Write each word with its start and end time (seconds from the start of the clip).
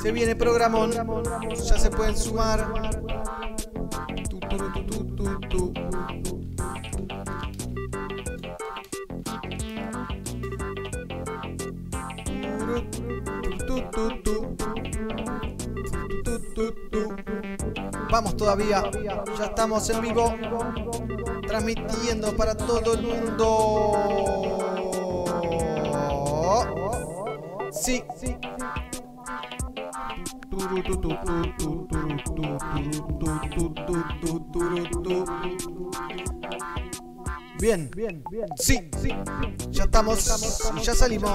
Se 0.00 0.12
viene 0.12 0.34
programón. 0.36 0.90
Ya 0.92 1.78
se 1.78 1.90
pueden 1.90 2.16
sumar. 2.16 2.66
Vamos 18.10 18.36
todavía, 18.36 18.82
ya 19.38 19.44
estamos 19.44 19.90
en 19.90 20.00
vivo, 20.00 20.34
transmitiendo 21.46 22.34
para 22.34 22.56
todo 22.56 22.94
el 22.94 23.02
mundo. 23.02 24.28
Sí. 27.88 28.04
Bien, 37.58 37.90
bien, 37.96 38.22
bien. 38.30 38.46
Sí, 38.58 38.90
sí, 39.00 39.08
ya 39.70 39.84
estamos, 39.84 40.22
ya 40.82 40.94
salimos. 40.94 41.32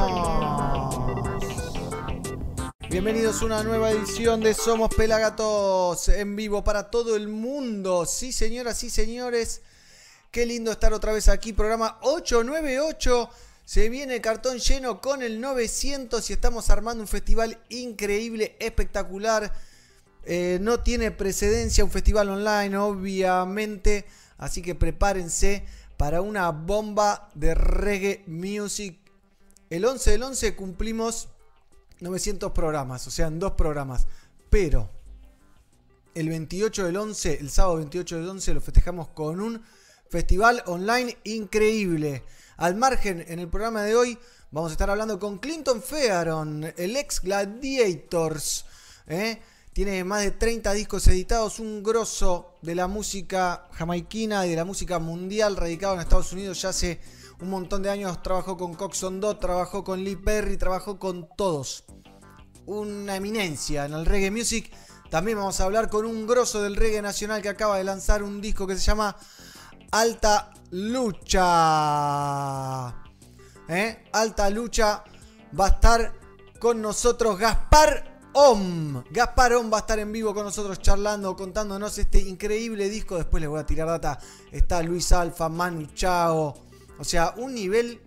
Bienvenidos 2.87 3.41
a 3.41 3.45
una 3.45 3.63
nueva 3.63 3.89
edición 3.89 4.39
de 4.41 4.53
Somos 4.53 4.93
Pelagatos 4.93 6.07
en 6.09 6.35
vivo 6.35 6.63
para 6.63 6.91
todo 6.91 7.15
el 7.15 7.29
mundo. 7.29 8.05
Sí, 8.05 8.31
señoras 8.31 8.83
y 8.83 8.91
señores. 8.91 9.63
Qué 10.29 10.45
lindo 10.45 10.71
estar 10.71 10.93
otra 10.93 11.13
vez 11.13 11.29
aquí. 11.29 11.51
Programa 11.51 11.97
898. 12.03 13.29
Se 13.65 13.87
viene 13.87 14.15
el 14.15 14.21
cartón 14.21 14.59
lleno 14.59 14.99
con 14.99 15.23
el 15.23 15.39
900 15.39 16.29
y 16.29 16.33
estamos 16.33 16.69
armando 16.69 17.01
un 17.01 17.07
festival 17.07 17.59
increíble, 17.69 18.57
espectacular. 18.59 19.53
Eh, 20.25 20.57
no 20.61 20.81
tiene 20.81 21.11
precedencia 21.11 21.85
un 21.85 21.91
festival 21.91 22.29
online, 22.29 22.75
obviamente. 22.77 24.05
Así 24.37 24.61
que 24.61 24.75
prepárense 24.75 25.65
para 25.95 26.21
una 26.21 26.49
bomba 26.49 27.29
de 27.35 27.55
reggae 27.55 28.23
music. 28.27 28.99
El 29.69 29.85
11 29.85 30.11
del 30.11 30.23
11 30.23 30.55
cumplimos 30.55 31.29
900 32.01 32.51
programas, 32.51 33.07
o 33.07 33.11
sea, 33.11 33.27
en 33.27 33.39
dos 33.39 33.53
programas. 33.53 34.07
Pero 34.49 34.89
el 36.13 36.27
28 36.27 36.85
del 36.85 36.97
11, 36.97 37.39
el 37.39 37.49
sábado 37.49 37.77
28 37.77 38.17
del 38.17 38.27
11, 38.27 38.53
lo 38.53 38.61
festejamos 38.61 39.07
con 39.09 39.39
un 39.39 39.63
festival 40.09 40.61
online 40.65 41.17
increíble. 41.23 42.23
Al 42.57 42.75
margen, 42.75 43.25
en 43.27 43.39
el 43.39 43.47
programa 43.47 43.81
de 43.81 43.95
hoy 43.95 44.17
vamos 44.51 44.69
a 44.69 44.73
estar 44.73 44.89
hablando 44.89 45.17
con 45.17 45.39
Clinton 45.39 45.81
Fearon, 45.81 46.71
el 46.77 46.95
ex 46.95 47.19
Gladiators. 47.19 48.65
¿eh? 49.07 49.41
Tiene 49.73 50.03
más 50.03 50.21
de 50.21 50.31
30 50.31 50.71
discos 50.73 51.07
editados, 51.07 51.57
un 51.57 51.81
grosso 51.81 52.53
de 52.61 52.75
la 52.75 52.85
música 52.87 53.67
jamaiquina 53.71 54.45
y 54.45 54.51
de 54.51 54.55
la 54.55 54.65
música 54.65 54.99
mundial, 54.99 55.57
radicado 55.57 55.95
en 55.95 56.01
Estados 56.01 56.31
Unidos 56.31 56.61
ya 56.61 56.69
hace 56.69 57.01
un 57.41 57.49
montón 57.49 57.81
de 57.81 57.89
años. 57.89 58.21
Trabajó 58.21 58.55
con 58.55 58.75
Coxon 58.75 59.19
Dot, 59.19 59.39
trabajó 59.39 59.83
con 59.83 60.03
Lee 60.03 60.15
Perry, 60.15 60.57
trabajó 60.57 60.99
con 60.99 61.27
todos. 61.35 61.85
Una 62.67 63.15
eminencia 63.15 63.85
en 63.85 63.93
el 63.93 64.05
reggae 64.05 64.29
music. 64.29 64.71
También 65.09 65.39
vamos 65.39 65.59
a 65.59 65.63
hablar 65.63 65.89
con 65.89 66.05
un 66.05 66.27
grosso 66.27 66.61
del 66.61 66.75
reggae 66.75 67.01
nacional 67.01 67.41
que 67.41 67.49
acaba 67.49 67.79
de 67.79 67.83
lanzar 67.83 68.21
un 68.21 68.41
disco 68.41 68.67
que 68.67 68.75
se 68.75 68.81
llama 68.81 69.17
Alta 69.93 70.51
Lucha. 70.71 71.39
¿Eh? 73.67 74.05
Alta 74.11 74.49
Lucha 74.49 75.03
va 75.59 75.67
a 75.67 75.69
estar 75.69 76.11
con 76.57 76.81
nosotros 76.81 77.37
Gaspar 77.37 78.21
Om. 78.33 79.03
Gaspar 79.11 79.53
Om 79.53 79.71
va 79.71 79.77
a 79.77 79.81
estar 79.81 79.99
en 79.99 80.11
vivo 80.11 80.33
con 80.33 80.45
nosotros 80.45 80.79
charlando, 80.81 81.35
contándonos 81.35 81.95
este 81.99 82.19
increíble 82.21 82.89
disco. 82.89 83.17
Después 83.17 83.39
les 83.41 83.51
voy 83.51 83.59
a 83.59 83.67
tirar 83.67 83.87
data. 83.87 84.17
Está 84.51 84.81
Luis 84.81 85.11
Alfa, 85.11 85.47
Manu 85.47 85.85
Chao. 85.93 86.55
O 86.97 87.03
sea, 87.03 87.35
un 87.37 87.53
nivel 87.53 88.01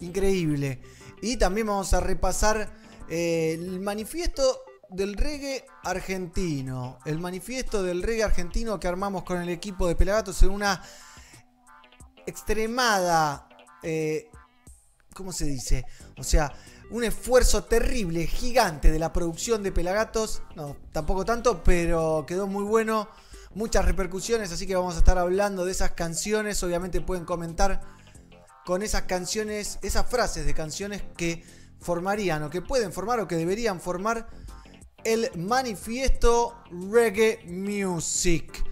increíble. 0.00 0.82
Y 1.22 1.36
también 1.36 1.68
vamos 1.68 1.94
a 1.94 2.00
repasar 2.00 2.68
eh, 3.08 3.52
el 3.56 3.78
manifiesto 3.78 4.64
del 4.90 5.14
reggae 5.14 5.64
argentino. 5.84 6.98
El 7.04 7.20
manifiesto 7.20 7.84
del 7.84 8.02
reggae 8.02 8.24
argentino 8.24 8.80
que 8.80 8.88
armamos 8.88 9.22
con 9.22 9.40
el 9.40 9.50
equipo 9.50 9.86
de 9.86 9.94
Pelagatos 9.94 10.42
en 10.42 10.50
una 10.50 10.82
extremada... 12.28 13.48
Eh, 13.82 14.30
¿Cómo 15.14 15.32
se 15.32 15.46
dice? 15.46 15.84
O 16.16 16.22
sea, 16.22 16.52
un 16.90 17.02
esfuerzo 17.02 17.64
terrible, 17.64 18.26
gigante 18.26 18.90
de 18.90 18.98
la 18.98 19.12
producción 19.12 19.62
de 19.62 19.72
Pelagatos. 19.72 20.42
No, 20.54 20.76
tampoco 20.92 21.24
tanto, 21.24 21.64
pero 21.64 22.24
quedó 22.26 22.46
muy 22.46 22.62
bueno. 22.64 23.08
Muchas 23.54 23.84
repercusiones, 23.84 24.52
así 24.52 24.66
que 24.66 24.76
vamos 24.76 24.94
a 24.94 24.98
estar 24.98 25.18
hablando 25.18 25.64
de 25.64 25.72
esas 25.72 25.92
canciones. 25.92 26.62
Obviamente 26.62 27.00
pueden 27.00 27.24
comentar 27.24 27.80
con 28.64 28.82
esas 28.82 29.02
canciones, 29.02 29.78
esas 29.82 30.06
frases 30.06 30.46
de 30.46 30.54
canciones 30.54 31.02
que 31.16 31.42
formarían 31.80 32.42
o 32.42 32.50
que 32.50 32.62
pueden 32.62 32.92
formar 32.92 33.18
o 33.20 33.26
que 33.26 33.36
deberían 33.36 33.80
formar 33.80 34.28
el 35.04 35.30
manifiesto 35.36 36.62
Reggae 36.70 37.40
Music. 37.46 38.64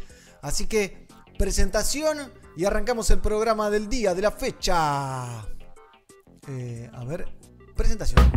Así 0.42 0.66
que 0.66 1.08
presentación 1.38 2.32
y 2.56 2.64
arrancamos 2.64 3.10
el 3.10 3.18
programa 3.18 3.68
del 3.70 3.88
día, 3.88 4.14
de 4.14 4.22
la 4.22 4.30
fecha. 4.30 5.46
Eh, 6.48 6.90
a 6.92 7.04
ver, 7.04 7.26
presentación. 7.74 8.32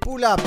Pull 0.00 0.24
up, 0.24 0.40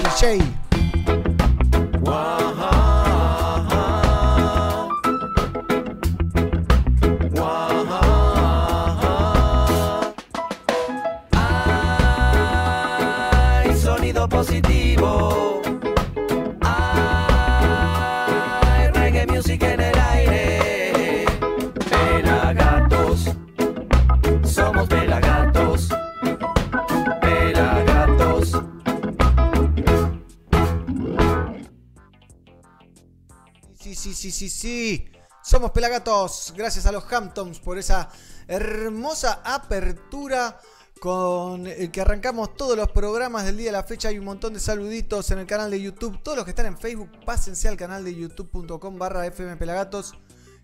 Sí, 34.18 34.32
sí, 34.32 34.50
sí. 34.50 35.12
Somos 35.44 35.70
Pelagatos. 35.70 36.52
Gracias 36.58 36.88
a 36.88 36.92
los 36.92 37.04
Hamptons 37.14 37.60
por 37.60 37.78
esa 37.78 38.10
hermosa 38.48 39.42
apertura 39.44 40.60
con 41.00 41.68
el 41.68 41.92
que 41.92 42.02
arrancamos 42.02 42.56
todos 42.56 42.76
los 42.76 42.90
programas 42.92 43.46
del 43.46 43.58
día 43.58 43.68
de 43.68 43.74
la 43.74 43.84
fecha. 43.84 44.10
Hay 44.10 44.18
un 44.18 44.26
montón 44.26 44.56
de 44.56 44.60
saluditos 44.60 45.30
en 45.30 45.38
el 45.38 45.46
canal 45.46 45.70
de 45.70 45.80
YouTube. 45.80 46.20
Todos 46.24 46.36
los 46.36 46.46
que 46.46 46.50
están 46.50 46.66
en 46.66 46.80
Facebook, 46.80 47.12
pásense 47.26 47.68
al 47.68 47.78
canal 47.78 48.04
de 48.04 48.16
youtube.com 48.16 48.98
barra 48.98 49.28
FM 49.28 49.56
Pelagatos, 49.58 50.16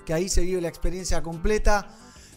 que 0.03 0.15
ahí 0.15 0.29
se 0.29 0.41
vive 0.41 0.59
la 0.59 0.69
experiencia 0.69 1.21
completa. 1.21 1.87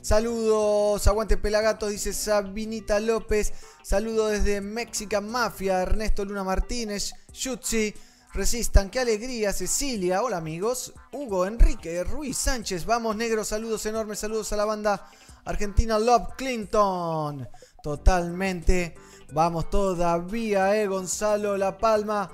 Saludos, 0.03 1.07
aguante 1.07 1.39
Pelagatos, 1.39 1.93
dice 1.93 2.13
Sabinita 2.13 3.01
López. 3.01 3.55
Saludos 3.83 4.33
desde 4.33 4.61
Mexican 4.61 5.31
Mafia, 5.31 5.81
Ernesto 5.81 6.27
Luna 6.27 6.45
Martínez, 6.45 7.15
Yutzi. 7.33 7.95
Resistan, 8.37 8.91
qué 8.91 9.01
alegría, 9.01 9.51
Cecilia, 9.51 10.23
hola 10.23 10.37
amigos, 10.37 10.93
Hugo, 11.11 11.47
Enrique, 11.47 12.05
Ruiz 12.05 12.37
Sánchez, 12.37 12.85
vamos 12.85 13.17
negros, 13.17 13.49
saludos 13.49 13.87
enormes, 13.87 14.19
saludos 14.19 14.53
a 14.53 14.59
la 14.59 14.67
banda 14.67 15.09
Argentina 15.47 15.99
Love 15.99 16.35
Clinton, 16.37 17.49
totalmente, 17.83 18.95
vamos 19.33 19.71
todavía, 19.71 20.77
eh, 20.77 20.87
Gonzalo 20.87 21.57
La 21.57 21.79
Palma, 21.79 22.31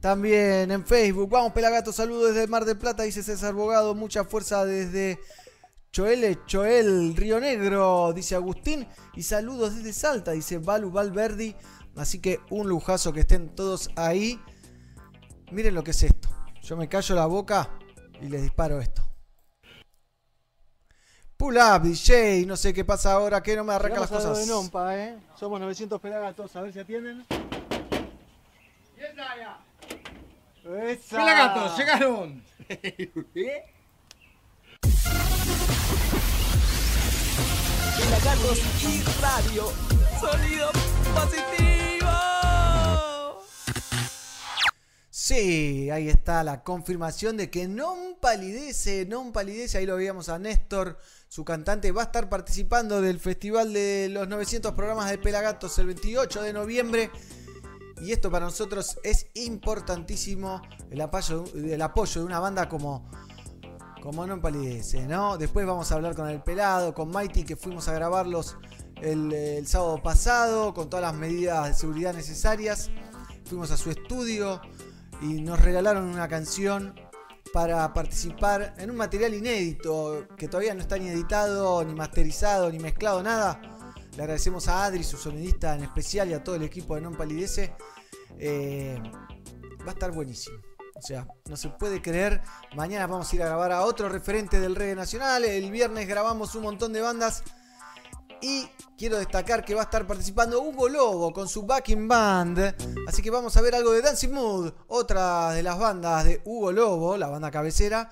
también 0.00 0.72
en 0.72 0.84
Facebook, 0.84 1.30
vamos 1.30 1.52
Pelagato, 1.52 1.92
saludos 1.92 2.34
desde 2.34 2.48
Mar 2.48 2.64
del 2.64 2.76
Plata, 2.76 3.04
dice 3.04 3.22
César 3.22 3.54
Bogado, 3.54 3.94
mucha 3.94 4.24
fuerza 4.24 4.64
desde 4.64 5.20
Choel, 5.92 6.44
Choel, 6.46 7.14
Río 7.14 7.38
Negro, 7.38 8.12
dice 8.12 8.34
Agustín, 8.34 8.88
y 9.14 9.22
saludos 9.22 9.76
desde 9.76 9.92
Salta, 9.92 10.32
dice 10.32 10.58
Balu 10.58 10.90
Valverdi, 10.90 11.54
así 11.94 12.18
que 12.18 12.40
un 12.50 12.68
lujazo 12.68 13.12
que 13.12 13.20
estén 13.20 13.54
todos 13.54 13.88
ahí. 13.94 14.40
Miren 15.54 15.72
lo 15.72 15.84
que 15.84 15.92
es 15.92 16.02
esto. 16.02 16.28
Yo 16.62 16.76
me 16.76 16.88
callo 16.88 17.14
la 17.14 17.26
boca 17.26 17.70
y 18.20 18.26
les 18.28 18.42
disparo 18.42 18.80
esto. 18.80 19.02
Pull 21.36 21.56
up, 21.58 21.82
DJ. 21.82 22.44
No 22.44 22.56
sé 22.56 22.74
qué 22.74 22.84
pasa 22.84 23.12
ahora, 23.12 23.40
que 23.40 23.54
no 23.54 23.62
me 23.62 23.72
arranca 23.72 24.00
las 24.00 24.10
Llegamos 24.10 24.30
cosas. 24.30 24.46
de 24.46 24.52
Nompa, 24.52 24.98
¿eh? 24.98 25.16
Somos 25.38 25.60
900 25.60 26.00
pelagatos, 26.00 26.56
a 26.56 26.62
ver 26.62 26.72
si 26.72 26.80
atienden. 26.80 27.24
¡Esa! 30.76 31.18
Pelagatos, 31.18 31.78
llegaron. 31.78 32.42
Pelagatos 37.96 38.58
y 38.82 39.02
radio. 39.22 39.72
Sonido 40.20 40.70
positivo. 41.14 41.73
Sí, 45.26 45.88
ahí 45.88 46.10
está 46.10 46.44
la 46.44 46.62
confirmación 46.62 47.38
de 47.38 47.48
que 47.48 47.64
non 47.64 48.20
palidece, 48.20 49.08
non 49.08 49.32
palidece, 49.32 49.80
ahí 49.80 49.88
lo 49.88 49.96
veíamos 49.96 50.28
a 50.28 50.36
Néstor, 50.36 51.00
su 51.32 51.48
cantante, 51.48 51.96
va 51.96 52.02
a 52.02 52.12
estar 52.12 52.28
participando 52.28 53.00
del 53.00 53.16
Festival 53.16 53.72
de 53.72 54.10
los 54.12 54.28
900 54.28 54.76
programas 54.76 55.08
de 55.08 55.16
Pelagatos 55.16 55.78
el 55.78 55.86
28 55.96 56.42
de 56.42 56.52
noviembre. 56.52 57.10
Y 58.04 58.12
esto 58.12 58.30
para 58.30 58.44
nosotros 58.44 59.00
es 59.02 59.28
importantísimo, 59.32 60.60
el 60.90 61.00
apoyo, 61.00 61.44
de 61.54 62.22
una 62.22 62.38
banda 62.38 62.68
como, 62.68 63.08
como 64.02 64.26
Non 64.26 64.42
Palidece, 64.42 65.08
¿no? 65.08 65.38
Después 65.38 65.64
vamos 65.64 65.90
a 65.90 65.94
hablar 65.94 66.14
con 66.14 66.28
el 66.28 66.42
pelado, 66.42 66.92
con 66.92 67.08
Mighty, 67.08 67.44
que 67.44 67.56
fuimos 67.56 67.88
a 67.88 67.94
grabarlos 67.94 68.58
el 69.00 69.66
sábado 69.66 70.02
pasado, 70.02 70.74
con 70.74 70.90
todas 70.90 71.06
las 71.08 71.14
medidas 71.14 71.66
de 71.68 71.72
seguridad 71.72 72.12
necesarias. 72.12 72.90
Fuimos 73.46 73.70
a 73.70 73.78
su 73.78 73.90
estudio 73.90 74.60
y 75.20 75.40
nos 75.40 75.60
regalaron 75.60 76.04
una 76.04 76.28
canción 76.28 76.94
para 77.52 77.92
participar 77.94 78.74
en 78.78 78.90
un 78.90 78.96
material 78.96 79.32
inédito 79.34 80.26
que 80.36 80.48
todavía 80.48 80.74
no 80.74 80.80
está 80.80 80.98
ni 80.98 81.08
editado, 81.08 81.84
ni 81.84 81.94
masterizado, 81.94 82.70
ni 82.70 82.78
mezclado, 82.78 83.22
nada. 83.22 83.60
Le 84.16 84.22
agradecemos 84.22 84.68
a 84.68 84.84
Adri, 84.84 85.04
su 85.04 85.16
sonidista 85.16 85.74
en 85.74 85.84
especial, 85.84 86.30
y 86.30 86.34
a 86.34 86.42
todo 86.42 86.56
el 86.56 86.62
equipo 86.62 86.94
de 86.94 87.00
Non 87.00 87.14
Palidece. 87.14 87.74
Eh, 88.38 89.00
va 89.82 89.90
a 89.90 89.94
estar 89.94 90.12
buenísimo. 90.12 90.58
O 90.96 91.02
sea, 91.02 91.26
no 91.48 91.56
se 91.56 91.68
puede 91.70 92.00
creer. 92.00 92.40
Mañana 92.76 93.06
vamos 93.06 93.32
a 93.32 93.36
ir 93.36 93.42
a 93.42 93.46
grabar 93.46 93.72
a 93.72 93.82
otro 93.82 94.08
referente 94.08 94.60
del 94.60 94.76
reggae 94.76 94.94
nacional. 94.94 95.44
El 95.44 95.70
viernes 95.70 96.06
grabamos 96.08 96.54
un 96.54 96.62
montón 96.62 96.92
de 96.92 97.00
bandas. 97.00 97.42
Y 98.46 98.68
quiero 98.98 99.16
destacar 99.16 99.64
que 99.64 99.74
va 99.74 99.80
a 99.80 99.84
estar 99.84 100.06
participando 100.06 100.60
Hugo 100.60 100.86
Lobo 100.90 101.32
con 101.32 101.48
su 101.48 101.62
backing 101.62 102.06
band. 102.06 102.58
Así 103.08 103.22
que 103.22 103.30
vamos 103.30 103.56
a 103.56 103.62
ver 103.62 103.74
algo 103.74 103.92
de 103.92 104.02
Dancing 104.02 104.32
Mood, 104.32 104.70
otra 104.88 105.52
de 105.52 105.62
las 105.62 105.78
bandas 105.78 106.26
de 106.26 106.42
Hugo 106.44 106.70
Lobo, 106.70 107.16
la 107.16 107.28
banda 107.28 107.50
cabecera. 107.50 108.10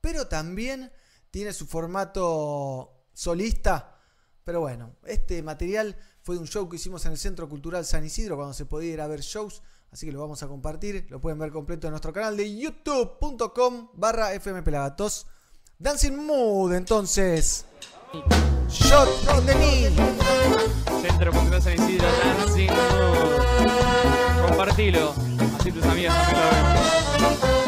Pero 0.00 0.26
también 0.26 0.90
tiene 1.30 1.52
su 1.52 1.68
formato 1.68 3.04
solista. 3.12 3.96
Pero 4.42 4.58
bueno, 4.58 4.96
este 5.04 5.40
material 5.40 5.96
fue 6.20 6.36
un 6.36 6.48
show 6.48 6.68
que 6.68 6.74
hicimos 6.74 7.06
en 7.06 7.12
el 7.12 7.18
Centro 7.18 7.48
Cultural 7.48 7.84
San 7.84 8.04
Isidro 8.04 8.34
cuando 8.34 8.54
se 8.54 8.66
podía 8.66 8.94
ir 8.94 9.00
a 9.00 9.06
ver 9.06 9.20
shows. 9.20 9.62
Así 9.92 10.04
que 10.04 10.10
lo 10.10 10.20
vamos 10.20 10.42
a 10.42 10.48
compartir. 10.48 11.06
Lo 11.10 11.20
pueden 11.20 11.38
ver 11.38 11.52
completo 11.52 11.86
en 11.86 11.92
nuestro 11.92 12.12
canal 12.12 12.36
de 12.36 12.56
youtube.com 12.56 13.90
barra 13.94 14.30
fmpelagatos. 14.40 15.28
Dancing 15.78 16.16
Mood, 16.16 16.74
entonces. 16.74 17.66
Shot 18.68 19.06
in 19.38 19.46
the 19.46 19.54
knee. 19.54 19.88
Centro 21.00 21.30
Cultural 21.30 21.60
San 21.60 21.74
Isidro 21.74 22.08
Dancing. 22.24 22.70
Compartilo, 24.46 25.14
así 25.58 25.70
tus 25.70 25.84
amigas 25.84 26.16
también 26.16 26.42
lo 26.42 26.50
ven. 26.50 27.59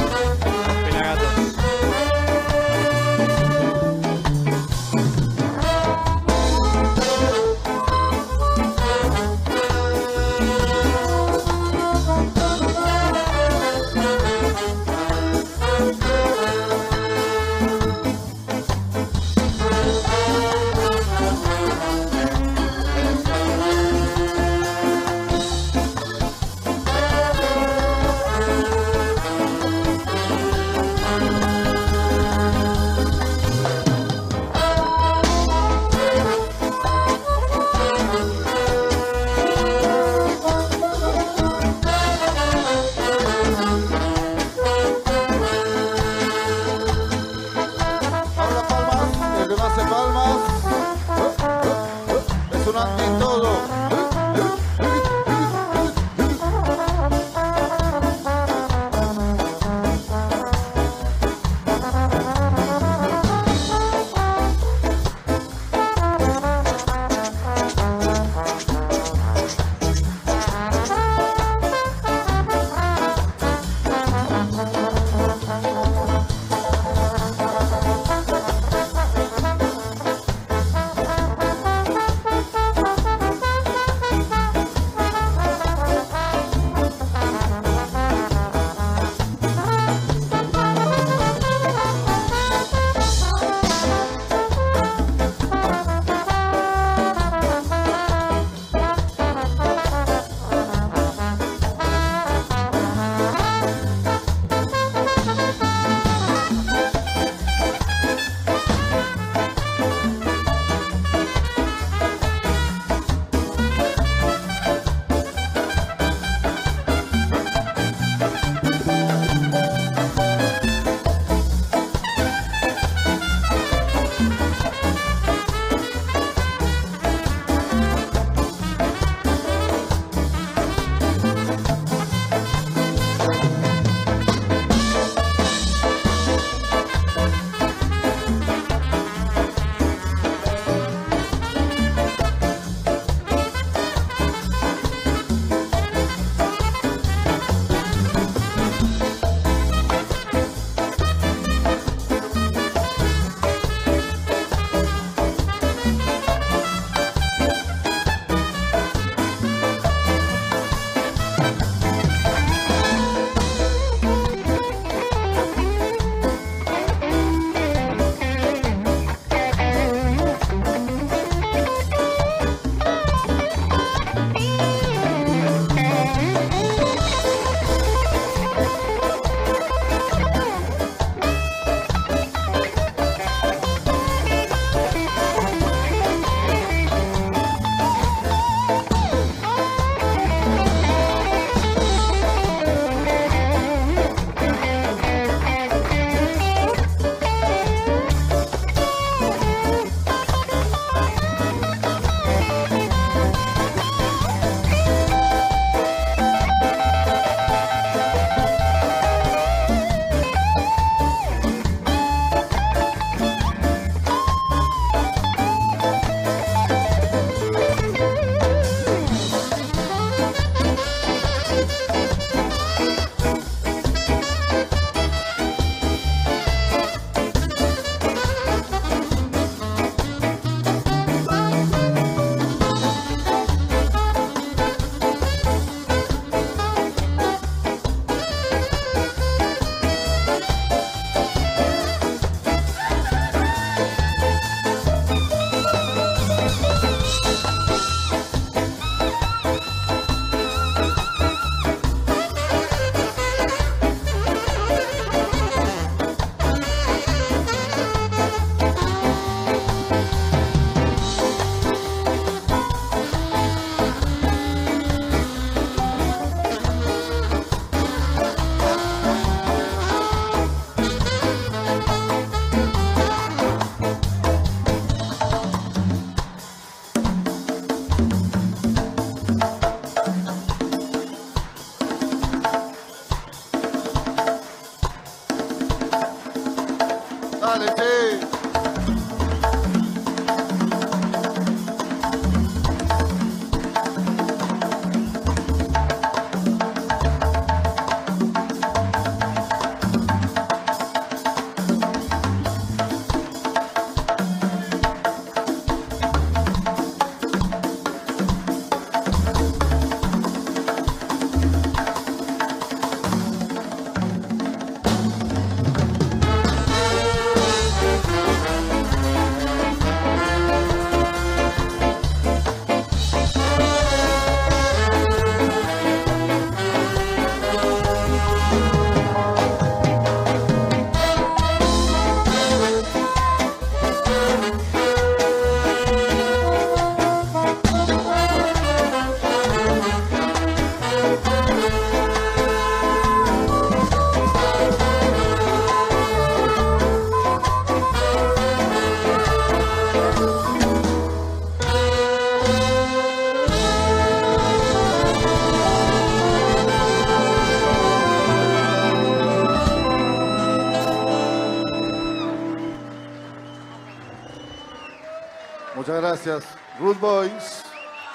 Boys. 367.03 367.65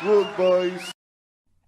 Good 0.02 0.28
boys. 0.38 0.92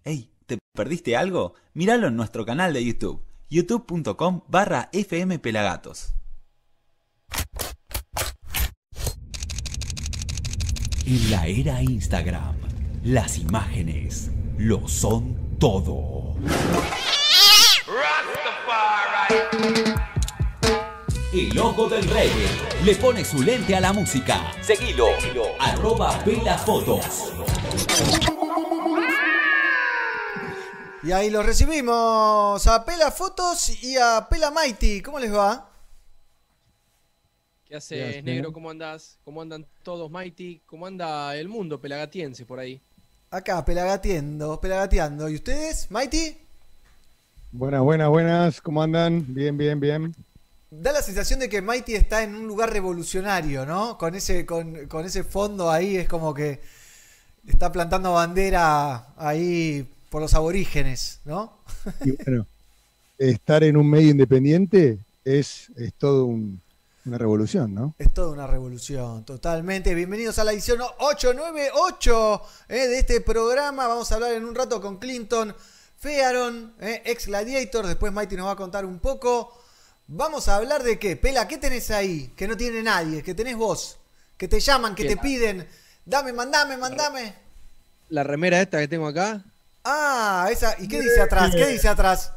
Hey, 0.02 0.30
¿te 0.46 0.58
perdiste 0.74 1.16
algo? 1.16 1.54
Míralo 1.74 2.08
en 2.08 2.16
nuestro 2.16 2.46
canal 2.46 2.72
de 2.72 2.82
YouTube, 2.84 3.22
youtube.com 3.50 4.40
barra 4.48 4.88
fmpelagatos. 4.92 6.14
En 11.04 11.30
la 11.30 11.46
era 11.46 11.82
Instagram, 11.82 12.56
las 13.04 13.38
imágenes 13.38 14.30
lo 14.56 14.88
son 14.88 15.58
todo. 15.58 16.36
El 21.32 21.56
ojo 21.60 21.88
del 21.88 22.02
reggae 22.08 22.48
le 22.84 22.96
pone 22.96 23.24
su 23.24 23.40
lente 23.40 23.76
a 23.76 23.80
la 23.80 23.92
música. 23.92 24.52
Seguilo, 24.62 25.06
arroba 25.60 26.18
pelafotos. 26.24 27.32
Y 31.04 31.12
ahí 31.12 31.30
los 31.30 31.46
recibimos 31.46 32.66
a 32.66 32.84
Pela 32.84 33.12
Fotos 33.12 33.80
y 33.80 33.96
a 33.96 34.26
Pela 34.28 34.50
Mighty. 34.50 35.00
¿Cómo 35.02 35.20
les 35.20 35.32
va? 35.32 35.70
¿Qué 37.64 37.76
haces, 37.76 38.16
negro? 38.16 38.22
negro. 38.24 38.52
¿Cómo 38.52 38.68
andás? 38.68 39.16
¿Cómo 39.24 39.40
andan 39.40 39.64
todos, 39.84 40.10
Mighty? 40.10 40.62
¿Cómo 40.66 40.86
anda 40.86 41.36
el 41.36 41.48
mundo 41.48 41.80
pelagatiense 41.80 42.44
por 42.44 42.58
ahí? 42.58 42.80
Acá, 43.30 43.64
pelagateando, 43.64 44.60
pelagateando. 44.60 45.28
¿Y 45.28 45.36
ustedes, 45.36 45.88
Mighty? 45.92 46.36
Buenas, 47.52 47.82
buenas, 47.82 48.08
buenas. 48.08 48.60
¿Cómo 48.60 48.82
andan? 48.82 49.24
Bien, 49.32 49.56
bien, 49.56 49.78
bien. 49.78 50.12
Da 50.70 50.92
la 50.92 51.02
sensación 51.02 51.40
de 51.40 51.48
que 51.48 51.62
Mighty 51.62 51.94
está 51.96 52.22
en 52.22 52.34
un 52.36 52.46
lugar 52.46 52.72
revolucionario, 52.72 53.66
¿no? 53.66 53.98
Con 53.98 54.14
ese, 54.14 54.46
con, 54.46 54.86
con 54.86 55.04
ese 55.04 55.24
fondo 55.24 55.68
ahí 55.70 55.96
es 55.96 56.08
como 56.08 56.32
que 56.32 56.60
está 57.46 57.72
plantando 57.72 58.12
bandera 58.12 59.08
ahí 59.16 59.88
por 60.10 60.22
los 60.22 60.32
aborígenes, 60.34 61.18
¿no? 61.24 61.58
Y 62.04 62.12
bueno, 62.24 62.46
estar 63.18 63.64
en 63.64 63.76
un 63.76 63.90
medio 63.90 64.10
independiente 64.10 64.98
es, 65.24 65.70
es 65.76 65.92
todo 65.94 66.26
un- 66.26 66.60
una 67.04 67.18
revolución, 67.18 67.74
¿no? 67.74 67.94
Es 67.98 68.12
toda 68.14 68.30
una 68.30 68.46
revolución, 68.46 69.24
totalmente. 69.24 69.92
Bienvenidos 69.94 70.38
a 70.38 70.44
la 70.44 70.52
edición 70.52 70.80
898 70.98 72.42
eh, 72.68 72.74
de 72.86 72.98
este 72.98 73.20
programa. 73.22 73.88
Vamos 73.88 74.12
a 74.12 74.16
hablar 74.16 74.32
en 74.34 74.44
un 74.44 74.54
rato 74.54 74.80
con 74.80 74.98
Clinton 74.98 75.52
Fearon, 75.98 76.74
eh, 76.80 77.02
ex 77.06 77.26
Gladiator. 77.26 77.86
Después 77.88 78.12
Mighty 78.12 78.36
nos 78.36 78.46
va 78.46 78.52
a 78.52 78.56
contar 78.56 78.84
un 78.84 79.00
poco. 79.00 79.52
Vamos 80.12 80.48
a 80.48 80.56
hablar 80.56 80.82
de 80.82 80.98
qué. 80.98 81.14
Pela, 81.14 81.46
¿qué 81.46 81.56
tenés 81.56 81.88
ahí? 81.92 82.32
Que 82.36 82.48
no 82.48 82.56
tiene 82.56 82.82
nadie, 82.82 83.22
que 83.22 83.32
tenés 83.32 83.56
vos. 83.56 83.96
Que 84.36 84.48
te 84.48 84.58
llaman, 84.58 84.96
que 84.96 85.04
te 85.04 85.16
piden. 85.16 85.68
Dame, 86.04 86.32
mandame, 86.32 86.76
mandame. 86.76 87.32
La 88.08 88.24
remera 88.24 88.60
esta 88.60 88.80
que 88.80 88.88
tengo 88.88 89.06
acá. 89.06 89.40
Ah, 89.84 90.48
esa. 90.50 90.74
¿Y 90.80 90.88
qué 90.88 91.00
dice 91.00 91.20
atrás? 91.20 91.52
¿Qué 91.54 91.64
dice 91.68 91.86
atrás? 91.86 92.32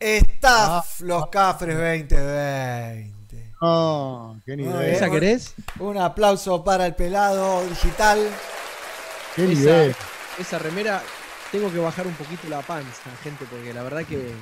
Staff 0.00 1.02
los 1.02 1.28
Cafres 1.28 1.76
2020. 1.76 3.52
Oh, 3.60 4.36
qué 4.44 4.56
nivel. 4.56 4.74
Muy 4.74 4.84
bien. 4.86 4.96
¿Esa 4.96 5.08
querés? 5.08 5.54
Un 5.78 5.98
aplauso 5.98 6.64
para 6.64 6.84
el 6.86 6.96
pelado 6.96 7.64
digital. 7.68 8.18
Qué 9.36 9.44
Esa, 9.44 9.52
nivel. 9.52 9.96
esa 10.38 10.58
remera, 10.58 11.00
tengo 11.52 11.72
que 11.72 11.78
bajar 11.78 12.08
un 12.08 12.14
poquito 12.14 12.48
la 12.48 12.60
panza, 12.62 13.10
gente, 13.22 13.44
porque 13.48 13.72
la 13.72 13.84
verdad 13.84 14.04
que 14.04 14.32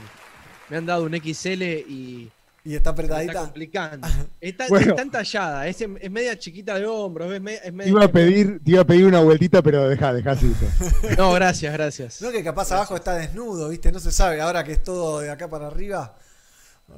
me 0.72 0.78
han 0.78 0.86
dado 0.86 1.04
un 1.04 1.12
XL 1.14 1.62
y 1.62 2.30
Y 2.64 2.74
está 2.74 2.74
me 2.74 2.76
está 2.76 2.90
apretadita. 2.90 3.40
complicando. 3.40 4.08
Está, 4.40 4.68
Bueno. 4.68 4.90
está 4.92 5.02
entallada, 5.02 5.68
es, 5.68 5.80
es 5.80 6.10
media 6.10 6.38
chiquita 6.38 6.76
de 6.78 6.86
hombros, 6.86 7.30
es, 7.32 7.40
me- 7.42 7.54
es 7.54 7.62
Te 7.62 7.72
media- 7.72 7.90
iba 7.90 8.04
a 8.04 8.08
pedir, 8.08 8.60
te 8.64 8.70
iba 8.72 8.80
a 8.80 8.84
pedir 8.86 9.04
una 9.04 9.20
vueltita, 9.20 9.60
pero 9.62 9.86
deja, 9.88 10.12
deja 10.14 10.30
así. 10.30 10.50
No, 11.18 11.32
gracias, 11.34 11.72
gracias. 11.74 12.22
No 12.22 12.30
que 12.32 12.42
capaz 12.42 12.72
abajo 12.72 12.96
está 12.96 13.14
desnudo, 13.16 13.68
¿viste? 13.68 13.92
No 13.92 14.00
se 14.00 14.10
sabe. 14.10 14.40
Ahora 14.40 14.64
que 14.64 14.72
es 14.72 14.82
todo 14.82 15.20
de 15.20 15.30
acá 15.30 15.48
para 15.50 15.66
arriba. 15.66 16.16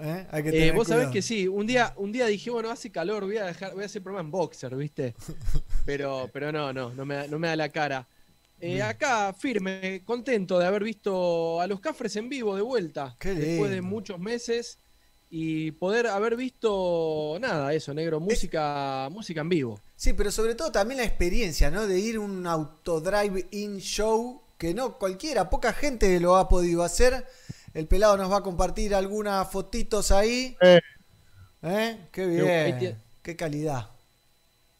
¿eh? 0.00 0.26
Hay 0.30 0.42
que 0.44 0.68
Eh, 0.68 0.72
vos 0.72 0.86
sabés 0.88 1.08
que 1.08 1.20
sí, 1.22 1.48
un 1.48 1.66
día, 1.66 1.92
un 1.96 2.12
día 2.12 2.26
dije, 2.26 2.50
bueno, 2.50 2.70
hace 2.70 2.90
calor, 2.90 3.24
voy 3.24 3.38
a 3.38 3.44
dejar, 3.46 3.74
voy 3.74 3.82
a 3.82 3.86
hacer 3.86 4.02
programa 4.02 4.24
en 4.26 4.30
boxer, 4.30 4.74
¿viste? 4.76 5.14
Pero, 5.84 6.30
pero 6.32 6.50
no, 6.52 6.72
no, 6.72 6.90
no 6.94 7.04
me, 7.04 7.14
da- 7.16 7.26
no 7.26 7.38
me 7.38 7.48
da 7.48 7.56
la 7.56 7.68
cara. 7.68 8.06
Eh, 8.66 8.80
acá, 8.80 9.34
firme, 9.34 10.00
contento 10.06 10.58
de 10.58 10.64
haber 10.64 10.82
visto 10.82 11.60
a 11.60 11.66
los 11.66 11.80
Cafres 11.80 12.16
en 12.16 12.30
vivo 12.30 12.56
de 12.56 12.62
vuelta. 12.62 13.14
Qué 13.18 13.34
Después 13.34 13.70
de 13.70 13.82
muchos 13.82 14.18
meses. 14.18 14.78
Y 15.28 15.72
poder 15.72 16.06
haber 16.06 16.34
visto 16.34 17.36
nada, 17.40 17.74
eso, 17.74 17.92
negro, 17.92 18.20
música, 18.20 19.08
música 19.10 19.42
en 19.42 19.50
vivo. 19.50 19.80
Sí, 19.96 20.14
pero 20.14 20.30
sobre 20.30 20.54
todo 20.54 20.72
también 20.72 20.98
la 20.98 21.04
experiencia, 21.04 21.70
¿no? 21.70 21.86
De 21.86 21.98
ir 21.98 22.16
a 22.16 22.20
un 22.20 22.46
autodrive-in 22.46 23.80
show 23.80 24.40
que 24.56 24.72
no 24.72 24.96
cualquiera, 24.96 25.50
poca 25.50 25.74
gente 25.74 26.18
lo 26.18 26.36
ha 26.36 26.48
podido 26.48 26.84
hacer. 26.84 27.26
El 27.74 27.86
pelado 27.86 28.16
nos 28.16 28.32
va 28.32 28.38
a 28.38 28.42
compartir 28.42 28.94
algunas 28.94 29.50
fotitos 29.50 30.10
ahí. 30.10 30.56
Eh. 30.62 30.80
¿Eh? 31.62 31.98
Qué 32.10 32.26
bien. 32.26 32.98
Qué 33.22 33.36
calidad. 33.36 33.90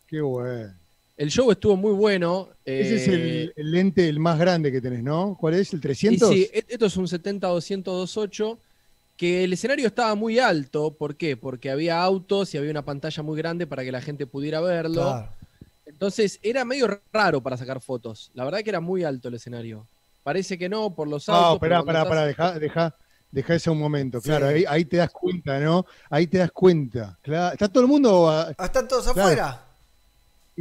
Qué 0.06 0.22
bueno. 0.22 0.83
El 1.16 1.30
show 1.30 1.50
estuvo 1.52 1.76
muy 1.76 1.92
bueno. 1.92 2.48
Ese 2.64 2.96
es 2.96 3.08
eh, 3.08 3.12
el, 3.14 3.52
el 3.56 3.70
lente 3.70 4.08
el 4.08 4.18
más 4.18 4.38
grande 4.38 4.72
que 4.72 4.80
tenés, 4.80 5.02
¿no? 5.02 5.36
¿Cuál 5.38 5.54
es? 5.54 5.72
¿El 5.72 5.78
Y 5.78 5.82
300? 5.82 6.28
sí, 6.28 6.48
e- 6.52 6.64
esto 6.68 6.86
es 6.86 6.96
un 6.96 7.06
70-200-28, 7.06 8.58
que 9.16 9.44
el 9.44 9.52
escenario 9.52 9.86
estaba 9.86 10.14
muy 10.16 10.38
alto. 10.40 10.96
¿Por 10.96 11.16
qué? 11.16 11.36
Porque 11.36 11.70
había 11.70 12.02
autos 12.02 12.52
y 12.54 12.58
había 12.58 12.70
una 12.72 12.84
pantalla 12.84 13.22
muy 13.22 13.36
grande 13.38 13.66
para 13.66 13.84
que 13.84 13.92
la 13.92 14.00
gente 14.00 14.26
pudiera 14.26 14.60
verlo. 14.60 15.02
Claro. 15.02 15.28
Entonces 15.86 16.40
era 16.42 16.64
medio 16.64 17.00
raro 17.12 17.40
para 17.42 17.56
sacar 17.56 17.80
fotos. 17.80 18.30
La 18.34 18.44
verdad 18.44 18.60
que 18.60 18.70
era 18.70 18.80
muy 18.80 19.04
alto 19.04 19.28
el 19.28 19.34
escenario. 19.34 19.86
Parece 20.24 20.58
que 20.58 20.68
no, 20.68 20.94
por 20.94 21.06
los 21.06 21.28
No, 21.28 21.34
autos. 21.34 21.60
pero 21.60 21.84
pará, 21.84 22.04
pará, 22.04 22.08
pará, 22.08 22.26
deja, 22.26 22.58
deja, 22.58 22.96
deja 23.30 23.54
eso 23.54 23.70
un 23.70 23.78
momento. 23.78 24.18
Sí. 24.20 24.28
Claro, 24.30 24.46
ahí, 24.48 24.64
ahí 24.66 24.84
te 24.86 24.96
das 24.96 25.10
cuenta, 25.12 25.60
¿no? 25.60 25.84
Ahí 26.10 26.26
te 26.26 26.38
das 26.38 26.50
cuenta. 26.50 27.16
Claro. 27.22 27.52
¿Está 27.52 27.68
todo 27.68 27.82
el 27.84 27.88
mundo? 27.88 28.48
¿Están 28.58 28.88
todos 28.88 29.04
Claro. 29.12 29.20
afuera? 29.20 29.63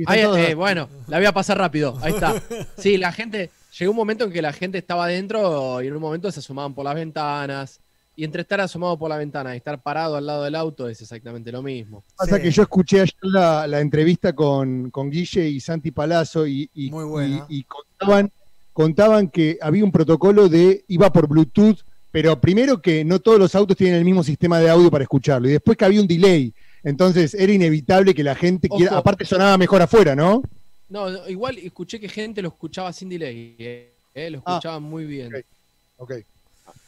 Ahí, 0.08 0.22
eh, 0.22 0.56
bueno, 0.56 0.90
la 1.08 1.18
voy 1.18 1.26
a 1.26 1.32
pasar 1.32 1.58
rápido. 1.58 1.98
Ahí 2.02 2.14
está. 2.14 2.34
Sí, 2.78 2.98
la 2.98 3.12
gente. 3.12 3.50
Llegó 3.80 3.92
un 3.92 3.98
momento 3.98 4.26
en 4.26 4.32
que 4.32 4.42
la 4.42 4.54
gente 4.54 4.78
estaba 4.78 5.06
adentro 5.06 5.82
y 5.82 5.88
en 5.88 5.96
un 5.96 6.02
momento 6.02 6.32
se 6.32 6.40
asomaban 6.40 6.74
por 6.74 6.86
las 6.86 6.96
ventanas. 6.96 7.80
Y 8.16 8.24
entre 8.24 8.44
estar 8.44 8.62
asomado 8.62 8.96
por 9.00 9.10
la 9.10 9.18
ventana 9.18 9.56
y 9.56 9.58
estar 9.58 9.82
parado 9.82 10.16
al 10.18 10.28
lado 10.28 10.44
del 10.44 10.54
auto 10.54 10.88
es 10.88 11.02
exactamente 11.02 11.52
lo 11.52 11.64
mismo. 11.64 12.04
Pasa 12.16 12.36
Sí. 12.36 12.44
que 12.44 12.52
yo 12.52 12.62
escuché 12.62 13.02
ayer 13.02 13.16
la, 13.22 13.66
la 13.66 13.80
entrevista 13.80 14.34
con, 14.34 14.92
con 14.92 15.10
Guille 15.10 15.48
y 15.50 15.60
Santi 15.60 15.90
Palazzo 15.90 16.46
y, 16.46 16.70
y- 16.76 16.92
Muy 16.92 17.06
buena. 17.06 17.48
y- 17.50 17.58
y 17.60 17.64
contaban, 17.64 18.32
contaban 18.72 19.30
que 19.30 19.58
había 19.60 19.84
un 19.84 19.92
protocolo 19.92 20.48
de 20.48 20.86
iba 20.90 21.12
por 21.12 21.28
Bluetooth, 21.28 21.80
pero 22.12 22.40
primero 22.40 22.80
que 22.80 23.04
no 23.04 23.20
todos 23.20 23.40
los 23.40 23.56
autos 23.56 23.76
tienen 23.76 23.96
el 23.98 24.06
mismo 24.06 24.24
sistema 24.24 24.60
de 24.60 24.70
audio 24.70 24.92
para 24.92 25.04
escucharlo, 25.04 25.50
y 25.50 25.54
después 25.54 25.76
que 25.76 25.86
había 25.86 26.00
un 26.02 26.06
delay. 26.08 26.54
Entonces 26.84 27.34
era 27.34 27.52
inevitable 27.52 28.14
que 28.14 28.24
la 28.24 28.36
gente 28.36 28.68
quiera, 28.70 28.98
aparte 28.98 29.26
sonaba 29.26 29.58
mejor 29.58 29.82
afuera, 29.82 30.16
¿no? 30.16 30.42
No, 30.90 31.10
no, 31.10 31.30
igual 31.30 31.58
escuché 31.58 32.00
que 32.00 32.10
gente 32.10 32.42
lo 32.42 32.50
escuchaba 32.50 32.92
sin 32.94 33.10
delay. 33.10 33.56
eh, 33.58 33.94
eh, 34.14 34.30
lo 34.30 34.40
Ah, 34.46 34.52
escuchaban 34.54 34.84
muy 34.84 35.06
bien. 35.06 35.34
ok. 35.34 35.44
Ok. 35.98 36.14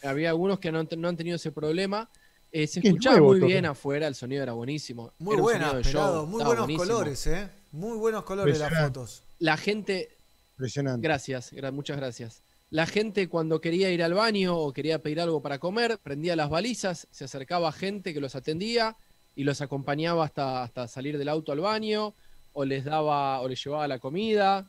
Había 0.03 0.29
algunos 0.29 0.59
que 0.59 0.71
no, 0.71 0.79
han- 0.79 0.87
no 0.97 1.07
han 1.07 1.17
tenido 1.17 1.35
ese 1.37 1.51
problema. 1.51 2.09
Eh, 2.51 2.67
se 2.67 2.79
escuchaba 2.79 3.15
nuevo 3.17 3.31
muy 3.31 3.39
todo. 3.39 3.47
bien 3.49 3.65
afuera, 3.65 4.07
el 4.07 4.15
sonido 4.15 4.43
era 4.43 4.53
buenísimo. 4.53 5.11
Muy 5.19 5.35
Era 5.53 5.73
de 5.73 5.83
show, 5.83 5.91
pelado. 5.91 6.25
Muy 6.25 6.43
buenos 6.43 6.65
buenísimo. 6.65 6.87
colores, 6.87 7.27
¿eh? 7.27 7.49
Muy 7.71 7.97
buenos 7.97 8.23
colores 8.23 8.59
las 8.59 8.73
fotos. 8.85 9.23
La 9.39 9.57
gente, 9.57 10.09
Impresionante. 10.53 11.05
gracias, 11.05 11.51
gra- 11.53 11.71
muchas 11.71 11.97
gracias. 11.97 12.41
La 12.69 12.85
gente 12.85 13.27
cuando 13.27 13.59
quería 13.61 13.91
ir 13.91 14.01
al 14.03 14.13
baño 14.13 14.57
o 14.57 14.71
quería 14.71 14.99
pedir 14.99 15.19
algo 15.19 15.41
para 15.41 15.59
comer, 15.59 15.97
prendía 16.01 16.35
las 16.35 16.49
balizas, 16.49 17.07
se 17.11 17.25
acercaba 17.25 17.71
gente 17.71 18.13
que 18.13 18.19
los 18.21 18.35
atendía 18.35 18.95
y 19.36 19.44
los 19.44 19.62
acompañaba 19.62 20.24
hasta, 20.25 20.63
hasta 20.63 20.88
salir 20.88 21.18
del 21.18 21.30
auto 21.30 21.51
al 21.51 21.60
baño, 21.60 22.13
o 22.54 22.63
les 22.65 22.86
daba, 22.86 23.42
o 23.42 23.48
les 23.50 23.62
llevaba 23.63 23.88
la 23.88 24.00
comida. 24.00 24.65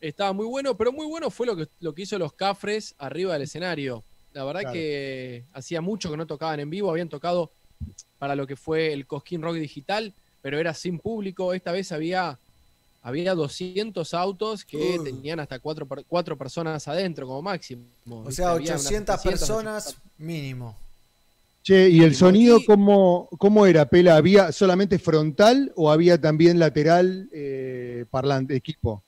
Estaba 0.00 0.32
muy 0.32 0.46
bueno, 0.46 0.76
pero 0.76 0.92
muy 0.92 1.06
bueno 1.06 1.30
fue 1.30 1.46
lo 1.46 1.54
que, 1.56 1.68
lo 1.80 1.94
que 1.94 2.02
hizo 2.02 2.18
los 2.18 2.32
Cafres 2.32 2.94
arriba 2.98 3.34
del 3.34 3.42
escenario. 3.42 4.02
La 4.32 4.44
verdad 4.44 4.62
Claro. 4.62 4.74
que 4.74 5.44
hacía 5.52 5.80
mucho 5.82 6.10
que 6.10 6.16
no 6.16 6.26
tocaban 6.26 6.58
en 6.60 6.70
vivo, 6.70 6.90
habían 6.90 7.08
tocado 7.10 7.50
para 8.18 8.34
lo 8.34 8.46
que 8.46 8.56
fue 8.56 8.92
el 8.92 9.06
Cosquín 9.06 9.42
Rock 9.42 9.56
Digital, 9.56 10.14
pero 10.40 10.58
era 10.58 10.72
sin 10.72 10.98
público. 10.98 11.52
Esta 11.52 11.70
vez 11.70 11.92
había, 11.92 12.38
había 13.02 13.34
200 13.34 14.14
autos 14.14 14.64
que 14.64 14.98
tenían 15.04 15.38
hasta 15.38 15.58
cuatro, 15.58 15.86
cuatro 16.08 16.36
personas 16.38 16.88
adentro 16.88 17.26
como 17.26 17.42
máximo. 17.42 17.84
O 18.08 18.30
sea, 18.30 18.52
Había 18.52 18.70
unas 18.72 18.86
800 18.86 19.20
700, 19.20 19.22
personas 19.46 19.96
mínimo. 20.16 20.76
Che, 21.62 21.88
¿y 21.90 22.00
el 22.02 22.14
sonido 22.16 22.58
cómo, 22.66 23.28
cómo 23.38 23.66
era, 23.66 23.86
Pela? 23.88 24.16
¿Había 24.16 24.50
solamente 24.50 24.98
frontal 24.98 25.72
o 25.76 25.90
había 25.92 26.20
también 26.20 26.58
lateral 26.58 27.28
eh, 27.32 28.04
parlante, 28.10 28.56
equipo? 28.56 29.04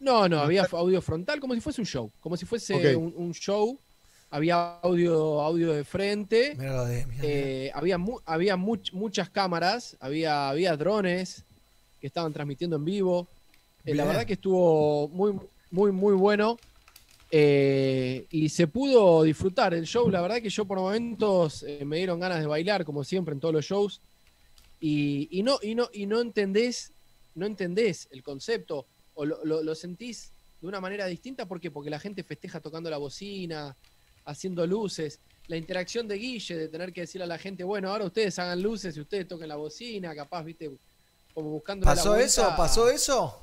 No, 0.00 0.28
no, 0.28 0.40
había 0.40 0.66
audio 0.72 1.00
frontal 1.02 1.38
como 1.40 1.54
si 1.54 1.60
fuese 1.60 1.80
un 1.80 1.86
show, 1.86 2.10
como 2.20 2.36
si 2.36 2.46
fuese 2.46 2.96
un, 2.96 3.12
un 3.16 3.32
show. 3.32 3.78
Había 4.32 4.78
audio, 4.80 5.40
audio 5.42 5.72
de 5.72 5.84
frente. 5.84 6.54
Mira 6.56 6.72
lo 6.76 6.84
de. 6.86 7.06
mirá, 7.06 7.22
mirá. 7.22 7.28
Eh, 7.28 7.70
había 7.74 7.98
mu- 7.98 8.20
había 8.24 8.56
much- 8.56 8.92
muchas 8.92 9.28
cámaras, 9.28 9.96
había, 10.00 10.48
había 10.48 10.76
drones 10.76 11.44
que 12.00 12.06
estaban 12.06 12.32
transmitiendo 12.32 12.76
en 12.76 12.84
vivo. 12.84 13.28
Eh, 13.84 13.94
la 13.94 14.04
verdad 14.04 14.24
que 14.24 14.34
estuvo 14.34 15.08
muy, 15.08 15.34
muy, 15.70 15.92
muy 15.92 16.14
bueno. 16.14 16.56
Eh, 17.30 18.26
y 18.30 18.48
se 18.48 18.66
pudo 18.66 19.22
disfrutar 19.22 19.72
el 19.74 19.86
show. 19.86 20.10
La 20.10 20.20
verdad 20.20 20.42
que 20.42 20.50
yo 20.50 20.64
por 20.64 20.78
momentos 20.78 21.62
eh, 21.62 21.84
me 21.84 21.98
dieron 21.98 22.18
ganas 22.18 22.40
de 22.40 22.46
bailar, 22.46 22.84
como 22.84 23.04
siempre 23.04 23.34
en 23.34 23.40
todos 23.40 23.54
los 23.54 23.64
shows. 23.64 24.00
Y, 24.80 25.28
y 25.30 25.42
no, 25.42 25.58
y 25.62 25.74
no, 25.74 25.88
y 25.92 26.06
no 26.06 26.20
entendés, 26.20 26.92
no 27.34 27.46
entendés 27.46 28.08
el 28.10 28.22
concepto, 28.22 28.86
o 29.14 29.24
lo, 29.24 29.44
lo- 29.44 29.62
lo 29.62 29.74
sentís 29.74 30.32
de 30.60 30.66
una 30.66 30.80
manera 30.80 31.06
distinta. 31.06 31.46
¿Por 31.46 31.60
qué? 31.60 31.70
Porque 31.70 31.90
la 31.90 32.00
gente 32.00 32.22
festeja 32.24 32.60
tocando 32.60 32.90
la 32.90 32.96
bocina, 32.96 33.76
haciendo 34.24 34.66
luces. 34.66 35.20
La 35.46 35.56
interacción 35.56 36.08
de 36.08 36.16
Guille, 36.16 36.56
de 36.56 36.68
tener 36.68 36.92
que 36.92 37.02
decirle 37.02 37.24
a 37.24 37.28
la 37.28 37.38
gente, 37.38 37.62
bueno, 37.64 37.90
ahora 37.90 38.04
ustedes 38.06 38.38
hagan 38.38 38.62
luces 38.62 38.96
y 38.96 39.00
ustedes 39.00 39.26
toquen 39.28 39.48
la 39.48 39.56
bocina, 39.56 40.14
capaz, 40.14 40.42
viste, 40.44 40.70
como 41.34 41.50
buscando 41.50 41.84
¿Pasó 41.84 42.16
eso? 42.16 42.52
¿Pasó 42.56 42.88
eso? 42.88 43.42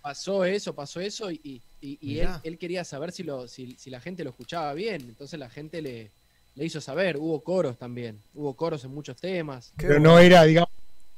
Pasó 0.00 0.44
eso, 0.44 0.74
pasó 0.74 1.00
eso 1.00 1.30
y, 1.30 1.40
y- 1.42 1.62
y- 1.80 1.98
y 2.00 2.18
él, 2.20 2.28
él 2.42 2.58
quería 2.58 2.84
saber 2.84 3.12
si, 3.12 3.22
lo, 3.22 3.46
si, 3.48 3.76
si 3.78 3.90
la 3.90 4.00
gente 4.00 4.24
lo 4.24 4.30
escuchaba 4.30 4.72
bien. 4.74 5.00
Entonces 5.02 5.38
la 5.38 5.48
gente 5.50 5.80
le, 5.82 6.10
le 6.54 6.64
hizo 6.64 6.80
saber. 6.80 7.16
Hubo 7.16 7.40
coros 7.42 7.78
también. 7.78 8.18
Hubo 8.34 8.54
coros 8.54 8.84
en 8.84 8.92
muchos 8.94 9.16
temas. 9.16 9.72
Pero 9.76 9.98
no 10.00 10.18
era, 10.18 10.44
digamos, 10.44 10.70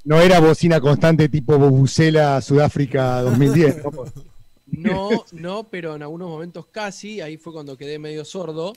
no 0.04 0.20
era 0.20 0.40
bocina 0.40 0.80
constante 0.80 1.28
tipo 1.28 1.58
Bobusela 1.58 2.40
Sudáfrica 2.40 3.22
2010. 3.22 3.84
¿no? 3.84 3.90
No, 4.74 5.26
no, 5.32 5.64
pero 5.68 5.96
en 5.96 6.02
algunos 6.02 6.28
momentos 6.30 6.66
casi. 6.66 7.20
Ahí 7.20 7.36
fue 7.36 7.52
cuando 7.52 7.76
quedé 7.76 7.98
medio 7.98 8.24
sordo. 8.24 8.72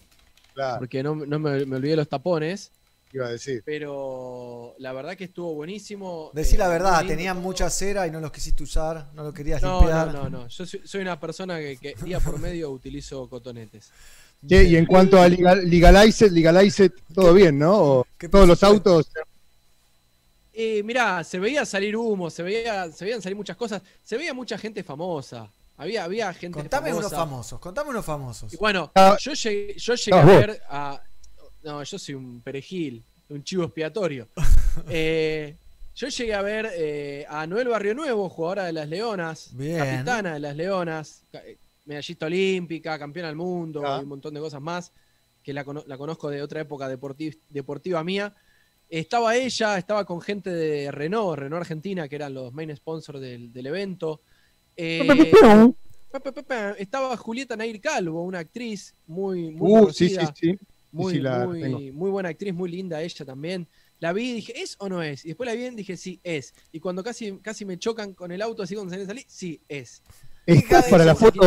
Claro, 0.54 0.80
Porque 0.80 1.02
no, 1.02 1.16
no 1.16 1.40
me, 1.40 1.66
me 1.66 1.78
olvidé 1.78 1.96
los 1.96 2.10
tapones. 2.10 2.72
Iba 3.14 3.28
a 3.28 3.32
decir. 3.32 3.62
Pero 3.66 4.76
la 4.80 4.92
verdad 4.94 5.16
que 5.16 5.26
estuvo 5.26 5.54
buenísimo. 5.54 6.32
Decí 6.34 6.56
eh, 6.56 6.58
la 6.60 6.66
muy 6.66 6.74
verdad, 6.74 7.06
tenían 7.06 7.38
todo. 7.38 7.44
mucha 7.44 7.70
cera 7.70 8.06
y 8.08 8.12
no 8.12 8.20
los 8.20 8.32
quisiste 8.32 8.64
usar, 8.64 9.08
no 9.14 9.24
los 9.24 9.34
querías 9.34 9.62
No, 9.62 9.80
limpiar. 9.80 10.08
no, 10.14 10.24
no, 10.24 10.30
no. 10.30 10.48
Yo 10.48 10.66
soy, 10.66 10.82
soy 10.86 11.02
una 11.02 11.20
persona 11.20 11.58
que, 11.60 11.78
que 11.78 11.96
día 12.04 12.20
por 12.20 12.40
medio 12.40 12.72
utilizo 12.72 13.28
cotonetes. 13.30 13.90
Che, 14.48 14.64
y 14.66 14.76
en 14.76 14.86
cuanto 14.86 15.20
a 15.20 15.28
legal, 15.28 15.68
Legalized, 15.68 16.32
Legalized, 16.32 16.92
todo 17.14 17.34
bien, 17.34 17.58
¿no? 17.58 17.78
O 17.78 18.08
qué 18.18 18.30
todos 18.30 18.48
los 18.48 18.62
autos. 18.64 19.08
Eh, 20.54 20.84
mirá, 20.84 21.24
se 21.24 21.38
veía 21.40 21.66
salir 21.66 21.98
humo, 21.98 22.30
se 22.30 22.42
veía, 22.44 22.90
se 22.92 23.04
veían 23.04 23.22
salir 23.22 23.36
muchas 23.36 23.58
cosas, 23.58 23.82
se 24.04 24.18
veía 24.18 24.34
mucha 24.34 24.58
gente 24.58 24.84
famosa. 24.84 25.50
Había, 25.78 26.06
había 26.06 26.32
gente 26.34 26.58
Contame 26.60 26.92
unos 26.94 27.04
famosa. 27.12 27.18
famosos, 27.18 27.60
contame 27.60 27.90
unos 27.90 28.06
famosos. 28.06 28.54
Y 28.54 28.58
bueno, 28.58 28.90
Ah, 28.96 29.18
yo 29.20 29.34
llegué, 29.34 29.76
yo 29.78 29.96
llegué 29.96 30.18
a 30.18 30.24
ver 30.26 30.62
a. 30.70 31.02
No, 31.66 31.84
yo 31.84 31.98
soy 32.00 32.16
un 32.16 32.40
perejil, 32.42 33.04
un 33.30 33.44
chivo 33.44 33.64
expiatorio. 33.66 34.28
Eh, 34.90 35.56
yo 35.96 36.10
llegué 36.10 36.34
a 36.34 36.42
ver 36.42 36.70
eh, 36.76 37.26
a 37.30 37.48
Noel 37.48 37.70
Barrio 37.70 37.94
Nuevo, 37.96 38.28
jugadora 38.28 38.66
de 38.66 38.74
las 38.74 38.90
Leonas, 38.90 39.52
Bien. 39.56 39.78
capitana 39.78 40.34
de 40.34 40.40
las 40.42 40.54
Leonas, 40.54 41.22
eh, 41.32 41.56
medallista 41.86 42.26
olímpica, 42.26 43.00
campeona 43.00 43.30
del 43.30 43.38
mundo 43.38 43.82
Ah. 43.86 44.00
y 44.02 44.04
un 44.04 44.10
montón 44.10 44.34
de 44.34 44.42
cosas 44.42 44.62
más, 44.62 44.92
que 45.42 45.54
la, 45.54 45.64
cono- 45.64 45.86
la 45.88 45.98
conozco 45.98 46.30
de 46.30 46.42
otra 46.42 46.60
época 46.60 46.90
deporti- 46.94 47.38
deportiva 47.50 48.04
mía. 48.04 48.36
Estaba 48.90 49.34
ella, 49.38 49.78
estaba 49.78 50.04
con 50.04 50.20
gente 50.20 50.50
de 50.50 50.92
Renault, 50.92 51.40
Renault 51.40 51.62
Argentina, 51.62 52.10
que 52.10 52.18
eran 52.18 52.34
los 52.34 52.52
main 52.54 52.76
sponsors 52.76 53.22
del, 53.22 53.54
del 53.54 53.66
evento. 53.68 54.20
Eh, 54.76 55.32
pa, 56.12 56.20
pa, 56.20 56.32
pa, 56.34 56.44
pa, 56.44 56.72
estaba 56.72 57.16
Julieta 57.16 57.56
Nair 57.56 57.80
Calvo, 57.80 58.24
una 58.24 58.40
actriz 58.40 58.94
muy, 59.08 59.52
muy 59.52 59.72
Uh, 59.84 59.90
sí, 59.94 60.10
sí, 60.10 60.16
conocida, 60.18 60.34
sí. 60.36 60.60
Muy, 60.96 61.14
sí, 61.14 61.20
la 61.20 61.46
muy, 61.46 61.92
muy 61.92 62.10
buena 62.10 62.30
actriz, 62.30 62.54
muy 62.54 62.70
linda 62.72 63.02
ella 63.02 63.26
también. 63.26 63.68
La 64.00 64.14
vi 64.14 64.32
y 64.32 64.34
dije, 64.34 64.62
¿es 64.62 64.76
o 64.80 64.90
no 64.90 65.02
es? 65.04 65.24
Y 65.26 65.30
después 65.30 65.48
la 65.48 65.54
vi 65.56 65.66
y 65.66 65.70
dije, 65.72 65.96
sí, 65.98 66.20
es. 66.24 66.54
Y 66.72 66.80
cuando 66.80 67.04
casi, 67.04 67.38
casi 67.40 67.66
me 67.66 67.78
chocan 67.78 68.14
con 68.14 68.32
el 68.32 68.42
auto, 68.42 68.64
así 68.64 68.76
cuando 68.76 68.94
salí, 68.94 69.06
salí, 69.06 69.26
sí, 69.28 69.62
es. 69.70 70.02
Estás 70.46 70.86
para 70.90 71.06
la 71.06 71.16
foto, 71.16 71.42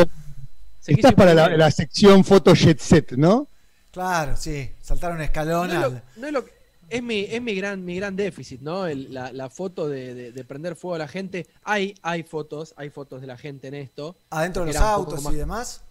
Se 0.80 0.92
estás 0.92 1.11
quiso 1.12 1.16
para 1.16 1.34
la, 1.34 1.70
sección 1.70 2.24
foto 2.24 2.54
jet 2.54 2.78
set, 2.78 3.12
¿no? 3.12 3.48
Claro, 3.90 4.37
sí, 4.37 4.70
saltaron 4.80 5.20
escalón 5.20 5.68
No 5.68 5.74
es, 5.74 5.80
lo- 5.92 6.00
no 6.16 6.26
es 6.26 6.32
lo 6.32 6.44
que- 6.44 6.52
es 6.90 7.02
mi, 7.02 7.20
es 7.28 7.42
mi 7.42 7.54
gran, 7.54 7.84
mi 7.84 7.96
gran 7.96 8.16
déficit, 8.16 8.61
¿no? 8.62 8.87
El- 8.87 9.12
la, 9.12 9.30
la 9.32 9.50
foto 9.50 9.88
de, 9.88 10.14
de- 10.14 10.32
de 10.32 10.44
prender 10.44 10.74
fuego 10.76 10.94
a 10.94 10.98
la 10.98 11.08
gente. 11.08 11.46
Hay, 11.64 11.94
hay 12.02 12.22
fotos, 12.22 12.72
hay 12.76 12.88
fotos 12.90 13.20
de 13.20 13.26
la 13.26 13.37
gente 13.37 13.68
en 13.68 13.74
esto. 13.74 14.16
adentro 14.30 14.64
de 14.64 14.72
los 14.72 14.76
un 14.80 14.82
autos 14.88 15.22
más- 15.22 15.34
y 15.34 15.37
demás. 15.37 15.84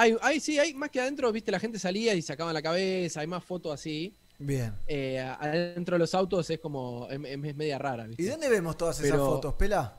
Hay, 0.00 0.16
hay, 0.22 0.40
sí, 0.40 0.58
hay 0.58 0.72
más 0.74 0.90
que 0.90 1.00
adentro, 1.00 1.30
viste, 1.30 1.50
la 1.50 1.60
gente 1.60 1.78
salía 1.78 2.14
y 2.14 2.22
sacaban 2.22 2.54
la 2.54 2.62
cabeza, 2.62 3.20
hay 3.20 3.26
más 3.26 3.44
fotos 3.44 3.74
así. 3.74 4.14
Bien. 4.38 4.72
Eh, 4.86 5.18
adentro 5.18 5.96
de 5.96 5.98
los 5.98 6.14
autos 6.14 6.48
es 6.48 6.58
como, 6.58 7.06
es, 7.10 7.20
es 7.22 7.56
media 7.56 7.78
rara, 7.78 8.06
¿viste? 8.06 8.22
¿Y 8.22 8.26
dónde 8.26 8.48
vemos 8.48 8.76
todas 8.78 8.98
esas 8.98 9.10
Pero- 9.10 9.26
fotos, 9.26 9.54
Pela? 9.54 9.96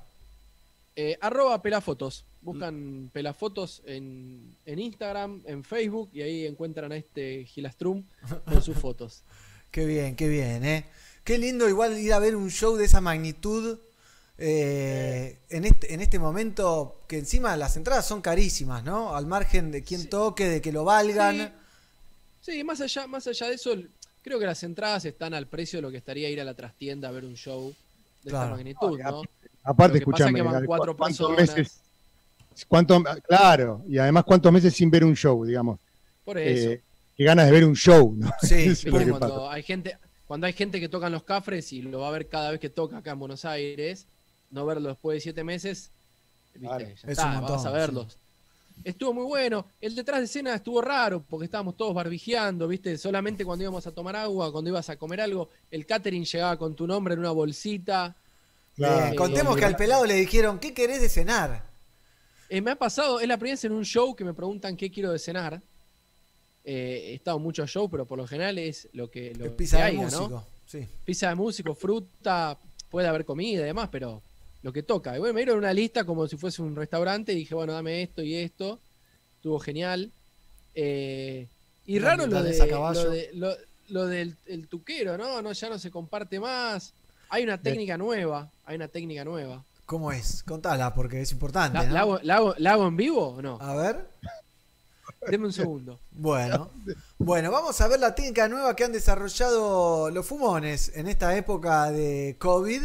Eh, 0.95 1.17
arroba 1.21 1.61
pelafotos. 1.61 2.25
Buscan 2.41 3.11
pelafotos 3.13 3.83
en, 3.85 4.57
en 4.65 4.79
Instagram, 4.79 5.43
en 5.45 5.63
Facebook 5.63 6.09
y 6.13 6.21
ahí 6.23 6.45
encuentran 6.47 6.91
a 6.91 6.95
este 6.97 7.45
Gilastrum 7.45 8.03
con 8.45 8.61
sus 8.63 8.75
fotos. 8.77 9.23
Qué 9.69 9.85
bien, 9.85 10.15
qué 10.15 10.27
bien, 10.27 10.65
¿eh? 10.65 10.85
Qué 11.23 11.37
lindo 11.37 11.69
igual 11.69 11.97
ir 11.99 12.11
a 12.13 12.19
ver 12.19 12.35
un 12.35 12.49
show 12.49 12.75
de 12.75 12.85
esa 12.85 12.99
magnitud 12.99 13.79
eh, 14.37 15.39
en, 15.49 15.65
este, 15.65 15.93
en 15.93 16.01
este 16.01 16.17
momento, 16.19 17.01
que 17.07 17.19
encima 17.19 17.55
las 17.57 17.77
entradas 17.77 18.07
son 18.07 18.21
carísimas, 18.21 18.83
¿no? 18.83 19.15
Al 19.15 19.25
margen 19.27 19.71
de 19.71 19.83
quién 19.83 20.01
Sí. 20.01 20.07
toque, 20.07 20.47
de 20.49 20.61
que 20.61 20.71
lo 20.71 20.83
valgan. 20.83 21.53
Sí, 22.41 22.53
sí, 22.53 22.63
más 22.63 22.81
allá, 22.81 23.05
más 23.07 23.27
allá 23.27 23.47
de 23.47 23.55
eso, 23.55 23.75
creo 24.23 24.39
que 24.39 24.45
las 24.45 24.63
entradas 24.63 25.05
están 25.05 25.33
al 25.33 25.47
precio 25.47 25.77
de 25.77 25.81
lo 25.83 25.91
que 25.91 25.97
estaría 25.97 26.29
ir 26.29 26.41
a 26.41 26.43
la 26.43 26.53
trastienda 26.55 27.09
a 27.09 27.11
ver 27.11 27.25
un 27.25 27.35
show 27.35 27.73
de 28.23 28.29
Claro. 28.29 28.45
esta 28.45 28.55
magnitud, 28.55 28.99
¿no? 28.99 29.21
Aparte, 29.63 29.99
Lo 29.99 30.05
que 30.05 30.11
pasa 30.11 30.23
es 30.23 30.29
escúchame, 30.29 30.33
que 30.33 30.41
van 30.41 30.65
cuatro 30.65 30.97
¿cuántos 30.97 31.27
personas. 31.35 31.55
meses? 31.57 31.81
cuánto- 32.67 33.03
claro, 33.27 33.83
y 33.87 33.97
además 33.97 34.23
cuántos 34.23 34.51
meses 34.51 34.73
sin 34.73 34.89
ver 34.89 35.03
un 35.05 35.15
show, 35.15 35.45
digamos. 35.45 35.79
Por 36.25 36.37
eso. 36.37 36.71
Eh, 36.71 36.81
qué 37.15 37.23
ganas 37.23 37.45
de 37.45 37.51
ver 37.51 37.65
un 37.65 37.75
show, 37.75 38.13
¿no? 38.17 38.31
Sí, 38.41 38.73
que 38.83 38.89
cuando 39.11 39.49
hay 39.49 39.61
gente, 39.63 39.97
cuando 40.27 40.47
hay 40.47 40.53
gente 40.53 40.79
que 40.79 40.89
toca 40.89 41.07
en 41.07 41.13
los 41.13 41.23
cafres 41.23 41.71
y 41.73 41.81
lo 41.83 41.99
va 41.99 42.07
a 42.07 42.11
ver 42.11 42.27
cada 42.27 42.51
vez 42.51 42.59
que 42.59 42.69
toca 42.69 42.97
acá 42.97 43.11
en 43.11 43.19
Buenos 43.19 43.45
Aires, 43.45 44.07
no 44.51 44.65
verlo 44.65 44.89
después 44.89 45.15
de 45.17 45.21
siete 45.21 45.43
meses, 45.43 45.91
viste, 46.53 46.67
Claro, 46.67 46.85
ya 46.85 46.91
es 46.93 47.03
está, 47.05 47.25
un 47.27 47.33
montón, 47.37 47.55
vas 47.57 47.65
a 47.65 47.71
verlos. 47.71 48.17
Estuvo 48.83 49.13
muy 49.13 49.25
bueno. 49.25 49.65
El 49.79 49.93
detrás 49.95 50.19
de 50.19 50.25
escena 50.25 50.55
estuvo 50.55 50.81
raro 50.81 51.23
porque 51.27 51.45
estábamos 51.45 51.77
todos 51.77 51.93
barbijeando, 51.93 52.67
viste, 52.67 52.97
solamente 52.97 53.45
cuando 53.45 53.63
íbamos 53.63 53.85
a 53.85 53.91
tomar 53.91 54.15
agua, 54.15 54.51
cuando 54.51 54.69
ibas 54.69 54.89
a 54.89 54.95
comer 54.97 55.21
algo, 55.21 55.49
el 55.69 55.85
catering 55.85 56.25
llegaba 56.25 56.57
con 56.57 56.75
tu 56.75 56.87
nombre 56.87 57.13
en 57.13 57.19
una 57.19 57.31
bolsita. 57.31 58.15
Claro. 58.75 59.03
Bien, 59.03 59.15
contemos 59.15 59.55
Eh, 59.55 59.59
que 59.59 59.65
al 59.65 59.75
pelado 59.75 60.05
le 60.05 60.15
dijeron, 60.15 60.57
¿qué 60.57 60.73
querés 60.73 60.99
de 61.01 61.09
cenar? 61.09 61.69
Eh, 62.49 62.59
me 62.61 62.71
ha 62.71 62.75
pasado, 62.75 63.19
es 63.19 63.27
la 63.27 63.37
primera 63.37 63.53
vez 63.53 63.63
en 63.65 63.73
un 63.73 63.85
show 63.85 64.15
que 64.15 64.23
me 64.25 64.33
preguntan 64.33 64.75
qué 64.75 64.89
quiero 64.89 65.11
de 65.11 65.19
cenar. 65.19 65.61
Eh, 66.63 67.09
he 67.11 67.13
estado 67.15 67.37
en 67.37 67.43
muchos 67.43 67.69
shows, 67.69 67.89
pero 67.91 68.05
por 68.05 68.17
lo 68.17 68.25
general 68.27 68.57
es 68.57 68.87
lo 68.93 69.09
que, 69.11 69.33
lo 69.35 69.45
Es 69.45 69.51
pizza 69.51 69.77
que 69.77 69.83
de 69.83 69.89
haya, 69.89 70.09
¿no? 70.09 70.21
músico. 70.21 70.47
Sí. 70.65 70.87
pizza 71.05 71.29
de 71.29 71.35
músico, 71.35 71.75
fruta, 71.75 72.57
puede 72.89 73.07
haber 73.07 73.25
comida 73.25 73.61
y 73.61 73.65
demás, 73.65 73.89
pero 73.91 74.21
lo 74.63 74.71
que 74.73 74.83
toca. 74.83 75.15
Y 75.15 75.19
bueno, 75.19 75.33
me 75.33 75.41
dieron 75.41 75.57
una 75.57 75.73
lista 75.73 76.03
como 76.05 76.27
si 76.27 76.37
fuese 76.37 76.61
un 76.61 76.75
restaurante 76.75 77.33
y 77.33 77.35
dije, 77.35 77.55
bueno, 77.55 77.73
dame 77.73 78.03
esto 78.03 78.21
y 78.21 78.35
esto. 78.35 78.79
Estuvo 79.37 79.59
genial. 79.59 80.11
Eh, 80.75 81.47
y 81.85 81.99
raro 81.99 82.27
lo, 82.27 82.43
de, 82.43 82.57
lo, 82.67 83.09
de- 83.09 83.29
lo- 83.33 83.55
lo 83.89 84.05
del 84.07 84.35
el 84.45 84.67
tuquero, 84.67 85.17
¿no? 85.17 85.41
¿no? 85.41 85.51
Ya 85.51 85.69
no 85.69 85.77
se 85.79 85.91
comparte 85.91 86.39
más. 86.39 86.93
Hay 87.29 87.43
una 87.43 87.57
técnica 87.61 87.97
nueva, 87.97 88.49
hay 88.65 88.75
una 88.75 88.87
técnica 88.87 89.23
nueva. 89.25 89.63
¿Cómo 89.85 90.11
es? 90.11 90.43
Contala, 90.43 90.93
porque 90.93 91.21
es 91.21 91.31
importante, 91.33 91.77
¿La, 91.79 91.85
¿no? 91.85 91.93
la 91.93 91.99
hago, 92.01 92.19
la 92.23 92.35
hago- 92.37 92.55
la 92.57 92.71
hago 92.73 92.87
en 92.87 92.95
vivo 92.95 93.27
o 93.29 93.41
no? 93.41 93.57
A 93.59 93.75
ver. 93.75 94.07
Deme 95.29 95.45
un 95.47 95.53
segundo. 95.53 95.99
Bueno, 96.11 96.69
bueno, 97.17 97.51
vamos 97.51 97.81
a 97.81 97.87
ver 97.87 97.99
la 97.99 98.13
técnica 98.15 98.47
nueva 98.47 98.75
que 98.75 98.83
han 98.83 98.91
desarrollado 98.91 100.09
los 100.11 100.25
fumones 100.25 100.91
en 100.95 101.07
esta 101.07 101.35
época 101.35 101.89
de 101.91 102.35
COVID, 102.37 102.83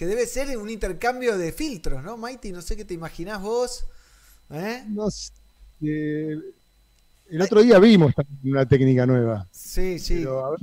que 0.00 0.06
debe 0.06 0.26
ser 0.26 0.56
un 0.56 0.70
intercambio 0.70 1.36
de 1.36 1.52
filtros, 1.52 2.02
¿no, 2.02 2.16
Mighty? 2.16 2.52
No 2.52 2.62
sé 2.62 2.74
qué 2.74 2.86
te 2.86 2.94
imaginás 2.94 3.42
vos. 3.42 3.84
¿Eh? 4.48 4.82
No 4.88 5.10
sé, 5.10 5.30
eh, 5.82 6.40
el 7.28 7.42
otro 7.42 7.60
día 7.60 7.78
vimos 7.78 8.14
también 8.14 8.54
una 8.54 8.66
técnica 8.66 9.04
nueva. 9.04 9.46
Sí, 9.52 9.98
sí, 9.98 10.20
pero, 10.20 10.46
a 10.46 10.50
ver, 10.52 10.60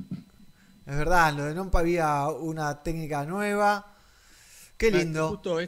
es 0.87 0.97
verdad, 0.97 1.29
en 1.29 1.37
lo 1.37 1.43
de 1.45 1.53
Nompa 1.53 1.81
había 1.81 2.27
una 2.29 2.81
técnica 2.81 3.25
nueva. 3.25 3.85
Qué 4.75 4.89
lindo. 4.89 5.29
Justo 5.29 5.59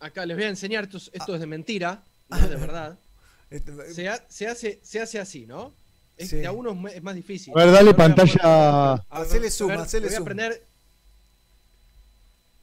acá 0.00 0.24
les 0.24 0.38
voy 0.38 0.46
a 0.46 0.48
enseñar, 0.48 0.84
esto 0.84 0.96
es, 0.96 1.10
esto 1.12 1.34
es 1.34 1.40
de 1.40 1.46
mentira, 1.46 2.02
no 2.30 2.38
es 2.38 2.48
de 2.48 2.56
verdad. 2.56 2.98
Este, 3.50 3.92
Se, 3.92 4.08
ha- 4.08 4.24
se 4.30 4.48
hace, 4.48 4.80
se 4.82 5.00
hace 5.02 5.20
así, 5.20 5.44
¿no? 5.44 5.74
Es, 6.16 6.30
Sí. 6.30 6.36
De 6.36 6.46
a 6.46 6.52
uno 6.52 6.88
es 6.88 7.02
más 7.02 7.14
difícil. 7.14 7.52
a 7.54 7.64
ver, 7.66 7.70
dale 7.70 7.92
pantalla. 7.92 8.94
Hacele 9.10 9.50
zoom, 9.50 9.72
hacele 9.72 10.06
voy 10.06 10.14
a 10.14 10.16
zoom. 10.16 10.26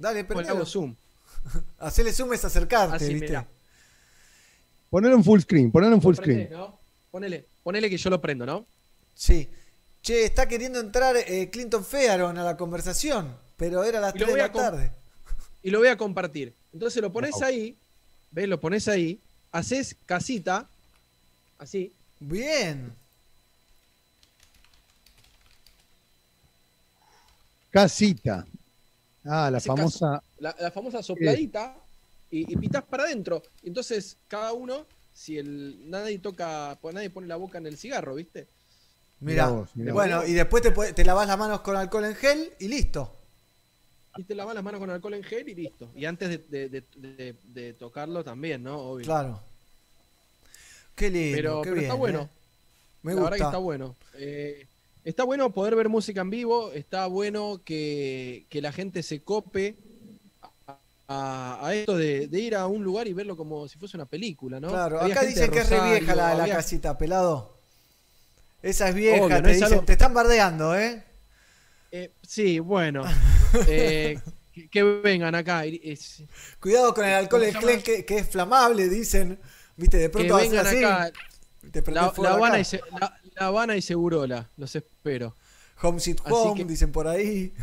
Dale, 0.01 0.23
prendelo. 0.23 0.55
hago 0.55 0.65
zoom. 0.65 0.95
Hacele 1.79 2.11
zoom 2.11 2.33
es 2.33 2.43
acercarte, 2.43 2.95
Así, 2.95 3.13
¿viste? 3.13 3.45
Ponelo 4.89 5.15
en 5.15 5.23
full 5.23 5.39
screen, 5.39 5.71
ponelo 5.71 5.95
en 5.95 6.01
full 6.01 6.15
Lo 6.15 6.21
prendés, 6.21 6.47
screen. 6.47 6.59
¿no? 6.61 6.79
Ponele, 7.11 7.45
ponele 7.63 7.89
que 7.89 7.97
yo 7.97 8.09
lo 8.09 8.19
prendo, 8.19 8.45
¿no? 8.45 8.65
Sí. 9.13 9.47
Che, 10.01 10.25
está 10.25 10.47
queriendo 10.47 10.79
entrar 10.79 11.15
eh, 11.15 11.49
Clinton 11.51 11.85
Fearon 11.85 12.37
a 12.37 12.43
la 12.43 12.57
conversación, 12.57 13.35
pero 13.55 13.83
era 13.83 13.99
las 13.99 14.15
Y 14.15 14.19
lo 14.19 14.25
3 14.25 14.35
de 14.35 14.41
la 14.41 14.51
tarde. 14.51 14.91
Y 15.61 15.69
lo 15.69 15.79
voy 15.79 15.87
a 15.89 15.97
compartir. 15.97 16.55
Entonces 16.73 17.01
lo 17.01 17.11
pones 17.13 17.31
Wow. 17.31 17.43
ahí 17.43 17.77
¿ves? 18.31 18.47
Lo 18.47 18.59
pones 18.59 18.87
ahí, 18.87 19.19
haces 19.51 19.95
casita, 20.05 20.67
así, 21.59 21.93
Bien. 22.19 22.93
Casita. 27.71 28.45
Ah, 29.25 29.49
la 29.51 29.59
famosa. 29.59 30.23
la, 30.39 30.55
la 30.59 30.71
famosa 30.71 31.03
sopladita, 31.03 31.75
y, 32.31 32.51
y 32.51 32.55
pitás 32.57 32.83
para 32.83 33.03
adentro. 33.03 33.43
Entonces, 33.63 34.17
cada 34.27 34.53
uno, 34.53 34.85
si 35.13 35.37
el 35.37 35.89
nadie 35.89 36.17
toca, 36.19 36.77
pues 36.81 36.95
nadie 36.95 37.09
pone 37.09 37.27
la 37.27 37.35
boca 37.35 37.57
en 37.57 37.67
el 37.67 37.77
cigarro, 37.77 38.15
¿viste? 38.15 38.47
Mira. 39.19 39.49
Bueno, 39.75 40.25
y 40.25 40.33
después 40.33 40.63
te, 40.63 40.71
te 40.93 41.05
lavas 41.05 41.27
las 41.27 41.37
manos 41.37 41.61
con 41.61 41.75
alcohol 41.75 42.05
en 42.05 42.15
gel 42.15 42.53
y 42.59 42.67
listo. 42.67 43.15
Y 44.17 44.23
te 44.23 44.33
lavas 44.33 44.55
las 44.55 44.63
manos 44.63 44.79
con 44.79 44.89
alcohol 44.89 45.13
en 45.13 45.23
gel 45.23 45.47
y 45.49 45.55
listo. 45.55 45.89
Y 45.95 46.05
antes 46.05 46.27
de, 46.29 46.37
de- 46.39 46.69
de- 46.69 46.83
de- 46.97 47.35
de 47.43 47.73
tocarlo 47.73 48.23
también, 48.23 48.63
¿no? 48.63 48.77
Obvio. 48.79 49.05
Claro. 49.05 49.39
Qué 50.95 51.09
lindo. 51.09 51.37
pero 51.37 51.61
qué 51.61 51.69
pero 51.69 51.81
está 51.81 51.93
bueno. 51.93 52.21
¿eh? 52.23 52.29
Me 53.03 53.13
la 53.13 53.21
gusta. 53.21 53.29
verdad 53.31 53.37
que 53.45 53.49
está 53.49 53.57
bueno. 53.57 53.95
Eh, 54.15 54.67
está 55.03 55.23
bueno 55.23 55.51
poder 55.51 55.75
ver 55.75 55.89
música 55.89 56.21
en 56.21 56.29
vivo, 56.29 56.71
está 56.73 57.07
bueno 57.07 57.61
que, 57.65 58.45
que 58.49 58.61
la 58.61 58.71
gente 58.71 59.03
se 59.03 59.23
cope 59.23 59.75
a, 61.07 61.71
esto 61.73 61.97
de, 61.97 62.27
de 62.27 62.39
ir 62.39 62.55
a 62.55 62.67
un 62.67 62.83
lugar 62.83 63.07
y 63.07 63.13
verlo 63.13 63.35
como 63.35 63.67
si 63.67 63.77
fuese 63.77 63.97
una 63.97 64.05
película, 64.05 64.59
¿no? 64.59 64.69
Claro, 64.69 65.01
Había 65.01 65.15
acá 65.15 65.25
dicen 65.25 65.51
que 65.51 65.59
es 65.59 65.69
re 65.69 65.81
vieja 65.99 66.15
la, 66.15 66.33
la 66.35 66.43
había- 66.43 66.55
casita, 66.55 66.97
pelado. 66.97 67.57
Esa 68.61 68.89
es 68.89 68.95
vieja, 68.95 69.23
Obvio, 69.25 69.35
no 69.37 69.41
te 69.43 69.49
es 69.51 69.55
dicen, 69.57 69.73
algo- 69.73 69.85
te 69.85 69.91
están 69.93 70.13
bardeando, 70.13 70.77
¿eh? 70.77 71.03
Eh, 71.91 72.11
sí, 72.21 72.59
bueno. 72.59 73.03
eh, 73.67 74.19
que, 74.53 74.69
que 74.69 74.83
vengan 74.83 75.35
acá. 75.35 75.65
es- 75.65 76.23
Cuidado 76.61 76.93
con 76.93 77.05
el 77.05 77.13
alcohol 77.13 77.43
en 77.43 77.53
¿Cómo 77.55 77.67
se 77.67 77.73
gel 77.73 77.83
que, 77.83 78.05
que 78.05 78.17
es 78.19 78.29
flamable, 78.29 78.87
dicen. 78.87 79.39
Viste, 79.75 79.97
de 79.97 80.03
que 80.03 80.09
pronto 80.11 80.35
hace 80.37 80.47
vengan 80.49 80.67
así. 80.67 80.77
acá. 80.83 81.11
Te 81.71 81.81
La, 81.91 82.09
fuego 82.11 82.23
la 82.23 82.29
acá. 82.29 82.37
Habana 82.37 82.59
y, 82.59 82.65
Se- 82.65 82.81
la, 82.99 83.19
La 83.39 83.47
Habana 83.47 83.75
y 83.77 83.81
Segurola, 83.81 84.49
los 84.57 84.75
espero. 84.75 85.35
Home 85.83 85.99
Sweet 85.99 86.19
Así 86.25 86.33
Home, 86.33 86.55
que- 86.55 86.65
dicen 86.65 86.91
por 86.91 87.07
ahí. 87.07 87.53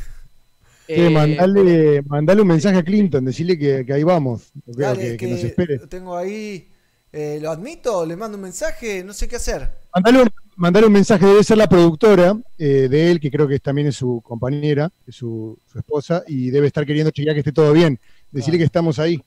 Eh, 0.86 1.10
mandale, 1.10 2.00
mandale 2.02 2.40
un 2.42 2.48
mensaje 2.48 2.78
a 2.78 2.82
Clinton, 2.82 3.24
decirle 3.24 3.58
que, 3.58 3.84
que 3.84 3.92
ahí 3.92 4.02
vamos. 4.04 4.50
que- 4.64 4.72
Dale, 4.82 5.02
que, 5.12 5.16
que 5.18 5.26
nos 5.26 5.40
espere. 5.44 5.78
Tengo 5.86 6.16
ahí. 6.16 6.68
eh, 7.12 7.38
¿Lo 7.42 7.50
admito? 7.50 8.06
¿Le 8.06 8.16
mando 8.16 8.36
un 8.36 8.42
mensaje? 8.42 9.02
No 9.04 9.12
sé 9.12 9.28
qué 9.28 9.36
hacer. 9.36 9.70
Mandale 9.94 10.22
un, 10.22 10.28
mandale 10.56 10.86
un 10.86 10.92
mensaje, 10.92 11.26
debe 11.26 11.44
ser 11.44 11.58
la 11.58 11.68
productora 11.68 12.38
eh, 12.56 12.88
de 12.90 13.10
él, 13.10 13.20
que 13.20 13.30
creo 13.30 13.46
que 13.48 13.58
también 13.58 13.88
es 13.88 13.96
su 13.96 14.20
compañera, 14.22 14.90
es 15.06 15.14
su, 15.16 15.58
su 15.70 15.78
esposa, 15.78 16.22
y 16.26 16.50
debe 16.50 16.66
estar 16.68 16.86
queriendo 16.86 17.10
chequear 17.10 17.34
que 17.34 17.40
esté 17.40 17.52
todo 17.52 17.72
bien. 17.72 17.98
Decirle 18.30 18.58
que 18.58 18.64
estamos 18.64 18.98
ahí. 18.98 19.22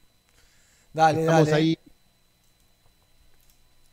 Dale, 0.94 1.22
estamos 1.22 1.46
dale. 1.50 1.58
ahí. 1.62 1.80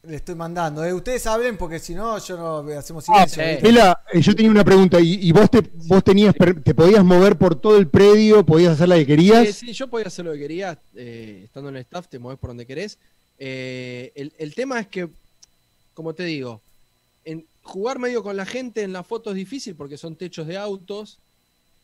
Le 0.08 0.16
estoy 0.16 0.34
mandando. 0.34 0.82
eh. 0.84 0.92
Ustedes 0.94 1.26
hablen 1.26 1.56
porque 1.58 1.78
si 1.78 1.94
no, 1.94 2.18
yo 2.18 2.36
no 2.36 2.78
hacemos 2.78 3.04
Ah, 3.08 3.26
silencio. 3.28 3.42
eh, 4.12 4.20
yo 4.20 4.34
tenía 4.34 4.50
una 4.50 4.64
pregunta, 4.64 4.98
¿y, 5.00 5.14
y 5.28 5.32
vos 5.32 5.50
te 5.50 5.60
vos 5.86 6.02
tenías 6.02 6.34
te 6.34 6.74
podías 6.74 7.04
mover 7.04 7.36
por 7.36 7.60
todo 7.60 7.76
el 7.76 7.88
predio, 7.88 8.44
podías 8.44 8.72
hacer 8.72 8.88
la 8.88 8.94
que 8.96 9.02
Sí, 9.02 9.06
querías? 9.06 9.54
sí, 9.54 9.72
yo 9.72 9.88
podía 9.88 10.06
hacer 10.06 10.24
lo 10.24 10.32
que 10.32 10.38
quería, 10.38 10.78
eh, 10.94 11.42
estando 11.44 11.68
en 11.68 11.76
el 11.76 11.82
staff, 11.82 12.08
te 12.08 12.18
mueves 12.18 12.38
por 12.40 12.50
donde 12.50 12.66
querés. 12.66 12.98
Eh, 13.38 14.12
el, 14.14 14.32
el 14.38 14.54
tema 14.54 14.80
es 14.80 14.86
que, 14.88 15.08
como 15.94 16.14
te 16.14 16.24
digo, 16.24 16.62
en, 17.24 17.44
jugar 17.62 17.98
medio 17.98 18.22
con 18.22 18.36
la 18.36 18.46
gente 18.46 18.82
en 18.82 18.92
la 18.94 19.02
foto 19.02 19.30
es 19.30 19.36
difícil 19.36 19.74
porque 19.76 19.98
son 19.98 20.16
techos 20.16 20.46
de 20.46 20.56
autos, 20.56 21.18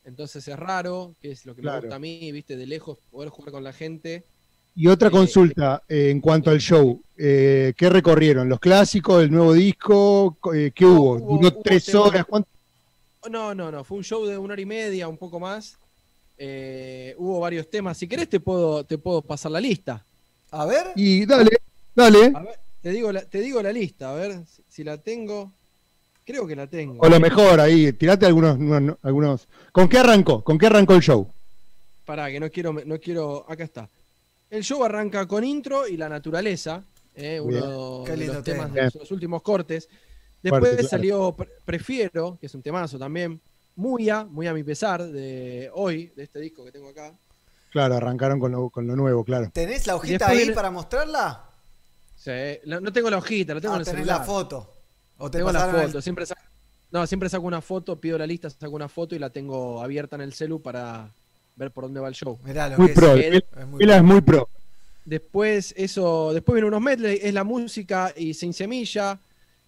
entonces 0.05 0.47
es 0.49 0.59
raro, 0.59 1.15
que 1.21 1.33
es 1.33 1.45
lo 1.47 1.55
que 1.55 1.63
Claro. 1.63 1.77
me 1.77 1.81
gusta 1.83 1.97
a 1.97 1.99
mí, 1.99 2.33
viste, 2.33 2.57
de 2.57 2.67
lejos 2.67 2.99
poder 3.11 3.29
jugar 3.29 3.53
con 3.53 3.65
la 3.65 3.73
gente. 3.73 4.25
Y 4.77 4.89
otra 4.89 5.11
consulta 5.11 5.83
eh, 5.89 6.11
en 6.11 6.21
cuanto 6.21 6.51
al 6.51 6.59
show, 6.59 7.01
eh, 7.17 7.73
¿qué 7.77 7.89
recorrieron? 7.89 8.49
¿Los 8.49 8.59
clásicos, 8.59 9.23
el 9.23 9.31
nuevo 9.31 9.53
disco? 9.53 10.37
Eh, 10.53 10.73
¿Qué 10.75 10.85
No, 10.85 10.93
hubo? 10.95 11.13
hubo- 11.17 11.37
¿Duró 11.37 11.49
hubo 11.55 11.63
tres 11.63 11.95
horas? 11.95 12.25
¿Cuánto? 12.25 12.49
No, 13.31 13.55
no, 13.55 13.71
no, 13.71 13.85
fue 13.85 13.99
un 13.99 14.05
show 14.05 14.27
de 14.27 14.37
una 14.37 14.53
hora 14.55 14.63
y 14.63 14.67
media, 14.67 15.09
un 15.09 15.17
poco 15.17 15.39
más. 15.39 15.79
Eh, 16.37 17.15
hubo 17.19 17.39
varios 17.41 17.71
temas. 17.71 17.97
Si 17.97 18.09
querés 18.09 18.29
te 18.29 18.41
puedo, 18.41 18.85
te 18.85 18.99
puedo 18.99 19.23
pasar 19.23 19.53
la 19.53 19.61
lista. 19.61 20.05
A 20.51 20.67
ver. 20.67 20.89
Y 20.97 21.25
dale, 21.25 21.51
dale. 21.95 22.33
A 22.35 22.43
ver, 22.43 22.59
te 22.83 22.91
digo 22.91 23.13
la, 23.13 23.23
te 23.25 23.41
digo 23.41 23.63
la 23.63 23.73
lista, 23.73 24.11
a 24.11 24.15
ver 24.15 24.45
si, 24.47 24.63
si 24.69 24.85
la 24.85 24.99
tengo. 24.99 25.53
Creo 26.27 26.47
que 26.47 26.57
la 26.57 26.67
tengo. 26.67 26.97
O 27.01 27.09
lo 27.09 27.21
mejor 27.21 27.61
ahí, 27.61 27.93
tirate 27.93 28.27
algunos, 28.27 28.59
no- 28.59 28.99
algunos. 29.03 29.47
¿Con 29.73 29.89
qué 29.89 29.99
arrancó? 29.99 30.43
¿Con 30.43 30.59
qué 30.59 30.67
arrancó 30.67 30.95
el 30.95 31.01
show? 31.03 31.31
Pará, 32.05 32.31
que 32.31 32.41
no 32.41 32.51
quiero, 32.51 32.73
no 32.73 32.99
quiero. 32.99 33.47
Acá 33.49 33.63
está. 33.65 33.89
El 34.55 34.63
show 34.63 34.85
arranca 34.85 35.27
con 35.27 35.43
intro 35.43 35.89
y 35.89 35.97
la 35.97 36.09
naturaleza. 36.09 36.85
eh, 37.17 37.41
uno 37.41 38.03
Qué 38.07 38.13
de 38.17 38.27
los 38.27 38.43
temas 38.45 38.73
tema. 38.73 38.89
de 38.93 38.99
los 39.01 39.11
últimos 39.11 39.43
cortes. 39.43 39.89
Después 40.43 40.61
Fuerte, 40.63 40.83
salió 40.85 41.33
Pre- 41.33 41.49
Prefiero, 41.65 42.37
que 42.41 42.47
es 42.47 42.55
un 42.55 42.63
temazo 42.63 42.99
también. 42.99 43.41
Muy 43.77 44.09
a, 44.11 44.25
muy 44.25 44.47
a 44.47 44.55
mi 44.55 44.63
pesar, 44.63 45.03
de 45.05 45.71
hoy, 45.75 46.13
de 46.17 46.23
este 46.25 46.39
disco 46.39 46.65
que 46.65 46.71
tengo 46.71 46.89
acá. 46.91 47.13
Claro, 47.73 47.97
arrancaron 47.97 48.39
con 48.39 48.53
lo, 48.53 48.71
con 48.71 48.87
lo 48.87 48.95
nuevo, 48.95 49.25
claro. 49.25 49.51
¿Tenés 49.53 49.87
la 49.89 49.97
hojita 49.97 50.27
después 50.29 50.49
ahí 50.49 50.55
para 50.55 50.71
mostrarla? 50.71 51.51
Sí, 52.15 52.31
no, 52.67 52.81
no 52.81 52.93
tengo 52.93 53.11
la 53.11 53.19
hojita, 53.19 53.55
la 53.55 53.61
tengo 53.61 53.75
Ah, 53.75 53.79
en 53.79 53.81
el 53.81 53.85
tenés 53.87 54.01
celular. 54.03 54.21
la 54.21 54.25
foto. 54.25 54.73
O 55.19 55.31
te 55.31 55.39
tengo 55.39 55.51
la 55.51 55.65
el- 55.83 55.87
foto. 55.89 56.01
Siempre 56.01 56.27
saco, 56.27 56.41
no, 56.93 57.07
siempre 57.09 57.29
saco 57.29 57.45
una 57.47 57.61
foto, 57.61 58.01
pido 58.01 58.17
la 58.19 58.27
lista, 58.27 58.49
saco 58.51 58.75
una 58.77 58.89
foto 58.89 59.17
y 59.17 59.19
la 59.19 59.31
tengo 59.31 59.83
abierta 59.83 60.15
en 60.15 60.23
el 60.23 60.33
celu 60.33 60.63
para 60.63 61.13
ver 61.57 61.71
por 61.71 61.85
dónde 61.85 62.01
va 62.01 62.09
el 62.09 62.15
show. 62.15 62.39
Mirá 62.45 62.69
lo 62.69 62.79
Muy 62.79 62.87
que 62.89 62.93
es. 62.93 62.99
pro. 62.99 63.17
Eh, 63.17 63.43
Es 63.61 63.67
muy 63.67 63.85
es 63.91 64.03
muy 64.03 64.21
pro. 64.21 64.49
Después 65.05 65.75
eso, 65.77 66.33
después 66.33 66.55
vienen 66.55 66.69
unos 66.69 66.81
medley, 66.81 67.19
es 67.23 67.35
la 67.35 67.45
música 67.45 68.13
y 68.17 68.33
sin 68.35 68.55
semilla, 68.55 69.19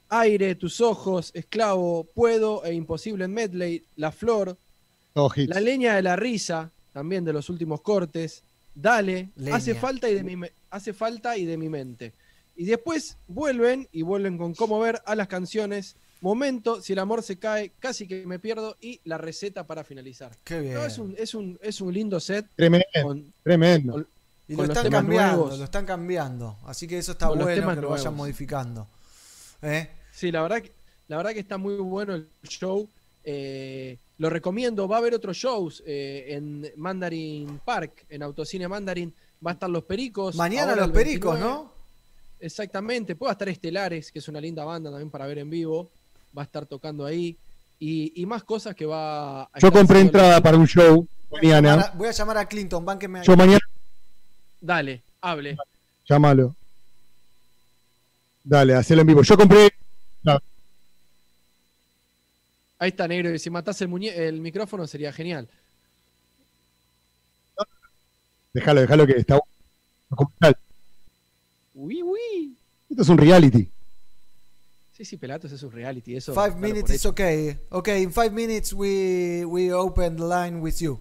aire, 0.08 0.54
tus 0.54 0.80
ojos, 0.80 1.30
esclavo, 1.34 2.04
puedo 2.14 2.64
e 2.64 2.72
imposible 2.72 3.26
en 3.26 3.34
medley, 3.34 3.84
la 3.96 4.12
flor, 4.12 4.56
la 5.14 5.60
leña 5.60 5.94
de 5.96 6.02
la 6.02 6.16
risa, 6.16 6.70
también 6.92 7.24
de 7.24 7.34
los 7.34 7.50
últimos 7.50 7.82
cortes, 7.82 8.44
dale, 8.74 9.28
Leña. 9.36 9.56
hace 9.56 9.74
falta 9.74 10.08
y 10.08 10.14
de 10.14 10.22
mi 10.24 10.36
hace 10.70 10.92
falta 10.94 11.36
y 11.36 11.44
de 11.44 11.56
mi 11.58 11.68
mente. 11.68 12.12
Y 12.56 12.64
después 12.64 13.18
vuelven 13.28 13.86
y 13.92 14.00
vuelven 14.02 14.38
con 14.38 14.54
cómo 14.54 14.78
ver 14.80 15.02
a 15.04 15.14
las 15.14 15.28
canciones, 15.28 15.96
momento, 16.26 16.80
si 16.82 16.92
el 16.92 16.98
amor 16.98 17.22
se 17.22 17.38
cae, 17.38 17.72
casi 17.78 18.06
que 18.06 18.26
me 18.26 18.38
pierdo 18.38 18.76
y 18.80 19.00
la 19.04 19.18
receta 19.18 19.66
para 19.66 19.84
finalizar. 19.84 20.36
Qué 20.44 20.60
bien. 20.60 20.74
No, 20.74 20.84
es 20.84 20.98
un, 20.98 21.14
es 21.18 21.34
un, 21.34 21.58
es 21.62 21.80
un 21.80 21.92
lindo 21.92 22.20
set 22.20 22.46
Tremendo, 22.56 22.84
con, 23.02 23.32
tremendo. 23.42 23.92
con- 23.94 24.08
Y 24.48 24.56
lo 24.56 24.64
están 24.64 24.90
cambiando, 24.90 25.36
nuevos. 25.42 25.58
lo 25.58 25.64
están 25.64 25.86
cambiando. 25.86 26.56
Así 26.64 26.86
que 26.86 26.98
eso 26.98 27.12
está 27.12 27.28
Con 27.28 27.38
bueno 27.40 27.74
que 27.74 27.80
lo 27.80 27.90
vayan 27.90 28.14
modificando. 28.14 28.86
¿Eh? 29.62 29.88
Sí, 30.12 30.30
la 30.30 30.42
verdad, 30.42 30.62
que, 30.62 30.72
la 31.08 31.16
verdad 31.16 31.32
que 31.32 31.40
está 31.40 31.58
muy 31.58 31.76
bueno 31.76 32.14
el 32.14 32.28
show. 32.44 32.88
Eh, 33.24 33.98
lo 34.18 34.30
recomiendo. 34.30 34.86
Va 34.86 34.96
a 34.96 34.98
haber 35.00 35.14
otros 35.14 35.36
shows 35.36 35.82
eh, 35.86 36.26
en 36.28 36.70
Mandarin 36.76 37.60
Park, 37.64 38.06
en 38.08 38.22
Autocine 38.22 38.68
Mandarin. 38.68 39.12
Va 39.44 39.50
a 39.50 39.54
estar 39.54 39.68
Los 39.68 39.82
Pericos. 39.84 40.36
Mañana 40.36 40.70
ahora 40.72 40.86
los 40.86 40.92
pericos, 40.94 41.32
29. 41.34 41.40
¿no? 41.64 41.72
Exactamente. 42.40 43.16
Puede 43.16 43.32
estar 43.32 43.48
Estelares, 43.48 44.12
que 44.12 44.18
es 44.20 44.28
una 44.28 44.40
linda 44.40 44.64
banda 44.64 44.90
también 44.90 45.10
para 45.10 45.26
ver 45.26 45.38
en 45.38 45.50
vivo. 45.50 45.90
Va 46.36 46.42
a 46.42 46.44
estar 46.44 46.66
tocando 46.66 47.04
ahí. 47.04 47.36
Y, 47.78 48.12
y 48.20 48.26
más 48.26 48.42
cosas 48.44 48.74
que 48.74 48.86
va 48.86 49.42
a 49.42 49.58
Yo 49.60 49.70
compré 49.70 50.00
entrada 50.00 50.30
la- 50.32 50.40
para 50.42 50.56
un 50.56 50.66
show 50.66 51.06
Voy 51.28 51.40
a, 51.40 51.42
llamar 51.42 51.62
mañana. 51.62 51.82
a, 51.82 51.90
voy 51.96 52.08
a 52.08 52.12
llamar 52.12 52.38
a 52.38 52.46
Clinton, 52.48 52.84
bánqueme 52.84 53.20
ahí. 53.20 53.26
Yo 53.26 53.36
mañana, 53.36 53.60
Dale, 54.60 55.02
hable. 55.20 55.56
llámalo. 56.08 56.54
Dale, 58.42 58.74
hacelo 58.74 59.00
en 59.02 59.06
vivo. 59.08 59.22
Yo 59.22 59.36
compré. 59.36 59.72
Ahí 62.78 62.90
está, 62.90 63.08
negro. 63.08 63.34
Y 63.34 63.38
si 63.38 63.48
matás 63.50 63.80
el, 63.80 63.88
muñe- 63.88 64.12
el 64.14 64.40
micrófono 64.40 64.86
sería 64.86 65.12
genial. 65.12 65.48
Déjalo, 68.52 68.80
déjalo 68.82 69.06
que 69.06 69.12
está. 69.16 69.38
Uy, 71.74 72.02
uy. 72.02 72.54
Esto 72.90 73.02
es 73.02 73.08
un 73.08 73.18
reality. 73.18 73.68
Sí, 74.96 75.04
sí, 75.04 75.16
Pelatos 75.18 75.52
es 75.52 75.62
un 75.62 75.72
reality. 75.72 76.16
Eso, 76.16 76.32
Five 76.32 76.56
minutes 76.56 76.90
is 76.94 77.04
okay. 77.04 77.58
Okay, 77.70 78.02
in 78.02 78.10
five 78.12 78.30
minutes 78.30 78.72
we, 78.72 79.44
we 79.44 79.70
open 79.72 80.16
the 80.16 80.22
line 80.24 80.60
with 80.60 80.76
you. 80.80 80.98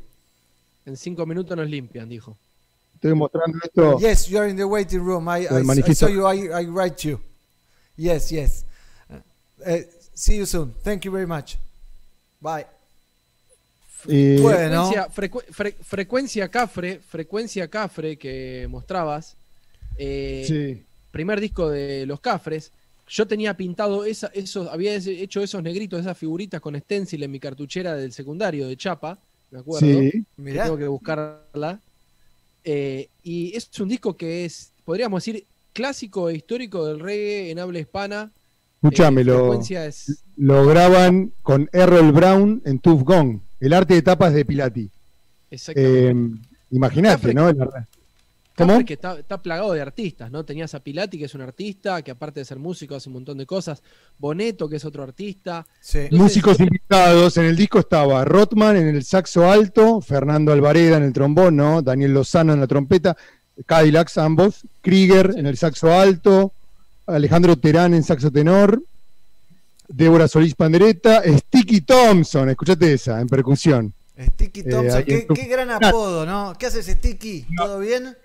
En 0.85 0.97
cinco 0.97 1.25
minutos 1.25 1.55
nos 1.55 1.69
limpian, 1.69 2.09
dijo. 2.09 2.37
Estoy 2.95 3.13
mostrando 3.13 3.57
esto. 3.63 3.97
Yes, 3.99 4.27
you 4.27 4.37
are 4.37 4.49
in 4.49 4.57
the 4.57 4.65
waiting 4.65 4.99
room. 4.99 5.27
I, 5.29 5.45
I, 5.49 5.61
I 5.89 5.93
saw 5.95 6.07
you. 6.09 6.27
I, 6.27 6.49
I 6.63 6.65
write 6.65 7.07
you. 7.07 7.19
Yes, 7.95 8.31
yes. 8.31 8.65
Uh, 9.09 9.15
uh, 9.65 9.81
see 10.13 10.37
you 10.37 10.45
soon. 10.45 10.73
Thank 10.83 11.05
you 11.05 11.11
very 11.11 11.25
much. 11.27 11.57
Bye. 12.41 12.65
Eh, 14.07 14.39
Bueno. 14.41 14.91
Frecuencia, 14.91 15.07
frecue- 15.09 15.45
fre- 15.51 15.75
frecuencia 15.83 16.49
Cafre, 16.49 16.99
frecuencia 16.99 17.67
Cafre 17.69 18.17
que 18.17 18.67
mostrabas. 18.69 19.37
eh, 19.97 20.43
sí. 20.47 20.85
Primer 21.11 21.39
disco 21.39 21.69
de 21.69 22.05
los 22.05 22.19
Cafres. 22.19 22.71
Yo 23.07 23.27
tenía 23.27 23.55
pintado 23.55 24.03
esa, 24.05 24.27
esos, 24.33 24.67
había 24.67 24.95
hecho 24.95 25.41
esos 25.41 25.61
negritos, 25.61 25.99
esas 25.99 26.17
figuritas 26.17 26.59
con 26.59 26.79
stencil 26.79 27.21
en 27.23 27.31
mi 27.31 27.39
cartuchera 27.39 27.93
del 27.95 28.11
secundario 28.11 28.67
de 28.67 28.75
Chapa, 28.77 29.17
me 29.51 29.59
acuerdo. 29.59 29.87
Sí. 29.87 30.23
Mirá. 30.37 30.63
tengo 30.63 30.77
que 30.77 30.87
buscarla. 30.87 31.79
Eh, 32.63 33.09
y 33.23 33.55
es 33.55 33.69
un 33.79 33.89
disco 33.89 34.17
que 34.17 34.45
es 34.45 34.71
podríamos 34.83 35.23
decir, 35.23 35.45
clásico 35.73 36.29
e 36.29 36.35
histórico 36.35 36.85
del 36.85 36.99
reggae 36.99 37.51
en 37.51 37.59
habla 37.59 37.79
hispana. 37.79 38.31
Escúchame, 38.81 39.21
Eh, 39.21 39.25
lo, 39.25 39.37
frecuencia 39.39 39.85
es- 39.85 40.23
lo 40.37 40.65
graban 40.65 41.31
con 41.41 41.69
Errol 41.73 42.11
Brown 42.11 42.61
en 42.65 42.79
Tuff 42.79 43.03
Gong, 43.03 43.39
el 43.59 43.73
arte 43.73 43.93
de 43.95 44.01
tapas 44.01 44.33
de 44.33 44.45
Pilati. 44.45 44.89
exactamente. 45.51 46.09
Eh, 46.09 46.39
Imagínate, 46.71 47.33
¿no? 47.33 47.49
¿Cómo? 48.57 48.85
que 48.85 48.93
está, 48.93 49.19
está 49.19 49.41
plagado 49.41 49.73
de 49.73 49.81
artistas, 49.81 50.31
¿no? 50.31 50.45
Tenías 50.45 50.73
a 50.75 50.79
Pilati, 50.79 51.17
que 51.17 51.25
es 51.25 51.35
un 51.35 51.41
artista, 51.41 52.01
que 52.01 52.11
aparte 52.11 52.39
de 52.39 52.45
ser 52.45 52.57
músico 52.57 52.95
hace 52.95 53.09
un 53.09 53.13
montón 53.13 53.37
de 53.37 53.45
cosas. 53.45 53.83
Boneto, 54.17 54.69
que 54.69 54.77
es 54.77 54.85
otro 54.85 55.03
artista. 55.03 55.65
Sí. 55.81 55.97
Entonces- 55.99 56.19
Músicos 56.19 56.59
invitados, 56.61 57.35
en 57.37 57.45
el 57.45 57.55
disco 57.57 57.79
estaba 57.79 58.23
Rotman 58.23 58.77
en 58.77 58.87
el 58.87 59.03
saxo 59.03 59.49
alto, 59.51 59.99
Fernando 59.99 60.53
Alvareda 60.53 60.97
en 60.97 61.03
el 61.03 61.11
trombón, 61.13 61.57
¿no? 61.57 61.81
Daniel 61.81 62.13
Lozano 62.13 62.53
en 62.53 62.61
la 62.61 62.67
trompeta, 62.67 63.17
Cadillacs 63.65 64.17
ambos, 64.17 64.61
Krieger 64.81 65.33
Sí. 65.33 65.39
en 65.39 65.45
el 65.47 65.57
saxo 65.57 65.91
alto, 65.93 66.53
Alejandro 67.07 67.57
Terán 67.57 67.93
en 67.93 68.03
saxo 68.03 68.31
tenor, 68.31 68.81
Débora 69.87 70.27
Solís 70.27 70.55
Pandereta, 70.55 71.21
Sticky 71.25 71.81
Thompson, 71.81 72.49
escuchate 72.49 72.93
esa, 72.93 73.21
en 73.21 73.27
percusión. 73.27 73.93
Sticky 74.17 74.61
Eh, 74.61 74.63
Thompson, 74.69 75.03
qué, 75.03 75.13
en 75.19 75.27
tu- 75.27 75.33
qué 75.33 75.43
gran 75.45 75.71
apodo, 75.71 76.25
¿no? 76.25 76.55
¿Qué 76.57 76.67
haces, 76.67 76.85
Sticky? 76.85 77.45
¿Todo 77.57 77.79
bien? 77.79 78.15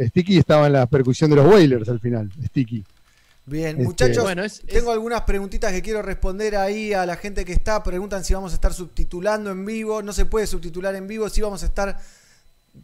Sticky 0.00 0.38
estaba 0.38 0.66
en 0.66 0.72
la 0.74 0.86
percusión 0.86 1.28
de 1.30 1.36
los 1.36 1.46
Wailers 1.52 1.88
al 1.88 2.00
final, 2.00 2.30
Sticky. 2.46 2.84
Bien, 3.46 3.70
Este- 3.76 3.82
muchachos, 3.84 4.22
Bueno, 4.24 4.44
es- 4.44 4.60
es- 4.60 4.66
tengo 4.66 4.92
algunas 4.92 5.22
preguntitas 5.22 5.72
que 5.72 5.82
quiero 5.82 6.02
responder 6.02 6.56
ahí 6.56 6.92
a 6.92 7.04
la 7.06 7.16
gente 7.16 7.44
que 7.44 7.52
está. 7.52 7.82
Preguntan 7.82 8.22
si 8.24 8.34
vamos 8.34 8.52
a 8.52 8.54
estar 8.56 8.72
subtitulando 8.74 9.50
en 9.50 9.64
vivo. 9.64 10.02
No 10.02 10.12
se 10.12 10.26
puede 10.26 10.46
subtitular 10.46 10.94
en 10.94 11.06
vivo, 11.06 11.28
sí 11.30 11.40
vamos 11.40 11.62
a 11.62 11.66
estar 11.66 11.98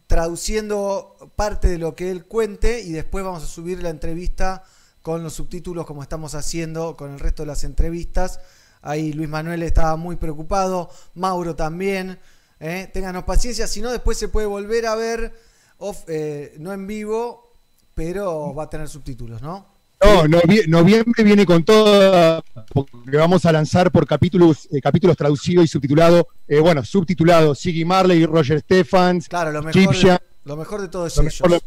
traduciendo 0.07 1.15
parte 1.35 1.67
de 1.67 1.77
lo 1.77 1.95
que 1.95 2.11
él 2.11 2.25
cuente 2.25 2.81
y 2.81 2.91
después 2.91 3.23
vamos 3.23 3.43
a 3.43 3.47
subir 3.47 3.81
la 3.81 3.89
entrevista 3.89 4.63
con 5.01 5.23
los 5.23 5.33
subtítulos 5.33 5.85
como 5.85 6.01
estamos 6.01 6.35
haciendo 6.35 6.97
con 6.97 7.13
el 7.13 7.19
resto 7.19 7.43
de 7.43 7.47
las 7.47 7.63
entrevistas. 7.63 8.39
Ahí 8.85 9.11
Luis 9.13 9.27
Manuel 9.27 9.63
estaba 9.63 9.95
muy 9.97 10.15
preocupado, 10.15 10.89
Mauro 11.15 11.55
también. 11.55 12.17
¿eh? 12.59 12.89
Ténganos 12.93 13.23
paciencia, 13.25 13.67
si 13.67 13.81
no 13.81 13.91
después 13.91 14.17
se 14.17 14.29
puede 14.29 14.47
volver 14.47 14.85
a 14.85 14.95
ver, 14.95 15.33
off- 15.79 16.05
eh, 16.07 16.55
no 16.59 16.71
en 16.71 16.87
vivo, 16.87 17.51
pero 17.93 18.53
va 18.53 18.63
a 18.63 18.69
tener 18.69 18.87
subtítulos, 18.87 19.41
¿no? 19.41 19.73
No, 20.03 20.25
novie- 20.25 20.67
noviembre 20.67 21.23
viene 21.23 21.45
con 21.45 21.63
todo, 21.63 22.43
porque 22.73 23.17
vamos 23.17 23.45
a 23.45 23.51
lanzar 23.51 23.91
por 23.91 24.05
capítulos, 24.05 24.67
eh, 24.71 24.79
capítulos 24.81 25.17
traducidos 25.17 25.65
y 25.65 25.67
subtitulados, 25.67 26.25
eh, 26.47 26.59
bueno, 26.59 26.83
subtitulados, 26.85 27.57
Siggy 27.59 27.85
Marley, 27.85 28.25
Roger 28.25 28.59
Stephens, 28.59 29.27
Claro, 29.27 29.51
lo 29.51 29.63
mejor, 29.63 29.95
de, 29.97 30.19
lo 30.43 30.55
mejor 30.57 30.81
de 30.81 30.87
todo 30.89 31.07
es 31.07 31.15
Lo 31.17 31.23
ellos. 31.23 31.61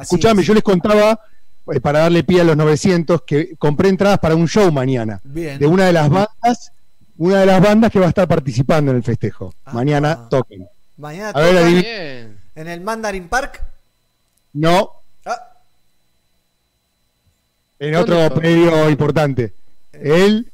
Escuchame, 0.00 0.42
es. 0.42 0.48
yo 0.48 0.54
les 0.54 0.62
contaba, 0.62 1.20
para 1.80 2.00
darle 2.00 2.24
pie 2.24 2.40
a 2.40 2.44
los 2.44 2.56
900, 2.56 3.22
que 3.22 3.56
compré 3.56 3.88
entradas 3.88 4.18
para 4.18 4.34
un 4.34 4.48
show 4.48 4.70
mañana, 4.72 5.20
Bien. 5.24 5.58
de 5.58 5.66
una 5.66 5.86
de 5.86 5.92
las 5.92 6.08
bandas, 6.08 6.72
una 7.16 7.40
de 7.40 7.46
las 7.46 7.60
bandas 7.62 7.90
que 7.92 7.98
va 7.98 8.06
a 8.06 8.08
estar 8.10 8.26
participando 8.28 8.90
en 8.90 8.96
el 8.98 9.02
festejo. 9.02 9.52
Ah. 9.64 9.72
Mañana 9.74 10.28
toquen. 10.28 10.66
Mañana 10.96 11.30
A 11.34 11.40
ver, 11.40 11.66
Bien. 11.82 12.38
en 12.54 12.68
el 12.68 12.80
Mandarin 12.80 13.28
Park. 13.28 13.62
No, 14.54 14.92
Ah, 15.26 15.52
en 17.78 17.92
¿Dónde 17.92 18.14
otro 18.24 18.34
predio 18.34 18.88
importante. 18.90 19.52
El 19.92 20.50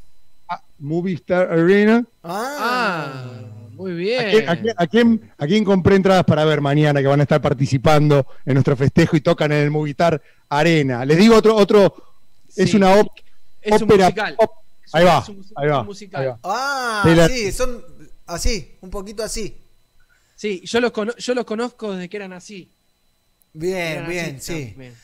ah, 0.49 0.61
Movie 0.79 1.15
Star 1.15 1.51
Arena. 1.51 2.05
ah, 2.25 3.25
Muy 3.85 3.93
¿A 3.93 3.95
bien. 3.97 4.31
quién, 4.31 4.49
a 4.49 4.57
quién- 4.57 4.75
a 4.79 4.87
quién- 4.87 5.33
a 5.37 5.47
quién 5.47 5.65
compré 5.65 5.97
entradas 5.97 6.25
para 6.25 6.45
ver 6.47 6.61
mañana 6.63 7.01
que 7.03 7.07
van 7.07 7.21
a 7.21 7.25
estar 7.25 7.41
participando 7.43 8.27
en 8.47 8.55
nuestro 8.55 8.77
festejo 8.77 9.15
y 9.17 9.21
tocan 9.21 9.53
en 9.53 9.59
el 9.59 9.71
Movistar 9.71 10.23
Arena? 10.49 11.05
Les 11.05 11.19
digo 11.19 11.37
otro, 11.37 11.55
otro, 11.55 11.95
es 12.57 12.71
Sí. 12.71 12.77
una 12.77 12.95
op- 12.95 13.13
Es 13.61 13.81
un 13.83 13.83
ópera 13.83 14.07
musical. 14.07 14.35
pop. 14.37 14.51
Es 14.87 14.95
un- 14.95 14.99
Ahí 15.01 15.05
va, 15.05 15.19
es 15.19 15.29
un 15.29 15.37
mus- 15.37 15.53
ahí 15.57 15.69
va, 15.69 15.81
un 15.81 15.87
musical. 15.87 16.21
ahí 16.23 16.29
va. 16.29 16.39
Ah, 16.45 17.03
la- 17.15 17.29
sí, 17.29 17.53
son 17.53 17.85
así, 18.27 18.73
un 18.81 18.91
poquito 18.91 19.23
así. 19.23 19.55
Sí, 20.37 20.63
yo 20.65 20.81
los, 20.81 20.91
cono- 20.93 21.17
yo 21.17 21.35
los 21.35 21.45
conozco 21.45 21.93
desde 21.93 22.09
que 22.09 22.17
eran 22.17 22.33
así. 22.33 22.69
Bien, 23.53 23.77
Eran 23.77 24.09
bien, 24.09 24.37
así 24.37 24.53
sí. 24.55 24.67
también. 24.71 24.95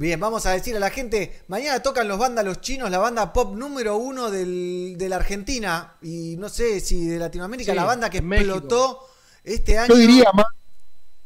Bien, 0.00 0.18
vamos 0.18 0.46
a 0.46 0.52
decir 0.52 0.74
a 0.74 0.78
la 0.80 0.88
gente, 0.88 1.42
mañana 1.48 1.82
tocan 1.82 2.08
los 2.08 2.18
vándalos 2.18 2.62
chinos, 2.62 2.90
la 2.90 2.96
banda 2.96 3.34
pop 3.34 3.54
número 3.54 3.98
uno 3.98 4.30
del- 4.30 4.94
de 4.96 5.08
la 5.10 5.16
Argentina 5.16 5.92
y 6.00 6.36
no 6.38 6.48
sé 6.48 6.80
si 6.80 7.04
de 7.06 7.18
Latinoamérica, 7.18 7.72
Sí, 7.72 7.76
la 7.76 7.84
banda 7.84 8.08
que 8.08 8.16
explotó 8.16 9.06
este 9.44 9.76
año. 9.76 9.88
Yo 9.92 9.96
diría 9.96 10.30
más 10.32 10.46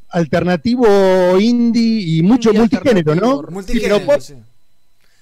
alternativo 0.09 1.39
indie 1.39 2.01
y 2.19 2.23
mucho 2.23 2.49
Indie 2.51 2.61
multigénero, 2.63 3.15
¿no? 3.15 3.43
Multigénero, 3.49 4.05
pop- 4.05 4.21
sí. 4.21 4.35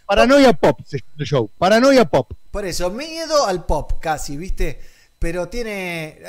Paranoia 0.07 0.55
Pop 0.55 0.81
se 0.87 0.99
llama 0.99 1.12
el 1.19 1.27
show. 1.27 1.51
Paranoia 1.59 2.07
Pop. 2.07 2.33
Por 2.51 2.65
eso, 2.65 2.88
miedo 2.91 3.47
al 3.47 3.67
pop 3.67 4.01
casi, 4.01 4.37
¿viste? 4.38 4.81
Pero 5.19 5.49
tiene... 5.51 6.21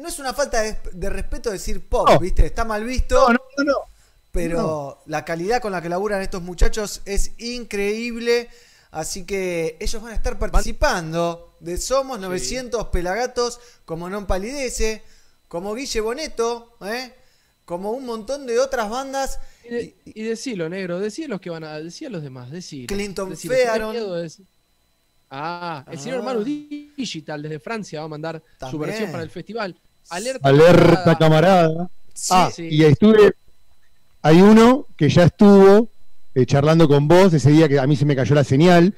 No 0.00 0.08
es 0.08 0.18
una 0.20 0.32
falta 0.34 0.62
de, 0.62 0.78
de 0.92 1.10
respeto 1.10 1.50
decir 1.50 1.88
pop, 1.88 2.08
No. 2.08 2.18
¿viste? 2.20 2.46
Está 2.46 2.64
mal 2.64 2.84
visto. 2.84 3.16
No, 3.28 3.34
no, 3.34 3.40
no, 3.58 3.64
no. 3.64 3.89
Pero 4.32 5.02
la 5.06 5.24
calidad 5.24 5.60
con 5.60 5.72
la 5.72 5.82
que 5.82 5.88
laburan 5.88 6.22
estos 6.22 6.42
muchachos 6.42 7.02
es 7.04 7.32
increíble. 7.38 8.48
Así 8.92 9.24
que 9.24 9.76
ellos 9.80 10.02
van 10.02 10.12
a 10.12 10.16
estar 10.16 10.38
participando 10.38 11.54
de 11.60 11.76
Somos 11.78 12.18
900 12.18 12.86
Pelagatos, 12.88 13.60
como 13.84 14.08
Non 14.10 14.26
Palidece, 14.26 15.02
como 15.46 15.74
Guille 15.74 16.00
Boneto, 16.00 16.76
¿eh? 16.84 17.12
como 17.64 17.92
un 17.92 18.04
montón 18.04 18.46
de 18.46 18.58
otras 18.58 18.90
bandas. 18.90 19.38
Y, 19.64 19.68
de- 19.68 19.94
y 20.04 20.22
decilo, 20.24 20.68
negro, 20.68 20.98
decí 20.98 21.26
los 21.28 21.40
que 21.40 21.50
van 21.50 21.62
a 21.62 21.78
decir 21.78 22.08
a 22.08 22.10
los 22.10 22.22
demás, 22.22 22.50
decilo. 22.50 22.88
Clinton 22.88 23.30
Decilo, 23.30 23.54
Fearon. 23.54 23.94
Ah, 25.30 25.84
el 25.88 25.96
Ah. 25.98 26.00
señor 26.02 26.22
Manu 26.24 26.42
Digital 26.42 27.40
desde 27.42 27.60
Francia 27.60 28.00
va 28.00 28.06
a 28.06 28.08
mandar 28.08 28.42
su 28.68 28.76
versión 28.78 29.12
para 29.12 29.22
el 29.22 29.30
festival. 29.30 29.76
Alerta. 30.08 30.48
Alerta 30.48 31.16
camarada. 31.16 31.68
camarada. 31.68 31.90
Sí, 32.12 32.32
Ah, 32.34 32.50
sí. 32.52 32.66
y 32.68 32.82
estuve. 32.84 33.34
Hay 34.22 34.40
uno 34.42 34.86
que 34.96 35.08
ya 35.08 35.24
estuvo 35.24 35.88
eh, 36.34 36.46
charlando 36.46 36.86
con 36.88 37.08
vos 37.08 37.32
ese 37.32 37.50
día 37.50 37.68
que 37.68 37.78
a 37.78 37.86
mí 37.86 37.96
se 37.96 38.04
me 38.04 38.16
cayó 38.16 38.34
la 38.34 38.44
señal. 38.44 38.94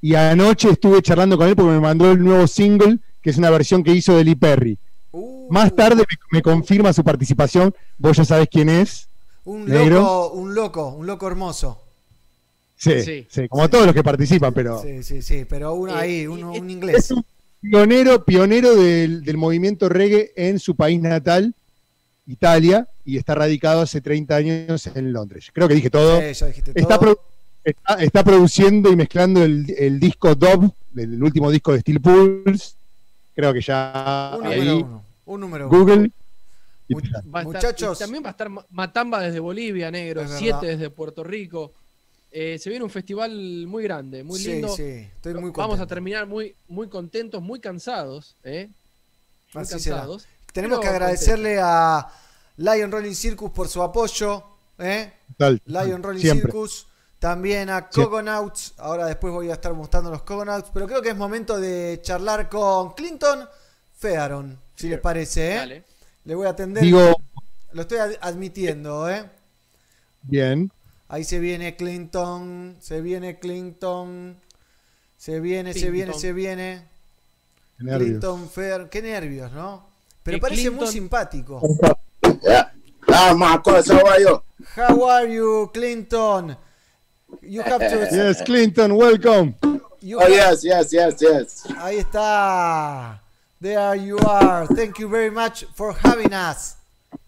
Y 0.00 0.14
anoche 0.14 0.70
estuve 0.70 1.02
charlando 1.02 1.36
con 1.36 1.48
él 1.48 1.56
porque 1.56 1.72
me 1.72 1.80
mandó 1.80 2.12
el 2.12 2.22
nuevo 2.22 2.46
single, 2.46 2.98
que 3.22 3.30
es 3.30 3.38
una 3.38 3.50
versión 3.50 3.82
que 3.82 3.92
hizo 3.92 4.16
de 4.16 4.24
Lee 4.24 4.36
Perry. 4.36 4.78
Uh, 5.10 5.50
Más 5.50 5.74
tarde 5.74 5.96
me, 6.08 6.16
me 6.38 6.42
confirma 6.42 6.92
su 6.92 7.02
participación. 7.02 7.74
Vos 7.96 8.16
ya 8.16 8.24
sabés 8.24 8.48
quién 8.50 8.68
es. 8.68 9.08
un 9.44 9.64
negro. 9.66 9.96
loco, 10.00 10.32
un 10.34 10.54
loco, 10.54 10.88
un 10.90 11.06
loco 11.06 11.26
hermoso. 11.26 11.82
Sí, 12.76 13.02
Sí. 13.02 13.26
sí, 13.28 13.48
como 13.48 13.68
todos 13.68 13.86
los 13.86 13.94
que 13.94 14.04
participan, 14.04 14.52
pero. 14.54 14.80
Sí, 14.82 15.02
sí, 15.02 15.20
sí, 15.22 15.44
pero 15.48 15.74
uno 15.74 15.96
Eh, 15.96 16.00
ahí, 16.00 16.26
uno, 16.28 16.50
un 16.52 16.54
Es 16.68 16.72
inglés. 16.72 17.10
un 17.10 17.24
pionero, 17.60 18.24
pionero 18.24 18.76
del, 18.76 19.24
del 19.24 19.36
movimiento 19.36 19.88
reggae 19.88 20.30
en 20.36 20.60
su 20.60 20.76
país 20.76 21.00
natal, 21.00 21.54
Italia, 22.26 22.86
y 23.08 23.16
está 23.16 23.34
radicado 23.34 23.80
hace 23.82 24.00
30 24.00 24.36
años 24.36 24.86
en 24.94 25.12
Londres. 25.12 25.50
Creo 25.52 25.66
que 25.66 25.74
dije 25.74 25.88
todo. 25.90 26.20
Sí, 26.20 26.32
ya 26.34 26.46
dijiste 26.46 26.72
Está, 26.74 26.98
todo. 26.98 27.14
pro- 27.14 27.24
está, 27.64 27.94
está 28.02 28.22
produciendo 28.24 28.90
y 28.92 28.96
mezclando 28.96 29.42
el, 29.42 29.74
el 29.78 29.98
disco 29.98 30.34
Dove, 30.34 30.70
el 30.96 31.22
último 31.22 31.50
disco 31.50 31.72
de 31.72 31.80
Steel 31.80 32.00
Pulse. 32.00 32.74
Creo 33.34 33.52
que 33.54 33.60
ya 33.62 34.36
un 34.38 34.46
ahí, 34.46 34.58
número 34.60 34.76
uno. 34.76 35.04
Un 35.26 35.40
número 35.40 35.68
uno. 35.68 35.78
Google. 35.78 36.10
Va 36.90 37.00
estar- 37.00 37.44
Muchachos. 37.44 37.98
también 37.98 38.22
va 38.24 38.28
a 38.28 38.30
estar 38.32 38.48
Ma- 38.48 38.64
Matamba 38.70 39.20
desde 39.20 39.40
Bolivia, 39.40 39.90
negro. 39.90 40.20
Es 40.22 40.28
verdad. 40.28 40.38
Siete 40.38 40.66
desde 40.66 40.90
Puerto 40.90 41.22
Rico. 41.24 41.72
Eh, 42.30 42.58
se 42.58 42.68
viene 42.68 42.84
un 42.84 42.90
festival 42.90 43.66
muy 43.66 43.84
grande, 43.84 44.22
muy 44.22 44.38
sí, 44.38 44.52
lindo. 44.52 44.68
sí, 44.68 44.82
estoy 44.82 45.32
muy 45.32 45.42
contento. 45.44 45.60
Vamos 45.60 45.80
a 45.80 45.86
terminar 45.86 46.26
muy, 46.26 46.54
muy 46.68 46.88
contentos, 46.88 47.40
muy 47.42 47.58
cansados. 47.58 48.34
¿eh? 48.44 48.68
Muy 49.54 49.62
Así 49.62 49.78
será. 49.78 49.96
cansados. 49.96 50.26
Tenemos 50.52 50.78
pero 50.78 50.82
que 50.82 50.88
agradecerle 50.94 51.58
a 51.58 52.06
Lion 52.58 52.90
Rolling 52.92 53.14
Circus 53.14 53.50
por 53.50 53.68
su 53.68 53.82
apoyo. 53.82 54.44
¿eh? 54.78 55.12
Tal, 55.36 55.60
Lion 55.64 56.02
Rolling 56.02 56.20
siempre. 56.20 56.50
Circus. 56.52 56.86
También 57.18 57.68
a 57.70 57.88
Sí. 57.90 58.00
Cogonauts. 58.02 58.74
Ahora 58.78 59.06
después 59.06 59.32
voy 59.32 59.50
a 59.50 59.54
estar 59.54 59.72
mostrando 59.74 60.10
los 60.10 60.22
Cogonauts. 60.22 60.70
Pero 60.72 60.86
creo 60.86 61.02
que 61.02 61.08
es 61.10 61.16
momento 61.16 61.58
de 61.58 61.98
charlar 62.02 62.48
con 62.48 62.92
Clinton 62.94 63.48
Fearon. 63.96 64.60
Si 64.76 64.88
les 64.88 65.00
parece. 65.00 65.52
¿eh? 65.52 65.56
Dale. 65.56 65.84
Le 66.24 66.34
voy 66.36 66.46
a 66.46 66.50
atender. 66.50 66.82
Digo, 66.84 67.12
Lo 67.72 67.82
estoy 67.82 67.98
ad- 67.98 68.18
admitiendo. 68.20 69.08
¿eh? 69.10 69.28
bien. 70.22 70.70
Ahí 71.08 71.24
se 71.24 71.38
viene 71.38 71.74
Clinton. 71.76 72.76
Se 72.80 73.00
viene 73.00 73.38
Clinton. 73.38 74.38
Se 75.16 75.40
viene, 75.40 75.72
se 75.74 75.90
viene, 75.90 76.12
se 76.14 76.32
viene. 76.32 76.86
nervios. 77.78 78.08
Clinton 78.10 78.48
Fair. 78.48 78.88
Qué 78.90 79.02
nervios, 79.02 79.50
¿no? 79.52 79.88
Pero 80.22 80.36
Eh, 80.36 80.40
parece 80.40 80.70
muy 80.70 80.86
simpático. 80.86 81.60
Yeah. 82.42 82.68
Ah, 83.08 83.34
Marcos, 83.36 83.88
how 83.90 84.04
are 84.06 84.20
you? 84.20 84.42
How 84.74 85.02
are 85.04 85.26
you, 85.26 85.70
Clinton? 85.72 86.56
You 87.42 87.62
have 87.62 87.80
to. 87.80 88.08
Yes, 88.12 88.42
Clinton, 88.42 88.94
welcome. 88.96 89.54
you 90.00 90.18
Oh, 90.18 90.20
have- 90.20 90.30
yes, 90.30 90.64
yes, 90.64 90.92
yes, 90.92 91.14
yes. 91.20 91.66
Ahí 91.78 91.98
está. 91.98 93.20
There 93.60 93.94
you 93.96 94.18
are. 94.18 94.66
Thank 94.66 94.98
you 94.98 95.08
very 95.08 95.30
much 95.30 95.64
for 95.74 95.92
having 95.92 96.32
us, 96.32 96.76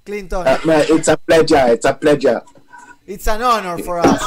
Clinton. 0.04 0.46
Uh, 0.46 0.58
man, 0.64 0.84
it's 0.88 1.08
a 1.08 1.16
pleasure. 1.16 1.66
It's 1.72 1.84
a 1.86 1.94
pleasure. 1.94 2.42
It's 3.06 3.26
an 3.26 3.42
honor 3.42 3.78
for 3.82 3.98
us. 3.98 4.22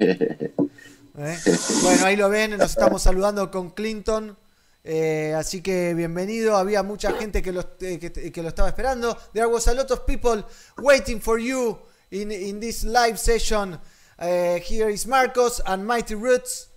¿Eh? 0.00 1.36
Bueno, 1.82 2.06
ahí 2.06 2.16
lo 2.16 2.28
ven, 2.30 2.56
nos 2.56 2.70
estamos 2.70 3.02
saludando 3.02 3.50
con 3.50 3.70
Clinton. 3.70 4.36
Eh, 4.82 5.34
así 5.36 5.60
que 5.60 5.94
bienvenido. 5.94 6.56
Había 6.56 6.82
mucha 6.82 7.12
gente 7.12 7.42
que 7.42 7.52
lo, 7.52 7.60
eh, 7.80 7.98
que, 7.98 8.32
que 8.32 8.42
lo 8.42 8.48
estaba 8.48 8.68
esperando. 8.68 9.16
There 9.32 9.46
was 9.46 9.68
a 9.68 9.74
lot 9.74 9.90
of 9.90 10.06
people 10.06 10.42
waiting 10.78 11.20
for 11.20 11.38
you 11.38 11.78
in, 12.10 12.30
in 12.30 12.60
this 12.60 12.84
live 12.84 13.18
session. 13.18 13.78
Uh, 14.18 14.58
here 14.60 14.90
is 14.90 15.06
Marcos 15.06 15.60
and 15.66 15.86
Mighty 15.86 16.14
Roots. 16.14 16.68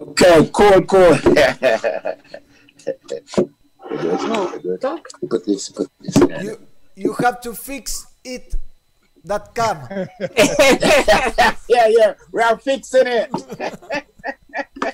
Okay, 0.00 0.50
cool, 0.52 0.82
cool. 0.82 1.16
put 5.28 5.46
this, 5.46 5.68
put 5.70 5.90
this. 6.00 6.16
You, 6.42 6.58
you 6.96 7.12
have 7.14 7.40
to 7.42 7.54
fix 7.54 8.06
it. 8.24 8.54
That 9.24 9.54
cam. 9.54 9.86
yeah, 11.68 11.86
yeah, 11.86 12.14
we 12.32 12.42
are 12.42 12.58
fixing 12.58 13.06
it. 13.06 13.30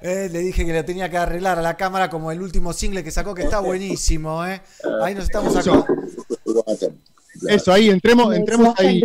Eh, 0.00 0.28
le 0.30 0.40
dije 0.40 0.64
que 0.64 0.72
le 0.72 0.82
tenía 0.82 1.08
que 1.08 1.16
arreglar 1.16 1.58
a 1.58 1.62
la 1.62 1.76
cámara 1.76 2.10
como 2.10 2.30
el 2.30 2.42
último 2.42 2.72
single 2.72 3.02
que 3.02 3.10
sacó, 3.10 3.34
que 3.34 3.42
está 3.42 3.60
buenísimo. 3.60 4.44
Eh. 4.46 4.60
Ahí 5.02 5.14
nos 5.14 5.24
estamos 5.24 5.56
acá. 5.56 5.84
Eso, 7.48 7.72
ahí, 7.72 7.90
entremos, 7.90 8.34
entremos 8.34 8.78
ahí. 8.78 9.02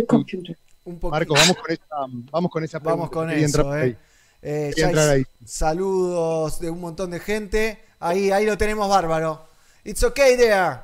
Un. 0.84 0.98
Marco, 1.02 1.34
vamos 1.34 1.56
con 1.56 1.70
esa, 1.72 1.84
vamos 2.30 2.50
con 2.50 2.64
esa 2.64 2.78
Vamos 2.80 3.10
con 3.10 3.30
eso, 3.30 3.76
eh. 3.76 3.80
ahí. 3.80 3.96
Eh, 4.42 4.72
ya 4.76 4.86
entrar 4.86 5.08
hay 5.10 5.18
ahí. 5.18 5.26
Saludos 5.46 6.58
de 6.58 6.70
un 6.70 6.80
montón 6.80 7.10
de 7.10 7.20
gente. 7.20 7.78
Ahí, 8.00 8.30
ahí 8.30 8.44
lo 8.44 8.58
tenemos 8.58 8.88
bárbaro. 8.88 9.46
It's 9.84 10.02
okay 10.02 10.36
there. 10.36 10.78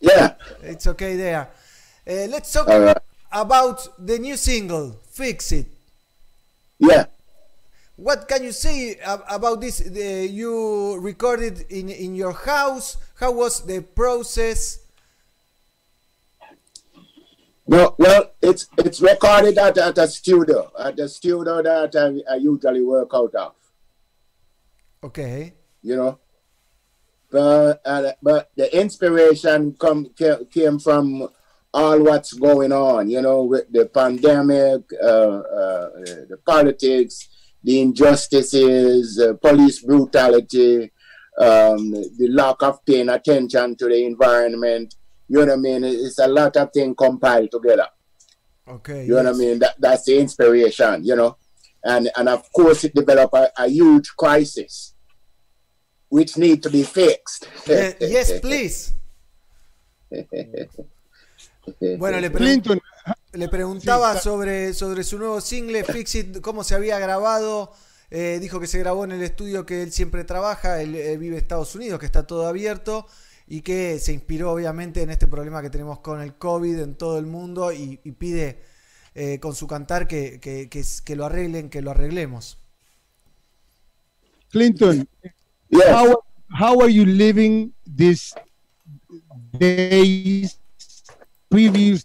Yeah. 0.00 0.36
It's 0.62 0.86
okay 0.86 1.16
there. 1.16 1.48
Eh, 2.06 2.26
let's 2.28 2.52
talk 2.52 2.68
right. 2.68 2.96
about 3.30 3.92
the 3.98 4.18
new 4.18 4.36
single, 4.36 5.00
Fix 5.10 5.52
It. 5.52 5.66
Yeah. 6.78 7.06
What 7.96 8.26
can 8.26 8.42
you 8.42 8.52
say 8.52 8.98
about 9.04 9.60
this? 9.60 9.78
The, 9.78 10.26
you 10.26 10.98
recorded 10.98 11.66
in, 11.70 11.88
in 11.88 12.14
your 12.14 12.32
house. 12.32 12.96
How 13.16 13.32
was 13.32 13.64
the 13.64 13.82
process? 13.82 14.78
No, 17.66 17.94
well, 17.98 18.32
it's 18.42 18.68
it's 18.78 19.00
recorded 19.00 19.56
at, 19.56 19.78
at 19.78 19.96
a 19.96 20.08
studio, 20.08 20.72
at 20.78 20.96
the 20.96 21.08
studio 21.08 21.62
that 21.62 21.94
I, 21.94 22.32
I 22.32 22.36
usually 22.36 22.82
work 22.82 23.10
out 23.14 23.34
of. 23.34 23.54
Okay. 25.04 25.52
you 25.82 25.96
know. 25.96 26.18
But 27.30 27.80
uh, 27.84 28.12
but 28.22 28.50
the 28.56 28.68
inspiration 28.78 29.74
come 29.78 30.10
came 30.50 30.78
from 30.78 31.28
all 31.74 32.02
what's 32.02 32.34
going 32.34 32.72
on, 32.72 33.08
you 33.08 33.22
know, 33.22 33.44
with 33.44 33.72
the 33.72 33.86
pandemic, 33.86 34.82
uh, 35.02 35.06
uh, 35.06 35.90
the 36.28 36.38
politics, 36.44 37.28
the 37.64 37.80
injustices, 37.80 39.18
uh, 39.18 39.34
police 39.34 39.82
brutality, 39.82 40.92
um, 41.38 41.90
the 41.92 42.28
lack 42.30 42.62
of 42.62 42.84
paying 42.84 43.08
attention 43.08 43.76
to 43.76 43.86
the 43.86 44.04
environment. 44.04 44.94
You 45.28 45.38
know 45.38 45.46
what 45.46 45.52
I 45.52 45.56
mean? 45.56 45.84
It's 45.84 46.18
a 46.18 46.26
lot 46.26 46.56
of 46.56 46.70
things 46.72 46.94
compiled 46.98 47.50
together. 47.50 47.86
Okay. 48.68 49.04
You 49.04 49.10
know 49.10 49.24
what 49.24 49.34
I 49.34 49.38
mean? 49.38 49.58
That, 49.58 49.74
that's 49.78 50.04
the 50.04 50.18
inspiration, 50.18 51.04
you 51.04 51.16
know. 51.16 51.36
And 51.84 52.10
and 52.16 52.28
of 52.28 52.50
course 52.52 52.84
it 52.84 52.94
developed 52.94 53.34
a, 53.34 53.50
a 53.56 53.68
huge 53.68 54.14
crisis 54.16 54.94
which 56.08 56.36
need 56.36 56.62
to 56.62 56.70
be 56.70 56.84
fixed. 56.84 57.48
Eh, 57.68 57.94
yes, 58.00 58.38
please. 58.40 58.92
Bueno, 61.96 62.18
le, 62.18 62.28
pre- 62.28 62.38
Clinton, 62.38 62.80
le 63.32 63.48
preguntaba 63.48 64.14
Sí, 64.14 64.20
sobre, 64.24 64.74
sobre 64.74 65.04
su 65.04 65.18
nuevo 65.18 65.40
single, 65.40 65.84
Fix 65.84 66.14
It, 66.16 66.40
cómo 66.40 66.64
se 66.64 66.74
había 66.74 66.98
grabado. 66.98 67.72
Eh, 68.10 68.38
dijo 68.40 68.60
que 68.60 68.66
se 68.66 68.78
grabó 68.78 69.04
en 69.04 69.12
el 69.12 69.22
estudio 69.22 69.64
que 69.64 69.82
él 69.82 69.90
siempre 69.92 70.24
trabaja, 70.24 70.82
él, 70.82 70.94
él 70.94 71.18
vive 71.18 71.36
en 71.36 71.42
Estados 71.42 71.74
Unidos, 71.74 71.98
que 71.98 72.04
está 72.06 72.26
todo 72.26 72.46
abierto 72.46 73.06
y 73.46 73.62
que 73.62 73.98
se 73.98 74.12
inspiró 74.12 74.52
obviamente 74.52 75.00
en 75.02 75.10
este 75.10 75.26
problema 75.26 75.62
que 75.62 75.70
tenemos 75.70 76.00
con 76.00 76.20
el 76.20 76.34
COVID 76.34 76.78
en 76.78 76.94
todo 76.94 77.18
el 77.18 77.24
mundo 77.26 77.72
y, 77.72 78.00
y 78.04 78.12
pide 78.12 78.60
eh, 79.14 79.38
con 79.40 79.54
su 79.54 79.66
cantar 79.66 80.06
que, 80.06 80.38
que- 80.40 80.68
que 80.68 81.16
lo 81.16 81.24
arreglen, 81.24 81.70
que 81.70 81.80
lo 81.82 81.90
arreglemos. 81.90 82.58
Clinton, 84.50 85.08
Yes. 85.70 85.82
how 85.90 86.22
how 86.50 86.82
are 86.82 86.92
you 86.92 87.06
living 87.06 87.72
these 87.86 88.34
days 89.58 90.58
previous 91.48 92.04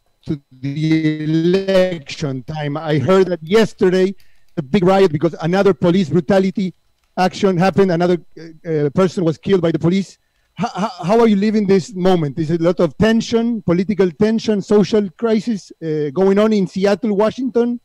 the 0.62 1.24
election 1.24 2.44
time? 2.44 2.78
I 2.78 3.00
heard 3.00 3.28
that 3.28 3.44
yesterday 3.44 4.16
a 4.58 4.62
big 4.62 4.84
riot 4.84 5.12
because 5.12 5.36
another 5.42 5.74
police 5.74 6.10
brutality 6.10 6.74
action 7.18 7.58
happened. 7.58 7.92
Another 7.92 8.18
uh, 8.40 8.70
uh, 8.70 8.90
person 8.92 9.24
was 9.24 9.38
killed 9.38 9.62
by 9.62 9.72
the 9.72 9.80
police. 9.80 10.18
How, 10.56 10.90
how, 11.04 11.20
are 11.20 11.28
you 11.28 11.36
living 11.36 11.68
this 11.68 11.94
moment? 11.94 12.40
Is 12.40 12.50
a 12.50 12.58
lot 12.58 12.80
of 12.80 12.98
tension, 12.98 13.62
political 13.62 14.10
tension, 14.10 14.62
social 14.62 15.08
crisis 15.12 15.72
uh, 15.84 16.10
going 16.10 16.40
on 16.40 16.52
in 16.52 16.66
Seattle, 16.66 17.16
Washington? 17.16 17.80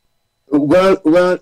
Well, 0.46 0.96
well, 1.04 1.38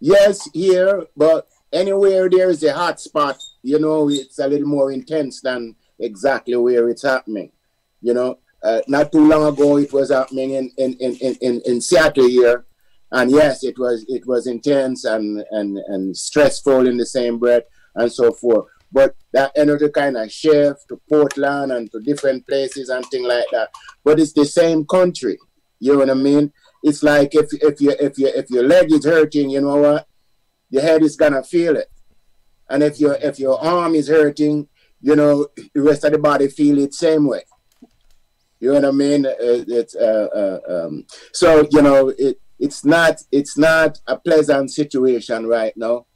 yes, 0.00 0.48
here, 0.52 1.06
but 1.16 1.48
anywhere 1.72 2.28
there 2.28 2.50
is 2.50 2.62
a 2.62 2.74
hot 2.74 3.00
spot, 3.00 3.38
you 3.62 3.78
know, 3.78 4.10
it's 4.10 4.38
a 4.38 4.46
little 4.46 4.68
more 4.68 4.92
intense 4.92 5.40
than 5.40 5.76
exactly 5.98 6.56
where 6.56 6.90
it's 6.90 7.02
happening. 7.02 7.52
You 8.02 8.12
know, 8.12 8.38
uh, 8.66 8.80
not 8.88 9.12
too 9.12 9.24
long 9.24 9.46
ago, 9.46 9.78
it 9.78 9.92
was 9.92 10.10
happening 10.10 10.50
in 10.52 10.72
in, 10.76 10.94
in, 10.94 11.36
in, 11.40 11.62
in 11.64 11.80
Seattle 11.80 12.28
here, 12.28 12.66
and 13.12 13.30
yes, 13.30 13.62
it 13.62 13.78
was 13.78 14.04
it 14.08 14.26
was 14.26 14.48
intense 14.48 15.04
and 15.04 15.44
and 15.52 15.78
and 15.78 16.16
stressful 16.16 16.86
in 16.88 16.96
the 16.96 17.06
same 17.06 17.38
breath 17.38 17.62
and 17.94 18.10
so 18.12 18.32
forth. 18.32 18.66
But 18.90 19.14
that 19.32 19.52
energy 19.56 19.88
kind 19.90 20.16
of 20.16 20.32
shift 20.32 20.88
to 20.88 21.00
Portland 21.08 21.70
and 21.70 21.90
to 21.92 22.00
different 22.00 22.46
places 22.46 22.88
and 22.88 23.04
things 23.06 23.28
like 23.28 23.46
that. 23.52 23.68
But 24.04 24.18
it's 24.18 24.32
the 24.32 24.44
same 24.44 24.84
country. 24.84 25.38
You 25.78 25.92
know 25.92 25.98
what 26.00 26.10
I 26.10 26.14
mean? 26.14 26.52
It's 26.82 27.04
like 27.04 27.34
if 27.36 27.48
if 27.52 27.80
you 27.80 27.94
if 28.00 28.18
you 28.18 28.28
if 28.34 28.50
your 28.50 28.64
leg 28.64 28.90
is 28.90 29.04
hurting, 29.04 29.50
you 29.50 29.60
know 29.60 29.76
what? 29.76 30.08
Your 30.70 30.82
head 30.82 31.02
is 31.04 31.14
gonna 31.14 31.44
feel 31.44 31.76
it. 31.76 31.90
And 32.68 32.82
if 32.82 32.98
your 32.98 33.14
if 33.14 33.38
your 33.38 33.62
arm 33.62 33.94
is 33.94 34.08
hurting, 34.08 34.68
you 35.00 35.14
know 35.14 35.46
the 35.72 35.82
rest 35.82 36.02
of 36.02 36.10
the 36.10 36.18
body 36.18 36.48
feel 36.48 36.78
it 36.78 36.94
same 36.94 37.28
way. 37.28 37.42
You 38.58 38.68
know 38.68 38.74
what 38.74 38.84
I 38.86 38.90
mean? 38.90 39.26
Uh, 39.26 39.34
it's 39.38 39.94
uh, 39.94 40.28
uh, 40.34 40.86
um, 40.86 41.06
so 41.32 41.66
you 41.70 41.82
know 41.82 42.08
it. 42.16 42.40
It's 42.58 42.86
not 42.86 43.20
it's 43.30 43.58
not 43.58 43.98
a 44.06 44.18
pleasant 44.18 44.70
situation 44.70 45.46
right 45.46 45.74
now. 45.76 46.06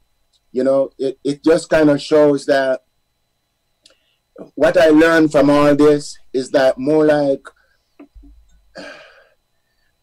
You 0.51 0.63
know 0.63 0.89
it, 0.97 1.19
it 1.23 1.43
just 1.43 1.69
kind 1.69 1.89
of 1.89 2.01
shows 2.01 2.47
that 2.47 2.81
what 4.55 4.75
I 4.75 4.87
learned 4.87 5.31
from 5.31 5.51
all 5.51 5.75
this 5.75 6.17
is 6.33 6.49
that 6.51 6.79
more 6.79 7.05
like 7.05 7.47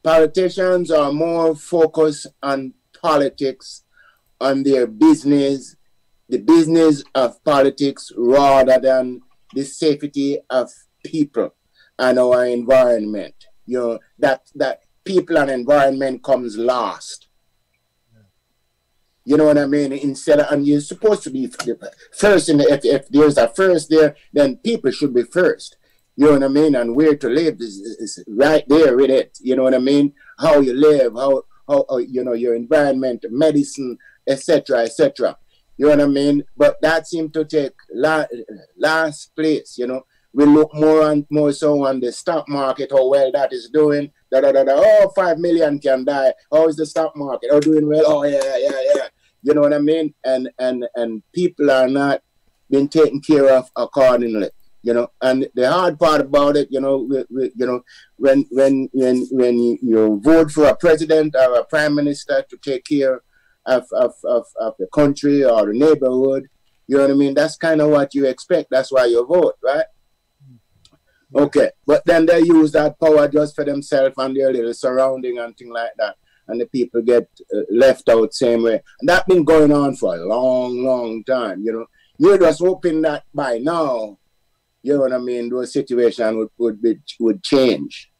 politicians 0.04 0.92
are 0.92 1.12
more 1.12 1.56
focused 1.56 2.28
on 2.40 2.74
politics, 3.02 3.82
on 4.40 4.62
their 4.62 4.86
business, 4.86 5.74
the 6.28 6.38
business 6.38 7.02
of 7.16 7.42
politics, 7.42 8.12
rather 8.16 8.78
than 8.78 9.22
the 9.54 9.64
safety 9.64 10.38
of 10.50 10.70
people 11.04 11.52
and 11.98 12.18
our 12.18 12.46
environment. 12.46 13.34
You 13.66 13.78
know 13.78 13.98
that 14.18 14.50
that 14.54 14.82
people 15.04 15.38
and 15.38 15.50
environment 15.50 16.22
comes 16.22 16.56
last. 16.56 17.28
You 19.24 19.36
know 19.36 19.44
what 19.44 19.58
I 19.58 19.66
mean? 19.66 19.92
Instead 19.92 20.40
of, 20.40 20.50
and 20.50 20.66
you're 20.66 20.80
supposed 20.80 21.22
to 21.24 21.30
be 21.30 21.52
first 22.16 22.48
in 22.48 22.56
the, 22.56 22.64
if, 22.64 22.82
if 22.82 23.08
there's 23.10 23.36
a 23.36 23.48
first 23.48 23.90
there, 23.90 24.16
then 24.32 24.56
people 24.56 24.90
should 24.90 25.12
be 25.12 25.22
first. 25.22 25.76
You 26.16 26.24
know 26.24 26.32
what 26.32 26.44
I 26.44 26.48
mean? 26.48 26.74
And 26.74 26.96
where 26.96 27.14
to 27.14 27.28
live 27.28 27.60
is, 27.60 27.76
is, 27.76 28.24
right 28.26 28.64
there 28.68 28.96
with 28.96 29.10
it. 29.10 29.38
You 29.42 29.54
know 29.54 29.64
what 29.64 29.74
I 29.74 29.78
mean? 29.78 30.14
How 30.38 30.60
you 30.60 30.72
live, 30.72 31.12
how, 31.12 31.42
how, 31.68 31.84
how 31.90 31.98
you 31.98 32.24
know, 32.24 32.32
your 32.32 32.54
environment, 32.54 33.26
medicine, 33.30 33.98
etc., 34.26 34.78
etc. 34.78 35.36
You 35.76 35.86
know 35.86 35.90
what 35.90 36.00
I 36.00 36.06
mean? 36.06 36.44
But 36.56 36.80
that 36.80 37.06
seemed 37.06 37.34
to 37.34 37.44
take 37.44 37.74
la- 37.92 38.24
last 38.78 39.36
place, 39.36 39.76
you 39.78 39.86
know. 39.86 40.06
We 40.34 40.44
look 40.44 40.74
more 40.74 41.10
and 41.10 41.26
more 41.30 41.52
so 41.52 41.86
on 41.86 42.00
the 42.00 42.12
stock 42.12 42.48
market, 42.48 42.90
how 42.92 43.08
well 43.08 43.32
that 43.32 43.52
is 43.52 43.70
doing. 43.70 44.10
Da, 44.30 44.40
da, 44.40 44.52
da, 44.52 44.62
da. 44.64 44.74
Oh, 44.76 45.10
five 45.16 45.38
million 45.38 45.78
can 45.78 46.04
die. 46.04 46.32
How 46.52 46.68
is 46.68 46.76
the 46.76 46.86
stock 46.86 47.16
market? 47.16 47.50
Oh, 47.50 47.60
doing 47.60 47.88
well. 47.88 48.04
Oh, 48.06 48.24
yeah, 48.24 48.56
yeah, 48.58 48.80
yeah. 48.94 49.08
You 49.42 49.54
know 49.54 49.62
what 49.62 49.72
I 49.72 49.78
mean? 49.78 50.14
And 50.24 50.50
and 50.58 50.86
and 50.96 51.22
people 51.32 51.70
are 51.70 51.88
not 51.88 52.22
being 52.70 52.88
taken 52.88 53.20
care 53.20 53.48
of 53.48 53.70
accordingly. 53.76 54.50
You 54.82 54.94
know, 54.94 55.08
and 55.20 55.48
the 55.54 55.70
hard 55.70 55.98
part 55.98 56.20
about 56.20 56.56
it, 56.56 56.68
you 56.70 56.80
know, 56.80 56.98
we, 56.98 57.24
we, 57.30 57.50
you 57.56 57.66
know, 57.66 57.82
when 58.16 58.46
when 58.50 58.88
when 58.92 59.26
when 59.30 59.58
you, 59.58 59.78
you 59.82 60.20
vote 60.22 60.50
for 60.50 60.66
a 60.66 60.76
president 60.76 61.34
or 61.34 61.54
a 61.54 61.64
prime 61.64 61.94
minister 61.94 62.44
to 62.48 62.56
take 62.58 62.84
care 62.84 63.22
of 63.66 63.86
of, 63.92 64.14
of, 64.24 64.46
of 64.60 64.74
the 64.78 64.86
country 64.94 65.44
or 65.44 65.66
the 65.66 65.72
neighborhood, 65.72 66.48
you 66.86 66.96
know 66.96 67.02
what 67.02 67.10
I 67.10 67.14
mean? 67.14 67.34
That's 67.34 67.56
kind 67.56 67.80
of 67.80 67.90
what 67.90 68.14
you 68.14 68.26
expect. 68.26 68.70
That's 68.70 68.92
why 68.92 69.06
you 69.06 69.26
vote, 69.26 69.56
right? 69.62 69.84
Okay, 71.34 71.70
but 71.86 72.02
then 72.06 72.24
they 72.24 72.40
use 72.40 72.72
that 72.72 72.98
power 72.98 73.28
just 73.28 73.54
for 73.54 73.64
themselves 73.64 74.14
and 74.16 74.34
their 74.34 74.52
little 74.52 74.72
surrounding 74.72 75.38
and 75.38 75.56
thing 75.56 75.70
like 75.70 75.90
that, 75.98 76.16
and 76.46 76.60
the 76.60 76.66
people 76.66 77.02
get 77.02 77.28
uh, 77.54 77.60
left 77.70 78.08
out 78.08 78.32
same 78.32 78.62
way. 78.62 78.80
And 79.00 79.08
that 79.08 79.26
been 79.26 79.44
going 79.44 79.72
on 79.72 79.94
for 79.96 80.16
a 80.16 80.24
long, 80.24 80.82
long 80.82 81.22
time. 81.24 81.62
You 81.62 81.72
know, 81.72 81.86
you're 82.18 82.38
just 82.38 82.60
hoping 82.60 83.02
that 83.02 83.24
by 83.34 83.58
now, 83.58 84.18
you 84.82 84.94
know 84.94 85.00
what 85.00 85.12
I 85.12 85.18
mean, 85.18 85.50
those 85.50 85.72
situation 85.72 86.38
would 86.38 86.50
would 86.56 86.80
be 86.80 86.98
would 87.20 87.42
change. 87.42 88.10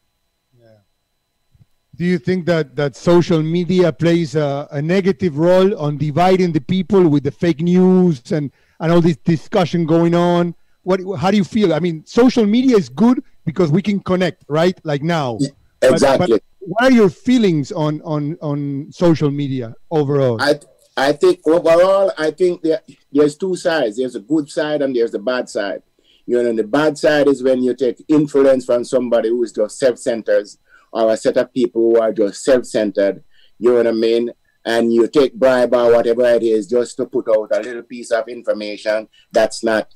Do 1.99 2.05
you 2.05 2.19
think 2.19 2.47
that, 2.47 2.77
that 2.77 2.95
social 2.95 3.43
media 3.43 3.93
plays 3.93 4.37
a, 4.37 4.69
a 4.71 4.81
negative 4.81 5.37
role 5.37 5.77
on 5.77 5.99
dividing 5.99 6.53
the 6.53 6.61
people 6.61 7.09
with 7.09 7.25
the 7.25 7.33
fake 7.33 7.61
news 7.61 8.31
and, 8.31 8.53
and 8.79 8.93
all 8.93 9.01
this 9.01 9.17
discussion 9.17 9.85
going 9.85 10.15
on? 10.15 10.55
What, 10.89 11.01
how 11.18 11.30
do 11.30 11.36
you 11.36 11.45
feel? 11.45 11.74
I 11.74 11.80
mean, 11.80 11.97
social 12.07 12.47
media 12.47 12.74
is 12.74 12.89
good 12.89 13.22
because 13.45 13.70
we 13.70 13.82
can 13.82 14.01
connect, 14.01 14.45
right? 14.49 14.76
Like 14.84 15.03
now. 15.03 15.39
Exactly. 15.82 16.26
But, 16.28 16.43
what 16.61 16.84
are 16.84 16.91
your 16.91 17.11
feelings 17.11 17.72
on, 17.72 18.01
on, 18.03 18.39
on 18.41 18.86
social 18.91 19.30
media 19.30 19.74
overall? 19.91 20.41
I 20.41 20.59
I 20.97 21.12
think 21.12 21.41
overall, 21.47 22.11
I 22.18 22.30
think 22.30 22.62
there, 22.62 22.80
there's 23.12 23.36
two 23.36 23.55
sides. 23.55 23.99
There's 23.99 24.16
a 24.16 24.20
good 24.20 24.51
side 24.51 24.80
and 24.82 24.97
there's 24.97 25.14
a 25.14 25.18
bad 25.18 25.49
side. 25.49 25.82
You 26.26 26.43
know, 26.43 26.53
the 26.55 26.64
bad 26.64 26.99
side 26.99 27.28
is 27.28 27.43
when 27.43 27.62
you 27.62 27.74
take 27.74 28.03
influence 28.09 28.64
from 28.64 28.82
somebody 28.82 29.28
who 29.28 29.43
is 29.45 29.53
just 29.53 29.78
self-centered 29.78 30.49
or 30.91 31.12
a 31.12 31.16
set 31.16 31.36
of 31.36 31.53
people 31.53 31.82
who 31.82 32.01
are 32.01 32.12
just 32.12 32.43
self-centered. 32.45 33.22
You 33.59 33.70
know 33.70 33.76
what 33.76 33.86
I 33.86 33.93
mean? 33.93 34.32
And 34.64 34.93
you 34.93 35.07
take 35.07 35.34
bribe 35.34 35.74
or 35.74 35.93
whatever 35.93 36.26
it 36.30 36.43
is 36.43 36.66
just 36.66 36.97
to 36.97 37.07
put 37.07 37.28
out 37.28 37.57
a 37.57 37.61
little 37.61 37.84
piece 37.84 38.11
of 38.11 38.26
information 38.28 39.09
that's 39.30 39.62
not 39.62 39.89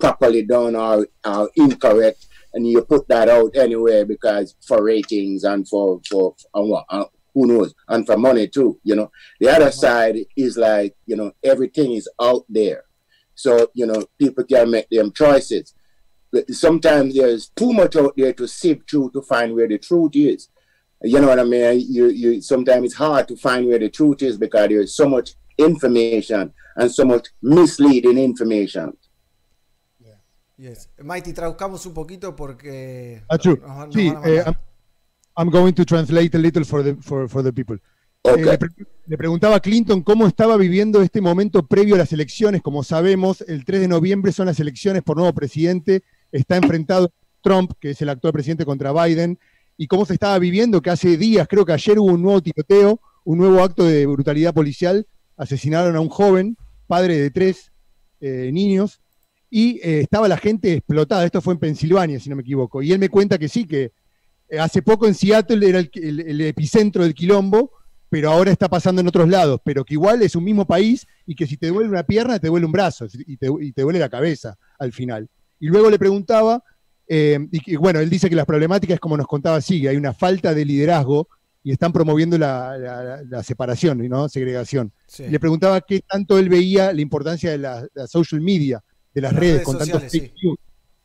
properly 0.00 0.42
done 0.42 0.74
or, 0.74 1.06
or 1.24 1.50
incorrect, 1.56 2.26
and 2.54 2.66
you 2.66 2.82
put 2.82 3.06
that 3.08 3.28
out 3.28 3.54
anyway 3.56 4.02
because 4.04 4.56
for 4.66 4.82
ratings 4.82 5.44
and 5.44 5.68
for 5.68 6.00
for 6.08 6.34
and 6.54 6.70
what, 6.70 6.84
uh, 6.88 7.04
who 7.34 7.46
knows 7.46 7.74
and 7.88 8.06
for 8.06 8.16
money 8.16 8.48
too. 8.48 8.80
You 8.82 8.96
know, 8.96 9.10
the 9.38 9.50
other 9.50 9.70
side 9.70 10.16
is 10.36 10.56
like 10.56 10.96
you 11.06 11.16
know 11.16 11.32
everything 11.44 11.92
is 11.92 12.08
out 12.20 12.44
there, 12.48 12.84
so 13.34 13.68
you 13.74 13.86
know 13.86 14.04
people 14.18 14.44
can 14.44 14.70
make 14.70 14.88
them 14.90 15.12
choices. 15.12 15.74
But 16.32 16.50
sometimes 16.50 17.14
there's 17.14 17.48
too 17.50 17.72
much 17.72 17.96
out 17.96 18.14
there 18.16 18.32
to 18.32 18.46
sift 18.46 18.90
through 18.90 19.10
to 19.12 19.22
find 19.22 19.54
where 19.54 19.68
the 19.68 19.78
truth 19.78 20.12
is. 20.14 20.48
You 21.02 21.20
know 21.20 21.28
what 21.28 21.40
I 21.40 21.44
mean? 21.44 21.84
You 21.88 22.08
you 22.08 22.40
sometimes 22.40 22.86
it's 22.86 22.94
hard 22.94 23.28
to 23.28 23.36
find 23.36 23.66
where 23.66 23.78
the 23.78 23.88
truth 23.88 24.22
is 24.22 24.36
because 24.36 24.68
there's 24.68 24.94
so 24.94 25.08
much 25.08 25.34
information 25.58 26.52
and 26.76 26.90
so 26.90 27.04
much 27.04 27.28
misleading 27.42 28.18
information. 28.18 28.96
Yes. 30.60 30.90
Mighty, 31.02 31.32
traduzcamos 31.32 31.86
un 31.86 31.94
poquito 31.94 32.36
porque. 32.36 33.22
Ah, 33.30 33.38
nos 33.42 33.58
nos 33.86 33.94
Sí, 33.94 34.12
eh. 34.26 34.42
I'm, 34.44 34.54
I'm 35.36 35.50
going 35.50 35.72
to 35.72 35.86
translate 35.86 36.36
a 36.36 36.38
little 36.40 36.64
for 36.66 36.84
the, 36.84 36.96
for, 36.96 37.28
for 37.28 37.42
the 37.42 37.52
people. 37.52 37.76
Eh, 37.76 37.80
Okay. 38.22 38.44
le, 38.44 38.58
pre- 38.58 38.68
le 39.06 39.16
preguntaba 39.16 39.56
a 39.56 39.60
Clinton 39.60 40.02
cómo 40.02 40.26
estaba 40.26 40.58
viviendo 40.58 41.00
este 41.00 41.22
momento 41.22 41.66
previo 41.66 41.94
a 41.94 41.98
las 41.98 42.12
elecciones. 42.12 42.60
Como 42.60 42.84
sabemos, 42.84 43.40
el 43.48 43.64
3 43.64 43.80
de 43.80 43.88
noviembre 43.88 44.32
son 44.32 44.44
las 44.46 44.60
elecciones 44.60 45.02
por 45.02 45.16
nuevo 45.16 45.32
presidente. 45.32 46.02
Está 46.30 46.56
enfrentado 46.56 47.10
Trump, 47.42 47.72
que 47.80 47.92
es 47.92 48.02
el 48.02 48.10
actual 48.10 48.34
presidente, 48.34 48.66
contra 48.66 48.92
Biden. 48.92 49.38
Y 49.78 49.86
cómo 49.86 50.04
se 50.04 50.12
estaba 50.12 50.38
viviendo 50.38 50.82
que 50.82 50.90
hace 50.90 51.16
días, 51.16 51.48
creo 51.48 51.64
que 51.64 51.72
ayer 51.72 51.98
hubo 51.98 52.12
un 52.12 52.20
nuevo 52.20 52.42
tiroteo, 52.42 53.00
un 53.24 53.38
nuevo 53.38 53.62
acto 53.62 53.84
de 53.86 54.04
brutalidad 54.04 54.52
policial. 54.52 55.06
Asesinaron 55.38 55.96
a 55.96 56.00
un 56.00 56.10
joven, 56.10 56.58
padre 56.86 57.16
de 57.18 57.30
tres 57.30 57.72
eh, 58.20 58.50
niños. 58.52 59.00
Y 59.50 59.78
eh, 59.82 60.00
estaba 60.00 60.28
la 60.28 60.36
gente 60.36 60.72
explotada. 60.74 61.24
Esto 61.24 61.40
fue 61.40 61.54
en 61.54 61.60
Pensilvania, 61.60 62.20
si 62.20 62.30
no 62.30 62.36
me 62.36 62.42
equivoco. 62.42 62.82
Y 62.82 62.92
él 62.92 62.98
me 62.98 63.08
cuenta 63.08 63.36
que 63.38 63.48
sí, 63.48 63.66
que 63.66 63.92
eh, 64.48 64.58
hace 64.58 64.80
poco 64.82 65.06
en 65.06 65.14
Seattle 65.14 65.68
era 65.68 65.80
el, 65.80 65.90
el- 65.94 66.20
el 66.20 66.40
epicentro 66.42 67.02
del 67.02 67.14
quilombo, 67.14 67.72
pero 68.08 68.30
ahora 68.30 68.50
está 68.50 68.68
pasando 68.68 69.00
en 69.00 69.08
otros 69.08 69.28
lados, 69.28 69.60
pero 69.64 69.84
que 69.84 69.94
igual 69.94 70.22
es 70.22 70.34
un 70.34 70.42
mismo 70.44 70.66
país 70.66 71.06
y 71.26 71.34
que 71.34 71.46
si 71.46 71.56
te 71.56 71.68
duele 71.68 71.88
una 71.88 72.02
pierna, 72.02 72.38
te 72.38 72.48
duele 72.48 72.66
un 72.66 72.72
brazo 72.72 73.06
y 73.26 73.36
te, 73.36 73.48
y 73.60 73.72
te 73.72 73.82
duele 73.82 73.98
la 74.00 74.08
cabeza 74.08 74.56
al 74.78 74.92
final. 74.92 75.28
Y 75.60 75.68
luego 75.68 75.90
le 75.90 75.98
preguntaba, 75.98 76.62
eh, 77.06 77.38
y, 77.52 77.60
que, 77.60 77.76
bueno, 77.76 78.00
él 78.00 78.10
dice 78.10 78.28
que 78.28 78.34
las 78.36 78.46
problemáticas, 78.46 78.98
como 78.98 79.16
nos 79.16 79.26
contaba, 79.28 79.60
sigue, 79.60 79.88
hay 79.88 79.96
una 79.96 80.12
falta 80.12 80.54
de 80.54 80.64
liderazgo 80.64 81.28
y 81.62 81.70
están 81.72 81.92
promoviendo 81.92 82.36
la, 82.38 82.76
la- 82.78 83.22
la 83.22 83.42
separación, 83.44 83.98
¿no? 84.08 84.28
segregación. 84.28 84.92
Sí. 85.06 85.24
Y 85.24 85.28
le 85.30 85.38
preguntaba 85.38 85.80
qué 85.80 86.00
tanto 86.00 86.38
él 86.38 86.48
veía 86.48 86.92
la 86.92 87.00
importancia 87.00 87.50
de 87.52 87.58
la, 87.58 87.86
la 87.94 88.06
social 88.08 88.40
media, 88.40 88.82
de 89.14 89.20
las 89.20 89.32
Las 89.32 89.40
redes, 89.40 89.52
redes 89.52 89.64
con 89.64 89.78
tantos 89.78 90.02
fake 90.02 90.34
news, 90.42 90.58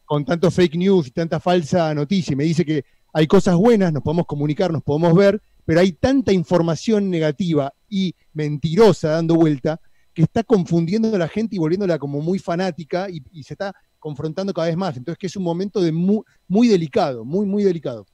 con 0.06 0.26
tanto 0.26 0.52
fake 0.52 0.76
news 0.76 1.08
y 1.08 1.12
tanta 1.12 1.40
falsa 1.40 1.94
noticia. 1.94 2.34
Y 2.34 2.36
me 2.36 2.44
dice 2.44 2.66
que 2.66 2.86
hay 3.14 3.28
cosas 3.28 3.56
buenas, 3.56 3.94
nos 3.94 4.04
podemos 4.04 4.26
comunicar, 4.26 4.72
nos 4.72 4.84
podemos 4.84 5.14
ver, 5.16 5.42
pero 5.66 5.80
hay 5.80 5.94
tanta 5.94 6.32
información 6.32 7.10
negativa 7.10 7.74
y 7.90 8.14
mentirosa 8.34 9.10
dando 9.10 9.36
vuelta 9.36 9.80
que 10.14 10.24
está 10.24 10.44
confundiendo 10.44 11.14
a 11.14 11.18
la 11.18 11.28
gente 11.28 11.56
y 11.56 11.60
volviéndola 11.60 12.00
como 12.00 12.22
muy 12.22 12.40
fanática 12.40 13.10
y, 13.10 13.22
y 13.32 13.44
se 13.44 13.54
está 13.54 13.74
confrontando 14.00 14.54
cada 14.54 14.68
vez 14.68 14.78
más. 14.78 14.96
Entonces 14.98 15.18
que 15.18 15.28
es 15.28 15.36
un 15.36 15.44
momento 15.44 15.82
de 15.82 15.92
muy, 15.92 16.22
muy 16.48 16.68
delicado, 16.68 17.26
muy, 17.26 17.46
muy 17.46 17.64
delicado. 17.64 18.06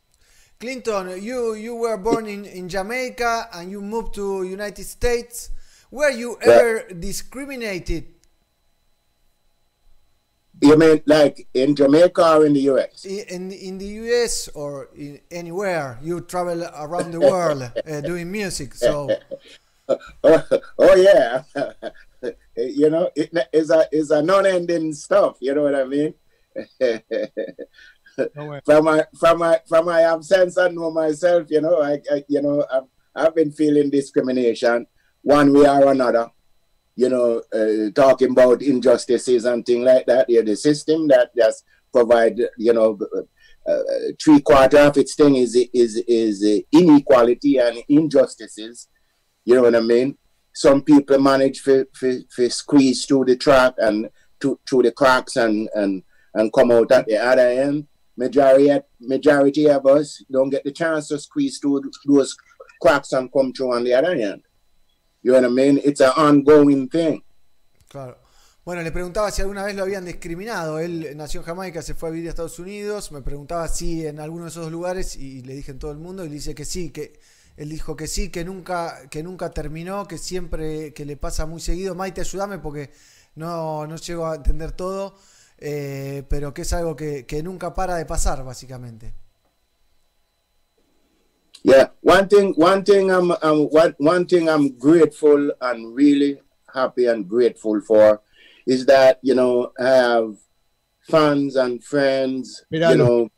Clinton, 0.57 1.19
you 1.19 1.55
you 1.55 1.75
were 1.75 1.97
born 1.97 2.29
in, 2.29 2.45
in 2.45 2.69
Jamaica 2.69 3.49
and 3.51 3.71
you 3.71 3.81
moved 3.81 4.13
to 4.13 4.43
United 4.43 4.85
States. 4.85 5.51
Were 5.89 6.15
you 6.15 6.37
ever 6.39 6.85
discriminated 6.93 8.05
You 10.61 10.77
mean 10.77 11.01
like 11.07 11.47
in 11.55 11.75
Jamaica 11.75 12.37
or 12.37 12.45
in 12.45 12.53
the 12.53 12.61
US? 12.71 13.03
in 13.05 13.51
in 13.51 13.79
the 13.79 13.85
US 14.05 14.47
or 14.53 14.89
in 14.95 15.19
anywhere? 15.31 15.97
You 16.03 16.21
travel 16.21 16.63
around 16.63 17.11
the 17.11 17.19
world 17.19 17.63
uh, 17.89 18.01
doing 18.01 18.31
music, 18.31 18.75
so 18.75 19.09
oh, 19.89 19.97
oh 20.79 20.95
yeah. 20.95 21.43
you 22.55 22.89
know, 22.91 23.09
it, 23.15 23.31
it's 23.51 23.71
a 23.71 23.87
it's 23.91 24.11
a 24.11 24.21
non-ending 24.21 24.93
stuff. 24.93 25.37
You 25.41 25.55
know 25.55 25.63
what 25.63 25.75
I 25.75 25.83
mean? 25.85 26.13
from 28.63 28.85
my 28.85 29.05
from 29.19 29.39
my 29.39 29.59
from 29.67 29.85
my 29.85 30.01
absence, 30.01 30.59
I 30.59 30.67
know 30.67 30.91
myself. 30.91 31.47
You 31.49 31.61
know, 31.61 31.81
I, 31.81 31.99
I 32.11 32.23
you 32.27 32.41
know 32.41 32.63
I've, 32.71 32.83
I've 33.15 33.35
been 33.35 33.51
feeling 33.51 33.89
discrimination 33.89 34.85
one 35.23 35.53
way 35.53 35.67
or 35.67 35.91
another. 35.91 36.29
You 36.95 37.09
know, 37.09 37.41
uh, 37.53 37.91
talking 37.95 38.31
about 38.31 38.61
injustices 38.61 39.45
and 39.45 39.65
things 39.65 39.85
like 39.85 40.05
that. 40.07 40.25
Yeah, 40.29 40.41
the 40.41 40.55
system 40.55 41.07
that 41.07 41.31
just 41.35 41.63
provide 41.93 42.37
you 42.57 42.73
know 42.73 42.99
uh, 43.67 43.79
three 44.21 44.41
quarter 44.41 44.79
of 44.79 44.97
its 44.97 45.15
thing 45.15 45.35
is 45.35 45.55
is 45.73 46.03
is 46.07 46.63
inequality 46.71 47.57
and 47.57 47.77
injustices. 47.87 48.87
You 49.45 49.55
know 49.55 49.63
what 49.63 49.75
I 49.75 49.81
mean? 49.81 50.17
Some 50.53 50.81
people 50.83 51.17
manage 51.19 51.63
to 51.63 51.87
squeeze 52.49 53.05
through 53.05 53.25
the 53.25 53.37
track 53.37 53.73
and 53.77 54.09
to, 54.41 54.59
through 54.67 54.83
the 54.83 54.91
cracks 54.91 55.37
and, 55.37 55.69
and, 55.73 56.03
and 56.33 56.51
come 56.53 56.71
out 56.71 56.91
at 56.91 57.07
the 57.07 57.17
other 57.17 57.47
end. 57.47 57.87
Majority, 58.17 58.79
majority 58.99 59.69
of 59.69 59.85
us 59.85 60.23
don't 60.31 60.49
get 60.49 60.63
the 60.63 60.71
chance 60.71 61.07
to 61.07 61.19
squeeze 61.19 61.59
through 61.59 61.81
those 62.05 62.35
cracks 62.81 63.13
and 63.13 63.31
come 63.31 63.53
through 63.53 63.73
on 63.73 63.83
the 63.83 63.93
other 63.93 64.11
end. 64.11 64.41
You 65.23 65.31
know 65.31 65.41
what 65.41 65.45
I 65.45 65.53
mean? 65.53 65.79
It's 65.83 66.01
an 66.01 66.11
ongoing 66.17 66.89
thing. 66.89 67.23
Claro. 67.87 68.17
Bueno, 68.63 68.83
le 68.83 68.91
preguntaba 68.91 69.31
si 69.31 69.41
alguna 69.41 69.63
vez 69.63 69.75
lo 69.75 69.83
habían 69.83 70.05
discriminado. 70.05 70.79
Él 70.79 71.15
nació 71.15 71.41
en 71.41 71.45
Jamaica, 71.45 71.81
se 71.81 71.93
fue 71.93 72.09
a 72.09 72.11
vivir 72.11 72.27
a 72.27 72.31
Estados 72.31 72.59
Unidos. 72.59 73.11
Me 73.11 73.21
preguntaba 73.21 73.67
si 73.67 74.05
en 74.05 74.19
alguno 74.19 74.45
de 74.45 74.49
esos 74.49 74.71
lugares 74.71 75.15
y 75.15 75.41
le 75.41 75.55
dije 75.55 75.71
en 75.71 75.79
todo 75.79 75.91
el 75.91 75.97
mundo 75.97 76.23
y 76.23 76.29
le 76.29 76.35
dice 76.35 76.55
que 76.55 76.65
sí, 76.65 76.91
que 76.91 77.19
él 77.57 77.69
dijo 77.69 77.95
que 77.95 78.07
sí, 78.07 78.29
que 78.29 78.45
nunca, 78.45 79.09
que 79.09 79.23
nunca 79.23 79.49
terminó, 79.51 80.07
que 80.07 80.17
siempre, 80.17 80.93
que 80.93 81.05
le 81.05 81.17
pasa 81.17 81.45
muy 81.45 81.59
seguido. 81.59 81.95
Maite, 81.95 82.21
ayúdame 82.21 82.59
porque 82.59 82.91
no, 83.35 83.85
no 83.87 83.95
llego 83.97 84.27
a 84.27 84.35
entender 84.35 84.71
todo, 84.71 85.15
eh, 85.57 86.23
pero 86.29 86.53
que 86.53 86.63
es 86.63 86.73
algo 86.73 86.95
que, 86.95 87.25
que 87.25 87.43
nunca 87.43 87.73
para 87.73 87.95
de 87.95 88.05
pasar, 88.05 88.43
básicamente. 88.43 89.13
Yeah, 91.63 91.87
one 92.01 92.27
thing, 92.27 92.53
one 92.53 92.83
thing 92.83 93.11
I'm, 93.11 93.31
I'm 93.41 93.65
one, 93.69 93.93
one 93.97 94.25
thing 94.25 94.49
I'm 94.49 94.77
grateful 94.77 95.51
and 95.61 95.93
really 95.95 96.41
happy 96.73 97.05
and 97.05 97.27
grateful 97.27 97.81
for 97.81 98.21
is 98.65 98.85
that 98.87 99.19
you 99.21 99.35
know 99.35 99.71
I 99.79 99.87
have 99.87 100.35
fans 101.09 101.55
and 101.55 101.83
friends, 101.83 102.63
you 102.91 102.97
know, 102.97 103.29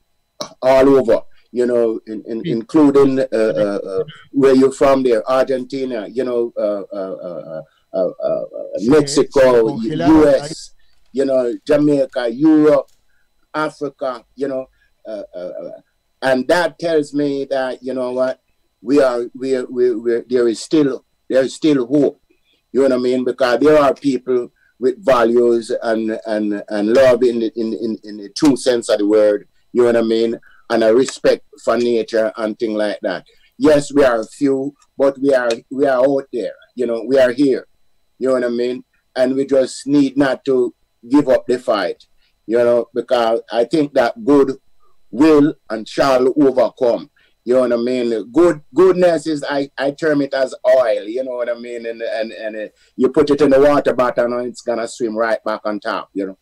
all 0.62 0.90
over. 0.90 1.22
You 1.56 1.68
know, 1.68 2.00
in, 2.08 2.24
in, 2.26 2.42
including 2.48 3.20
uh, 3.20 3.26
uh, 3.32 3.80
uh, 3.86 4.04
where 4.32 4.56
you're 4.56 4.72
from 4.72 5.04
there, 5.04 5.22
Argentina. 5.30 6.08
You 6.08 6.24
know, 6.24 6.52
uh, 6.58 6.82
uh, 6.92 7.16
uh, 7.30 7.62
uh, 7.94 7.98
uh, 8.00 8.28
uh, 8.28 8.44
Mexico. 8.88 9.78
U.S. 10.24 10.74
You 11.12 11.26
know, 11.26 11.54
Jamaica, 11.68 12.30
Europe, 12.32 12.90
Africa. 13.54 14.26
You 14.36 14.48
know, 14.48 14.66
uh, 15.08 15.22
uh, 15.36 15.52
uh, 15.64 15.72
and 16.24 16.48
that 16.48 16.80
tells 16.80 17.14
me 17.14 17.46
that 17.46 17.84
you 17.84 17.94
know 17.94 18.12
what 18.12 18.42
we 18.82 19.02
are 19.02 19.22
we 19.36 19.56
are, 19.56 19.66
we 19.66 19.94
we 19.96 20.22
there 20.30 20.48
is 20.48 20.60
still 20.60 21.06
there 21.30 21.44
is 21.44 21.54
still 21.54 21.86
hope 21.88 22.20
you 22.72 22.82
know 22.82 22.90
what 22.90 22.94
i 22.94 22.98
mean 22.98 23.24
because 23.24 23.60
there 23.60 23.78
are 23.78 23.94
people 23.94 24.50
with 24.80 25.04
values 25.06 25.72
and 25.84 26.20
and 26.26 26.64
and 26.70 26.94
love 26.94 27.24
in 27.24 27.40
the 27.40 27.52
in 27.56 27.74
in, 27.74 27.98
in 28.04 28.18
the 28.18 28.30
true 28.36 28.58
sense 28.58 28.90
of 28.90 28.98
the 29.00 29.08
word 29.08 29.48
You 29.74 29.82
know 29.82 29.88
what 29.88 29.98
I 29.98 30.02
mean? 30.04 30.40
And 30.70 30.84
a 30.84 30.94
respect 30.94 31.44
for 31.64 31.78
nature 31.78 32.32
and 32.38 32.58
thing 32.58 32.76
like 32.76 33.00
that. 33.02 33.26
Yes, 33.58 33.92
we 33.94 34.04
are 34.04 34.24
few, 34.24 34.74
but 34.98 35.18
we 35.20 35.34
are 35.34 35.50
we 35.72 35.86
are 35.88 36.00
out 36.06 36.28
there. 36.32 36.56
You 36.76 36.86
know, 36.88 37.04
we 37.08 37.18
are 37.18 37.32
here. 37.32 37.68
You 38.20 38.28
know 38.28 38.36
what 38.36 38.46
I 38.46 38.50
mean? 38.50 38.84
And 39.16 39.36
we 39.36 39.46
just 39.46 39.88
need 39.88 40.18
not 40.18 40.46
to 40.46 40.74
give 41.10 41.28
up 41.28 41.46
the 41.48 41.58
fight. 41.60 42.06
You 42.46 42.58
know, 42.58 42.80
because 42.94 43.42
I 43.52 43.64
think 43.66 43.94
that 43.94 44.24
good 44.24 44.58
will 45.14 45.54
and 45.70 45.88
shall 45.88 46.28
overcome. 46.36 47.10
You 47.46 47.56
know 47.56 47.62
what 47.62 47.74
I 47.74 47.78
mean? 47.78 48.32
Good 48.32 48.62
goodness 48.74 49.28
is 49.28 49.44
I, 49.44 49.70
I 49.78 49.92
term 49.92 50.22
it 50.22 50.34
as 50.34 50.56
oil. 50.66 51.04
You 51.04 51.24
know 51.24 51.36
what 51.36 51.50
I 51.50 51.56
mean? 51.60 51.86
And 51.86 52.02
and 52.02 52.32
and 52.32 52.56
uh, 52.56 52.70
you 52.96 53.10
put 53.10 53.30
it 53.30 53.42
in 53.42 53.50
the 53.50 53.60
water 53.60 53.94
bottle 53.94 54.34
and 54.34 54.48
it's 54.48 54.62
gonna 54.62 54.88
swim 54.88 55.16
right 55.18 55.44
back 55.44 55.62
on 55.66 55.80
top. 55.80 56.10
You 56.14 56.26
know. 56.28 56.38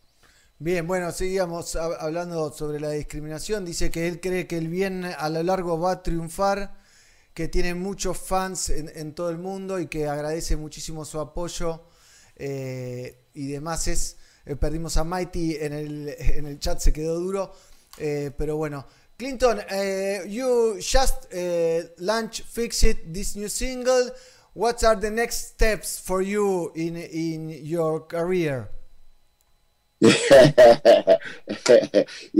Bien, 0.58 0.86
bueno, 0.86 1.10
seguíamos 1.10 1.74
hab- 1.74 1.96
hablando 1.98 2.52
sobre 2.52 2.78
la 2.78 2.90
discriminación. 2.90 3.64
Dice 3.64 3.90
que 3.90 4.06
él 4.06 4.20
cree 4.20 4.46
que 4.46 4.58
el 4.58 4.68
bien 4.68 5.04
a 5.04 5.28
lo 5.28 5.42
largo 5.42 5.76
va 5.76 5.90
a 5.90 6.02
triunfar, 6.04 6.76
que 7.34 7.48
tiene 7.48 7.74
muchos 7.74 8.16
fans 8.16 8.70
en, 8.70 8.88
en 8.94 9.12
todo 9.12 9.30
el 9.30 9.38
mundo 9.38 9.80
y 9.80 9.88
que 9.88 10.06
agradece 10.06 10.56
muchísimo 10.56 11.04
su 11.04 11.18
apoyo 11.18 11.88
eh, 12.36 13.24
y 13.34 13.48
demás. 13.48 13.88
Es, 13.88 14.18
eh, 14.46 14.54
perdimos 14.54 14.96
a 14.98 15.02
Mighty 15.02 15.56
en 15.56 15.72
el, 15.72 16.08
en 16.16 16.46
el 16.46 16.60
chat, 16.60 16.78
se 16.78 16.92
quedó 16.92 17.18
duro. 17.18 17.52
Eh, 17.98 18.30
pero 18.36 18.56
bueno, 18.56 18.84
Clinton, 19.18 19.60
eh, 19.68 20.24
you 20.26 20.78
just 20.80 21.28
eh, 21.32 21.84
launch 21.98 22.42
Fix 22.42 22.82
It, 22.84 23.12
this 23.12 23.36
new 23.36 23.48
single. 23.48 24.10
What 24.54 24.82
are 24.84 24.96
the 24.96 25.10
next 25.10 25.54
steps 25.54 25.98
for 25.98 26.20
you 26.22 26.72
in, 26.74 26.96
in 26.96 27.48
your 27.48 28.00
career? 28.00 28.68
you 30.02 30.08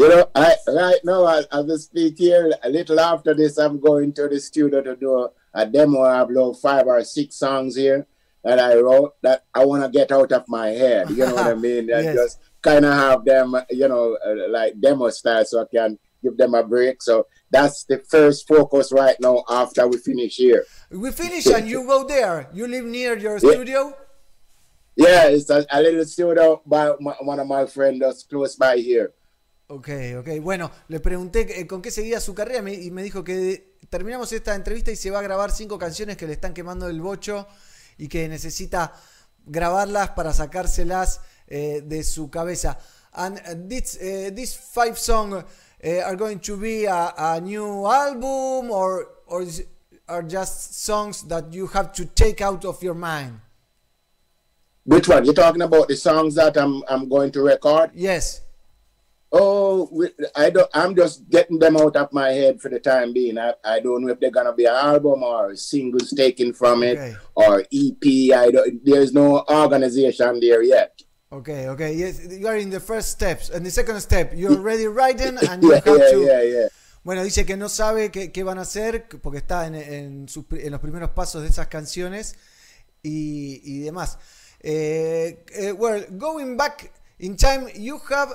know, 0.09 0.29
I 0.35 0.57
right 0.67 0.99
now 1.05 1.27
as, 1.29 1.47
as 1.53 1.71
I 1.71 1.77
speak 1.77 2.19
here, 2.19 2.53
a 2.63 2.69
little 2.69 2.99
after 2.99 3.35
this, 3.35 3.57
I'm 3.57 3.79
going 3.79 4.13
to 4.15 4.27
the 4.27 4.41
studio 4.41 4.83
to 4.83 4.97
do 4.97 5.29
a, 5.55 5.67
demo. 5.67 6.03
I 6.03 6.17
have 6.17 6.31
about 6.31 6.55
five 6.55 6.87
or 6.89 7.05
six 7.05 7.37
songs 7.37 7.77
here 7.77 8.07
that 8.43 8.59
I 8.59 8.75
wrote 8.75 9.15
that 9.23 9.45
I 9.55 9.65
want 9.65 9.85
to 9.85 9.89
get 9.89 10.11
out 10.11 10.33
of 10.33 10.49
my 10.49 10.71
head. 10.71 11.11
You 11.11 11.19
know 11.19 11.35
what 11.35 11.47
I 11.47 11.55
mean? 11.69 11.87
Yes. 11.87 12.17
just 12.17 12.41
kind 12.63 12.85
of 12.85 12.93
have 12.95 13.25
them, 13.25 13.55
you 13.71 13.89
know, 13.89 14.17
uh, 14.25 14.49
like 14.49 14.79
demo 14.81 15.11
style, 15.11 15.45
so 15.45 15.63
I 15.63 15.67
can 15.75 15.99
give 16.23 16.37
them 16.37 16.55
a 16.55 16.63
break. 16.63 17.03
So 17.03 17.27
that's 17.51 17.85
the 17.85 17.99
first 18.09 18.47
focus 18.47 18.93
right 18.93 19.17
now. 19.21 19.43
After 19.49 19.87
we 19.89 19.99
finish 19.99 20.37
here, 20.37 20.65
We 20.91 21.11
finish 21.13 21.47
and 21.47 21.67
you 21.69 21.85
go 21.85 22.05
there. 22.05 22.49
You 22.53 22.67
live 22.67 22.85
near 22.85 23.19
your 23.19 23.39
Yeah. 23.39 23.53
studio. 23.53 23.95
yeah, 24.95 25.25
it's 25.29 25.49
a, 25.51 25.65
a 25.71 25.81
little 25.81 26.05
studio 26.05 26.61
by 26.67 26.93
my, 27.01 27.15
one 27.21 27.41
of 27.41 27.47
my 27.47 27.67
friends 27.67 27.99
that's 28.01 28.25
close 28.25 28.57
by 28.57 28.77
here. 28.79 29.13
Ok, 29.69 29.89
ok. 30.19 30.29
Bueno, 30.43 30.71
le 30.89 31.01
pregunté 31.01 31.61
eh, 31.61 31.67
con 31.67 31.81
qué 31.81 31.91
seguía 31.91 32.21
su 32.21 32.35
carrera 32.35 32.61
me- 32.63 32.75
y 32.75 32.91
me 32.91 33.03
dijo 33.03 33.25
que 33.25 33.73
terminamos 33.89 34.31
esta 34.33 34.55
entrevista 34.55 34.91
y 34.91 34.97
se 34.97 35.11
va 35.11 35.21
a 35.21 35.23
grabar 35.23 35.51
cinco 35.51 35.79
canciones 35.79 36.17
que 36.19 36.27
le 36.27 36.35
están 36.35 36.53
quemando 36.53 36.89
el 36.89 37.01
bocho 37.01 37.47
y 37.97 38.09
que 38.09 38.29
necesita 38.29 38.93
grabarlas 39.47 40.11
para 40.11 40.33
sacárselas 40.35 41.21
de 41.81 42.03
su 42.03 42.29
cabeza. 42.29 42.77
And 43.15 43.69
this, 43.69 43.99
eh, 44.01 44.31
these 44.31 44.55
five 44.55 44.99
songs 44.99 45.45
eh, 45.83 46.01
are 46.01 46.17
going 46.17 46.39
to 46.41 46.57
be 46.57 46.87
a, 46.87 47.13
a 47.17 47.41
new 47.41 47.87
album 47.87 48.71
or, 48.71 49.07
or 49.27 49.43
is- 49.43 49.65
are 50.09 50.23
just 50.23 50.83
songs 50.85 51.23
that 51.25 51.53
you 51.53 51.67
have 51.69 51.93
to 51.93 52.05
take 52.05 52.41
out 52.41 52.65
of 52.65 52.83
your 52.83 52.95
mind? 52.95 53.39
Which 54.85 55.09
one? 55.09 55.25
You're 55.25 55.35
talking 55.35 55.63
about 55.63 55.89
the 55.89 55.97
songs 55.97 56.35
that 56.35 56.57
I'm 56.57 56.83
I'm 56.89 57.09
going 57.09 57.31
to 57.33 57.43
record? 57.43 57.93
Yes. 57.95 58.41
Oh, 59.31 59.89
I 60.37 60.51
don't. 60.51 60.69
I'm 60.75 60.95
just 60.95 61.29
getting 61.31 61.59
them 61.59 61.77
out 61.77 61.97
of 61.97 62.13
my 62.13 62.31
head 62.31 62.61
for 62.61 62.69
the 62.69 62.81
time 62.81 63.13
being. 63.13 63.39
I, 63.39 63.55
I 63.65 63.81
don't 63.81 64.03
know 64.03 64.09
if 64.13 64.19
they're 64.21 64.31
gonna 64.33 64.53
be 64.53 64.65
an 64.67 64.75
album 64.75 65.23
or 65.23 65.55
singles 65.57 66.11
taken 66.11 66.53
from 66.53 66.83
it 66.83 66.99
Okay. 66.99 67.15
or 67.37 67.61
EP. 67.73 68.05
I 68.37 68.51
don't. 68.51 68.85
There's 68.85 69.13
no 69.15 69.45
organization 69.49 70.41
there 70.41 70.63
yet. 70.65 71.01
Okay, 71.33 71.67
okay. 71.69 71.95
Yes, 71.95 72.21
you 72.29 72.47
are 72.47 72.57
in 72.59 72.69
the 72.69 72.81
first 72.81 73.09
steps. 73.09 73.49
And 73.49 73.65
the 73.65 73.71
second 73.71 73.99
step, 74.01 74.33
you're 74.35 74.53
already 74.53 74.87
writing 74.87 75.39
and 75.49 75.63
you 75.63 75.71
Yeah, 75.71 75.81
have 75.85 76.11
to. 76.11 76.21
yeah, 76.27 76.43
yeah. 76.43 76.69
Bueno, 77.05 77.25
dice 77.25 77.45
que 77.47 77.57
no 77.57 77.69
sabe 77.69 78.11
qué, 78.13 78.31
qué 78.31 78.45
van 78.45 78.59
a 78.59 78.63
hacer 78.63 79.09
porque 79.23 79.39
está 79.39 79.67
en, 79.67 79.75
en 79.75 80.27
pri- 80.27 80.65
en 80.67 80.71
los 80.73 80.81
primeros 80.81 81.11
pasos 81.11 81.43
de 81.43 81.49
esas 81.49 81.67
canciones 81.69 82.37
y, 83.03 83.61
y 83.65 83.81
demás. 83.81 84.19
Eh, 84.61 85.45
eh, 85.55 85.73
well, 85.73 86.05
going 86.19 86.57
back 86.57 86.93
in 87.19 87.37
time, 87.37 87.67
you 87.75 87.99
have 88.11 88.29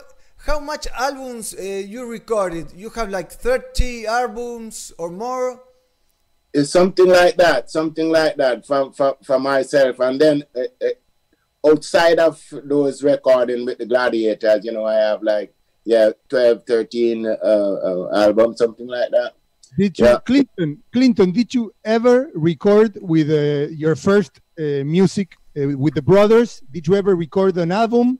how 0.47 0.59
much 0.59 0.87
albums 0.97 1.53
eh, 1.57 1.85
you 1.87 2.05
recorded? 2.11 2.67
You 2.75 2.89
have 2.95 3.09
like 3.09 3.31
30 3.31 4.05
albums 4.07 4.91
or 4.97 5.11
more? 5.11 5.61
It's 6.51 6.71
something 6.71 7.07
like 7.07 7.37
that. 7.37 7.69
Something 7.69 8.11
like 8.11 8.35
that 8.37 8.65
for 8.65 8.91
for, 8.91 9.15
for 9.23 9.39
myself. 9.39 9.99
And 10.01 10.19
then 10.19 10.43
uh, 10.55 10.87
outside 11.67 12.19
of 12.19 12.41
those 12.63 13.03
recording 13.03 13.65
with 13.65 13.77
the 13.77 13.85
Gladiators, 13.85 14.63
you 14.65 14.71
know, 14.71 14.85
I 14.85 14.95
have 14.95 15.21
like 15.23 15.53
yeah, 15.85 16.11
12, 16.29 16.63
13 16.67 17.25
uh, 17.25 17.29
uh, 17.31 18.09
albums, 18.13 18.57
something 18.57 18.87
like 18.87 19.09
that. 19.11 19.33
Did 19.77 19.97
you, 19.97 20.05
Yeah. 20.05 20.17
Clinton? 20.25 20.83
Clinton, 20.91 21.31
did 21.31 21.53
you 21.53 21.71
ever 21.85 22.29
record 22.35 22.97
with 23.01 23.29
uh, 23.29 23.71
your 23.73 23.95
first 23.95 24.41
uh, 24.59 24.83
music 24.83 25.35
uh, 25.55 25.77
with 25.77 25.93
the 25.95 26.01
brothers? 26.01 26.61
Did 26.71 26.87
you 26.87 26.95
ever 26.95 27.15
record 27.15 27.57
an 27.57 27.71
album? 27.71 28.19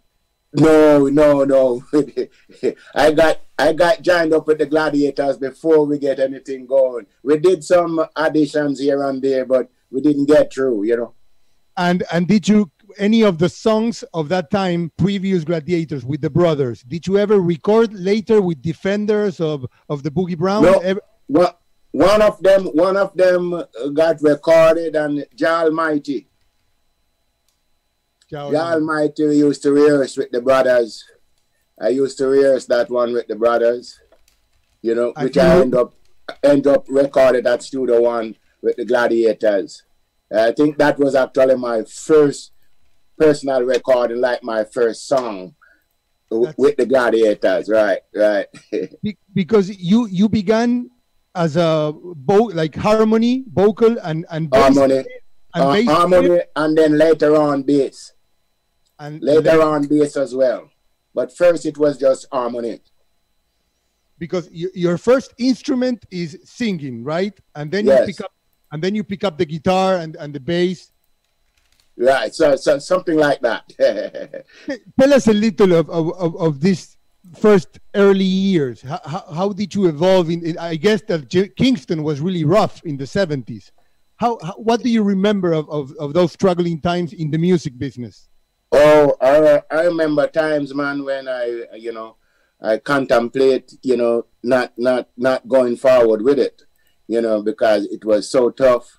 No, 0.54 1.08
no, 1.08 1.44
no. 1.44 1.84
I 2.96 3.12
got 3.12 3.42
I 3.60 3.74
got 3.74 4.02
joined 4.02 4.34
up 4.34 4.48
with 4.48 4.60
the 4.60 4.66
Gladiators 4.66 5.38
before 5.38 5.86
we 5.86 6.00
get 6.00 6.20
anything 6.20 6.66
going. 6.66 7.06
We 7.22 7.38
did 7.38 7.64
some 7.66 8.00
auditions 8.16 8.80
here 8.80 9.04
and 9.04 9.22
there, 9.22 9.46
but 9.46 9.70
we 9.92 10.00
didn't 10.00 10.28
get 10.28 10.54
through. 10.54 10.86
You 10.86 10.98
know. 10.98 11.14
And 11.76 12.04
and 12.14 12.28
did 12.28 12.48
you 12.48 12.72
any 12.98 13.24
of 13.24 13.38
the 13.38 13.50
songs 13.50 14.04
of 14.14 14.30
that 14.30 14.50
time, 14.52 14.92
previous 14.98 15.44
Gladiators 15.44 16.06
with 16.06 16.22
the 16.22 16.30
brothers? 16.30 16.84
Did 16.84 17.08
you 17.08 17.18
ever 17.18 17.40
record 17.40 17.94
later 17.94 18.42
with 18.42 18.62
Defenders 18.62 19.40
of 19.40 19.66
of 19.90 20.04
the 20.04 20.12
Boogie 20.12 20.38
Brown? 20.38 20.64
No. 20.64 20.80
Ever- 20.80 21.02
One 21.28 21.54
one 21.92 22.22
of 22.22 22.42
them 22.44 22.66
one 22.68 22.98
of 22.98 23.16
them 23.16 23.54
uh, 23.54 23.64
got 23.94 24.22
recorded 24.22 24.96
and 24.96 25.26
Jah 25.36 25.64
Almighty. 25.66 26.28
Jah 28.30 28.50
Almighty 28.74 29.24
used 29.24 29.64
to 29.64 29.72
rehearse 29.72 30.18
with 30.18 30.32
the 30.32 30.42
brothers. 30.42 31.04
I 31.80 31.90
used 31.90 32.18
to 32.18 32.28
rehearse 32.28 32.66
that 32.66 32.90
one 32.90 33.14
with 33.14 33.28
the 33.28 33.36
brothers. 33.36 34.00
You 34.82 34.96
know, 34.96 35.14
I 35.16 35.24
which 35.26 35.38
I 35.38 35.62
end 35.62 35.76
up 35.76 35.94
end 36.44 36.68
up 36.68 36.86
recorded 36.90 37.48
at 37.48 37.64
Studio 37.64 38.02
One 38.02 38.36
with 38.62 38.76
the 38.76 38.86
Gladiators. 38.86 39.84
I 40.36 40.52
think 40.52 40.78
that 40.78 41.00
was 41.00 41.16
actually 41.16 41.56
my 41.56 41.84
first 41.84 42.52
personal 43.18 43.64
recording, 43.64 44.22
like 44.22 44.44
my 44.44 44.64
first 44.66 45.08
song 45.08 45.56
w- 46.30 46.54
with 46.58 46.78
the 46.78 46.86
Gladiators. 46.86 47.70
Right, 47.70 48.00
right. 48.16 48.46
Be- 49.04 49.18
because 49.34 49.70
you 49.78 50.08
you 50.08 50.30
began 50.30 50.90
as 51.36 51.56
a 51.58 51.94
vo- 51.96 52.52
like 52.54 52.76
harmony, 52.76 53.44
vocal, 53.52 53.98
and 54.00 54.26
and 54.30 54.50
bass, 54.50 54.76
harmony, 54.78 55.04
and 55.56 55.64
uh, 55.64 55.74
bass 55.74 55.88
harmony, 55.88 56.40
and 56.56 56.78
then 56.78 56.98
later 56.98 57.36
on 57.36 57.64
bass. 57.64 58.14
and 59.00 59.22
Later 59.22 59.62
on 59.62 59.88
bass 59.88 60.18
as 60.18 60.34
well. 60.34 60.70
But 61.14 61.36
first 61.36 61.66
it 61.66 61.78
was 61.78 61.98
just 61.98 62.28
harmony. 62.32 62.80
because 64.20 64.50
y- 64.52 64.74
your 64.74 64.98
first 64.98 65.34
instrument 65.38 66.04
is 66.10 66.40
singing, 66.44 67.04
right? 67.04 67.36
And 67.56 67.72
then 67.72 67.86
Yes. 67.86 68.00
you 68.00 68.06
pick 68.14 68.22
up 68.26 68.32
and 68.72 68.84
then 68.84 68.96
you 68.96 69.04
pick 69.04 69.24
up 69.24 69.38
the 69.38 69.46
guitar 69.46 69.98
and, 69.98 70.16
and 70.16 70.34
the 70.34 70.40
bass. 70.40 70.92
Right, 71.98 72.34
so, 72.34 72.56
so 72.56 72.78
something 72.78 73.18
like 73.18 73.42
that. 73.42 73.74
Tell 75.00 75.14
us 75.14 75.28
a 75.28 75.34
little 75.34 75.74
of, 75.74 75.90
of, 75.90 76.36
of, 76.38 76.60
this 76.62 76.96
first 77.40 77.80
early 77.96 78.24
years. 78.24 78.82
How, 78.82 79.02
how, 79.04 79.34
how 79.34 79.50
did 79.50 79.74
you 79.74 79.88
evolve? 79.88 80.30
In, 80.30 80.46
in 80.46 80.58
I 80.60 80.76
guess 80.76 81.02
that 81.08 81.28
J- 81.28 81.50
Kingston 81.50 82.04
was 82.04 82.22
really 82.22 82.44
rough 82.44 82.84
in 82.84 82.98
the 82.98 83.06
70s. 83.06 83.72
How, 84.18 84.38
how 84.44 84.54
what 84.54 84.84
do 84.84 84.90
you 84.90 85.02
remember 85.02 85.54
of, 85.54 85.68
of, 85.70 85.92
of 86.00 86.14
those 86.14 86.32
struggling 86.32 86.80
times 86.82 87.14
in 87.14 87.32
the 87.32 87.38
music 87.40 87.78
business? 87.80 88.30
Oh, 88.72 89.16
I, 89.20 89.62
I 89.72 89.86
remember 89.86 90.28
times, 90.28 90.76
man, 90.76 91.04
when 91.04 91.28
I, 91.28 91.64
you 91.76 91.94
know, 91.94 92.18
I 92.62 92.78
contemplate, 92.78 93.74
you 93.84 93.98
know, 93.98 94.26
not 94.44 94.74
not 94.78 95.10
not 95.18 95.48
going 95.48 95.78
forward 95.78 96.22
with 96.24 96.40
it, 96.40 96.64
you 97.08 97.22
know, 97.22 97.42
because 97.42 97.86
it 97.86 98.04
was 98.04 98.30
so 98.30 98.50
tough. 98.50 98.97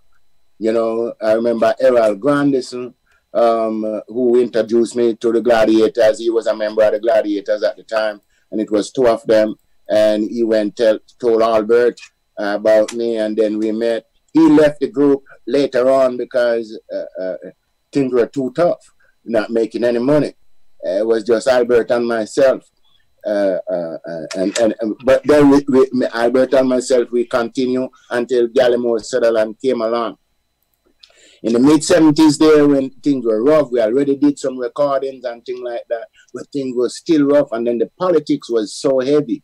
You 0.58 0.72
know, 0.72 1.14
I 1.22 1.32
remember 1.32 1.74
Errol 1.80 2.16
Grandison, 2.16 2.94
um, 3.32 4.02
who 4.08 4.40
introduced 4.40 4.96
me 4.96 5.14
to 5.14 5.32
the 5.32 5.40
Gladiators. 5.40 6.18
He 6.18 6.30
was 6.30 6.46
a 6.46 6.56
member 6.56 6.82
of 6.82 6.92
the 6.92 7.00
Gladiators 7.00 7.62
at 7.62 7.76
the 7.76 7.84
time, 7.84 8.20
and 8.50 8.60
it 8.60 8.70
was 8.70 8.90
two 8.90 9.06
of 9.06 9.24
them. 9.26 9.54
And 9.88 10.30
he 10.30 10.42
went 10.42 10.76
tell, 10.76 10.98
told 11.18 11.42
Albert 11.42 12.00
uh, 12.38 12.56
about 12.56 12.92
me, 12.92 13.16
and 13.18 13.36
then 13.36 13.58
we 13.58 13.72
met. 13.72 14.06
He 14.32 14.40
left 14.40 14.80
the 14.80 14.90
group 14.90 15.22
later 15.46 15.90
on 15.90 16.16
because 16.16 16.78
uh, 16.92 17.22
uh, 17.22 17.36
things 17.92 18.12
were 18.12 18.26
too 18.26 18.52
tough 18.54 18.92
not 19.28 19.50
making 19.50 19.84
any 19.84 19.98
money. 19.98 20.34
It 20.80 21.06
was 21.06 21.24
just 21.24 21.48
Albert 21.48 21.90
and 21.90 22.06
myself. 22.06 22.68
Uh, 23.26 23.58
uh, 23.70 23.98
uh, 24.08 24.26
and, 24.36 24.58
and, 24.58 24.74
and 24.80 24.96
but 25.04 25.22
then 25.24 25.50
we, 25.50 25.64
we, 25.68 26.06
Albert 26.14 26.54
and 26.54 26.68
myself 26.68 27.10
we 27.10 27.26
continue 27.26 27.88
until 28.10 28.48
Gallimore 28.48 29.04
Sutherland 29.04 29.56
came 29.60 29.80
along. 29.80 30.16
In 31.42 31.52
the 31.52 31.58
mid 31.58 31.84
seventies, 31.84 32.38
there 32.38 32.66
when 32.66 32.90
things 32.90 33.24
were 33.24 33.42
rough, 33.42 33.70
we 33.70 33.80
already 33.80 34.16
did 34.16 34.38
some 34.38 34.58
recordings 34.58 35.24
and 35.24 35.44
things 35.44 35.60
like 35.60 35.84
that, 35.88 36.08
but 36.34 36.50
things 36.52 36.76
were 36.76 36.88
still 36.88 37.24
rough, 37.26 37.48
and 37.52 37.66
then 37.66 37.78
the 37.78 37.90
politics 37.98 38.50
was 38.50 38.74
so 38.74 38.98
heavy. 39.00 39.42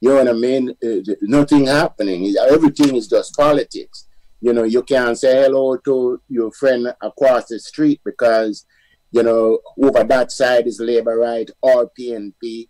You 0.00 0.10
know 0.10 0.16
what 0.16 0.28
I 0.28 0.32
mean? 0.32 0.74
Uh, 0.84 1.14
nothing 1.22 1.66
happening. 1.66 2.34
Everything 2.50 2.96
is 2.96 3.08
just 3.08 3.34
politics. 3.34 4.08
You 4.40 4.52
know, 4.52 4.64
you 4.64 4.82
can't 4.82 5.16
say 5.16 5.42
hello 5.42 5.76
to 5.76 6.20
your 6.28 6.50
friend 6.50 6.92
across 7.00 7.46
the 7.46 7.60
street 7.60 8.00
because, 8.04 8.66
you 9.12 9.22
know, 9.22 9.60
over 9.80 10.02
that 10.02 10.32
side 10.32 10.66
is 10.66 10.80
Labor 10.80 11.16
Right 11.16 11.48
or 11.62 11.88
PNP. 11.96 12.32
You 12.42 12.68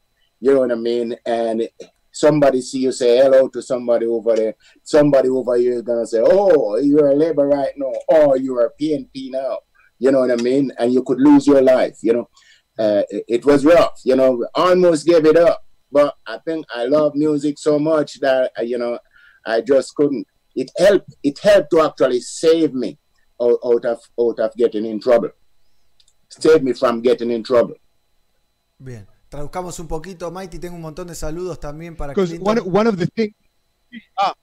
know 0.53 0.61
what 0.61 0.73
I 0.73 0.75
mean? 0.75 1.17
And 1.25 1.67
somebody 2.13 2.61
see 2.61 2.81
you 2.81 2.93
say 2.93 3.19
hello 3.19 3.49
to 3.49 3.63
somebody 3.63 4.07
over 4.07 4.37
there. 4.37 4.55
Somebody 4.83 5.29
over 5.29 5.57
here 5.57 5.75
is 5.75 5.83
gonna 5.83 6.07
say, 6.07 6.21
"Oh, 6.25 6.77
you're 6.77 7.09
a 7.09 7.15
Labor 7.15 7.49
Right 7.49 7.73
now, 7.77 7.93
or 8.09 8.37
you're 8.37 8.67
a 8.67 8.71
PNP 8.81 9.31
now." 9.31 9.59
You 9.99 10.13
know 10.13 10.21
what 10.21 10.31
I 10.31 10.37
mean? 10.37 10.73
And 10.79 10.93
you 10.93 11.03
could 11.03 11.21
lose 11.21 11.47
your 11.47 11.63
life. 11.63 11.99
You 12.03 12.13
know, 12.13 12.29
uh, 12.79 13.03
it, 13.11 13.25
it 13.29 13.45
was 13.45 13.65
rough. 13.65 14.01
You 14.05 14.17
know, 14.17 14.47
almost 14.55 15.07
gave 15.07 15.27
it 15.27 15.37
up. 15.37 15.65
But 15.91 16.15
I 16.27 16.39
think 16.47 16.67
I 16.75 16.85
love 16.85 17.15
music 17.15 17.59
so 17.59 17.79
much 17.79 18.21
that 18.21 18.53
uh, 18.59 18.63
you 18.63 18.79
know, 18.79 18.99
I 19.47 19.61
just 19.61 19.95
couldn't. 19.95 20.27
It 20.55 20.71
helped. 20.79 21.15
It 21.23 21.39
helped 21.39 21.71
to 21.71 21.81
actually 21.83 22.21
save 22.21 22.75
me 22.75 22.99
out, 23.41 23.59
out 23.65 23.85
of 23.85 24.01
out 24.21 24.39
of 24.39 24.55
getting 24.57 24.87
in 24.87 25.01
trouble. 25.01 25.31
Save 26.29 26.63
me 26.63 26.73
from 26.73 27.03
getting 27.03 27.31
in 27.31 27.43
trouble. 27.43 27.75
Bien. 28.83 29.07
Traduzcamos 29.33 29.79
un 29.81 29.89
poquito, 29.89 30.31
Mighty. 30.31 30.59
Tengo 30.59 30.75
un 30.77 30.83
montón 30.83 31.09
de 31.09 31.15
saludos 31.15 31.59
también 31.59 31.97
para 31.97 32.13
Clinton. 32.13 32.43
one, 32.47 32.61
one 32.61 32.91
of 32.91 32.99
the 32.99 33.07
things. 33.07 33.35
Ah, 34.19 34.35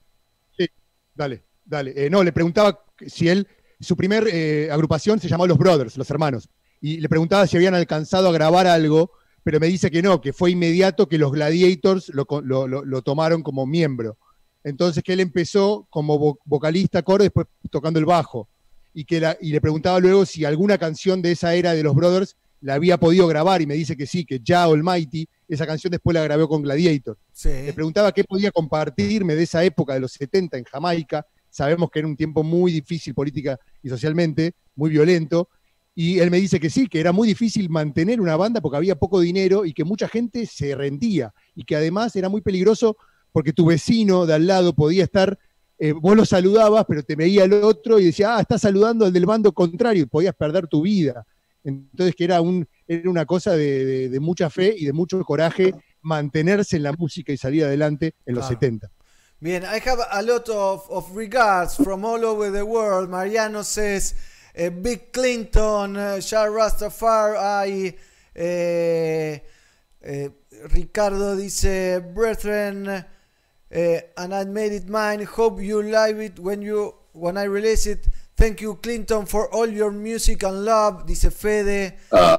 sí, 0.58 0.66
dale, 1.14 1.44
dale. 1.64 1.94
Eh, 1.96 2.10
no, 2.10 2.24
le 2.24 2.32
preguntaba 2.32 2.84
si 3.06 3.30
él, 3.30 3.48
su 3.80 3.96
primer 3.96 4.28
eh, 4.32 4.68
agrupación 4.72 5.20
se 5.20 5.28
llamó 5.28 5.46
Los 5.46 5.60
Brothers, 5.60 5.96
los 5.96 6.10
hermanos. 6.10 6.50
Y 6.82 7.00
le 7.02 7.08
preguntaba 7.08 7.46
si 7.46 7.56
habían 7.56 7.76
alcanzado 7.76 8.30
a 8.30 8.32
grabar 8.32 8.66
algo, 8.66 9.12
pero 9.44 9.60
me 9.60 9.68
dice 9.68 9.92
que 9.92 10.02
no, 10.02 10.22
que 10.22 10.34
fue 10.34 10.50
inmediato 10.50 11.08
que 11.08 11.20
los 11.20 11.32
Gladiators 11.34 12.10
lo, 12.10 12.26
lo- 12.42 12.68
lo- 12.68 12.84
lo 12.84 13.02
tomaron 13.04 13.44
como 13.44 13.68
miembro. 13.68 14.18
Entonces 14.64 15.04
que 15.04 15.14
él 15.14 15.20
empezó 15.20 15.86
como 15.92 16.18
vo- 16.20 16.40
vocalista, 16.46 17.04
coro, 17.04 17.22
después 17.24 17.46
tocando 17.70 18.00
el 18.00 18.06
bajo. 18.08 18.50
Y, 18.96 19.06
que 19.06 19.20
la- 19.20 19.38
y 19.40 19.52
le 19.52 19.62
preguntaba 19.62 20.00
luego 20.00 20.26
si 20.26 20.46
alguna 20.46 20.80
canción 20.80 21.22
de 21.22 21.34
esa 21.34 21.54
era 21.54 21.76
de 21.76 21.84
los 21.84 21.94
Brothers 21.94 22.38
la 22.62 22.74
había 22.74 22.97
podido 22.97 23.28
grabar 23.28 23.62
y 23.62 23.68
me 23.68 23.76
dice 23.76 23.95
que 23.95 24.05
sí, 24.05 24.26
que 24.26 24.39
ya 24.43 24.64
Almighty, 24.64 25.28
esa 25.47 25.66
canción 25.66 25.91
después 25.91 26.14
la 26.14 26.24
grabó 26.24 26.47
con 26.47 26.62
Gladiator. 26.62 27.18
Sí. 27.32 27.49
Le 27.49 27.74
preguntaba 27.74 28.12
qué 28.12 28.24
podía 28.24 28.51
compartirme 28.51 29.36
de 29.36 29.43
esa 29.43 29.64
época 29.64 29.93
de 29.93 30.01
los 30.01 30.12
70 30.14 30.57
en 30.57 30.64
Jamaica. 30.66 31.26
Sabemos 31.49 31.89
que 31.89 31.99
era 31.99 32.07
un 32.07 32.16
tiempo 32.16 32.43
muy 32.43 32.72
difícil 32.72 33.14
política 33.14 33.57
y 33.82 33.89
socialmente, 33.89 34.53
muy 34.76 34.89
violento. 34.89 35.49
Y 35.95 36.20
él 36.20 36.32
me 36.32 36.38
dice 36.38 36.60
que 36.60 36.70
sí, 36.70 36.88
que 36.88 36.99
era 36.99 37.12
muy 37.12 37.28
difícil 37.28 37.70
mantener 37.70 38.22
una 38.22 38.36
banda 38.36 38.62
porque 38.62 38.78
había 38.78 38.95
poco 38.95 39.20
dinero 39.20 39.66
y 39.66 39.74
que 39.74 39.84
mucha 39.84 40.07
gente 40.07 40.45
se 40.45 40.76
rendía. 40.76 41.34
Y 41.55 41.64
que 41.64 41.76
además 41.76 42.16
era 42.16 42.30
muy 42.30 42.41
peligroso 42.41 42.97
porque 43.32 43.53
tu 43.53 43.66
vecino 43.66 44.26
de 44.26 44.34
al 44.34 44.47
lado 44.47 44.74
podía 44.74 45.03
estar, 45.03 45.38
eh, 45.78 45.93
vos 45.93 46.16
lo 46.16 46.26
saludabas, 46.26 46.86
pero 46.88 47.03
te 47.03 47.16
veía 47.16 47.43
el 47.43 47.53
otro 47.53 47.99
y 47.99 48.05
decía, 48.05 48.38
ah, 48.38 48.41
está 48.41 48.57
saludando 48.57 49.05
al 49.05 49.14
del 49.14 49.26
bando 49.26 49.51
contrario 49.51 50.03
y 50.03 50.05
podías 50.07 50.36
perder 50.36 50.68
tu 50.68 50.82
vida. 50.82 51.26
Entonces 51.64 52.16
que 52.16 52.24
era, 52.24 52.41
un, 52.41 52.68
era 52.88 53.10
una 53.10 53.26
cosa 53.26 53.51
de, 53.55 53.86
de- 53.86 54.10
de 54.10 54.20
mucha 54.20 54.49
fe 54.49 54.74
y 54.78 54.86
de 54.86 54.93
mucho 54.93 55.24
coraje 55.24 55.74
mantenerse 56.01 56.78
en 56.78 56.84
la 56.84 56.93
música 56.93 57.34
y 57.34 57.38
salir 57.38 57.66
adelante 57.66 58.16
en 58.26 58.36
los 58.36 58.45
Claro. 58.47 58.60
70. 58.62 58.91
Bien, 59.41 59.64
I 59.64 59.80
have 59.88 60.01
a 60.12 60.22
lot 60.22 60.49
of, 60.49 60.89
of 60.89 61.16
regards 61.16 61.76
from 61.78 62.03
all 62.03 62.24
over 62.26 62.51
the 62.51 62.64
world. 62.64 63.10
Mariano 63.10 63.64
says, 63.64 64.14
eh, 64.53 64.70
Big 64.70 65.12
Clinton, 65.14 65.95
uh, 65.95 66.20
Shah 66.20 66.47
Rastafari, 66.47 67.95
eh, 68.36 69.39
eh, 70.01 70.30
Ricardo 70.74 71.36
dice, 71.38 71.99
Brethren, 72.14 73.05
eh, 73.70 74.01
and 74.18 74.34
I 74.34 74.43
made 74.45 74.74
it 74.74 74.89
mine. 74.89 75.24
Hope 75.26 75.62
you 75.62 75.82
like 75.84 76.18
it 76.18 76.39
when 76.39 76.62
you 76.62 76.93
when 77.14 77.38
I 77.38 77.43
release 77.43 77.86
it. 77.86 78.07
Thank 78.40 78.62
you, 78.62 78.76
Clinton, 78.76 79.26
for 79.26 79.54
all 79.54 79.68
your 79.68 79.92
music 79.92 80.44
and 80.44 80.64
love. 80.64 81.06
Dice 81.06 81.28
Fede. 81.30 81.94
Uh, 82.10 82.38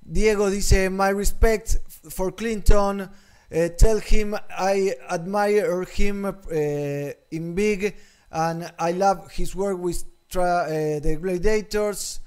Diego 0.00 0.48
dice, 0.48 0.88
my 0.88 1.08
respect 1.08 1.78
for 2.10 2.30
Clinton. 2.30 3.00
Uh, 3.00 3.68
tell 3.76 3.98
him 3.98 4.36
I 4.56 4.94
admire 5.10 5.82
him 5.82 6.24
uh, 6.26 6.32
in 7.30 7.54
big 7.56 7.96
and 8.30 8.72
I 8.78 8.92
love 8.92 9.30
his 9.32 9.54
work 9.56 9.78
with 9.78 10.04
tra- 10.30 10.64
uh, 10.68 11.00
the 11.00 11.18
Gladiators, 11.20 12.20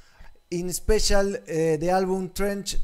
in 0.51 0.71
special 0.73 1.35
uh, 1.35 1.37
the 1.81 1.89
album 1.89 2.29
Trench 2.35 2.75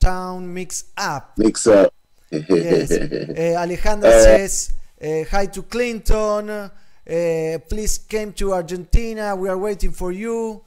Town 0.00 0.52
Mix 0.52 0.84
Up. 0.96 1.34
mix 1.36 1.66
up. 1.66 1.92
Yes. 2.30 2.90
Uh, 2.92 3.60
Alejandra 3.62 4.06
Uh, 4.08 4.22
says, 4.22 4.72
hi 5.30 5.46
to 5.46 5.62
Clinton. 5.64 6.70
Uh, 7.08 7.58
please 7.68 7.98
came 7.98 8.32
to 8.32 8.52
Argentina. 8.52 9.36
We 9.36 9.48
are 9.48 9.58
waiting 9.58 9.92
for 9.92 10.10
you. 10.10 10.62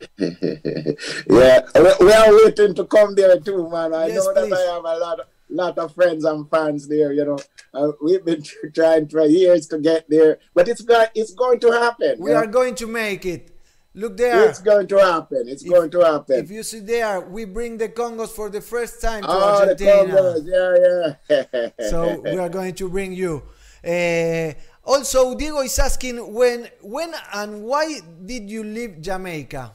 yeah, 0.18 1.60
we, 2.00 2.12
are 2.12 2.34
waiting 2.34 2.74
to 2.74 2.84
come 2.86 3.14
there 3.14 3.38
too, 3.38 3.68
man. 3.70 3.94
I 3.94 4.08
Yes, 4.08 4.24
know 4.24 4.34
that. 4.34 4.52
I 4.52 4.74
have 4.74 4.84
a 4.84 4.98
lot, 4.98 5.20
of, 5.20 5.26
lot 5.50 5.78
of 5.78 5.94
friends 5.94 6.24
and 6.24 6.48
fans 6.50 6.88
there. 6.88 7.12
You 7.12 7.24
know, 7.26 7.38
uh, 7.74 7.92
we've 8.02 8.24
been 8.24 8.42
trying 8.74 9.08
for 9.08 9.26
years 9.26 9.66
to 9.68 9.78
get 9.78 10.08
there, 10.08 10.38
but 10.54 10.68
it's 10.68 10.80
going, 10.80 11.08
it's 11.14 11.34
going 11.34 11.60
to 11.60 11.70
happen. 11.70 12.16
We 12.18 12.32
are 12.32 12.46
know. 12.46 12.52
going 12.52 12.74
to 12.76 12.86
make 12.86 13.26
it. 13.26 13.48
Look 13.94 14.16
there. 14.16 14.48
It's 14.48 14.62
going 14.62 14.86
to 14.88 14.96
happen. 14.96 15.44
It's 15.48 15.62
going 15.62 15.90
to 15.90 16.00
happen. 16.00 16.36
If 16.36 16.50
you 16.50 16.62
see 16.62 16.80
there, 16.80 17.20
we 17.20 17.44
bring 17.44 17.76
the 17.76 17.90
Congos 17.90 18.30
for 18.30 18.48
the 18.48 18.62
first 18.62 19.02
time 19.02 19.22
to 19.22 19.28
oh, 19.28 19.66
the 19.66 19.70
Argentina. 19.70 20.14
Congos, 20.14 21.16
yeah, 21.28 21.68
yeah. 21.78 21.88
so 21.90 22.20
we 22.24 22.38
are 22.38 22.48
going 22.48 22.74
to 22.74 22.88
bring 22.88 23.12
you. 23.12 23.42
Uh, 23.84 24.54
also, 24.84 25.34
Diego 25.34 25.60
is 25.60 25.78
asking 25.78 26.32
when, 26.32 26.68
when 26.80 27.14
and 27.32 27.62
why 27.62 28.00
did 28.24 28.50
you 28.50 28.64
leave 28.64 29.00
Jamaica 29.00 29.72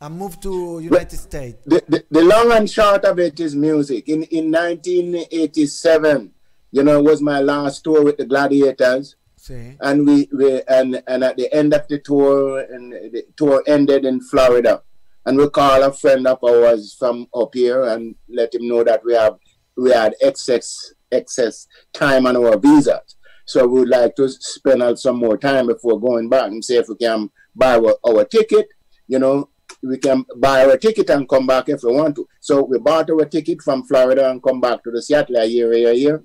and 0.00 0.18
move 0.18 0.40
to 0.40 0.80
United 0.80 1.16
States? 1.16 1.58
the, 1.64 1.82
the, 1.88 2.04
the 2.10 2.22
long 2.22 2.52
and 2.52 2.68
short 2.68 3.04
of 3.04 3.18
it 3.18 3.38
is 3.38 3.54
music. 3.54 4.08
In 4.08 4.24
in 4.24 4.50
1987, 4.50 6.32
you 6.72 6.82
know, 6.82 6.98
it 6.98 7.04
was 7.04 7.22
my 7.22 7.40
last 7.40 7.84
tour 7.84 8.02
with 8.04 8.16
the 8.16 8.26
Gladiators. 8.26 9.16
Sí. 9.38 9.76
and 9.80 10.04
we, 10.04 10.28
we 10.32 10.60
and 10.66 11.00
and 11.06 11.22
at 11.22 11.36
the 11.36 11.52
end 11.54 11.72
of 11.72 11.86
the 11.86 12.00
tour 12.00 12.58
and 12.58 12.92
the 12.92 13.24
tour 13.36 13.62
ended 13.68 14.04
in 14.04 14.20
Florida 14.20 14.82
and 15.24 15.36
we 15.38 15.48
call 15.50 15.82
a 15.82 15.92
friend 15.92 16.26
of 16.26 16.42
ours 16.42 16.96
from 16.98 17.28
up 17.34 17.50
here 17.54 17.84
and 17.84 18.16
let 18.28 18.52
him 18.54 18.66
know 18.66 18.82
that 18.82 19.04
we 19.04 19.14
have 19.14 19.36
we 19.76 19.90
had 19.90 20.14
excess 20.20 20.94
excess 21.12 21.68
time 21.92 22.26
on 22.26 22.36
our 22.36 22.56
visas 22.58 23.15
so 23.46 23.66
we 23.66 23.80
would 23.80 23.88
like 23.88 24.14
to 24.16 24.28
spend 24.28 24.82
out 24.82 24.98
some 24.98 25.16
more 25.16 25.38
time 25.38 25.66
before 25.66 25.98
going 26.00 26.28
back 26.28 26.46
and 26.46 26.64
see 26.64 26.76
if 26.76 26.88
we 26.88 26.96
can 26.96 27.30
buy 27.54 27.76
our, 27.76 27.96
our 28.06 28.24
ticket 28.24 28.66
you 29.08 29.18
know 29.18 29.48
we 29.82 29.98
can 29.98 30.24
buy 30.36 30.64
our 30.64 30.76
ticket 30.76 31.08
and 31.10 31.28
come 31.28 31.46
back 31.46 31.68
if 31.68 31.82
we 31.82 31.92
want 31.92 32.14
to 32.14 32.28
so 32.40 32.62
we 32.62 32.78
bought 32.78 33.10
our 33.10 33.24
ticket 33.24 33.62
from 33.62 33.84
Florida 33.84 34.30
and 34.30 34.42
come 34.42 34.60
back 34.60 34.82
to 34.82 34.90
the 34.90 35.02
Seattle 35.02 35.36
area 35.38 35.92
here 35.92 36.22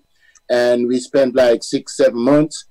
and 0.50 0.88
we 0.88 1.00
spent 1.00 1.36
like 1.36 1.64
six 1.64 1.98
seven 1.98 2.20
months 2.20 2.66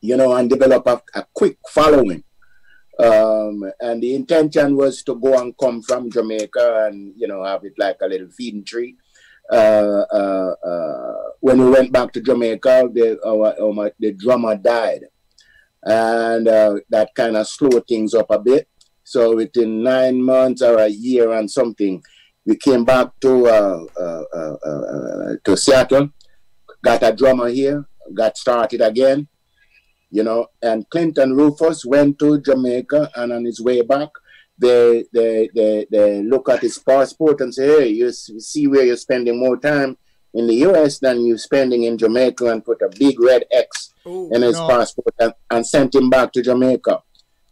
you 0.00 0.16
know, 0.16 0.34
and 0.34 0.48
develop 0.48 0.86
a, 0.86 1.02
a 1.14 1.24
quick 1.34 1.58
following. 1.68 2.22
Um, 2.98 3.64
and 3.80 4.02
the 4.02 4.14
intention 4.14 4.76
was 4.76 5.02
to 5.04 5.14
go 5.14 5.40
and 5.40 5.56
come 5.56 5.82
from 5.82 6.10
Jamaica 6.10 6.86
and, 6.86 7.14
you 7.16 7.26
know, 7.26 7.44
have 7.44 7.64
it 7.64 7.74
like 7.78 7.96
a 8.02 8.06
little 8.06 8.28
feeding 8.28 8.64
tree. 8.64 8.96
Uh, 9.50 10.04
uh, 10.12 10.54
uh, 10.64 11.29
when 11.40 11.58
we 11.58 11.70
went 11.70 11.92
back 11.92 12.12
to 12.12 12.20
Jamaica, 12.20 12.90
the, 12.92 13.18
our, 13.26 13.54
our, 13.60 13.92
the 13.98 14.12
drummer 14.12 14.56
died. 14.56 15.04
And 15.82 16.46
uh, 16.46 16.76
that 16.90 17.14
kind 17.14 17.36
of 17.36 17.48
slowed 17.48 17.86
things 17.88 18.14
up 18.14 18.30
a 18.30 18.38
bit. 18.38 18.68
So 19.04 19.34
within 19.34 19.82
nine 19.82 20.22
months 20.22 20.62
or 20.62 20.78
a 20.78 20.88
year 20.88 21.32
and 21.32 21.50
something, 21.50 22.02
we 22.46 22.56
came 22.56 22.84
back 22.84 23.08
to 23.20 23.46
uh, 23.46 23.84
uh, 23.98 24.24
uh, 24.34 24.56
uh, 24.66 25.34
to 25.44 25.56
Seattle, 25.56 26.10
got 26.82 27.02
a 27.02 27.12
drummer 27.12 27.48
here, 27.48 27.86
got 28.14 28.36
started 28.36 28.80
again 28.80 29.28
you 30.10 30.22
know. 30.22 30.46
And 30.62 30.88
Clinton 30.90 31.34
Rufus 31.34 31.84
went 31.84 32.18
to 32.18 32.40
Jamaica, 32.40 33.10
and 33.16 33.32
on 33.32 33.44
his 33.44 33.60
way 33.60 33.82
back, 33.82 34.08
they 34.58 35.04
they 35.12 35.48
they, 35.54 35.86
they 35.90 36.22
look 36.22 36.48
at 36.48 36.60
his 36.60 36.78
passport 36.78 37.40
and 37.40 37.54
say, 37.54 37.66
"Hey, 37.66 37.88
you 37.88 38.12
see 38.12 38.66
where 38.66 38.84
you're 38.84 38.96
spending 38.96 39.38
more 39.38 39.56
time 39.56 39.96
in 40.34 40.46
the 40.46 40.54
U.S. 40.68 40.98
than 40.98 41.24
you're 41.26 41.38
spending 41.38 41.82
in 41.84 41.98
Jamaica," 41.98 42.46
and 42.46 42.64
put 42.64 42.82
a 42.82 42.88
big 42.98 43.20
red 43.20 43.44
X 43.50 43.92
Oh, 44.06 44.30
in 44.32 44.40
his 44.42 44.56
no. 44.56 44.66
passport 44.66 45.14
and, 45.18 45.34
and 45.50 45.66
sent 45.66 45.94
him 45.94 46.08
back 46.08 46.32
to 46.32 46.40
Jamaica. 46.42 47.02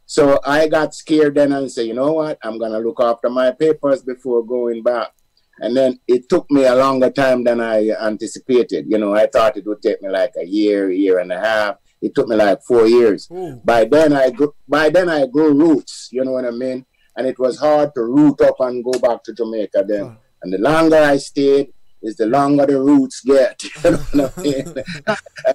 So 0.07 0.41
I 0.47 0.69
got 0.69 0.95
scared 0.95 1.35
then 1.35 1.53
and 1.53 1.71
said, 1.71 1.87
"You 1.87 1.95
know 1.95 2.13
what? 2.13 2.39
I'm 2.43 2.59
gonna 2.59 2.79
look 2.79 3.01
after 3.01 3.29
my 3.29 3.51
papers 3.53 4.03
before 4.03 4.43
going 4.45 4.83
back." 4.83 5.13
And 5.61 5.77
then 5.77 5.99
it 6.07 6.29
took 6.29 6.47
me 6.51 6.65
a 6.65 6.75
longer 6.75 7.11
time 7.11 7.43
than 7.45 7.61
I 7.61 7.91
anticipated. 8.01 8.87
You 8.89 8.97
know, 8.99 9.13
I 9.15 9.27
thought 9.27 9.57
it 9.57 9.67
would 9.67 9.83
take 9.83 10.01
me 10.01 10.09
like 10.09 10.33
a 10.41 10.47
year, 10.47 10.91
year 10.91 11.19
and 11.19 11.33
a 11.33 11.39
half. 11.41 11.77
It 12.01 12.15
took 12.15 12.29
me 12.29 12.37
like 12.37 12.63
four 12.63 12.87
years. 12.87 13.29
Uh, 13.31 13.57
By 13.65 13.85
then 13.85 14.13
I 14.13 14.31
grew, 14.31 14.55
by 14.69 14.89
then 14.89 15.09
I 15.09 15.27
grew 15.27 15.53
roots. 15.53 16.09
You 16.13 16.25
know 16.25 16.31
what 16.33 16.45
I 16.45 16.53
mean? 16.53 16.87
And 17.17 17.27
it 17.27 17.39
was 17.41 17.59
hard 17.59 17.93
to 17.97 18.03
root 18.05 18.41
up 18.41 18.55
and 18.61 18.85
go 18.85 18.93
back 19.01 19.25
to 19.25 19.35
Jamaica 19.35 19.85
then. 19.87 20.17
And 20.43 20.53
the 20.53 20.59
longer 20.59 20.97
I 20.97 21.17
stayed, 21.17 21.73
is 22.03 22.17
the 22.17 22.27
longer 22.27 22.67
the 22.67 22.79
roots 22.79 23.21
get. 23.25 23.63
You 23.85 23.91
know 23.91 23.99
what 23.99 24.39
I 24.39 24.43
mean? 24.43 24.75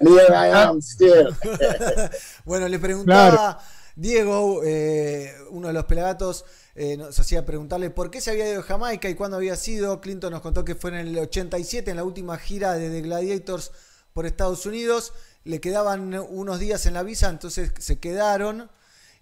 and 0.00 0.08
here 0.08 0.34
I 0.34 0.48
am 0.50 0.80
still. 0.80 1.34
bueno, 2.44 2.68
le 2.68 2.78
preguntaba 2.78 3.58
Diego, 3.96 4.62
eh, 4.64 5.32
uno 5.50 5.68
de 5.68 5.74
los 5.74 5.84
pelagatos, 5.84 6.44
eh, 6.74 6.96
nos 6.96 7.18
hacía 7.18 7.46
preguntarle 7.46 7.90
por 7.90 8.10
qué 8.10 8.20
se 8.20 8.30
había 8.32 8.46
ido 8.50 8.56
de 8.62 8.62
Jamaica 8.68 9.08
y 9.08 9.14
cuándo 9.14 9.36
había 9.36 9.56
sido. 9.56 10.00
Clinton 10.00 10.32
nos 10.32 10.40
contó 10.42 10.64
que 10.64 10.74
fue 10.74 10.90
en 10.90 10.96
el 10.96 11.18
87, 11.18 11.90
en 11.90 11.96
la 11.98 12.04
última 12.04 12.36
gira 12.38 12.72
de 12.74 12.90
The 12.90 13.02
Gladiators 13.02 13.70
por 14.12 14.26
Estados 14.26 14.66
Unidos. 14.66 15.12
Le 15.44 15.60
quedaban 15.60 16.12
unos 16.14 16.58
días 16.58 16.86
en 16.86 16.94
la 16.94 17.02
visa, 17.02 17.28
entonces 17.28 17.70
se 17.78 17.98
quedaron 18.00 18.70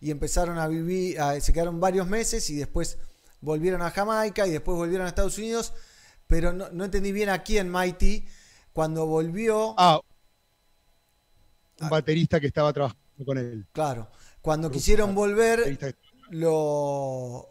y 0.00 0.10
empezaron 0.10 0.58
a 0.58 0.66
vivir, 0.68 1.20
a- 1.20 1.38
se 1.40 1.52
quedaron 1.52 1.78
varios 1.80 2.06
meses 2.08 2.48
y 2.50 2.56
después 2.56 2.96
volvieron 3.40 3.82
a 3.82 3.90
Jamaica 3.90 4.46
y 4.46 4.50
después 4.52 4.76
volvieron 4.76 5.04
a 5.06 5.08
Estados 5.10 5.36
Unidos. 5.36 5.74
Pero 6.32 6.54
no, 6.54 6.70
no 6.70 6.86
entendí 6.86 7.12
bien 7.12 7.28
a 7.28 7.42
quién, 7.42 7.70
Mighty. 7.70 8.24
Cuando 8.72 9.04
volvió, 9.04 9.74
Ah, 9.76 10.00
un 11.78 11.90
baterista 11.90 12.40
que 12.40 12.46
estaba 12.46 12.72
trabajando 12.72 13.02
con 13.26 13.36
él. 13.36 13.66
claro, 13.72 14.08
cuando 14.40 14.70
quisieron 14.70 15.14
volver, 15.14 15.78
lo 16.30 17.50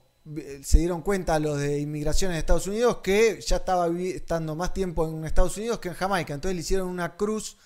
se 0.63 0.79
dieron 0.79 1.03
cuenta 1.03 1.37
los 1.37 1.59
de 1.59 1.79
inmigración 1.79 2.31
en 2.31 2.37
Estados 2.37 2.65
Unidos 2.65 2.97
que 3.03 3.39
ya 3.41 3.57
estaba 3.57 3.87
estando 3.99 4.55
más 4.55 4.73
tiempo 4.73 5.07
en 5.07 5.25
Estados 5.25 5.57
Unidos 5.57 5.77
que 5.77 5.89
en 5.89 5.95
Jamaica. 5.95 6.33
Entonces 6.33 6.55
le 6.55 6.61
hicieron 6.61 6.87
una 6.87 7.17
cruz 7.17 7.57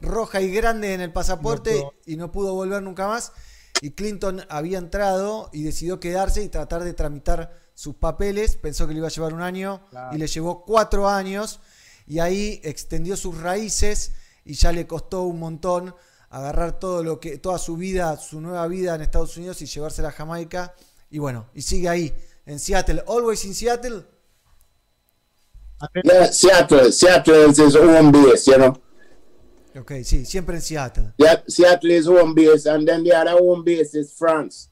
roja 0.00 0.40
y 0.40 0.50
grande 0.50 0.94
en 0.94 1.00
el 1.00 1.12
pasaporte 1.12 1.78
No 1.78 1.92
y 2.06 2.16
no 2.16 2.32
pudo 2.32 2.54
volver 2.54 2.82
nunca 2.82 3.06
más. 3.06 3.32
Y 3.82 3.92
Clinton 3.92 4.42
había 4.48 4.78
entrado 4.78 5.48
y 5.52 5.62
decidió 5.62 6.00
quedarse 6.00 6.42
y 6.42 6.48
tratar 6.48 6.82
de 6.82 6.92
tramitar 6.92 7.59
sus 7.80 7.94
papeles. 7.96 8.56
Pensó 8.56 8.86
que 8.86 8.92
le 8.92 8.98
iba 8.98 9.08
a 9.08 9.10
llevar 9.10 9.32
un 9.32 9.40
año 9.40 9.80
Claro. 9.88 10.14
y 10.14 10.18
le 10.18 10.26
llevó 10.26 10.64
cuatro 10.66 11.08
años. 11.08 11.60
Y 12.06 12.18
ahí 12.18 12.60
extendió 12.62 13.16
sus 13.16 13.38
raíces 13.40 14.12
y 14.44 14.52
ya 14.54 14.70
le 14.72 14.86
costó 14.86 15.22
un 15.22 15.38
montón 15.38 15.94
agarrar 16.28 16.78
todo 16.78 17.02
lo 17.02 17.18
que, 17.20 17.38
toda 17.38 17.58
su 17.58 17.76
vida, 17.76 18.16
su 18.18 18.40
nueva 18.40 18.66
vida 18.68 18.94
en 18.94 19.00
Estados 19.00 19.36
Unidos 19.36 19.62
y 19.62 19.66
llevársela 19.66 20.08
a 20.08 20.12
Jamaica. 20.12 20.74
Y 21.10 21.18
bueno, 21.18 21.48
y 21.54 21.62
sigue 21.62 21.88
ahí, 21.88 22.12
en 22.46 22.58
Seattle. 22.58 23.02
Always 23.08 23.44
in 23.46 23.54
Seattle. 23.54 24.04
Yeah, 26.04 26.30
Seattle. 26.30 26.92
Seattle 26.92 27.48
is 27.50 27.58
his 27.58 27.74
home 27.74 28.12
base, 28.12 28.46
you 28.46 28.58
know. 28.58 28.76
Ok, 29.74 29.92
sí, 30.04 30.26
siempre 30.26 30.56
en 30.56 30.62
Seattle. 30.62 31.14
Yeah, 31.16 31.42
Seattle 31.48 31.92
is 31.92 32.06
home 32.06 32.34
base, 32.34 32.66
and 32.66 32.86
then 32.86 33.02
the 33.04 33.12
other 33.14 33.38
home 33.38 33.64
base 33.64 33.94
is 33.94 34.12
France. 34.12 34.68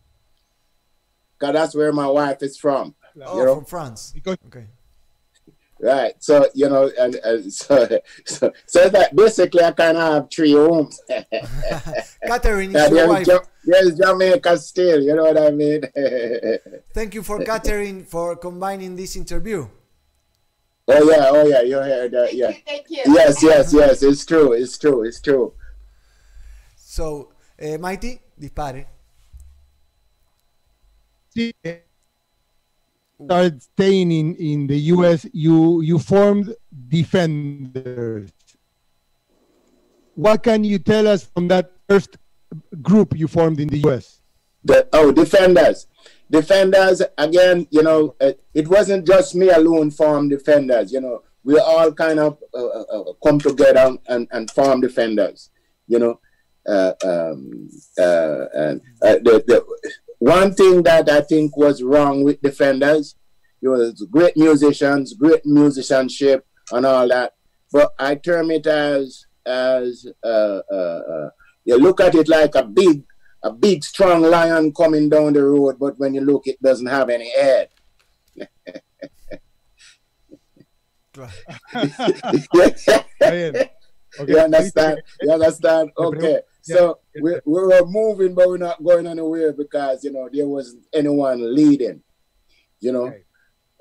Because 1.38 1.54
that's 1.54 1.74
where 1.74 1.92
my 1.92 2.09
wife 2.09 2.42
is 2.42 2.59
from. 2.59 2.94
Oh, 3.24 3.38
You 3.38 3.46
know? 3.46 3.54
from 3.56 3.64
France. 3.64 4.12
Because- 4.14 4.36
Ok. 4.46 4.64
Right. 5.80 6.14
So, 6.18 6.48
you 6.54 6.68
know, 6.68 6.90
and, 6.98 7.14
and 7.16 7.52
so, 7.62 7.86
so, 8.26 8.52
so 8.66 8.88
that 8.88 9.14
basically 9.14 9.62
I 9.62 9.70
kind 9.70 9.96
of 9.96 10.12
have 10.12 10.28
three 10.28 10.52
homes. 10.52 11.00
Catherine 12.26 12.72
Yeah, 12.72 12.86
is 12.86 12.90
your 12.90 12.98
there's, 12.98 13.08
wife. 13.08 13.26
Ja- 13.28 13.40
there's 13.64 13.94
Jamaica 13.96 14.58
still, 14.58 15.00
you 15.00 15.14
know 15.14 15.22
what 15.24 15.38
I 15.38 15.50
mean? 15.52 15.82
Thank 16.94 17.14
you 17.14 17.22
for 17.22 17.44
Catherine 17.44 18.04
for 18.04 18.34
combining 18.34 18.96
this 18.96 19.14
interview. 19.14 19.68
oh, 20.88 21.10
yeah, 21.10 21.26
oh, 21.30 21.46
yeah, 21.46 21.62
you 21.62 21.76
heard 21.76 22.10
that, 22.10 22.34
yeah. 22.34 22.50
Thank 22.66 22.86
you. 22.90 23.02
Yes, 23.06 23.40
yes, 23.42 23.72
yes, 23.72 24.02
it's 24.02 24.24
true, 24.26 24.54
it's 24.54 24.76
true, 24.78 25.04
it's 25.04 25.20
true. 25.20 25.52
So, 26.76 27.32
eh, 27.56 27.76
Mighty, 27.76 28.20
dispare. 28.40 28.86
Sí, 31.32 31.52
eh, 31.62 31.82
started 33.24 33.62
staying 33.62 34.12
in, 34.12 34.34
in 34.36 34.66
the 34.66 34.78
US, 34.94 35.26
you, 35.32 35.80
you 35.82 35.98
formed 35.98 36.54
Defenders. 36.88 38.30
What 40.14 40.42
can 40.42 40.64
you 40.64 40.78
tell 40.78 41.06
us 41.06 41.24
from 41.24 41.48
that 41.48 41.72
first 41.88 42.16
group 42.82 43.16
you 43.16 43.28
formed 43.28 43.60
in 43.60 43.68
the 43.68 43.78
US? 43.88 44.20
The, 44.64 44.88
oh, 44.92 45.12
defenders. 45.12 45.86
Defenders, 46.30 47.02
again, 47.16 47.66
you 47.70 47.82
know, 47.82 48.16
it 48.20 48.68
wasn't 48.68 49.06
just 49.06 49.34
me 49.34 49.50
alone 49.50 49.90
form 49.90 50.28
defenders, 50.28 50.92
you 50.92 51.00
know, 51.00 51.22
we 51.44 51.58
all 51.58 51.92
kind 51.92 52.18
of 52.18 52.38
uh, 52.52 52.66
uh, 52.66 52.82
uh, 52.82 53.12
come 53.24 53.38
together 53.38 53.96
and, 54.08 54.28
and 54.32 54.50
form 54.50 54.80
defenders, 54.80 55.50
you 55.86 55.98
know. 55.98 56.20
Uh, 56.68 56.92
um, 57.04 57.70
uh, 57.98 58.44
and 58.52 58.82
the, 59.00 59.42
the 59.46 59.64
one 60.18 60.54
thing 60.54 60.82
that 60.82 61.08
I 61.08 61.20
think 61.20 61.56
was 61.56 61.82
wrong 61.82 62.24
with 62.24 62.40
defenders, 62.40 63.16
you 63.60 63.70
was 63.70 64.06
great 64.10 64.36
musicians, 64.36 65.14
great 65.14 65.44
musicianship, 65.44 66.46
and 66.72 66.86
all 66.86 67.08
that. 67.08 67.34
But 67.72 67.92
I 67.98 68.14
term 68.16 68.50
it 68.50 68.66
as 68.66 69.26
as 69.46 70.06
uh, 70.24 70.60
uh, 70.70 71.00
uh, 71.12 71.30
you 71.64 71.78
look 71.78 72.00
at 72.00 72.14
it 72.14 72.28
like 72.28 72.54
a 72.54 72.64
big 72.64 73.04
a 73.42 73.52
big 73.52 73.84
strong 73.84 74.22
lion 74.22 74.72
coming 74.72 75.08
down 75.08 75.32
the 75.32 75.44
road, 75.44 75.76
but 75.78 75.98
when 75.98 76.14
you 76.14 76.20
look, 76.20 76.46
it 76.46 76.60
doesn't 76.60 76.86
have 76.86 77.08
any 77.08 77.30
head. 77.30 77.68
Está 81.12 83.06
bien. 83.30 83.70
Ok, 84.18 84.28
you 84.28 84.38
understand? 84.38 85.02
You 85.22 85.32
understand? 85.32 85.90
Okay. 85.96 86.40
So 86.76 86.98
we, 87.20 87.32
we 87.44 87.62
were 87.62 87.86
moving, 87.86 88.34
but 88.34 88.48
we're 88.48 88.58
not 88.58 88.82
going 88.82 89.06
anywhere 89.06 89.52
because 89.52 90.04
you 90.04 90.12
know 90.12 90.28
there 90.32 90.46
wasn't 90.46 90.84
anyone 90.92 91.54
leading. 91.54 92.02
You 92.80 92.92
know, 92.92 93.06
Okay. 93.06 93.22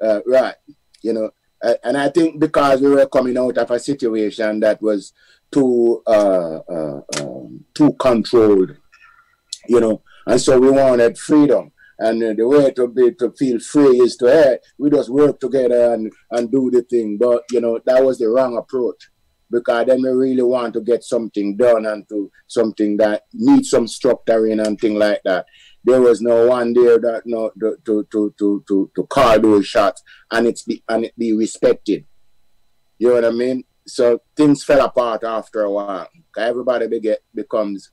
uh, 0.01 0.21
right? 0.25 0.55
You 1.03 1.13
know, 1.13 1.29
uh, 1.63 1.75
and 1.83 1.97
I 1.97 2.09
think 2.09 2.39
because 2.39 2.81
we 2.81 2.89
were 2.89 3.05
coming 3.07 3.37
out 3.37 3.57
of 3.57 3.71
a 3.71 3.79
situation 3.79 4.59
that 4.61 4.81
was 4.81 5.13
too 5.51 6.01
uh, 6.07 6.59
uh, 6.69 7.01
um, 7.19 7.63
too 7.73 7.93
controlled, 7.99 8.75
you 9.67 9.79
know, 9.79 10.01
and 10.25 10.39
so 10.41 10.59
we 10.59 10.71
wanted 10.71 11.17
freedom. 11.17 11.71
And 11.99 12.21
uh, 12.21 12.33
the 12.37 12.47
way 12.47 12.69
to 12.71 12.87
be 12.87 13.11
to 13.15 13.31
feel 13.31 13.59
free 13.59 13.99
is 14.01 14.17
to 14.17 14.27
hey, 14.27 14.59
we 14.77 14.89
just 14.91 15.09
work 15.09 15.39
together 15.39 15.93
and 15.93 16.11
and 16.29 16.51
do 16.51 16.69
the 16.69 16.83
thing. 16.83 17.17
But 17.17 17.43
you 17.51 17.59
know 17.59 17.79
that 17.85 18.03
was 18.03 18.19
the 18.19 18.27
wrong 18.29 18.55
approach 18.55 19.09
because 19.49 19.85
then 19.87 20.01
we 20.01 20.09
really 20.09 20.41
want 20.41 20.73
to 20.73 20.81
get 20.81 21.03
something 21.03 21.55
done 21.57 21.85
and 21.85 22.07
to 22.09 22.31
something 22.47 22.97
that 22.97 23.23
needs 23.33 23.69
some 23.69 23.85
structuring 23.85 24.65
and 24.65 24.79
thing 24.79 24.95
like 24.99 25.21
that. 25.23 25.45
There 25.83 26.01
was 26.01 26.21
no 26.21 26.47
one 26.47 26.73
there 26.73 26.99
that 26.99 27.23
no 27.25 27.51
to 27.59 27.77
to 27.85 28.05
to 28.11 28.33
to 28.37 28.63
to, 28.67 28.91
to 28.95 29.03
call 29.07 29.39
those 29.39 29.65
shots 29.65 30.03
and 30.31 30.47
it's 30.47 30.63
be 30.63 30.83
and 30.89 31.05
it 31.05 31.13
be 31.17 31.33
respected. 31.33 32.05
You 32.99 33.09
know 33.09 33.13
what 33.15 33.25
I 33.25 33.31
mean? 33.31 33.63
So 33.85 34.21
things 34.35 34.63
fell 34.65 34.83
apart 34.83 35.23
after 35.23 35.61
a 35.61 35.71
while. 35.71 36.09
Everybody 36.37 36.87
beget, 36.87 37.19
becomes 37.33 37.91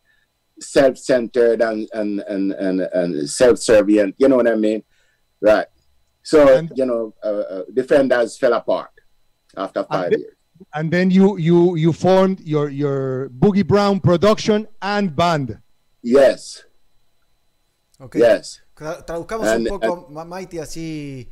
self-centered 0.61 1.61
and 1.63 1.89
and 1.93 2.21
and 2.21 2.53
and, 2.53 2.81
and 2.81 3.31
self-servient. 3.31 4.15
You 4.19 4.29
know 4.29 4.37
what 4.37 4.49
I 4.49 4.57
mean? 4.57 4.83
Right. 5.41 5.67
So 6.23 6.57
And- 6.57 6.73
you 6.75 6.87
know, 6.87 7.15
uh, 7.23 7.27
uh, 7.55 7.63
defenders 7.73 8.37
fell 8.39 8.55
apart 8.55 8.91
after 9.57 9.85
five 9.85 10.13
years. 10.13 10.34
And 10.73 10.91
then 10.91 11.11
you, 11.11 11.39
you, 11.39 11.77
you 11.77 11.93
formed 11.93 12.41
your, 12.41 12.71
your 12.71 13.29
Boogie 13.31 13.67
Brown 13.67 14.01
production 14.01 14.69
and 14.81 15.15
band. 15.15 15.59
Yes. 16.03 16.65
Ok. 17.99 18.17
Yes. 18.17 18.63
Tra- 18.77 19.05
Traduzcamos 19.05 19.47
And- 19.49 19.69
un 19.71 19.79
poco, 19.79 20.09
Mighty, 20.27 20.59
así. 20.59 21.29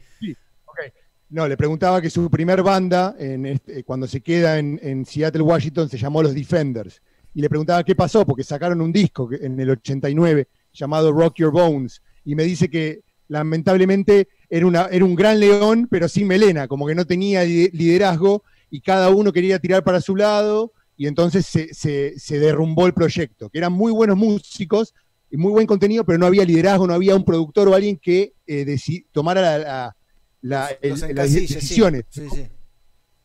No, 1.28 1.48
le 1.48 1.56
preguntaba 1.56 2.00
que 2.02 2.10
su 2.10 2.28
primer 2.30 2.62
banda, 2.62 3.16
en 3.18 3.46
este- 3.46 3.82
cuando 3.84 4.06
se 4.06 4.20
queda 4.20 4.58
en, 4.58 4.78
en 4.82 5.06
Seattle, 5.06 5.40
Washington, 5.42 5.88
se 5.88 5.96
llamó 5.96 6.22
Los 6.22 6.34
Defenders. 6.34 7.00
Y 7.34 7.40
le 7.40 7.48
preguntaba 7.48 7.82
qué 7.82 7.94
pasó, 7.94 8.26
porque 8.26 8.44
sacaron 8.44 8.82
un 8.82 8.92
disco 8.92 9.30
en 9.32 9.58
el 9.58 9.70
89 9.70 10.46
llamado 10.74 11.10
Rock 11.10 11.36
Your 11.36 11.50
Bones. 11.50 12.02
Y 12.26 12.34
me 12.34 12.42
dice 12.44 12.68
que 12.68 13.00
lamentablemente 13.28 14.28
era, 14.50 14.66
una, 14.66 14.86
era 14.86 15.04
un 15.06 15.14
gran 15.14 15.40
león, 15.40 15.88
pero 15.90 16.06
sin 16.06 16.26
melena, 16.26 16.68
como 16.68 16.86
que 16.86 16.94
no 16.94 17.06
tenía 17.06 17.42
li- 17.44 17.70
liderazgo 17.72 18.44
y 18.72 18.80
cada 18.80 19.10
uno 19.10 19.32
quería 19.32 19.60
tirar 19.60 19.84
para 19.84 20.00
su 20.00 20.16
lado. 20.16 20.72
Y 20.96 21.06
entonces 21.06 21.46
se, 21.46 21.72
se- 21.74 22.18
se 22.18 22.38
derrumbó 22.38 22.86
el 22.86 22.92
proyecto, 22.94 23.48
que 23.50 23.58
eran 23.58 23.72
muy 23.72 23.92
buenos 23.92 24.16
músicos 24.16 24.94
y 25.30 25.36
muy 25.36 25.50
buen 25.52 25.66
contenido, 25.66 26.04
pero 26.04 26.18
no 26.18 26.26
había 26.26 26.44
liderazgo, 26.44 26.86
no 26.86 26.94
había 26.94 27.14
un 27.16 27.24
productor 27.24 27.68
o 27.68 27.74
alguien 27.74 27.96
que 27.96 28.34
eh, 28.46 28.76
tomara 29.12 29.40
la- 29.40 29.58
la- 29.58 29.96
la- 30.42 30.68
el- 30.80 30.90
Los 30.90 31.00
las 31.12 31.30
sí. 31.30 31.40
decisiones. 31.40 32.04
Sí, 32.10 32.28
sí. 32.30 32.46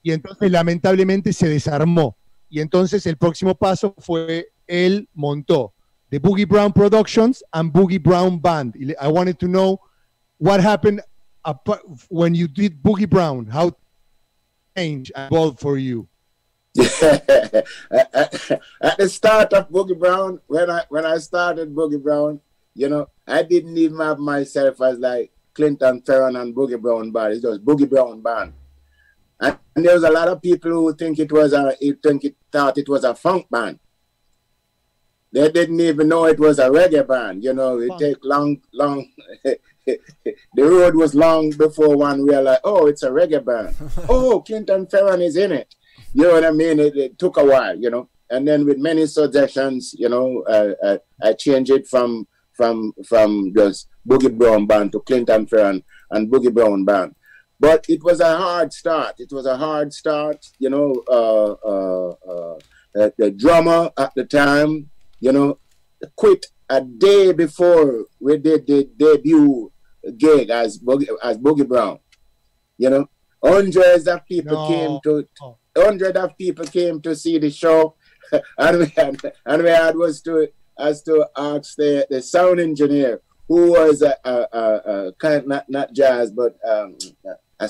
Y 0.04 0.12
entonces 0.12 0.52
lamentablemente 0.52 1.34
se 1.34 1.48
desarmó. 1.50 2.16
Y 2.50 2.62
entonces 2.62 3.06
el 3.06 3.18
próximo 3.18 3.56
paso 3.56 3.94
fue 3.98 4.48
él 4.68 5.08
montó 5.14 5.74
The 6.10 6.20
Boogie 6.20 6.46
Brown 6.46 6.72
Productions 6.72 7.44
and 7.52 7.72
Boogie 7.74 8.00
Brown 8.00 8.40
Band. 8.42 8.76
I 8.78 9.08
wanted 9.08 9.36
to 9.40 9.48
know 9.48 9.80
what 10.40 10.62
happened 10.62 11.02
when 12.10 12.34
you 12.34 12.48
did 12.48 12.74
Boogie 12.82 13.08
Brown. 13.10 13.46
How 13.52 13.72
change 14.78 15.12
and 15.16 15.60
for 15.60 15.78
you? 15.78 16.08
at 16.78 17.66
the 18.98 19.10
start 19.10 19.52
of 19.54 19.70
Boogie 19.70 19.98
Brown, 19.98 20.40
when 20.48 20.70
I 20.70 20.84
when 20.90 21.06
I 21.06 21.18
started 21.18 21.74
Boogie 21.74 22.02
Brown, 22.02 22.40
you 22.76 22.88
know, 22.90 23.10
I 23.28 23.42
didn't 23.44 23.78
even 23.78 24.00
have 24.00 24.20
myself 24.20 24.80
as 24.82 25.00
like 25.00 25.32
Clinton 25.56 26.02
Ferron 26.02 26.36
and 26.36 26.56
Boogie 26.56 26.80
Brown 26.80 27.12
band. 27.12 27.34
It 27.34 27.48
was 27.48 27.60
Boogie 27.60 27.90
Brown 27.90 28.22
band. 28.22 28.54
And, 29.40 29.58
and 29.76 29.86
there 29.86 29.96
was 29.96 30.04
a 30.04 30.12
lot 30.12 30.28
of 30.28 30.42
people 30.42 30.72
who 30.72 30.96
think 30.96 31.18
it 31.20 31.32
was 31.32 31.54
a 31.54 31.76
who 31.80 31.96
think 31.96 32.26
it 32.26 32.36
thought 32.52 32.78
it 32.78 32.90
was 32.90 33.04
a 33.04 33.16
funk 33.16 33.48
band. 33.50 33.80
They 35.32 35.52
didn't 35.52 35.80
even 35.80 36.08
know 36.08 36.26
it 36.26 36.40
was 36.40 36.60
a 36.60 36.70
reggae 36.70 37.06
band. 37.08 37.44
You 37.44 37.54
know, 37.54 37.80
it 37.80 37.90
Funk. 37.90 38.02
take 38.02 38.18
long, 38.24 38.62
long. 38.72 39.10
the 40.56 40.64
road 40.64 40.96
was 40.96 41.16
long 41.16 41.52
before 41.52 41.96
one 41.96 42.24
realized, 42.24 42.62
oh, 42.64 42.88
it's 42.88 43.04
a 43.04 43.10
reggae 43.10 43.44
band. 43.44 43.76
oh, 44.10 44.42
Clinton 44.42 44.86
Ferron 44.88 45.22
is 45.22 45.38
in 45.38 45.52
it. 45.52 45.76
You 46.14 46.24
know 46.24 46.34
what 46.34 46.46
I 46.46 46.52
mean? 46.52 46.80
It, 46.80 46.96
it 46.98 47.20
took 47.20 47.38
a 47.38 47.46
while, 47.46 47.78
you 47.78 47.90
know. 47.90 48.10
And 48.30 48.48
then 48.48 48.66
with 48.66 48.78
many 48.78 49.06
suggestions, 49.06 49.96
you 49.98 50.10
know, 50.10 50.44
uh, 50.48 50.74
uh, 50.84 50.98
I 51.24 51.34
changed 51.34 51.72
it 51.72 51.88
from 51.88 52.28
from 52.54 52.92
from 53.08 53.54
just 53.56 53.88
Boogie 54.08 54.36
Brown 54.38 54.66
band 54.66 54.92
to 54.92 55.00
Clinton 55.02 55.48
Ferron 55.48 55.84
and 56.12 56.30
Boogie 56.30 56.54
Brown 56.54 56.84
band. 56.84 57.16
But 57.60 57.86
it 57.88 58.04
was 58.04 58.20
a 58.20 58.36
hard 58.38 58.74
start. 58.74 59.16
It 59.20 59.32
was 59.32 59.46
a 59.46 59.58
hard 59.58 59.94
start, 59.94 60.46
you 60.60 60.70
know. 60.70 60.94
Uh, 61.08 61.56
uh, 61.66 62.16
uh, 62.30 62.60
uh, 63.00 63.10
the 63.18 63.32
drummer 63.32 63.92
at 63.98 64.14
the 64.16 64.26
time, 64.26 64.90
you 65.20 65.32
know, 65.32 65.60
quit 66.16 66.48
a 66.70 66.82
day 66.82 67.32
before 67.32 68.06
we 68.20 68.38
did 68.38 68.68
the 68.68 68.90
debut 68.98 69.72
gig 70.12 70.50
as 70.50 70.80
Boogie, 70.80 71.08
as 71.24 71.38
Boogie 71.38 71.68
Brown. 71.68 72.00
You 72.78 72.90
know, 72.92 73.10
hundreds 73.44 74.08
of 74.08 74.26
people 74.26 74.58
No. 74.58 74.68
came 74.68 75.00
to 75.04 75.28
Oh. 75.42 75.58
hundred 75.78 76.18
of 76.18 76.38
people 76.38 76.66
came 76.66 77.02
to 77.02 77.16
see 77.16 77.38
the 77.38 77.50
show, 77.50 77.96
and 78.58 78.80
we 78.80 78.86
had 78.96 79.20
and 79.46 79.64
we 79.64 79.70
had 79.70 79.96
was 79.96 80.22
to 80.24 80.48
as 80.80 81.02
to 81.04 81.26
ask 81.38 81.76
the, 81.76 82.06
the 82.10 82.22
sound 82.22 82.60
engineer 82.60 83.22
who 83.48 83.72
was 83.72 84.02
a, 84.04 84.16
a, 84.26 84.48
a, 84.54 84.68
a 85.08 85.14
kind 85.14 85.48
not 85.48 85.66
not 85.70 85.92
jazz 85.94 86.32
but 86.32 86.56
um, 86.68 86.96
a, 87.60 87.70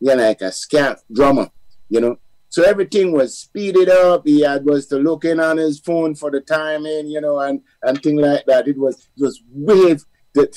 you 0.00 0.14
know, 0.14 0.14
like 0.14 0.40
a 0.42 0.52
ska 0.52 0.96
drummer, 1.12 1.48
you 1.88 2.00
know. 2.00 2.16
So 2.50 2.62
everything 2.62 3.12
was 3.12 3.38
speeded 3.38 3.88
up. 3.90 4.22
He 4.26 4.40
had 4.42 4.64
was 4.64 4.86
to 4.86 4.96
look 4.98 5.24
in 5.24 5.38
on 5.40 5.56
his 5.58 5.80
phone 5.80 6.14
for 6.14 6.30
the 6.30 6.40
timing, 6.40 7.08
you 7.08 7.20
know, 7.20 7.38
and 7.40 7.60
and 7.82 8.00
thing 8.02 8.16
like 8.16 8.44
that. 8.46 8.68
It 8.68 8.78
was 8.78 8.96
it 9.16 9.22
was 9.22 9.42
way 9.52 9.96
that 10.34 10.56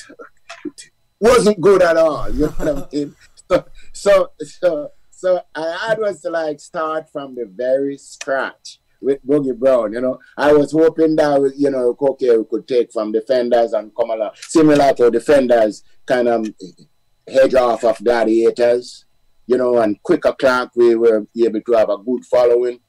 wasn't 1.22 1.60
good 1.60 1.82
at 1.82 1.96
all. 1.96 2.28
You 2.30 2.46
know 2.46 2.48
what 2.48 2.68
I 2.68 2.96
mean? 2.96 3.14
So 3.48 3.64
so 3.92 4.32
so 4.40 4.90
so 5.10 5.40
I 5.54 5.86
had 5.88 5.98
was 5.98 6.20
to 6.22 6.30
like 6.30 6.58
start 6.58 7.10
from 7.10 7.34
the 7.34 7.46
very 7.46 7.96
scratch 7.96 8.80
with 9.00 9.24
Boogie 9.26 9.56
Brown. 9.56 9.92
You 9.92 10.00
know, 10.00 10.18
I 10.36 10.52
was 10.52 10.72
hoping 10.72 11.16
that 11.16 11.52
you 11.56 11.70
know 11.70 11.96
okay 12.00 12.36
we 12.36 12.44
could 12.44 12.66
take 12.66 12.92
from 12.92 13.12
defenders 13.12 13.72
and 13.72 13.94
come 13.94 14.10
along 14.10 14.32
similar 14.34 14.92
to 14.94 15.10
defenders 15.10 15.84
kind 16.06 16.28
of 16.28 16.48
hedge 17.28 17.54
off 17.54 17.84
of 17.84 18.02
gladiators. 18.02 19.04
You 19.46 19.58
know, 19.58 19.78
and 19.78 20.02
quicker 20.02 20.32
clock 20.32 20.72
we 20.76 20.94
were 20.94 21.26
able 21.44 21.60
to 21.60 21.72
have 21.72 21.90
a 21.90 21.98
good 21.98 22.24
following. 22.24 22.80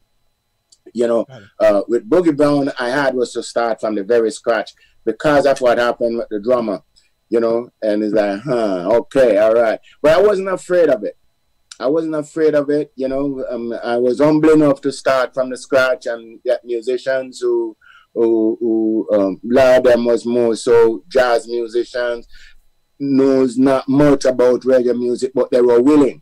You 0.93 1.07
know, 1.07 1.25
uh, 1.59 1.81
with 1.87 2.09
Boogie 2.09 2.35
Brown, 2.35 2.71
I 2.79 2.89
had 2.89 3.15
was 3.15 3.33
to 3.33 3.43
start 3.43 3.81
from 3.81 3.95
the 3.95 4.03
very 4.03 4.31
scratch 4.31 4.71
because 5.05 5.45
of 5.45 5.59
what 5.61 5.77
happened 5.77 6.17
with 6.17 6.29
the 6.29 6.39
drummer. 6.39 6.81
You 7.33 7.39
know, 7.39 7.71
and 7.81 8.03
it's 8.03 8.13
like, 8.13 8.41
huh, 8.41 8.87
okay, 8.91 9.37
all 9.39 9.55
right. 9.55 9.79
But 10.03 10.19
I 10.19 10.21
wasn't 10.21 10.49
afraid 10.49 10.89
of 10.89 11.03
it. 11.03 11.17
I 11.79 11.87
wasn't 11.87 12.13
afraid 12.13 12.53
of 12.53 12.69
it. 12.69 12.93
You 12.95 13.07
know, 13.07 13.43
um, 13.49 13.73
I 13.83 13.97
was 13.97 14.19
humble 14.19 14.51
enough 14.51 14.81
to 14.81 14.91
start 14.91 15.33
from 15.33 15.49
the 15.49 15.57
scratch 15.57 16.05
and 16.05 16.43
get 16.43 16.63
musicians 16.63 17.39
who, 17.39 17.75
who, 18.13 18.55
who 18.59 19.09
um, 19.11 19.41
a 19.43 19.51
lot 19.51 19.77
of 19.77 19.83
them 19.83 20.05
was 20.05 20.27
more 20.27 20.55
so 20.55 21.03
jazz 21.07 21.47
musicians, 21.47 22.27
knows 22.99 23.57
not 23.57 23.89
much 23.89 24.25
about 24.25 24.61
reggae 24.61 24.95
music, 24.95 25.31
but 25.33 25.49
they 25.49 25.61
were 25.61 25.81
willing. 25.81 26.21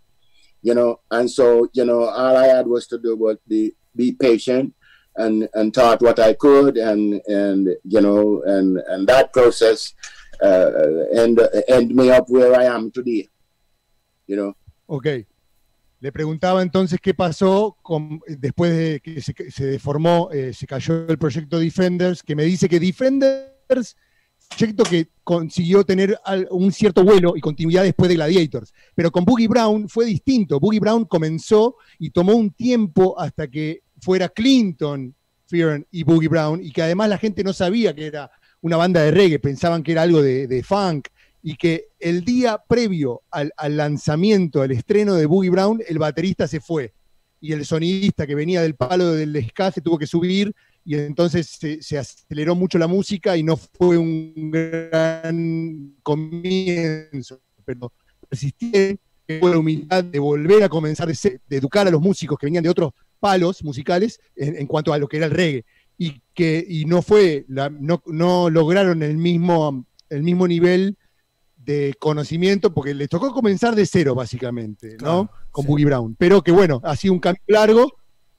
You 0.62 0.76
know, 0.76 1.02
and 1.12 1.30
so 1.30 1.68
you 1.74 1.84
know, 1.84 2.04
all 2.04 2.38
I 2.38 2.48
had 2.48 2.68
was 2.68 2.88
to 2.88 2.98
do 2.98 3.18
was 3.18 3.36
be 3.50 3.74
be 3.98 4.14
patient 4.14 4.74
and 5.18 5.50
and 5.56 5.74
taught 5.74 6.02
what 6.02 6.20
I 6.20 6.36
could, 6.36 6.78
and 6.78 7.22
and 7.28 7.68
you 7.84 8.00
know, 8.00 8.44
and 8.46 8.78
and 8.88 9.06
that 9.10 9.34
process 9.34 9.94
end 10.42 11.40
end 11.68 11.94
me 11.94 12.12
up 12.12 12.26
where 12.30 12.54
I 12.54 12.68
am 12.68 12.92
today. 12.92 13.30
You 14.28 14.36
know. 14.36 14.56
Ok. 14.88 15.08
Le 16.02 16.12
preguntaba 16.12 16.64
entonces 16.64 17.00
qué 17.00 17.14
pasó 17.14 17.78
después 18.28 18.76
de 18.76 19.00
que 19.02 19.22
se, 19.22 19.66
deformó, 19.66 20.30
eh, 20.32 20.52
se 20.52 20.66
cayó 20.66 21.08
el 21.08 21.20
proyecto 21.20 21.60
Defenders, 21.60 22.24
que 22.24 22.36
me 22.36 22.44
dice 22.44 22.68
que 22.68 22.80
Defenders, 22.80 23.96
proyecto 24.50 24.84
que 24.84 25.10
consiguió 25.24 25.84
tener 25.84 26.18
un 26.50 26.72
cierto 26.72 27.04
vuelo 27.04 27.34
y 27.36 27.42
continuidad 27.42 27.84
después 27.84 28.10
de 28.10 28.16
Gladiators. 28.16 28.74
Pero 28.96 29.12
con 29.12 29.24
Boogie 29.26 29.48
Brown 29.48 29.88
fue 29.88 30.06
distinto. 30.06 30.60
Boogie 30.60 30.80
Brown 30.80 31.06
comenzó 31.06 31.76
y 32.00 32.10
tomó 32.10 32.34
un 32.34 32.50
tiempo 32.50 33.18
hasta 33.20 33.48
que 33.48 33.84
fuera 34.02 34.28
Clinton, 34.28 35.16
Fearon 35.46 35.86
y 35.92 36.04
Boogie 36.04 36.30
Brown, 36.30 36.64
y 36.64 36.72
que 36.72 36.82
además 36.82 37.10
la 37.10 37.20
gente 37.20 37.44
no 37.44 37.54
sabía 37.54 37.94
que 37.94 38.08
era 38.08 38.32
una 38.62 38.78
banda 38.78 39.02
de 39.02 39.12
reggae, 39.12 39.40
pensaban 39.40 39.84
que 39.84 39.92
era 39.92 40.04
algo 40.04 40.22
de, 40.22 40.64
funk, 40.64 41.08
y 41.44 41.56
que 41.56 41.88
el 42.00 42.24
día 42.24 42.62
previo 42.68 43.24
al, 43.32 43.52
lanzamiento, 43.70 44.62
al 44.62 44.72
estreno 44.72 45.16
de 45.16 45.26
Boogie 45.26 45.50
Brown, 45.50 45.82
el 45.88 45.98
baterista 45.98 46.48
se 46.48 46.60
fue. 46.60 46.94
Y 47.40 47.54
el 47.54 47.66
sonidista 47.66 48.28
que 48.28 48.36
venía 48.36 48.62
del 48.62 48.76
palo 48.76 49.14
del 49.14 49.44
ska 49.50 49.72
se 49.72 49.82
tuvo 49.82 49.98
que 49.98 50.06
subir 50.06 50.54
y 50.86 50.96
entonces 50.96 51.48
se, 51.80 51.98
aceleró 51.98 52.56
mucho 52.56 52.78
la 52.78 52.86
música 52.88 53.36
y 53.36 53.42
no 53.42 53.58
fue 53.58 53.98
un 53.98 54.52
gran 54.52 55.96
comienzo. 56.04 57.42
Pero 57.66 57.92
persistieron, 58.30 59.00
fue 59.40 59.50
la 59.50 59.58
humildad 59.58 60.04
de 60.04 60.20
volver 60.20 60.64
a 60.64 60.70
comenzar, 60.70 61.08
de, 61.08 61.16
ser- 61.16 61.42
educar 61.50 61.88
a 61.88 61.92
los 61.92 62.02
músicos 62.02 62.38
que 62.38 62.46
venían 62.46 62.64
de 62.64 62.70
otros 62.70 62.92
palos 63.20 63.64
musicales 63.64 64.20
en, 64.36 64.58
en 64.58 64.68
cuanto 64.68 64.94
a 64.94 65.00
lo 65.00 65.08
que 65.08 65.18
era 65.18 65.26
el 65.26 65.32
reggae. 65.32 65.66
Y 66.04 66.20
que 66.34 66.66
y 66.68 66.86
no 66.86 67.04
fue, 67.04 67.46
la- 67.48 67.70
no, 67.70 68.02
no 68.08 68.50
lograron 68.50 69.04
el 69.04 69.18
mismo, 69.18 69.86
el 70.10 70.24
mismo 70.24 70.48
nivel 70.48 70.98
de 71.58 71.94
conocimiento, 72.00 72.74
porque 72.74 72.96
les 72.96 73.08
tocó 73.08 73.32
comenzar 73.32 73.76
de 73.76 73.86
cero, 73.86 74.16
básicamente, 74.16 74.94
¿no? 74.94 74.98
Claro, 74.98 75.30
Con 75.52 75.64
sí. 75.66 75.68
Boogie 75.70 75.86
Brown. 75.86 76.16
Pero 76.18 76.42
que 76.42 76.52
bueno, 76.52 76.82
ha 76.84 76.96
sido 76.96 77.14
un 77.14 77.20
camino 77.20 77.44
largo. 77.48 77.88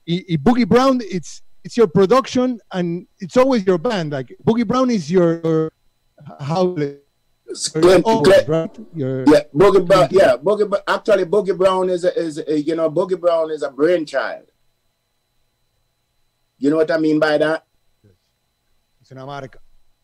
Y, 0.05 0.35
y 0.35 0.37
Boogie 0.39 0.65
Brown, 0.65 1.01
it's, 1.09 1.45
it's 1.63 1.77
your 1.77 1.89
production 1.89 2.59
and 2.73 3.07
it's 3.21 3.37
always 3.37 3.65
your 3.65 3.79
band. 3.79 4.13
Like 4.13 4.37
Boogie 4.45 4.67
Brown 4.67 4.91
is 4.91 5.09
your, 5.09 5.71
how, 6.41 6.75
Clint- 6.75 8.03
oh, 8.05 8.23
Clint- 8.23 8.49
right? 8.49 8.77
Your, 8.93 9.25
Yeah, 9.29 9.43
Boogie 9.55 9.87
Brown. 9.87 10.09
Yeah, 10.11 10.37
Boogie. 10.37 10.69
Actually, 10.89 11.27
Boogie 11.27 11.57
Brown 11.57 11.91
is 11.91 12.03
a, 12.05 12.13
is 12.19 12.39
a, 12.39 12.61
you 12.61 12.75
know 12.75 12.91
Boogie 12.91 13.21
Brown 13.21 13.53
is 13.53 13.63
a 13.63 13.71
brainchild. 13.71 14.47
You 16.63 16.71
know 16.71 16.77
what 16.77 16.93
I 16.93 16.97
mean 16.99 17.19
by 17.19 17.39
that? 17.39 17.67
It's 19.01 19.11
an 19.11 19.19
marca. 19.19 19.59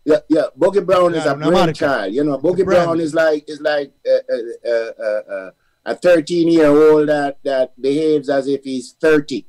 Yeah, 0.04 0.18
yeah. 0.28 0.46
Boogie 0.58 0.84
Brown 0.84 1.14
is 1.14 1.24
a 1.24 1.36
marca. 1.36 1.52
brainchild. 1.52 2.12
You 2.12 2.24
know, 2.24 2.36
Boogie. 2.36 2.64
Brown 2.64 2.98
is 2.98 3.14
like 3.14 3.48
is 3.48 3.60
like 3.60 3.92
uh, 4.04 4.68
uh, 4.68 5.32
uh, 5.32 5.50
a 5.86 5.94
13 5.94 6.48
year 6.48 6.66
old 6.66 7.08
that 7.08 7.38
that 7.44 7.80
behaves 7.80 8.28
as 8.28 8.48
if 8.48 8.64
he's 8.64 8.90
30. 8.94 9.46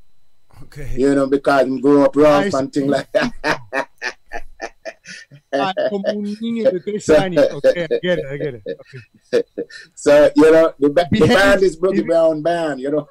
Okay. 0.66 0.93
You 0.97 1.16
know, 1.16 1.26
because 1.26 1.66
he 1.66 1.82
grew 1.82 2.05
up 2.05 2.16
rough 2.16 2.53
and 2.53 2.72
things 2.72 2.91
like 2.91 3.12
that. 3.14 3.34
Ah, 5.51 5.74
como 5.89 6.03
un 6.10 6.22
niño 6.22 6.70
de 6.70 6.80
13 6.80 7.16
años. 7.26 7.49
Okay, 7.55 7.88
I 7.89 7.99
get 8.03 8.20
it, 8.20 8.26
I 8.30 8.38
get 8.38 8.53
it. 8.53 8.64
Okay. 9.34 9.43
so 9.95 10.30
you 10.36 10.51
know, 10.51 10.74
the, 10.78 10.89
the 10.89 11.26
band 11.28 11.64
is 11.64 11.76
Boogie 11.76 12.05
Brown 12.05 12.43
band. 12.43 12.80
You 12.80 12.91
know. 12.91 13.07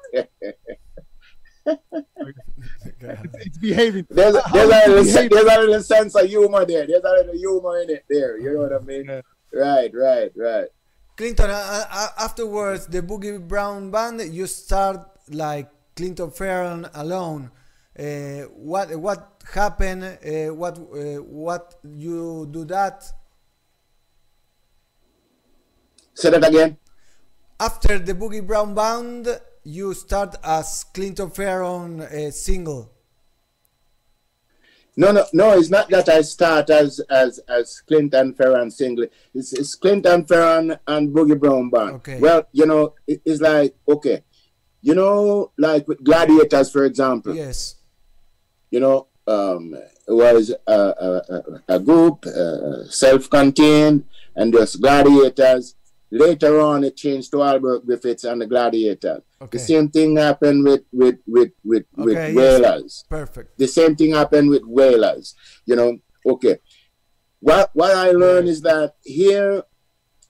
It's 3.01 3.57
behaving. 3.57 4.07
There's 4.09 4.35
a, 4.35 4.43
there's, 4.51 4.65
a 4.65 4.89
little, 4.89 5.03
behaving? 5.03 5.29
there's 5.29 5.57
a 5.57 5.59
little 5.59 5.83
sense 5.83 6.15
of 6.15 6.25
humor 6.27 6.65
there. 6.65 6.85
There's 6.87 7.03
a 7.03 7.09
little 7.09 7.33
humor 7.33 7.81
in 7.81 7.89
it 7.89 8.05
there. 8.09 8.37
You 8.37 8.53
know 8.53 8.59
what 8.61 8.73
I 8.73 8.79
mean? 8.79 9.05
Yeah. 9.05 9.21
Right, 9.51 9.91
right, 9.93 10.31
right. 10.35 10.67
Clinton, 11.17 11.49
uh, 11.49 11.85
uh, 11.91 12.07
afterwards, 12.19 12.87
the 12.87 13.01
Boogie 13.01 13.45
Brown 13.45 13.91
band, 13.91 14.21
you 14.33 14.47
start 14.47 15.05
like 15.29 15.69
Clinton 15.95 16.31
Farron 16.31 16.87
alone. 16.93 17.51
Uh, 17.97 18.43
what 18.55 18.95
what 18.95 19.43
happened? 19.53 20.03
Uh, 20.03 20.53
what 20.53 20.77
uh, 20.77 21.21
what 21.21 21.75
you 21.83 22.47
do 22.49 22.63
that 22.65 23.03
Say 26.13 26.29
that 26.29 26.47
again. 26.47 26.77
after 27.59 27.99
the 27.99 28.13
Boogie 28.13 28.45
Brown 28.45 28.73
band? 28.73 29.27
You 29.63 29.93
start 29.93 30.35
as 30.43 30.85
Clinton 30.93 31.29
Ferron 31.29 32.01
uh, 32.01 32.31
single. 32.31 32.91
No, 34.97 35.11
no, 35.11 35.25
no. 35.33 35.57
It's 35.57 35.69
not 35.69 35.89
that 35.89 36.09
I 36.09 36.21
start 36.21 36.69
as 36.69 36.99
as 37.09 37.39
as 37.47 37.81
Clinton 37.87 38.33
Ferron 38.33 38.69
single. 38.71 39.05
It's, 39.33 39.53
it's 39.53 39.75
Clinton 39.75 40.25
Ferron 40.25 40.77
and 40.87 41.09
Boogie 41.15 41.39
Brown 41.39 41.69
band. 41.69 41.95
Okay. 41.97 42.19
Well, 42.19 42.47
you 42.51 42.65
know, 42.65 42.95
it, 43.07 43.21
it's 43.23 43.39
like 43.41 43.75
okay, 43.87 44.23
you 44.81 44.95
know, 44.95 45.51
like 45.57 45.87
with 45.87 46.03
Gladiators, 46.03 46.71
for 46.71 46.83
example. 46.85 47.33
Yes. 47.35 47.75
You 48.71 48.79
know, 48.81 49.07
um, 49.27 49.73
it 50.07 50.11
was 50.11 50.53
a, 50.67 50.71
a, 50.73 51.21
a- 51.29 51.75
a 51.75 51.79
group, 51.79 52.25
uh, 52.25 52.83
self-contained, 52.89 54.03
and 54.35 54.53
just 54.53 54.81
Gladiators. 54.81 55.75
Later 56.11 56.59
on, 56.59 56.83
it 56.83 56.97
changed 56.97 57.31
to 57.31 57.43
Albert 57.43 57.85
Griffiths 57.85 58.23
and 58.23 58.41
the 58.41 58.47
Gladiators. 58.47 59.21
Okay. 59.41 59.57
The 59.57 59.59
same 59.59 59.89
thing 59.89 60.17
happened 60.17 60.63
with 60.63 60.83
with 60.91 61.19
with 61.27 61.51
with, 61.63 61.85
with 61.95 62.17
Okay, 62.17 62.33
yes. 62.33 62.35
Whalers. 62.35 63.05
Perfect. 63.09 63.57
The 63.57 63.67
same 63.67 63.95
thing 63.95 64.13
happened 64.13 64.49
with 64.49 64.63
whalers. 64.63 65.35
You 65.65 65.75
know, 65.75 65.97
okay. 66.25 66.57
What 67.39 67.69
what 67.73 67.95
I 67.95 68.11
learned 68.11 68.47
is 68.49 68.61
that 68.61 68.95
here 69.03 69.63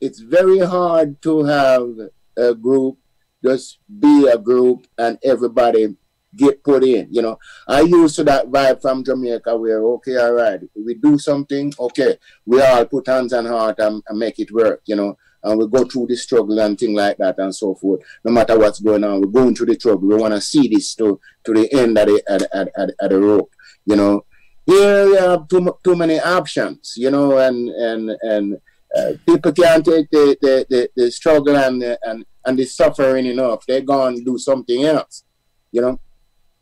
it's 0.02 0.20
very 0.20 0.60
hard 0.60 1.22
to 1.24 1.44
have 1.44 1.90
a 2.38 2.54
group 2.54 2.98
just 3.44 3.80
be 4.00 4.28
a 4.28 4.38
group 4.38 4.88
and 4.98 5.18
everybody 5.24 5.96
get 6.36 6.64
put 6.64 6.84
in. 6.84 7.08
You 7.10 7.22
know, 7.22 7.40
I 7.68 7.82
used 7.82 8.16
to 8.18 8.24
that 8.26 8.48
vibe 8.48 8.82
from 8.82 9.04
Jamaica 9.04 9.58
where 9.58 9.84
okay, 9.84 10.18
all 10.18 10.34
right, 10.34 10.60
we 10.76 10.96
do 10.96 11.18
something, 11.18 11.74
okay, 11.80 12.18
we 12.46 12.62
all 12.62 12.86
put 12.86 13.08
hands 13.08 13.34
on 13.34 13.46
heart 13.46 13.80
and, 13.80 14.04
and 14.08 14.20
make 14.20 14.40
it 14.40 14.52
work. 14.52 14.82
You 14.86 14.96
know. 14.96 15.18
And 15.44 15.58
we 15.58 15.68
go 15.68 15.86
through 15.86 16.08
the 16.08 16.18
struggle 16.18 16.60
and 16.60 16.78
things 16.78 16.98
like 16.98 17.18
that 17.18 17.40
and 17.40 17.56
so 17.56 17.76
forth. 17.76 18.02
No 18.24 18.32
matter 18.32 18.58
what's 18.58 18.80
going 18.80 19.04
on, 19.04 19.22
we're 19.22 19.28
going 19.28 19.56
through 19.56 19.68
the 19.68 19.76
struggle. 19.76 20.08
We 20.08 20.16
want 20.16 20.34
to 20.34 20.42
see 20.42 20.68
this 20.68 20.96
to, 20.96 21.20
to 21.46 21.54
the 21.54 21.72
end 21.74 21.98
of 21.98 22.08
the, 22.08 22.24
at, 22.28 22.42
at, 22.54 22.70
at, 22.76 22.90
at 23.02 23.10
the 23.10 23.20
rope 23.20 23.52
you 23.90 23.96
know 23.96 24.24
here 24.66 25.06
you 25.06 25.16
have 25.16 25.48
too, 25.48 25.78
too 25.84 25.96
many 25.96 26.20
options 26.20 26.94
you 26.96 27.10
know 27.10 27.38
and 27.38 27.70
and 27.70 28.12
and 28.22 28.58
uh, 28.98 29.12
people 29.24 29.52
can't 29.52 29.86
take 29.86 30.10
the, 30.10 30.36
the, 30.42 30.66
the, 30.68 30.90
the 30.96 31.12
struggle 31.12 31.56
and 31.56 31.82
the, 31.82 32.00
and 32.04 32.26
and 32.46 32.58
the 32.58 32.66
suffering 32.66 33.26
enough 33.26 33.66
they 33.66 33.82
go 33.82 34.08
and 34.08 34.26
do 34.26 34.38
something 34.38 34.84
else 34.84 35.24
you 35.72 35.82
know 35.82 36.00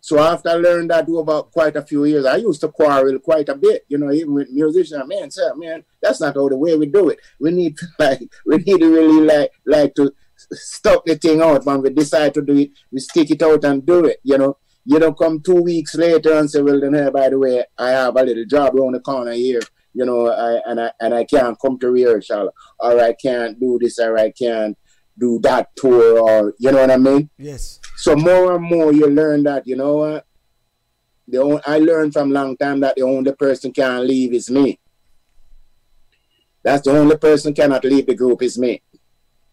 so 0.07 0.19
after 0.19 0.51
I 0.51 0.53
learned 0.53 0.89
that 0.91 1.09
over 1.09 1.43
quite 1.43 1.75
a 1.75 1.81
few 1.81 2.05
years, 2.05 2.25
I 2.25 2.37
used 2.37 2.61
to 2.61 2.69
quarrel 2.69 3.19
quite 3.19 3.49
a 3.49 3.55
bit, 3.55 3.83
you 3.89 3.97
know, 3.97 4.09
even 4.09 4.35
with 4.35 4.49
musicians. 4.49 5.03
Man, 5.05 5.29
sir, 5.29 5.53
man, 5.55 5.83
that's 6.01 6.21
not 6.21 6.35
how 6.35 6.47
the 6.47 6.55
way 6.55 6.77
we 6.77 6.85
do 6.85 7.09
it. 7.09 7.19
We 7.41 7.51
need 7.51 7.77
to 7.77 7.87
like, 7.99 8.21
we 8.45 8.55
need 8.55 8.79
to 8.79 8.89
really 8.89 9.19
like, 9.25 9.51
like 9.65 9.95
to 9.95 10.13
stop 10.53 11.03
the 11.05 11.17
thing 11.17 11.41
out. 11.41 11.65
When 11.65 11.81
we 11.81 11.89
decide 11.89 12.33
to 12.35 12.41
do 12.41 12.55
it, 12.55 12.71
we 12.89 13.01
stick 13.01 13.31
it 13.31 13.41
out 13.41 13.65
and 13.65 13.85
do 13.85 14.05
it. 14.05 14.21
You 14.23 14.37
know, 14.37 14.57
you 14.85 14.97
don't 14.97 15.17
come 15.17 15.41
two 15.41 15.61
weeks 15.61 15.93
later 15.95 16.39
and 16.39 16.49
say, 16.49 16.61
well, 16.61 16.79
then, 16.79 16.93
hey, 16.93 17.09
by 17.09 17.27
the 17.27 17.37
way, 17.37 17.65
I 17.77 17.89
have 17.89 18.15
a 18.15 18.23
little 18.23 18.45
job 18.45 18.77
around 18.77 18.93
the 18.93 19.01
corner 19.01 19.33
here. 19.33 19.59
You 19.93 20.05
know, 20.05 20.29
I, 20.29 20.61
and 20.71 20.79
I 20.79 20.91
and 21.01 21.13
I 21.13 21.25
can't 21.25 21.59
come 21.59 21.77
to 21.79 21.91
rehearsal, 21.91 22.51
or 22.79 23.01
I 23.01 23.11
can't 23.11 23.59
do 23.59 23.77
this, 23.81 23.99
or 23.99 24.17
I 24.17 24.31
can't 24.31 24.77
do 25.17 25.39
that 25.39 25.75
tour, 25.75 26.19
or 26.19 26.53
you 26.59 26.71
know 26.71 26.81
what 26.81 26.91
I 26.91 26.97
mean. 26.97 27.29
Yes. 27.37 27.79
So 27.95 28.15
more 28.15 28.55
and 28.55 28.63
more 28.63 28.93
you 28.93 29.07
learn 29.07 29.43
that, 29.43 29.65
you 29.67 29.75
know 29.75 29.97
what? 29.97 30.25
The 31.27 31.39
only, 31.41 31.61
I 31.65 31.79
learned 31.79 32.13
from 32.13 32.31
long 32.31 32.55
time 32.55 32.79
that 32.81 32.95
the 32.95 33.01
only 33.01 33.33
person 33.33 33.73
can 33.73 34.07
leave 34.07 34.33
is 34.33 34.49
me. 34.49 34.79
That's 36.63 36.83
the 36.83 36.91
only 36.91 37.17
person 37.17 37.53
cannot 37.53 37.83
leave 37.83 38.05
the 38.05 38.15
group 38.15 38.41
is 38.41 38.57
me. 38.57 38.81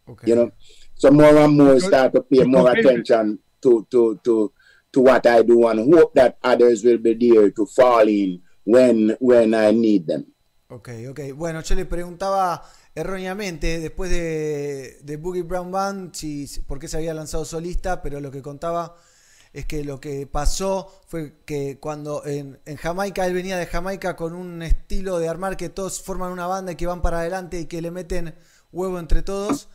Okay. 0.09 0.29
You 0.29 0.37
know. 0.37 0.51
So 0.95 1.11
more 1.11 1.37
and 1.37 1.57
more 1.57 1.81
start 1.81 2.13
to 2.15 2.23
pay 2.23 2.45
more 2.45 2.71
attention 2.71 3.39
to 3.63 3.87
to 3.91 4.21
to 4.25 4.53
to 4.93 5.01
what 5.01 5.27
I 5.27 5.43
do 5.43 5.67
and 5.67 5.93
hope 5.93 6.15
that 6.15 6.39
others 6.43 6.85
will 6.85 6.99
be 6.99 7.15
there 7.15 7.51
to 7.51 7.67
fall 7.67 8.07
in 8.07 8.41
when 8.65 9.17
when 9.19 9.55
I 9.55 9.73
need 9.73 10.07
them. 10.07 10.27
Ok, 10.71 11.07
ok. 11.09 11.33
Bueno, 11.33 11.63
yo 11.63 11.77
le 11.77 11.85
preguntaba 11.85 12.63
erróneamente 12.95 13.81
después 13.81 14.11
de, 14.11 15.19
Boogie 15.21 15.43
Brown 15.43 15.71
Band 15.71 16.15
si, 16.15 16.47
por 16.67 16.79
qué 16.79 16.89
se 16.89 16.97
había 16.97 17.15
lanzado 17.15 17.45
solista, 17.45 18.03
pero 18.03 18.21
lo 18.21 18.31
que 18.31 18.43
contaba 18.43 18.97
es 19.53 19.67
que 19.67 19.85
lo 19.85 20.01
que 20.01 20.27
pasó 20.27 21.03
fue 21.07 21.37
que 21.45 21.79
cuando 21.79 22.25
en, 22.27 22.61
en 22.65 22.77
Jamaica, 22.77 23.27
él 23.27 23.35
venía 23.35 23.57
de 23.57 23.67
Jamaica 23.67 24.17
con 24.17 24.35
un 24.35 24.63
estilo 24.63 25.19
de 25.19 25.29
armar 25.29 25.57
que 25.57 25.69
todos 25.69 26.03
forman 26.03 26.33
una 26.33 26.47
banda 26.47 26.73
y 26.73 26.77
que 26.77 26.87
van 26.87 27.03
para 27.03 27.21
adelante 27.21 27.61
y 27.61 27.67
que 27.67 27.81
le 27.81 27.91
meten 27.91 28.35
huevo 28.73 28.99
entre 28.99 29.23
todos, 29.23 29.69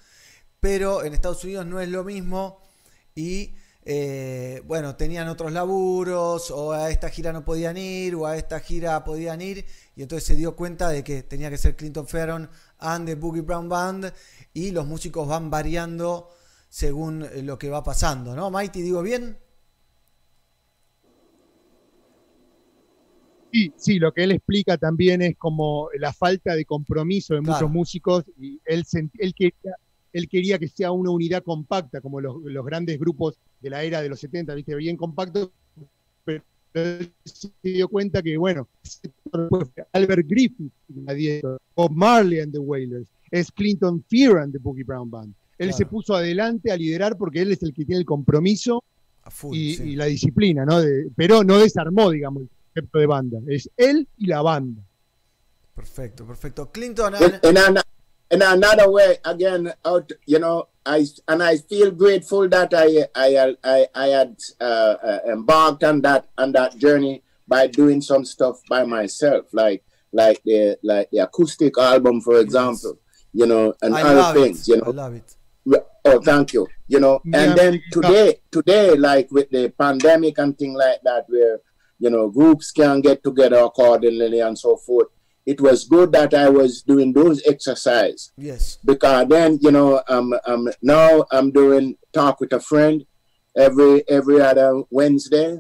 pero 0.60 1.04
en 1.04 1.14
Estados 1.14 1.44
Unidos 1.44 1.66
no 1.66 1.80
es 1.80 1.90
lo 1.90 2.04
mismo 2.04 2.62
y 3.16 3.56
eh, 3.86 4.62
bueno, 4.66 4.96
tenían 4.98 5.30
otros 5.30 5.52
laburos 5.52 6.52
o 6.52 6.74
a 6.74 6.92
esta 6.92 7.10
gira 7.10 7.32
no 7.32 7.46
podían 7.46 7.78
ir 7.78 8.14
o 8.16 8.28
a 8.28 8.38
esta 8.38 8.60
gira 8.60 9.04
podían 9.04 9.42
ir 9.42 9.66
y 9.96 10.04
entonces 10.04 10.28
se 10.28 10.36
dio 10.36 10.56
cuenta 10.56 10.90
de 10.90 11.04
que 11.04 11.24
tenía 11.24 11.50
que 11.50 11.58
ser 11.58 11.76
Clinton 11.76 12.08
Ferron 12.08 12.50
and 12.80 13.08
the 13.08 13.16
Boogie 13.16 13.42
Brown 13.42 13.68
Band 13.70 14.12
y 14.54 14.72
los 14.72 14.86
músicos 14.86 15.28
van 15.28 15.50
variando 15.50 16.30
según 16.70 17.24
eh, 17.24 17.42
lo 17.44 17.58
que 17.58 17.70
va 17.70 17.84
pasando, 17.84 18.36
¿no? 18.36 18.50
Mighty, 18.52 18.82
digo 18.82 19.02
bien? 19.02 19.38
Sí, 23.52 23.74
sí, 23.78 24.00
lo 24.00 24.12
que 24.12 24.24
él 24.26 24.32
explica 24.32 24.78
también 24.78 25.22
es 25.24 25.36
como 25.36 25.90
la 25.98 26.14
falta 26.14 26.54
de 26.56 26.66
compromiso 26.66 27.34
de 27.34 27.42
Claro. 27.42 27.56
muchos 27.68 27.72
músicos 27.72 28.24
y 28.38 28.60
él, 28.66 28.86
él, 29.18 29.34
quería, 29.34 29.76
él 30.14 30.30
quería 30.30 30.60
que 30.60 30.68
sea 30.68 30.92
una 30.92 31.10
unidad 31.10 31.42
compacta, 31.44 32.00
como 32.00 32.22
los, 32.22 32.36
los 32.44 32.64
grandes 32.66 33.00
grupos 33.00 33.40
de 33.60 33.72
la 33.72 33.84
era 33.84 34.02
de 34.04 34.10
los 34.10 34.20
70, 34.20 34.54
¿viste? 34.54 34.76
Bien 34.76 34.96
compacto, 34.96 35.52
él 36.74 37.12
se 37.26 37.50
dio 37.64 37.88
cuenta 37.88 38.22
que, 38.22 38.38
bueno, 38.38 38.68
Albert 39.94 40.28
Griffith, 40.28 40.72
Bob 41.76 41.92
Marley 41.92 42.40
and 42.40 42.52
the 42.52 42.60
Wailers, 42.60 43.08
es 43.32 43.52
Clinton 43.52 44.04
Fear 44.10 44.38
and 44.38 44.54
the 44.54 44.60
Boogie 44.60 44.84
Brown 44.86 45.10
Band. 45.10 45.34
Él 45.58 45.68
Claro. 45.70 45.78
se 45.78 45.86
puso 45.86 46.16
adelante 46.16 46.72
a 46.72 46.78
liderar 46.78 47.18
porque 47.18 47.42
él 47.42 47.52
es 47.52 47.62
el 47.64 47.74
que 47.74 47.84
tiene 47.86 48.00
el 48.00 48.06
compromiso 48.06 48.84
full, 49.30 49.56
y, 49.56 49.76
sí. 49.76 49.84
y 49.92 49.96
la 49.96 50.06
disciplina, 50.06 50.66
¿no? 50.66 50.82
De- 50.82 51.10
pero 51.16 51.44
no 51.44 51.58
desarmó, 51.60 52.10
digamos, 52.10 52.44
el 52.44 52.50
concepto 52.74 53.00
de 53.00 53.06
banda. 53.06 53.40
Es 53.48 53.70
él 53.78 54.08
y 54.18 54.28
la 54.28 54.42
banda. 54.42 54.82
Perfecto, 55.76 56.26
perfecto. 56.26 56.72
Clinton, 56.72 57.14
in, 57.44 57.58
and- 57.58 57.84
another 58.32 58.88
way 58.90 59.18
again 59.26 59.72
out 59.86 60.12
you 60.28 60.38
know 60.38 60.68
i 60.96 61.00
and 61.32 61.42
i 61.52 61.54
feel 61.72 61.90
grateful 62.04 62.44
that 62.56 62.72
i 62.86 62.88
i 63.26 63.30
i, 63.76 63.78
I 64.04 64.08
had 64.18 64.34
uh, 64.70 64.96
uh, 65.10 65.20
embarked 65.36 65.84
on 65.90 66.02
that 66.08 66.24
on 66.42 66.50
that 66.58 66.72
journey 66.86 67.16
by 67.54 67.64
doing 67.68 68.00
some 68.02 68.24
stuff 68.34 68.56
by 68.74 68.82
myself 68.98 69.44
like 69.62 69.82
like 70.22 70.40
the 70.50 70.78
like 70.92 71.08
the 71.12 71.20
acoustic 71.28 71.74
album 71.78 72.16
for 72.28 72.38
example 72.46 72.94
you 73.40 73.46
know 73.52 73.66
and 73.84 73.94
I 73.96 74.02
other 74.02 74.40
things 74.40 74.60
it. 74.68 74.72
you 74.72 74.76
I 74.82 74.86
know 74.86 74.92
love 75.04 75.14
it. 75.22 75.28
oh 76.10 76.20
thank 76.30 76.54
you 76.54 76.64
you 76.94 77.00
know 77.04 77.16
Yeah, 77.24 77.40
and 77.40 77.50
then 77.60 77.74
today 77.92 78.28
today 78.58 78.86
like 78.96 79.28
with 79.32 79.50
the 79.52 79.64
pandemic 79.84 80.36
and 80.44 80.58
thing 80.58 80.74
like 80.74 81.02
that 81.10 81.26
where 81.28 81.56
you 82.00 82.10
know 82.14 82.30
groups 82.30 82.72
can 82.72 83.02
get 83.02 83.24
together 83.24 83.60
accordingly 83.70 84.40
and 84.48 84.58
so 84.66 84.72
forth 84.78 85.10
it 85.52 85.60
was 85.68 85.80
good 85.96 86.10
that 86.18 86.32
i 86.34 86.48
was 86.60 86.72
doing 86.92 87.10
those 87.20 87.38
exercise. 87.54 88.22
Yes. 88.50 88.78
because 88.92 89.28
then 89.34 89.50
you 89.66 89.72
know 89.78 89.90
um, 90.16 90.28
um 90.46 90.64
now 90.82 91.26
i'm 91.32 91.50
doing 91.52 91.86
talk 92.14 92.40
with 92.42 92.54
a 92.54 92.60
friend 92.72 92.98
every 93.66 93.94
every 94.18 94.40
other 94.50 94.70
wednesday 95.00 95.52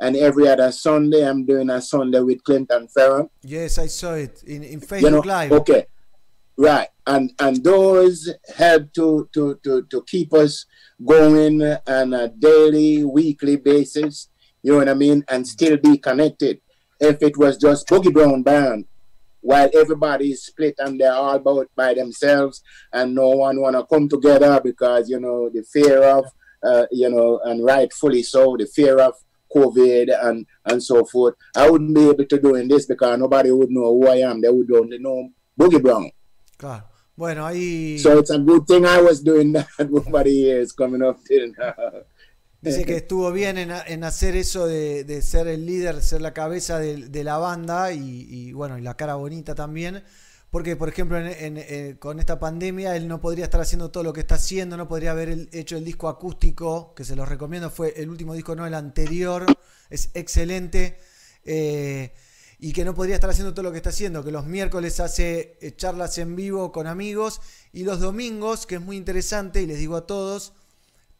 and 0.00 0.16
every 0.16 0.46
other 0.52 0.70
sunday 0.72 1.22
i'm 1.30 1.42
doing 1.52 1.68
a 1.70 1.80
sunday 1.80 2.20
with 2.28 2.42
clinton 2.44 2.88
ferrum 2.94 3.26
Yes, 3.42 3.78
I 3.78 3.86
saw 3.86 4.14
it 4.14 4.42
in, 4.54 4.62
in 4.72 4.80
Facebook 4.80 5.02
you 5.02 5.10
know 5.10 5.20
Live. 5.20 5.52
okay. 5.60 5.82
Right. 6.60 6.88
And 7.06 7.26
and 7.38 7.62
those 7.70 8.28
help 8.62 8.92
to 8.98 9.28
to 9.34 9.42
to 9.64 9.72
to 9.92 9.98
keep 10.12 10.30
us 10.34 10.66
going 11.12 11.62
on 11.96 12.12
a 12.12 12.24
daily 12.28 13.04
weekly 13.04 13.56
basis. 13.70 14.28
You 14.62 14.72
know 14.72 14.78
what 14.78 14.88
i 14.88 14.94
mean? 14.94 15.18
And 15.32 15.46
still 15.46 15.76
be 15.88 15.94
connected. 16.08 16.54
If 17.10 17.16
it 17.28 17.36
was 17.42 17.54
just 17.66 17.86
boogie 17.90 18.12
brown 18.12 18.42
band 18.42 18.80
while 19.48 19.70
everybody 19.74 20.32
is 20.32 20.44
split 20.44 20.74
and 20.78 21.00
they're 21.00 21.14
all 21.14 21.36
about 21.36 21.68
by 21.74 21.94
themselves 21.94 22.62
and 22.92 23.14
no 23.14 23.28
one 23.30 23.58
want 23.58 23.74
to 23.74 23.82
come 23.86 24.06
together 24.06 24.60
because 24.62 25.08
you 25.08 25.18
know 25.18 25.48
the 25.48 25.62
fear 25.62 26.02
of 26.02 26.26
uh, 26.62 26.84
you 26.90 27.08
know 27.08 27.40
and 27.44 27.64
rightfully 27.64 28.22
so 28.22 28.56
the 28.58 28.66
fear 28.66 28.98
of 29.00 29.14
covid 29.54 30.08
and 30.22 30.44
and 30.66 30.82
so 30.82 31.02
forth. 31.02 31.34
I 31.56 31.70
wouldn't 31.70 31.94
be 31.94 32.10
able 32.10 32.26
to 32.26 32.38
doing 32.38 32.68
this 32.68 32.84
because 32.84 33.18
nobody 33.18 33.50
would 33.50 33.70
know 33.70 33.88
who 33.94 34.06
i 34.08 34.16
am. 34.16 34.42
They 34.42 34.50
would 34.50 34.70
only 34.70 34.98
know 34.98 35.30
boogie 35.58 35.82
brown. 35.82 36.10
Claro. 36.58 36.82
Bueno, 37.16 37.46
ahí 37.46 37.98
so 37.98 38.18
it's 38.18 38.30
a 38.30 38.38
good 38.38 38.66
thing 38.66 38.84
i 38.84 39.00
was 39.00 39.22
doing 39.22 39.52
that. 39.52 39.66
Nobody 39.90 40.42
here 40.44 40.60
is 40.60 40.72
coming 40.72 41.02
up 41.02 41.18
till 41.24 41.48
now 41.58 41.74
dice 42.60 42.84
que 42.84 42.96
estuvo 42.96 43.30
bien 43.32 43.58
en, 43.58 43.70
en 43.86 44.04
hacer 44.04 44.36
eso 44.36 44.66
de, 44.66 45.04
de 45.04 45.22
ser 45.22 45.48
el 45.48 45.66
líder, 45.66 46.02
ser 46.02 46.20
la 46.20 46.34
cabeza 46.34 46.78
de, 46.78 47.08
de 47.08 47.24
la 47.24 47.38
banda 47.38 47.92
y, 47.92 48.26
y, 48.28 48.52
bueno, 48.52 48.78
y 48.78 48.82
la 48.82 48.96
cara 48.96 49.14
bonita 49.14 49.54
también. 49.54 50.02
Porque, 50.50 50.76
por 50.76 50.88
ejemplo, 50.88 51.18
en- 51.18 51.26
en- 51.26 51.58
eh, 51.58 51.96
con 51.98 52.18
esta 52.20 52.38
pandemia 52.40 52.96
él 52.96 53.06
no 53.06 53.20
podría 53.20 53.44
estar 53.44 53.60
haciendo 53.60 53.90
todo 53.90 54.02
lo 54.02 54.12
que 54.14 54.20
está 54.20 54.36
haciendo, 54.36 54.76
no 54.78 54.88
podría 54.88 55.10
haber 55.10 55.28
el- 55.28 55.48
hecho 55.52 55.76
el 55.76 55.84
disco 55.84 56.08
acústico, 56.08 56.94
que 56.94 57.04
se 57.04 57.16
los 57.16 57.28
recomiendo, 57.28 57.70
fue 57.70 57.92
el 58.00 58.08
último 58.08 58.34
disco, 58.34 58.56
no 58.56 58.66
el 58.66 58.74
anterior, 58.74 59.44
es 59.90 60.10
excelente. 60.14 60.98
eh, 61.44 62.12
y 62.60 62.72
que 62.72 62.84
no 62.84 62.92
podría 62.94 63.14
estar 63.14 63.30
haciendo 63.30 63.54
todo 63.54 63.62
lo 63.62 63.70
que 63.70 63.76
está 63.78 63.90
haciendo, 63.90 64.24
que 64.24 64.32
los 64.32 64.44
miércoles 64.46 64.98
hace 65.00 65.56
eh, 65.60 65.74
charlas 65.76 66.18
en 66.18 66.34
vivo 66.36 66.72
con 66.72 66.86
amigos 66.88 67.40
y 67.72 67.84
los 67.84 68.00
domingos, 68.00 68.66
que 68.66 68.74
es 68.76 68.80
muy 68.80 68.96
interesante, 68.96 69.62
y 69.62 69.66
les 69.66 69.78
digo 69.78 69.96
a 69.96 70.06
todos, 70.06 70.52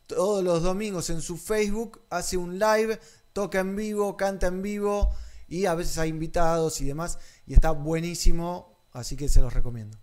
todos 0.09 0.43
los 0.43 0.63
domingos 0.63 1.11
en 1.11 1.21
su 1.21 1.37
Facebook, 1.37 2.01
hace 2.11 2.37
un 2.37 2.59
live, 2.59 2.99
toca 3.33 3.61
en 3.61 3.77
vivo, 3.77 4.17
canta 4.17 4.49
en 4.49 4.63
vivo 4.63 5.11
y 5.47 5.67
a 5.67 5.75
veces 5.75 5.99
hay 5.99 6.09
invitados 6.09 6.81
y 6.81 6.87
demás. 6.87 7.19
Y 7.47 7.55
está 7.55 7.71
buenísimo, 7.71 8.81
así 8.93 9.17
que 9.17 9.29
se 9.29 9.41
los 9.41 9.53
recomiendo. 9.53 9.97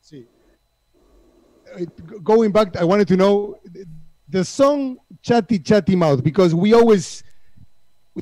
See, 0.00 0.26
uh, 1.78 1.84
going 2.22 2.50
back, 2.50 2.76
I 2.76 2.84
wanted 2.84 3.06
to 3.08 3.16
know 3.16 3.60
the 4.28 4.44
song 4.44 4.98
"Chatty 5.22 5.60
Chatty 5.60 5.94
Mouth" 5.94 6.22
because 6.22 6.54
we 6.54 6.74
always 6.74 7.22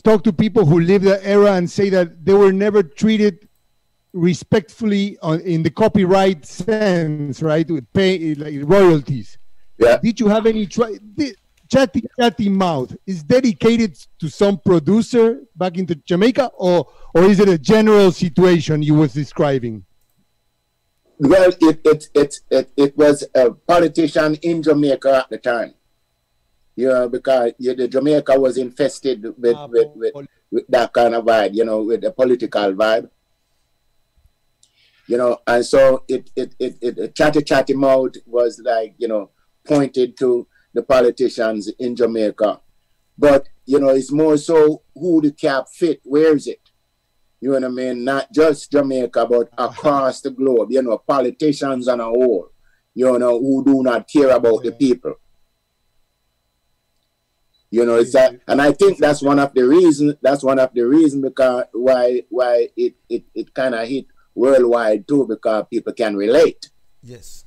talk 0.02 0.22
to 0.24 0.32
people 0.32 0.66
who 0.66 0.80
lived 0.80 1.04
that 1.06 1.20
era 1.24 1.54
and 1.54 1.68
say 1.68 1.88
that 1.90 2.24
they 2.24 2.34
were 2.34 2.52
never 2.52 2.82
treated 2.82 3.47
respectfully 4.12 5.18
on, 5.22 5.40
in 5.40 5.62
the 5.62 5.70
copyright 5.70 6.46
sense, 6.46 7.42
right? 7.42 7.68
With 7.70 7.90
pay 7.92 8.34
like 8.34 8.54
royalties. 8.62 9.38
Yeah. 9.78 9.98
Did 10.02 10.20
you 10.20 10.28
have 10.28 10.46
any 10.46 10.66
try? 10.66 10.96
Chatty 11.68 12.02
Chatty 12.18 12.48
Mouth 12.48 12.96
is 13.06 13.22
dedicated 13.22 13.94
to 14.18 14.28
some 14.28 14.58
producer 14.58 15.42
back 15.54 15.76
into 15.76 15.94
Jamaica, 15.94 16.50
or 16.54 16.88
or 17.14 17.24
is 17.24 17.40
it 17.40 17.48
a 17.48 17.58
general 17.58 18.10
situation 18.10 18.82
you 18.82 18.94
was 18.94 19.12
describing? 19.12 19.84
Well, 21.18 21.52
it 21.60 21.80
it 21.84 22.08
it 22.14 22.40
it, 22.50 22.70
it 22.76 22.96
was 22.96 23.24
a 23.34 23.50
politician 23.50 24.36
in 24.36 24.62
Jamaica 24.62 25.16
at 25.16 25.30
the 25.30 25.38
time. 25.38 25.74
You 26.74 26.88
know, 26.88 27.08
because 27.08 27.52
you 27.58 27.74
the 27.74 27.88
Jamaica 27.88 28.38
was 28.38 28.56
infested 28.56 29.24
with, 29.36 29.56
Ah, 29.56 29.66
with, 29.66 29.88
with, 29.94 30.26
with 30.50 30.66
that 30.68 30.92
kind 30.92 31.14
of 31.14 31.24
vibe, 31.24 31.54
you 31.54 31.64
know, 31.64 31.82
with 31.82 32.00
the 32.00 32.12
political 32.12 32.72
vibe. 32.72 33.10
You 35.08 35.16
know, 35.16 35.38
and 35.46 35.64
so 35.64 36.04
it 36.06 36.30
it 36.36 36.54
it, 36.58 36.76
it 36.80 37.14
chatty 37.14 37.42
chatty 37.42 37.74
mouth 37.74 38.14
was 38.26 38.60
like, 38.64 38.94
you 38.98 39.08
know, 39.08 39.30
pointed 39.64 40.16
to 40.18 40.46
the 40.74 40.82
politicians 40.82 41.68
in 41.78 41.96
Jamaica. 41.96 42.60
But, 43.18 43.48
you 43.66 43.80
know, 43.80 43.88
it's 43.88 44.12
more 44.12 44.36
so 44.36 44.82
who 44.94 45.20
the 45.20 45.32
cap 45.32 45.66
fit, 45.72 46.00
where 46.04 46.36
is 46.36 46.46
it? 46.46 46.60
You 47.40 47.48
know 47.50 47.54
what 47.54 47.64
I 47.64 47.68
mean? 47.68 48.04
Not 48.04 48.32
just 48.32 48.70
Jamaica, 48.70 49.26
but 49.26 49.48
uh-huh. 49.58 49.70
across 49.70 50.20
the 50.20 50.30
globe, 50.30 50.70
you 50.70 50.82
know, 50.82 50.98
politicians 50.98 51.88
on 51.88 52.00
a 52.00 52.04
whole, 52.04 52.50
you 52.94 53.18
know, 53.18 53.38
who 53.38 53.64
do 53.64 53.82
not 53.82 54.08
care 54.08 54.30
about 54.30 54.62
the 54.62 54.72
people. 54.72 55.14
You 57.70 57.84
know, 57.84 57.96
it's 57.96 58.12
that, 58.12 58.40
and 58.46 58.62
I 58.62 58.72
think 58.72 58.98
that's 58.98 59.20
one 59.20 59.38
of 59.38 59.52
the 59.52 59.66
reasons. 59.66 60.14
That's 60.22 60.42
one 60.42 60.58
of 60.58 60.72
the 60.72 60.86
reasons 60.86 61.22
because 61.22 61.64
why 61.72 62.22
why 62.30 62.68
it 62.74 62.94
it, 63.10 63.24
it 63.34 63.52
kind 63.52 63.74
of 63.74 63.86
hit 63.86 64.06
worldwide 64.42 65.06
too 65.08 65.26
because 65.28 65.64
people 65.70 65.92
can 65.92 66.16
relate. 66.16 66.70
Yes. 67.02 67.44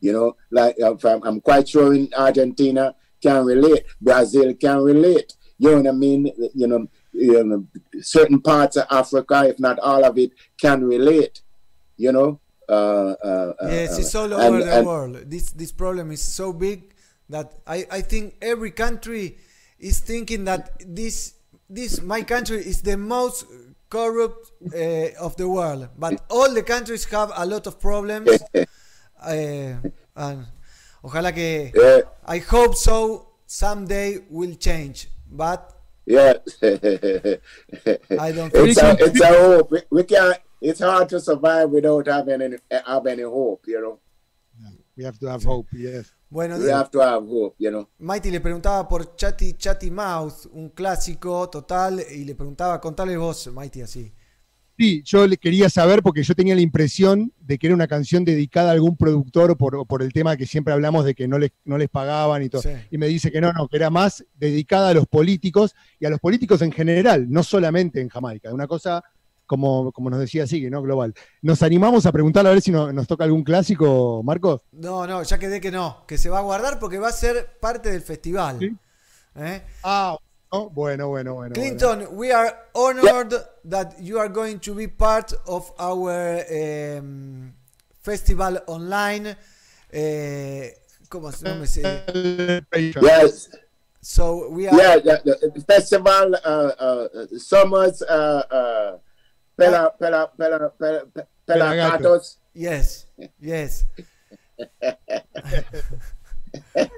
You 0.00 0.12
know, 0.12 0.36
like 0.50 0.76
uh, 0.82 0.94
I'm 1.24 1.40
quite 1.40 1.68
sure 1.68 1.94
in 1.94 2.08
Argentina 2.16 2.94
can 3.22 3.44
relate, 3.44 3.84
Brazil 4.00 4.52
can 4.54 4.78
relate. 4.82 5.32
You 5.58 5.70
know 5.70 5.76
what 5.78 5.86
I 5.88 5.92
mean? 5.92 6.22
You 6.54 6.66
know, 6.66 6.86
you 7.12 7.42
know, 7.44 7.66
certain 8.02 8.40
parts 8.40 8.76
of 8.76 8.86
Africa, 8.90 9.44
if 9.48 9.58
not 9.58 9.78
all 9.78 10.04
of 10.04 10.18
it, 10.18 10.32
can 10.60 10.84
relate. 10.84 11.40
You 11.96 12.12
know. 12.12 12.40
Uh, 12.68 12.72
uh, 13.22 13.52
uh, 13.60 13.68
Yes, 13.68 13.98
it's 13.98 14.14
all 14.14 14.32
and- 14.32 14.42
over 14.42 14.64
the 14.64 14.76
and- 14.78 14.86
world. 14.86 15.14
This 15.30 15.52
this 15.52 15.72
problem 15.72 16.10
is 16.10 16.22
so 16.22 16.52
big 16.52 16.94
that 17.30 17.52
I, 17.66 17.86
I 17.90 18.00
think 18.02 18.36
every 18.42 18.70
country 18.72 19.36
is 19.78 20.00
thinking 20.00 20.44
that 20.44 20.62
this 20.86 21.34
this 21.68 22.02
my 22.02 22.22
country 22.22 22.58
is 22.58 22.82
the 22.82 22.96
most 22.96 23.44
corrupt 23.94 24.50
uh, 24.74 25.26
of 25.26 25.36
the 25.36 25.48
world. 25.48 25.88
But 25.96 26.14
all 26.28 26.52
the 26.52 26.62
countries 26.62 27.04
have 27.06 27.30
a 27.34 27.46
lot 27.46 27.66
of 27.66 27.80
problems. 27.80 28.30
Eh, 29.26 29.74
and 30.16 30.44
ojalá 31.02 31.32
que 31.32 31.72
Yeah, 31.74 32.02
I 32.26 32.38
hope 32.38 32.74
so 32.74 33.28
someday 33.46 34.18
will 34.28 34.54
change. 34.56 35.08
But 35.30 35.60
yeah. 36.04 36.34
I 38.20 38.32
don't 38.32 38.52
it's 38.68 38.82
a, 38.82 38.96
it's 39.00 39.20
a 39.20 39.32
hope. 39.32 39.70
We, 39.70 39.80
we 39.90 40.02
can't. 40.04 40.36
It's 40.60 40.80
hard 40.80 41.08
to 41.10 41.20
survive 41.20 41.70
without 41.70 42.06
having 42.06 42.42
any 42.42 42.58
have 42.70 43.06
any 43.06 43.22
hope. 43.22 43.64
You 43.66 43.80
know, 43.80 43.98
We 44.96 45.04
have 45.04 45.18
to 45.18 45.28
have 45.28 45.44
hope. 45.44 45.68
Yes. 45.72 46.14
Bueno, 46.30 46.56
we 46.58 46.70
have 46.70 46.90
to 46.90 47.00
have 47.00 47.24
hope. 47.26 47.56
You 47.58 47.70
know. 47.70 47.88
Mighty 47.98 48.30
le 48.30 48.40
preguntaba 48.40 48.88
por 48.88 49.16
Chatty 49.16 49.54
Chatty 49.54 49.90
Mouth, 49.90 50.46
un 50.52 50.70
clásico 50.70 51.48
total, 51.50 52.00
y 52.14 52.24
le 52.24 52.34
preguntaba, 52.34 52.80
contale 52.80 53.16
vos, 53.16 53.50
Mighty, 53.52 53.82
así. 53.82 54.12
Sí, 54.76 55.02
yo 55.04 55.24
le 55.28 55.36
quería 55.36 55.70
saber 55.70 56.02
porque 56.02 56.24
yo 56.24 56.34
tenía 56.34 56.56
la 56.56 56.60
impresión 56.60 57.32
de 57.38 57.58
que 57.58 57.68
era 57.68 57.76
una 57.76 57.86
canción 57.86 58.24
dedicada 58.24 58.70
a 58.70 58.72
algún 58.72 58.96
productor 58.96 59.56
por, 59.56 59.86
por 59.86 60.02
el 60.02 60.12
tema 60.12 60.36
que 60.36 60.46
siempre 60.46 60.74
hablamos 60.74 61.04
de 61.04 61.14
que 61.14 61.28
no 61.28 61.38
les, 61.38 61.52
no 61.64 61.78
les 61.78 61.88
pagaban 61.88 62.42
y 62.42 62.48
todo. 62.48 62.62
Sí. 62.62 62.70
Y 62.90 62.98
me 62.98 63.06
dice 63.06 63.30
que 63.30 63.40
no, 63.40 63.52
no, 63.52 63.68
que 63.68 63.76
era 63.76 63.90
más 63.90 64.24
dedicada 64.34 64.88
a 64.88 64.94
los 64.94 65.06
políticos 65.06 65.76
y 66.00 66.06
a 66.06 66.10
los 66.10 66.18
políticos 66.18 66.60
en 66.62 66.72
general, 66.72 67.30
no 67.30 67.44
solamente 67.44 68.00
en 68.00 68.08
Jamaica. 68.08 68.52
Una 68.52 68.66
cosa, 68.66 69.04
como, 69.46 69.92
como 69.92 70.10
nos 70.10 70.20
decía 70.20 70.46
Sigue, 70.46 70.70
¿no? 70.70 70.82
Global. 70.82 71.14
¿Nos 71.42 71.62
animamos 71.62 72.06
a 72.06 72.12
preguntarle 72.12 72.50
a 72.50 72.52
ver 72.54 72.62
si 72.62 72.70
no- 72.70 72.92
nos 72.92 73.06
toca 73.06 73.24
algún 73.24 73.44
clásico, 73.44 74.22
Marcos? 74.24 74.62
No, 74.72 75.06
no, 75.06 75.22
ya 75.22 75.38
quedé 75.38 75.60
que 75.60 75.70
no, 75.70 76.04
que 76.06 76.18
se 76.18 76.30
va 76.30 76.38
a 76.38 76.42
guardar 76.42 76.78
porque 76.78 76.98
va 76.98 77.08
a 77.08 77.12
ser 77.12 77.58
parte 77.60 77.90
del 77.90 78.02
festival. 78.02 78.58
Sí. 78.58 78.76
¿Eh? 79.36 79.62
Ah, 79.82 80.16
no, 80.52 80.70
bueno, 80.70 81.08
bueno, 81.08 81.34
bueno. 81.34 81.52
Clinton, 81.54 82.06
we 82.12 82.32
are 82.32 82.54
honored 82.74 83.34
that 83.68 83.98
you 84.00 84.18
are 84.18 84.28
going 84.28 84.58
to 84.58 84.74
be 84.74 84.86
part 84.88 85.32
of 85.46 85.72
our 85.78 86.44
um, 86.98 87.52
festival 88.00 88.62
online. 88.66 89.36
Eh, 89.90 90.72
¿Cómo 91.08 91.30
se 91.32 91.44
bueno. 91.48 91.64
Yes. 93.00 93.50
So 94.00 94.48
we 94.50 94.68
are. 94.68 94.76
Yeah. 94.76 94.96
The, 95.00 95.22
the, 95.24 95.50
the 95.54 95.60
festival. 95.60 96.34
Uh, 96.44 96.48
uh, 96.48 97.08
summers. 97.38 98.02
Uh, 98.02 98.98
Pela 99.56 99.94
Pela 99.98 100.32
Pela 100.36 100.70
Pela 100.70 101.04
Pela 101.06 101.26
Pelagatos. 101.46 102.02
Gatos. 102.02 102.38
Yes, 102.54 103.06
yes. 103.40 103.86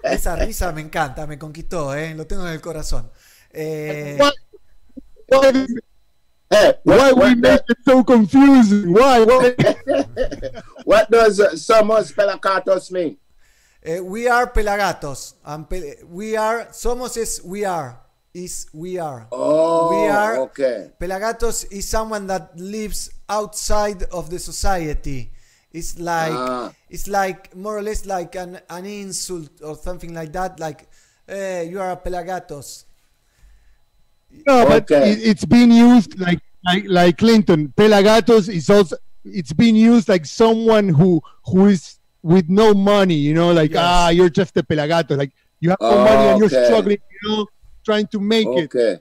Esa 0.02 0.36
risa 0.36 0.72
me 0.72 0.82
encanta, 0.82 1.26
me 1.26 1.38
conquistó, 1.38 1.94
¿eh? 1.94 2.14
lo 2.14 2.26
tengo 2.26 2.46
en 2.46 2.52
el 2.52 2.60
corazón. 2.60 3.10
Eh, 3.50 4.18
Why, 4.20 4.30
why, 5.28 5.66
Hey, 6.48 6.74
why 6.84 7.12
what, 7.12 7.16
we 7.16 7.34
make 7.34 7.62
it 7.68 7.78
so 7.84 8.04
confusing? 8.04 8.92
Why? 8.92 9.24
why? 9.24 9.54
what 10.84 11.10
does 11.10 11.40
uh, 11.40 11.56
summers 11.56 12.12
Pelagatos 12.12 12.92
mean? 12.92 13.18
eh, 13.82 13.98
we 14.00 14.28
are 14.28 14.46
pelagatos. 14.52 15.34
and 15.44 15.68
pe- 15.68 16.02
we 16.08 16.36
are, 16.36 16.68
somos 16.72 17.16
es 17.16 17.40
we 17.42 17.64
are. 17.64 17.98
Is 18.36 18.66
we 18.74 18.98
are. 18.98 19.26
Oh, 19.32 19.88
We 19.96 20.08
are- 20.12 20.36
okay. 20.52 20.90
Pelagatos 21.00 21.64
is 21.72 21.88
someone 21.88 22.26
that 22.26 22.52
lives 22.60 23.08
outside 23.30 24.02
of 24.12 24.28
the 24.28 24.38
society. 24.38 25.30
It's 25.72 25.98
like 25.98 26.36
Ah. 26.36 26.68
it's 26.90 27.08
like 27.08 27.56
more 27.56 27.78
or 27.78 27.82
less 27.82 28.04
like 28.04 28.34
an, 28.36 28.60
an 28.68 28.84
insult 28.84 29.48
or 29.64 29.74
something 29.76 30.12
like 30.12 30.32
that. 30.36 30.60
Like, 30.60 30.84
eh, 31.28 31.62
you 31.62 31.80
are 31.80 31.92
a 31.92 31.96
pelagatos. 31.96 32.84
No, 34.46 34.66
but 34.68 34.84
Okay. 34.90 35.12
it, 35.12 35.18
it's 35.32 35.44
been 35.46 35.70
used 35.70 36.18
like 36.20 36.40
like 36.68 36.84
like 36.88 37.16
Clinton. 37.18 37.72
Pelagatos 37.76 38.52
is 38.52 38.68
also 38.68 38.96
it's 39.24 39.52
been 39.52 39.76
used 39.76 40.08
like 40.12 40.26
someone 40.26 40.88
who 40.90 41.22
who 41.48 41.66
is 41.72 41.96
with 42.22 42.48
no 42.48 42.74
money. 42.74 43.14
You 43.16 43.32
know, 43.34 43.52
like 43.52 43.72
Yes. 43.72 43.80
ah, 43.82 44.08
you're 44.10 44.28
just 44.28 44.56
a 44.56 44.62
pelagato. 44.62 45.16
Like 45.16 45.32
you 45.60 45.70
have 45.70 45.80
no 45.80 46.04
money 46.04 46.24
and 46.30 46.38
you're 46.40 46.52
struggling. 46.66 46.98
You 47.00 47.20
know, 47.30 47.46
trying 47.86 48.08
to 48.08 48.18
make 48.20 48.46
it. 48.48 48.64
Okay. 48.74 48.98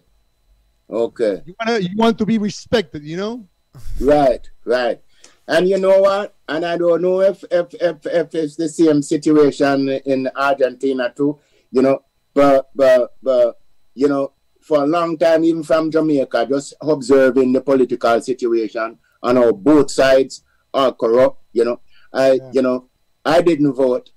Okay. 0.88 1.42
You 1.46 1.56
wanna 1.60 1.80
you 1.80 1.96
want 1.98 2.18
to 2.20 2.26
be 2.26 2.38
respected. 2.38 3.04
You 3.04 3.18
know. 3.18 3.48
Right, 4.00 4.48
right. 4.64 5.02
And 5.48 5.68
you 5.68 5.78
know 5.78 6.00
what? 6.00 6.36
And 6.48 6.64
I 6.66 6.78
don't 6.78 7.02
know 7.02 7.22
if 7.22 7.44
if 7.52 7.74
if, 7.82 8.06
if 8.06 8.36
it's 8.36 8.56
the 8.56 8.70
same 8.70 9.02
situation 9.02 9.90
in 9.90 10.30
Argentina 10.36 11.12
too, 11.16 11.40
you 11.72 11.82
know, 11.82 12.00
but 12.34 12.70
but 12.76 13.16
but 13.22 13.58
you 13.96 14.08
know, 14.08 14.32
for 14.62 14.84
a 14.84 14.88
long 14.88 15.18
time, 15.18 15.44
even 15.44 15.64
from 15.64 15.92
Jamaica, 15.92 16.46
just 16.48 16.74
observing 16.82 17.52
the 17.54 17.62
political 17.62 18.22
situation 18.22 18.98
on 19.24 19.36
how 19.36 19.52
both 19.52 19.90
sides 19.92 20.44
are 20.74 20.94
corrupt, 20.94 21.42
you 21.54 21.66
know. 21.66 21.80
I 22.14 22.34
Yeah. 22.34 22.52
you 22.54 22.62
know, 22.62 22.90
I 23.26 23.42
didn't 23.42 23.74
vote. 23.74 24.12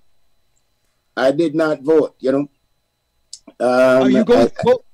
I 1.16 1.32
did 1.32 1.55
not 1.55 1.82
vote, 1.82 2.15
you 2.20 2.32
know. 2.32 2.49
Um, 3.61 4.11
you 4.11 4.25
going? 4.25 4.49
I- 4.49 4.53
well, 4.65 4.85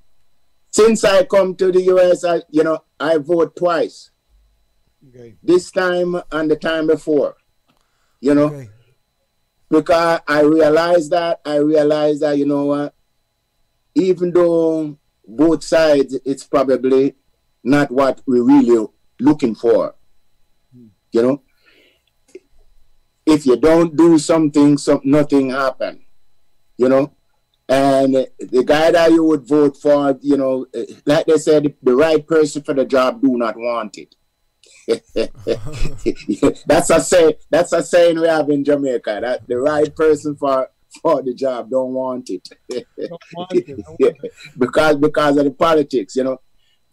since 0.71 1.05
I 1.05 1.25
come 1.25 1.55
to 1.57 1.71
the 1.71 1.83
US, 1.95 2.25
I 2.25 2.43
you 2.51 2.65
know, 2.65 2.85
I 2.99 3.19
vote 3.19 3.57
twice 3.57 4.11
okay. 5.09 5.37
this 5.43 5.71
time 5.71 6.21
and 6.33 6.51
the 6.51 6.57
time 6.57 6.87
before. 6.87 7.37
You 8.21 8.35
know, 8.35 8.47
Okay. 8.47 8.71
because 9.71 10.21
I 10.27 10.41
realized 10.43 11.11
that 11.11 11.41
I 11.45 11.57
realized 11.57 12.23
that 12.23 12.39
you 12.39 12.47
know 12.47 12.65
what, 12.67 12.95
even 13.95 14.33
though 14.33 14.99
both 15.27 15.63
sides, 15.63 16.19
it's 16.25 16.45
probably 16.45 17.15
not 17.63 17.91
what 17.91 18.21
we're 18.27 18.43
really 18.45 18.87
looking 19.21 19.55
for. 19.55 19.95
You 21.13 21.23
know, 21.23 21.43
if 23.25 23.47
you 23.47 23.57
don't 23.57 23.97
do 23.97 24.19
something, 24.19 24.77
some 24.79 25.01
nothing 25.05 25.51
happen. 25.51 26.05
You 26.77 26.89
know, 26.89 27.13
and 27.69 28.15
the 28.39 28.65
guy 28.65 28.91
that 28.91 29.11
you 29.11 29.25
would 29.25 29.47
vote 29.47 29.77
for, 29.77 30.19
you 30.21 30.37
know, 30.37 30.67
like 31.07 31.27
they 31.27 31.39
said, 31.39 31.75
the 31.83 31.97
right 31.97 32.27
person 32.27 32.63
for 32.63 32.75
the 32.75 32.85
job 32.85 33.23
do 33.23 33.37
not 33.37 33.57
want 33.57 33.97
it. 33.99 34.15
that's 36.67 36.91
a 36.91 37.01
say. 37.01 37.39
That's 37.49 37.73
a 37.73 37.83
saying 37.83 38.21
we 38.21 38.29
have 38.29 38.51
in 38.51 38.65
Jamaica. 38.65 39.19
That 39.23 39.49
the 39.49 39.59
right 39.59 39.95
person 39.97 40.37
for 40.37 40.69
for 41.03 41.23
the 41.23 41.35
job 41.35 41.71
don't 41.71 41.93
want 41.93 42.31
it, 42.31 42.49
Don't 42.71 42.85
want 43.33 43.53
it, 43.55 43.67
don't 43.67 43.79
want 43.79 44.01
it. 44.01 44.33
because 44.59 44.97
because 44.97 45.37
of 45.39 45.45
the 45.45 45.51
politics, 45.51 46.17
you 46.17 46.25
know. 46.25 46.41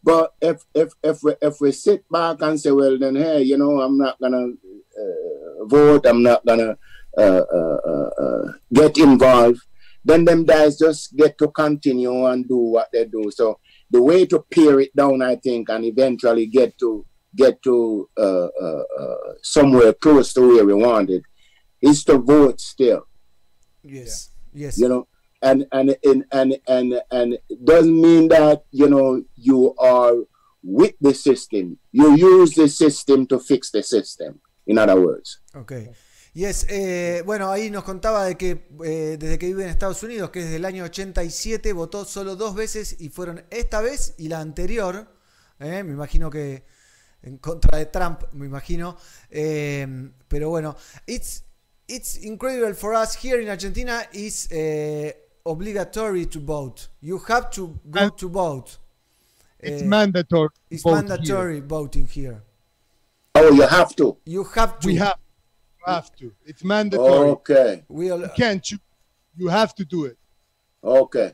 But 0.04 0.34
if 0.42 0.64
if 0.74 0.94
if 1.04 1.22
we 1.22 1.36
if 1.42 1.62
we 1.62 1.72
sit 1.72 2.10
back 2.10 2.42
and 2.42 2.60
say, 2.60 2.72
well, 2.72 2.98
then 2.98 3.16
hey, 3.16 3.42
you 3.42 3.58
know, 3.58 3.82
I'm 3.82 3.98
not 3.98 4.20
gonna 4.20 4.48
uh, 4.48 5.66
vote. 5.66 6.06
I'm 6.06 6.24
not 6.24 6.46
gonna 6.46 6.78
uh, 7.18 7.22
uh, 7.22 7.78
uh, 7.86 8.10
uh, 8.24 8.52
get 8.74 8.98
involved. 8.98 9.60
Then 10.04 10.26
them 10.26 10.46
guys 10.46 10.78
just 10.78 11.16
get 11.16 11.38
to 11.38 11.48
continue 11.50 12.26
and 12.26 12.48
do 12.48 12.58
what 12.58 12.90
they 12.92 13.06
do. 13.06 13.30
So 13.32 13.60
the 13.90 14.02
way 14.02 14.26
to 14.26 14.44
pare 14.50 14.80
it 14.80 14.96
down, 14.96 15.22
I 15.22 15.36
think, 15.36 15.70
and 15.70 15.86
eventually 15.86 16.48
get 16.48 16.78
to 16.80 17.06
get 17.36 17.62
to 17.64 18.10
uh, 18.18 18.48
uh, 18.48 18.84
uh, 19.00 19.34
somewhere 19.42 19.94
close 19.94 20.34
to 20.34 20.42
where 20.42 20.66
we 20.66 20.74
wanted, 20.74 21.24
is 21.82 22.04
to 22.06 22.18
vote 22.18 22.60
still 22.60 23.08
Yes. 23.84 24.32
Yes. 24.54 24.78
you 24.78 24.90
know 24.90 25.08
and 25.42 25.66
and 25.72 25.96
and 26.04 26.26
and 26.32 26.58
and, 26.68 27.02
and 27.10 27.34
it 27.50 27.66
doesn't 27.66 28.00
mean 28.00 28.28
that 28.28 28.64
you 28.72 28.90
know 28.90 29.24
you 29.36 29.74
are 29.80 30.14
with 30.64 30.94
the 31.02 31.14
system 31.14 31.80
you 31.92 32.16
use 32.16 32.54
the 32.54 32.68
system 32.68 33.26
to 33.28 33.40
fix 33.40 33.72
the 33.72 33.82
system 33.82 34.40
in 34.68 34.78
other 34.78 35.00
words 35.02 35.40
Ok. 36.34 36.38
Yes, 36.38 36.66
eh, 36.70 37.24
bueno, 37.26 37.52
ahí 37.52 37.70
nos 37.70 37.84
contaba 37.84 38.24
de 38.26 38.38
que 38.38 38.68
eh, 38.86 39.18
desde 39.20 39.38
que 39.38 39.48
vive 39.48 39.64
en 39.64 39.70
Estados 39.70 40.02
Unidos, 40.04 40.30
que 40.30 40.42
desde 40.42 40.56
el 40.58 40.66
año 40.66 40.86
87 40.86 41.74
votó 41.74 42.06
solo 42.06 42.36
dos 42.38 42.56
veces 42.56 42.96
y 43.00 43.10
fueron 43.10 43.44
esta 43.50 43.82
vez 43.82 44.14
y 44.18 44.30
la 44.30 44.40
anterior, 44.40 45.14
eh, 45.60 45.84
me 45.84 45.92
imagino 45.94 46.30
que 46.30 46.64
en 47.24 47.38
contra 47.38 47.78
de 47.78 47.86
Trump, 47.88 48.24
me 48.32 48.46
imagino, 48.46 48.96
eh, 49.30 49.86
pero 50.28 50.50
bueno, 50.50 50.76
it's, 51.06 51.44
it's 51.88 52.24
incredible 52.24 52.74
for 52.76 52.94
us 52.96 53.14
here 53.22 53.42
in 53.44 53.50
Argentina, 53.50 54.04
is 54.14 54.48
eh, 54.52 55.14
obligatory 55.44 56.28
to 56.28 56.40
vote. 56.40 56.84
You 57.02 57.22
have 57.28 57.50
to 57.52 57.80
go 57.86 58.10
to 58.10 58.30
vote. 58.30 58.80
It's 59.60 59.82
Eh, 59.82 59.86
mandatory. 59.86 60.48
to 60.50 60.56
It's 60.70 60.82
vote 60.84 60.96
mandatory 60.96 61.60
voting 61.60 62.08
here. 62.08 62.42
oh 63.36 63.52
you 63.54 63.64
have 63.68 63.94
to 63.98 64.18
You 64.26 64.44
have 64.56 64.80
to. 64.80 64.88
here. 64.90 64.94
We 64.94 65.00
have, 65.00 65.16
you 65.88 65.94
have 65.94 66.10
to. 66.18 66.32
It's 66.46 66.64
mandatory. 66.64 67.30
okay 67.32 67.84
We 67.90 68.12
all- 68.12 68.22
You 68.22 68.30
can't 68.36 68.62
choose. 68.64 68.80
You 69.36 69.50
have 69.50 69.74
to 69.76 69.86
do 69.86 70.06
it. 70.06 70.18
okay 70.84 71.34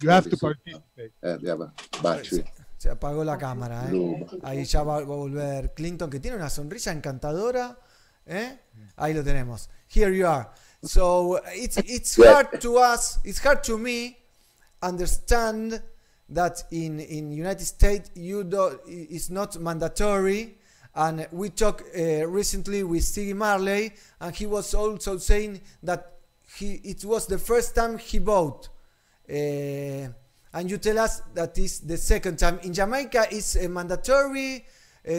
You 0.00 0.10
have 0.10 0.28
to 0.30 0.36
participate. 0.36 1.12
Uh, 1.22 1.38
we 1.42 1.48
have 1.48 1.60
a 1.62 1.72
battery 2.02 2.44
Se 2.78 2.88
apagó 2.90 3.24
la 3.24 3.38
cámara, 3.38 3.84
¿eh? 3.88 3.92
No. 3.92 4.26
Ahí 4.42 4.64
ya 4.64 4.82
va, 4.82 4.96
va 4.96 5.02
a 5.02 5.04
volver 5.04 5.72
Clinton, 5.74 6.10
que 6.10 6.18
tiene 6.18 6.36
una 6.36 6.50
sonrisa 6.50 6.90
encantadora. 6.90 7.78
¿eh? 8.26 8.58
Ahí 8.96 9.14
lo 9.14 9.22
tenemos. 9.22 9.68
Here 9.88 10.10
you 10.16 10.26
are. 10.26 10.48
So 10.82 11.40
it's 11.54 11.76
it's 11.76 12.16
hard 12.16 12.58
to 12.60 12.78
us, 12.78 13.20
it's 13.24 13.38
hard 13.38 13.62
to 13.64 13.78
me 13.78 14.16
understand 14.82 15.80
that 16.28 16.64
in 16.72 16.98
in 17.00 17.30
United 17.30 17.64
States 17.64 18.10
you 18.14 18.42
do 18.44 18.80
it's 18.86 19.30
not 19.30 19.56
mandatory. 19.60 20.58
And 20.94 21.26
we 21.32 21.48
talked 21.48 21.82
uh, 21.96 22.26
recently 22.28 22.82
with 22.82 23.02
Stevie 23.04 23.32
Marley, 23.32 23.92
and 24.20 24.34
he 24.34 24.46
was 24.46 24.74
also 24.74 25.16
saying 25.18 25.60
that 25.82 26.12
he 26.58 26.74
it 26.84 27.04
was 27.04 27.26
the 27.26 27.38
first 27.38 27.74
time 27.74 27.96
he 27.98 28.18
voted. 28.18 28.68
Uh, 29.28 30.12
and 30.54 30.70
you 30.70 30.76
tell 30.76 30.98
us 30.98 31.22
that 31.34 31.56
is 31.56 31.80
the 31.80 31.96
second 31.96 32.38
time 32.38 32.58
in 32.62 32.74
Jamaica. 32.74 33.26
It's 33.30 33.56
uh, 33.56 33.68
mandatory, 33.70 34.66
uh, 35.08 35.12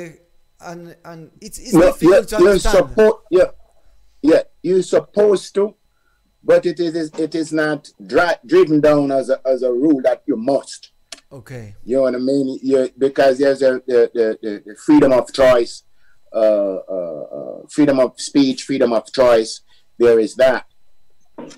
and 0.61 0.95
and 1.05 1.31
it's, 1.41 1.57
it's 1.57 1.73
No, 1.73 1.87
difficult 1.87 2.31
you're, 2.31 2.39
to 2.39 2.45
understand. 2.49 2.77
suppo- 2.89 3.19
yeah, 3.31 3.45
yeah, 4.21 4.41
you're 4.61 4.83
supposed 4.83 5.55
to, 5.55 5.73
but 6.43 6.67
it 6.67 6.79
is 6.79 7.11
it 7.17 7.33
is 7.33 7.51
not 7.51 7.89
dri- 8.05 8.37
driven 8.45 8.79
down 8.79 9.11
as 9.11 9.31
a, 9.31 9.41
as 9.43 9.63
a 9.63 9.71
rule 9.71 10.01
that 10.03 10.21
you 10.27 10.35
must. 10.37 10.91
Okay, 11.33 11.75
You 11.83 11.97
know 11.97 12.03
what 12.03 12.15
I 12.15 12.19
mean? 12.19 12.59
You, 12.61 12.89
because 12.97 13.39
there's 13.39 13.61
a 13.61 13.81
the, 13.87 14.09
the, 14.13 14.61
the, 14.65 14.75
freedom 14.75 15.11
of 15.11 15.33
choice, 15.33 15.83
uh, 16.31 16.37
uh, 16.37 17.23
uh, 17.37 17.67
freedom 17.69 17.99
of 17.99 18.19
speech, 18.19 18.63
freedom 18.63 18.93
of 18.93 19.11
choice. 19.11 19.61
There 19.97 20.19
is 20.19 20.35
that. 20.35 20.65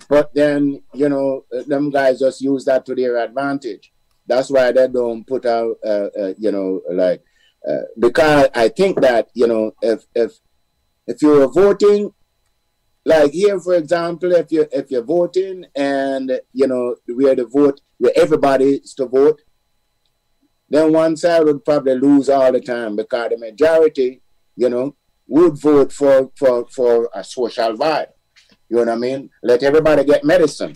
But 0.08 0.34
then 0.34 0.82
you 0.94 1.10
know 1.10 1.46
them 1.68 1.90
guys 1.90 2.20
just 2.20 2.42
use 2.42 2.66
that 2.66 2.86
to 2.86 2.96
their 2.96 3.18
advantage. 3.18 3.92
That's 4.28 4.50
why 4.50 4.72
they 4.72 4.88
don't 4.88 5.26
put 5.28 5.46
out, 5.46 5.76
uh, 5.86 6.08
uh, 6.20 6.34
you 6.38 6.52
know, 6.52 6.82
like 6.90 7.22
uh, 7.68 7.84
because 8.00 8.48
I 8.56 8.70
think 8.70 9.02
that 9.02 9.30
you 9.34 9.48
know 9.48 9.74
if 9.82 10.06
if 10.16 10.32
if 11.08 11.22
you're 11.22 11.52
voting, 11.52 12.12
like 13.06 13.32
here 13.32 13.60
for 13.60 13.76
example, 13.76 14.32
if 14.32 14.52
you 14.52 14.66
if 14.72 14.90
you're 14.90 15.04
voting 15.04 15.66
and 15.76 16.40
you 16.54 16.68
know 16.68 16.96
where 17.08 17.36
the 17.36 17.46
vote 17.46 17.82
where 17.98 18.14
everybody 18.16 18.76
is 18.76 18.94
to 18.96 19.06
vote, 19.06 19.42
then 20.70 20.92
one 20.92 21.16
side 21.16 21.44
would 21.44 21.64
probably 21.64 21.96
lose 21.96 22.30
all 22.30 22.52
the 22.52 22.60
time 22.60 22.96
because 22.96 23.30
the 23.30 23.38
majority, 23.38 24.22
you 24.56 24.70
know, 24.70 24.96
would 25.28 25.60
vote 25.60 25.92
for 25.92 26.32
for 26.38 26.68
for 26.70 27.10
a 27.14 27.24
social 27.24 27.74
vibe. 27.74 28.08
You 28.70 28.78
know 28.78 28.84
what 28.84 28.90
I 28.90 28.96
mean? 28.96 29.30
Let 29.44 29.64
everybody 29.64 30.04
get 30.04 30.24
medicine. 30.24 30.74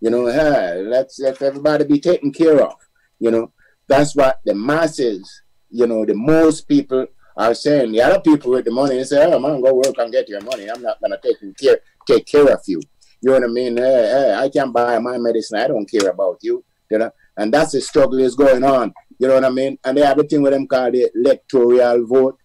You 0.00 0.10
know, 0.10 0.26
hey, 0.26 0.82
let's 0.82 1.18
let 1.18 1.40
everybody 1.42 1.84
be 1.84 1.98
taken 1.98 2.32
care 2.32 2.62
of. 2.62 2.74
You 3.18 3.30
know, 3.30 3.52
that's 3.88 4.14
what 4.14 4.40
the 4.44 4.54
masses, 4.54 5.42
you 5.70 5.86
know, 5.86 6.04
the 6.04 6.14
most 6.14 6.68
people 6.68 7.06
are 7.36 7.54
saying. 7.54 7.92
The 7.92 8.02
other 8.02 8.20
people 8.20 8.52
with 8.52 8.64
the 8.64 8.70
money, 8.70 8.96
they 8.96 9.04
say, 9.04 9.24
"Oh 9.32 9.38
man, 9.38 9.60
go 9.60 9.74
work 9.74 9.94
and 9.98 10.12
get 10.12 10.28
your 10.28 10.42
money. 10.42 10.68
I'm 10.70 10.82
not 10.82 11.00
gonna 11.00 11.18
take 11.22 11.38
care 11.58 11.80
take 12.06 12.26
care 12.26 12.52
of 12.52 12.60
you." 12.66 12.80
You 13.22 13.30
know 13.30 13.40
what 13.40 13.44
I 13.44 13.52
mean? 13.52 13.76
Hey, 13.76 13.82
hey, 13.82 14.34
I 14.34 14.48
can 14.48 14.70
buy 14.72 14.98
my 14.98 15.18
medicine. 15.18 15.58
I 15.58 15.66
don't 15.66 15.90
care 15.90 16.10
about 16.10 16.38
you. 16.42 16.64
You 16.90 16.98
know, 16.98 17.10
and 17.36 17.52
that's 17.52 17.72
the 17.72 17.80
struggle 17.80 18.18
is 18.20 18.36
going 18.36 18.62
on. 18.62 18.92
You 19.18 19.28
know 19.28 19.34
what 19.34 19.44
I 19.44 19.50
mean? 19.50 19.78
And 19.84 19.96
they 19.96 20.02
have 20.02 20.18
a 20.18 20.24
thing 20.24 20.42
with 20.42 20.52
them 20.52 20.66
called 20.66 20.94
the 20.94 21.10
electoral 21.14 22.06
vote, 22.06 22.38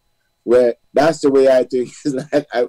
where 0.43 0.76
that's 0.93 1.22
the 1.22 1.31
way 1.31 1.48
I 1.48 1.64
think. 1.64 1.89
It's 2.06 2.15
like 2.15 2.48
I, 2.53 2.68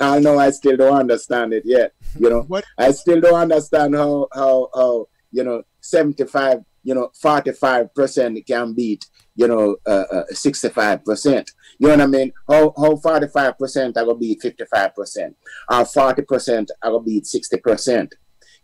I 0.00 0.18
know 0.18 0.38
I 0.38 0.50
still 0.50 0.76
don't 0.76 0.96
understand 0.98 1.52
it 1.52 1.64
yet. 1.64 1.92
You 2.18 2.30
know, 2.30 2.42
What? 2.42 2.64
I 2.78 2.92
still 2.92 3.20
don't 3.20 3.40
understand 3.40 3.94
how 3.94 4.28
how 4.32 4.68
how 4.74 5.08
you 5.30 5.44
know 5.44 5.62
seventy 5.80 6.24
five, 6.24 6.60
you 6.82 6.94
know, 6.94 7.10
forty 7.20 7.52
five 7.52 7.94
percent 7.94 8.38
can 8.46 8.74
beat 8.74 9.06
you 9.34 9.48
know 9.48 9.76
uh, 9.86 10.04
uh, 10.12 10.24
sixty 10.30 10.68
five 10.68 11.04
percent. 11.04 11.50
You 11.78 11.88
know 11.88 11.94
what 11.94 12.02
I 12.02 12.06
mean? 12.06 12.32
How 12.48 12.72
how 12.76 12.96
forty 12.96 13.28
five 13.28 13.58
percent 13.58 13.96
I 13.96 14.02
gonna 14.04 14.14
beat 14.14 14.40
fifty 14.40 14.64
five 14.64 14.94
percent, 14.94 15.36
or 15.70 15.84
forty 15.84 16.22
percent 16.22 16.70
are 16.82 16.90
gonna 16.90 17.04
beat 17.04 17.26
sixty 17.26 17.58
percent 17.58 18.14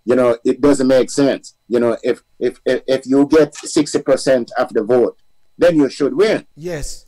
you 0.09 0.17
know 0.17 0.39
it 0.43 0.61
doesn't 0.61 0.87
make 0.87 1.11
sense. 1.11 1.55
You 1.69 1.81
know 1.81 1.97
if 2.03 2.23
if 2.39 2.59
if, 2.65 2.83
if 2.87 3.07
you 3.07 3.27
get 3.27 3.53
60% 3.53 4.51
of 4.57 4.73
the 4.73 4.83
vote 4.83 5.21
then 5.59 5.77
you 5.77 5.91
should 5.91 6.15
win. 6.15 6.47
Yes, 6.55 7.05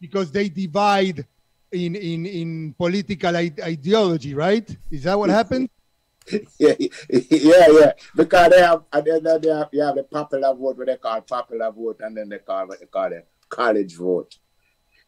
Because 0.00 0.30
they 0.30 0.48
divide 0.50 1.24
in 1.72 1.94
in 1.94 2.26
in 2.26 2.74
political 2.74 3.34
I- 3.36 3.62
ideology, 3.74 4.34
right? 4.34 4.68
Is 4.90 5.04
that 5.04 5.18
what 5.18 5.30
happened? 5.30 5.70
yeah 6.58 6.74
yeah 6.78 7.68
yeah. 7.78 7.92
Because 8.14 8.50
they 8.50 8.60
have 8.68 8.82
and 8.92 9.04
then 9.06 9.40
they 9.40 9.48
have, 9.48 9.68
you 9.72 9.82
have 9.82 9.94
the 9.94 10.04
popular 10.04 10.52
vote 10.54 10.76
what 10.76 10.86
they 10.88 10.96
call 10.96 11.20
popular 11.22 11.70
vote 11.72 12.00
and 12.04 12.14
then 12.16 12.28
they 12.28 12.38
call 12.38 12.66
what 12.68 12.80
they 12.80 12.86
call 12.96 13.08
the 13.08 13.22
college 13.48 13.96
vote. 13.96 14.36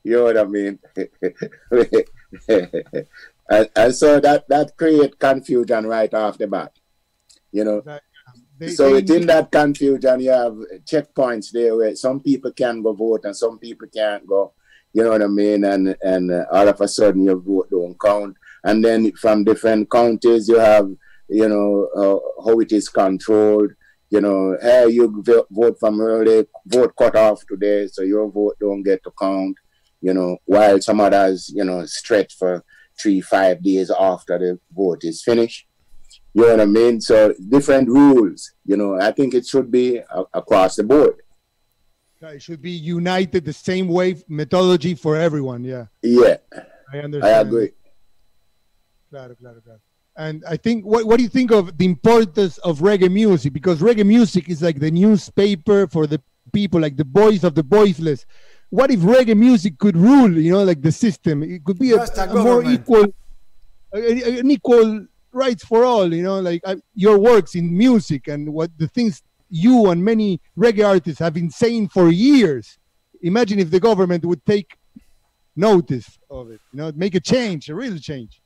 You 0.04 0.16
know 0.16 0.24
what 0.24 0.38
i 0.38 0.44
mean? 0.44 0.78
And, 3.50 3.68
and 3.76 3.94
so 3.94 4.20
that 4.20 4.48
that 4.48 4.76
create 4.76 5.18
confusion 5.18 5.86
right 5.86 6.12
off 6.14 6.38
the 6.38 6.46
bat 6.46 6.72
you 7.52 7.64
know 7.64 7.82
They, 8.58 8.68
so 8.68 8.84
they 8.86 8.92
within 8.94 9.26
that 9.26 9.50
confusion, 9.50 10.20
you 10.20 10.30
have 10.30 10.54
checkpoints 10.84 11.50
there 11.50 11.76
where 11.76 11.94
some 11.96 12.20
people 12.20 12.52
can 12.52 12.82
go 12.82 12.92
vote 12.92 13.24
and 13.24 13.36
some 13.36 13.58
people 13.58 13.88
can't 13.92 14.26
go. 14.26 14.52
You 14.92 15.02
know 15.02 15.10
what 15.10 15.22
I 15.22 15.26
mean? 15.26 15.64
And 15.64 15.96
and 16.02 16.30
uh, 16.30 16.44
all 16.52 16.68
of 16.68 16.80
a 16.80 16.88
sudden 16.88 17.24
your 17.24 17.36
vote 17.36 17.70
don't 17.70 17.98
count. 17.98 18.36
And 18.64 18.84
then 18.84 19.12
from 19.12 19.44
different 19.44 19.90
counties, 19.90 20.48
you 20.48 20.58
have 20.58 20.88
you 21.28 21.48
know 21.48 21.88
uh, 21.96 22.18
how 22.44 22.60
it 22.60 22.72
is 22.72 22.88
controlled. 22.88 23.72
You 24.10 24.20
know, 24.20 24.58
hey, 24.60 24.90
you 24.90 25.24
vote 25.50 25.78
from 25.80 26.00
early, 26.00 26.46
vote 26.66 26.94
cut 26.96 27.16
off 27.16 27.40
today, 27.48 27.86
so 27.86 28.02
your 28.02 28.30
vote 28.30 28.56
don't 28.60 28.82
get 28.82 29.02
to 29.04 29.12
count. 29.18 29.56
You 30.02 30.12
know, 30.12 30.36
while 30.44 30.80
some 30.80 31.00
others, 31.00 31.50
you 31.54 31.64
know, 31.64 31.86
stretch 31.86 32.36
for 32.36 32.62
three, 33.00 33.22
five 33.22 33.62
days 33.62 33.90
after 33.90 34.38
the 34.38 34.60
vote 34.70 35.02
is 35.04 35.22
finished. 35.22 35.66
You 36.34 36.42
know 36.42 36.48
what 36.50 36.60
I 36.60 36.64
mean? 36.66 37.00
So 37.00 37.34
different 37.48 37.88
rules. 37.88 38.52
You 38.64 38.76
know, 38.76 38.98
I 39.00 39.12
think 39.12 39.34
it 39.34 39.46
should 39.46 39.70
be 39.70 39.98
a- 39.98 40.24
across 40.32 40.76
the 40.76 40.84
board. 40.84 41.16
it 42.22 42.40
should 42.40 42.62
be 42.62 42.70
united 42.70 43.44
the 43.44 43.52
same 43.52 43.88
way 43.88 44.16
methodology 44.28 44.94
for 44.94 45.16
everyone. 45.16 45.64
Yeah, 45.64 45.86
Yeah, 46.02 46.36
I 46.92 46.98
understand. 46.98 47.24
I 47.24 47.32
understand. 47.32 47.48
agree. 47.48 47.70
Claro, 49.10 49.34
claro, 49.34 49.60
claro. 49.60 49.78
And 50.16 50.44
I 50.48 50.56
think, 50.56 50.84
what, 50.84 51.04
what 51.06 51.16
do 51.18 51.22
you 51.22 51.28
think 51.28 51.50
of 51.52 51.76
the 51.78 51.84
importance 51.86 52.58
of 52.58 52.78
reggae 52.80 53.10
music? 53.10 53.52
Because 53.52 53.80
reggae 53.80 54.06
music 54.06 54.48
is 54.48 54.62
like 54.62 54.78
the 54.78 54.90
newspaper 54.90 55.86
for 55.88 56.06
the 56.06 56.20
people, 56.52 56.80
like 56.80 56.96
the 56.96 57.04
voice 57.04 57.44
of 57.44 57.54
the 57.54 57.62
voiceless. 57.62 58.24
What 58.70 58.90
if 58.90 59.00
reggae 59.00 59.36
music 59.36 59.78
could 59.78 59.96
rule, 59.96 60.32
you 60.38 60.52
know, 60.52 60.64
like 60.64 60.80
the 60.82 60.92
system? 60.92 61.42
It 61.42 61.64
could 61.64 61.78
be 61.78 61.92
a, 61.92 61.96
Rasta 61.96 62.24
a 62.30 62.34
more 62.34 62.62
government. 62.62 62.80
equal, 62.80 63.06
a- 63.94 64.38
an 64.40 64.50
equal 64.50 65.06
rights 65.32 65.64
for 65.64 65.84
all, 65.84 66.12
you 66.12 66.22
know, 66.22 66.40
like 66.40 66.60
uh, 66.64 66.76
your 66.94 67.18
works 67.18 67.54
in 67.54 67.76
music 67.76 68.28
and 68.28 68.52
what 68.52 68.70
the 68.78 68.88
things 68.88 69.22
you 69.48 69.90
and 69.90 70.04
many 70.04 70.40
reggae 70.56 70.86
artists 70.86 71.20
have 71.20 71.34
been 71.34 71.50
saying 71.50 71.88
for 71.88 72.10
years. 72.10 72.78
Imagine 73.22 73.58
if 73.58 73.70
the 73.70 73.80
government 73.80 74.24
would 74.24 74.44
take 74.46 74.76
notice 75.54 76.18
of 76.30 76.50
it, 76.50 76.60
you 76.72 76.78
know, 76.78 76.92
make 76.94 77.14
a 77.14 77.20
change, 77.20 77.68
a 77.68 77.74
real 77.74 77.98
change. 77.98 78.40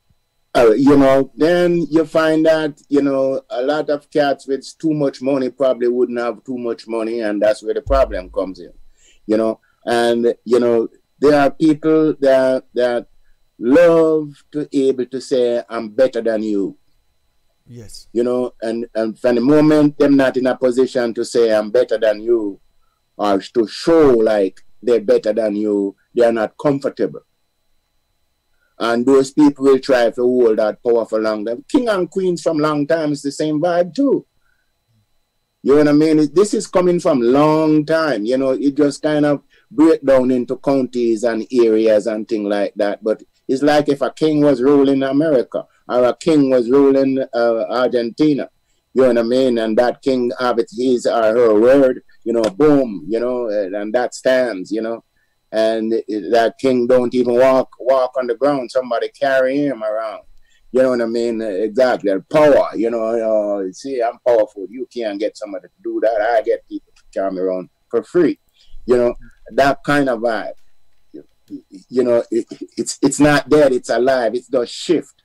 uh, 0.57 0.71
you 0.71 0.97
know, 0.97 1.31
then 1.35 1.85
you 1.89 2.05
find 2.05 2.45
that, 2.45 2.81
you 2.89 3.01
know, 3.01 3.41
a 3.49 3.61
lot 3.61 3.89
of 3.89 4.09
cats 4.09 4.47
with 4.47 4.65
too 4.79 4.93
much 4.93 5.21
money 5.21 5.49
probably 5.49 5.87
wouldn't 5.87 6.19
have 6.19 6.43
too 6.43 6.57
much 6.57 6.87
money, 6.87 7.19
and 7.21 7.41
that's 7.41 7.61
where 7.61 7.73
the 7.73 7.81
problem 7.81 8.29
comes 8.31 8.59
in, 8.59 8.73
you 9.27 9.37
know. 9.37 9.59
And, 9.85 10.33
you 10.45 10.59
know, 10.59 10.89
there 11.19 11.39
are 11.39 11.51
people 11.51 12.15
that, 12.19 12.65
that 12.73 13.07
love 13.59 14.31
to 14.51 14.67
able 14.71 15.05
to 15.07 15.19
say, 15.21 15.63
I'm 15.69 15.89
better 15.89 16.21
than 16.21 16.43
you, 16.43 16.77
Yes. 17.67 18.07
you 18.13 18.23
know, 18.23 18.53
and, 18.61 18.87
and 18.95 19.17
from 19.19 19.35
the 19.35 19.41
moment 19.41 19.97
them 19.97 20.15
not 20.15 20.37
in 20.37 20.47
a 20.47 20.55
position 20.57 21.13
to 21.15 21.25
say, 21.25 21.53
I'm 21.53 21.71
better 21.71 21.97
than 21.97 22.21
you, 22.21 22.59
or 23.17 23.39
to 23.39 23.67
show 23.67 24.09
like 24.11 24.61
they're 24.81 25.01
better 25.01 25.33
than 25.33 25.55
you, 25.55 25.95
they 26.15 26.23
are 26.23 26.31
not 26.31 26.57
comfortable. 26.57 27.21
And 28.79 29.05
those 29.07 29.31
people 29.31 29.65
will 29.65 29.79
try 29.79 30.11
to 30.11 30.21
hold 30.21 30.59
that 30.59 30.83
power 30.83 31.05
for 31.05 31.19
long 31.19 31.43
time. 31.45 31.65
King 31.67 31.89
and 31.89 32.09
queens 32.09 32.43
from 32.43 32.59
long 32.59 32.85
time 32.85 33.11
is 33.11 33.23
the 33.23 33.31
same 33.31 33.59
vibe 33.59 33.95
too. 33.95 34.25
You 35.63 35.71
know 35.73 35.77
what 35.79 35.87
I 35.87 35.91
mean? 35.93 36.33
This 36.33 36.53
is 36.53 36.67
coming 36.67 36.99
from 36.99 37.19
long 37.19 37.85
time. 37.87 38.23
You 38.23 38.37
know, 38.37 38.51
it 38.51 38.75
just 38.77 39.01
kind 39.01 39.25
of 39.25 39.41
break 39.71 40.05
down 40.05 40.29
into 40.29 40.57
counties 40.57 41.23
and 41.23 41.45
areas 41.51 42.05
and 42.05 42.27
things 42.27 42.47
like 42.47 42.73
that. 42.75 43.03
But 43.03 43.23
it's 43.47 43.63
like 43.63 43.89
if 43.89 44.01
a 44.01 44.11
king 44.11 44.41
was 44.41 44.61
ruling 44.61 45.03
America 45.03 45.65
or 45.87 46.03
a 46.05 46.15
king 46.15 46.49
was 46.49 46.69
ruling 46.69 47.23
uh, 47.33 47.65
Argentina. 47.69 48.49
You 48.93 49.03
know 49.03 49.07
what 49.09 49.17
I 49.19 49.23
mean? 49.23 49.57
And 49.59 49.77
that 49.77 50.01
king 50.01 50.31
have 50.39 50.57
it 50.59 50.71
his 50.75 51.05
or 51.05 51.21
her 51.21 51.59
word. 51.59 52.01
You 52.23 52.33
know, 52.33 52.43
boom. 52.43 53.05
You 53.07 53.19
know, 53.19 53.47
and, 53.47 53.93
that 53.93 54.15
stands. 54.15 54.71
You 54.71 54.81
know 54.81 55.03
and 55.51 55.91
that 55.91 56.55
king 56.59 56.87
don't 56.87 57.13
even 57.13 57.35
walk 57.35 57.69
walk 57.79 58.13
on 58.17 58.27
the 58.27 58.35
ground. 58.35 58.71
Somebody 58.71 59.09
carry 59.09 59.57
him 59.57 59.83
around. 59.83 60.23
You 60.71 60.81
know 60.81 60.89
what 60.89 61.01
I 61.01 61.05
mean? 61.05 61.41
Exactly. 61.41 62.11
Power. 62.31 62.69
You 62.75 62.91
know. 62.91 63.61
Uh, 63.61 63.71
see, 63.71 64.01
I'm 64.01 64.19
powerful. 64.25 64.67
You 64.69 64.87
can't 64.93 65.19
get 65.19 65.37
somebody 65.37 65.67
to 65.67 65.73
do 65.83 65.99
that. 66.01 66.21
I 66.21 66.41
get 66.41 66.67
people 66.67 66.91
to 66.95 67.03
carry 67.13 67.31
me 67.31 67.39
around 67.39 67.69
for 67.89 68.03
free. 68.03 68.39
You 68.85 68.97
know 68.97 69.15
that 69.51 69.83
kind 69.85 70.09
of 70.09 70.19
vibe. 70.19 70.53
You, 71.89 72.03
know, 72.03 72.23
it, 72.29 72.45
it's 72.75 72.97
it's 73.01 73.19
not 73.19 73.47
dead. 73.49 73.71
It's 73.71 73.89
alive. 73.89 74.35
It's 74.35 74.49
the 74.49 74.65
shift. 74.65 75.23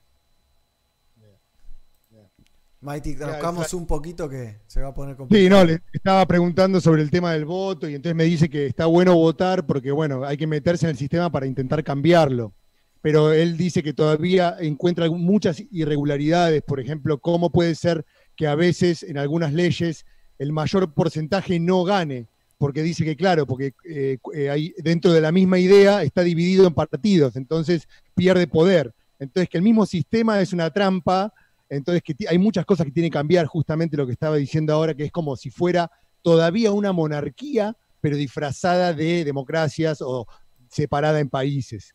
Mighty, 2.83 3.15
traduzcamos 3.15 3.63
exacto. 3.63 3.77
un 3.77 3.87
poquito 3.87 4.27
que 4.29 4.59
se 4.67 4.81
va 4.81 4.89
a 4.89 4.93
poner 4.93 5.15
Sí, 5.15 5.17
complicado. 5.17 5.49
no, 5.49 5.63
le 5.63 5.79
estaba 5.93 6.25
preguntando 6.25 6.81
sobre 6.81 7.01
el 7.01 7.09
tema 7.09 7.31
del 7.31 7.45
voto 7.45 7.87
y 7.87 7.95
entonces 7.95 8.15
me 8.15 8.25
dice 8.25 8.49
que 8.49 8.65
está 8.65 8.87
bueno 8.87 9.15
votar 9.15 9.65
porque, 9.65 9.91
bueno, 9.91 10.25
hay 10.25 10.35
que 10.35 10.47
meterse 10.47 10.85
en 10.85 10.89
el 10.89 10.97
sistema 10.97 11.31
para 11.31 11.45
intentar 11.45 11.81
cambiarlo. 11.81 12.53
Pero 13.01 13.31
él 13.31 13.55
dice 13.55 13.83
que 13.83 13.93
todavía 13.93 14.57
encuentra 14.59 15.09
muchas 15.09 15.63
irregularidades, 15.71 16.61
por 16.61 16.81
ejemplo, 16.81 17.19
cómo 17.19 17.51
puede 17.51 17.75
ser 17.75 18.05
que 18.35 18.47
a 18.47 18.55
veces 18.55 19.03
en 19.03 19.17
algunas 19.17 19.53
leyes 19.53 20.05
el 20.37 20.51
mayor 20.51 20.93
porcentaje 20.93 21.61
no 21.61 21.85
gane, 21.85 22.27
porque 22.63 22.81
dice 22.81 23.03
que, 23.03 23.17
claro, 23.17 23.45
porque 23.45 23.73
eh, 23.83 24.17
eh, 24.33 24.49
hay- 24.49 24.73
dentro 24.77 25.11
de 25.11 25.19
la 25.19 25.33
misma 25.33 25.59
idea 25.59 26.01
está 26.01 26.21
dividido 26.23 26.65
en 26.65 26.73
partidos, 26.73 27.35
entonces 27.35 27.89
pierde 28.15 28.47
poder. 28.47 28.93
Entonces 29.19 29.49
que 29.49 29.57
el 29.57 29.63
mismo 29.65 29.85
sistema 29.85 30.39
es 30.39 30.53
una 30.53 30.71
trampa 30.71 31.33
entonces, 31.67 32.01
que 32.03 32.15
hay 32.25 32.37
muchas 32.37 32.65
cosas 32.65 32.85
que 32.85 32.93
tienen 32.93 33.11
que 33.11 33.17
cambiar, 33.17 33.47
justamente 33.47 33.97
lo 33.97 34.05
que 34.05 34.13
estaba 34.13 34.37
diciendo 34.37 34.71
ahora, 34.71 34.93
que 34.93 35.03
es 35.03 35.11
como 35.11 35.35
si 35.35 35.49
fuera 35.49 35.91
todavía 36.21 36.71
una 36.71 36.93
monarquía, 36.93 37.75
pero 37.99 38.15
disfrazada 38.15 38.93
de 38.93 39.25
democracias 39.25 40.01
o 40.01 40.25
separada 40.69 41.19
en 41.19 41.27
países. 41.29 41.93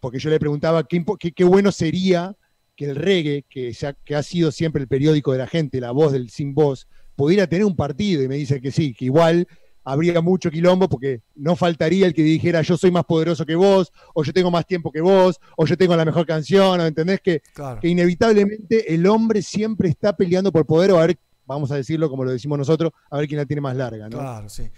Porque 0.00 0.18
yo 0.18 0.28
le 0.28 0.38
preguntaba 0.38 0.86
qué, 0.86 1.02
qué- 1.34 1.44
bueno 1.44 1.72
sería 1.72 2.36
que 2.76 2.84
el 2.90 2.96
reggae, 2.96 3.46
que, 3.48 3.72
se 3.72 3.94
que 4.04 4.16
ha 4.16 4.22
sido 4.22 4.52
siempre 4.52 4.82
el 4.82 4.88
periódico 4.88 5.32
de 5.32 5.38
la 5.38 5.46
gente, 5.46 5.80
la 5.80 5.92
voz 5.92 6.12
del 6.12 6.28
sin 6.28 6.52
voz, 6.52 6.86
pudiera 7.16 7.46
tener 7.46 7.64
un 7.64 7.76
partido. 7.76 8.22
Y 8.22 8.28
me 8.28 8.36
dice 8.36 8.60
que 8.60 8.70
sí, 8.70 8.92
que 8.92 9.06
igual 9.06 9.46
habría 9.84 10.20
mucho 10.20 10.50
quilombo 10.50 10.88
porque 10.88 11.22
no 11.34 11.56
faltaría 11.56 12.06
el 12.06 12.14
que 12.14 12.22
dijera 12.22 12.62
yo 12.62 12.76
soy 12.76 12.90
más 12.90 13.04
poderoso 13.04 13.46
que 13.46 13.54
vos, 13.54 13.92
o 14.14 14.22
yo 14.22 14.32
tengo 14.32 14.50
más 14.50 14.66
tiempo 14.66 14.92
que 14.92 15.00
vos, 15.00 15.40
o 15.56 15.66
yo 15.66 15.76
tengo 15.76 15.96
la 15.96 16.04
mejor 16.04 16.26
canción, 16.26 16.80
¿o 16.80 16.86
¿entendés? 16.86 17.20
Que, 17.20 17.40
Claro. 17.54 17.80
que 17.80 17.88
inevitablemente 17.88 18.92
el 18.94 19.06
hombre 19.06 19.42
siempre 19.42 19.88
está 19.88 20.16
peleando 20.16 20.52
por 20.52 20.66
poder, 20.66 20.92
o 20.92 20.98
a 20.98 21.06
ver, 21.06 21.18
vamos 21.46 21.70
a 21.72 21.76
decirlo 21.76 22.08
como 22.08 22.24
lo 22.24 22.30
decimos 22.30 22.58
nosotros, 22.58 22.92
a 23.10 23.18
ver 23.18 23.26
quién 23.26 23.38
la 23.38 23.46
tiene 23.46 23.60
más 23.60 23.76
larga, 23.76 24.08
¿no? 24.08 24.18
Claro, 24.18 24.48
sí. 24.48 24.70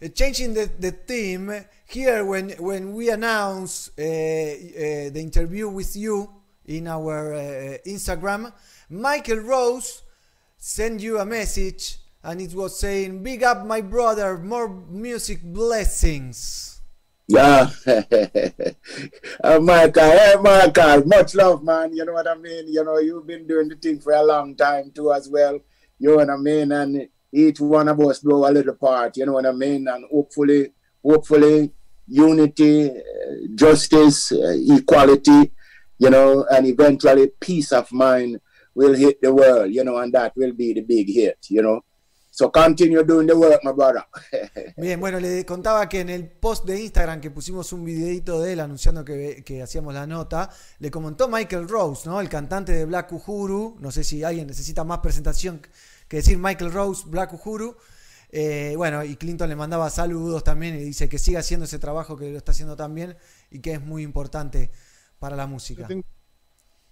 Uh, 0.00 0.08
changing 0.08 0.54
the, 0.54 0.68
the 0.80 0.92
theme, 0.92 1.52
here 1.86 2.22
when, 2.22 2.54
when 2.60 2.92
we 2.94 3.10
announce 3.10 3.90
uh, 3.98 4.02
uh, 4.02 5.10
the 5.12 5.20
interview 5.20 5.68
with 5.68 5.96
you 5.96 6.28
in 6.66 6.86
our 6.86 7.34
uh, 7.34 7.78
Instagram, 7.84 8.52
Michael 8.88 9.40
Rose 9.40 10.02
sent 10.56 11.00
you 11.00 11.18
a 11.18 11.24
message 11.24 11.98
and 12.22 12.40
it 12.40 12.54
was 12.54 12.78
saying, 12.78 13.22
Big 13.22 13.42
up 13.42 13.64
my 13.64 13.80
brother, 13.80 14.38
more 14.38 14.68
music 14.68 15.42
blessings. 15.42 16.80
Yeah. 17.28 17.70
Michael, 19.44 20.02
hey, 20.02 20.34
Michael, 20.40 21.06
much 21.06 21.34
love, 21.34 21.62
man. 21.62 21.94
You 21.94 22.06
know 22.06 22.14
what 22.14 22.26
I 22.26 22.34
mean? 22.34 22.68
You 22.68 22.82
know, 22.84 22.98
you've 22.98 23.26
been 23.26 23.46
doing 23.46 23.68
the 23.68 23.76
thing 23.76 24.00
for 24.00 24.14
a 24.14 24.22
long 24.22 24.56
time 24.56 24.90
too, 24.94 25.12
as 25.12 25.28
well. 25.28 25.60
You 25.98 26.10
know 26.10 26.16
what 26.16 26.30
I 26.30 26.36
mean? 26.36 26.72
And 26.72 27.08
each 27.32 27.60
one 27.60 27.88
of 27.88 28.00
us 28.00 28.20
blow 28.20 28.48
a 28.48 28.50
little 28.50 28.74
part, 28.74 29.16
you 29.16 29.26
know 29.26 29.32
what 29.32 29.46
I 29.46 29.52
mean? 29.52 29.86
And 29.88 30.04
hopefully, 30.10 30.72
hopefully, 31.04 31.70
unity, 32.06 32.90
uh, 32.90 32.94
justice, 33.54 34.32
uh, 34.32 34.56
equality, 34.70 35.52
you 35.98 36.10
know, 36.10 36.46
and 36.50 36.66
eventually 36.66 37.28
peace 37.40 37.72
of 37.72 37.92
mind 37.92 38.40
will 38.74 38.94
hit 38.94 39.20
the 39.20 39.34
world, 39.34 39.70
you 39.72 39.84
know, 39.84 39.98
and 39.98 40.12
that 40.14 40.34
will 40.36 40.52
be 40.52 40.72
the 40.72 40.80
big 40.80 41.12
hit, 41.12 41.38
you 41.50 41.60
know. 41.60 41.82
So 42.38 42.52
continue 42.52 43.02
doing 43.02 43.26
the 43.26 43.34
work, 43.34 43.64
my 43.64 43.72
brother. 43.72 44.04
Bien, 44.76 45.00
bueno, 45.00 45.18
le 45.18 45.44
contaba 45.44 45.88
que 45.88 45.98
en 45.98 46.08
el 46.08 46.28
post 46.28 46.64
de 46.66 46.80
Instagram 46.80 47.20
que 47.20 47.32
pusimos 47.32 47.72
un 47.72 47.84
videito 47.84 48.40
de 48.40 48.52
él 48.52 48.60
anunciando 48.60 49.04
que, 49.04 49.42
que 49.44 49.60
hacíamos 49.60 49.92
la 49.92 50.06
nota, 50.06 50.48
le 50.78 50.88
comentó 50.88 51.26
Michael 51.28 51.68
Rose, 51.68 52.08
¿no? 52.08 52.20
El 52.20 52.28
cantante 52.28 52.70
de 52.70 52.84
Black 52.84 53.10
Uhuru. 53.10 53.78
No 53.80 53.90
sé 53.90 54.04
si 54.04 54.22
alguien 54.22 54.46
necesita 54.46 54.84
más 54.84 55.00
presentación 55.00 55.60
que 56.06 56.18
decir 56.18 56.38
Michael 56.38 56.70
Rose, 56.70 57.02
Black 57.08 57.32
Uhuru. 57.32 57.76
Eh, 58.30 58.74
bueno, 58.76 59.02
y 59.02 59.16
Clinton 59.16 59.48
le 59.48 59.56
mandaba 59.56 59.90
saludos 59.90 60.44
también 60.44 60.76
y 60.76 60.84
dice 60.84 61.08
que 61.08 61.18
siga 61.18 61.40
haciendo 61.40 61.64
ese 61.64 61.80
trabajo 61.80 62.16
que 62.16 62.30
lo 62.30 62.38
está 62.38 62.52
haciendo 62.52 62.76
tan 62.76 62.94
bien 62.94 63.16
y 63.50 63.58
que 63.58 63.72
es 63.72 63.82
muy 63.82 64.04
importante 64.04 64.70
para 65.18 65.34
la 65.34 65.48
música. 65.48 65.88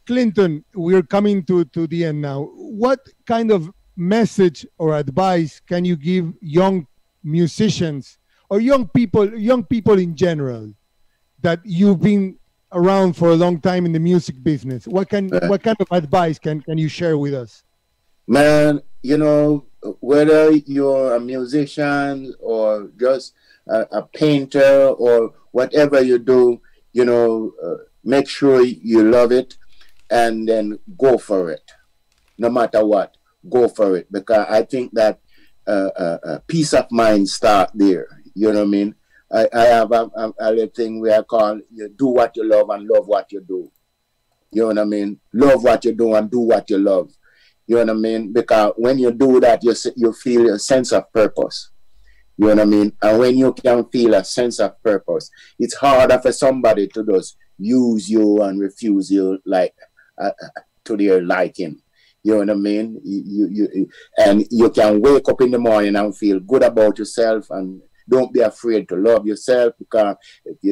Clinton, 0.02 0.64
we're 0.74 1.06
coming 1.06 1.44
to, 1.44 1.64
to 1.66 1.86
the 1.86 2.08
end 2.08 2.20
now. 2.20 2.50
What 2.56 2.98
kind 3.24 3.52
of 3.52 3.70
message 3.96 4.66
or 4.78 4.96
advice 4.96 5.60
can 5.60 5.84
you 5.84 5.96
give 5.96 6.32
young 6.40 6.86
musicians 7.24 8.18
or 8.48 8.60
young 8.60 8.88
people, 8.88 9.38
young 9.38 9.64
people 9.64 9.98
in 9.98 10.14
general, 10.14 10.72
that 11.42 11.60
you've 11.64 12.00
been 12.00 12.36
around 12.72 13.14
for 13.14 13.30
a 13.30 13.34
long 13.34 13.60
time 13.60 13.86
in 13.86 13.92
the 13.92 14.00
music 14.00 14.42
business? 14.42 14.86
What 14.86 15.08
can 15.08 15.28
what 15.48 15.62
kind 15.62 15.76
of 15.80 15.88
advice 15.90 16.38
can, 16.38 16.60
can 16.60 16.78
you 16.78 16.88
share 16.88 17.18
with 17.18 17.34
us? 17.34 17.64
man, 18.26 18.82
you 19.02 19.16
know, 19.16 19.66
whether 20.00 20.50
you're 20.50 21.14
a 21.14 21.20
musician 21.20 22.34
or 22.40 22.90
just 22.98 23.34
a, 23.68 23.80
a 23.92 24.02
painter 24.02 24.88
or 24.98 25.32
whatever 25.52 26.00
you 26.02 26.18
do, 26.18 26.60
you 26.92 27.04
know, 27.04 27.52
uh, 27.64 27.74
make 28.04 28.28
sure 28.28 28.62
you 28.62 29.10
love 29.10 29.32
it 29.32 29.56
and 30.10 30.48
then 30.48 30.78
go 30.98 31.18
for 31.18 31.50
it. 31.50 31.72
No 32.38 32.50
matter 32.50 32.84
what, 32.84 33.16
go 33.48 33.68
for 33.68 33.96
it 33.96 34.10
because 34.10 34.46
I 34.48 34.62
think 34.62 34.92
that 34.94 35.20
uh, 35.66 35.90
uh, 35.96 36.18
uh, 36.24 36.38
peace 36.46 36.72
of 36.72 36.86
mind 36.90 37.28
start 37.28 37.70
there. 37.74 38.06
You 38.34 38.52
know 38.52 38.60
what 38.60 38.66
I 38.66 38.70
mean? 38.70 38.94
I, 39.32 39.48
I 39.52 39.64
have 39.64 39.90
a, 39.92 40.10
a, 40.14 40.32
a 40.38 40.50
little 40.50 40.68
thing 40.68 41.00
where 41.00 41.18
I 41.18 41.22
call 41.22 41.60
you 41.72 41.88
do 41.88 42.06
what 42.06 42.36
you 42.36 42.44
love 42.44 42.70
and 42.70 42.86
love 42.86 43.08
what 43.08 43.32
you 43.32 43.40
do. 43.40 43.70
You 44.52 44.62
know 44.62 44.68
what 44.68 44.78
I 44.78 44.84
mean? 44.84 45.20
Love 45.32 45.64
what 45.64 45.84
you 45.84 45.92
do 45.92 46.14
and 46.14 46.30
do 46.30 46.40
what 46.40 46.70
you 46.70 46.78
love. 46.78 47.10
You 47.66 47.76
know 47.76 47.84
what 47.86 47.90
I 47.90 47.94
mean? 47.94 48.32
Because 48.32 48.72
when 48.76 48.98
you 48.98 49.10
do 49.10 49.40
that, 49.40 49.64
you 49.64 49.74
you 49.96 50.12
feel 50.12 50.54
a 50.54 50.58
sense 50.58 50.92
of 50.92 51.12
purpose. 51.12 51.70
You 52.38 52.46
know 52.46 52.54
what 52.54 52.62
I 52.62 52.64
mean? 52.66 52.92
And 53.02 53.18
when 53.18 53.36
you 53.36 53.52
can 53.54 53.84
feel 53.86 54.14
a 54.14 54.22
sense 54.22 54.60
of 54.60 54.80
purpose, 54.82 55.30
it's 55.58 55.74
harder 55.74 56.20
for 56.20 56.32
somebody 56.32 56.86
to 56.88 57.04
just 57.04 57.36
use 57.58 58.08
you 58.08 58.42
and 58.42 58.60
refuse 58.60 59.10
you 59.10 59.38
like 59.44 59.74
uh, 60.18 60.30
uh, 60.40 60.60
to 60.84 60.96
their 60.96 61.22
liking. 61.22 61.80
You 62.26 62.32
know 62.32 62.38
what 62.38 62.50
I 62.50 62.54
mean? 62.54 63.00
You, 63.04 63.22
you, 63.24 63.68
you, 63.72 63.88
and 64.18 64.44
you 64.50 64.68
can 64.70 65.00
wake 65.00 65.28
up 65.28 65.40
in 65.42 65.52
the 65.52 65.60
morning 65.60 65.94
and 65.94 66.18
feel 66.18 66.40
good 66.40 66.64
about 66.64 66.98
yourself 66.98 67.46
and 67.50 67.80
don't 68.08 68.32
be 68.32 68.40
afraid 68.40 68.88
to 68.88 68.96
love 68.96 69.28
yourself 69.28 69.74
because 69.78 70.16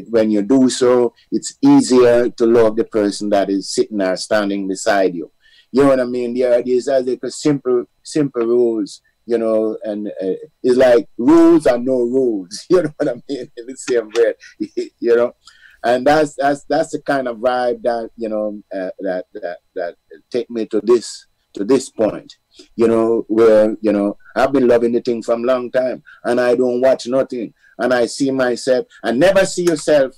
when 0.09 0.33
you 0.33 0.43
do 0.43 0.69
so, 0.69 1.15
it's 1.31 1.57
easier 1.63 2.29
to 2.29 2.47
love 2.47 2.75
the 2.75 2.83
person 2.83 3.31
that 3.31 3.51
is 3.51 3.73
sitting 3.73 4.03
or 4.03 4.17
standing 4.17 4.67
beside 4.67 5.15
you. 5.15 5.31
You 5.71 5.85
know 5.85 5.91
what 5.91 6.01
I 6.01 6.05
mean? 6.07 6.35
There 6.35 6.59
are 6.59 6.63
these 6.63 6.89
like 6.89 7.21
simple, 7.29 7.85
simple 8.03 8.45
rules, 8.45 9.01
you 9.25 9.39
know, 9.39 9.79
and 9.85 10.09
uh, 10.09 10.35
it's 10.61 10.77
like 10.77 11.09
rules 11.17 11.69
are 11.69 11.79
no 11.79 11.99
rules. 11.99 12.67
You 12.69 12.83
know 12.83 12.95
what 12.97 13.09
I 13.11 13.15
mean? 13.29 13.49
In 13.57 13.67
the 13.67 13.77
same 13.77 14.11
way, 14.13 14.35
you 14.99 15.15
know, 15.15 15.37
and 15.85 16.05
that's 16.05 16.35
that's 16.35 16.65
that's 16.65 16.91
the 16.91 17.03
kind 17.03 17.29
of 17.29 17.37
vibe 17.37 17.83
that 17.83 18.11
you 18.17 18.29
know 18.29 18.61
uh, 18.75 18.91
that 18.99 19.27
that 19.35 19.59
that 19.77 19.95
take 20.33 20.51
me 20.51 20.67
to 20.67 20.81
this 20.83 21.27
to 21.55 21.65
this 21.65 21.91
point 21.91 22.37
you 22.77 22.89
know, 22.89 23.25
where, 23.29 23.77
you 23.81 23.93
know, 23.93 24.17
I've 24.35 24.53
been 24.53 24.69
loving 24.69 24.93
the 24.93 25.01
thing 25.01 25.23
from 25.23 25.45
a 25.45 25.47
long 25.47 25.71
time 25.71 26.03
and 26.25 26.41
I 26.41 26.55
don't 26.55 26.81
watch 26.81 27.07
nothing. 27.07 27.55
And 27.79 27.93
I 27.93 28.07
see 28.07 28.31
myself 28.31 28.87
and 29.03 29.19
never 29.19 29.45
see 29.45 29.65
yourself 29.65 30.15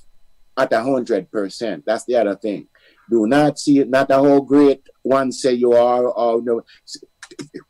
at 0.55 0.73
a 0.73 0.81
hundred 0.81 1.31
percent. 1.31 1.83
That's 1.85 2.05
the 2.05 2.15
other 2.15 2.35
thing. 2.35 2.67
Do 3.09 3.25
not 3.25 3.57
see 3.57 3.79
it, 3.79 3.89
not 3.89 4.11
whole 4.11 4.41
great 4.41 4.87
one 5.01 5.31
say 5.31 5.53
you 5.53 5.73
are 5.73 6.05
or 6.05 6.41
no 6.41 6.63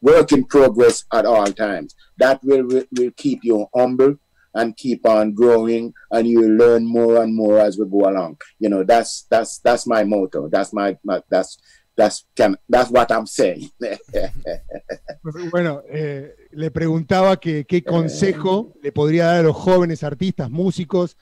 work 0.01 0.31
in 0.31 0.45
progress 0.45 1.05
at 1.13 1.25
all 1.25 1.45
times. 1.47 1.95
That 2.17 2.43
will, 2.43 2.65
will, 2.65 2.85
will 2.91 3.11
keep 3.15 3.43
you 3.43 3.67
humble 3.75 4.17
and 4.53 4.75
keep 4.75 5.05
on 5.05 5.33
growing 5.33 5.93
and 6.11 6.27
you 6.27 6.41
learn 6.41 6.85
more 6.85 7.21
and 7.21 7.35
more 7.35 7.59
as 7.59 7.77
we 7.77 7.85
go 7.85 8.09
along. 8.09 8.37
You 8.59 8.69
know, 8.69 8.83
that's 8.83 9.27
that's 9.29 9.59
that's 9.59 9.85
my 9.85 10.03
motto. 10.03 10.49
That's 10.49 10.73
my, 10.73 10.97
my 11.03 11.21
that's 11.29 11.59
That's, 11.97 12.27
that's 12.69 12.91
what 12.91 13.11
I'm 13.11 13.25
saying. 13.25 13.71
bueno, 15.51 15.81
eh, 15.89 16.31
le 16.51 16.69
preguntaba 16.69 17.39
que, 17.39 17.65
qué 17.65 17.83
consejo 17.83 18.75
le 18.83 18.91
podría 18.91 19.25
dar 19.25 19.37
a 19.37 19.43
los 19.43 19.55
jóvenes 19.55 20.03
artistas, 20.03 20.51
músicos, 20.51 21.17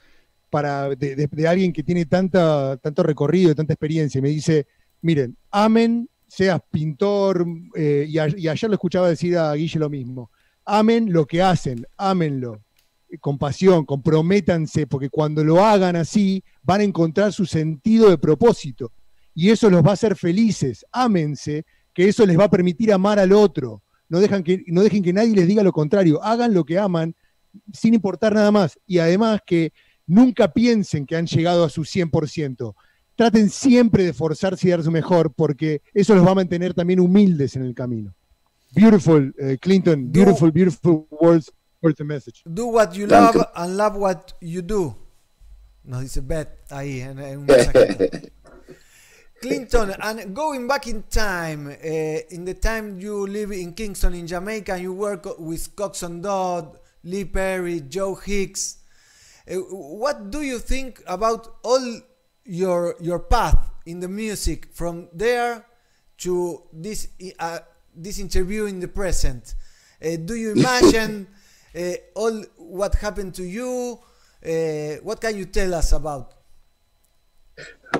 para 0.50 0.90
de, 0.90 1.16
de, 1.16 1.28
de 1.32 1.48
alguien 1.48 1.72
que 1.72 1.82
tiene 1.82 2.04
tanta, 2.04 2.76
tanto 2.76 3.02
recorrido, 3.02 3.54
tanta 3.54 3.72
experiencia. 3.72 4.18
Y 4.18 4.22
me 4.22 4.28
dice, 4.28 4.66
miren, 5.00 5.38
amen, 5.50 6.10
seas 6.28 6.60
pintor, 6.70 7.46
eh, 7.74 8.04
y, 8.06 8.18
a, 8.18 8.28
y, 8.28 8.46
ayer 8.46 8.68
lo 8.68 8.74
escuchaba 8.74 9.08
decir 9.08 9.38
a 9.38 9.54
Guille 9.54 9.78
lo 9.78 9.88
mismo, 9.88 10.30
amen 10.66 11.10
lo 11.10 11.24
que 11.24 11.40
hacen, 11.40 11.86
ámenlo, 11.96 12.60
con 13.20 13.38
pasión, 13.38 13.86
comprométanse, 13.86 14.86
porque 14.86 15.08
cuando 15.08 15.42
lo 15.42 15.64
hagan 15.64 15.96
así, 15.96 16.44
van 16.62 16.82
a 16.82 16.84
encontrar 16.84 17.32
su 17.32 17.46
sentido 17.46 18.10
de 18.10 18.18
propósito 18.18 18.92
y 19.36 19.50
eso 19.50 19.68
los 19.68 19.84
va 19.84 19.90
a 19.90 19.92
hacer 19.92 20.16
felices. 20.16 20.84
Ámense, 20.90 21.66
que 21.92 22.08
eso 22.08 22.24
les 22.24 22.38
va 22.38 22.44
a 22.44 22.50
permitir 22.50 22.90
amar 22.90 23.18
al 23.18 23.32
otro. 23.32 23.82
No, 24.08 24.18
dejan 24.18 24.42
que, 24.42 24.64
no 24.66 24.82
dejen 24.82 25.02
que 25.02 25.12
nadie 25.12 25.36
les 25.36 25.46
diga 25.46 25.62
lo 25.62 25.72
contrario. 25.72 26.22
Hagan 26.24 26.54
lo 26.54 26.64
que 26.64 26.78
aman 26.78 27.14
sin 27.70 27.92
importar 27.92 28.32
nada 28.32 28.50
más. 28.50 28.78
Y 28.86 28.98
además 28.98 29.40
que 29.46 29.74
nunca 30.06 30.54
piensen 30.54 31.04
que 31.04 31.16
han 31.16 31.26
llegado 31.26 31.64
a 31.64 31.68
su 31.68 31.82
100%. 31.82 32.74
Traten 33.14 33.50
siempre 33.50 34.04
de 34.04 34.14
forzarse 34.14 34.68
y 34.68 34.70
dar 34.70 34.82
su 34.82 34.90
mejor, 34.90 35.32
porque 35.34 35.82
eso 35.92 36.14
los 36.14 36.26
va 36.26 36.30
a 36.30 36.36
mantener 36.36 36.72
también 36.72 36.98
humildes 36.98 37.56
en 37.56 37.62
el 37.62 37.74
camino. 37.74 38.14
Beautiful, 38.74 39.34
uh, 39.38 39.56
Clinton. 39.60 40.10
Beautiful, 40.10 40.50
beautiful 40.50 41.06
words. 41.10 41.52
words 41.82 42.00
message. 42.00 42.42
Do 42.46 42.68
what 42.68 42.94
you 42.94 43.06
love 43.06 43.36
and 43.54 43.76
love 43.76 43.96
what 43.96 44.32
you 44.40 44.62
do. 44.62 44.96
Nos 45.84 46.02
dice 46.02 46.20
Beth 46.20 46.48
ahí 46.70 47.00
en, 47.00 47.18
en 47.18 47.38
un 47.40 47.46
mensaje. 47.46 48.32
Clinton, 49.46 49.94
and 50.02 50.34
going 50.34 50.66
back 50.66 50.86
in 50.88 51.04
time, 51.04 51.68
uh, 51.68 51.72
in 52.30 52.44
the 52.44 52.54
time 52.54 52.98
you 52.98 53.26
live 53.26 53.52
in 53.52 53.74
Kingston, 53.74 54.14
in 54.14 54.26
Jamaica, 54.26 54.72
and 54.72 54.82
you 54.82 54.92
work 54.92 55.38
with 55.38 55.76
Coxon 55.76 56.20
Dodd, 56.20 56.78
Lee 57.04 57.24
Perry, 57.24 57.80
Joe 57.80 58.16
Hicks, 58.16 58.78
uh, 59.48 59.54
what 59.54 60.30
do 60.30 60.42
you 60.42 60.58
think 60.58 61.00
about 61.06 61.58
all 61.62 62.00
your 62.44 62.96
your 63.00 63.20
path 63.20 63.70
in 63.86 64.00
the 64.00 64.08
music 64.08 64.68
from 64.72 65.08
there 65.12 65.64
to 66.18 66.62
this 66.72 67.08
uh, 67.38 67.60
this 67.94 68.18
interview 68.18 68.64
in 68.64 68.80
the 68.80 68.88
present? 68.88 69.54
Do 70.00 70.34
you 70.34 70.52
imagine 70.52 71.28
all 72.14 72.42
what 72.56 72.96
happened 72.96 73.34
to 73.36 73.44
you? 73.44 73.98
What 75.02 75.20
can 75.20 75.36
you 75.36 75.46
tell 75.46 75.74
us 75.74 75.92
about? 75.92 76.35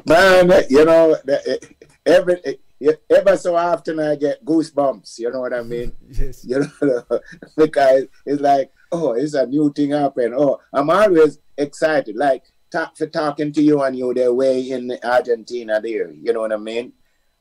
Man, 0.04 0.52
you 0.68 0.84
know, 0.84 1.16
eh, 1.28 1.56
every 2.04 2.40
eh, 2.44 2.92
ever 3.10 3.36
so 3.36 3.56
often 3.56 4.00
I 4.00 4.16
get 4.16 4.44
goosebumps. 4.44 5.18
You 5.18 5.30
know 5.30 5.40
what 5.40 5.54
I 5.54 5.62
mean? 5.62 5.92
Yes. 6.10 6.44
You 6.44 6.60
know, 6.60 7.02
because 7.56 8.06
it's 8.24 8.42
like, 8.42 8.70
oh, 8.92 9.12
it's 9.12 9.34
a 9.34 9.46
new 9.46 9.72
thing 9.72 9.90
happen. 9.90 10.34
Oh, 10.36 10.60
I'm 10.72 10.90
always 10.90 11.38
excited. 11.56 12.16
Like 12.16 12.44
talk 12.70 12.96
for 12.96 13.06
talking 13.06 13.52
to 13.52 13.62
you 13.62 13.82
and 13.82 13.96
you 13.96 14.12
there 14.14 14.32
way 14.32 14.60
in 14.70 14.96
Argentina 15.02 15.80
there. 15.80 16.12
You 16.12 16.32
know 16.32 16.40
what 16.40 16.52
I 16.52 16.56
mean? 16.56 16.92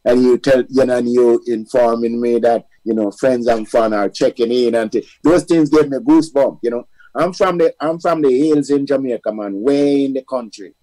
And 0.03 0.21
you 0.21 0.37
tell 0.37 0.63
you 0.69 0.85
know, 0.85 0.97
and 0.97 1.09
you 1.09 1.41
informing 1.47 2.21
me 2.21 2.39
that 2.39 2.67
you 2.83 2.93
know 2.93 3.11
friends 3.11 3.47
and 3.47 3.67
fun 3.67 3.93
are 3.93 4.09
checking 4.09 4.51
in 4.51 4.75
and 4.75 4.91
t- 4.91 5.07
those 5.23 5.43
things 5.43 5.69
give 5.69 5.89
me 5.89 5.97
goosebumps. 5.97 6.59
You 6.61 6.69
know, 6.71 6.87
I'm 7.15 7.33
from 7.33 7.57
the 7.57 7.73
I'm 7.79 7.99
from 7.99 8.21
the 8.21 8.31
hills 8.37 8.69
in 8.69 8.85
Jamaica, 8.85 9.33
man, 9.33 9.61
way 9.61 10.05
in 10.05 10.13
the 10.13 10.23
country. 10.23 10.75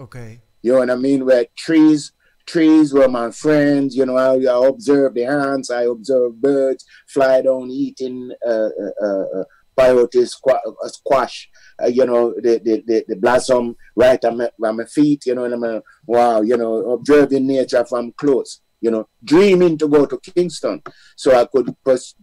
Okay. 0.00 0.40
You 0.64 0.72
know 0.72 0.78
what 0.78 0.90
I 0.90 0.96
mean? 0.96 1.26
Where 1.26 1.44
trees, 1.56 2.12
trees 2.46 2.94
were 2.94 3.06
my 3.06 3.30
friends. 3.30 3.94
You 3.94 4.06
know, 4.06 4.16
I, 4.16 4.36
I 4.50 4.66
observe 4.66 5.12
the 5.12 5.26
ants, 5.26 5.70
I 5.70 5.82
observe 5.82 6.40
birds 6.40 6.86
fly 7.06 7.42
down 7.42 7.70
eating 7.70 8.32
uh, 8.46 8.70
uh, 9.02 9.06
uh, 9.06 9.44
peyote 9.76 10.26
squash. 10.26 10.62
squash 10.86 11.50
uh, 11.82 11.88
you 11.88 12.06
know, 12.06 12.32
the, 12.40 12.62
the, 12.64 12.82
the, 12.86 13.04
the, 13.08 13.16
blossom 13.16 13.76
right 13.94 14.24
at 14.24 14.34
my, 14.34 14.44
at 14.44 14.52
my 14.58 14.84
feet. 14.86 15.26
You 15.26 15.34
know, 15.34 15.44
and 15.44 15.52
I'm 15.52 15.64
uh, 15.64 15.80
wow. 16.06 16.40
You 16.40 16.56
know, 16.56 16.92
observing 16.92 17.46
nature 17.46 17.84
from 17.84 18.12
close. 18.12 18.62
You 18.80 18.90
know, 18.90 19.06
dreaming 19.22 19.76
to 19.78 19.88
go 19.88 20.06
to 20.06 20.18
Kingston 20.18 20.80
so 21.14 21.38
I 21.38 21.44
could 21.44 21.76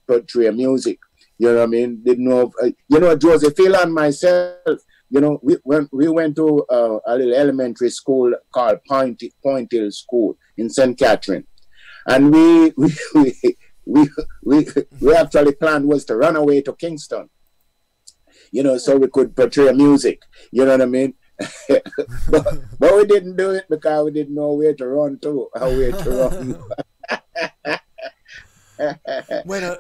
portray 0.08 0.50
music. 0.50 0.98
You 1.38 1.50
know 1.50 1.58
what 1.58 1.64
I 1.64 1.68
mean? 1.68 2.02
Didn't 2.04 2.26
know. 2.26 2.52
If, 2.60 2.74
you 2.88 3.00
know, 3.00 3.16
Josephine 3.16 3.76
and 3.76 3.94
myself 3.94 4.80
you 5.12 5.20
know, 5.20 5.40
we 5.44 5.58
when 5.64 5.90
we 5.92 6.08
went 6.08 6.38
to 6.38 6.64
uh, 6.70 7.00
a 7.06 7.18
little 7.18 7.36
elementary 7.36 7.90
school 7.90 8.34
called 8.54 8.80
Point 8.88 9.22
Point 9.44 9.70
Hill 9.72 9.92
School 9.92 10.38
in 10.58 10.70
St. 10.70 10.98
Catherine, 10.98 11.46
and 12.08 12.32
we 12.34 12.72
we, 12.78 12.94
we 13.16 13.34
we 13.86 14.10
we 14.44 14.68
we 15.02 15.14
actually 15.14 15.54
planned 15.56 15.86
was 15.86 16.06
to 16.06 16.16
run 16.16 16.38
away 16.38 16.62
to 16.62 16.74
Kingston, 16.74 17.30
you 18.52 18.64
know, 18.64 18.78
so 18.78 18.96
we 18.96 19.10
could 19.10 19.36
portray 19.36 19.74
music. 19.74 20.22
You 20.52 20.64
know 20.64 20.72
what 20.72 20.82
I 20.82 20.86
mean? 20.86 21.14
but, 22.30 22.46
but 22.80 22.96
we 22.96 23.06
didn't 23.06 23.36
do 23.36 23.52
it 23.52 23.66
because 23.70 24.06
we 24.06 24.12
didn't 24.12 24.36
know 24.36 24.54
where 24.54 24.76
to 24.76 24.88
run 24.88 25.20
to, 25.20 25.50
how 25.56 25.70
where 25.70 25.92
to 25.92 26.10
run. 26.10 26.64
bueno, 29.46 29.76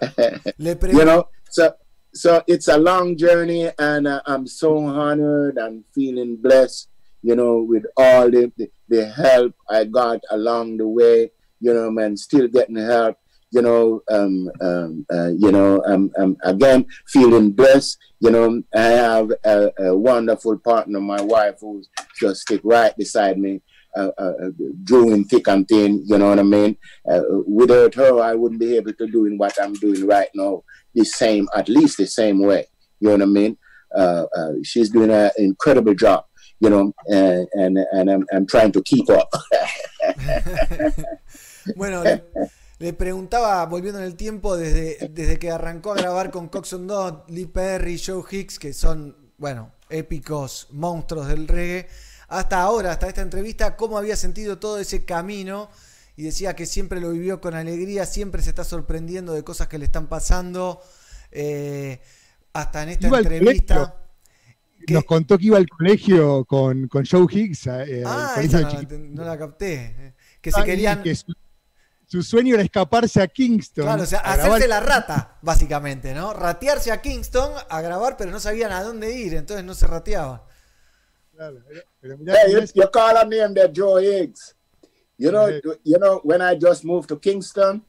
le 0.58 0.78
you 0.92 1.06
know, 1.06 1.30
so 1.50 1.74
so 2.14 2.44
it's 2.48 2.68
a 2.68 2.78
long 2.78 3.18
journey, 3.18 3.70
and 3.80 4.08
uh, 4.08 4.22
I'm 4.26 4.48
so 4.48 4.78
honored 4.78 5.58
and 5.58 5.84
feeling 5.94 6.36
blessed, 6.36 6.90
you 7.22 7.36
know, 7.36 7.60
with 7.60 7.86
all 7.96 8.30
the, 8.30 8.52
the, 8.58 8.70
the, 8.90 9.06
help 9.06 9.54
I 9.70 9.86
got 9.86 10.22
along 10.30 10.78
the 10.78 10.88
way, 10.88 11.32
you 11.60 11.74
know, 11.74 11.90
man, 11.90 12.18
still 12.18 12.48
getting 12.48 12.76
help, 12.76 13.18
you 13.52 13.62
know, 13.62 14.02
um, 14.10 14.50
um, 14.62 15.06
uh, 15.14 15.30
you 15.38 15.52
know, 15.52 15.82
um, 15.86 16.12
again, 16.44 16.86
feeling 17.08 17.52
blessed, 17.52 17.98
you 18.20 18.32
know, 18.32 18.62
I 18.76 18.82
have 18.82 19.32
a, 19.46 19.72
a 19.80 19.98
wonderful 19.98 20.58
partner, 20.58 21.00
my 21.00 21.22
wife, 21.22 21.56
who's 21.62 21.90
just 22.20 22.42
stick 22.42 22.62
right 22.64 22.96
beside 22.98 23.38
me. 23.38 23.62
Uh, 23.94 24.10
uh, 24.18 24.50
doing 24.86 25.26
thick 25.26 25.48
and 25.50 25.68
thin, 25.68 26.02
you 26.06 26.18
know 26.18 26.30
what 26.30 26.40
I 26.40 26.44
mean? 26.44 26.78
Uh, 27.10 27.22
without 27.46 27.94
her, 27.96 28.22
I 28.22 28.36
wouldn't 28.36 28.62
be 28.62 28.78
able 28.78 28.94
to 28.94 29.08
doing 29.08 29.38
what 29.38 29.54
I'm 29.62 29.74
doing 29.74 30.08
right 30.08 30.30
now 30.34 30.64
the 30.94 31.04
same, 31.04 31.48
at 31.56 31.68
least 31.68 31.98
the 31.98 32.08
same 32.08 32.40
way. 32.42 32.68
You 33.00 33.10
know 33.10 33.14
what 33.14 33.22
I 33.24 33.26
mean? 33.26 33.58
Uh, 33.96 34.26
uh, 34.36 34.52
she's 34.64 34.90
doing 34.90 35.12
an 35.12 35.32
incredible 35.38 35.94
job, 35.94 36.26
you 36.60 36.70
know, 36.70 36.94
and, 37.08 37.48
and, 37.54 37.78
and 37.92 38.10
I'm, 38.10 38.26
I'm 38.32 38.48
trying 38.48 38.72
to 38.74 38.82
keep 38.82 39.10
up. 39.10 39.30
bueno, 41.76 42.04
le, 42.04 42.24
le, 42.80 42.94
preguntaba, 42.94 43.66
volviendo 43.66 44.00
en 44.00 44.06
el 44.06 44.16
tiempo, 44.16 44.56
desde, 44.56 45.10
desde 45.10 45.38
que 45.38 45.52
arrancó 45.52 45.92
a 45.92 45.96
grabar 45.96 46.32
con 46.32 46.48
Coxon 46.48 46.88
Dodd, 46.88 47.30
Lee 47.30 47.48
Perry, 47.48 48.00
Joe 48.00 48.24
Hicks, 48.30 48.60
que 48.60 48.74
son, 48.74 49.18
bueno, 49.38 49.74
épicos 49.90 50.68
monstruos 50.72 51.28
del 51.28 51.48
reggae, 51.48 51.88
hasta 52.32 52.62
ahora, 52.62 52.92
hasta 52.94 53.10
esta 53.10 53.22
entrevista, 53.22 53.76
cómo 53.76 53.98
había 53.98 54.16
sentido 54.16 54.58
todo 54.58 54.80
ese 54.80 55.04
camino 55.04 55.70
y 56.16 56.24
decía 56.24 56.56
que 56.56 56.66
siempre 56.66 57.02
lo 57.02 57.12
vivió 57.12 57.42
con 57.42 57.56
alegría, 57.56 58.06
siempre 58.06 58.42
se 58.42 58.50
está 58.50 58.64
sorprendiendo 58.64 59.34
de 59.34 59.44
cosas 59.44 59.68
que 59.68 59.78
le 59.78 59.86
están 59.86 60.08
pasando. 60.08 60.82
Eh, 61.30 62.00
hasta 62.54 62.84
en 62.84 62.90
esta 62.90 63.08
entrevista. 63.08 63.96
Nos 64.88 65.04
contó 65.04 65.38
que 65.38 65.46
iba 65.46 65.58
al 65.58 65.68
colegio 65.68 66.46
con, 66.46 66.88
con 66.88 67.06
Joe 67.06 67.28
Higgs. 67.30 67.68
Eh, 67.68 68.04
ah, 68.06 68.36
esa 68.42 68.62
no, 68.62 68.82
no, 68.98 69.24
la 69.26 69.38
capté. 69.38 70.16
Que 70.42 70.52
se 70.52 70.60
ah, 70.60 70.64
querían. 70.64 71.04
Que 71.04 71.16
su 72.08 72.24
sueño 72.24 72.56
era 72.56 72.64
escaparse 72.64 73.22
a 73.22 73.28
Kingston. 73.28 73.86
Claro, 73.86 74.04
o 74.04 74.06
sea, 74.06 74.22
grabar- 74.22 74.40
hacerse 74.40 74.68
la 74.68 74.80
rata, 74.80 75.38
básicamente, 75.42 76.14
¿no? 76.14 76.34
Ratearse 76.34 76.92
a 76.92 77.02
Kingston 77.02 77.52
a 77.70 77.82
grabar, 77.82 78.18
pero 78.18 78.32
no 78.32 78.40
sabían 78.40 78.72
a 78.72 78.84
dónde 78.84 79.18
ir, 79.18 79.34
entonces 79.34 79.66
no 79.66 79.74
se 79.76 79.88
rateaban. 79.88 80.42
Hey, 82.36 82.52
you, 82.52 82.58
you 82.76 82.88
call 82.88 83.18
a 83.18 83.26
name 83.26 83.54
there, 83.54 83.68
Joe 83.68 83.96
Higgs. 83.98 84.54
You 85.18 85.32
know, 85.32 85.48
Yeah. 85.48 85.74
you 85.84 85.98
know, 86.00 86.20
when 86.24 86.42
I 86.42 86.56
just 86.56 86.84
moved 86.86 87.10
to 87.10 87.18
Kingston, 87.18 87.82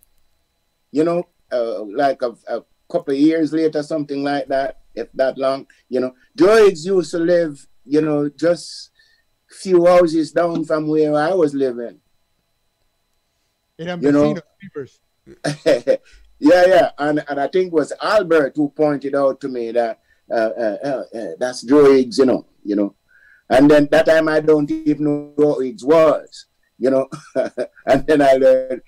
you 0.91 1.05
know, 1.05 1.25
uh, 1.51 1.83
like 1.85 2.23
a, 2.23 2.35
a 2.49 2.63
couple 2.91 3.15
of 3.15 3.21
years 3.21 3.53
later, 3.53 3.83
something 3.83 4.23
like 4.23 4.49
that, 4.49 4.81
if 4.95 5.09
that 5.15 5.39
long, 5.39 5.67
you 5.89 6.01
know, 6.01 6.15
Joe 6.37 6.65
Higgs 6.65 6.85
used 6.87 7.11
to 7.13 7.19
live, 7.19 7.67
you 7.85 8.01
know, 8.03 8.29
just 8.29 8.91
few 9.49 9.85
houses 9.87 10.33
down 10.33 10.65
from 10.65 10.87
where 10.89 11.15
I 11.15 11.33
was 11.35 11.55
living. 11.55 12.01
you 14.03 14.13
know- 14.13 14.35
yeah, 15.67 16.65
yeah, 16.67 16.91
and 16.99 17.25
and 17.29 17.39
I 17.41 17.47
think 17.49 17.69
it 17.69 17.73
was 17.73 17.93
Albert 18.03 18.53
who 18.57 18.69
pointed 18.71 19.15
out 19.15 19.41
to 19.43 19.49
me 19.49 19.71
that 19.73 20.01
uh, 20.31 20.35
uh, 20.35 20.77
uh, 20.85 21.05
uh, 21.19 21.27
that's 21.39 21.63
Joe 21.63 21.93
Higgs, 21.93 22.19
you 22.19 22.27
know, 22.27 22.47
you 22.65 22.77
know, 22.77 22.95
and 23.53 23.71
then 23.71 23.89
that 23.91 24.07
time 24.07 24.29
I 24.29 24.41
don't 24.41 24.71
even 24.71 25.05
know 25.05 25.35
Joe 25.39 25.61
Higgs 25.61 25.85
was, 25.85 26.47
you 26.79 26.91
know, 26.91 27.09
and 27.87 28.07
then 28.07 28.23
I 28.23 28.33
learned 28.33 28.83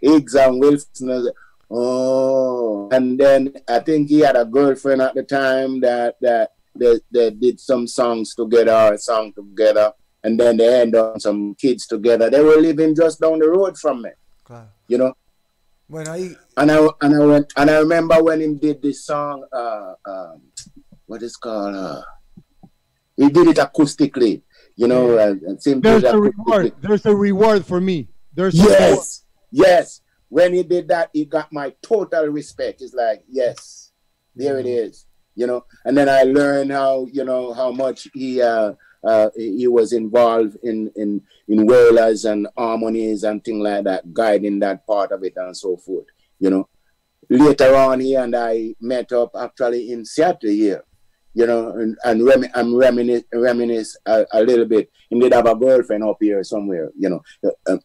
Higgs 0.00 0.34
and 0.34 0.60
Wilson. 0.60 1.10
I 1.10 1.30
oh, 1.70 2.88
and 2.90 3.18
then 3.18 3.52
I 3.68 3.80
think 3.80 4.08
he 4.08 4.20
had 4.20 4.36
a 4.36 4.44
girlfriend 4.44 5.02
at 5.02 5.14
the 5.14 5.24
time 5.24 5.80
that 5.80 6.16
that 6.20 6.52
they, 6.78 7.00
they 7.10 7.30
did 7.30 7.58
some 7.58 7.86
songs 7.86 8.34
together, 8.34 8.94
a 8.94 8.98
song 8.98 9.32
together, 9.32 9.92
and 10.22 10.38
then 10.38 10.56
they 10.56 10.82
end 10.82 10.94
on 10.94 11.18
some 11.18 11.54
kids 11.56 11.86
together. 11.86 12.30
They 12.30 12.42
were 12.42 12.60
living 12.60 12.94
just 12.94 13.20
down 13.20 13.38
the 13.40 13.48
road 13.48 13.76
from 13.76 14.02
me, 14.02 14.10
you 14.88 14.98
know. 14.98 15.14
Bueno, 15.88 16.10
ahí, 16.12 16.36
And 16.56 16.72
I 16.72 16.88
and 17.00 17.14
I 17.14 17.24
went 17.24 17.52
and 17.56 17.70
I 17.70 17.78
remember 17.78 18.22
when 18.22 18.40
he 18.40 18.52
did 18.54 18.82
this 18.82 19.04
song, 19.04 19.46
uh, 19.52 19.94
um, 20.04 20.42
what 21.06 21.22
is 21.22 21.36
called, 21.36 21.76
uh, 21.76 22.02
he 23.16 23.28
did 23.28 23.48
it 23.48 23.56
acoustically, 23.56 24.42
you 24.76 24.88
know, 24.88 25.18
uh, 25.18 25.34
and 25.46 25.62
simply 25.62 25.90
There's 25.90 26.04
a 26.04 26.18
reward. 26.18 26.74
There's 26.80 27.06
a 27.06 27.14
reward 27.14 27.64
for 27.64 27.80
me. 27.80 28.08
There's. 28.34 28.54
Yes, 28.54 29.24
yes. 29.50 30.00
When 30.28 30.52
he 30.52 30.62
did 30.62 30.88
that, 30.88 31.10
he 31.12 31.24
got 31.24 31.52
my 31.52 31.72
total 31.82 32.26
respect. 32.26 32.82
It's 32.82 32.92
like, 32.92 33.22
yes, 33.28 33.92
there 34.34 34.58
it 34.58 34.66
is, 34.66 35.06
you 35.34 35.46
know. 35.46 35.64
And 35.84 35.96
then 35.96 36.08
I 36.08 36.24
learned 36.24 36.72
how, 36.72 37.06
you 37.10 37.24
know, 37.24 37.54
how 37.54 37.70
much 37.70 38.08
he 38.12 38.42
uh, 38.42 38.72
uh, 39.04 39.30
he 39.36 39.66
was 39.68 39.92
involved 39.92 40.56
in 40.62 40.90
in 40.96 41.22
in 41.48 41.66
wailers 41.66 42.24
and 42.24 42.48
harmonies 42.56 43.22
and 43.22 43.42
things 43.42 43.62
like 43.62 43.84
that, 43.84 44.12
guiding 44.12 44.58
that 44.60 44.86
part 44.86 45.12
of 45.12 45.22
it 45.22 45.34
and 45.36 45.56
so 45.56 45.76
forth, 45.76 46.06
you 46.38 46.50
know. 46.50 46.68
Later 47.28 47.74
on, 47.74 48.00
he 48.00 48.14
and 48.14 48.36
I 48.36 48.74
met 48.80 49.10
up 49.12 49.32
actually 49.36 49.90
in 49.90 50.04
Seattle 50.04 50.50
here, 50.50 50.84
you 51.36 51.46
know, 51.46 51.68
and, 51.72 51.98
and 52.02 52.24
rem- 52.24 52.50
and 52.54 52.78
reminisce, 52.78 53.24
reminisce 53.34 53.94
a, 54.06 54.24
a 54.32 54.42
little 54.42 54.64
bit. 54.64 54.90
He 55.10 55.20
did 55.20 55.34
have 55.34 55.44
a 55.44 55.54
girlfriend 55.54 56.02
up 56.02 56.16
here 56.18 56.42
somewhere, 56.42 56.90
you 56.98 57.10
know. 57.10 57.22
Uh, 57.44 57.72
um, 57.72 57.80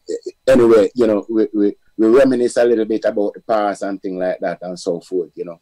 anyway, 0.48 0.90
you 0.96 1.06
know, 1.06 1.26
we, 1.30 1.50
we, 1.54 1.76
we 1.98 2.08
reminisce 2.08 2.56
a 2.56 2.64
little 2.64 2.86
bit 2.86 3.04
about 3.04 3.34
the 3.34 3.42
past 3.42 3.82
and 3.82 4.02
things 4.02 4.18
like 4.18 4.40
that 4.40 4.60
and 4.62 4.80
so 4.80 5.02
forth, 5.02 5.32
you 5.36 5.44
know. 5.44 5.60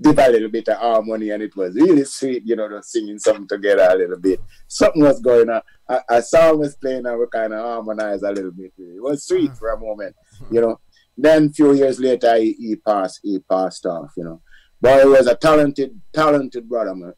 Did 0.00 0.18
a 0.18 0.30
little 0.30 0.48
bit 0.48 0.68
of 0.68 0.78
harmony 0.78 1.30
and 1.30 1.44
it 1.44 1.54
was 1.54 1.76
really 1.76 2.04
sweet, 2.04 2.42
you 2.44 2.56
know, 2.56 2.68
just 2.68 2.90
singing 2.90 3.20
something 3.20 3.46
together 3.46 3.86
a 3.88 3.94
little 3.94 4.18
bit. 4.18 4.40
Something 4.66 5.04
was 5.04 5.20
going 5.20 5.48
on. 5.48 5.62
A, 5.88 6.00
a 6.08 6.22
song 6.22 6.58
was 6.58 6.74
playing 6.74 7.06
and 7.06 7.20
we 7.20 7.26
kind 7.32 7.52
of 7.52 7.60
harmonized 7.60 8.24
a 8.24 8.32
little 8.32 8.50
bit. 8.50 8.72
It 8.76 9.00
was 9.00 9.24
sweet 9.24 9.56
for 9.56 9.68
a 9.68 9.78
moment, 9.78 10.16
you 10.50 10.60
know. 10.60 10.80
Then 11.16 11.46
a 11.46 11.50
few 11.50 11.72
years 11.72 12.00
later, 12.00 12.34
he, 12.36 12.54
he 12.54 12.76
passed. 12.76 13.20
He 13.22 13.38
passed 13.38 13.86
off, 13.86 14.10
you 14.16 14.24
know. 14.24 14.40
But 14.80 15.02
he 15.02 15.06
was 15.06 15.26
a 15.26 15.36
talented, 15.36 15.92
talented 16.12 16.64
brother, 16.64 16.94
man. 16.94 17.14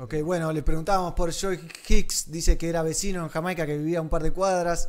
ok, 0.00 0.22
bueno, 0.24 0.50
le 0.52 0.62
preguntábamos 0.62 1.12
por 1.12 1.30
Joy 1.30 1.58
Hicks, 1.88 2.30
dice 2.30 2.56
que 2.56 2.68
era 2.68 2.82
vecino 2.82 3.22
en 3.22 3.28
Jamaica, 3.28 3.66
que 3.66 3.76
vivía 3.76 3.98
a 3.98 4.02
un 4.02 4.08
par 4.08 4.22
de 4.22 4.32
cuadras, 4.32 4.88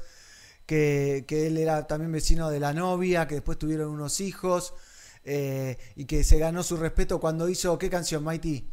que, 0.66 1.26
que 1.28 1.48
él 1.48 1.58
era 1.58 1.86
también 1.86 2.12
vecino 2.12 2.50
de 2.50 2.62
la 2.62 2.74
novia, 2.74 3.28
que 3.28 3.36
después 3.36 3.58
tuvieron 3.58 3.90
unos 3.90 4.22
hijos, 4.22 4.74
eh, 5.26 5.78
y 5.96 6.06
que 6.06 6.24
se 6.24 6.40
ganó 6.40 6.64
su 6.64 6.78
respeto 6.78 7.20
cuando 7.20 7.50
hizo, 7.50 7.78
¿qué 7.78 7.90
canción, 7.90 8.24
Mighty? 8.24 8.66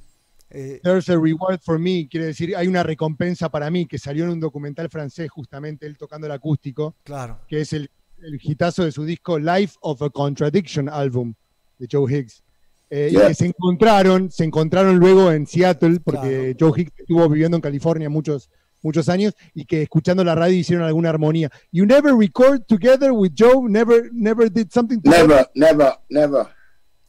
Eh, 0.51 0.81
There's 0.83 1.09
a 1.09 1.19
reward 1.19 1.61
for 1.61 1.79
me, 1.79 2.07
quiere 2.09 2.27
decir, 2.27 2.57
hay 2.57 2.69
una 2.69 2.85
recompensa 2.85 3.49
para 3.49 3.69
mí, 3.69 3.87
que 3.87 3.99
salió 3.99 4.25
en 4.25 4.31
un 4.31 4.41
documental 4.41 4.89
francés, 4.91 5.29
justamente 5.31 5.87
él 5.87 5.99
tocando 5.99 6.27
el 6.27 6.33
acústico, 6.33 6.95
claro, 7.03 7.41
que 7.49 7.63
es 7.63 7.73
el, 7.73 7.91
el 8.23 8.39
hitazo 8.41 8.85
de 8.85 8.93
su 8.93 9.05
disco 9.05 9.41
Life 9.41 9.77
of 9.81 10.03
a 10.03 10.11
Contradiction 10.11 10.89
Album 10.89 11.35
de 11.79 11.89
Joe 11.91 12.11
Higgs. 12.13 12.45
Eh, 12.91 13.11
Yeah. 13.13 13.25
Y 13.25 13.29
que 13.29 13.35
se 13.35 13.47
encontraron, 13.47 14.31
se 14.31 14.45
encontraron 14.45 14.99
luego 14.99 15.31
en 15.31 15.47
Seattle, 15.47 16.01
porque 16.01 16.55
Claro. 16.57 16.73
Joe 16.73 16.81
Higgs 16.83 16.93
estuvo 16.99 17.29
viviendo 17.29 17.57
en 17.57 17.61
California 17.61 18.09
muchos, 18.09 18.49
muchos 18.83 19.09
años, 19.09 19.35
y 19.55 19.65
que 19.67 19.83
escuchando 19.83 20.25
la 20.25 20.35
radio 20.35 20.57
hicieron 20.59 20.87
alguna 20.87 21.11
armonía. 21.11 21.51
You 21.71 21.85
never 21.85 22.15
record 22.15 22.65
together 22.67 23.13
with 23.13 23.33
Joe, 23.37 23.69
never, 23.69 24.09
never 24.13 24.51
did 24.51 24.71
something 24.71 25.01
together. 25.03 25.29
Never, 25.29 25.47
never, 25.55 25.97
never. 26.09 26.47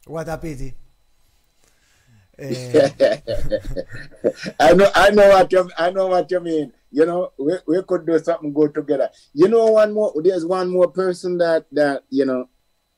what 0.06 0.28
a 0.28 0.36
pity. 0.38 0.74
Eh, 2.36 2.90
I 4.58 4.72
know, 4.74 4.88
I 4.94 5.10
know 5.10 5.28
what 5.28 5.52
you, 5.52 5.70
I 5.78 5.90
know 5.90 6.06
what 6.08 6.30
you 6.30 6.40
mean. 6.40 6.72
You 6.90 7.06
know, 7.06 7.32
we, 7.38 7.54
we 7.66 7.82
could 7.84 8.06
do 8.06 8.18
something 8.18 8.52
good 8.52 8.74
together. 8.74 9.10
You 9.34 9.48
know, 9.48 9.66
one 9.72 9.92
more. 9.92 10.12
There's 10.22 10.44
one 10.44 10.70
more 10.70 10.88
person 10.88 11.38
that 11.38 11.66
that 11.72 12.02
you 12.10 12.24
know. 12.24 12.48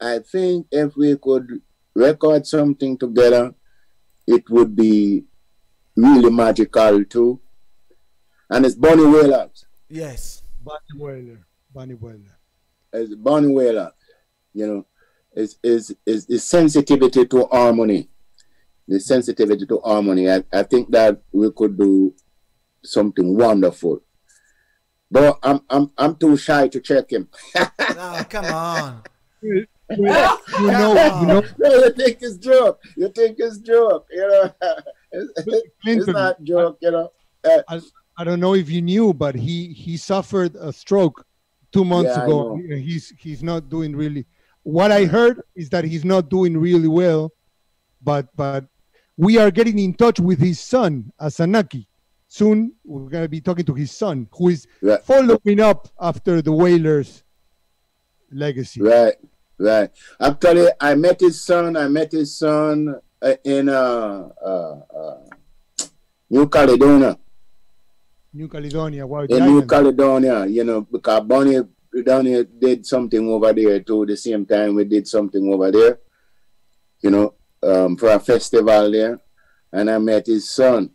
I 0.01 0.21
think 0.21 0.67
if 0.71 0.97
we 0.97 1.17
could 1.17 1.61
record 1.94 2.47
something 2.47 2.97
together, 2.98 3.55
it 4.27 4.48
would 4.51 4.74
be 4.77 5.24
really 5.97 6.31
magical 6.31 7.05
too. 7.05 7.40
And 8.51 8.64
it's 8.66 8.74
Bonnie 8.74 9.06
Whaler. 9.06 9.51
yes. 9.89 10.43
Bonnie 10.64 10.78
Wailer, 10.97 11.47
Bonnie 11.74 11.94
Wailer. 11.94 12.39
It's 12.93 13.14
Bonnie 13.16 13.52
Whaler. 13.52 13.90
You 14.55 14.66
know, 14.69 14.86
is 15.35 15.59
is 15.62 15.93
is 16.06 16.27
the 16.27 16.39
sensitivity 16.39 17.27
to 17.27 17.47
harmony. 17.47 18.09
The 18.86 19.01
sensitivity 19.01 19.66
to 19.66 19.81
harmony. 19.81 20.31
I, 20.31 20.44
I 20.52 20.62
think 20.62 20.90
that 20.93 21.20
we 21.32 21.51
could 21.51 21.77
do 21.77 22.14
something 22.85 23.36
wonderful. 23.36 24.02
But 25.10 25.39
I'm 25.43 25.62
I'm 25.69 25.90
I'm 25.98 26.14
too 26.16 26.36
shy 26.36 26.69
to 26.69 26.81
check 26.81 27.10
him. 27.10 27.28
No, 27.97 28.23
come 28.28 28.44
on. 28.47 29.02
You 30.60 30.70
know, 30.70 30.94
you 31.20 31.27
know, 31.27 31.43
no, 31.59 31.74
you 31.74 31.90
think 31.94 32.19
it's 32.20 32.36
joke. 32.36 32.81
You 32.97 33.09
think 33.09 33.36
it's 33.39 33.59
joke. 33.59 34.06
You 34.10 34.28
know, 34.28 34.52
it's, 35.12 35.62
it's 35.85 36.06
not 36.09 36.43
joke. 36.44 36.78
You 36.82 36.90
know. 36.90 37.12
Uh, 37.44 37.81
I 38.19 38.24
don't 38.24 38.40
know 38.40 38.55
if 38.55 38.69
you 38.70 38.82
knew, 38.82 39.14
but 39.14 39.35
he 39.35 39.73
he 39.73 39.97
suffered 39.97 40.55
a 40.56 40.73
stroke 40.73 41.24
two 41.73 41.85
months 41.85 42.14
Yeah, 42.16 42.24
ago. 42.24 42.60
He's 42.69 43.12
he's 43.19 43.43
not 43.43 43.69
doing 43.69 43.97
really. 43.97 44.27
What 44.62 44.93
I 44.93 45.06
heard 45.06 45.40
is 45.56 45.69
that 45.70 45.85
he's 45.85 46.05
not 46.05 46.28
doing 46.28 46.56
really 46.56 46.89
well, 46.89 47.32
but 48.02 48.28
but 48.36 48.66
we 49.16 49.39
are 49.39 49.51
getting 49.51 49.78
in 49.78 49.94
touch 49.94 50.20
with 50.20 50.39
his 50.39 50.60
son 50.60 51.12
Asanaki. 51.20 51.86
Soon 52.28 52.73
we're 52.85 53.09
gonna 53.09 53.28
be 53.28 53.40
talking 53.40 53.64
to 53.64 53.74
his 53.74 53.90
son, 53.90 54.28
who 54.32 54.48
is 54.51 54.66
Yeah. 54.82 54.98
following 54.98 55.60
up 55.60 55.89
after 56.01 56.40
the 56.43 56.52
Whalers' 56.52 57.24
legacy. 58.31 58.81
Right, 58.82 59.16
right. 59.59 59.91
Actually, 60.20 60.69
I 60.81 60.95
met 60.95 61.20
his 61.20 61.45
son. 61.45 61.77
I 61.77 61.89
met 61.89 62.12
his 62.12 62.37
son 62.37 63.01
uh, 63.20 63.35
in 63.45 63.69
uh, 63.69 64.29
uh, 64.45 64.81
uh, 64.97 65.19
New 66.31 66.49
Caledonia. 66.49 67.19
New 68.35 68.49
Caledonia, 68.49 69.07
wow, 69.07 69.23
in 69.24 69.45
New 69.45 69.66
Caledonia, 69.66 70.47
you 70.47 70.65
know, 70.65 70.81
because 70.81 71.20
Bonnie 71.24 71.61
Downey 72.05 72.45
did 72.45 72.87
something 72.87 73.29
over 73.29 73.53
there 73.53 73.81
too. 73.81 74.07
The 74.07 74.16
same 74.16 74.47
time 74.47 74.74
we 74.74 74.85
did 74.85 75.07
something 75.07 75.53
over 75.53 75.70
there, 75.70 75.99
you 77.03 77.11
know, 77.11 77.35
um, 77.62 77.97
for 77.97 78.09
a 78.09 78.19
festival 78.19 78.91
there, 78.91 79.20
and 79.70 79.91
I 79.91 79.99
met 79.99 80.27
his 80.27 80.49
son, 80.49 80.91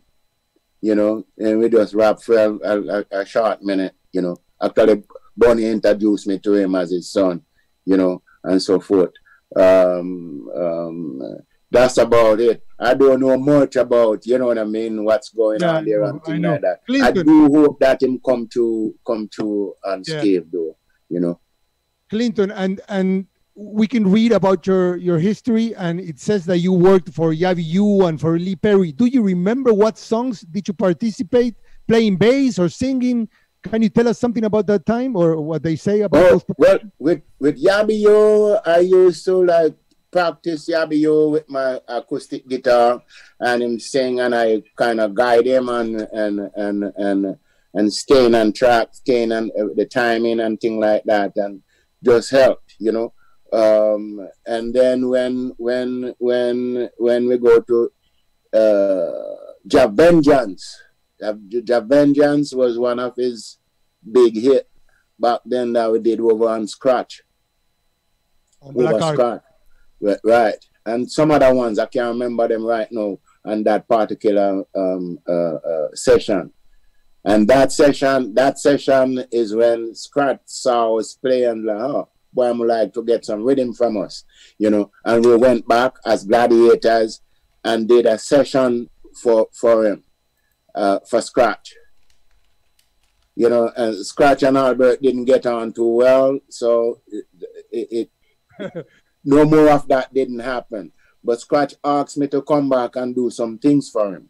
you 0.80 0.96
know, 0.96 1.24
and 1.38 1.60
we 1.60 1.68
just 1.68 1.94
rapped 1.94 2.24
for 2.24 2.36
a, 2.36 2.52
a, 2.52 3.04
a 3.20 3.24
short 3.24 3.62
minute, 3.62 3.94
you 4.12 4.20
know. 4.20 4.36
Actually, 4.60 5.04
Bonnie 5.36 5.66
introduced 5.66 6.26
me 6.26 6.40
to 6.40 6.54
him 6.54 6.74
as 6.74 6.90
his 6.90 7.08
son, 7.08 7.42
you 7.84 7.96
know, 7.96 8.20
and 8.44 8.60
so 8.62 8.80
forth. 8.80 9.12
Um, 9.56 10.48
um, 10.54 11.22
that's 11.70 11.98
about 11.98 12.40
it. 12.40 12.62
I 12.78 12.94
don't 12.94 13.20
know 13.20 13.36
much 13.38 13.76
about, 13.76 14.24
you 14.26 14.38
know 14.38 14.46
what 14.46 14.58
I 14.58 14.64
mean, 14.64 15.04
what's 15.04 15.30
going 15.30 15.60
Yeah, 15.60 15.76
on 15.76 15.84
there 15.84 16.04
I 16.04 16.08
and 16.10 16.24
things 16.24 16.44
like 16.44 16.60
that. 16.62 16.80
I 16.88 17.12
Clinton. 17.12 17.26
do 17.26 17.46
hope 17.54 17.80
that 17.80 18.02
him 18.02 18.20
come 18.24 18.48
to 18.54 18.94
come 19.06 19.28
to 19.36 19.74
unscathed 19.84 20.50
though, 20.52 20.76
you 21.08 21.20
know. 21.20 21.40
Clinton, 22.10 22.50
and 22.52 22.80
and 22.88 23.26
we 23.54 23.86
can 23.86 24.10
read 24.10 24.32
about 24.32 24.66
your 24.66 24.96
your 24.96 25.18
history, 25.18 25.74
and 25.74 26.00
it 26.00 26.18
says 26.18 26.46
that 26.46 26.58
you 26.58 26.72
worked 26.72 27.12
for 27.12 27.32
Yavi 27.34 27.64
U 27.64 28.06
and 28.06 28.18
for 28.20 28.38
Lee 28.38 28.56
Perry. 28.56 28.92
Do 28.92 29.06
you 29.06 29.22
remember 29.22 29.74
what 29.74 29.98
songs 29.98 30.40
did 30.40 30.68
you 30.68 30.74
participate, 30.74 31.54
playing 31.86 32.16
bass 32.16 32.58
or 32.58 32.68
singing? 32.70 33.28
Can 33.68 33.82
you 33.82 33.88
tell 33.88 34.08
us 34.08 34.18
something 34.18 34.44
about 34.44 34.66
that 34.66 34.84
time 34.86 35.16
or 35.16 35.40
what 35.40 35.62
they 35.62 35.76
say 35.76 36.00
about 36.02 36.22
Oh, 36.24 36.30
those? 36.30 36.44
well, 36.56 36.78
with 36.98 37.22
with 37.38 37.62
Yabio, 37.62 38.60
I 38.64 38.80
used 38.80 39.24
to 39.26 39.44
like 39.44 39.74
practice 40.10 40.68
Yabio 40.68 41.30
with 41.30 41.48
my 41.48 41.80
acoustic 41.88 42.48
guitar, 42.48 43.02
and 43.40 43.62
him 43.62 43.78
sing, 43.78 44.20
and 44.20 44.34
I 44.34 44.62
kind 44.76 45.00
of 45.00 45.14
guide 45.14 45.46
him 45.46 45.68
and 45.68 46.00
and 46.12 46.50
and 46.56 46.84
and 46.96 47.36
and 47.74 47.92
staying 47.92 48.34
on 48.34 48.52
track, 48.52 48.88
staying 48.92 49.32
on 49.32 49.50
uh, 49.58 49.66
the 49.76 49.84
timing 49.86 50.40
and 50.40 50.58
thing 50.60 50.80
like 50.80 51.04
that, 51.04 51.32
and 51.36 51.62
just 52.02 52.30
helped, 52.30 52.74
you 52.78 52.92
know. 52.92 53.12
Um, 53.52 54.28
and 54.46 54.74
then 54.74 55.08
when 55.08 55.52
when 55.58 56.14
when 56.18 56.88
when 56.98 57.28
we 57.28 57.38
go 57.38 57.60
to 57.60 57.92
uh, 58.54 59.36
Ja 59.70 59.86
Vengeance, 59.88 60.82
Ja, 61.20 61.32
Ja 61.50 61.80
Vengeance 61.80 62.54
was 62.54 62.78
one 62.78 62.98
of 62.98 63.14
his 63.16 63.57
big 64.12 64.34
hit 64.34 64.68
back 65.18 65.40
then 65.44 65.72
that 65.72 65.90
we 65.90 65.98
did 65.98 66.20
over 66.20 66.48
on 66.48 66.66
Scratch. 66.66 67.22
Over? 68.62 68.98
Scratch. 69.00 69.42
Right, 70.00 70.18
right. 70.24 70.64
And 70.86 71.10
some 71.10 71.30
other 71.30 71.52
ones, 71.52 71.78
I 71.78 71.86
can't 71.86 72.12
remember 72.14 72.48
them 72.48 72.64
right 72.64 72.90
now 72.90 73.18
on 73.44 73.62
that 73.64 73.88
particular 73.88 74.64
um, 74.74 75.18
uh, 75.28 75.54
uh, 75.54 75.88
session. 75.94 76.52
And 77.24 77.46
that 77.48 77.72
session, 77.72 78.34
that 78.34 78.58
session 78.58 79.24
is 79.30 79.54
when 79.54 79.94
Scratch 79.94 80.40
saw 80.46 80.98
us 80.98 81.14
playing 81.14 81.44
and 81.44 81.64
like, 81.64 81.76
oh, 81.76 82.08
boy, 82.32 82.48
I'm 82.48 82.58
like 82.58 82.94
to 82.94 83.04
get 83.04 83.24
some 83.24 83.42
rhythm 83.42 83.74
from 83.74 83.96
us, 83.96 84.24
you 84.58 84.70
know. 84.70 84.90
And 85.04 85.24
we 85.24 85.36
went 85.36 85.66
back 85.66 85.94
as 86.06 86.24
gladiators 86.24 87.20
and 87.64 87.88
did 87.88 88.06
a 88.06 88.18
session 88.18 88.88
for 89.22 89.48
for 89.52 89.84
him, 89.84 90.04
uh, 90.74 91.00
for 91.00 91.20
Scratch. 91.20 91.74
You 93.38 93.48
know, 93.48 93.70
and 93.76 93.94
Scratch 94.04 94.42
and 94.42 94.58
Albert 94.58 95.00
didn't 95.00 95.26
get 95.26 95.46
on 95.46 95.72
too 95.72 95.86
well, 95.86 96.40
so 96.48 97.00
it, 97.06 97.24
it, 97.70 98.10
it 98.58 98.86
no 99.24 99.44
more 99.44 99.70
of 99.70 99.86
that 99.86 100.12
didn't 100.12 100.40
happen. 100.40 100.90
But 101.22 101.38
Scratch 101.38 101.74
asked 101.84 102.18
me 102.18 102.26
to 102.28 102.42
come 102.42 102.68
back 102.68 102.96
and 102.96 103.14
do 103.14 103.30
some 103.30 103.56
things 103.58 103.90
for 103.90 104.16
him. 104.16 104.28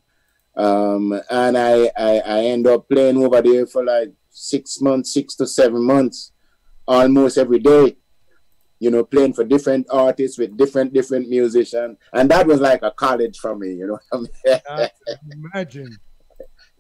Um, 0.55 1.19
and 1.31 1.57
I, 1.57 1.91
I, 1.97 2.19
I 2.19 2.39
end 2.53 2.67
up 2.67 2.87
playing 2.87 3.17
over 3.17 3.41
there 3.41 3.67
for 3.67 3.83
like 3.83 4.13
six 4.29 4.79
months, 4.83 5.15
six 5.15 5.37
to 5.37 5.47
seven 5.47 5.85
months, 5.85 6.33
almost 6.87 7.39
every 7.39 7.61
day. 7.61 7.97
You 8.79 8.91
know, 8.91 9.05
playing 9.05 9.33
for 9.33 9.43
different 9.43 9.87
artists 9.91 10.37
with 10.37 10.55
different 10.59 10.93
different 10.93 11.31
musicians, 11.31 11.97
and 12.13 12.31
that 12.31 12.47
was 12.47 12.61
like 12.61 12.83
a 12.83 12.91
college 12.91 13.39
for 13.39 13.57
me. 13.57 13.73
You 13.73 13.87
know, 13.87 13.99
I 14.13 14.17
mean? 14.19 14.91
Imagine. 15.55 15.97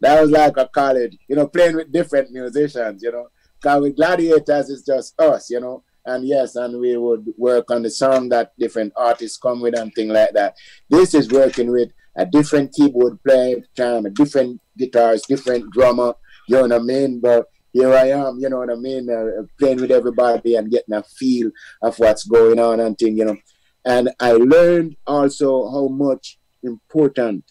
That 0.01 0.21
was 0.21 0.31
like 0.31 0.57
a 0.57 0.69
college. 0.69 1.17
You 1.29 1.37
know, 1.37 1.47
playing 1.47 1.77
with 1.77 1.93
different 1.93 2.31
musicians. 2.31 3.03
You 3.03 3.13
know, 3.13 3.29
because 3.61 3.83
with 3.83 3.97
Gladiators 3.97 4.71
it's 4.71 4.83
just 4.83 5.19
us. 5.21 5.51
You 5.51 5.61
know, 5.61 5.85
and 6.05 6.27
yes, 6.27 6.57
and 6.57 6.79
we 6.81 6.97
would 6.97 7.27
work 7.37 7.71
on 7.71 7.83
the 7.83 7.91
song 7.91 8.29
that 8.31 8.53
different 8.59 8.93
artists 8.97 9.39
come 9.39 9.61
with 9.61 9.79
and 9.79 9.95
thing 9.95 10.09
like 10.09 10.33
that. 10.33 10.57
This 10.89 11.15
is 11.15 11.29
working 11.29 11.71
with 11.71 11.91
a 12.17 12.27
different 12.27 12.73
keyboard 12.73 13.23
player, 13.23 13.57
time, 13.77 14.07
a 14.07 14.11
different 14.11 14.61
guitars, 14.77 15.23
different 15.23 15.71
drummer. 15.73 16.15
You 16.49 16.57
know 16.57 16.63
what 16.63 16.73
I 16.73 16.79
mean? 16.79 17.21
But 17.21 17.47
here 17.73 17.93
I 17.93 18.09
am, 18.11 18.39
you 18.41 18.49
know 18.49 18.59
what 18.59 18.71
I 18.71 18.75
mean, 18.75 19.09
uh, 19.11 19.43
playing 19.59 19.81
with 19.81 19.91
everybody 19.91 20.57
and 20.57 20.71
getting 20.71 20.95
a 20.95 21.03
feel 21.03 21.51
of 21.83 21.99
what's 21.99 22.25
going 22.25 22.59
on 22.59 22.81
and 22.81 22.97
thing, 22.97 23.17
you 23.17 23.25
know. 23.25 23.37
And 23.85 24.11
I 24.19 24.33
learned 24.33 24.97
also 25.07 25.71
how 25.71 25.89
much 25.89 26.39
important 26.63 27.45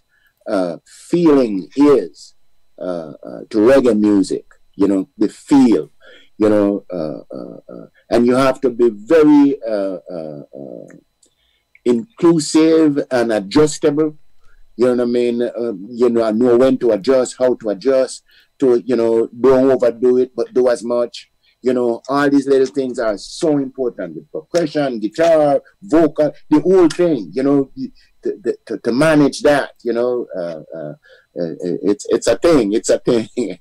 uh, 0.47 0.77
feeling 0.85 1.69
is 1.75 2.35
uh, 2.79 3.13
uh, 3.23 3.39
to 3.49 3.57
reggae 3.57 3.99
music. 3.99 4.45
You 4.75 4.87
know, 4.87 5.09
the 5.17 5.29
feel. 5.29 5.91
You 6.37 6.49
know, 6.49 6.85
uh, 6.93 7.21
uh, 7.35 7.57
uh, 7.73 7.87
and 8.11 8.27
you 8.27 8.35
have 8.35 8.61
to 8.61 8.69
be 8.69 8.89
very 8.91 9.57
inclusive 11.85 12.99
and 13.09 13.31
adjustable. 13.31 14.17
You 14.75 14.85
know 14.85 14.95
what 14.95 15.01
I 15.01 15.05
mean? 15.05 15.41
Um, 15.41 15.87
you 15.89 16.09
know, 16.09 16.23
I 16.23 16.31
know 16.31 16.57
when 16.57 16.77
to 16.79 16.91
adjust, 16.91 17.35
how 17.39 17.55
to 17.55 17.69
adjust, 17.69 18.23
to 18.59 18.83
you 18.85 18.95
know, 18.95 19.27
don't 19.27 19.71
overdo 19.71 20.17
it, 20.17 20.33
but 20.35 20.53
do 20.53 20.69
as 20.69 20.83
much. 20.83 21.31
You 21.63 21.73
know, 21.73 22.01
all 22.07 22.29
these 22.29 22.47
little 22.47 22.67
things 22.67 22.99
are 22.99 23.17
so 23.17 23.57
important 23.57 24.15
The 24.15 24.39
percussion, 24.39 24.99
guitar, 24.99 25.61
vocal, 25.81 26.31
the 26.51 26.59
whole 26.59 26.87
thing. 26.87 27.31
You 27.33 27.43
know, 27.43 27.71
to, 28.65 28.77
to- 28.79 28.91
manage 28.91 29.41
that. 29.41 29.71
You 29.83 29.93
know, 29.93 30.27
uh, 30.35 30.61
uh, 30.75 30.93
uh, 31.39 31.53
it's 31.83 32.05
it's 32.09 32.27
a 32.27 32.37
thing. 32.37 32.73
It's 32.73 32.89
a 32.89 32.99
thing. 32.99 33.27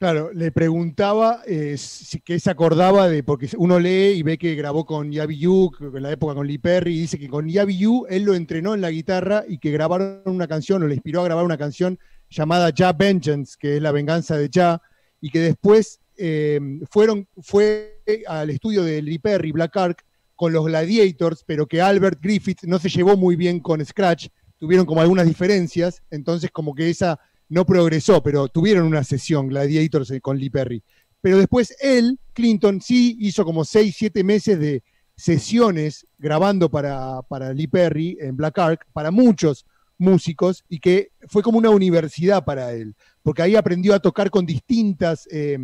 Claro, 0.00 0.30
le 0.32 0.52
preguntaba 0.52 1.42
eh, 1.44 1.76
si 1.76 2.20
que 2.20 2.38
se 2.38 2.50
acordaba 2.50 3.08
de, 3.08 3.24
porque 3.24 3.48
uno 3.56 3.80
lee 3.80 4.12
y 4.12 4.22
ve 4.22 4.38
que 4.38 4.54
grabó 4.54 4.86
con 4.86 5.10
Yabi 5.10 5.38
Yu, 5.38 5.72
en 5.80 6.02
la 6.04 6.12
época 6.12 6.34
con 6.34 6.46
Lee 6.46 6.58
Perry, 6.58 6.94
y 6.94 7.00
dice 7.00 7.18
que 7.18 7.28
con 7.28 7.48
Yabi 7.48 7.76
Yu 7.76 8.06
él 8.08 8.22
lo 8.22 8.36
entrenó 8.36 8.74
en 8.74 8.80
la 8.80 8.92
guitarra 8.92 9.42
y 9.48 9.58
que 9.58 9.72
grabaron 9.72 10.22
una 10.26 10.46
canción, 10.46 10.84
o 10.84 10.86
le 10.86 10.94
inspiró 10.94 11.22
a 11.22 11.24
grabar 11.24 11.44
una 11.44 11.58
canción 11.58 11.98
llamada 12.30 12.70
Ja 12.72 12.92
Vengeance, 12.92 13.56
que 13.58 13.78
es 13.78 13.82
la 13.82 13.90
venganza 13.90 14.36
de 14.38 14.48
Ja, 14.54 14.80
y 15.20 15.30
que 15.30 15.40
después 15.40 15.98
eh, 16.16 16.60
fueron, 16.88 17.26
fue 17.42 18.00
al 18.28 18.50
estudio 18.50 18.84
de 18.84 19.02
Lee 19.02 19.18
Perry, 19.18 19.50
Black 19.50 19.76
Ark, 19.76 20.04
con 20.38 20.52
los 20.52 20.66
Gladiators, 20.66 21.42
pero 21.44 21.66
que 21.66 21.82
Albert 21.82 22.20
Griffith 22.22 22.62
no 22.62 22.78
se 22.78 22.88
llevó 22.88 23.16
muy 23.16 23.34
bien 23.34 23.58
con 23.58 23.84
Scratch, 23.84 24.28
tuvieron 24.56 24.86
como 24.86 25.00
algunas 25.00 25.26
diferencias, 25.26 26.00
entonces 26.12 26.52
como 26.52 26.76
que 26.76 26.88
esa 26.88 27.18
no 27.48 27.66
progresó, 27.66 28.22
pero 28.22 28.46
tuvieron 28.46 28.86
una 28.86 29.02
sesión 29.02 29.48
Gladiators 29.48 30.12
eh, 30.12 30.20
con 30.20 30.38
Lee 30.38 30.48
Perry. 30.48 30.80
Pero 31.20 31.38
después 31.38 31.74
él, 31.80 32.20
Clinton, 32.34 32.80
sí 32.80 33.16
hizo 33.18 33.44
como 33.44 33.64
6, 33.64 33.92
7 33.98 34.22
meses 34.22 34.60
de 34.60 34.84
sesiones 35.16 36.06
grabando 36.18 36.70
para, 36.70 37.20
para 37.22 37.52
Lee 37.52 37.66
Perry 37.66 38.16
en 38.20 38.36
Black 38.36 38.58
Ark, 38.60 38.86
para 38.92 39.10
muchos 39.10 39.66
músicos, 39.98 40.62
y 40.68 40.78
que 40.78 41.10
fue 41.26 41.42
como 41.42 41.58
una 41.58 41.70
universidad 41.70 42.44
para 42.44 42.72
él, 42.74 42.94
porque 43.24 43.42
ahí 43.42 43.56
aprendió 43.56 43.92
a 43.92 43.98
tocar 43.98 44.30
con 44.30 44.46
distintas, 44.46 45.26
eh, 45.32 45.58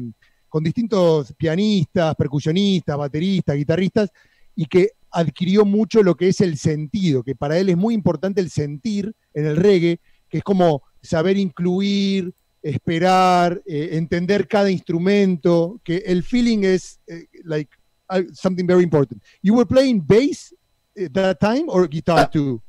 con 0.49 0.65
distintos 0.65 1.33
pianistas, 1.35 2.17
percusionistas, 2.17 2.99
bateristas, 2.99 3.55
guitarristas, 3.55 4.11
y 4.57 4.67
que 4.67 4.91
adquirió 5.11 5.65
mucho 5.65 6.03
lo 6.03 6.17
que 6.17 6.29
es 6.29 6.41
el 6.41 6.59
sentido, 6.59 7.23
que 7.23 7.35
para 7.35 7.59
él 7.59 7.69
es 7.69 7.77
muy 7.77 7.95
importante 7.95 8.41
el 8.41 8.51
sentir 8.51 9.15
en 9.33 9.47
el 9.47 9.57
reggae, 9.57 10.01
que 10.29 10.39
es 10.39 10.45
como 10.45 10.83
saber 11.03 11.37
incluir, 11.37 12.33
esperar, 12.63 13.63
eh, 13.67 13.91
entender 13.93 14.49
cada 14.49 14.71
instrumento, 14.71 15.81
que 15.85 15.99
el 15.99 16.23
feeling 16.23 16.65
es 16.65 16.99
eh, 17.07 17.27
like 17.45 17.71
uh, 18.11 18.23
something 18.33 18.67
very 18.67 18.83
important. 18.83 19.23
You 19.43 19.55
were 19.55 19.67
playing 19.67 20.01
bass 20.05 20.55
at 20.97 21.13
that 21.13 21.39
time 21.39 21.65
or 21.69 21.87
guitar 21.89 22.25
Uh, 22.25 22.31
too? 22.31 22.63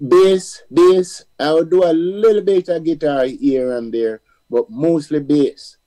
bass, 0.00 0.64
bass. 0.68 1.26
I 1.38 1.52
would 1.52 1.70
do 1.70 1.84
a 1.84 1.92
little 1.92 2.42
bit 2.42 2.68
of 2.68 2.82
guitar 2.82 3.24
here 3.26 3.72
and 3.76 3.92
there, 3.92 4.20
but 4.50 4.68
mostly 4.68 5.20
bass. 5.20 5.78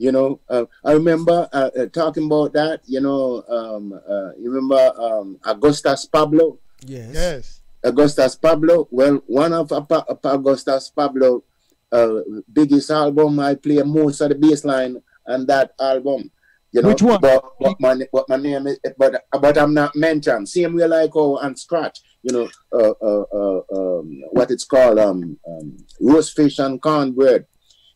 You 0.00 0.12
know, 0.12 0.40
uh, 0.48 0.64
I 0.82 0.92
remember 0.92 1.46
uh, 1.52 1.68
uh, 1.78 1.86
talking 1.92 2.24
about 2.24 2.54
that. 2.54 2.80
You 2.86 3.02
know, 3.04 3.44
um, 3.52 3.92
uh, 3.92 4.32
you 4.40 4.48
remember 4.50 4.80
um, 4.96 5.36
Augustus 5.44 6.06
Pablo. 6.06 6.58
Yes. 6.86 7.12
Yes. 7.12 7.60
Augustus 7.84 8.34
Pablo. 8.34 8.88
Well, 8.90 9.20
one 9.26 9.52
of 9.52 9.70
Apa- 9.72 10.06
Apa- 10.08 10.40
Augustus 10.40 10.88
Pablo 10.88 11.44
uh, 11.92 12.20
biggest 12.50 12.90
album, 12.90 13.40
I 13.40 13.56
play 13.56 13.82
most 13.82 14.22
of 14.22 14.30
the 14.30 14.36
bass 14.36 14.64
line 14.64 15.02
on 15.28 15.44
that 15.46 15.72
album. 15.78 16.30
You 16.72 16.80
know, 16.82 16.88
Which 16.88 17.02
one? 17.02 17.20
But, 17.20 17.44
but 17.60 17.76
my 17.80 18.00
but 18.12 18.28
my 18.28 18.36
name 18.36 18.68
is 18.68 18.78
but 18.96 19.24
but 19.32 19.58
I'm 19.58 19.74
not 19.74 19.94
mentioned. 19.96 20.48
Same 20.48 20.76
way 20.76 20.86
like 20.86 21.10
oh 21.14 21.36
on 21.36 21.56
scratch. 21.56 22.00
You 22.22 22.32
know, 22.32 22.48
uh, 22.72 22.94
uh, 23.02 23.24
uh, 23.34 23.60
um, 23.76 24.22
what 24.30 24.50
it's 24.50 24.64
called 24.64 24.98
um, 24.98 25.36
um, 25.46 25.76
roast 26.00 26.36
fish 26.36 26.58
and 26.58 26.80
cornbread. 26.80 27.44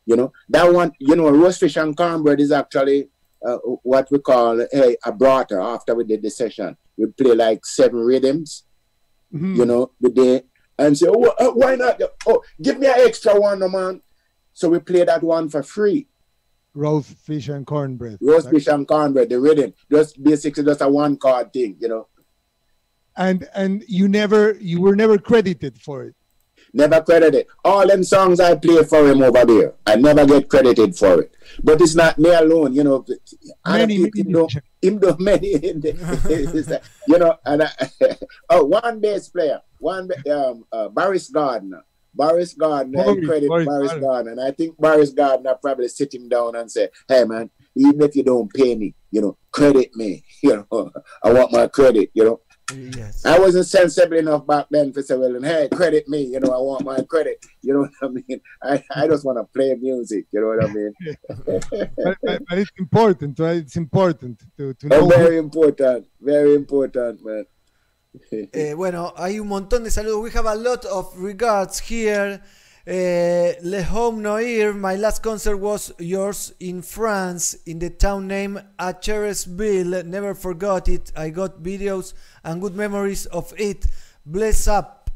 You 0.07 0.17
know 0.17 0.33
that 0.51 0.73
one. 0.73 0.93
You 0.99 1.17
know, 1.17 1.31
roast 1.31 1.61
fish 1.61 1.77
and 1.77 1.97
cornbread 1.97 2.41
is 2.41 2.53
actually 2.53 3.09
uh, 3.47 3.57
what 3.83 4.09
we 4.11 4.19
call 4.19 4.61
a 4.61 5.13
broader. 5.13 5.61
After 5.61 5.95
we 5.95 6.05
did 6.05 6.23
the 6.23 6.31
session, 6.31 6.77
we 6.97 7.07
play 7.07 7.35
like 7.35 7.65
seven 7.67 7.99
rhythms 8.01 8.65
Mhm. 9.35 9.57
you 9.57 9.65
know, 9.65 9.91
the 10.01 10.11
day 10.11 10.43
and 10.79 10.97
say, 10.97 11.07
oh, 11.09 11.25
uh, 11.41 11.51
why 11.51 11.75
not? 11.75 12.01
Oh, 12.25 12.41
give 12.63 12.79
me 12.79 12.87
an 12.87 12.95
extra 12.99 13.35
one, 13.39 13.59
no, 13.59 13.69
man. 13.69 14.01
So 14.53 14.69
we 14.69 14.79
play 14.79 15.03
that 15.05 15.25
one 15.25 15.49
for 15.49 15.63
free. 15.65 16.07
Roast 16.73 17.17
fish 17.19 17.49
and 17.49 17.67
cornbread. 17.67 18.19
Roast 18.21 18.49
fish 18.51 18.69
and 18.69 18.87
cornbread, 18.87 19.31
the 19.31 19.41
rhythm, 19.41 19.75
just 19.91 20.23
basically 20.23 20.63
just 20.65 20.83
a 20.83 20.89
one 20.89 21.17
card 21.17 21.53
thing, 21.53 21.77
you 21.81 21.89
know. 21.89 22.07
And 23.17 23.49
and 23.55 23.85
you 23.89 24.07
never 24.09 24.53
you 24.61 24.81
were 24.81 24.97
never 24.97 25.19
credited 25.19 25.81
for 25.81 26.05
it. 26.05 26.15
Never 26.75 27.01
credited. 27.03 27.47
All 27.65 27.87
them 27.87 28.03
songs 28.03 28.41
I 28.41 28.57
play 28.57 28.83
for 28.83 29.09
him 29.09 29.23
over 29.23 29.45
there, 29.45 29.75
I 29.87 29.95
never 29.95 30.27
get 30.27 30.49
credited 30.49 30.97
for 30.97 31.23
it. 31.23 31.35
But 31.63 31.81
it's 31.81 31.95
not 31.95 32.19
me 32.19 32.31
alone, 32.31 32.75
you 32.75 32.83
know. 32.83 33.07
I 33.65 33.79
Many, 33.79 33.99
many 33.99 34.11
him 34.17 34.33
do, 34.33 34.49
him 34.83 34.99
do 34.99 35.17
many, 35.21 35.57
the, 35.57 36.83
you 37.07 37.19
know. 37.19 37.37
And 37.47 37.63
I, 37.63 37.71
oh, 38.51 38.65
one 38.65 39.01
bass 39.01 39.29
player, 39.29 39.61
one 39.79 40.11
um, 40.31 40.67
uh, 40.73 40.89
Barris 40.89 41.31
Gardner, 41.31 41.85
Boris 42.15 42.55
Gardner, 42.55 43.01
I 43.01 43.05
credit 43.25 43.49
Boris 43.49 43.67
Boris, 43.67 43.89
Gardner. 43.89 44.07
Gardner. 44.07 44.33
And 44.33 44.41
I 44.41 44.51
think 44.53 44.77
Boris 44.77 45.11
Gardner 45.11 45.55
probably 45.61 45.89
sit 45.89 46.15
him 46.15 46.29
down 46.29 46.57
and 46.57 46.71
say, 46.71 46.89
hey, 47.09 47.25
man, 47.25 47.51
even 47.75 48.03
if 48.03 48.15
you 48.15 48.23
don't 48.23 48.53
pay 48.53 48.75
me, 48.75 48.95
you 49.11 49.21
know, 49.21 49.37
credit 49.51 49.95
me. 49.95 50.25
You 50.43 50.67
know, 50.71 50.91
I 51.23 51.33
want 51.33 51.53
my 51.53 51.67
credit, 51.69 52.11
you 52.13 52.23
know. 52.23 52.41
Yes. 52.73 53.24
I 53.27 53.39
wasn't 53.39 53.66
sensible 53.66 54.16
enough 54.16 54.47
back 54.47 54.66
then 54.70 54.93
for 54.93 55.03
say, 55.03 55.16
well, 55.16 55.41
hey, 55.43 55.69
credit 55.70 56.09
me, 56.09 56.23
you 56.23 56.41
know, 56.41 56.51
I 56.51 56.59
want 56.59 56.85
my 56.85 57.03
credit. 57.03 57.45
You 57.61 57.74
know 57.74 57.81
what 57.81 57.93
I 58.03 58.09
mean? 58.09 58.41
I, 58.62 58.82
I 58.95 59.07
just 59.07 59.24
want 59.24 59.39
to 59.39 59.45
play 59.53 59.74
music, 59.74 60.27
you 60.32 60.41
know 60.41 60.49
what 60.49 60.65
I 60.65 60.73
mean? 60.73 60.93
but, 61.47 62.19
but- 62.23 62.43
but 62.49 62.59
it's 62.59 62.70
important, 62.78 63.39
right? 63.39 63.59
It's 63.59 63.77
important 63.77 64.43
to, 64.57 64.73
to 64.74 64.86
know. 64.89 65.01
Oh, 65.03 65.09
very 65.09 65.36
important, 65.36 66.07
very 66.20 66.55
important, 66.55 67.24
man. 67.24 67.45
Eh, 68.53 68.74
bueno, 68.74 69.12
hay 69.16 69.41
un 69.41 69.49
montón 69.49 69.82
de 69.82 69.91
saludos. 69.91 70.23
We 70.23 70.31
have 70.31 70.47
a 70.47 70.55
lot 70.55 70.85
of 70.85 71.12
regards 71.19 71.81
here. 71.81 72.41
Eh, 72.86 73.55
Le 73.62 73.82
Home 73.82 74.20
Noir, 74.20 74.74
my 74.74 74.94
last 74.97 75.23
concert 75.23 75.56
was 75.56 75.90
yours 75.98 76.52
in 76.61 76.82
France, 76.82 77.55
in 77.65 77.78
the 77.78 77.89
town 77.89 78.28
named 78.28 78.62
Acheresville. 78.78 80.05
Never 80.05 80.35
forgot 80.35 80.89
it. 80.89 81.11
I 81.16 81.31
got 81.31 81.62
videos 81.62 82.12
and 82.44 82.61
good 82.61 82.74
memories 82.74 83.24
of 83.27 83.55
it. 83.56 83.86
Bless 84.27 84.69
up. 84.69 85.11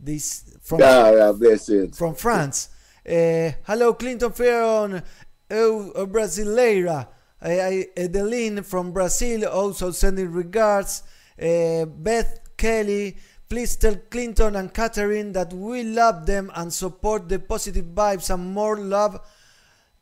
This 0.00 0.56
from 0.62 0.78
God, 0.78 1.38
bless 1.38 1.70
from 1.94 2.14
France. 2.14 2.70
Eh, 3.04 3.52
hello, 3.64 3.92
Clinton 3.94 4.32
Ferron, 4.32 5.02
oh, 5.50 5.92
oh, 5.94 6.06
Brasileira. 6.06 7.06
I, 7.42 7.60
I, 7.60 7.86
Edeline 7.98 8.62
from 8.62 8.92
Brazil 8.92 9.46
also 9.46 9.90
sending 9.90 10.32
regards. 10.32 11.02
Eh, 11.38 11.84
Beth 11.84 12.56
Kelly, 12.56 13.18
please 13.48 13.76
tell 13.76 13.96
Clinton 14.10 14.56
and 14.56 14.72
Catherine 14.72 15.32
that 15.32 15.52
we 15.52 15.82
love 15.82 16.26
them 16.26 16.50
and 16.54 16.72
support 16.72 17.28
the 17.28 17.38
positive 17.38 17.86
vibes 17.86 18.32
and 18.32 18.52
more 18.52 18.76
love 18.78 19.20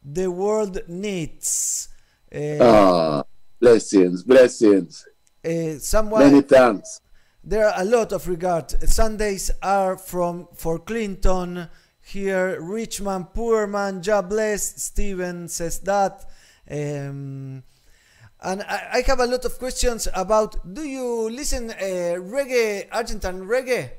the 0.04 0.30
world 0.30 0.78
needs. 0.88 1.88
Eh, 2.30 2.58
Ah, 2.60 3.22
blessings, 3.60 4.22
blessings. 4.24 5.06
eh, 5.44 5.78
someone 5.78 6.22
Many 6.24 6.42
thanks. 6.42 7.00
There 7.44 7.66
are 7.66 7.74
a 7.80 7.84
lot 7.84 8.12
of 8.12 8.28
regard. 8.28 8.70
Sundays 8.88 9.50
are 9.62 9.98
from 9.98 10.46
for 10.54 10.78
Clinton. 10.78 11.68
Here, 12.00 12.60
Rich 12.60 13.00
man, 13.00 13.26
poor 13.34 13.66
man, 13.66 14.02
job 14.02 14.28
bless. 14.30 14.82
Steven 14.82 15.48
says 15.48 15.80
that. 15.80 16.24
Um, 16.70 17.62
and 18.42 18.62
I, 18.62 18.88
I 18.94 19.04
have 19.06 19.20
a 19.20 19.26
lot 19.26 19.44
of 19.44 19.58
questions 19.58 20.08
about. 20.14 20.74
Do 20.74 20.82
you 20.82 21.30
listen 21.30 21.70
uh, 21.70 22.18
reggae, 22.18 22.88
Argentine 22.92 23.40
reggae? 23.42 23.90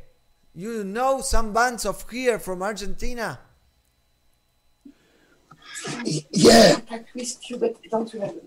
You 0.54 0.84
know 0.84 1.22
some 1.22 1.54
bands 1.54 1.86
of 1.86 2.10
here 2.10 2.38
from 2.40 2.62
Argentina. 2.62 3.40
Yeah, 6.32 6.80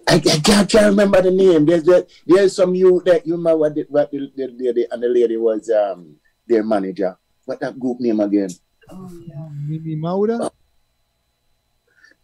I, 0.07 0.15
I 0.15 0.19
can't, 0.19 0.71
can't 0.71 0.87
remember 0.87 1.21
the 1.21 1.31
name. 1.31 1.67
There's 1.67 1.83
just, 1.83 2.07
there's 2.27 2.55
some 2.55 2.75
you 2.75 3.03
that 3.05 3.27
you 3.27 3.35
remember 3.35 3.59
what 3.59 3.75
the, 3.75 3.85
what 3.89 4.11
the, 4.11 4.31
the 4.37 4.47
lady 4.57 4.87
and 4.91 5.03
the 5.03 5.09
lady 5.09 5.37
was 5.37 5.69
um 5.69 6.17
their 6.47 6.63
manager. 6.63 7.19
What 7.45 7.61
that 7.61 7.79
group 7.79 8.01
name 8.01 8.21
again? 8.21 8.51
Oh 8.89 9.11
yeah. 9.27 9.49
Mimi 9.67 9.97
Maura. 9.97 10.51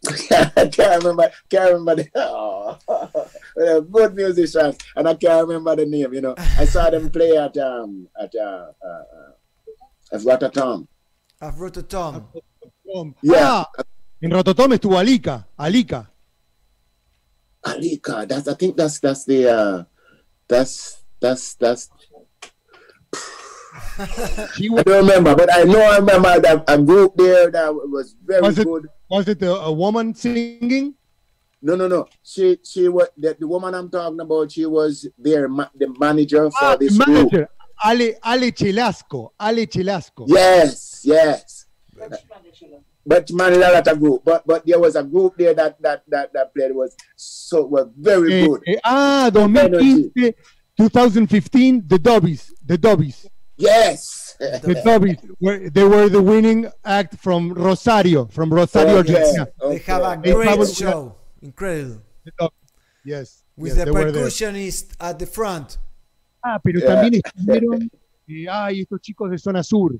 I 0.05 0.67
can't 0.71 1.03
remember. 1.03 1.31
Can't 1.49 1.71
remember 1.73 1.95
the 2.03 2.09
oh, 2.15 2.77
they're 3.55 3.81
good 3.81 4.15
musicians, 4.15 4.77
and 4.95 5.07
I 5.07 5.13
can't 5.15 5.47
remember 5.47 5.75
the 5.77 5.85
name. 5.85 6.13
You 6.13 6.21
know, 6.21 6.35
I 6.37 6.65
saw 6.65 6.89
them 6.89 7.09
play 7.09 7.37
at 7.37 7.55
um 7.57 8.07
at 8.19 8.33
uh, 8.35 8.71
uh, 8.83 9.03
at 10.11 10.23
Rotterdam. 10.23 10.87
I've 11.41 11.59
wrote 11.59 11.77
a 11.77 11.83
Tom. 11.83 12.27
Tom. 12.93 13.15
Yeah. 13.21 13.63
Ah, 13.67 13.83
en 14.21 14.31
Rototom 14.31 14.73
estuvo 14.73 14.97
Alika. 14.99 15.45
Alika. 15.59 16.07
Alika. 17.65 18.27
That's 18.27 18.47
I 18.47 18.53
think 18.55 18.75
that's 18.77 18.99
that's 18.99 19.25
the 19.25 19.47
uh 19.49 19.83
that's 20.47 21.03
that's 21.19 21.55
that's 21.55 21.89
I 23.97 24.47
don't 24.85 24.85
remember, 24.87 25.35
but 25.35 25.51
I 25.53 25.63
know 25.63 25.79
I 25.81 25.97
remember 25.97 26.39
that 26.39 26.63
a 26.67 26.77
group 26.81 27.15
there 27.15 27.51
that 27.51 27.73
was 27.73 28.15
very 28.25 28.41
Was 28.41 28.57
it- 28.59 28.65
good. 28.65 28.87
Was 29.13 29.27
it 29.27 29.41
a, 29.43 29.51
a 29.53 29.71
woman 29.71 30.13
singing? 30.15 30.95
No, 31.61 31.75
no, 31.75 31.87
no. 31.87 32.07
She 32.23 32.57
she 32.63 32.89
was 32.89 33.09
the, 33.15 33.35
the 33.39 33.47
woman 33.47 33.73
I'm 33.75 33.89
talking 33.89 34.19
about. 34.19 34.51
She 34.51 34.65
was 34.65 35.07
their 35.17 35.47
ma- 35.47 35.69
the 35.75 35.87
manager 35.99 36.49
for 36.49 36.57
Ah, 36.65 36.75
this 36.75 36.97
group. 36.97 37.31
manager. 37.31 37.47
Ale, 37.85 38.15
Ale 38.25 38.51
Chelasco. 38.51 39.29
Ale 39.39 39.65
Chelasco. 39.67 40.25
Yes, 40.27 41.01
yes. 41.03 41.65
But 43.05 43.29
manager 43.31 43.59
that 43.75 43.87
a 43.87 43.95
group. 43.95 44.23
But 44.25 44.45
but 44.47 44.65
there 44.65 44.79
was 44.79 44.95
a 44.95 45.03
group 45.03 45.37
there 45.37 45.53
that 45.53 45.79
that 45.81 46.03
that, 46.07 46.33
that 46.33 46.53
played 46.55 46.73
was 46.73 46.95
so 47.15 47.65
was 47.65 47.87
very 47.97 48.33
Eh, 48.33 48.47
good. 48.47 48.61
eh, 48.67 48.79
ah, 48.83 49.29
2015, 49.31 50.33
2015, 50.77 51.83
the 51.87 51.99
Dobbies. 51.99 52.51
The 52.65 52.77
Dobbies. 52.77 53.27
Yes. 53.57 54.22
The. 54.39 55.17
Were, 55.39 55.69
they 55.69 55.83
were 55.83 56.09
the 56.09 56.21
winning 56.21 56.67
act 56.83 57.15
from 57.17 57.53
Rosario, 57.53 58.25
from 58.25 58.53
Rosario, 58.53 58.97
Okay, 58.99 59.13
Argentina. 59.15 59.47
They 59.69 59.77
have 59.79 60.01
a 60.01 60.05
okay. 60.11 60.21
They 60.23 60.33
great 60.33 60.69
show. 60.75 61.15
Incredible. 61.41 62.01
Yes. 63.05 63.43
With 63.55 63.75
yes, 63.77 63.85
the 63.85 63.91
percussionist 63.91 64.95
at 64.99 65.19
the 65.19 65.25
front. 65.27 65.77
Ah, 66.43 66.59
pero 66.63 66.79
Yeah. 66.79 66.87
también 66.87 67.21
estuvieron, 67.23 67.89
eh, 68.27 68.47
ay, 68.49 68.81
estos 68.81 68.99
chicos 69.01 69.29
de 69.29 69.37
Zona 69.37 69.63
Sur, 69.63 69.95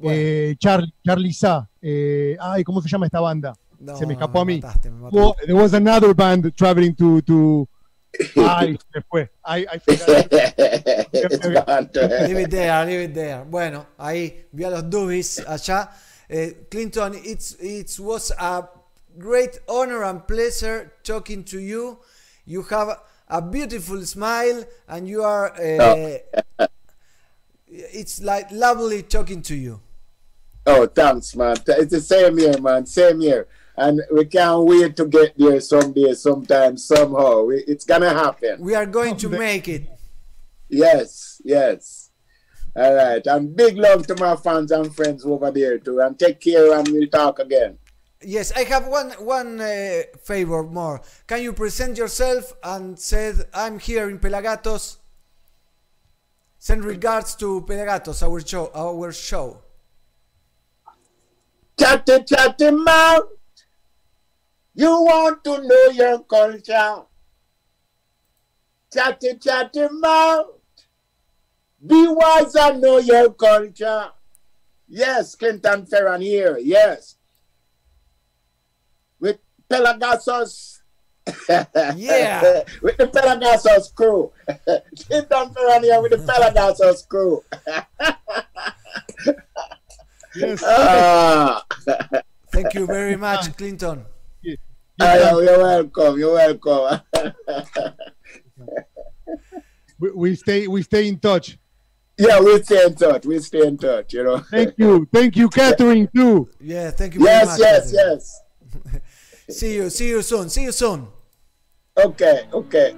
eh, 0.00 0.54
Charlie, 0.58 0.92
Charlie 1.04 1.32
Sa, 1.32 1.68
eh, 1.82 2.36
ay, 2.40 2.64
¿cómo 2.64 2.80
se 2.80 2.88
llama 2.88 3.06
esta 3.06 3.20
banda? 3.20 3.52
No, 3.80 3.96
Se 3.96 4.06
me 4.06 4.14
escapó 4.14 4.40
a 4.40 4.44
mí. 4.44 4.60
mataste, 4.60 4.90
me 4.90 5.02
mataste. 5.02 5.16
Well, 5.16 5.34
there 5.44 5.54
was 5.54 5.74
another 5.74 6.14
band 6.14 6.52
traveling 6.56 6.94
to, 6.96 7.20
to, 7.22 7.68
ay, 8.36 8.78
se 8.92 9.00
fue, 9.10 9.28
I, 9.44 9.66
I 9.72 9.78
forgot. 9.78 10.28
it's 11.12 11.46
gone 11.46 11.88
to 11.90 12.08
hell. 12.08 12.28
Leave 12.28 12.38
it 12.38 12.50
there, 12.50 12.86
leave 12.86 13.00
it 13.00 13.14
there. 13.14 13.44
Bueno, 13.44 13.86
ahí 13.98 14.44
vi 14.52 14.64
a 14.64 14.70
los 14.70 14.82
Doobies 14.82 15.44
allá. 15.46 15.90
Eh, 16.30 16.52
Clinton, 16.70 17.14
it's, 17.24 17.52
it 17.60 17.98
was 18.00 18.30
a 18.38 18.68
great 19.18 19.58
honor 19.68 20.04
and 20.04 20.26
pleasure 20.26 20.92
talking 21.02 21.44
to 21.44 21.58
you. 21.58 21.98
You 22.44 22.62
have 22.62 23.00
a 23.28 23.42
beautiful 23.42 24.04
smile 24.04 24.64
and 24.88 25.08
you 25.08 25.22
are. 25.22 25.52
Uh, 25.54 26.18
it's 27.68 28.20
like 28.22 28.50
lovely 28.50 29.02
talking 29.02 29.42
to 29.42 29.54
you. 29.54 29.80
Oh, 30.66 30.86
thanks, 30.86 31.34
man. 31.34 31.56
It's 31.66 31.92
the 31.92 32.00
same 32.00 32.36
here, 32.36 32.60
man. 32.60 32.84
Same 32.86 33.20
here. 33.20 33.48
And 33.78 34.02
we 34.12 34.24
can't 34.24 34.64
wait 34.64 34.96
to 34.96 35.06
get 35.06 35.38
there 35.38 35.60
someday, 35.60 36.12
sometime, 36.14 36.76
somehow. 36.76 37.44
We- 37.44 37.64
It's 37.72 37.84
gonna 37.84 38.10
happen. 38.24 38.60
We 38.60 38.74
are 38.74 38.86
going 38.86 39.16
to 39.18 39.28
make 39.28 39.68
it. 39.68 39.82
Yes, 40.68 41.40
yes. 41.44 42.10
All 42.74 42.94
right. 42.94 43.24
And 43.26 43.54
big 43.56 43.76
love 43.76 44.06
to 44.08 44.16
my 44.16 44.34
fans 44.36 44.70
and 44.72 44.94
friends 44.94 45.24
over 45.24 45.50
there 45.50 45.78
too. 45.78 46.00
And 46.00 46.18
take 46.18 46.40
care 46.40 46.74
and 46.76 46.86
we'll 46.88 47.08
talk 47.08 47.38
again. 47.38 47.78
Yes, 48.20 48.50
I 48.60 48.64
have 48.64 48.88
one 48.88 49.10
one 49.36 49.60
uh, 49.60 50.02
favor 50.24 50.62
more. 50.64 51.00
Can 51.28 51.40
you 51.42 51.52
present 51.52 51.96
yourself 51.96 52.52
and 52.64 52.98
said 52.98 53.34
I'm 53.54 53.78
here 53.78 54.10
in 54.10 54.18
Pelagatos? 54.18 54.96
Send 56.58 56.84
regards 56.84 57.36
to 57.36 57.62
Pelagatos, 57.62 58.22
our 58.26 58.40
show, 58.44 58.70
our 58.74 59.12
show. 59.12 59.62
Chatty, 61.78 62.24
chatty 62.24 62.70
mouth. 62.72 63.37
You 64.78 64.92
want 65.02 65.42
to 65.42 65.58
know 65.66 65.86
your 65.90 66.22
culture. 66.22 67.02
Chatty, 68.94 69.34
chatty 69.42 69.88
mouth. 69.90 70.54
Be 71.84 72.06
wise 72.06 72.54
and 72.54 72.80
know 72.80 72.98
your 72.98 73.32
culture. 73.32 74.10
Yes, 74.86 75.34
Clinton 75.34 75.84
Ferran 75.84 76.22
here. 76.22 76.58
Yes. 76.62 77.16
With 79.18 79.38
Pelagasos. 79.68 80.78
Yeah. 81.96 82.62
with 82.80 82.98
the 82.98 83.08
Pelagasos 83.08 83.92
crew. 83.92 84.30
Clinton 84.46 85.54
Ferran 85.54 85.82
here 85.82 86.00
with 86.00 86.12
the 86.12 86.18
Pelagasos 86.18 87.02
crew. 87.08 87.42
Yes. 90.36 90.62
ah. 90.64 91.64
Thank 92.52 92.74
you 92.74 92.86
very 92.86 93.16
much, 93.16 93.56
Clinton 93.56 94.04
know, 94.98 95.40
you're 95.40 95.58
welcome. 95.58 96.18
You're 96.18 96.34
welcome. 96.34 97.00
we, 99.98 100.10
we 100.10 100.34
stay. 100.36 100.66
We 100.66 100.82
stay 100.82 101.08
in 101.08 101.18
touch. 101.18 101.58
Yeah, 102.18 102.40
we 102.40 102.60
stay 102.62 102.84
in 102.84 102.94
touch. 102.96 103.26
We 103.26 103.38
stay 103.38 103.66
in 103.66 103.78
touch, 103.78 104.12
you 104.12 104.24
know. 104.24 104.38
Thank 104.38 104.74
you. 104.76 105.08
Thank 105.12 105.36
you, 105.36 105.48
Catherine, 105.48 106.08
too. 106.14 106.48
Yeah, 106.60 106.90
thank 106.90 107.14
you 107.14 107.22
yes, 107.22 107.46
much, 107.46 107.60
Yes, 107.60 107.92
Catherine. 107.92 108.20
yes, 108.90 109.56
see 109.58 109.74
you. 109.76 109.90
See 109.90 110.08
you 110.08 110.22
soon. 110.22 110.48
See 110.50 110.64
you 110.64 110.72
soon. 110.72 111.06
Okay, 111.96 112.48
okay. 112.52 112.94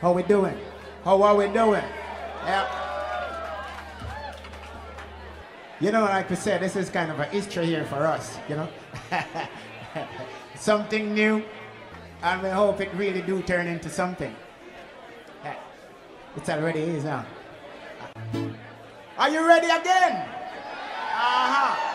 How 0.00 0.12
we 0.12 0.22
doing? 0.22 0.56
How 1.04 1.22
are 1.22 1.36
we 1.36 1.46
doing? 1.48 1.84
Yeah. 2.44 2.89
You 5.80 5.90
know, 5.90 6.02
like 6.02 6.28
we 6.28 6.36
said, 6.36 6.60
this 6.60 6.76
is 6.76 6.90
kind 6.90 7.10
of 7.10 7.18
an 7.20 7.34
Easter 7.34 7.62
here 7.62 7.86
for 7.86 8.06
us, 8.06 8.38
you 8.50 8.56
know. 8.56 8.68
something 10.54 11.14
new, 11.14 11.42
and 12.22 12.42
we 12.42 12.50
hope 12.50 12.82
it 12.82 12.92
really 12.94 13.22
do 13.22 13.40
turn 13.42 13.66
into 13.66 13.88
something. 13.88 14.34
It's 16.36 16.48
already 16.48 16.80
is 16.80 17.04
now. 17.04 17.24
Are 19.18 19.30
you 19.30 19.46
ready 19.46 19.66
again? 19.66 20.28
Aha! 21.12 21.90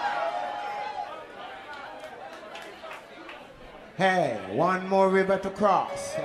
Hey, 3.97 4.39
one 4.51 4.89
more 4.89 5.09
river 5.09 5.37
to 5.37 5.49
cross. 5.51 6.15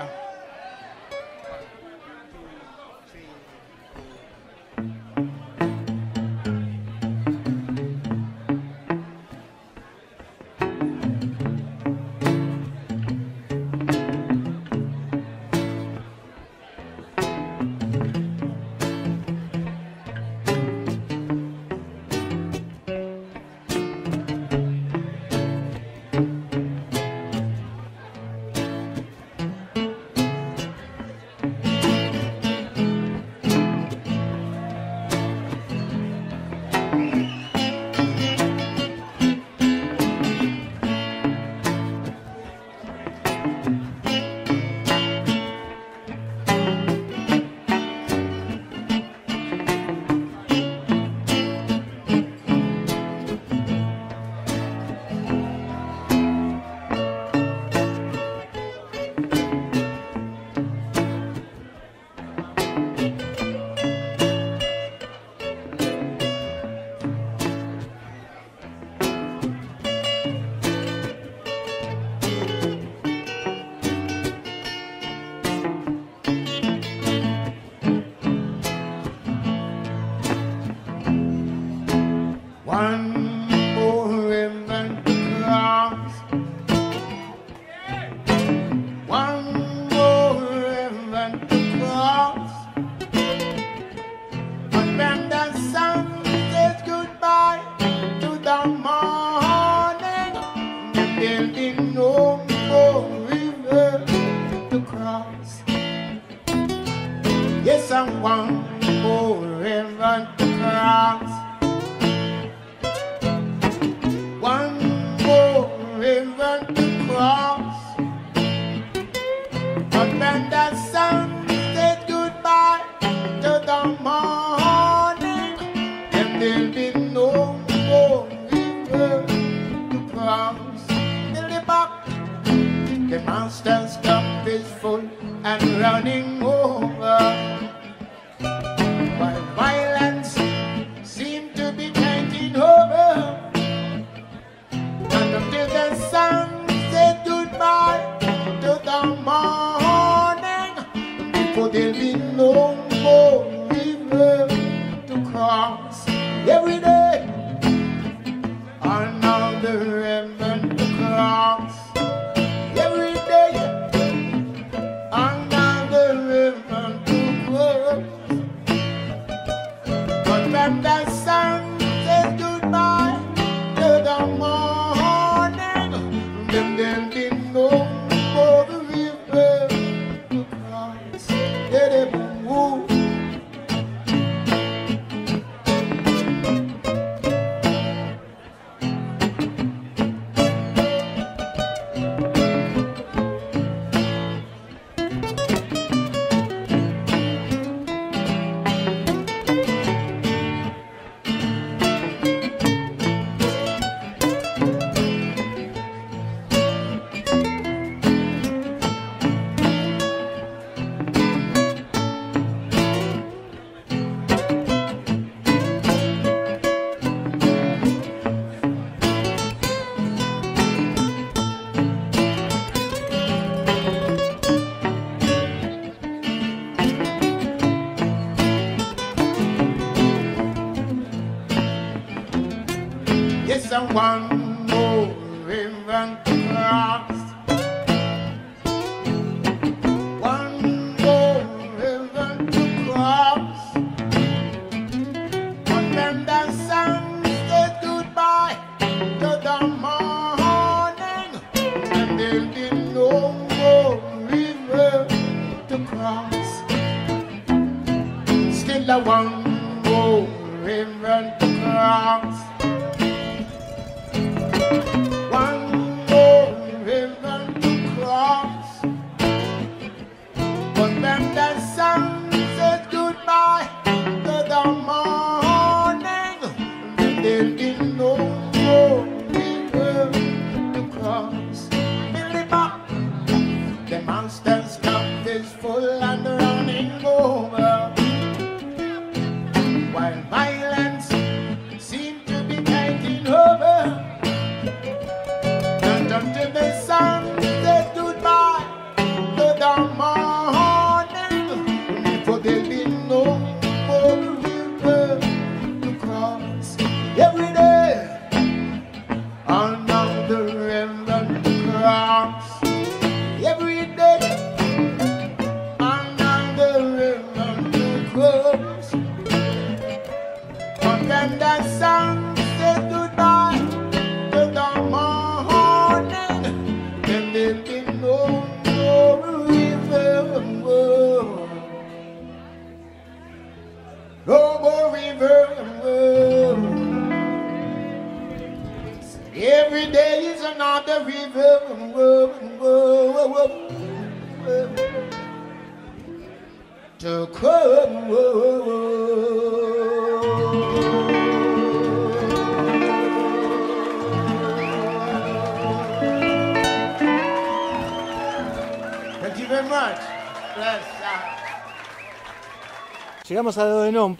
one 233.92 234.29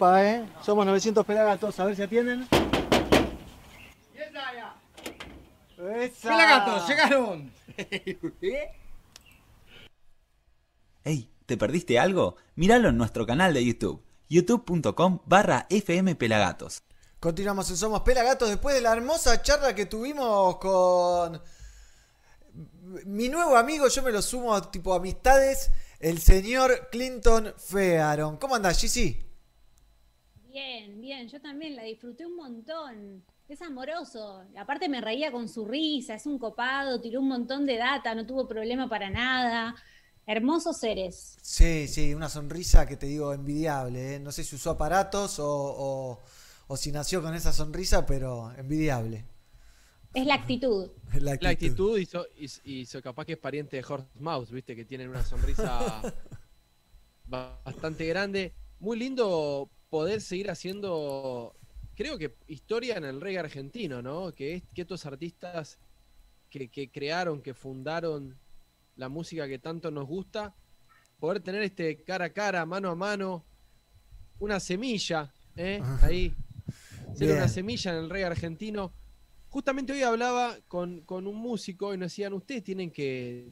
¿eh? 0.09 0.45
Somos 0.63 0.85
900 0.85 1.25
pelagatos, 1.25 1.79
a 1.79 1.85
ver 1.85 1.95
si 1.95 2.01
atienden. 2.01 2.47
¡Esa! 5.77 6.29
¡Pelagatos, 6.29 6.87
llegaron! 6.87 7.51
Hey, 11.03 11.31
¿te 11.47 11.57
perdiste 11.57 11.97
algo? 11.97 12.35
Míralo 12.53 12.89
en 12.89 12.97
nuestro 12.97 13.25
canal 13.25 13.55
de 13.55 13.65
YouTube, 13.65 14.03
youtube.com 14.29 15.21
barra 15.25 15.65
fmpelagatos. 15.71 16.83
Continuamos 17.19 17.71
en 17.71 17.77
Somos 17.77 18.01
Pelagatos 18.01 18.49
después 18.49 18.75
de 18.75 18.81
la 18.81 18.93
hermosa 18.93 19.41
charla 19.41 19.73
que 19.73 19.87
tuvimos 19.87 20.57
con 20.57 21.41
mi 23.05 23.29
nuevo 23.29 23.57
amigo, 23.57 23.87
yo 23.87 24.03
me 24.03 24.11
lo 24.11 24.21
sumo 24.21 24.53
a 24.53 24.69
tipo 24.69 24.93
amistades, 24.93 25.71
el 25.99 26.19
señor 26.21 26.89
Clinton 26.91 27.51
Fearon. 27.57 28.37
¿Cómo 28.37 28.53
andás, 28.53 28.79
Gigi? 28.79 29.30
Bien, 30.51 30.99
bien, 31.01 31.27
yo 31.29 31.39
también 31.41 31.75
la 31.75 31.83
disfruté 31.83 32.25
un 32.25 32.35
montón. 32.35 33.23
Es 33.47 33.61
amoroso. 33.61 34.43
Aparte 34.57 34.89
me 34.89 35.01
reía 35.01 35.31
con 35.31 35.47
su 35.47 35.65
risa, 35.65 36.15
es 36.15 36.25
un 36.25 36.37
copado, 36.39 36.99
tiró 37.01 37.19
un 37.21 37.27
montón 37.29 37.65
de 37.65 37.77
data, 37.77 38.13
no 38.15 38.25
tuvo 38.25 38.47
problema 38.47 38.89
para 38.89 39.09
nada. 39.09 39.75
Hermosos 40.25 40.77
seres. 40.77 41.37
Sí, 41.41 41.87
sí, 41.87 42.13
una 42.13 42.29
sonrisa 42.29 42.85
que 42.87 42.97
te 42.97 43.05
digo 43.07 43.33
envidiable. 43.33 44.15
¿eh? 44.15 44.19
No 44.19 44.31
sé 44.31 44.43
si 44.43 44.55
usó 44.55 44.71
aparatos 44.71 45.39
o, 45.39 45.47
o- 45.47 46.19
o 46.67 46.77
si 46.77 46.91
nació 46.91 47.21
con 47.21 47.33
esa 47.35 47.51
sonrisa, 47.53 48.05
pero 48.05 48.51
envidiable. 48.57 49.25
Es 50.13 50.25
la 50.25 50.35
actitud. 50.35 50.89
La 51.13 51.33
actitud. 51.33 51.43
La 51.43 51.49
actitud 51.49 51.97
hizo, 51.97 52.25
hizo, 52.37 52.61
hizo 52.65 53.01
capaz 53.01 53.25
que 53.25 53.33
es 53.33 53.37
pariente 53.37 53.77
de 53.77 53.83
Horst 53.87 54.15
Mouse, 54.19 54.51
viste, 54.51 54.75
que 54.75 54.85
tienen 54.85 55.09
una 55.09 55.23
sonrisa 55.23 56.01
bastante 57.25 58.05
grande. 58.07 58.53
Muy 58.79 58.97
lindo 58.97 59.69
poder 59.91 60.21
seguir 60.21 60.49
haciendo, 60.49 61.53
creo 61.95 62.17
que 62.17 62.33
historia 62.47 62.95
en 62.95 63.03
el 63.03 63.19
reggae 63.19 63.39
argentino, 63.39 64.01
¿no? 64.01 64.31
Que, 64.31 64.55
es, 64.55 64.63
que 64.73 64.83
estos 64.83 65.05
artistas 65.05 65.77
que, 66.49 66.69
que 66.69 66.89
crearon, 66.89 67.41
que 67.41 67.53
fundaron 67.53 68.39
la 68.95 69.09
música 69.09 69.49
que 69.49 69.59
tanto 69.59 69.91
nos 69.91 70.07
gusta, 70.07 70.55
poder 71.19 71.41
tener 71.41 71.61
este 71.61 72.03
cara 72.03 72.25
a 72.25 72.29
cara, 72.29 72.65
mano 72.65 72.89
a 72.89 72.95
mano, 72.95 73.43
una 74.39 74.61
semilla, 74.61 75.33
¿eh? 75.57 75.81
Ahí, 76.01 76.33
ser 77.13 77.27
Bien. 77.27 77.39
una 77.39 77.49
semilla 77.49 77.91
en 77.91 77.97
el 77.97 78.09
reggae 78.09 78.27
argentino. 78.27 78.93
Justamente 79.49 79.91
hoy 79.91 80.03
hablaba 80.03 80.57
con, 80.69 81.01
con 81.01 81.27
un 81.27 81.35
músico 81.35 81.93
y 81.93 81.97
nos 81.97 82.11
decían, 82.11 82.31
ustedes 82.31 82.63
tienen 82.63 82.91
que, 82.91 83.51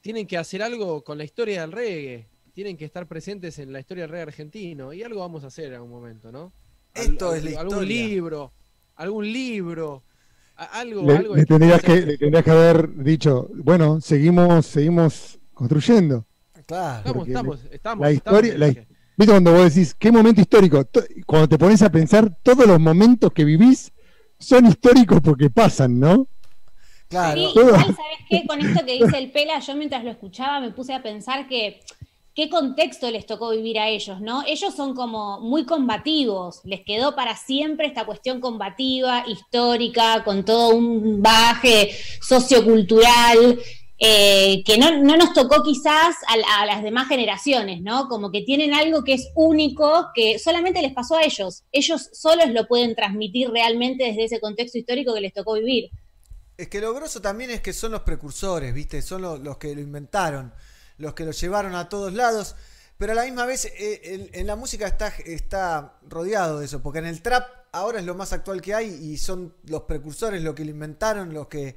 tienen 0.00 0.28
que 0.28 0.38
hacer 0.38 0.62
algo 0.62 1.02
con 1.02 1.18
la 1.18 1.24
historia 1.24 1.62
del 1.62 1.72
reggae, 1.72 2.28
tienen 2.58 2.76
que 2.76 2.86
estar 2.86 3.06
presentes 3.06 3.56
en 3.60 3.72
la 3.72 3.78
historia 3.78 4.02
del 4.02 4.10
reggae 4.10 4.22
argentino 4.24 4.92
y 4.92 5.04
algo 5.04 5.20
vamos 5.20 5.44
a 5.44 5.46
hacer 5.46 5.66
en 5.66 5.74
algún 5.74 5.90
momento, 5.92 6.32
¿no? 6.32 6.52
Al- 6.96 7.02
Esto 7.04 7.32
es 7.32 7.44
la 7.44 7.60
Algún 7.60 7.74
historia. 7.84 7.96
libro, 8.08 8.52
algún 8.96 9.32
libro, 9.32 10.02
a- 10.56 10.64
algo, 10.80 11.02
Le, 11.06 11.16
algo 11.18 11.36
le 11.36 11.46
tendrías 11.46 11.80
que, 11.80 12.00
le 12.04 12.18
tendrías 12.18 12.42
que 12.44 12.50
haber 12.50 12.96
dicho, 13.04 13.48
bueno, 13.54 14.00
seguimos, 14.00 14.66
seguimos 14.66 15.38
construyendo. 15.54 16.26
Claro. 16.66 16.98
Estamos, 16.98 17.28
estamos, 17.28 17.64
estamos. 17.70 18.02
la 18.04 18.10
estamos, 18.10 18.38
historia, 18.42 18.58
la- 18.58 18.66
dije. 18.70 18.88
¿Viste 19.16 19.32
cuando 19.32 19.52
vos 19.52 19.72
decís 19.72 19.94
qué 19.94 20.10
momento 20.10 20.40
histórico? 20.40 20.84
To- 20.84 21.04
Cuando 21.26 21.48
te 21.48 21.58
pones 21.58 21.80
a 21.82 21.92
pensar, 21.92 22.36
todos 22.42 22.66
los 22.66 22.80
momentos 22.80 23.32
que 23.32 23.44
vivís 23.44 23.92
son 24.40 24.66
históricos 24.66 25.20
porque 25.22 25.48
pasan, 25.48 26.00
¿no? 26.00 26.26
Claro. 27.06 27.40
Sí, 27.52 27.60
igual, 27.60 27.80
¿sabes 27.84 27.96
qué? 28.28 28.42
Con 28.48 28.58
esto 28.60 28.84
que 28.84 28.94
dice 28.94 29.16
el 29.16 29.30
Pela, 29.30 29.60
yo 29.60 29.76
mientras 29.76 30.02
lo 30.02 30.10
escuchaba 30.10 30.58
me 30.60 30.72
puse 30.72 30.92
a 30.92 31.00
pensar 31.04 31.46
que 31.46 31.80
qué 32.38 32.48
contexto 32.48 33.10
les 33.10 33.26
tocó 33.26 33.50
vivir 33.50 33.80
a 33.80 33.88
ellos, 33.88 34.20
¿no? 34.20 34.44
Ellos 34.46 34.72
son 34.72 34.94
como 34.94 35.40
muy 35.40 35.66
combativos, 35.66 36.60
les 36.62 36.82
quedó 36.84 37.16
para 37.16 37.36
siempre 37.36 37.88
esta 37.88 38.06
cuestión 38.06 38.40
combativa, 38.40 39.24
histórica, 39.26 40.22
con 40.22 40.44
todo 40.44 40.68
un 40.68 41.20
bagaje 41.20 41.90
sociocultural, 42.22 43.58
eh, 43.98 44.62
que 44.64 44.78
no, 44.78 45.02
no 45.02 45.16
nos 45.16 45.32
tocó 45.32 45.64
quizás 45.64 46.14
a, 46.28 46.36
la- 46.36 46.60
a 46.60 46.66
las 46.66 46.84
demás 46.84 47.08
generaciones, 47.08 47.82
¿no? 47.82 48.06
Como 48.06 48.30
que 48.30 48.42
tienen 48.42 48.72
algo 48.72 49.02
que 49.02 49.14
es 49.14 49.30
único, 49.34 50.06
que 50.14 50.38
solamente 50.38 50.80
les 50.80 50.92
pasó 50.92 51.16
a 51.16 51.24
ellos. 51.24 51.64
Ellos 51.72 52.08
solos 52.12 52.50
lo 52.50 52.68
pueden 52.68 52.94
transmitir 52.94 53.50
realmente 53.50 54.04
desde 54.04 54.26
ese 54.26 54.38
contexto 54.40 54.78
histórico 54.78 55.12
que 55.12 55.22
les 55.22 55.32
tocó 55.32 55.54
vivir. 55.54 55.90
Es 56.56 56.68
que 56.68 56.80
lo 56.80 56.94
grosso 56.94 57.20
también 57.20 57.50
es 57.50 57.60
que 57.60 57.72
son 57.72 57.90
los 57.90 58.02
precursores, 58.02 58.72
¿viste? 58.72 59.02
Son 59.02 59.22
lo- 59.22 59.38
los, 59.38 59.58
que 59.58 59.74
lo 59.74 59.80
inventaron, 59.80 60.52
los 60.98 61.14
que 61.14 61.24
lo 61.24 61.32
llevaron 61.32 61.74
a 61.74 61.88
todos 61.88 62.12
lados. 62.12 62.54
Pero 62.98 63.12
a 63.12 63.14
la 63.14 63.24
misma 63.24 63.46
vez, 63.46 63.64
eh, 63.64 64.30
en, 64.32 64.46
la 64.46 64.56
música 64.56 64.86
está, 64.86 65.08
está 65.24 65.98
rodeado 66.08 66.58
de 66.58 66.66
eso, 66.66 66.82
porque 66.82 66.98
en 66.98 67.06
el 67.06 67.22
trap 67.22 67.46
ahora 67.72 68.00
es 68.00 68.04
lo 68.04 68.14
más 68.14 68.32
actual 68.32 68.60
que 68.60 68.74
hay 68.74 68.88
y 68.88 69.16
son 69.18 69.54
los 69.64 69.82
precursores 69.82 70.42
los 70.42 70.54
que 70.54 70.64
lo 70.64 70.72
inventaron, 70.72 71.32
los 71.32 71.46
que. 71.46 71.76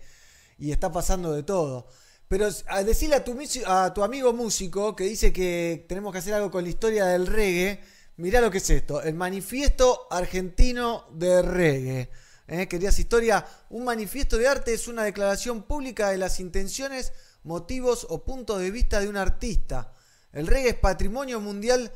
y 0.58 0.72
está 0.72 0.92
pasando 0.92 1.32
de 1.32 1.44
todo. 1.44 1.88
Pero 2.28 2.48
al 2.68 2.86
decirle 2.86 3.16
a 3.16 3.24
tu, 3.24 3.38
a 3.68 3.94
tu 3.94 4.04
amigo 4.04 4.34
músico 4.34 4.96
que 4.96 5.04
dice 5.04 5.32
que 5.32 5.86
tenemos 5.88 6.12
que 6.12 6.20
hacer 6.20 6.34
algo 6.34 6.50
con 6.50 6.64
la 6.64 6.70
historia 6.70 7.06
del 7.06 7.28
reggae, 7.28 7.82
mirá 8.18 8.42
lo 8.42 8.50
que 8.50 8.58
es 8.58 8.70
esto: 8.70 9.02
el 9.04 9.14
manifiesto 9.14 10.08
argentino 10.10 11.06
de 11.12 11.42
reggae. 11.44 12.10
¿Eh? 12.48 12.68
Querías 12.68 12.98
historia, 13.00 13.46
un 13.70 13.86
manifiesto 13.86 14.38
de 14.38 14.48
arte 14.48 14.74
es 14.74 14.88
una 14.88 15.04
declaración 15.04 15.64
pública 15.64 16.10
de 16.10 16.18
las 16.18 16.40
intenciones, 16.40 17.14
motivos 17.44 18.08
o 18.10 18.24
puntos 18.24 18.60
de 18.60 18.72
vista 18.72 19.00
de 19.00 19.08
un 19.08 19.18
artista. 19.18 19.94
El 20.32 20.48
reggae 20.48 20.70
es 20.70 20.76
patrimonio 20.76 21.40
mundial 21.40 21.92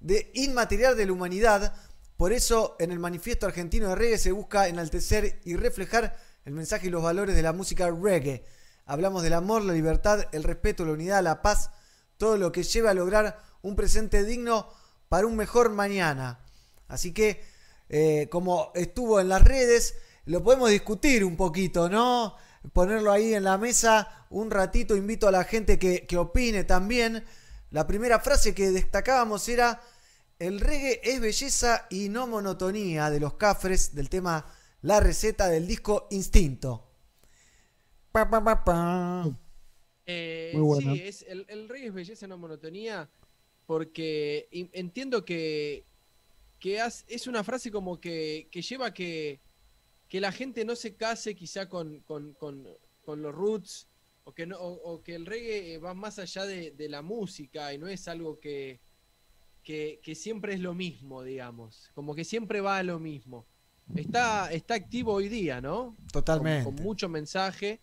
de 0.00 0.30
inmaterial 0.34 0.96
de 0.96 1.06
la 1.06 1.12
humanidad. 1.12 1.74
Por 2.16 2.32
eso 2.32 2.76
en 2.78 2.92
el 2.92 2.98
manifiesto 2.98 3.46
argentino 3.46 3.88
de 3.88 3.94
reggae 3.94 4.18
se 4.18 4.32
busca 4.32 4.68
enaltecer 4.68 5.40
y 5.44 5.56
reflejar 5.56 6.16
el 6.44 6.52
mensaje 6.52 6.86
y 6.86 6.90
los 6.90 7.02
valores 7.02 7.34
de 7.34 7.42
la 7.42 7.52
música 7.52 7.90
reggae. 7.90 8.44
Hablamos 8.86 9.22
del 9.22 9.32
amor, 9.32 9.62
la 9.62 9.72
libertad, 9.72 10.26
el 10.32 10.44
respeto, 10.44 10.84
la 10.84 10.92
unidad, 10.92 11.22
la 11.22 11.42
paz, 11.42 11.70
todo 12.18 12.36
lo 12.36 12.52
que 12.52 12.62
lleva 12.62 12.90
a 12.90 12.94
lograr 12.94 13.42
un 13.62 13.76
presente 13.76 14.24
digno 14.24 14.68
para 15.08 15.26
un 15.26 15.36
mejor 15.36 15.70
mañana. 15.70 16.40
Así 16.86 17.12
que, 17.12 17.42
eh, 17.88 18.28
como 18.30 18.72
estuvo 18.74 19.20
en 19.20 19.28
las 19.28 19.42
redes, 19.42 19.96
lo 20.26 20.42
podemos 20.42 20.70
discutir 20.70 21.24
un 21.24 21.36
poquito, 21.36 21.88
¿no? 21.88 22.36
Ponerlo 22.72 23.12
ahí 23.12 23.34
en 23.34 23.44
la 23.44 23.58
mesa 23.58 24.26
un 24.30 24.50
ratito, 24.50 24.96
invito 24.96 25.28
a 25.28 25.32
la 25.32 25.44
gente 25.44 25.78
que, 25.78 26.06
que 26.06 26.16
opine 26.16 26.64
también. 26.64 27.24
La 27.70 27.86
primera 27.86 28.18
frase 28.20 28.54
que 28.54 28.70
destacábamos 28.70 29.48
era, 29.48 29.80
El 30.38 30.60
reggae 30.60 31.00
es 31.04 31.20
belleza 31.20 31.86
y 31.90 32.08
no 32.08 32.26
monotonía 32.26 33.10
de 33.10 33.20
los 33.20 33.34
cafres 33.34 33.94
del 33.94 34.08
tema 34.08 34.46
La 34.82 35.00
receta 35.00 35.48
del 35.48 35.66
disco 35.66 36.08
Instinto. 36.10 36.90
Pa, 38.12 38.22
pa, 38.30 38.40
pa, 38.44 38.54
pa. 38.64 38.76
Eh, 40.06 40.52
Muy 40.52 40.62
buena. 40.62 40.92
Sí, 40.92 41.00
es, 41.02 41.22
el, 41.28 41.46
el 41.48 41.68
reggae 41.68 41.88
es 41.88 41.94
belleza, 41.94 42.26
no 42.26 42.36
monotonía, 42.38 43.08
porque 43.66 44.48
entiendo 44.72 45.24
que, 45.24 45.84
que 46.60 46.80
has- 46.80 47.04
es 47.08 47.26
una 47.26 47.44
frase 47.44 47.70
como 47.70 48.00
que, 48.00 48.48
que 48.50 48.62
lleva 48.62 48.92
que, 48.92 49.40
que 50.14 50.20
la 50.20 50.30
gente 50.30 50.64
no 50.64 50.76
se 50.76 50.94
case 50.94 51.34
quizá 51.34 51.68
con, 51.68 51.98
con, 52.02 52.34
con- 52.34 52.68
con 53.04 53.20
los 53.20 53.34
roots, 53.34 53.88
o 54.22 54.32
que, 54.32 54.46
no, 54.46 54.56
o, 54.58 54.92
o 54.92 55.02
que 55.02 55.16
el 55.16 55.26
reggae 55.26 55.76
va 55.78 55.92
más 55.92 56.20
allá 56.20 56.46
de, 56.46 56.70
de 56.70 56.88
la 56.88 57.02
música 57.02 57.74
y 57.74 57.78
no 57.78 57.88
es 57.88 58.06
algo 58.06 58.38
que, 58.38 58.78
que, 59.64 59.98
que 60.04 60.14
siempre 60.14 60.54
es 60.54 60.60
lo 60.60 60.72
mismo, 60.72 61.24
digamos, 61.24 61.90
como 61.96 62.14
que 62.14 62.22
siempre 62.22 62.60
va 62.60 62.78
a 62.78 62.84
lo 62.84 63.00
mismo. 63.00 63.44
Está, 63.96 64.52
está 64.52 64.74
activo 64.74 65.14
hoy 65.14 65.28
día, 65.28 65.60
¿no? 65.60 65.96
Totalmente. 66.12 66.62
con 66.64 66.76
mucho 66.76 67.08
mensaje 67.08 67.80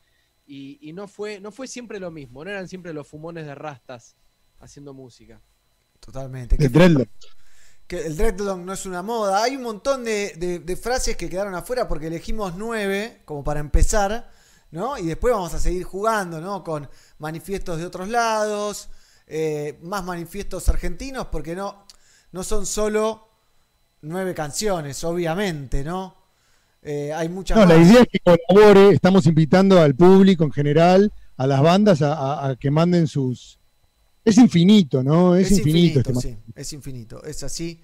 y, 0.47 0.79
y 0.81 0.93
no 0.93 1.09
fue 1.09 1.41
no 1.41 1.51
fue 1.51 1.67
siempre 1.67 1.99
lo 1.99 2.11
mismo, 2.11 2.45
no 2.45 2.49
eran 2.49 2.69
siempre 2.69 2.93
los 2.93 3.09
fumones 3.09 3.45
de 3.45 3.55
rastas 3.55 4.15
haciendo 4.61 4.93
música. 4.93 5.41
Totalmente. 5.99 6.55
De 6.55 6.63
Que- 6.63 6.69
Dreadlock. 6.69 7.09
Que 7.91 8.07
el 8.07 8.15
dreadlock 8.15 8.59
no 8.59 8.71
es 8.71 8.85
una 8.85 9.01
moda. 9.01 9.43
Hay 9.43 9.57
un 9.57 9.63
montón 9.63 10.05
de, 10.05 10.33
de- 10.37 10.59
de 10.59 10.75
frases 10.77 11.17
que 11.17 11.27
quedaron 11.29 11.53
afuera 11.55 11.89
porque 11.89 12.07
elegimos 12.07 12.55
nueve 12.55 13.21
como 13.25 13.43
para 13.43 13.59
empezar, 13.59 14.31
¿no? 14.71 14.97
Y 14.97 15.07
después 15.07 15.33
vamos 15.33 15.53
a 15.53 15.59
seguir 15.59 15.83
jugando, 15.83 16.39
¿no? 16.39 16.63
Con 16.63 16.89
manifiestos 17.19 17.79
de 17.79 17.85
otros 17.85 18.07
lados, 18.07 18.87
eh, 19.27 19.77
más 19.83 20.05
manifiestos 20.05 20.69
argentinos, 20.69 21.27
porque 21.33 21.53
no, 21.53 21.85
no 22.31 22.43
son 22.45 22.65
solo 22.65 23.27
nueve 24.01 24.33
canciones, 24.33 25.03
obviamente, 25.03 25.83
¿no? 25.83 26.15
Eh, 26.81 27.11
hay 27.13 27.27
muchas 27.27 27.57
No, 27.57 27.65
la 27.65 27.75
idea 27.75 28.03
es 28.03 28.07
que 28.09 28.19
colabore, 28.19 28.91
estamos 28.91 29.25
invitando 29.25 29.81
al 29.81 29.95
público 29.95 30.45
en 30.45 30.53
general, 30.53 31.11
a 31.35 31.45
las 31.45 31.61
bandas, 31.61 32.01
a, 32.01 32.13
a- 32.13 32.49
a 32.51 32.55
que 32.55 32.71
manden 32.71 33.07
sus... 33.07 33.59
Es 34.23 34.37
infinito, 34.37 35.01
¿no? 35.01 35.35
Es, 35.35 35.51
infinito, 35.51 35.99
este 35.99 36.13
sí, 36.15 36.37
es 36.55 36.73
infinito, 36.73 37.23
es 37.23 37.41
así. 37.41 37.79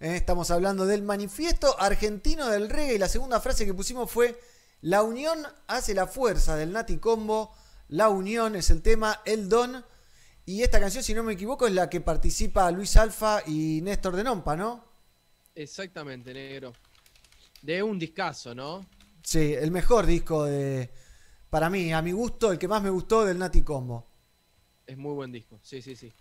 Eh, 0.00 0.16
estamos 0.16 0.50
hablando 0.50 0.86
del 0.86 1.02
manifiesto 1.02 1.78
argentino 1.78 2.48
del 2.48 2.70
reggae 2.70 2.94
y 2.94 2.98
la 2.98 3.08
segunda 3.08 3.40
frase 3.40 3.66
que 3.66 3.74
pusimos 3.74 4.10
fue 4.10 4.40
La 4.80 5.02
unión 5.02 5.38
hace 5.66 5.92
la 5.92 6.06
fuerza 6.06 6.56
del 6.56 6.72
Nati 6.72 6.96
Combo. 6.96 7.54
La 7.88 8.08
unión 8.08 8.56
es 8.56 8.70
el 8.70 8.80
tema, 8.80 9.20
el 9.26 9.50
don. 9.50 9.84
Y 10.46 10.62
esta 10.62 10.80
canción, 10.80 11.04
si 11.04 11.12
no 11.12 11.22
me 11.22 11.34
equivoco, 11.34 11.66
es 11.66 11.74
la 11.74 11.90
que 11.90 12.00
participa 12.00 12.70
Luis 12.70 12.96
Alfa 12.96 13.42
y 13.46 13.80
Néstor 13.82 14.16
de 14.16 14.24
Nompa, 14.24 14.56
¿no? 14.56 14.84
Exactamente, 15.54 16.32
negro. 16.32 16.72
De 17.60 17.82
un 17.82 17.98
discazo, 17.98 18.54
¿no? 18.54 18.86
Sí, 19.22 19.52
el 19.52 19.70
mejor 19.70 20.06
disco 20.06 20.44
de. 20.44 20.90
Para 21.50 21.68
mí, 21.68 21.92
a 21.92 22.00
mi 22.00 22.12
gusto, 22.12 22.50
el 22.50 22.58
que 22.58 22.66
más 22.66 22.82
me 22.82 22.88
gustó 22.88 23.26
del 23.26 23.38
Nati 23.38 23.60
Combo. 23.60 24.11
Es 24.92 24.98
muy 24.98 25.14
buen 25.14 25.32
disco. 25.32 25.58
Sí, 25.62 25.80
sí, 25.80 25.96
sí. 25.96 26.12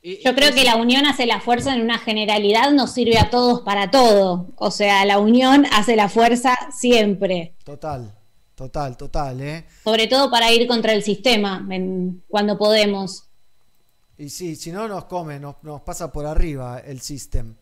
Y- 0.00 0.22
Yo 0.22 0.30
y- 0.30 0.34
creo 0.34 0.54
que 0.54 0.62
la 0.64 0.76
unión 0.76 1.06
hace 1.06 1.26
la 1.26 1.40
fuerza 1.40 1.74
en 1.74 1.80
una 1.80 1.98
generalidad, 1.98 2.70
nos 2.70 2.92
sirve 2.92 3.18
a 3.18 3.30
todos 3.30 3.62
para 3.62 3.90
todo. 3.90 4.46
O 4.56 4.70
sea, 4.70 5.04
la 5.04 5.18
unión 5.18 5.66
hace 5.72 5.96
la 5.96 6.08
fuerza 6.08 6.56
siempre, 6.72 7.56
Total, 7.64 8.16
total, 8.54 8.96
total, 8.96 9.40
¿eh? 9.40 9.66
sobre 9.82 10.06
todo 10.06 10.30
para 10.30 10.52
ir 10.52 10.68
contra 10.68 10.92
el 10.92 11.02
sistema 11.02 11.66
en- 11.68 12.22
cuando 12.28 12.56
podemos. 12.56 13.24
Y 14.16 14.28
sí, 14.30 14.54
si 14.54 14.70
no 14.70 14.86
nos 14.86 15.06
come, 15.06 15.40
nos, 15.40 15.56
nos 15.64 15.80
pasa 15.80 16.12
por 16.12 16.24
arriba 16.26 16.78
el 16.78 17.00
system. 17.00 17.56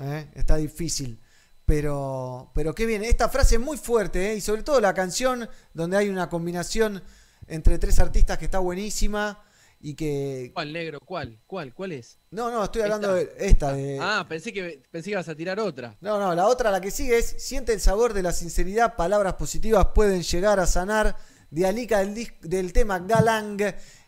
¿eh? 0.00 0.30
Está 0.34 0.56
difícil. 0.56 1.20
Pero, 1.66 2.50
pero 2.54 2.74
qué 2.74 2.86
bien. 2.86 3.04
Esta 3.04 3.28
frase 3.28 3.56
es 3.56 3.60
muy 3.60 3.76
fuerte, 3.76 4.32
¿eh? 4.32 4.36
y 4.36 4.40
sobre 4.40 4.62
todo 4.62 4.80
la 4.80 4.94
canción 4.94 5.46
donde 5.74 5.98
hay 5.98 6.08
una 6.08 6.30
combinación 6.30 7.02
entre 7.48 7.78
tres 7.78 7.98
artistas 8.00 8.38
que 8.38 8.46
está 8.46 8.60
buenísima 8.60 9.42
y 9.82 9.94
que... 9.94 10.50
¿Cuál, 10.52 10.72
negro? 10.72 11.00
¿Cuál? 11.00 11.38
¿Cuál? 11.46 11.72
¿Cuál 11.74 11.92
es? 11.92 12.18
No, 12.30 12.50
no, 12.50 12.62
estoy 12.64 12.82
hablando 12.82 13.16
Esta. 13.16 13.34
de 13.34 13.46
esta. 13.46 13.72
De... 13.72 13.98
Ah, 14.00 14.26
pensé 14.28 14.52
que, 14.52 14.82
pensé 14.90 15.06
que 15.06 15.12
ibas 15.12 15.28
a 15.28 15.34
tirar 15.34 15.58
otra. 15.58 15.96
No, 16.00 16.18
no, 16.20 16.34
la 16.34 16.46
otra, 16.46 16.70
la 16.70 16.80
que 16.80 16.90
sigue 16.90 17.16
es 17.18 17.34
Siente 17.38 17.72
el 17.72 17.80
sabor 17.80 18.12
de 18.12 18.22
la 18.22 18.32
sinceridad, 18.32 18.94
palabras 18.96 19.34
positivas 19.34 19.86
pueden 19.94 20.22
llegar 20.22 20.60
a 20.60 20.66
sanar. 20.66 21.16
De 21.50 21.66
Alica 21.66 21.98
del, 21.98 22.30
del 22.42 22.72
tema 22.72 23.00
Galang 23.00 23.58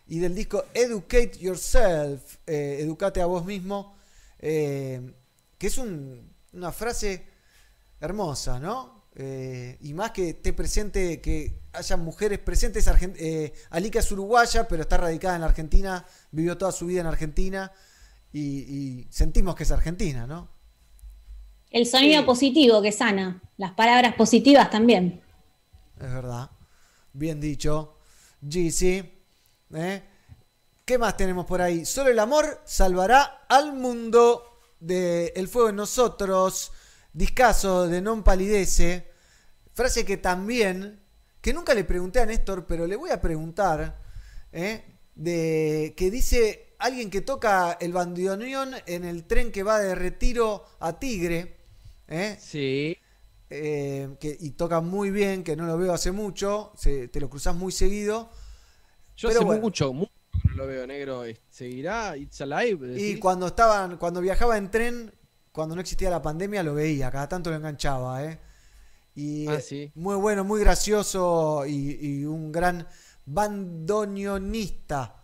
y 0.07 0.19
del 0.19 0.33
disco 0.33 0.63
Educate 0.73 1.31
Yourself, 1.39 2.37
eh, 2.47 2.77
Educate 2.79 3.19
a 3.21 3.25
vos 3.25 3.43
mismo, 3.43 3.97
eh, 4.39 5.13
que 5.57 5.67
es 5.67 5.77
un- 5.77 6.31
una 6.53 6.71
frase 6.71 7.25
hermosa, 7.99 8.59
¿no? 8.59 8.92
Eh, 9.15 9.77
y 9.81 9.93
más 9.93 10.11
que 10.11 10.29
esté 10.29 10.53
presente, 10.53 11.21
que 11.21 11.61
haya 11.73 11.97
mujeres 11.97 12.39
presentes. 12.39 12.87
Argen- 12.87 13.15
eh, 13.17 13.53
es 13.71 14.11
uruguaya, 14.11 14.67
pero 14.67 14.81
está 14.81 14.97
radicada 14.97 15.35
en 15.35 15.41
la 15.41 15.47
Argentina, 15.47 16.05
vivió 16.31 16.57
toda 16.57 16.71
su 16.71 16.85
vida 16.87 17.01
en 17.01 17.07
Argentina 17.07 17.71
y, 18.31 18.39
y 18.41 19.07
sentimos 19.11 19.55
que 19.55 19.63
es 19.63 19.71
argentina, 19.71 20.25
¿no? 20.25 20.49
El 21.69 21.85
sonido 21.85 22.21
Sí. 22.21 22.25
positivo 22.25 22.81
que 22.81 22.91
sana, 22.91 23.41
las 23.57 23.71
palabras 23.73 24.15
positivas 24.15 24.69
también. 24.69 25.21
Es 25.99 26.11
verdad. 26.13 26.49
Bien 27.13 27.39
dicho. 27.39 27.97
GC. 28.41 29.11
¿eh? 29.73 30.03
¿Qué 30.85 30.97
más 30.97 31.15
tenemos 31.17 31.45
por 31.45 31.61
ahí? 31.61 31.85
Solo 31.85 32.09
el 32.09 32.19
amor 32.19 32.61
salvará 32.65 33.45
al 33.49 33.73
mundo 33.73 34.59
de 34.79 35.33
El 35.35 35.47
fuego 35.47 35.69
en 35.69 35.77
nosotros. 35.77 36.71
Discaso 37.13 37.87
de 37.87 38.01
Non 38.01 38.23
Palidece. 38.23 39.07
Frase 39.73 40.05
que 40.05 40.17
también, 40.17 40.99
que 41.41 41.53
nunca 41.53 41.73
le 41.73 41.83
pregunté 41.83 42.19
a 42.19 42.25
Néstor, 42.25 42.65
pero 42.65 42.85
le 42.87 42.95
voy 42.95 43.11
a 43.11 43.21
preguntar. 43.21 44.01
¿eh? 44.51 44.83
De 45.15 45.93
que 45.95 46.09
dice 46.11 46.75
alguien 46.79 47.09
que 47.09 47.21
toca 47.21 47.77
el 47.79 47.93
bandoneón 47.93 48.73
en 48.87 49.03
el 49.05 49.25
tren 49.25 49.51
que 49.51 49.63
va 49.63 49.79
de 49.79 49.95
retiro 49.95 50.65
a 50.79 50.99
Tigre. 50.99 51.57
¿eh? 52.07 52.37
Sí. 52.39 52.97
eh, 53.49 54.09
que, 54.19 54.35
y 54.39 54.51
toca 54.51 54.81
muy 54.81 55.11
bien, 55.11 55.43
que 55.43 55.55
no 55.55 55.65
lo 55.67 55.77
veo 55.77 55.93
hace 55.93 56.11
mucho, 56.11 56.73
se- 56.75 57.07
te 57.07 57.19
lo 57.19 57.29
cruzas 57.29 57.55
muy 57.55 57.71
seguido. 57.71 58.29
Yo 59.15 59.27
Pero 59.29 59.41
hace 59.41 59.45
bueno. 59.45 59.61
mucho, 59.61 59.93
mucho 59.93 60.11
que 60.41 60.49
no 60.49 60.55
lo 60.55 60.67
veo, 60.67 60.87
negro. 60.87 61.23
¿Seguirá 61.49 62.17
It's 62.17 62.41
Alive? 62.41 62.99
Y 62.99 63.19
cuando 63.19 63.47
estaban, 63.47 63.97
cuando 63.97 64.21
viajaba 64.21 64.57
en 64.57 64.71
tren, 64.71 65.13
cuando 65.53 65.75
no 65.75 65.81
existía 65.81 66.09
la 66.09 66.21
pandemia, 66.21 66.63
lo 66.63 66.73
veía, 66.75 67.11
cada 67.11 67.29
tanto 67.29 67.49
lo 67.51 67.55
enganchaba, 67.57 68.23
¿eh? 68.25 68.39
Y 69.15 69.47
Ah, 69.47 69.61
sí. 69.61 69.93
muy 69.95 70.15
bueno, 70.17 70.43
muy 70.43 70.59
gracioso 70.61 71.65
y, 71.67 71.97
y 72.01 72.25
un 72.25 72.51
gran 72.51 72.87
bandoneonista. 73.25 75.15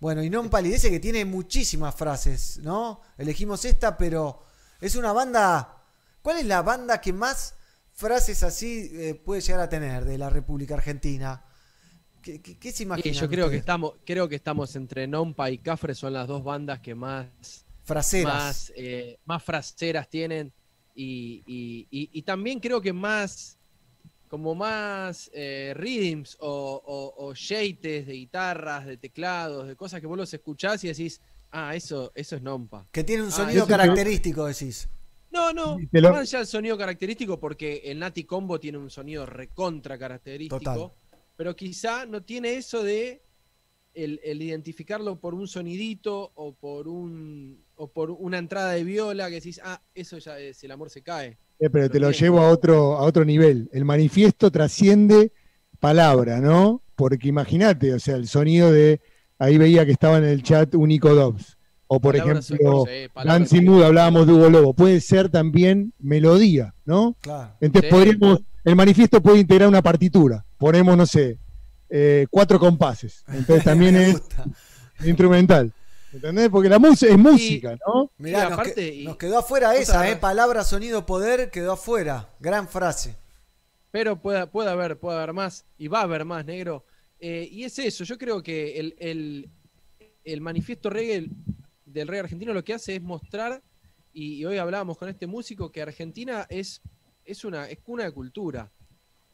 Bueno, 0.00 0.22
y 0.22 0.28
non 0.28 0.50
palidece 0.52 0.90
que 0.90 1.00
tiene 1.00 1.24
muchísimas 1.24 1.94
frases, 1.94 2.58
¿no? 2.62 3.00
Elegimos 3.16 3.64
esta, 3.64 3.96
pero 3.96 4.42
es 4.80 4.94
una 4.96 5.12
banda. 5.12 5.82
¿Cuál 6.22 6.38
es 6.38 6.46
la 6.46 6.60
banda 6.62 7.00
que 7.00 7.12
más 7.14 7.54
frases 7.94 8.42
así 8.42 8.90
eh, 8.92 9.14
puede 9.14 9.40
llegar 9.40 9.60
a 9.60 9.68
tener 9.70 10.04
de 10.04 10.18
la 10.18 10.28
República 10.28 10.74
Argentina? 10.74 11.42
¿Qué, 12.22 12.42
qué- 12.42 12.58
qué 12.58 12.72
se 12.72 12.82
Y 12.82 12.86
imaginan? 12.86 13.12
yo 13.12 13.28
creo 13.28 13.50
que 13.50 13.56
estamos, 13.56 13.94
creo 14.04 14.28
que 14.28 14.36
estamos 14.36 14.74
entre 14.76 15.06
Nompa 15.06 15.50
y 15.50 15.58
Cafre, 15.58 15.94
son 15.94 16.12
las 16.14 16.26
dos 16.26 16.42
bandas 16.44 16.80
que 16.80 16.94
más, 16.94 17.26
Fraseras. 17.86 18.34
más, 18.34 18.72
eh, 18.76 19.18
más 19.24 19.42
fraseras 19.42 20.08
tienen. 20.08 20.52
Y, 20.94 21.42
y- 21.46 21.86
y- 21.90 22.10
y 22.12 22.22
también 22.22 22.58
creo 22.58 22.80
que 22.80 22.92
más, 22.92 23.58
como 24.28 24.54
más 24.54 25.30
eh, 25.34 25.72
rhythms 25.76 26.36
o, 26.40 26.82
o, 26.84 27.14
de 28.06 28.12
guitarras, 28.14 28.86
de 28.86 28.96
teclados, 28.96 29.68
de 29.68 29.76
cosas 29.76 30.00
que 30.00 30.06
vos 30.06 30.16
los 30.16 30.32
escuchás 30.34 30.82
y 30.84 30.88
decís, 30.88 31.20
ah, 31.52 31.74
eso, 31.76 32.12
eso 32.14 32.36
es 32.36 32.42
Nompa. 32.42 32.86
Que 32.92 33.04
tiene 33.04 33.22
un 33.22 33.28
Ah, 33.28 33.32
sonido 33.32 33.58
eso- 33.64 33.68
característico, 33.68 34.46
decís. 34.46 34.88
No, 35.30 35.52
no, 35.52 35.76
lo- 36.00 36.12
más 36.12 36.20
allá 36.22 36.38
del 36.38 36.46
sonido 36.46 36.78
característico, 36.78 37.38
porque 37.38 37.82
el 37.84 37.98
Nati 37.98 38.24
Combo 38.24 38.58
tiene 38.58 38.78
un 38.78 38.88
sonido 38.90 39.26
recontra 39.26 39.98
característico, 39.98 40.58
Total. 40.58 40.90
pero 41.36 41.54
quizá 41.54 42.06
no 42.06 42.22
tiene 42.22 42.54
eso 42.54 42.82
de 42.82 43.22
el, 43.92 44.18
el 44.24 44.40
identificarlo 44.40 45.20
por 45.20 45.34
un 45.34 45.46
sonidito 45.46 46.32
o 46.36 46.54
por 46.54 46.88
un 46.88 47.65
o 47.76 47.88
por 47.88 48.10
una 48.10 48.38
entrada 48.38 48.72
de 48.72 48.84
viola 48.84 49.28
que 49.28 49.36
decís, 49.36 49.60
ah, 49.64 49.80
eso 49.94 50.18
ya 50.18 50.38
es, 50.38 50.62
el 50.64 50.70
amor 50.72 50.90
se 50.90 51.02
cae. 51.02 51.38
Eh, 51.58 51.70
pero 51.70 51.88
te 51.88 52.00
lo 52.00 52.10
llevo 52.10 52.40
a 52.40 52.50
otro, 52.50 52.96
a 52.96 53.02
otro 53.02 53.24
nivel. 53.24 53.68
El 53.72 53.84
manifiesto 53.84 54.50
trasciende 54.50 55.32
palabra, 55.80 56.40
¿no? 56.40 56.82
Porque 56.94 57.28
imagínate, 57.28 57.92
o 57.94 57.98
sea, 57.98 58.16
el 58.16 58.28
sonido 58.28 58.72
de. 58.72 59.00
Ahí 59.38 59.58
veía 59.58 59.84
que 59.84 59.92
estaba 59.92 60.16
en 60.18 60.24
el 60.24 60.42
chat 60.42 60.74
Único 60.74 61.14
Dobbs. 61.14 61.56
O 61.88 62.00
por 62.00 62.16
ejemplo, 62.16 62.84
Nancy 63.24 63.60
Mood, 63.60 63.84
hablábamos 63.84 64.26
de 64.26 64.32
Hugo 64.32 64.50
Lobo. 64.50 64.74
Puede 64.74 65.00
ser 65.00 65.28
también 65.28 65.92
melodía, 65.98 66.74
¿no? 66.84 67.16
Claro. 67.20 67.54
Entonces 67.60 67.90
Sí. 67.90 67.94
podríamos. 67.94 68.40
El 68.64 68.74
manifiesto 68.74 69.22
puede 69.22 69.38
integrar 69.38 69.68
una 69.68 69.82
partitura. 69.82 70.44
Ponemos, 70.58 70.96
no 70.96 71.06
sé, 71.06 71.38
eh, 71.88 72.26
cuatro 72.30 72.58
compases. 72.58 73.22
Entonces 73.28 73.62
también 73.64 73.94
es 73.96 74.20
instrumental. 75.04 75.72
¿Entendés? 76.16 76.48
Porque 76.48 76.68
la 76.68 76.78
música 76.78 77.12
es 77.12 77.18
música, 77.18 77.76
¿no? 77.86 78.10
Mirá, 78.18 78.44
nos, 78.44 78.52
aparte, 78.52 78.74
que- 78.74 78.94
y- 78.94 79.04
nos 79.04 79.16
quedó 79.16 79.38
afuera 79.38 79.74
esa. 79.76 80.08
¿eh? 80.10 80.16
Palabra, 80.16 80.64
sonido, 80.64 81.04
poder, 81.06 81.50
quedó 81.50 81.72
afuera. 81.72 82.30
Gran 82.40 82.68
frase. 82.68 83.16
Pero 83.90 84.20
puede, 84.20 84.46
puede 84.46 84.70
haber, 84.70 84.98
puede 84.98 85.18
haber 85.18 85.32
más, 85.32 85.64
y 85.78 85.88
va 85.88 86.00
a 86.00 86.02
haber 86.04 86.24
más, 86.24 86.44
negro. 86.44 86.84
Eh, 87.18 87.48
y 87.50 87.64
es 87.64 87.78
eso, 87.78 88.04
yo 88.04 88.18
creo 88.18 88.42
que 88.42 88.78
el, 88.78 88.94
el- 88.98 89.50
el 90.24 90.40
manifiesto 90.40 90.90
reggae 90.90 91.28
del 91.84 92.08
reggae 92.08 92.20
argentino 92.24 92.52
lo 92.52 92.64
que 92.64 92.74
hace 92.74 92.96
es 92.96 93.02
mostrar, 93.02 93.62
y, 94.12 94.34
y 94.34 94.44
hoy 94.44 94.58
hablábamos 94.58 94.98
con 94.98 95.08
este 95.08 95.26
músico, 95.26 95.70
que 95.70 95.80
Argentina 95.82 96.46
es, 96.50 96.82
es 97.24 97.44
una 97.44 97.68
es 97.68 97.78
cuna 97.78 98.04
de 98.04 98.12
cultura. 98.12 98.70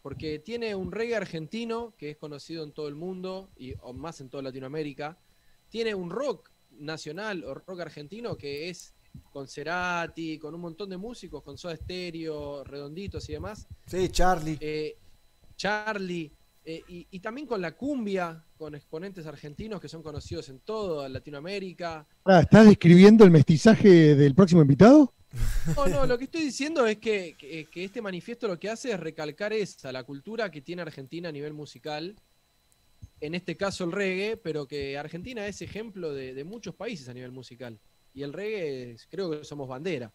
Porque 0.02 0.40
tiene 0.40 0.74
un 0.74 0.90
reggae 0.90 1.14
argentino 1.16 1.94
que 1.96 2.10
es 2.10 2.16
conocido 2.16 2.64
en 2.64 2.72
todo 2.72 2.88
el 2.88 2.94
mundo, 2.96 3.50
y 3.56 3.74
o 3.80 3.92
más 3.92 4.20
en 4.20 4.28
toda 4.28 4.42
Latinoamérica. 4.42 5.16
Tiene 5.70 5.94
un 5.94 6.10
rock 6.10 6.50
nacional 6.78 7.44
o 7.44 7.54
rock 7.54 7.80
argentino 7.80 8.36
que 8.36 8.68
es 8.68 8.94
con 9.30 9.46
Cerati, 9.46 10.38
con 10.38 10.54
un 10.54 10.60
montón 10.62 10.88
de 10.90 10.96
músicos, 10.96 11.42
con 11.42 11.58
Soda 11.58 11.76
Stereo, 11.76 12.64
Redonditos 12.64 13.28
y 13.28 13.32
demás. 13.32 13.66
Sí, 13.86 14.08
Charlie. 14.08 14.56
Eh, 14.60 14.96
Charlie, 15.56 16.30
eh, 16.64 16.82
y, 16.88 17.06
y 17.10 17.20
también 17.20 17.46
con 17.46 17.60
la 17.60 17.72
cumbia, 17.76 18.42
con 18.56 18.74
exponentes 18.74 19.26
argentinos 19.26 19.80
que 19.80 19.88
son 19.88 20.02
conocidos 20.02 20.48
en 20.48 20.60
toda 20.60 21.08
Latinoamérica. 21.08 22.06
Ah, 22.24 22.40
¿Estás 22.40 22.66
describiendo 22.66 23.24
el 23.24 23.30
mestizaje 23.30 24.14
del 24.14 24.34
próximo 24.34 24.62
invitado? 24.62 25.12
No, 25.76 25.86
no, 25.86 26.06
lo 26.06 26.18
que 26.18 26.24
estoy 26.24 26.42
diciendo 26.42 26.86
es 26.86 26.98
que, 26.98 27.34
que- 27.38 27.66
que 27.70 27.84
este 27.84 28.02
manifiesto 28.02 28.48
lo 28.48 28.58
que 28.58 28.68
hace 28.70 28.92
es 28.92 29.00
recalcar 29.00 29.52
esa, 29.52 29.90
la 29.92 30.04
cultura 30.04 30.50
que 30.50 30.60
tiene 30.60 30.82
Argentina 30.82 31.28
a 31.30 31.32
nivel 31.32 31.52
musical, 31.54 32.16
en 33.22 33.34
este 33.34 33.56
caso 33.56 33.84
el 33.84 33.92
reggae, 33.92 34.36
pero 34.36 34.66
que 34.66 34.98
Argentina 34.98 35.46
es 35.46 35.62
ejemplo 35.62 36.12
de, 36.12 36.34
de 36.34 36.44
muchos 36.44 36.74
países 36.74 37.08
a 37.08 37.14
nivel 37.14 37.30
musical. 37.32 37.78
Y 38.14 38.22
el 38.22 38.32
reggae 38.32 38.92
es- 38.92 39.06
creo 39.10 39.30
que 39.30 39.44
somos 39.44 39.68
bandera. 39.68 40.12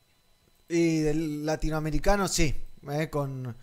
Y 0.69 0.99
del 0.99 1.45
latinoamericano, 1.45 2.27
sí. 2.27 2.53
¿eh? 2.91 3.09
Con, 3.09 3.55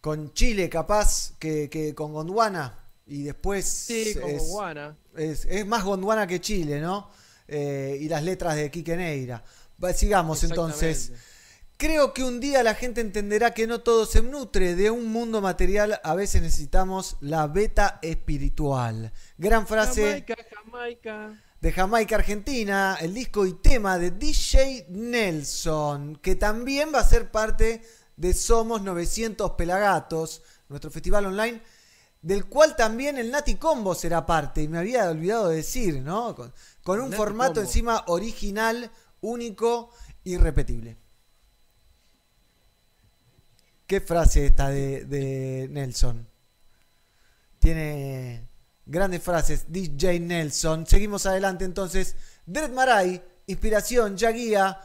con 0.00 0.32
Chile, 0.34 0.68
capaz, 0.68 1.36
que, 1.38 1.68
que 1.70 1.94
con 1.94 2.12
Gondwana. 2.12 2.78
Y 3.06 3.22
después. 3.22 3.64
Sí, 3.66 4.14
es, 4.26 4.48
Guana. 4.48 4.96
es, 5.16 5.44
es 5.46 5.66
más 5.66 5.82
Gondwana 5.82 6.26
que 6.26 6.40
Chile, 6.40 6.80
¿no? 6.80 7.10
Eh, 7.48 7.98
y 8.00 8.08
las 8.08 8.22
letras 8.22 8.56
de 8.56 8.70
Quique 8.70 8.96
Neira. 8.96 9.42
Sigamos 9.94 10.44
entonces. 10.44 11.12
Creo 11.76 12.14
que 12.14 12.22
un 12.22 12.38
día 12.38 12.62
la 12.62 12.74
gente 12.74 13.00
entenderá 13.00 13.52
que 13.52 13.66
no 13.66 13.80
todo 13.80 14.06
se 14.06 14.22
nutre 14.22 14.76
de 14.76 14.92
un 14.92 15.10
mundo 15.10 15.40
material, 15.40 16.00
a 16.04 16.14
veces 16.14 16.40
necesitamos 16.40 17.16
la 17.20 17.48
beta 17.48 17.98
espiritual. 18.00 19.12
Gran 19.38 19.66
frase 19.66 20.24
Jamaica, 20.24 20.36
Jamaica. 20.54 21.42
de 21.60 21.72
Jamaica 21.72 22.14
Argentina, 22.14 22.96
el 23.00 23.12
disco 23.12 23.44
y 23.44 23.54
tema 23.54 23.98
de 23.98 24.12
DJ 24.12 24.86
Nelson, 24.90 26.16
que 26.22 26.36
también 26.36 26.92
va 26.94 27.00
a 27.00 27.08
ser 27.08 27.32
parte 27.32 27.82
de 28.16 28.32
Somos 28.34 28.82
900 28.82 29.50
Pelagatos, 29.52 30.42
nuestro 30.68 30.92
festival 30.92 31.26
online, 31.26 31.60
del 32.22 32.46
cual 32.46 32.76
también 32.76 33.18
el 33.18 33.32
Nati 33.32 33.56
Combo 33.56 33.96
será 33.96 34.24
parte, 34.24 34.62
y 34.62 34.68
me 34.68 34.78
había 34.78 35.10
olvidado 35.10 35.48
de 35.48 35.56
decir, 35.56 36.00
¿no? 36.00 36.36
Con, 36.36 36.54
con 36.84 37.00
un 37.00 37.10
Nati 37.10 37.16
formato 37.16 37.54
Combo. 37.54 37.66
encima 37.66 38.04
original, 38.06 38.92
único, 39.20 39.90
irrepetible. 40.22 41.03
¿Qué 43.86 44.00
frase 44.00 44.46
esta 44.46 44.70
de, 44.70 45.68
Nelson? 45.70 46.26
Tiene 47.58 48.48
grandes 48.86 49.22
frases. 49.22 49.66
DJ 49.68 50.20
Nelson. 50.20 50.86
Seguimos 50.86 51.26
adelante 51.26 51.66
entonces. 51.66 52.16
Dread 52.46 52.70
Marai, 52.70 53.22
inspiración, 53.46 54.16
ya 54.16 54.30
guía. 54.30 54.80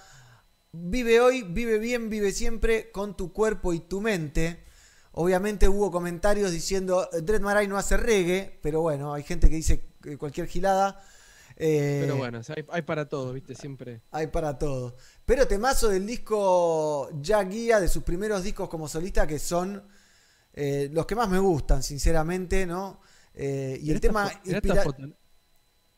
Vive 0.71 1.21
hoy, 1.21 1.43
vive 1.43 1.79
bien, 1.79 2.09
vive 2.09 2.33
siempre 2.33 2.91
con 2.91 3.15
tu 3.15 3.31
cuerpo 3.31 3.73
y 3.73 3.79
tu 3.79 4.01
mente. 4.01 4.65
Obviamente 5.13 5.69
hubo 5.69 5.91
comentarios 5.91 6.51
diciendo 6.51 7.09
Dread 7.23 7.41
Marai 7.41 7.67
no 7.67 7.77
hace 7.77 7.95
reggae, 7.95 8.59
pero 8.61 8.81
bueno, 8.81 9.13
hay 9.13 9.23
gente 9.23 9.49
que 9.49 9.55
dice 9.55 9.93
eh, 10.05 10.17
cualquier 10.17 10.47
gilada. 10.47 11.01
Eh, 11.61 11.99
Pero 12.03 12.15
bueno, 12.15 12.39
o 12.39 12.43
sea, 12.43 12.55
hay, 12.57 12.65
hay 12.71 12.81
para 12.83 13.09
todo, 13.09 13.33
¿viste? 13.33 13.53
Siempre. 13.53 14.01
hay 14.11 14.27
para 14.27 14.57
todo. 14.57 14.95
Pero 15.25 15.45
temazo 15.45 15.89
del 15.89 16.07
disco 16.07 17.09
Ya 17.21 17.43
Guía, 17.43 17.81
de 17.81 17.89
sus 17.89 18.03
primeros 18.03 18.43
discos 18.43 18.69
como 18.69 18.87
solista, 18.87 19.27
que 19.27 19.39
son 19.39 19.85
eh, 20.53 20.89
los 20.93 21.05
que 21.05 21.15
más 21.15 21.27
me 21.29 21.37
gustan, 21.39 21.83
sinceramente, 21.83 22.65
¿no? 22.65 23.01
Eh, 23.33 23.77
y 23.81 23.91
el 23.91 23.99
tema. 23.99 24.27
esta 24.27 24.49
inspira-. 24.51 24.83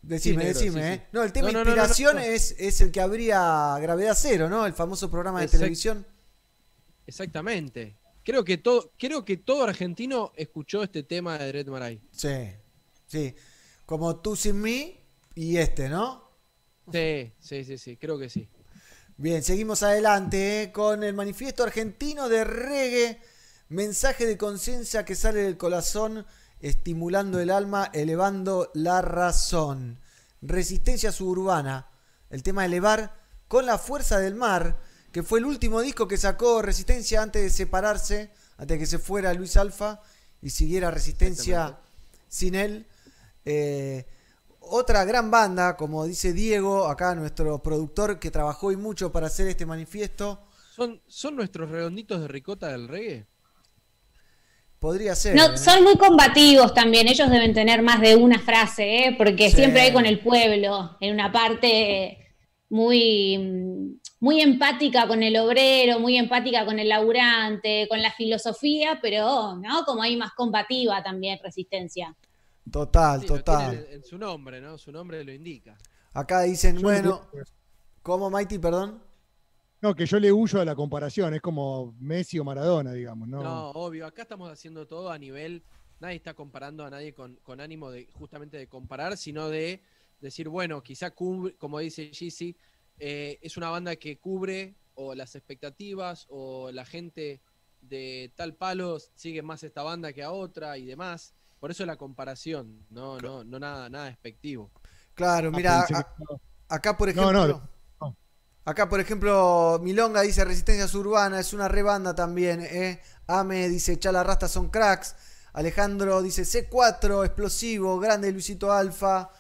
Decime, 0.04 0.34
Sí, 0.42 0.46
negro, 0.48 0.60
decime, 0.60 0.82
sí, 0.82 0.88
¿eh? 0.88 0.96
sí. 0.98 1.10
No, 1.12 1.22
el 1.24 1.32
tema 1.32 1.52
No, 1.52 1.60
no, 1.60 1.60
no, 1.60 1.66
no, 1.66 1.72
inspiración 1.84 2.16
no. 2.16 2.22
Es, 2.24 2.56
es 2.58 2.82
el 2.82 2.92
que 2.92 3.02
habría 3.02 3.78
Gravedad 3.80 4.18
Cero, 4.20 4.50
¿no? 4.50 4.66
El 4.66 4.74
famoso 4.74 5.12
programa 5.12 5.42
de 5.42 5.46
Exact- 5.46 5.52
televisión. 5.60 6.08
Exactamente. 7.06 7.98
Creo 8.24 8.44
que 8.44 8.58
todo, 8.58 8.94
creo 8.98 9.26
que 9.26 9.38
todo 9.38 9.64
argentino 9.64 10.32
escuchó 10.36 10.84
este 10.84 11.04
tema 11.04 11.38
de 11.38 11.48
Dread 11.48 11.68
Marai. 11.68 12.02
Sí, 12.12 12.36
sí. 13.08 13.36
Como 13.86 14.18
Tú 14.22 14.36
Sin 14.36 14.62
Mí 14.62 14.98
y 15.36 15.58
este, 15.58 15.90
¿no? 15.90 16.30
Sí, 16.92 17.32
sí, 17.40 17.64
sí, 17.64 17.78
sí, 17.78 17.98
creo 17.98 18.18
que 18.20 18.30
sí. 18.30 18.50
Bien, 19.18 19.44
seguimos 19.44 19.84
adelante 19.84 20.64
¿eh? 20.64 20.72
con 20.72 21.04
el 21.04 21.14
manifiesto 21.14 21.64
argentino 21.64 22.28
de 22.28 22.44
reggae. 22.44 23.22
Mensaje 23.70 24.26
de 24.26 24.38
conciencia 24.38 25.06
que 25.06 25.16
sale 25.16 25.44
del 25.44 25.58
corazón, 25.58 26.26
estimulando 26.60 27.40
el 27.40 27.52
alma, 27.52 27.90
elevando 27.94 28.72
la 28.74 29.02
razón. 29.02 30.00
Resistencia 30.42 31.12
suburbana. 31.12 31.88
El 32.30 32.44
tema 32.44 32.66
elevar 32.66 33.16
con 33.48 33.66
la 33.66 33.78
fuerza 33.78 34.20
del 34.20 34.36
mar, 34.36 34.80
que 35.12 35.24
fue 35.24 35.40
el 35.40 35.46
último 35.46 35.82
disco 35.82 36.08
que 36.08 36.18
sacó 36.18 36.62
Resistencia 36.62 37.22
antes 37.22 37.44
de 37.44 37.50
separarse, 37.50 38.32
antes 38.58 38.76
de 38.76 38.80
que 38.80 38.86
se 38.88 38.98
fuera 38.98 39.34
Luis 39.34 39.56
Alfa 39.56 40.02
y 40.42 40.50
siguiera 40.50 40.90
Resistencia 40.90 41.78
sin 42.28 42.56
él. 42.56 42.88
Eh, 43.46 44.06
otra 44.62 45.04
gran 45.06 45.30
banda, 45.32 45.76
como 45.76 46.06
dice 46.06 46.32
Diego, 46.34 46.88
acá 46.88 47.14
nuestro 47.16 47.62
productor 47.62 48.20
que 48.20 48.32
trabajó 48.32 48.72
y 48.72 48.78
mucho 48.78 49.12
para 49.12 49.28
hacer 49.28 49.48
este 49.48 49.66
manifiesto, 49.66 50.40
¿Son, 50.76 51.02
¿Son 51.06 51.36
nuestros 51.36 51.70
redonditos 51.70 52.22
de 52.22 52.28
ricota 52.30 52.70
del 52.70 52.88
reggae? 52.88 53.26
podría 54.80 55.14
ser. 55.16 55.36
No, 55.36 55.54
¿eh? 55.54 55.58
son 55.58 55.84
muy 55.84 55.96
combativos 55.96 56.74
también, 56.74 57.08
ellos 57.08 57.30
deben 57.30 57.54
tener 57.54 57.82
más 57.84 58.02
de 58.02 58.16
una 58.16 58.40
frase, 58.40 59.06
¿eh? 59.06 59.16
porque 59.18 59.50
Sí. 59.50 59.58
siempre 59.58 59.82
hay 59.82 59.94
con 59.94 60.06
el 60.08 60.20
pueblo, 60.20 60.98
en 61.02 61.14
una 61.14 61.32
parte 61.32 62.18
muy, 62.70 64.00
muy 64.20 64.42
empática 64.42 65.08
con 65.08 65.22
el 65.22 65.38
obrero, 65.38 66.00
muy 66.00 66.18
empática 66.18 66.66
con 66.66 66.80
el 66.80 66.90
laburante, 66.90 67.86
con 67.90 68.02
la 68.02 68.12
filosofía, 68.12 68.98
pero 69.02 69.56
¿no? 69.58 69.84
como 69.86 70.02
hay 70.02 70.16
más 70.18 70.32
combativa 70.34 71.04
también 71.04 71.38
resistencia. 71.44 72.16
Total, 72.70 73.22
Sí, 73.22 73.28
total. 73.28 73.72
tiene 73.72 73.88
en, 73.88 73.94
en 73.96 74.04
su 74.04 74.18
nombre, 74.18 74.62
¿no? 74.62 74.78
Su 74.78 74.92
nombre 74.92 75.24
lo 75.24 75.32
indica. 75.34 75.78
Acá 76.14 76.42
dicen, 76.42 76.76
Yo 76.78 76.84
bueno, 76.84 77.28
le- 77.34 77.44
¿cómo 78.02 78.30
Mighty, 78.30 78.60
perdón? 78.60 79.02
No, 79.82 79.96
que 79.96 80.06
yo 80.06 80.20
le 80.20 80.32
huyo 80.32 80.62
a 80.62 80.66
la 80.66 80.76
comparación, 80.76 81.34
es 81.34 81.42
como 81.42 81.96
Messi 82.00 82.38
o 82.38 82.44
Maradona, 82.44 82.94
digamos, 82.94 83.28
¿no? 83.28 83.42
No, 83.42 83.70
obvio, 83.72 84.06
acá 84.06 84.22
estamos 84.24 84.52
haciendo 84.52 84.88
todo 84.88 85.10
a 85.12 85.18
nivel, 85.18 85.64
nadie 86.00 86.18
está 86.18 86.36
comparando 86.36 86.86
a 86.86 86.90
nadie 86.92 87.14
con, 87.14 87.38
con 87.38 87.60
ánimo 87.60 87.90
de 87.90 88.08
justamente 88.14 88.58
de 88.58 88.68
comparar, 88.68 89.18
sino 89.18 89.50
de 89.50 89.82
decir, 90.20 90.50
bueno, 90.50 90.84
quizá 90.84 91.10
cubre, 91.12 91.56
como 91.58 91.80
dice 91.80 92.12
Jeezy, 92.12 92.56
eh, 93.00 93.40
es 93.42 93.58
una 93.58 93.70
banda 93.70 93.96
que 93.96 94.20
cubre 94.20 94.76
o 94.94 95.16
las 95.16 95.34
expectativas 95.36 96.28
o 96.30 96.72
la 96.72 96.86
gente 96.86 97.42
de 97.82 98.32
tal 98.36 98.54
palo 98.54 99.00
sigue 99.00 99.42
más 99.42 99.64
esta 99.64 99.82
banda 99.82 100.14
que 100.14 100.22
a 100.22 100.32
otra 100.32 100.78
y 100.78 100.86
demás. 100.86 101.34
Por 101.62 101.72
eso 101.72 101.86
la 101.86 101.96
comparación, 101.98 102.88
no, 102.90 103.22
no, 103.22 103.46
no 103.46 103.60
nada, 103.60 103.90
nada 103.90 104.08
despectivo. 104.08 104.74
Claro, 105.14 105.52
Ah, 105.54 105.58
mira, 105.58 105.86
acá 106.70 106.98
por 106.98 107.10
ejemplo, 107.10 107.32
no, 107.32 107.48
no. 107.48 107.70
acá 108.66 108.90
por 108.90 109.00
ejemplo, 109.00 109.80
Milonga 109.84 110.22
dice 110.22 110.44
Resistencia 110.46 110.88
Suburbana, 110.88 111.40
es 111.40 111.54
una 111.54 111.68
rebanda 111.68 112.16
también, 112.16 112.62
¿eh? 112.62 113.02
Ame 113.28 113.70
dice 113.70 114.00
Chala 114.00 114.24
Rasta 114.24 114.48
son 114.48 114.70
cracks, 114.70 115.16
Alejandro 115.54 116.22
dice 116.24 116.44
C4, 116.44 117.26
explosivo, 117.26 118.00
grande 118.00 118.32
Luisito 118.32 118.72
Alfa, 118.72 119.32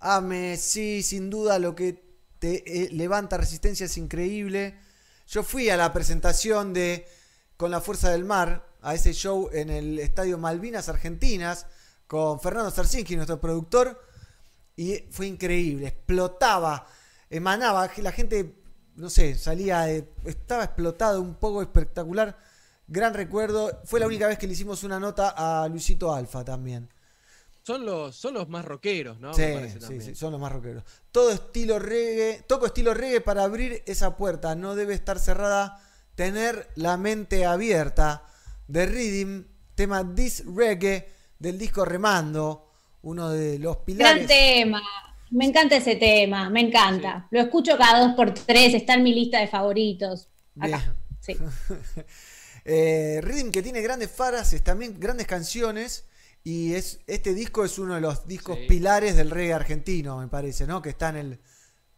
Ame, 0.00 0.56
sí, 0.56 1.02
sin 1.02 1.30
duda 1.30 1.58
lo 1.60 1.74
que 1.74 2.04
te 2.40 2.84
eh, 2.84 2.90
levanta 2.92 3.36
Resistencia 3.36 3.86
es 3.86 3.96
increíble. 3.98 4.78
Yo 5.28 5.42
fui 5.44 5.70
a 5.70 5.76
la 5.76 5.92
presentación 5.92 6.72
de 6.72 7.06
Con 7.56 7.70
la 7.70 7.80
Fuerza 7.80 8.10
del 8.10 8.24
Mar, 8.24 8.67
a 8.82 8.94
ese 8.94 9.12
show 9.12 9.48
en 9.52 9.70
el 9.70 9.98
Estadio 9.98 10.38
Malvinas 10.38 10.88
Argentinas, 10.88 11.66
con 12.06 12.40
Fernando 12.40 12.70
Sarsinski, 12.70 13.16
nuestro 13.16 13.40
productor, 13.40 14.00
y 14.76 15.04
fue 15.10 15.26
increíble, 15.26 15.88
explotaba, 15.88 16.86
emanaba, 17.30 17.90
la 17.98 18.12
gente, 18.12 18.54
no 18.96 19.10
sé, 19.10 19.34
salía, 19.36 19.80
de- 19.82 20.08
estaba 20.24 20.64
explotado, 20.64 21.20
un 21.20 21.34
poco 21.34 21.60
espectacular, 21.62 22.38
gran 22.86 23.12
recuerdo, 23.14 23.80
fue 23.84 24.00
la 24.00 24.06
única 24.06 24.26
vez 24.28 24.38
que 24.38 24.46
le 24.46 24.52
hicimos 24.54 24.84
una 24.84 24.98
nota 24.98 25.34
a 25.36 25.68
Luisito 25.68 26.14
Alfa 26.14 26.44
también. 26.44 26.88
son 27.64 27.84
los, 27.84 28.16
son 28.16 28.32
los 28.32 28.48
más 28.48 28.64
rockeros, 28.64 29.20
¿no? 29.20 29.34
Sí, 29.34 29.42
Me 29.42 29.54
parece 29.54 29.80
sí, 29.82 30.00
sí, 30.00 30.14
son 30.14 30.32
los 30.32 30.40
más 30.40 30.50
rockeros. 30.50 30.84
Todo 31.12 31.30
estilo 31.30 31.78
reggae, 31.78 32.42
toco 32.46 32.64
estilo 32.64 32.94
reggae 32.94 33.20
para 33.20 33.42
abrir 33.44 33.82
esa 33.84 34.16
puerta, 34.16 34.54
no 34.54 34.74
debe 34.74 34.94
estar 34.94 35.18
cerrada, 35.18 35.78
tener 36.14 36.70
la 36.76 36.96
mente 36.96 37.44
abierta. 37.44 38.24
The 38.70 38.86
Rhythm, 38.86 39.44
tema 39.74 40.14
This 40.14 40.44
Reggae 40.46 41.08
del 41.38 41.58
disco 41.58 41.84
Remando, 41.84 42.70
uno 43.02 43.30
de 43.30 43.58
los 43.58 43.76
Gran 43.76 43.84
pilares. 43.84 44.26
tema. 44.26 44.82
Me 45.30 45.44
encanta 45.44 45.76
ese 45.76 45.96
tema, 45.96 46.48
me 46.50 46.60
encanta. 46.60 47.26
Lo 47.30 47.40
escucho 47.40 47.76
cada 47.76 48.00
dos 48.06 48.14
por 48.16 48.32
tres, 48.32 48.74
está 48.74 48.94
en 48.94 49.02
mi 49.02 49.14
lista 49.14 49.38
de 49.40 49.46
favoritos. 49.48 50.28
Acá, 50.58 50.94
sí. 51.20 51.36
Eh, 52.70 53.20
Rhythm 53.22 53.50
que 53.50 53.62
tiene 53.62 53.80
grandes 53.80 54.10
frases, 54.10 54.62
también 54.62 55.00
grandes 55.00 55.26
canciones. 55.26 56.04
Y 56.44 56.74
es, 56.74 57.00
este 57.06 57.32
disco 57.32 57.64
es 57.64 57.78
uno 57.78 57.94
de 57.94 58.00
los 58.02 58.26
discos 58.26 58.58
Sí. 58.58 58.66
pilares 58.68 59.16
del 59.16 59.30
reggae 59.30 59.54
argentino, 59.54 60.18
me 60.18 60.28
parece, 60.28 60.66
¿no? 60.66 60.82
Que 60.82 60.90
está 60.90 61.08
en 61.08 61.16
el 61.16 61.40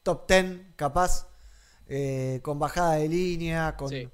top 0.05 0.29
10, 0.29 0.61
capaz, 0.77 1.27
eh, 1.89 2.39
con 2.43 2.59
bajada 2.61 2.95
de 2.95 3.09
línea, 3.09 3.77
con 3.77 3.89
Sí. 3.89 4.09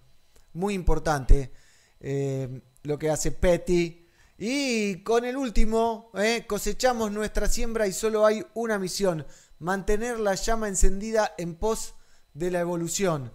muy 0.55 0.73
importante 0.74 1.53
eh, 2.01 2.62
lo 2.82 2.98
que 2.98 3.10
hace 3.10 3.32
Petty. 3.32 4.06
Y 4.39 5.02
con 5.02 5.24
el 5.24 5.36
último, 5.36 6.10
eh, 6.14 6.44
cosechamos 6.47 7.10
nuestra 7.10 7.48
siembra 7.48 7.86
y 7.86 7.93
solo 7.93 8.27
hay 8.27 8.44
una 8.55 8.78
misión, 8.78 9.27
mantener 9.59 10.18
la 10.20 10.35
llama 10.35 10.68
encendida 10.68 11.32
en 11.39 11.55
pos 11.56 11.94
de 12.35 12.51
la 12.51 12.60
evolución. 12.60 13.32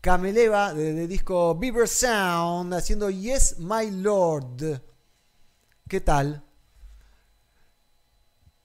Cameleva 0.00 0.74
de, 0.74 0.94
de 0.94 1.06
disco 1.06 1.54
Beaver 1.56 1.86
Sound 1.86 2.74
haciendo 2.74 3.08
Yes 3.08 3.60
My 3.60 3.88
Lord. 3.90 4.82
¿Qué 5.88 6.00
tal? 6.00 6.42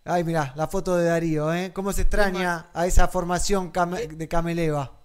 Ay, 0.06 0.24
mirá, 0.24 0.54
la 0.56 0.68
foto 0.68 0.96
de 0.96 1.06
Darío, 1.06 1.54
¿eh? 1.54 1.72
¿Cómo 1.74 1.92
se 1.94 2.02
extraña 2.04 2.70
a 2.74 2.88
esa 2.88 3.08
formación 3.10 3.72
came- 3.72 4.08
de 4.08 4.28
Cameleva? 4.28 5.02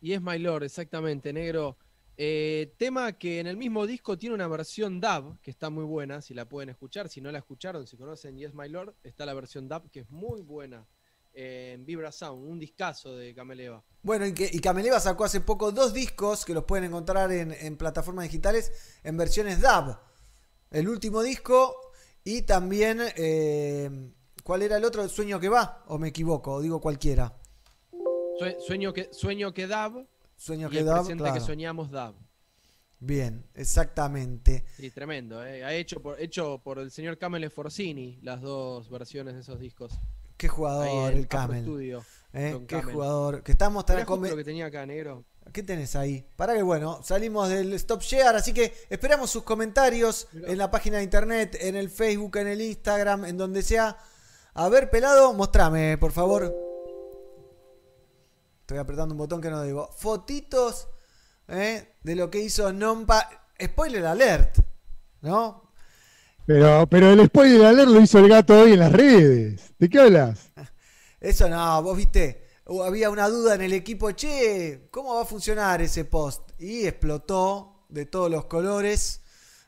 Y 0.00 0.12
es 0.12 0.20
My 0.22 0.38
Lord, 0.38 0.64
exactamente, 0.64 1.32
negro. 1.32 1.76
Eh, 2.20 2.74
tema 2.78 3.12
que 3.12 3.38
en 3.38 3.46
el 3.46 3.56
mismo 3.56 3.86
disco 3.86 4.18
tiene 4.18 4.34
una 4.34 4.48
versión 4.48 5.00
dub, 5.00 5.38
que 5.40 5.52
está 5.52 5.70
muy 5.70 5.84
buena, 5.84 6.20
si 6.20 6.34
la 6.34 6.48
pueden 6.48 6.68
escuchar. 6.68 7.08
Si 7.08 7.20
no 7.20 7.30
la 7.30 7.38
escucharon, 7.38 7.86
si 7.86 7.96
conocen 7.96 8.36
Yes 8.36 8.54
My 8.54 8.68
Lord, 8.68 8.94
está 9.04 9.24
la 9.24 9.34
versión 9.34 9.68
dub, 9.68 9.88
que 9.90 10.00
es 10.00 10.10
muy 10.10 10.42
buena. 10.42 10.84
eh, 11.34 11.72
en 11.74 11.86
Vibra 11.86 12.10
Sound, 12.10 12.44
un 12.50 12.58
discazo 12.58 13.14
de 13.14 13.32
Cameleva. 13.32 13.84
Bueno, 14.02 14.26
y, 14.26 14.34
que, 14.34 14.50
y 14.52 14.58
Cameleva 14.58 14.98
sacó 14.98 15.24
hace 15.24 15.40
poco 15.40 15.70
dos 15.70 15.92
discos 15.94 16.44
que 16.44 16.52
los 16.54 16.64
pueden 16.64 16.86
encontrar 16.86 17.30
en, 17.30 17.52
en 17.52 17.76
plataformas 17.76 18.24
digitales 18.24 18.72
en 19.04 19.16
versiones 19.16 19.60
DAB. 19.60 19.96
El 20.72 20.88
último 20.88 21.22
disco 21.22 21.92
y 22.24 22.42
también, 22.42 23.00
eh, 23.16 24.10
¿cuál 24.42 24.62
era 24.62 24.78
el 24.78 24.84
otro? 24.84 25.08
Sueño 25.08 25.38
que 25.38 25.48
va, 25.48 25.84
o 25.86 25.98
me 25.98 26.08
equivoco, 26.08 26.54
o 26.54 26.60
digo 26.60 26.80
cualquiera. 26.80 27.32
Sue- 28.40 28.56
Sueño 28.58 28.92
que, 28.92 29.08
sueño 29.12 29.54
que 29.54 29.68
dub 29.68 30.08
Sueño 30.38 30.68
y 30.68 30.70
que 30.70 30.78
el 30.78 30.86
DAB, 30.86 30.96
presente 31.00 31.22
claro. 31.24 31.34
que 31.34 31.40
soñamos 31.40 31.90
dub. 31.90 32.14
Bien, 33.00 33.44
exactamente. 33.54 34.64
Sí, 34.76 34.90
tremendo, 34.90 35.44
eh. 35.46 35.62
Ha 35.64 35.72
hecho 35.74 36.00
por, 36.00 36.20
hecho 36.20 36.60
por 36.64 36.78
el 36.78 36.90
señor 36.90 37.18
Camele 37.18 37.50
Forcini 37.50 38.18
las 38.22 38.40
dos 38.40 38.88
versiones 38.90 39.34
de 39.34 39.40
esos 39.40 39.60
discos. 39.60 39.92
Qué 40.36 40.48
jugador 40.48 41.12
el 41.12 41.26
Camel. 41.28 41.62
Studio, 41.64 42.04
¿eh? 42.32 42.56
Qué 42.60 42.66
Camel. 42.78 42.94
jugador. 42.94 43.42
Que 43.42 43.52
estamos 43.52 43.84
tan 43.84 43.96
Mirá 43.96 44.06
justo 44.06 44.22
conven- 44.24 44.30
lo 44.30 44.36
que 44.36 44.44
tenía 44.44 44.66
acá, 44.66 44.86
negro. 44.86 45.24
¿Qué 45.52 45.62
tenés 45.62 45.96
ahí? 45.96 46.26
Para 46.36 46.54
que 46.54 46.62
bueno, 46.62 47.00
salimos 47.02 47.48
del 47.48 47.72
Stop 47.74 48.02
Share, 48.02 48.36
así 48.36 48.52
que 48.52 48.72
esperamos 48.90 49.30
sus 49.30 49.42
comentarios 49.44 50.28
Mirá. 50.32 50.52
en 50.52 50.58
la 50.58 50.70
página 50.70 50.98
de 50.98 51.04
internet, 51.04 51.56
en 51.60 51.74
el 51.76 51.90
Facebook, 51.90 52.36
en 52.36 52.48
el 52.48 52.60
Instagram, 52.60 53.24
en 53.24 53.36
donde 53.36 53.62
sea. 53.62 53.96
A 54.54 54.68
ver, 54.68 54.90
pelado, 54.90 55.32
mostrame, 55.34 55.96
por 55.98 56.12
favor. 56.12 56.54
Estoy 58.68 58.80
apretando 58.80 59.14
un 59.14 59.18
botón 59.18 59.40
que 59.40 59.48
no 59.48 59.62
digo. 59.62 59.88
Fotitos 59.96 60.88
¿eh? 61.48 61.94
de 62.02 62.14
lo 62.14 62.30
que 62.30 62.38
hizo 62.42 62.70
Nompa. 62.70 63.26
Spoiler 63.58 64.04
alert, 64.04 64.58
¿no? 65.22 65.72
Pero, 66.44 66.86
pero 66.86 67.12
el 67.12 67.24
spoiler 67.28 67.64
alert 67.64 67.88
lo 67.88 67.98
hizo 67.98 68.18
el 68.18 68.28
gato 68.28 68.60
hoy 68.60 68.72
en 68.74 68.80
las 68.80 68.92
redes. 68.92 69.72
¿De 69.78 69.88
qué 69.88 70.00
hablas? 70.00 70.50
Eso 71.18 71.48
no, 71.48 71.82
vos 71.82 71.96
viste, 71.96 72.46
uh, 72.66 72.82
había 72.82 73.08
una 73.08 73.30
duda 73.30 73.54
en 73.54 73.62
el 73.62 73.72
equipo, 73.72 74.10
che, 74.10 74.88
¿cómo 74.90 75.14
va 75.14 75.22
a 75.22 75.24
funcionar 75.24 75.80
ese 75.80 76.04
post? 76.04 76.50
Y 76.60 76.86
explotó 76.86 77.86
de 77.88 78.04
todos 78.04 78.30
los 78.30 78.44
colores. 78.44 79.22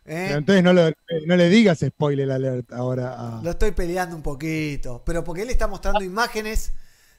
¿eh? 0.04 0.24
Pero 0.26 0.38
entonces 0.40 0.62
no, 0.62 0.74
lo- 0.74 0.92
no 1.26 1.36
le 1.36 1.48
digas 1.48 1.78
spoiler 1.78 2.30
alert 2.30 2.70
ahora 2.74 3.38
a. 3.38 3.42
Lo 3.42 3.52
estoy 3.52 3.70
peleando 3.70 4.14
un 4.14 4.22
poquito, 4.22 5.02
pero 5.06 5.24
porque 5.24 5.40
él 5.40 5.48
está 5.48 5.66
mostrando 5.68 6.02
imágenes 6.04 6.74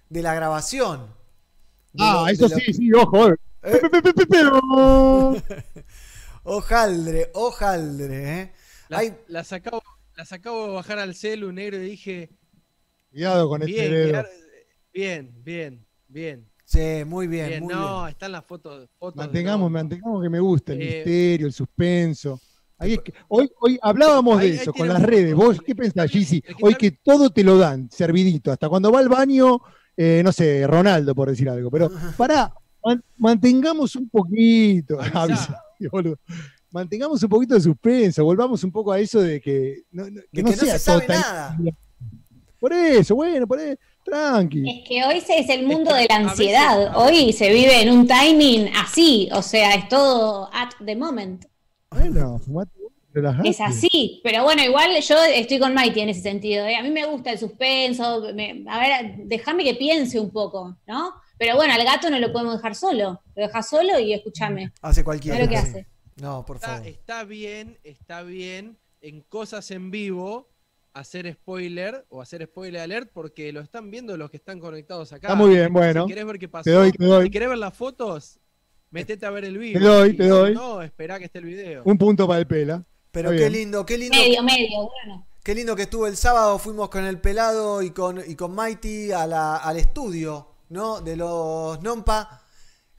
de 0.10 0.22
la 0.22 0.36
grabación. 0.36 1.20
Ah, 2.00 2.24
lo- 2.26 2.28
eso 2.34 2.48
lo- 2.48 2.56
sí, 2.56 2.74
sí, 2.74 2.94
ojo. 2.94 3.30
Eh. 3.30 3.36
Ojaldre, 6.44 7.30
ojaldre, 7.34 8.42
¿eh? 8.42 8.52
Las, 8.90 9.00
Hay- 9.00 9.14
las 9.28 9.54
acabo, 9.54 9.82
las 10.16 10.32
acabo 10.32 10.68
de 10.68 10.74
bajar 10.74 11.00
al 11.00 11.14
celu 11.16 11.52
negro 11.52 11.78
y 11.78 11.82
dije, 11.92 12.30
Cuidado 13.12 13.48
con 13.50 13.62
este 13.62 13.90
dedo. 13.90 14.24
bien, 14.94 15.32
bien, 15.44 15.86
bien. 16.08 16.48
Sí, 16.66 17.04
muy 17.06 17.28
bien, 17.28 17.50
bien. 17.50 17.64
muy 17.64 17.74
no, 17.74 18.00
bien. 18.00 18.10
están 18.10 18.32
las 18.32 18.46
fotos. 18.46 18.90
fotos 18.98 19.18
Mantengamos, 19.18 19.70
mantengamos 19.70 20.24
que 20.24 20.30
me 20.30 20.40
gusta 20.40 20.74
el 20.74 20.82
Eh, 20.82 20.86
misterio, 20.96 21.48
el 21.48 21.54
suspenso. 21.54 22.40
Ahí 22.78 22.94
es 22.94 23.00
que- 23.02 23.14
hoy, 23.28 23.52
hoy 23.60 23.78
hablábamos 23.82 24.40
Ahí- 24.40 24.52
de 24.52 24.56
eso 24.58 24.74
con 24.74 24.88
las 24.88 25.04
redes. 25.04 25.34
punto. 25.36 25.48
¿Vos 25.48 25.62
qué 25.64 25.76
pensás, 25.76 26.10
que 26.10 26.42
Hoy 26.62 26.76
que 26.76 26.92
todo 26.92 27.30
te 27.30 27.44
lo 27.44 27.58
dan, 27.58 27.90
servidito. 27.92 28.52
Hasta 28.52 28.68
cuando 28.70 28.92
va 28.92 29.00
al 29.00 29.10
baño, 29.10 29.60
eh, 29.98 30.22
no 30.24 30.32
sé, 30.32 30.66
Ronaldo, 30.68 31.14
por 31.16 31.30
decir 31.30 31.50
algo. 31.50 31.70
Pero 31.72 31.92
pará, 32.18 32.52
man- 32.84 33.04
mantengamos 33.18 33.96
un 33.96 34.10
poquito. 34.10 34.98
Boludo. 35.92 36.18
Mantengamos 36.72 37.22
un 37.24 37.30
poquito 37.30 37.54
de 37.56 37.62
suspenso, 37.62 38.24
volvamos 38.24 38.64
un 38.64 38.72
poco 38.72 38.92
a 38.94 39.00
eso 39.00 39.20
de 39.22 39.42
que 39.42 39.82
no, 39.92 40.04
no- 40.10 40.22
De 40.32 40.44
no 40.44 40.50
que 40.52 40.56
no 40.56 40.62
sea 40.64 40.74
se 40.74 40.80
sabe 40.80 41.08
nada. 41.08 41.58
Por 42.60 42.72
eso, 42.74 43.16
bueno, 43.16 43.48
por 43.48 43.60
eso, 43.60 43.76
tranqui. 44.06 44.64
Es 44.70 44.88
que 44.88 45.04
hoy 45.04 45.20
se- 45.22 45.40
es 45.40 45.50
el 45.50 45.66
mundo 45.66 45.94
de 45.94 46.06
la 46.08 46.20
veces- 46.20 46.30
ansiedad. 46.32 46.92
Hoy 46.96 47.34
se 47.34 47.52
vive 47.52 47.82
en 47.82 47.92
un 47.92 48.08
timing 48.08 48.70
así, 48.78 49.28
o 49.34 49.42
sea, 49.42 49.74
es 49.76 49.90
todo 49.90 50.50
at 50.54 50.70
the 50.86 50.96
moment. 50.96 51.44
Bueno, 51.90 52.40
fumate, 52.40 52.72
relajate. 53.14 53.50
Es 53.50 53.60
así, 53.62 54.22
pero 54.24 54.44
bueno, 54.44 54.64
igual 54.64 54.90
yo 55.02 55.16
estoy 55.34 55.60
con 55.60 55.74
Mighty 55.74 56.00
en 56.02 56.10
ese 56.10 56.22
sentido. 56.22 56.66
¿eh? 56.66 56.76
A 56.76 56.84
mí 56.84 56.90
me 56.90 57.06
gusta 57.06 57.32
el 57.32 57.38
suspenso, 57.40 58.32
me- 58.34 58.64
a 58.68 58.80
ver, 58.80 59.16
déjame 59.26 59.64
que 59.64 59.76
piense 59.76 60.20
un 60.20 60.32
poco, 60.32 60.78
¿no? 60.88 61.14
Pero 61.38 61.56
bueno, 61.56 61.74
al 61.74 61.84
gato 61.84 62.10
no 62.10 62.20
lo 62.20 62.32
podemos 62.32 62.56
dejar 62.56 62.76
solo. 62.76 63.22
Lo 63.36 63.42
dejas 63.48 63.68
solo 63.70 64.00
y 64.00 64.14
escúchame. 64.14 64.72
Hace 64.82 65.04
cualquiera. 65.04 65.40
Lo 65.40 65.48
que 65.50 65.58
hace. 65.58 65.88
No, 66.18 66.46
por 66.46 66.58
Está, 66.58 66.68
favor. 66.76 66.88
está 66.88 67.24
bien, 67.24 67.78
está 67.84 68.22
bien 68.22 68.78
en 69.02 69.22
cosas 69.22 69.72
en 69.72 69.90
vivo 69.90 70.50
hacer 70.94 71.32
spoiler 71.34 72.06
o 72.10 72.22
hacer 72.22 72.44
spoiler 72.46 72.82
alert 72.82 73.10
porque 73.14 73.52
lo 73.54 73.62
están 73.62 73.90
viendo 73.90 74.18
los 74.18 74.30
que 74.30 74.38
están 74.38 74.60
conectados 74.60 75.12
acá. 75.14 75.28
Está 75.30 75.36
muy 75.36 75.56
bien, 75.56 75.72
bueno. 75.74 76.04
Si 76.04 76.10
querés 76.10 76.26
ver 76.26 76.38
qué 76.38 76.48
pasó, 76.50 76.64
Te 76.66 76.72
doy, 76.72 76.92
te 76.92 77.06
doy. 77.06 77.24
si 77.26 77.32
querés 77.32 77.50
ver 77.50 77.58
las 77.58 77.74
fotos, 77.76 78.40
metete 78.92 79.26
a 79.26 79.30
ver 79.32 79.46
el 79.46 79.58
video. 79.58 79.80
Te 79.80 79.86
doy, 79.88 80.14
te 80.18 80.28
doy. 80.28 80.54
No, 80.54 80.82
esperá 80.82 81.18
que 81.18 81.26
esté 81.26 81.40
el 81.40 81.46
video. 81.46 81.82
Un 81.86 81.98
punto 81.98 82.28
para 82.28 82.40
el 82.42 82.46
pela. 82.46 82.84
Pero 83.12 83.30
qué 83.32 83.36
bien. 83.38 83.52
lindo, 83.54 83.86
qué 83.86 83.98
lindo. 83.98 84.18
Medio, 84.18 84.44
medio, 84.44 84.90
bueno. 84.90 85.26
Qué 85.44 85.56
lindo 85.56 85.76
que 85.76 85.84
estuvo 85.84 86.06
el 86.08 86.16
sábado, 86.18 86.60
fuimos 86.60 86.90
con 86.90 87.04
el 87.06 87.20
pelado 87.20 87.82
y 87.82 87.92
con, 87.92 88.22
y 88.26 88.36
con 88.36 88.54
Mighty 88.56 89.12
a 89.12 89.26
la- 89.26 89.58
al 89.58 89.78
estudio, 89.78 90.48
¿no? 90.70 91.02
De 91.02 91.16
los 91.16 91.82
Nompa, 91.82 92.42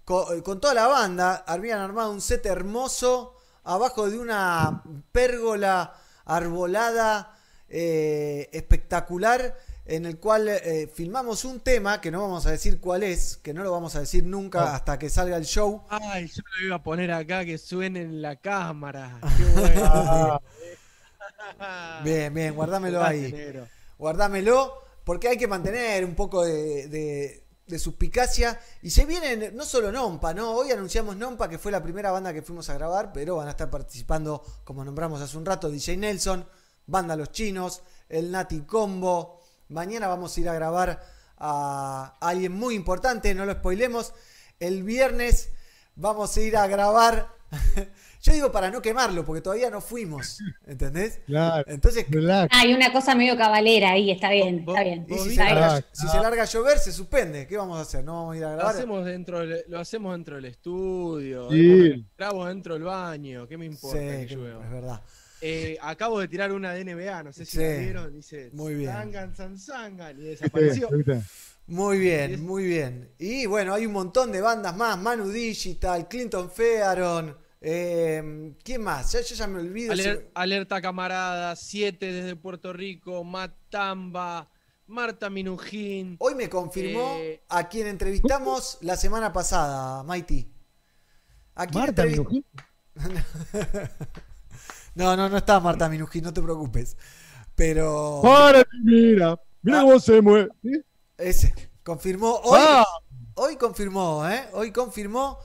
con, 0.04 0.42
con 0.42 0.60
toda 0.60 0.74
la 0.74 0.88
banda, 0.88 1.44
habían 1.46 1.78
armado 1.80 2.10
un 2.10 2.20
set 2.20 2.44
hermoso, 2.46 3.36
abajo 3.64 4.10
de 4.10 4.18
una 4.18 4.82
pérgola 5.12 5.94
arbolada 6.24 7.38
eh, 7.68 8.50
espectacular, 8.52 9.56
en 9.84 10.06
el 10.06 10.18
cual 10.18 10.48
eh, 10.48 10.90
filmamos 10.92 11.44
un 11.44 11.60
tema, 11.60 12.00
que 12.00 12.10
no 12.10 12.20
vamos 12.22 12.46
a 12.46 12.50
decir 12.52 12.80
cuál 12.80 13.02
es, 13.02 13.36
que 13.38 13.52
no 13.52 13.62
lo 13.64 13.72
vamos 13.72 13.96
a 13.96 14.00
decir 14.00 14.24
nunca 14.24 14.60
No. 14.60 14.66
hasta 14.66 14.98
que 14.98 15.10
salga 15.10 15.36
el 15.36 15.44
show. 15.44 15.82
Ay, 15.88 16.28
yo 16.28 16.42
lo 16.60 16.66
iba 16.66 16.76
a 16.76 16.82
poner 16.82 17.10
acá 17.12 17.44
que 17.44 17.58
suene 17.58 18.02
en 18.02 18.22
la 18.22 18.36
cámara. 18.36 19.18
Qué 19.36 19.44
bueno. 19.60 20.40
Ah, 21.58 22.00
Bien, 22.04 22.32
bien, 22.32 22.54
guardámelo 22.54 23.02
ahí. 23.02 23.54
Guardámelo, 23.98 24.74
porque 25.04 25.28
hay 25.28 25.36
que 25.36 25.46
mantener 25.48 26.04
un 26.04 26.14
poco 26.14 26.44
de, 26.44 26.88
de- 26.88 27.42
de 27.66 27.78
suspicacia. 27.78 28.60
Y 28.82 28.90
se 28.90 29.06
vienen, 29.06 29.56
no 29.56 29.64
solo 29.64 29.90
Nompa, 29.92 30.34
¿no? 30.34 30.50
Hoy 30.52 30.70
anunciamos 30.72 31.16
Nompa, 31.16 31.48
que 31.48 31.58
fue 31.58 31.72
la 31.72 31.82
primera 31.82 32.10
banda 32.10 32.32
que 32.32 32.42
fuimos 32.42 32.68
a 32.68 32.74
grabar, 32.74 33.12
pero 33.12 33.36
van 33.36 33.48
a 33.48 33.52
estar 33.52 33.70
participando, 33.70 34.42
como 34.64 34.84
nombramos 34.84 35.20
hace 35.20 35.36
un 35.38 35.46
rato, 35.46 35.70
DJ 35.70 35.96
Nelson, 35.96 36.46
Banda 36.86 37.16
Los 37.16 37.30
Chinos, 37.32 37.82
el 38.08 38.30
Nati 38.30 38.62
Combo. 38.62 39.40
Mañana 39.72 40.06
vamos 40.08 40.36
a 40.36 40.40
ir 40.40 40.48
a 40.48 40.54
grabar 40.54 41.02
a 41.38 42.16
alguien 42.20 42.52
muy 42.52 42.74
importante, 42.74 43.34
no 43.34 43.44
lo 43.46 43.52
spoilemos. 43.52 44.12
El 44.60 44.82
viernes 44.84 45.50
vamos 45.96 46.36
a 46.36 46.40
ir 46.40 46.56
a 46.56 46.66
grabar 46.66 47.28
Yo 48.22 48.32
digo 48.32 48.52
para 48.52 48.70
no 48.70 48.80
quemarlo, 48.80 49.24
porque 49.24 49.42
todavía 49.42 49.68
no 49.68 49.80
fuimos, 49.80 50.38
¿entendés? 50.64 51.20
Claro. 51.26 51.64
Entonces, 51.66 52.06
Relax. 52.08 52.54
Hay 52.56 52.72
una 52.72 52.92
cosa 52.92 53.16
medio 53.16 53.36
cabalera 53.36 53.90
ahí, 53.90 54.12
está 54.12 54.30
bien, 54.30 54.60
está 54.66 54.84
bien. 54.84 55.04
y 55.10 55.18
si, 55.18 55.30
se 55.30 55.36
larga, 55.44 55.74
Ah, 55.76 55.82
si 55.90 56.06
se 56.08 56.20
larga 56.20 56.42
a 56.42 56.46
llover, 56.46 56.78
se 56.78 56.92
suspende. 56.92 57.48
¿Qué 57.48 57.56
vamos 57.56 57.78
a 57.78 57.80
hacer? 57.82 58.04
¿No 58.04 58.12
vamos 58.14 58.34
a 58.34 58.38
ir 58.38 58.44
a 58.44 58.50
Lo 58.50 58.56
grabar? 58.58 58.74
hacemos 58.76 59.04
dentro 59.04 59.40
del, 59.40 59.64
lo 59.66 59.80
hacemos 59.80 60.12
dentro 60.12 60.36
del 60.36 60.44
estudio, 60.44 61.50
Sí. 61.50 62.06
grabo 62.16 62.46
dentro 62.46 62.74
del 62.74 62.84
baño, 62.84 63.48
¿qué 63.48 63.58
me 63.58 63.66
Sí, 63.66 63.72
importa 63.72 63.98
que- 63.98 64.26
llueva? 64.36 64.64
es 64.64 64.70
verdad. 64.70 65.00
Eh, 65.44 65.76
acabo 65.82 66.20
de 66.20 66.28
tirar 66.28 66.52
una 66.52 66.72
de 66.72 66.84
NBA, 66.84 67.22
no 67.24 67.32
sé 67.32 67.44
si 67.44 67.56
Sí. 67.56 67.62
la 67.62 67.76
vieron, 67.78 68.12
dice 68.14 68.50
Muy 68.52 68.74
bien. 68.76 68.92
Zangan, 68.92 69.34
Zanzangan, 69.34 70.18
y 70.20 70.22
desapareció. 70.24 70.88
Muy 71.66 71.98
bien, 71.98 72.44
muy 72.44 72.64
bien. 72.64 73.12
Y 73.18 73.46
bueno, 73.46 73.74
hay 73.74 73.86
un 73.86 73.92
montón 73.92 74.30
de 74.30 74.40
bandas 74.40 74.76
más. 74.76 74.96
Manu 74.98 75.28
Digital, 75.28 76.08
Clinton 76.08 76.50
Fearon. 76.50 77.36
eh, 77.64 78.54
¿Quién 78.64 78.82
más? 78.82 79.12
Ya- 79.12 79.20
yo 79.20 79.34
ya 79.36 79.46
me 79.46 79.60
olvido. 79.60 79.92
Aler- 79.92 80.30
alerta 80.34 80.80
camarada, 80.82 81.54
7 81.56 82.12
desde 82.12 82.34
Puerto 82.34 82.72
Rico, 82.72 83.22
Matamba, 83.22 84.50
Marta 84.88 85.30
Minujín. 85.30 86.16
Hoy 86.18 86.34
me 86.34 86.48
confirmó 86.48 87.16
Eh, 87.20 87.40
a 87.48 87.68
quien 87.68 87.86
entrevistamos 87.86 88.78
la 88.80 88.96
semana 88.96 89.32
pasada, 89.32 90.02
Mighty. 90.02 90.52
¿A 91.54 91.66
quién 91.68 91.84
Marta 91.84 92.04
Minujín. 92.04 92.44
No, 94.94 95.16
no, 95.16 95.28
no 95.28 95.36
está 95.38 95.58
Marta 95.60 95.88
Minujín, 95.88 96.24
no 96.24 96.32
te 96.32 96.42
preocupes. 96.42 96.96
Pero 97.54 98.20
Para, 98.22 98.64
mira. 98.82 99.38
Mira 99.62 99.80
Ah. 99.80 99.82
cómo 99.82 100.00
se 100.00 100.20
mueve. 100.20 100.48
Ese 101.16 101.52
confirmó 101.82 102.32
hoy. 102.44 102.58
Ah. 102.60 102.84
Hoy 103.34 103.56
confirmó, 103.56 104.28
¿eh? 104.28 104.44
Hoy 104.52 104.70
confirmó 104.72 105.38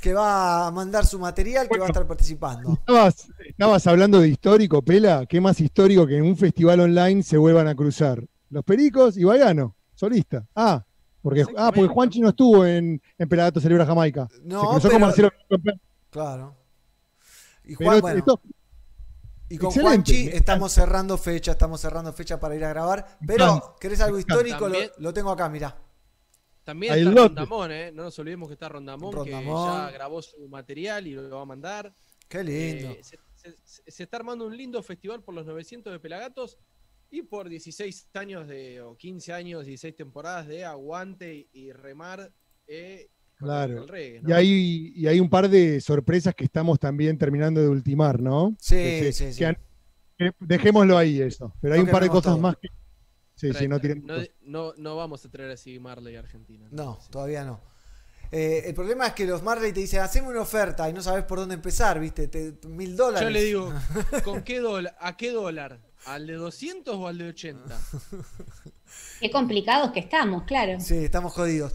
que 0.00 0.14
va 0.14 0.66
a 0.66 0.70
mandar 0.70 1.04
su 1.06 1.18
material, 1.18 1.68
que 1.68 1.78
va 1.78 1.84
a 1.84 1.88
estar 1.88 2.06
participando. 2.06 2.72
Estabas, 2.72 3.28
estabas 3.46 3.86
hablando 3.86 4.18
de 4.20 4.28
histórico, 4.28 4.82
Pela. 4.82 5.26
¿Qué 5.26 5.40
más 5.40 5.60
histórico 5.60 6.06
que 6.06 6.16
en 6.16 6.24
un 6.24 6.36
festival 6.36 6.80
online 6.80 7.22
se 7.22 7.36
vuelvan 7.36 7.68
a 7.68 7.74
cruzar? 7.74 8.24
Los 8.48 8.64
Pericos 8.64 9.16
y 9.16 9.24
Baiano, 9.24 9.76
solista. 9.94 10.44
Ah, 10.56 10.84
porque, 11.22 11.44
ah, 11.56 11.70
porque 11.72 11.86
Juanchi 11.92 12.20
no 12.20 12.30
estuvo 12.30 12.64
en, 12.64 13.00
en 13.18 13.28
Pelagato 13.28 13.60
Celebra 13.60 13.84
Jamaica. 13.86 14.26
No, 14.42 14.60
se 14.62 14.66
cruzó 14.66 14.80
pero- 14.88 14.92
con 14.92 15.00
Marcelo. 15.02 15.30
Claro. 16.10 16.56
Y 17.64 17.76
Pero 17.76 17.90
Juan, 17.90 18.00
bueno, 18.00 18.18
esto- 18.18 18.40
y 19.50 19.58
con 19.58 19.66
excelente, 19.68 20.12
Juanchi 20.12 20.28
estamos 20.28 20.72
cerrando 20.72 21.18
fecha, 21.18 21.50
estamos 21.52 21.80
cerrando 21.80 22.12
fecha 22.14 22.40
para 22.40 22.56
ir 22.56 22.64
a 22.64 22.70
grabar. 22.70 23.18
Pero, 23.26 23.76
¿querés 23.78 24.00
algo 24.00 24.18
histórico? 24.18 24.60
Lo, 24.68 24.72
También- 24.72 24.90
lo 24.98 25.12
tengo 25.12 25.30
acá, 25.30 25.48
mirá. 25.50 25.76
También 26.64 26.94
está. 27.08 27.10
Rondamón, 27.22 27.72
¿eh? 27.72 27.90
No 27.92 28.04
nos 28.04 28.18
olvidemos 28.18 28.48
que 28.48 28.54
está 28.54 28.68
Rondamón, 28.68 29.12
Rondamón. 29.12 29.76
que 29.76 29.82
ya 29.86 29.90
grabó 29.90 30.22
su 30.22 30.48
material 30.48 31.06
y 31.06 31.12
lo 31.14 31.28
va 31.36 31.42
a 31.42 31.46
mandar. 31.46 31.92
Qué 32.28 32.44
lindo. 32.44 32.90
Eh, 32.90 33.00
se, 33.02 33.18
se- 33.64 33.90
se 33.90 34.02
está 34.04 34.18
armando 34.18 34.46
un 34.46 34.56
lindo 34.56 34.82
festival 34.82 35.22
por 35.22 35.34
los 35.34 35.44
900 35.46 35.92
de 35.92 35.98
Pelagatos 35.98 36.58
y 37.10 37.22
por 37.22 37.48
16 37.48 38.08
años 38.14 38.46
de, 38.46 38.80
o 38.82 38.96
15 38.96 39.32
años, 39.32 39.64
16 39.66 39.96
temporadas 39.96 40.46
de 40.46 40.64
aguante 40.64 41.48
y, 41.52 41.72
remar 41.72 42.30
eh, 42.68 43.10
Claro. 43.40 43.82
el 43.82 43.88
reggae, 43.88 44.20
¿no? 44.22 44.28
Y 44.28 44.32
hay, 44.32 44.92
y 44.96 45.06
hay 45.06 45.18
un 45.20 45.28
par 45.30 45.48
de 45.48 45.80
sorpresas 45.80 46.34
que 46.34 46.44
estamos 46.44 46.78
también 46.78 47.18
terminando 47.18 47.60
de 47.60 47.68
ultimar, 47.68 48.20
¿no? 48.20 48.54
Sí, 48.60 48.74
Que 48.76 49.12
sí, 49.12 49.24
que 49.24 49.32
sí. 49.32 49.44
han- 49.44 49.58
que 50.18 50.32
dejémoslo 50.40 50.96
ahí 50.98 51.20
eso. 51.22 51.52
Pero 51.60 51.74
hay 51.74 51.80
No 51.80 51.86
un 51.86 51.90
par 51.90 52.02
de 52.02 52.08
cosas 52.10 52.32
todo. 52.34 52.38
más 52.38 52.56
que. 52.56 52.68
Sí, 53.34 53.52
sí, 53.54 53.66
no 53.66 53.80
tiren. 53.80 54.04
no, 54.06 54.16
no, 54.42 54.74
no 54.76 54.96
vamos 54.96 55.24
a 55.24 55.30
traer 55.30 55.50
así 55.52 55.78
Marley 55.78 56.14
a 56.16 56.18
Argentina. 56.20 56.68
No, 56.70 56.98
Sí. 57.00 57.08
todavía 57.10 57.42
no. 57.44 57.60
Eh, 58.32 58.64
el 58.66 58.74
problema 58.74 59.06
es 59.08 59.14
que 59.14 59.24
los 59.26 59.42
Marley 59.42 59.72
te 59.72 59.80
dicen, 59.80 60.00
haceme 60.00 60.28
una 60.28 60.42
oferta 60.42 60.88
y 60.88 60.92
no 60.92 61.02
sabes 61.02 61.24
por 61.24 61.38
dónde 61.38 61.54
empezar, 61.54 61.98
¿viste? 61.98 62.28
Te- 62.28 62.54
mil 62.68 62.94
dólares. 62.96 63.26
Yo 63.26 63.30
le 63.30 63.42
digo, 63.42 63.72
¿con 64.24 64.42
qué 64.42 64.60
dólar? 64.60 64.94
¿A 65.00 65.16
qué 65.16 65.32
dólar? 65.32 65.80
¿Al 66.06 66.26
de 66.26 66.34
200 66.34 66.94
o 66.96 67.08
al 67.08 67.18
de 67.18 67.28
80? 67.28 67.78
Qué 69.20 69.30
complicados 69.30 69.92
que 69.92 70.00
estamos, 70.00 70.44
claro. 70.44 70.80
Sí, 70.80 70.96
estamos 70.96 71.32
jodidos. 71.32 71.72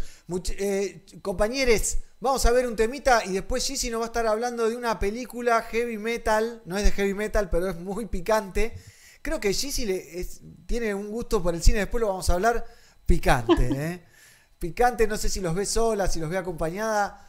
Eh, 0.57 1.05
compañeros, 1.21 1.97
vamos 2.19 2.45
a 2.45 2.51
ver 2.51 2.67
un 2.67 2.75
temita 2.75 3.23
y 3.25 3.33
después 3.33 3.65
Gigi 3.65 3.89
nos 3.89 4.01
va 4.01 4.05
a 4.05 4.07
estar 4.07 4.25
hablando 4.27 4.67
de 4.69 4.75
una 4.75 4.97
película 4.99 5.61
heavy 5.63 5.97
metal. 5.97 6.61
No 6.65 6.77
es 6.77 6.83
de 6.83 6.91
heavy 6.91 7.13
metal, 7.13 7.49
pero 7.49 7.69
es 7.69 7.75
muy 7.77 8.07
picante. 8.07 8.73
Creo 9.21 9.39
que 9.39 9.53
Gigi 9.53 9.85
le 9.85 10.19
es- 10.19 10.41
tiene 10.65 10.93
un 10.95 11.09
gusto 11.09 11.41
por 11.43 11.53
el 11.53 11.61
cine, 11.63 11.79
después 11.79 12.01
lo 12.01 12.07
vamos 12.09 12.29
a 12.29 12.33
hablar 12.33 12.65
picante. 13.05 13.69
¿eh? 13.93 14.05
Picante, 14.59 15.07
no 15.07 15.17
sé 15.17 15.29
si 15.29 15.41
los 15.41 15.53
ve 15.53 15.65
sola, 15.65 16.07
si 16.07 16.19
los 16.19 16.29
ve 16.29 16.37
acompañada, 16.37 17.27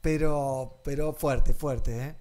pero, 0.00 0.80
pero 0.84 1.12
fuerte, 1.14 1.54
fuerte. 1.54 1.98
¿eh? 1.98 2.16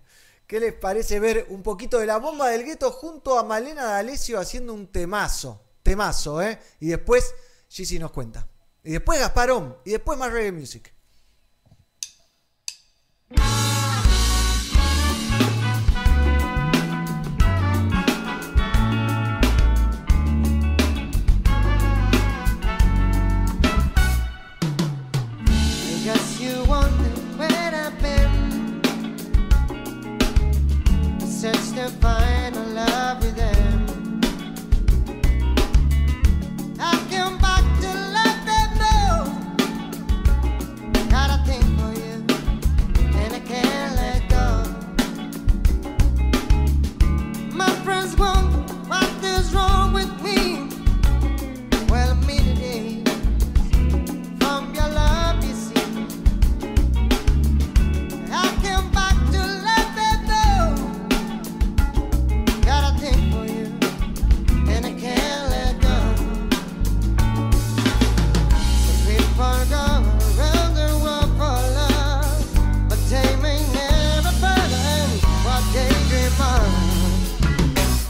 ¿Qué 0.48 0.60
les 0.60 0.73
parece 0.73 1.19
ver 1.19 1.48
un 1.49 1.64
poquito 1.64 1.98
de 1.99 2.06
la 2.06 2.18
bomba 2.18 2.49
del 2.49 2.64
gueto 2.65 2.91
junto 2.91 3.40
a 3.40 3.44
Malena 3.44 3.85
D'Alessio 3.85 4.40
haciendo 4.40 4.73
un 4.73 4.88
temazo? 4.91 5.64
Temazo, 5.81 6.41
¿eh? 6.41 6.60
Y 6.80 6.88
después 6.90 7.34
Gigi 7.68 7.98
nos 7.99 8.11
cuenta. 8.11 8.48
Y 8.84 8.91
después 8.91 9.19
Gasparón. 9.19 9.77
Y 9.85 9.91
después 9.91 10.18
más 10.18 10.31
reggae 10.31 10.51
music. 10.51 10.93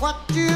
What 0.03 0.17
you 0.35 0.52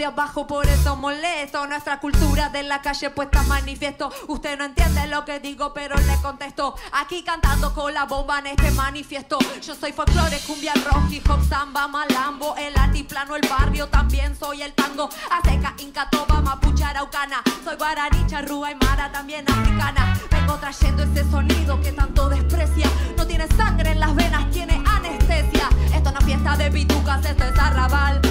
de 0.00 0.06
abajo, 0.06 0.46
por 0.46 0.66
eso 0.66 0.96
molesto. 0.96 1.66
Nuestra 1.66 2.00
cultura 2.00 2.48
de 2.48 2.62
la 2.62 2.80
calle 2.80 3.10
puesta 3.10 3.42
manifiesto. 3.42 4.10
Usted 4.28 4.56
no 4.56 4.64
entiende 4.64 5.06
lo 5.08 5.26
que 5.26 5.40
digo, 5.40 5.74
pero 5.74 5.94
le 5.94 6.16
contesto. 6.22 6.74
Aquí 6.92 7.22
cantando 7.22 7.74
con 7.74 7.92
la 7.92 8.04
bomba 8.06 8.38
en 8.38 8.46
este 8.46 8.70
manifiesto. 8.70 9.38
Yo 9.60 9.74
soy 9.74 9.92
folclore, 9.92 10.38
cumbia, 10.46 10.72
rock, 10.90 11.10
hip 11.10 11.28
samba, 11.46 11.86
malambo. 11.86 12.56
El 12.56 12.74
altiplano, 12.78 13.36
el 13.36 13.46
barrio, 13.46 13.88
también 13.88 14.34
soy 14.34 14.62
el 14.62 14.72
tango. 14.72 15.10
Azteca, 15.30 15.74
inca, 15.76 16.08
toba, 16.08 16.40
mapuche, 16.40 16.82
araucana. 16.82 17.42
Soy 17.62 17.76
guaraní, 17.76 18.26
charrúa 18.26 18.72
y 18.72 18.76
mara, 18.76 19.12
también 19.12 19.44
africana. 19.50 20.18
Vengo 20.30 20.56
trayendo 20.56 21.02
ese 21.02 21.30
sonido 21.30 21.78
que 21.82 21.92
tanto 21.92 22.30
desprecia. 22.30 22.86
No 23.18 23.26
tiene 23.26 23.46
sangre 23.48 23.90
en 23.90 24.00
las 24.00 24.14
venas, 24.14 24.50
tiene 24.50 24.82
anestesia. 24.86 25.68
Esto 25.94 26.10
no 26.10 26.18
es 26.20 26.24
fiesta 26.24 26.56
de 26.56 26.70
pitucas, 26.70 27.22
esto 27.22 27.44
es 27.44 27.58
arrabal. 27.58 28.29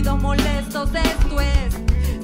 Esto 0.00 0.16
no 0.16 0.22
son 0.22 0.38
ruidos 0.38 0.38
molestos, 0.40 0.90
esto 0.94 1.40
es. 1.42 1.74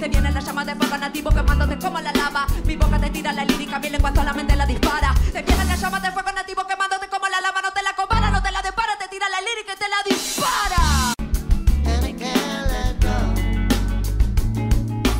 Se 0.00 0.08
viene 0.08 0.32
la 0.32 0.40
llama 0.40 0.64
de 0.64 0.74
fuego 0.76 0.96
nativo 0.96 1.30
quemándote 1.30 1.78
como 1.78 2.00
la 2.00 2.10
lava. 2.12 2.46
Mi 2.64 2.74
boca 2.74 2.98
te 2.98 3.10
tira 3.10 3.34
la 3.34 3.44
lírica, 3.44 3.78
mi 3.78 3.90
lengua 3.90 4.14
solamente 4.14 4.56
la 4.56 4.64
dispara. 4.64 5.14
Se 5.30 5.42
viene 5.42 5.62
la 5.66 5.76
llama 5.76 6.00
de 6.00 6.10
fuego 6.10 6.32
nativo 6.32 6.66
quemándote 6.66 7.06
como 7.08 7.28
la 7.28 7.38
lava. 7.42 7.60
No 7.60 7.70
te 7.72 7.82
la 7.82 7.94
compara, 7.94 8.30
no 8.30 8.42
te 8.42 8.50
la 8.50 8.62
dispara, 8.62 8.96
te 8.98 9.08
tira 9.08 9.28
la 9.28 9.40
lírica 9.42 9.74
y 9.74 9.78
te 9.78 9.88
la 9.90 10.02
dispara. 10.08 11.12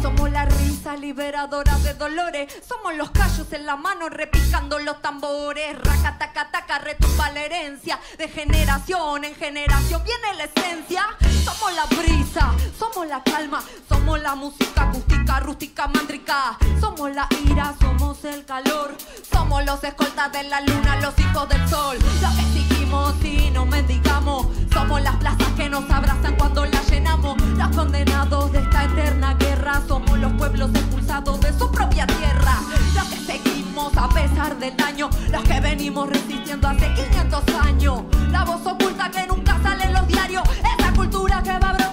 Somos 0.01 0.31
la 0.31 0.47
risa, 0.47 0.97
libera 0.97 1.43
devoradora 1.43 1.79
de 1.81 1.95
dolores. 1.95 2.57
Somos 2.67 2.97
los 2.97 3.11
callos 3.11 3.53
en 3.53 3.67
la 3.67 3.77
mano 3.77 4.09
repicando 4.47 4.79
los 4.79 5.01
tambores. 5.03 5.77
Raca, 5.83 6.17
taca, 6.19 6.51
taca, 6.51 6.79
retumba 6.79 7.31
la 7.31 7.41
herencia. 7.41 7.99
De 8.19 8.29
generación 8.29 9.25
en 9.25 9.35
generación 9.35 10.03
viene 10.05 10.35
la 10.37 10.45
esencia. 10.45 11.05
Somos 11.45 11.75
la 11.75 11.85
brisa, 11.87 12.53
somos 12.79 13.07
la 13.07 13.23
calma, 13.23 13.63
somos 13.89 14.21
la 14.21 14.35
música 14.35 14.83
acústica, 14.83 15.41
rústica, 15.41 15.89
mántrica. 15.89 16.59
Somos 16.81 17.15
la 17.15 17.29
ira, 17.45 17.75
somos 17.81 18.25
el 18.25 18.45
calor. 18.45 18.97
Somos 19.31 19.65
los 19.65 19.83
escoltas 19.83 20.33
de 20.33 20.45
la 20.45 20.61
luna, 20.61 20.97
los 21.01 21.19
hijos 21.19 21.49
del 21.49 21.69
sol. 21.69 21.99
Lo 22.23 22.29
que 22.35 22.41
exigimos 22.41 23.15
y 23.25 23.51
no 23.51 23.67
mendigamos. 23.67 24.47
Somos 24.73 25.03
las 25.03 25.17
plazas 25.17 25.49
que 25.57 25.69
nos 25.69 25.89
abrazan 25.91 26.37
cuando 26.37 26.65
las 26.67 26.89
llenamos. 26.91 27.41
Los 27.43 27.69
condenados 27.75 28.53
de 28.53 28.61
esta 28.61 28.85
eterna 28.85 29.35
guerra. 29.35 29.83
Somos 29.89 30.19
los 30.19 30.33
pueblos 30.35 30.71
expulsados 30.75 31.41
de 31.41 31.53
su 31.59 31.71
propia 31.71 32.07
tierra. 32.07 32.61
Los 32.95 33.05
que 33.09 33.17
seguimos 33.17 33.56
a 33.79 34.09
pesar 34.09 34.59
del 34.59 34.75
daño. 34.75 35.11
Los 35.31 35.45
que 35.45 35.61
venimos 35.61 36.09
resistiendo 36.09 36.67
hace 36.67 36.93
500 36.95 37.45
años. 37.61 38.03
La 38.31 38.43
voz 38.45 38.65
oculta 38.67 39.11
que 39.11 39.27
nunca 39.27 39.61
sale 39.63 39.85
en 39.85 39.93
los 39.93 40.09
diarios. 40.09 40.45
Esa 40.79 40.93
cultura 40.95 41.43
que 41.43 41.51
va 41.51 41.73
brotando 41.73 41.86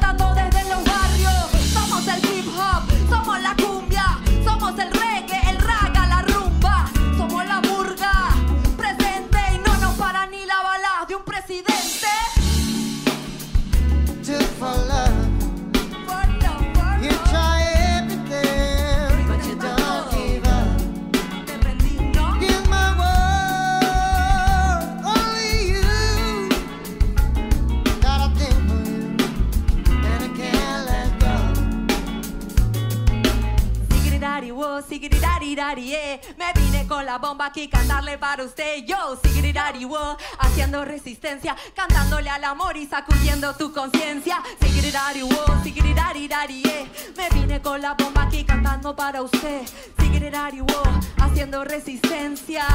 Dari, 35.56 35.94
eh. 35.94 36.20
Me 36.38 36.52
vine 36.56 36.86
con 36.88 37.06
la 37.06 37.18
bomba 37.18 37.46
aquí 37.48 37.68
cantarle 37.68 38.18
para 38.18 38.44
usted. 38.44 38.86
Yo, 38.86 39.18
sigridari, 39.24 39.86
wo, 39.86 40.18
haciendo 40.40 40.84
resistencia, 40.84 41.56
cantándole 41.76 42.30
al 42.30 42.44
amor 42.44 42.76
y 42.76 42.86
sacudiendo 42.86 43.56
tu 43.56 43.72
conciencia. 43.72 44.42
Sigridari, 44.60 45.24
wo, 45.24 45.64
sigridari, 45.64 46.28
dari, 46.28 46.64
eh. 46.64 46.90
Me 47.16 47.30
vine 47.30 47.62
con 47.62 47.82
la 47.82 47.94
bomba 47.94 48.24
aquí 48.24 48.44
cantando 48.44 48.96
para 48.96 49.22
usted. 49.22 49.62
Sigridari, 50.00 50.62
wo, 50.62 50.84
haciendo 51.18 51.64
resistencia. 51.64 52.66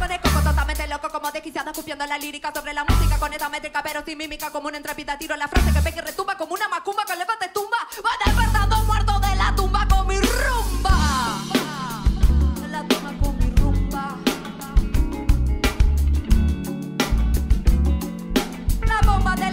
El 0.00 0.20
coco 0.20 0.40
totalmente 0.42 0.86
loco 0.86 1.08
como 1.10 1.30
desquiciada 1.32 1.70
Escupiendo 1.72 2.06
la 2.06 2.16
lírica 2.18 2.52
sobre 2.54 2.72
la 2.72 2.84
música 2.84 3.18
con 3.18 3.32
esta 3.32 3.48
métrica 3.48 3.82
Pero 3.82 4.04
sin 4.04 4.16
mímica 4.16 4.50
como 4.50 4.68
una 4.68 4.76
entrapita 4.76 5.18
Tiro 5.18 5.36
la 5.36 5.48
frase 5.48 5.72
que 5.72 5.80
pega 5.80 5.98
y 5.98 6.00
retumba 6.06 6.36
como 6.36 6.54
una 6.54 6.68
macumba 6.68 7.04
Que 7.04 7.16
levanta 7.16 7.52
tumba. 7.52 7.76
Va 8.04 8.10
despertando 8.24 8.84
muerto 8.84 9.18
de 9.20 9.36
la 9.36 9.54
tumba 9.54 9.86
con 9.88 10.06
mi 10.06 10.18
rumba. 10.20 11.38
De 12.60 12.68
la 12.68 12.82
tumba 12.84 13.12
con 13.20 13.38
mi 13.38 13.50
rumba. 13.50 14.16
La 18.86 19.00
bomba 19.06 19.34
del 19.36 19.47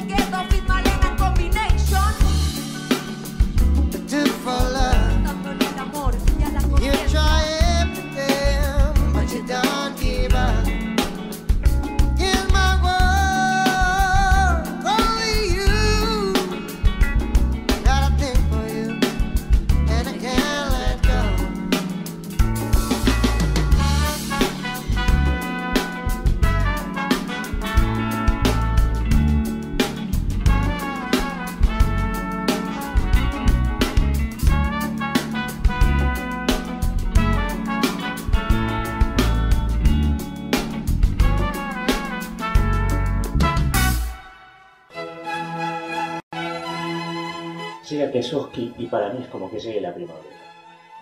Llega 47.96 48.12
Kesoski 48.12 48.74
y 48.78 48.88
para 48.88 49.14
mí 49.14 49.22
es 49.22 49.30
como 49.30 49.50
que 49.50 49.58
llegue 49.58 49.80
la 49.80 49.94
primavera. 49.94 50.36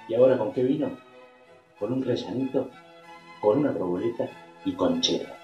¿Y 0.07 0.13
ahora 0.13 0.37
con 0.37 0.53
qué 0.53 0.61
vino? 0.61 0.91
Con 1.79 1.91
un 1.91 2.03
rellanito, 2.03 2.69
con 3.41 3.57
una 3.57 3.73
proboleta 3.73 4.29
y 4.63 4.73
con 4.73 5.01
cheddar. 5.01 5.35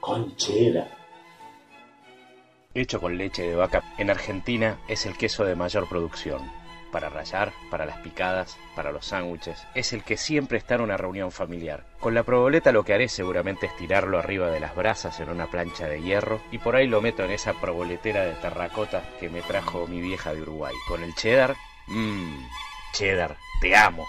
Con 0.00 0.34
cheddar. 0.36 0.88
Hecho 2.72 2.98
con 2.98 3.18
leche 3.18 3.42
de 3.42 3.54
vaca, 3.54 3.84
en 3.98 4.08
Argentina 4.08 4.78
es 4.88 5.04
el 5.04 5.18
queso 5.18 5.44
de 5.44 5.54
mayor 5.54 5.86
producción. 5.86 6.40
Para 6.92 7.08
rallar, 7.08 7.52
para 7.70 7.84
las 7.84 7.98
picadas, 7.98 8.56
para 8.74 8.92
los 8.92 9.06
sándwiches, 9.06 9.66
es 9.74 9.92
el 9.92 10.04
que 10.04 10.16
siempre 10.16 10.58
está 10.58 10.76
en 10.76 10.82
una 10.82 10.96
reunión 10.96 11.32
familiar. 11.32 11.84
Con 12.00 12.14
la 12.14 12.22
proboleta 12.22 12.72
lo 12.72 12.84
que 12.84 12.94
haré 12.94 13.08
seguramente 13.08 13.66
es 13.66 13.76
tirarlo 13.76 14.18
arriba 14.18 14.50
de 14.50 14.60
las 14.60 14.74
brasas 14.74 15.18
en 15.20 15.28
una 15.28 15.50
plancha 15.50 15.88
de 15.88 16.00
hierro 16.00 16.40
y 16.52 16.58
por 16.58 16.76
ahí 16.76 16.86
lo 16.86 17.00
meto 17.00 17.24
en 17.24 17.32
esa 17.32 17.54
proboletera 17.54 18.24
de 18.24 18.34
terracota 18.34 19.02
que 19.18 19.28
me 19.28 19.42
trajo 19.42 19.86
mi 19.86 20.00
vieja 20.00 20.32
de 20.32 20.42
Uruguay. 20.42 20.74
Con 20.88 21.02
el 21.02 21.14
cheddar, 21.14 21.56
mmm, 21.88 22.44
cheddar, 22.92 23.36
te 23.60 23.76
amo. 23.76 24.06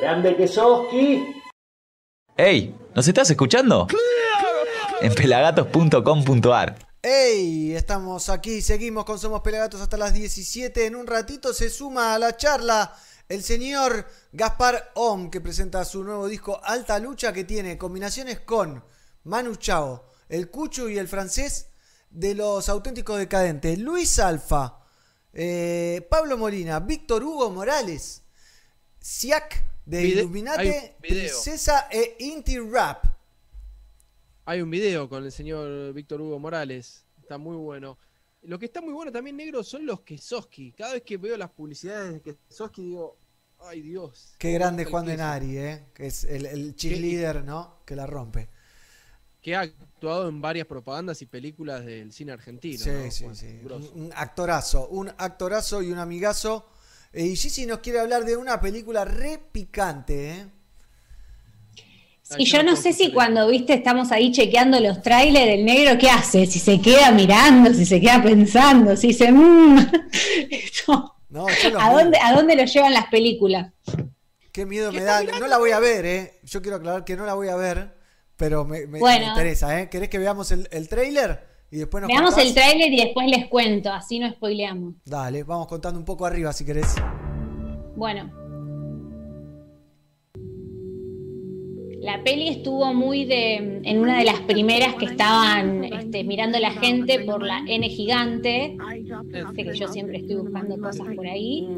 ¡Grande 0.00 0.36
Kesoski! 0.36 1.42
¡Hey! 2.36 2.74
¿Nos 2.94 3.08
estás 3.08 3.30
escuchando? 3.30 3.88
En 5.00 5.14
pelagatos.com.ar 5.14 6.87
¡Ey! 7.02 7.74
Estamos 7.76 8.28
aquí, 8.28 8.60
seguimos 8.60 9.04
con 9.04 9.18
Somos 9.18 9.40
Pelagatos 9.42 9.80
hasta 9.80 9.96
las 9.96 10.12
17. 10.12 10.86
En 10.86 10.96
un 10.96 11.06
ratito 11.06 11.54
se 11.54 11.70
suma 11.70 12.14
a 12.14 12.18
la 12.18 12.36
charla 12.36 12.94
el 13.28 13.42
señor 13.44 14.06
Gaspar 14.32 14.90
Om, 14.94 15.30
que 15.30 15.40
presenta 15.40 15.84
su 15.84 16.02
nuevo 16.02 16.26
disco 16.26 16.60
Alta 16.64 16.98
Lucha, 16.98 17.32
que 17.32 17.44
tiene 17.44 17.78
combinaciones 17.78 18.40
con 18.40 18.82
Manu 19.24 19.56
Chao, 19.56 20.06
el 20.28 20.50
Cucho 20.50 20.88
y 20.88 20.98
el 20.98 21.08
francés 21.08 21.68
de 22.10 22.34
los 22.34 22.68
auténticos 22.68 23.18
decadentes, 23.18 23.78
Luis 23.78 24.18
Alfa, 24.18 24.80
eh, 25.32 26.06
Pablo 26.10 26.36
Molina, 26.38 26.80
Víctor 26.80 27.22
Hugo 27.22 27.50
Morales, 27.50 28.22
Siak 28.98 29.62
de 29.84 30.02
Vide- 30.02 30.20
Illuminate. 30.22 30.96
Princesa 31.00 31.86
e 31.90 32.16
Inti 32.20 32.58
Rap. 32.58 33.04
Hay 34.48 34.62
un 34.62 34.70
video 34.70 35.10
con 35.10 35.22
el 35.24 35.30
señor 35.30 35.92
Víctor 35.92 36.22
Hugo 36.22 36.38
Morales. 36.38 37.04
Está 37.20 37.36
muy 37.36 37.54
bueno. 37.54 37.98
Lo 38.44 38.58
que 38.58 38.64
está 38.64 38.80
muy 38.80 38.94
bueno 38.94 39.12
también, 39.12 39.36
negro, 39.36 39.62
son 39.62 39.84
los 39.84 40.00
Kesoski. 40.00 40.72
Cada 40.72 40.94
vez 40.94 41.02
que 41.02 41.18
veo 41.18 41.36
las 41.36 41.50
publicidades 41.50 42.14
de 42.14 42.34
Kesoski 42.48 42.82
digo, 42.82 43.18
ay 43.58 43.82
Dios. 43.82 44.36
Qué 44.38 44.52
grande 44.52 44.86
Juan 44.86 45.04
de 45.04 45.12
queso. 45.12 45.22
Nari, 45.22 45.58
¿eh? 45.58 45.84
que 45.92 46.06
es 46.06 46.24
el, 46.24 46.46
el 46.46 46.74
cheerleader, 46.74 47.44
¿no? 47.44 47.80
Que 47.84 47.94
la 47.94 48.06
rompe. 48.06 48.48
Que 49.42 49.54
ha 49.54 49.60
actuado 49.60 50.30
en 50.30 50.40
varias 50.40 50.66
propagandas 50.66 51.20
y 51.20 51.26
películas 51.26 51.84
del 51.84 52.10
cine 52.10 52.32
argentino. 52.32 52.82
Sí, 52.82 52.90
¿no? 52.90 53.10
sí, 53.10 53.24
Juan? 53.24 53.36
sí. 53.36 53.58
Grosso. 53.62 53.92
Un 53.96 54.12
actorazo, 54.16 54.88
un 54.88 55.10
actorazo 55.10 55.82
y 55.82 55.92
un 55.92 55.98
amigazo. 55.98 56.70
Eh, 57.12 57.26
y 57.26 57.36
Gigi 57.36 57.66
nos 57.66 57.80
quiere 57.80 58.00
hablar 58.00 58.24
de 58.24 58.34
una 58.34 58.58
película 58.62 59.04
re 59.04 59.42
picante, 59.52 60.30
¿eh? 60.30 60.46
Y 62.36 62.44
yo 62.44 62.62
no 62.62 62.76
sé 62.76 62.92
si 62.92 63.12
cuando, 63.12 63.48
viste, 63.48 63.72
estamos 63.72 64.12
ahí 64.12 64.30
chequeando 64.32 64.78
los 64.80 65.00
trailers 65.00 65.46
del 65.46 65.64
negro, 65.64 65.96
¿qué 65.98 66.10
hace? 66.10 66.46
Si 66.46 66.58
se 66.58 66.80
queda 66.80 67.10
mirando, 67.10 67.72
si 67.72 67.86
se 67.86 68.00
queda 68.00 68.22
pensando, 68.22 68.96
si 68.96 69.12
se... 69.14 69.32
mm. 69.32 69.78
Esto- 70.50 71.14
No, 71.30 71.46
¿A, 71.78 71.92
dónde, 71.92 72.18
¿A 72.22 72.32
dónde 72.34 72.56
lo 72.56 72.64
llevan 72.64 72.94
las 72.94 73.06
películas? 73.08 73.72
Qué 74.50 74.64
miedo 74.64 74.90
me 74.92 75.02
da. 75.02 75.22
No 75.22 75.46
la 75.46 75.58
voy 75.58 75.72
a 75.72 75.78
ver, 75.78 76.06
¿eh? 76.06 76.40
Yo 76.44 76.62
quiero 76.62 76.78
aclarar 76.78 77.04
que 77.04 77.16
no 77.16 77.26
la 77.26 77.34
voy 77.34 77.48
a 77.48 77.56
ver, 77.56 77.98
pero 78.36 78.64
me, 78.64 78.80
me- 78.80 78.86
me 78.86 78.98
Bueno. 79.00 79.26
interesa, 79.28 79.78
¿eh? 79.78 79.90
¿Querés 79.90 80.08
que 80.08 80.16
veamos 80.18 80.50
el, 80.52 80.66
el 80.72 80.88
tráiler? 80.88 81.46
Y 81.70 81.76
después 81.76 82.00
nos 82.00 82.08
Veamos 82.08 82.30
contás? 82.30 82.46
el 82.48 82.54
tráiler 82.54 82.90
y 82.90 82.96
después 83.04 83.26
les 83.28 83.46
cuento, 83.48 83.92
así 83.92 84.18
no 84.18 84.30
spoileamos. 84.30 84.94
Dale, 85.04 85.44
vamos 85.44 85.66
contando 85.66 85.98
un 86.00 86.06
poco 86.06 86.24
arriba 86.24 86.50
si 86.54 86.64
querés. 86.64 86.94
Bueno. 87.94 88.32
La 92.00 92.22
peli 92.22 92.48
estuvo 92.48 92.94
muy 92.94 93.24
de 93.24 93.54
en 93.84 93.98
una 93.98 94.18
de 94.18 94.24
las 94.24 94.40
primeras 94.42 94.94
que 94.94 95.06
estaban 95.06 95.84
este, 95.84 96.22
mirando 96.24 96.58
la 96.58 96.70
gente 96.72 97.20
por 97.20 97.42
la 97.42 97.58
N 97.66 97.88
gigante. 97.88 98.76
Viste 99.22 99.64
que 99.64 99.74
yo 99.74 99.88
siempre 99.88 100.18
estoy 100.18 100.36
buscando 100.36 100.78
cosas 100.80 101.06
por 101.14 101.26
ahí. 101.26 101.68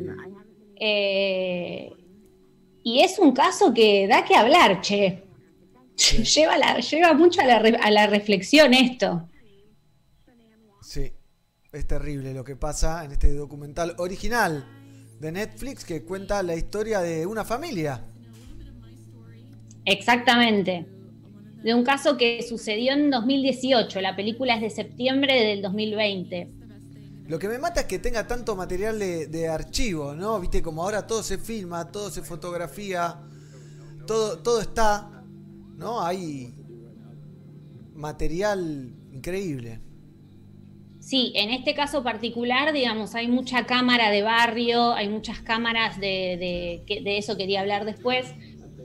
Eh, 0.77 1.91
y 2.83 3.01
es 3.01 3.19
un 3.19 3.33
caso 3.33 3.73
que 3.75 4.07
da 4.09 4.25
que 4.25 4.35
hablar, 4.35 4.81
che. 4.81 5.23
Lleva, 6.35 6.57
la- 6.57 6.79
lleva 6.81 7.13
mucho 7.15 7.41
a 7.43 7.47
la, 7.47 7.59
re- 7.59 7.77
a 7.81 7.91
la 7.91 8.07
reflexión 8.07 8.73
esto. 8.73 9.29
Sí, 10.83 11.13
es 11.73 11.87
terrible 11.87 12.33
lo 12.35 12.43
que 12.45 12.57
pasa 12.57 13.05
en 13.05 13.13
este 13.13 13.33
documental 13.35 13.95
original 13.99 14.65
de 15.21 15.33
Netflix 15.33 15.85
que 15.85 16.03
cuenta 16.05 16.43
la 16.43 16.57
historia 16.57 17.01
de 17.01 17.27
una 17.27 17.45
familia. 17.45 18.03
Exactamente. 19.91 20.87
De 21.63 21.75
un 21.75 21.85
caso 21.85 22.17
que 22.17 22.43
sucedió 22.43 22.93
en 22.93 23.11
2018. 23.11 24.01
La 24.01 24.15
película 24.15 24.55
es 24.55 24.61
de 24.61 24.71
septiembre 24.71 25.35
del 25.35 25.63
2020. 25.63 26.49
Lo 27.27 27.39
que 27.39 27.49
me 27.49 27.59
mata 27.59 27.81
es 27.81 27.87
que 27.87 27.99
tenga 27.99 28.27
tanto 28.27 28.57
material 28.57 28.99
de, 28.99 29.27
de 29.27 29.49
archivo, 29.49 30.15
¿no? 30.15 30.41
Viste, 30.41 30.63
como 30.63 30.83
ahora 30.83 31.07
todo 31.07 31.23
se 31.23 31.39
filma, 31.39 31.91
todo 31.91 32.11
se 32.11 32.23
fotografía, 32.23 33.21
todo, 34.07 34.39
todo 34.39 34.61
está, 34.61 35.23
¿no? 35.77 36.01
Hay 36.03 36.55
material 37.95 38.93
increíble. 39.13 39.81
Sí, 41.01 41.33
en 41.35 41.51
este 41.51 41.75
caso 41.75 42.03
particular, 42.03 42.73
digamos, 42.73 43.15
hay 43.15 43.27
mucha 43.27 43.67
cámara 43.67 44.11
de 44.11 44.23
barrio, 44.23 44.93
hay 44.93 45.09
muchas 45.09 45.41
cámaras 45.41 45.99
de, 45.99 46.85
de, 46.87 47.01
de 47.03 47.19
eso 47.19 47.37
quería 47.37 47.61
hablar 47.61 47.85
después, 47.85 48.35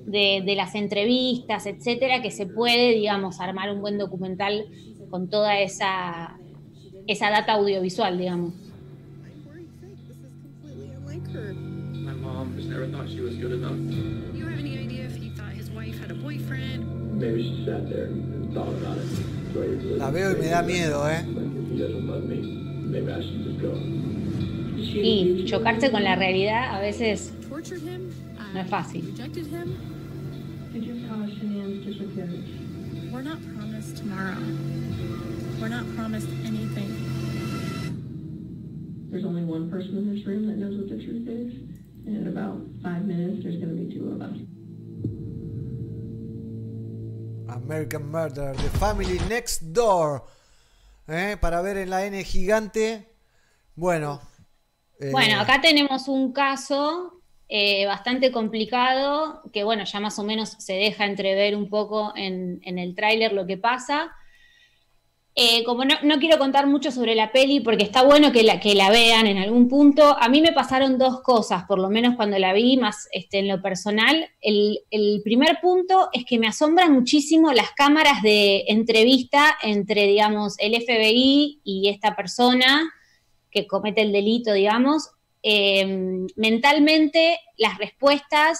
de, 0.05 0.43
de 0.45 0.55
las 0.55 0.75
entrevistas, 0.75 1.65
etcétera, 1.65 2.21
que 2.21 2.31
se 2.31 2.45
puede, 2.45 2.93
digamos, 2.93 3.39
armar 3.39 3.71
un 3.71 3.81
buen 3.81 3.97
documental 3.97 4.65
con 5.09 5.29
toda 5.29 5.59
esa, 5.59 6.37
esa 7.07 7.29
data 7.29 7.53
audiovisual, 7.53 8.17
digamos. 8.17 8.53
My 11.93 12.13
mom 12.13 12.55
just 12.55 12.69
never 12.69 12.87
thought 12.87 13.09
she 13.09 13.21
was 13.21 13.35
good 13.35 13.51
enough. 13.51 13.75
You 14.33 14.45
have 14.45 14.59
any 14.59 14.77
idea 14.77 15.05
if 15.05 15.15
he 15.15 15.29
thought 15.29 15.51
his 15.51 15.69
wife 15.71 15.99
had 15.99 16.11
a 16.11 16.15
boyfriend? 16.15 17.19
Maybe 17.19 17.43
she 17.43 17.65
sat 17.65 17.89
there 17.89 18.05
and 18.05 18.53
thought 18.53 18.69
about 18.69 18.97
it. 18.97 19.07
So 19.53 19.61
I 19.61 19.67
was 19.67 19.99
La 19.99 20.11
veo 20.11 20.31
y 20.31 20.35
me 20.35 20.47
da 20.47 20.61
miedo, 20.61 21.09
¿eh? 21.09 21.25
Y 24.77 25.45
chocarse 25.45 25.91
con 25.91 26.03
la 26.03 26.15
realidad 26.15 26.75
a 26.75 26.79
veces 26.79 27.33
no 28.53 28.59
es 28.61 28.69
fácil. 28.69 29.13
Shanann's 31.85 31.97
disappearance? 31.97 33.11
We're 33.11 33.21
not 33.21 33.37
promised 33.55 33.97
tomorrow. 33.97 34.37
We're 35.61 35.69
not 35.69 35.85
promised 35.95 36.27
anything. 36.43 36.89
There's 39.11 39.25
only 39.25 39.43
one 39.43 39.69
person 39.69 39.97
in 39.97 40.13
this 40.13 40.25
room 40.25 40.47
that 40.47 40.57
knows 40.57 40.77
what 40.77 40.89
the 40.89 41.03
truth 41.03 41.27
is. 41.27 41.53
And 42.05 42.17
in 42.17 42.27
about 42.27 42.59
five 42.83 43.05
minutes, 43.05 43.43
there's 43.43 43.55
going 43.57 43.69
to 43.69 43.83
be 43.83 43.93
two 43.93 44.11
of 44.11 44.21
us. 44.21 44.37
American 47.63 48.11
Murder, 48.11 48.53
The 48.53 48.69
Family 48.79 49.19
Next 49.29 49.73
Door. 49.73 50.23
¿eh? 51.07 51.37
Para 51.39 51.61
ver 51.61 51.77
en 51.77 51.89
la 51.89 52.05
N 52.05 52.23
gigante. 52.23 53.05
Bueno. 53.75 54.21
eh, 54.99 55.11
Bueno, 55.11 55.39
acá 55.39 55.61
tenemos 55.61 56.07
un 56.07 56.31
caso 56.33 57.21
eh, 57.47 57.85
bastante 57.85 58.31
complicado 58.31 59.41
que, 59.53 59.63
bueno, 59.63 59.83
ya 59.83 59.99
más 59.99 60.17
o 60.17 60.23
menos 60.23 60.55
se 60.57 60.73
deja 60.73 61.05
entrever 61.05 61.55
un 61.55 61.69
poco 61.69 62.11
en, 62.15 62.59
el 62.63 62.95
tráiler 62.95 63.33
lo 63.33 63.45
que 63.45 63.57
pasa. 63.57 64.11
Eh, 65.35 65.63
como 65.65 65.83
no, 65.83 65.95
no 66.01 66.17
quiero 66.17 66.39
contar 66.39 66.65
mucho 66.65 66.91
sobre 66.91 67.13
la 67.13 67.33
peli 67.33 67.59
porque 67.59 67.83
está 67.83 68.03
bueno 68.03 68.31
que 68.31 68.41
la, 68.41 68.61
que 68.61 68.73
la 68.73 68.89
vean 68.89 69.27
en 69.27 69.37
algún 69.37 69.67
punto, 69.67 70.15
a 70.17 70.29
mí 70.29 70.41
me 70.41 70.53
pasaron 70.53 70.97
dos 70.97 71.21
cosas, 71.21 71.65
por 71.65 71.77
lo 71.77 71.89
menos 71.89 72.15
cuando 72.15 72.39
la 72.39 72.53
vi, 72.53 72.77
más 72.77 73.09
este, 73.11 73.39
en 73.39 73.49
lo 73.49 73.61
personal. 73.61 74.29
El, 74.41 74.79
el 74.89 75.21
primer 75.23 75.59
punto 75.61 76.09
es 76.13 76.25
que 76.25 76.39
me 76.39 76.47
asombran 76.47 76.93
muchísimo 76.93 77.51
las 77.51 77.71
cámaras 77.73 78.23
de 78.23 78.63
entrevista 78.69 79.55
entre, 79.61 80.07
digamos, 80.07 80.55
el 80.57 80.73
FBI 80.81 81.61
y 81.63 81.89
esta 81.89 82.15
persona 82.15 82.89
que 83.51 83.67
comete 83.67 84.01
el 84.01 84.11
delito, 84.11 84.51
digamos, 84.53 85.11
eh, 85.47 86.25
mentalmente 86.35 87.37
las 87.55 87.77
respuestas, 87.77 88.59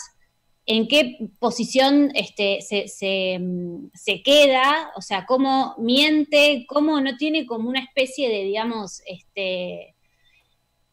en 0.67 0.88
qué 0.88 1.17
posición 1.39 2.11
este, 2.14 2.61
se, 2.61 2.88
se, 2.88 3.39
mm, 3.39 3.89
se 3.95 4.22
queda, 4.22 4.91
o 4.95 5.01
sea, 5.01 5.25
cómo 5.25 5.73
miente, 5.80 6.65
cómo 6.67 7.01
no 7.01 7.17
tiene 7.17 7.47
como 7.47 7.69
una 7.69 7.80
especie 7.80 8.30
de, 8.30 8.43
digamos, 8.43 9.01
este, 9.07 9.95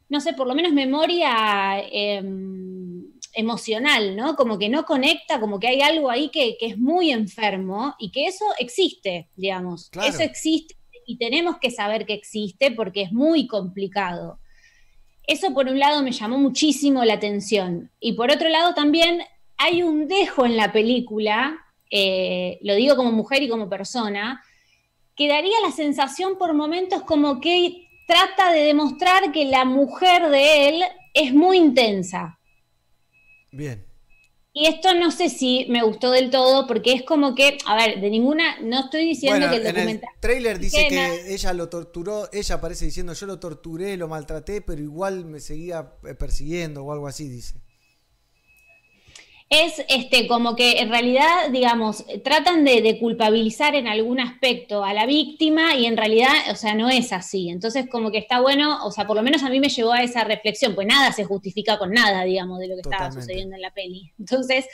no 0.09 0.23
sé, 0.23 0.33
por 0.33 0.47
lo 0.47 0.55
menos 0.55 0.73
memoria 0.73 1.81
eh, 1.81 2.23
emocional, 3.35 4.17
¿no? 4.17 4.35
Como 4.35 4.59
que 4.59 4.71
no 4.71 4.87
conecta, 4.87 5.41
como 5.41 5.61
que 5.61 5.69
hay 5.69 5.83
algo 5.83 6.09
ahí 6.09 6.31
que, 6.31 6.57
que 6.59 6.69
es 6.69 6.79
muy 6.79 7.11
enfermo 7.11 7.95
y 7.99 8.11
que 8.13 8.25
eso 8.25 8.47
existe, 8.59 9.29
digamos. 9.37 9.91
Claro. 9.91 10.09
Eso 10.09 10.23
existe 10.23 10.75
y 11.07 11.19
tenemos 11.19 11.59
que 11.59 11.71
saber 11.71 12.07
que 12.07 12.15
existe 12.15 12.71
porque 12.71 13.03
es 13.03 13.13
muy 13.13 13.47
complicado. 13.47 14.39
Eso 15.27 15.55
por 15.55 15.69
un 15.69 15.79
lado 15.79 16.03
me 16.03 16.13
llamó 16.13 16.39
muchísimo 16.39 17.05
la 17.05 17.15
atención. 17.15 17.91
Y 18.01 18.15
por 18.15 18.31
otro 18.31 18.49
lado 18.49 18.75
también 18.75 19.23
hay 19.57 19.83
un 19.83 20.09
dejo 20.09 20.45
en 20.47 20.57
la 20.57 20.73
película, 20.73 21.57
eh, 21.91 22.59
lo 22.63 22.75
digo 22.75 22.97
como 22.97 23.13
mujer 23.13 23.43
y 23.43 23.49
como 23.49 23.69
persona, 23.69 24.43
que 25.15 25.29
daría 25.29 25.61
la 25.63 25.71
sensación 25.71 26.39
por 26.39 26.55
momentos 26.55 27.03
como 27.03 27.41
que 27.41 27.89
trata 28.07 28.53
de 28.53 28.63
demostrar 28.63 29.31
que 29.31 29.45
la 29.45 29.65
mujer 29.65 30.29
de 30.29 30.69
él 30.69 30.83
es 31.15 31.33
muy 31.33 31.59
intensa. 31.59 32.39
Bien. 33.51 33.92
Y 34.55 34.67
esto 34.67 34.95
no 34.95 35.11
sé 35.11 35.31
si 35.31 35.67
me 35.71 35.83
gustó 35.83 36.11
del 36.11 36.29
todo, 36.29 36.67
porque 36.67 36.93
es 36.93 37.05
como 37.05 37.35
que, 37.35 37.57
a 37.65 37.75
ver, 37.75 38.03
de 38.03 38.11
ninguna, 38.11 38.61
no 38.61 38.81
estoy 38.81 39.07
diciendo 39.07 39.47
Bueno, 39.47 39.51
que 39.51 39.57
el 39.57 39.63
en 39.63 39.69
el 39.69 39.75
documental... 39.75 40.11
trailer 40.21 40.59
dice 40.59 40.89
que 40.89 41.33
ella 41.33 41.55
lo 41.55 41.71
torturó, 41.71 42.29
ella 42.33 42.57
aparece 42.57 42.85
diciendo 42.85 43.15
yo 43.15 43.27
lo 43.27 43.41
torturé, 43.41 43.97
lo 43.97 44.09
maltraté, 44.09 44.61
pero 44.61 44.83
igual 44.83 45.25
me 45.25 45.41
seguía 45.41 45.95
eh, 46.07 46.15
persiguiendo 46.15 46.85
o 46.85 46.93
algo 46.93 47.07
así, 47.07 47.29
dice. 47.29 47.62
Es 49.53 49.85
este 49.89 50.27
como 50.27 50.57
que 50.57 50.81
en 50.81 50.89
realidad, 50.89 51.51
digamos, 51.51 52.07
tratan 52.25 52.65
de, 52.65 52.81
de 52.81 52.99
culpabilizar 52.99 53.75
en 53.75 53.87
algún 53.87 54.19
aspecto 54.19 54.83
a 54.83 54.95
la 54.95 55.05
víctima 55.05 55.75
y 55.75 55.85
en 55.85 55.99
realidad, 55.99 56.33
o 56.51 56.55
sea, 56.55 56.75
no 56.75 56.89
es 56.89 57.13
así. 57.13 57.51
Entonces, 57.51 57.87
como 57.91 58.11
que 58.11 58.17
está 58.17 58.41
bueno, 58.41 58.83
o 58.87 58.91
sea, 58.91 59.07
por 59.07 59.15
lo 59.15 59.23
menos 59.23 59.43
a 59.43 59.51
mí 59.51 59.61
me 59.61 59.69
llevó 59.69 59.93
a 59.93 60.03
esa 60.03 60.25
reflexión, 60.25 60.75
pues 60.75 60.87
nada 60.87 61.13
se 61.13 61.25
justifica 61.25 61.79
con 61.79 61.93
nada, 61.93 62.25
digamos, 62.25 62.61
de 62.61 62.69
lo 62.69 62.77
que 62.77 62.81
estaba 62.81 63.13
sucediendo 63.13 63.55
en 63.55 63.61
la 63.61 63.75
peli. 63.75 64.11
Entonces, 64.19 64.67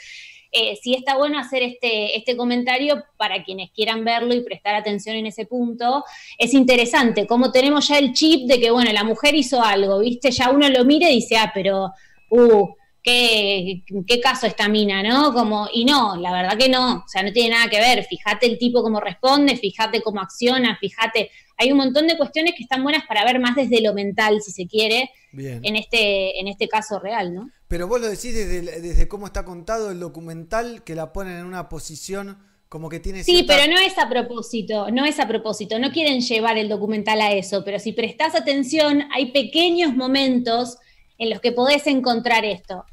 eh, 0.53 0.77
sí 0.81 0.93
está 0.93 1.17
bueno 1.17 1.37
hacer 1.39 1.61
este, 1.61 2.17
este 2.17 2.37
comentario 2.37 3.03
para 3.17 3.43
quienes 3.43 3.71
quieran 3.71 4.05
verlo 4.05 4.33
y 4.33 4.41
prestar 4.41 4.75
atención 4.75 5.17
en 5.17 5.25
ese 5.25 5.45
punto. 5.45 6.05
Es 6.37 6.53
interesante, 6.53 7.27
como 7.27 7.51
tenemos 7.51 7.89
ya 7.89 7.99
el 7.99 8.13
chip 8.13 8.47
de 8.47 8.61
que, 8.61 8.71
bueno, 8.71 8.93
la 8.93 9.03
mujer 9.03 9.35
hizo 9.35 9.61
algo, 9.61 9.99
¿viste? 9.99 10.31
Ya 10.31 10.51
uno 10.51 10.69
lo 10.69 10.85
mira 10.85 11.09
y 11.09 11.15
dice, 11.15 11.35
ah, 11.35 11.51
pero, 11.53 11.91
uh, 12.29 12.78
qué, 13.03 13.83
qué 14.07 14.19
caso 14.19 14.45
esta 14.47 14.67
mina, 14.67 15.01
¿no? 15.03 15.33
Como, 15.33 15.67
y 15.73 15.85
no, 15.85 16.15
la 16.17 16.31
verdad 16.31 16.57
que 16.57 16.69
no, 16.69 16.97
o 16.97 17.07
sea, 17.07 17.23
no 17.23 17.31
tiene 17.31 17.55
nada 17.55 17.69
que 17.69 17.79
ver. 17.79 18.03
Fíjate 18.05 18.45
el 18.45 18.57
tipo 18.57 18.81
cómo 18.83 18.99
responde, 18.99 19.55
fíjate 19.57 20.01
cómo 20.01 20.21
acciona, 20.21 20.77
fíjate. 20.79 21.31
Hay 21.57 21.71
un 21.71 21.77
montón 21.77 22.07
de 22.07 22.17
cuestiones 22.17 22.53
que 22.55 22.63
están 22.63 22.83
buenas 22.83 23.05
para 23.07 23.25
ver 23.25 23.39
más 23.39 23.55
desde 23.55 23.81
lo 23.81 23.93
mental, 23.93 24.41
si 24.41 24.51
se 24.51 24.65
quiere, 24.67 25.09
Bien. 25.31 25.59
en 25.63 25.75
este, 25.75 26.39
en 26.39 26.47
este 26.47 26.67
caso 26.69 26.99
real, 26.99 27.33
¿no? 27.33 27.49
Pero 27.67 27.87
vos 27.87 27.99
lo 27.99 28.07
decís 28.07 28.33
desde, 28.33 28.61
desde 28.81 29.07
cómo 29.07 29.25
está 29.27 29.43
contado 29.45 29.91
el 29.91 29.99
documental, 29.99 30.83
que 30.83 30.95
la 30.95 31.11
ponen 31.13 31.37
en 31.39 31.45
una 31.45 31.67
posición 31.69 32.37
como 32.69 32.87
que 32.87 32.99
tiene 32.99 33.23
Sí, 33.23 33.31
cierta- 33.33 33.55
pero 33.57 33.73
no 33.73 33.79
es 33.79 33.97
a 33.97 34.07
propósito, 34.07 34.91
no 34.91 35.03
es 35.05 35.19
a 35.19 35.27
propósito, 35.27 35.79
no 35.79 35.91
quieren 35.91 36.21
llevar 36.21 36.57
el 36.57 36.69
documental 36.69 37.19
a 37.19 37.31
eso, 37.33 37.63
pero 37.65 37.79
si 37.79 37.93
prestás 37.93 38.35
atención, 38.35 39.03
hay 39.11 39.31
pequeños 39.31 39.95
momentos 39.95 40.77
en 41.19 41.29
los 41.29 41.39
que 41.41 41.51
podés 41.51 41.85
encontrar 41.85 42.45
esto. 42.45 42.85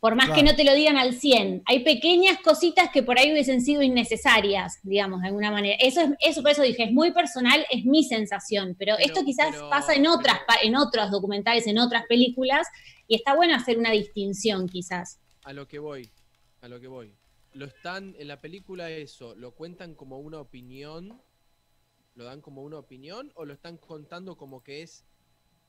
Por 0.00 0.14
más 0.14 0.30
que 0.30 0.42
no 0.42 0.56
te 0.56 0.64
lo 0.64 0.72
digan 0.72 0.96
al 0.96 1.12
100, 1.12 1.64
hay 1.66 1.84
pequeñas 1.84 2.38
cositas 2.42 2.88
que 2.90 3.02
por 3.02 3.18
ahí 3.18 3.32
hubiesen 3.32 3.60
sido 3.60 3.82
innecesarias, 3.82 4.78
digamos, 4.82 5.20
de 5.20 5.28
alguna 5.28 5.50
manera. 5.50 5.76
Eso 5.78 6.00
es, 6.00 6.10
eso 6.20 6.40
por 6.40 6.52
eso 6.52 6.62
dije, 6.62 6.84
es 6.84 6.92
muy 6.92 7.12
personal, 7.12 7.66
es 7.70 7.84
mi 7.84 8.02
sensación, 8.02 8.74
pero, 8.78 8.96
esto 8.96 9.22
quizás 9.26 9.54
pasa 9.68 9.92
en 9.92 10.06
otras, 10.06 10.38
en 10.62 10.74
otros 10.74 11.10
documentales, 11.10 11.66
en 11.66 11.78
otras 11.78 12.06
películas, 12.06 12.66
y 13.08 13.16
está 13.16 13.34
bueno 13.34 13.54
hacer 13.54 13.78
una 13.78 13.90
distinción, 13.90 14.70
quizás. 14.70 15.20
A 15.44 15.52
lo 15.52 15.68
que 15.68 15.78
voy, 15.78 16.08
a 16.62 16.68
lo 16.68 16.80
que 16.80 16.88
voy. 16.88 17.14
Lo 17.52 17.66
están 17.66 18.14
en 18.18 18.28
la 18.28 18.40
película 18.40 18.88
eso, 18.88 19.34
lo 19.34 19.50
cuentan 19.50 19.94
como 19.94 20.18
una 20.18 20.40
opinión, 20.40 21.20
lo 22.14 22.24
dan 22.24 22.40
como 22.40 22.62
una 22.62 22.78
opinión 22.78 23.32
o 23.34 23.44
lo 23.44 23.52
están 23.52 23.76
contando 23.76 24.38
como 24.38 24.62
que 24.62 24.80
es 24.80 25.04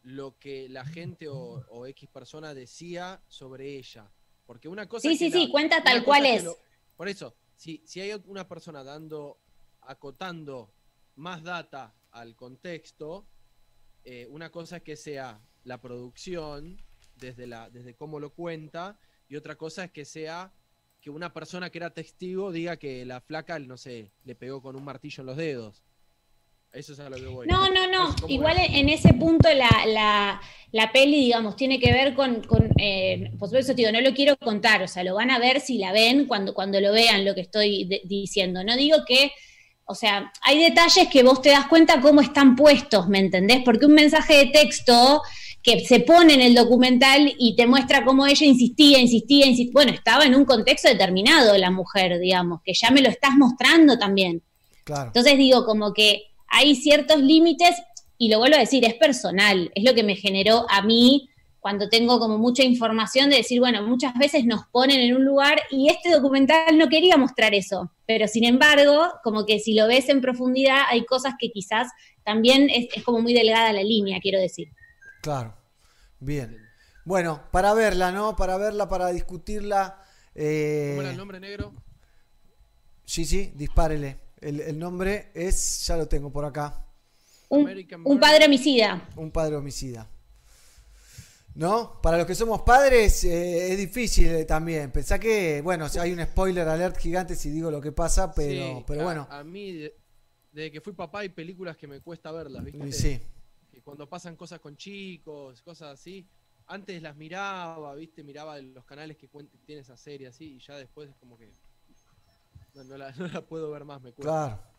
lo 0.03 0.37
que 0.39 0.67
la 0.69 0.85
gente 0.85 1.27
o, 1.27 1.63
o 1.69 1.85
X 1.85 2.09
persona 2.09 2.53
decía 2.53 3.21
sobre 3.27 3.77
ella. 3.77 4.11
Porque 4.45 4.67
una 4.67 4.87
cosa 4.87 5.03
Sí, 5.07 5.13
es 5.13 5.19
que 5.19 5.25
sí, 5.25 5.31
sí, 5.31 5.45
la- 5.45 5.51
cuenta 5.51 5.83
tal 5.83 6.03
cual 6.03 6.25
es. 6.25 6.43
lo- 6.43 6.57
por 6.95 7.07
eso, 7.07 7.35
si, 7.55 7.81
si 7.85 8.01
hay 8.01 8.11
una 8.25 8.47
persona 8.47 8.83
dando, 8.83 9.39
acotando 9.81 10.73
más 11.15 11.43
data 11.43 11.93
al 12.11 12.35
contexto, 12.35 13.27
eh, 14.03 14.27
una 14.29 14.51
cosa 14.51 14.77
es 14.77 14.83
que 14.83 14.95
sea 14.95 15.39
la 15.63 15.79
producción 15.79 16.81
desde, 17.15 17.45
la, 17.47 17.69
desde 17.69 17.95
cómo 17.95 18.19
lo 18.19 18.31
cuenta, 18.33 18.99
y 19.29 19.35
otra 19.35 19.55
cosa 19.55 19.85
es 19.85 19.91
que 19.91 20.05
sea 20.05 20.51
que 20.99 21.09
una 21.09 21.33
persona 21.33 21.69
que 21.69 21.77
era 21.79 21.93
testigo 21.93 22.51
diga 22.51 22.77
que 22.77 23.05
la 23.05 23.21
flaca, 23.21 23.57
no 23.59 23.77
sé, 23.77 24.11
le 24.23 24.35
pegó 24.35 24.61
con 24.61 24.75
un 24.75 24.83
martillo 24.83 25.21
en 25.21 25.27
los 25.27 25.37
dedos. 25.37 25.83
Eso 26.73 26.93
es 26.93 26.99
a 26.99 27.09
lo 27.09 27.17
que 27.17 27.25
voy. 27.25 27.47
No, 27.47 27.69
no, 27.69 27.87
no. 27.87 28.15
Igual 28.29 28.57
es. 28.57 28.69
en 28.75 28.89
ese 28.89 29.13
punto 29.13 29.49
la, 29.53 29.69
la, 29.87 30.41
la 30.71 30.91
peli, 30.93 31.17
digamos, 31.25 31.55
tiene 31.57 31.79
que 31.79 31.91
ver 31.91 32.13
con, 32.13 32.41
con 32.43 32.69
eh, 32.79 33.31
por 33.37 33.53
eso 33.55 33.69
te 33.69 33.75
digo, 33.75 33.91
no 33.91 33.99
lo 33.99 34.13
quiero 34.13 34.37
contar, 34.37 34.81
o 34.81 34.87
sea, 34.87 35.03
lo 35.03 35.15
van 35.15 35.31
a 35.31 35.39
ver 35.39 35.59
si 35.59 35.77
la 35.77 35.91
ven 35.91 36.27
cuando, 36.27 36.53
cuando 36.53 36.79
lo 36.79 36.93
vean 36.93 37.25
lo 37.25 37.35
que 37.35 37.41
estoy 37.41 37.85
de- 37.85 38.01
diciendo. 38.05 38.63
No 38.63 38.77
digo 38.77 38.99
que, 39.05 39.31
o 39.85 39.95
sea, 39.95 40.31
hay 40.43 40.63
detalles 40.63 41.09
que 41.09 41.23
vos 41.23 41.41
te 41.41 41.49
das 41.49 41.67
cuenta 41.67 41.99
cómo 41.99 42.21
están 42.21 42.55
puestos, 42.55 43.09
¿me 43.09 43.19
entendés? 43.19 43.59
Porque 43.65 43.85
un 43.85 43.93
mensaje 43.93 44.37
de 44.37 44.45
texto 44.47 45.21
que 45.61 45.81
se 45.81 45.99
pone 45.99 46.33
en 46.35 46.41
el 46.41 46.55
documental 46.55 47.33
y 47.37 47.55
te 47.57 47.67
muestra 47.67 48.05
cómo 48.05 48.25
ella 48.25 48.45
insistía, 48.45 48.97
insistía, 48.99 49.45
insistía. 49.45 49.73
Bueno, 49.73 49.91
estaba 49.91 50.25
en 50.25 50.35
un 50.35 50.45
contexto 50.45 50.87
determinado 50.87 51.55
la 51.57 51.69
mujer, 51.69 52.17
digamos, 52.19 52.61
que 52.63 52.73
ya 52.73 52.89
me 52.91 53.01
lo 53.01 53.09
estás 53.09 53.31
mostrando 53.37 53.99
también. 53.99 54.41
Claro. 54.85 55.07
Entonces 55.07 55.37
digo, 55.37 55.65
como 55.65 55.93
que 55.93 56.30
hay 56.51 56.75
ciertos 56.75 57.19
límites, 57.19 57.75
y 58.17 58.29
lo 58.29 58.37
vuelvo 58.37 58.57
a 58.57 58.59
decir, 58.59 58.85
es 58.85 58.93
personal, 58.93 59.71
es 59.73 59.83
lo 59.83 59.95
que 59.95 60.03
me 60.03 60.15
generó 60.15 60.65
a 60.69 60.83
mí 60.83 61.27
cuando 61.59 61.89
tengo 61.89 62.19
como 62.19 62.37
mucha 62.37 62.63
información 62.63 63.29
de 63.29 63.37
decir, 63.37 63.59
bueno, 63.59 63.83
muchas 63.83 64.13
veces 64.15 64.45
nos 64.45 64.67
ponen 64.67 64.99
en 64.99 65.15
un 65.15 65.23
lugar 65.25 65.61
y 65.69 65.89
este 65.89 66.09
documental 66.09 66.77
no 66.77 66.89
quería 66.89 67.17
mostrar 67.17 67.53
eso, 67.53 67.91
pero 68.07 68.27
sin 68.27 68.45
embargo, 68.45 69.07
como 69.23 69.45
que 69.45 69.59
si 69.59 69.73
lo 69.75 69.87
ves 69.87 70.09
en 70.09 70.21
profundidad, 70.21 70.83
hay 70.89 71.05
cosas 71.05 71.35
que 71.39 71.51
quizás 71.51 71.87
también 72.23 72.69
es, 72.69 72.87
es 72.95 73.03
como 73.03 73.21
muy 73.21 73.33
delgada 73.33 73.73
la 73.73 73.83
línea, 73.83 74.19
quiero 74.21 74.39
decir. 74.39 74.69
Claro. 75.21 75.55
Bien. 76.19 76.57
Bueno, 77.05 77.43
para 77.51 77.73
verla, 77.73 78.11
¿no? 78.11 78.35
Para 78.35 78.57
verla, 78.57 78.87
para 78.87 79.11
discutirla. 79.11 80.03
eh, 80.35 80.89
¿Cómo 80.91 81.01
era 81.01 81.11
el 81.11 81.17
nombre 81.17 81.39
negro? 81.39 81.73
Sí, 83.05 83.25
sí, 83.25 83.51
dispárele. 83.55 84.19
El, 84.41 84.59
el 84.59 84.77
nombre 84.79 85.31
es, 85.33 85.85
ya 85.85 85.95
lo 85.97 86.07
tengo 86.07 86.31
por 86.31 86.43
acá, 86.45 86.83
Un, 87.49 87.69
un 88.05 88.19
padre 88.19 88.45
homicida. 88.45 89.07
un 89.15 89.31
padre 89.31 89.55
homicida. 89.55 90.09
¿No? 91.53 91.99
Para 92.01 92.17
los 92.17 92.25
que 92.25 92.33
somos 92.33 92.61
padres 92.61 93.25
eh, 93.25 93.73
es 93.73 93.77
difícil 93.77 94.27
eh, 94.29 94.45
también. 94.45 94.89
Pensá 94.89 95.19
que, 95.19 95.61
bueno, 95.61 95.85
hay 95.99 96.13
un 96.13 96.23
spoiler 96.23 96.65
alert 96.67 96.97
gigante 96.97 97.35
si 97.35 97.49
digo 97.49 97.69
lo 97.69 97.81
que 97.81 97.91
pasa, 97.91 98.33
pero, 98.33 98.77
Sí, 98.79 98.83
pero 98.87 99.01
a- 99.01 99.03
bueno. 99.03 99.27
A 99.29 99.43
mí, 99.43 99.73
de- 99.73 99.95
desde 100.53 100.71
que 100.71 100.79
fui 100.81 100.93
papá, 100.93 101.19
hay 101.19 101.29
películas 101.29 101.75
que 101.75 101.87
me 101.87 101.99
cuesta 101.99 102.31
verlas, 102.31 102.63
¿viste? 102.63 102.87
Y 102.87 102.91
sí. 102.93 103.19
Que 103.69 103.81
cuando 103.81 104.07
pasan 104.07 104.35
cosas 104.37 104.59
con 104.61 104.77
chicos, 104.77 105.61
cosas 105.61 105.99
así, 105.99 106.25
antes 106.67 107.01
las 107.01 107.17
miraba, 107.17 107.95
¿viste? 107.95 108.23
Miraba 108.23 108.57
los 108.61 108.85
canales 108.85 109.17
que 109.17 109.29
tiene 109.65 109.81
esa 109.81 109.97
serie 109.97 110.27
así, 110.27 110.55
y 110.55 110.59
ya 110.59 110.77
después 110.77 111.09
es 111.09 111.15
como 111.17 111.37
que. 111.37 111.51
No, 112.73 112.83
no 112.83 112.97
la, 112.97 113.11
no 113.17 113.27
la 113.27 113.41
puedo 113.41 113.71
ver 113.71 113.85
más, 113.85 114.01
me 114.01 114.11
cuesta. 114.11 114.31
Claro. 114.31 114.71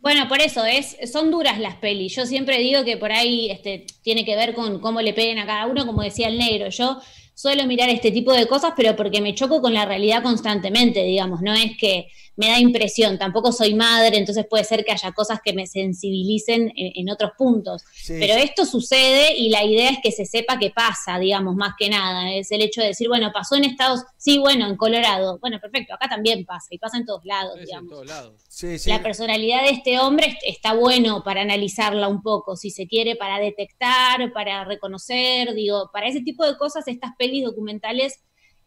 Bueno, 0.00 0.28
por 0.28 0.40
eso 0.40 0.64
es, 0.64 0.96
son 1.10 1.30
duras 1.30 1.58
las 1.60 1.76
pelis. 1.76 2.14
Yo 2.14 2.26
siempre 2.26 2.58
digo 2.58 2.84
que 2.84 2.96
por 2.96 3.12
ahí 3.12 3.50
este, 3.50 3.86
tiene 4.02 4.24
que 4.24 4.34
ver 4.34 4.54
con 4.54 4.80
cómo 4.80 5.00
le 5.00 5.12
peguen 5.12 5.38
a 5.38 5.46
cada 5.46 5.66
uno, 5.66 5.86
como 5.86 6.02
decía 6.02 6.28
el 6.28 6.38
negro. 6.38 6.68
Yo 6.68 7.00
suelo 7.40 7.64
mirar 7.66 7.88
este 7.88 8.10
tipo 8.10 8.32
de 8.32 8.48
cosas, 8.48 8.72
pero 8.76 8.96
porque 8.96 9.20
me 9.20 9.32
choco 9.34 9.60
con 9.62 9.72
la 9.72 9.84
realidad 9.84 10.22
constantemente, 10.24 11.04
digamos. 11.04 11.40
No 11.40 11.54
es 11.54 11.76
que 11.78 12.08
me 12.34 12.48
da 12.48 12.58
impresión, 12.60 13.18
tampoco 13.18 13.50
soy 13.52 13.74
madre, 13.74 14.16
entonces 14.16 14.46
puede 14.48 14.62
ser 14.64 14.84
que 14.84 14.92
haya 14.92 15.10
cosas 15.12 15.40
que 15.44 15.52
me 15.52 15.66
sensibilicen 15.66 16.72
en, 16.76 16.92
en 16.94 17.10
otros 17.10 17.32
puntos. 17.36 17.82
Sí, 17.92 18.14
pero 18.18 18.34
esto 18.34 18.64
sucede 18.64 19.36
y 19.36 19.50
la 19.50 19.64
idea 19.64 19.90
es 19.90 19.98
que 20.02 20.12
se 20.12 20.24
sepa 20.24 20.58
que 20.58 20.70
pasa, 20.70 21.18
digamos, 21.18 21.54
más 21.56 21.74
que 21.78 21.88
nada. 21.90 22.32
Es 22.32 22.50
el 22.52 22.62
hecho 22.62 22.80
de 22.80 22.88
decir, 22.88 23.08
bueno, 23.08 23.30
pasó 23.32 23.56
en 23.56 23.64
Estados, 23.64 24.02
sí, 24.16 24.38
bueno, 24.38 24.66
en 24.68 24.76
Colorado. 24.76 25.38
Bueno, 25.40 25.58
perfecto, 25.60 25.94
acá 25.94 26.08
también 26.08 26.44
pasa 26.44 26.68
y 26.70 26.78
pasa 26.78 26.96
en 26.98 27.06
todos 27.06 27.24
lados, 27.24 27.54
Es 27.56 27.60
en 27.60 27.66
digamos 27.66 27.90
todos 27.90 28.06
lados. 28.06 28.34
Sí, 28.48 28.78
sí. 28.78 28.90
la 28.90 29.02
personalidad 29.02 29.62
de 29.62 29.70
este 29.70 29.98
hombre 30.00 30.26
est- 30.28 30.42
está 30.46 30.74
bueno 30.74 31.22
para 31.24 31.42
analizarla 31.42 32.08
un 32.08 32.22
poco, 32.22 32.56
si 32.56 32.70
se 32.70 32.86
quiere, 32.86 33.14
para 33.16 33.38
detectar, 33.40 34.32
para 34.32 34.64
reconocer, 34.64 35.54
digo, 35.54 35.90
para 35.92 36.08
ese 36.08 36.20
tipo 36.22 36.44
de 36.44 36.56
cosas, 36.56 36.86
estas 36.88 37.12
pelis 37.28 37.44
documentales 37.44 38.20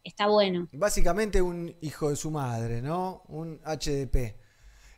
está 0.03 0.27
bueno. 0.27 0.67
Básicamente 0.71 1.41
un 1.41 1.75
hijo 1.81 2.09
de 2.09 2.15
su 2.15 2.31
madre, 2.31 2.81
¿no? 2.81 3.23
Un 3.27 3.59
HDP. 3.65 4.35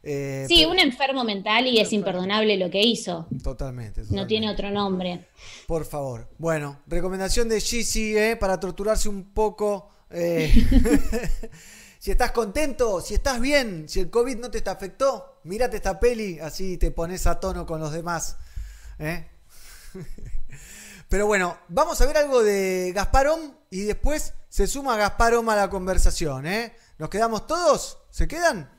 Eh, 0.06 0.46
Sí, 0.50 0.58
pero- 0.60 0.72
un 0.72 0.80
enfermo 0.80 1.24
mental 1.24 1.66
y 1.68 1.80
es 1.80 1.94
imperdonable 1.94 2.58
lo 2.58 2.70
que 2.70 2.82
hizo. 2.82 3.28
Totalmente. 3.42 4.04
No 4.10 4.28
tiene 4.28 4.50
otro 4.52 4.70
nombre. 4.70 5.28
Por 5.66 5.86
favor. 5.86 6.30
Bueno, 6.38 6.82
recomendación 6.88 7.48
de 7.48 7.62
Gizzy, 7.62 8.18
¿eh? 8.18 8.36
Para 8.36 8.60
torturarse 8.60 9.08
un 9.08 9.34
poco. 9.34 9.90
eh, 10.10 10.52
si 12.00 12.12
estás 12.12 12.32
contento, 12.32 13.00
si 13.02 13.14
estás 13.14 13.40
bien, 13.40 13.88
si 13.88 14.02
el 14.02 14.10
COVID 14.10 14.38
no 14.38 14.52
te 14.52 14.62
te 14.62 14.70
afectó, 14.70 15.40
mírate 15.44 15.78
esta 15.78 16.00
peli, 16.00 16.38
así 16.40 16.78
te 16.78 16.92
pones 16.92 17.26
a 17.28 17.40
tono 17.40 17.66
con 17.66 17.80
los 17.80 17.92
demás. 17.94 18.38
Pero 21.10 21.28
bueno, 21.28 21.58
vamos 21.68 22.00
a 22.02 22.06
ver 22.06 22.18
algo 22.18 22.44
de 22.44 22.92
Gasparom 22.96 23.40
y 23.70 23.82
después 23.82 24.34
se 24.50 24.68
suma 24.68 24.98
Gasparom 24.98 25.48
a 25.50 25.56
la 25.56 25.70
conversación. 25.70 26.46
¿eh? 26.46 26.76
¿Nos 26.98 27.10
quedamos 27.10 27.48
todos? 27.48 28.00
¿Se 28.10 28.28
quedan? 28.28 28.70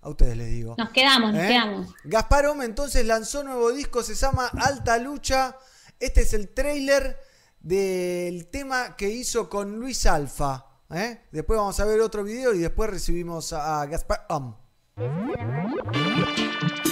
A 0.00 0.08
ustedes 0.08 0.36
les 0.36 0.48
digo. 0.48 0.74
Nos 0.78 0.90
quedamos, 0.90 1.32
nos 1.32 1.42
¿Eh? 1.42 1.48
quedamos. 1.48 1.94
Gasparom 2.04 2.62
entonces 2.62 3.06
lanzó 3.06 3.44
nuevo 3.44 3.72
disco, 3.72 4.02
se 4.02 4.14
llama 4.14 4.50
Alta 4.58 4.98
Lucha. 4.98 5.56
Este 6.00 6.22
es 6.22 6.34
el 6.34 6.48
trailer 6.52 7.20
del 7.60 8.48
tema 8.48 8.96
que 8.96 9.08
hizo 9.10 9.48
con 9.48 9.78
Luis 9.78 10.06
Alfa. 10.06 10.66
¿eh? 10.90 11.26
Después 11.30 11.56
vamos 11.58 11.78
a 11.78 11.84
ver 11.84 12.00
otro 12.00 12.24
video 12.24 12.52
y 12.54 12.58
después 12.58 12.90
recibimos 12.90 13.52
a 13.52 13.86
Gasparom. 13.86 14.56
Love, 14.96 16.91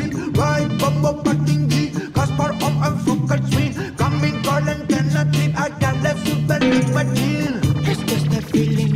up 3.11 3.29
and 3.29 3.29
focus 3.29 3.53
swing. 3.53 3.95
Coming, 3.95 4.43
calling, 4.43 4.87
Kennedy. 4.87 5.53
Allá 5.55 5.91
le 6.03 6.11
sube 6.23 6.55
el 6.55 6.69
nicotín. 6.69 7.59
Es 7.87 7.97
que 7.99 8.15
este 8.15 8.41
feeling. 8.41 8.91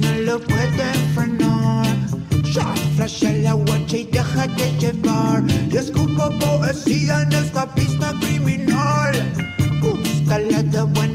Shot, 2.44 2.78
flash 2.96 3.24
llevar. 4.80 5.44
Escupo 5.72 6.30
poesía 6.40 7.22
en 7.24 7.34
esta 7.34 7.66
pista 7.76 8.14
criminal. 8.22 9.14
Búscale 9.82 10.64
de 10.64 10.82
buena 10.84 11.15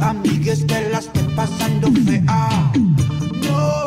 amigues 0.00 0.64
que 0.64 0.88
la 0.90 0.98
estén 0.98 1.34
pasando 1.34 1.88
fea. 2.04 2.70
No, 3.46 3.86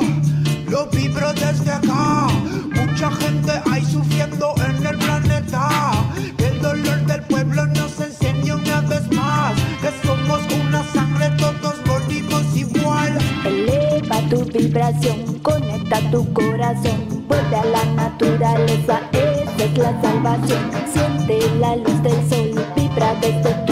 lo 0.69 0.85
vibro 0.87 1.33
desde 1.33 1.71
acá. 1.71 2.27
Mucha 2.75 3.11
gente 3.11 3.51
hay 3.71 3.83
sufriendo 3.85 4.53
en 4.57 4.85
el 4.85 4.97
planeta. 4.97 5.91
El 6.37 6.61
dolor 6.61 7.05
del 7.05 7.21
pueblo 7.23 7.65
nos 7.67 7.99
enseña 7.99 8.55
una 8.55 8.81
vez 8.81 9.11
más 9.11 9.55
que 9.81 10.07
somos 10.07 10.41
una 10.61 10.83
sangre, 10.93 11.29
todos 11.37 11.75
volvimos 11.85 12.43
igual. 12.55 13.17
Eleva 13.45 14.21
tu 14.29 14.45
vibración, 14.45 15.39
conecta 15.41 15.99
tu 16.11 16.31
corazón, 16.33 17.25
vuelve 17.27 17.55
a 17.55 17.65
la 17.65 17.85
naturaleza, 17.93 19.01
esa 19.11 19.63
es 19.63 19.77
la 19.77 20.01
salvación. 20.01 20.71
Siente 20.91 21.39
la 21.59 21.75
luz 21.75 22.01
del 22.03 22.29
sol, 22.29 22.65
vibra 22.75 23.15
desde 23.21 23.53
tu 23.65 23.68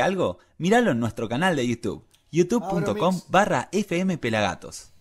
¿te 0.00 0.02
perdiste 0.02 0.02
algo? 0.02 0.38
Míralo 0.58 0.90
en 0.92 1.00
nuestro 1.00 1.28
canal 1.28 1.56
de 1.56 1.66
YouTube, 1.66 2.04
youtube.com 2.30 3.20
barra 3.28 3.68
fmpelagatos. 3.72 4.92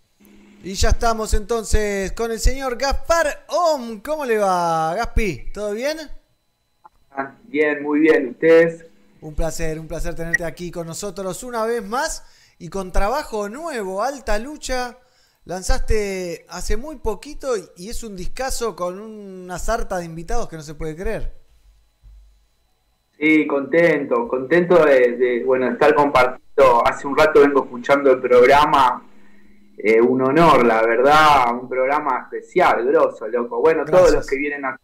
Y 0.64 0.74
ya 0.74 0.90
estamos 0.90 1.34
entonces 1.34 2.11
con 2.11 2.32
el 2.32 2.40
señor 2.40 2.78
Gaspar 2.78 3.45
Om. 3.48 4.02
¿Cómo 4.02 4.26
le 4.26 4.38
va, 4.38 4.94
Gaspi? 4.95 5.52
¿Todo 5.53 5.72
bien? 5.72 5.98
Bien, 7.44 7.82
muy 7.82 8.02
bien. 8.02 8.30
¿Ustedes? 8.30 8.86
Un 9.22 9.36
placer, 9.36 9.80
un 9.80 9.88
placer 9.88 10.16
tenerte 10.16 10.44
aquí 10.44 10.69
con 10.72 10.86
nosotros 10.86 11.44
una 11.44 11.66
vez 11.66 11.84
más 11.84 12.24
y 12.58 12.69
con 12.69 12.92
trabajo 12.92 13.48
nuevo, 13.48 14.03
alta 14.03 14.38
lucha. 14.38 14.98
Lanzaste 15.45 16.45
hace 16.50 16.76
muy 16.78 16.98
poquito 16.98 17.53
y 17.78 17.90
es 17.90 18.03
un 18.03 18.16
discazo 18.16 18.76
con 18.76 19.00
una 19.00 19.58
sarta 19.60 19.98
de 19.98 20.06
invitados 20.06 20.50
que 20.50 20.58
no 20.58 20.61
se 20.61 20.76
puede 20.76 20.95
creer. 20.95 21.39
Sí, 23.19 23.45
contento, 23.45 24.27
contento 24.27 24.83
de, 24.85 25.17
de, 25.17 25.43
bueno, 25.43 25.67
estar 25.67 25.93
compartiendo. 25.93 26.88
Hace 26.88 27.06
un 27.07 27.17
rato 27.17 27.41
vengo 27.41 27.64
escuchando 27.65 28.11
el 28.11 28.19
programa. 28.22 29.03
eh, 29.77 30.01
un 30.01 30.22
honor, 30.22 30.65
la 30.65 30.81
verdad, 30.81 31.53
un 31.53 31.69
programa 31.69 32.19
especial, 32.23 32.85
grosso, 32.85 33.27
loco. 33.27 33.61
Bueno, 33.61 33.85
todos 33.85 34.11
los 34.14 34.27
que 34.27 34.38
vienen 34.38 34.65
acá. 34.65 34.80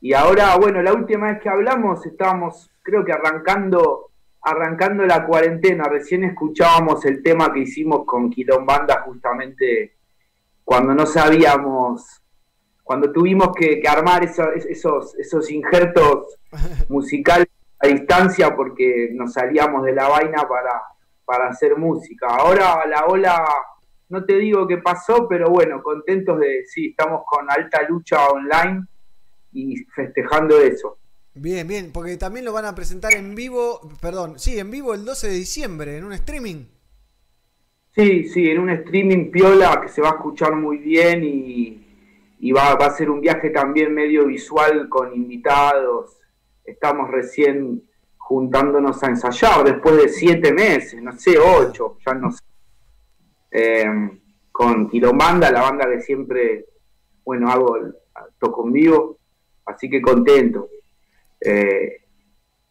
Y 0.00 0.14
ahora, 0.14 0.56
bueno, 0.56 0.82
la 0.82 0.94
última 0.94 1.28
vez 1.32 1.40
que 1.42 1.50
hablamos 1.50 2.06
estábamos, 2.06 2.70
creo 2.82 3.04
que 3.04 3.12
arrancando, 3.12 4.10
arrancando 4.42 5.04
la 5.04 5.26
cuarentena. 5.26 5.84
Recién 5.84 6.24
escuchábamos 6.24 7.04
el 7.04 7.22
tema 7.22 7.52
que 7.52 7.60
hicimos 7.60 8.04
con 8.06 8.30
Quilombanda 8.30 9.02
justamente 9.02 9.96
cuando 10.64 10.94
no 10.94 11.04
sabíamos, 11.06 12.19
cuando 12.90 13.12
tuvimos 13.12 13.50
que, 13.56 13.80
que 13.80 13.86
armar 13.86 14.24
eso- 14.24 14.50
esos, 14.50 15.14
esos 15.16 15.48
injertos 15.48 16.36
musicales 16.88 17.46
a 17.78 17.86
distancia 17.86 18.56
porque 18.56 19.10
nos 19.12 19.32
salíamos 19.32 19.84
de 19.84 19.92
la 19.92 20.08
vaina 20.08 20.42
para, 20.48 20.82
para 21.24 21.50
hacer 21.50 21.76
música. 21.76 22.26
Ahora 22.26 22.84
la 22.88 23.06
ola, 23.06 23.46
no 24.08 24.24
te 24.24 24.34
digo 24.38 24.66
qué 24.66 24.78
pasó, 24.78 25.28
pero 25.28 25.50
bueno, 25.50 25.80
contentos 25.84 26.40
de, 26.40 26.64
sí, 26.66 26.88
estamos 26.88 27.22
con 27.24 27.48
alta 27.48 27.80
lucha 27.88 28.26
online 28.26 28.84
y 29.52 29.76
festejando 29.94 30.60
eso. 30.60 30.98
Bien, 31.34 31.68
bien, 31.68 31.92
porque 31.92 32.16
también 32.16 32.44
lo 32.44 32.52
van 32.52 32.64
a 32.64 32.74
presentar 32.74 33.14
en 33.14 33.36
vivo, 33.36 33.88
perdón, 34.02 34.36
sí, 34.40 34.58
en 34.58 34.68
vivo 34.68 34.94
el 34.94 35.04
12 35.04 35.28
de 35.28 35.34
diciembre, 35.34 35.96
en 35.96 36.06
un 36.06 36.12
streaming. 36.14 36.64
Sí, 37.94 38.24
sí, 38.28 38.50
en 38.50 38.58
un 38.58 38.70
streaming 38.70 39.30
piola 39.30 39.80
que 39.80 39.88
se 39.88 40.02
va 40.02 40.08
a 40.08 40.14
escuchar 40.14 40.56
muy 40.56 40.78
bien 40.78 41.22
y, 41.22 41.89
y 42.40 42.52
va, 42.52 42.72
a 42.72 42.90
ser 42.90 43.10
un 43.10 43.20
viaje 43.20 43.50
también 43.50 43.92
medio 43.94 44.24
visual 44.26 44.88
con 44.88 45.14
invitados. 45.14 46.16
Estamos 46.64 47.10
recién 47.10 47.82
juntándonos 48.16 49.02
a 49.02 49.08
ensayar 49.08 49.62
después 49.62 49.96
de 49.96 50.08
siete 50.08 50.52
meses, 50.52 51.02
no 51.02 51.12
sé, 51.12 51.38
ocho, 51.38 51.98
ya 52.04 52.14
no 52.14 52.32
sé. 52.32 52.42
Eh, 53.50 53.84
con 54.50 54.88
Quilombanda, 54.88 55.50
la 55.50 55.62
banda 55.62 55.88
que 55.90 56.00
siempre, 56.00 56.66
bueno, 57.24 57.50
hago, 57.50 57.76
toco 58.38 58.66
en 58.66 58.72
vivo, 58.72 59.18
así 59.66 59.90
que 59.90 60.00
contento. 60.00 60.68
Eh, 61.40 62.02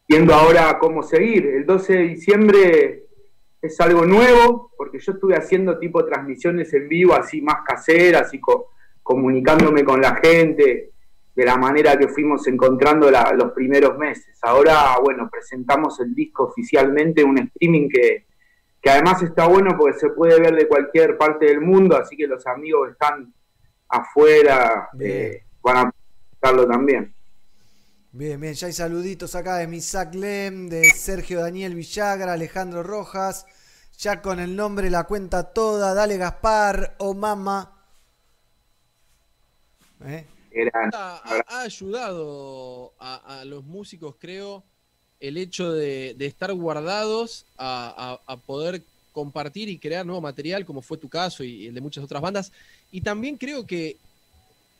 viendo 0.08 0.34
ahora 0.34 0.78
cómo 0.80 1.02
seguir. 1.04 1.46
El 1.46 1.64
12 1.64 1.92
de 1.92 2.02
diciembre 2.02 3.04
es 3.62 3.80
algo 3.80 4.04
nuevo, 4.04 4.72
porque 4.76 4.98
yo 4.98 5.12
estuve 5.12 5.36
haciendo 5.36 5.78
tipo 5.78 6.04
transmisiones 6.04 6.72
en 6.74 6.88
vivo, 6.88 7.14
así 7.14 7.40
más 7.40 7.62
caseras 7.64 8.34
y 8.34 8.40
co- 8.40 8.70
comunicándome 9.14 9.82
con 9.84 10.00
la 10.00 10.14
gente 10.22 10.92
de 11.34 11.44
la 11.44 11.56
manera 11.56 11.96
que 11.98 12.06
fuimos 12.06 12.46
encontrando 12.46 13.10
la- 13.10 13.32
los 13.32 13.50
primeros 13.52 13.98
meses. 13.98 14.38
Ahora, 14.42 14.96
bueno, 15.02 15.28
presentamos 15.28 15.98
el 15.98 16.14
disco 16.14 16.44
oficialmente, 16.44 17.24
un 17.24 17.38
streaming 17.38 17.88
que, 17.88 18.26
que 18.80 18.90
además 18.90 19.20
está 19.22 19.46
bueno 19.48 19.76
porque 19.76 19.98
se 19.98 20.10
puede 20.10 20.38
ver 20.40 20.54
de 20.54 20.68
cualquier 20.68 21.18
parte 21.18 21.46
del 21.46 21.60
mundo, 21.60 21.96
así 21.96 22.16
que 22.16 22.28
los 22.28 22.46
amigos 22.46 22.86
que 22.86 22.92
están 22.92 23.34
afuera 23.88 24.88
eh, 25.00 25.42
van 25.60 25.76
a 25.78 25.92
escucharlo 26.30 26.66
también. 26.68 27.12
Bien, 28.12 28.40
bien, 28.40 28.54
ya 28.54 28.68
hay 28.68 28.72
saluditos 28.72 29.34
acá 29.34 29.56
de 29.56 29.66
Misak 29.66 30.14
Lem, 30.14 30.68
de 30.68 30.84
Sergio 30.90 31.40
Daniel 31.40 31.74
Villagra, 31.74 32.32
Alejandro 32.34 32.82
Rojas, 32.84 33.44
ya 33.98 34.22
con 34.22 34.38
el 34.38 34.54
nombre 34.54 34.88
la 34.88 35.02
cuenta 35.04 35.52
toda, 35.52 35.94
dale 35.94 36.16
Gaspar 36.16 36.94
o 36.98 37.14
Mama. 37.14 37.76
¿Eh? 40.04 40.24
Ha, 40.92 41.16
ha- 41.24 41.44
ha 41.46 41.60
ayudado 41.62 42.92
a, 42.98 43.40
a 43.40 43.44
los 43.44 43.64
músicos, 43.64 44.16
creo, 44.18 44.64
el 45.20 45.36
hecho 45.36 45.72
de, 45.72 46.14
de 46.16 46.26
estar 46.26 46.52
guardados 46.54 47.44
a, 47.56 48.18
a- 48.26 48.32
a 48.32 48.36
poder 48.36 48.82
compartir 49.12 49.68
y 49.68 49.78
crear 49.78 50.06
nuevo 50.06 50.20
material, 50.20 50.64
como 50.64 50.82
fue 50.82 50.96
tu 50.96 51.08
caso 51.08 51.44
y 51.44 51.66
el 51.66 51.74
de 51.74 51.80
muchas 51.80 52.02
otras 52.04 52.22
bandas. 52.22 52.52
Y 52.90 53.00
también 53.00 53.36
creo 53.36 53.66
que 53.66 53.96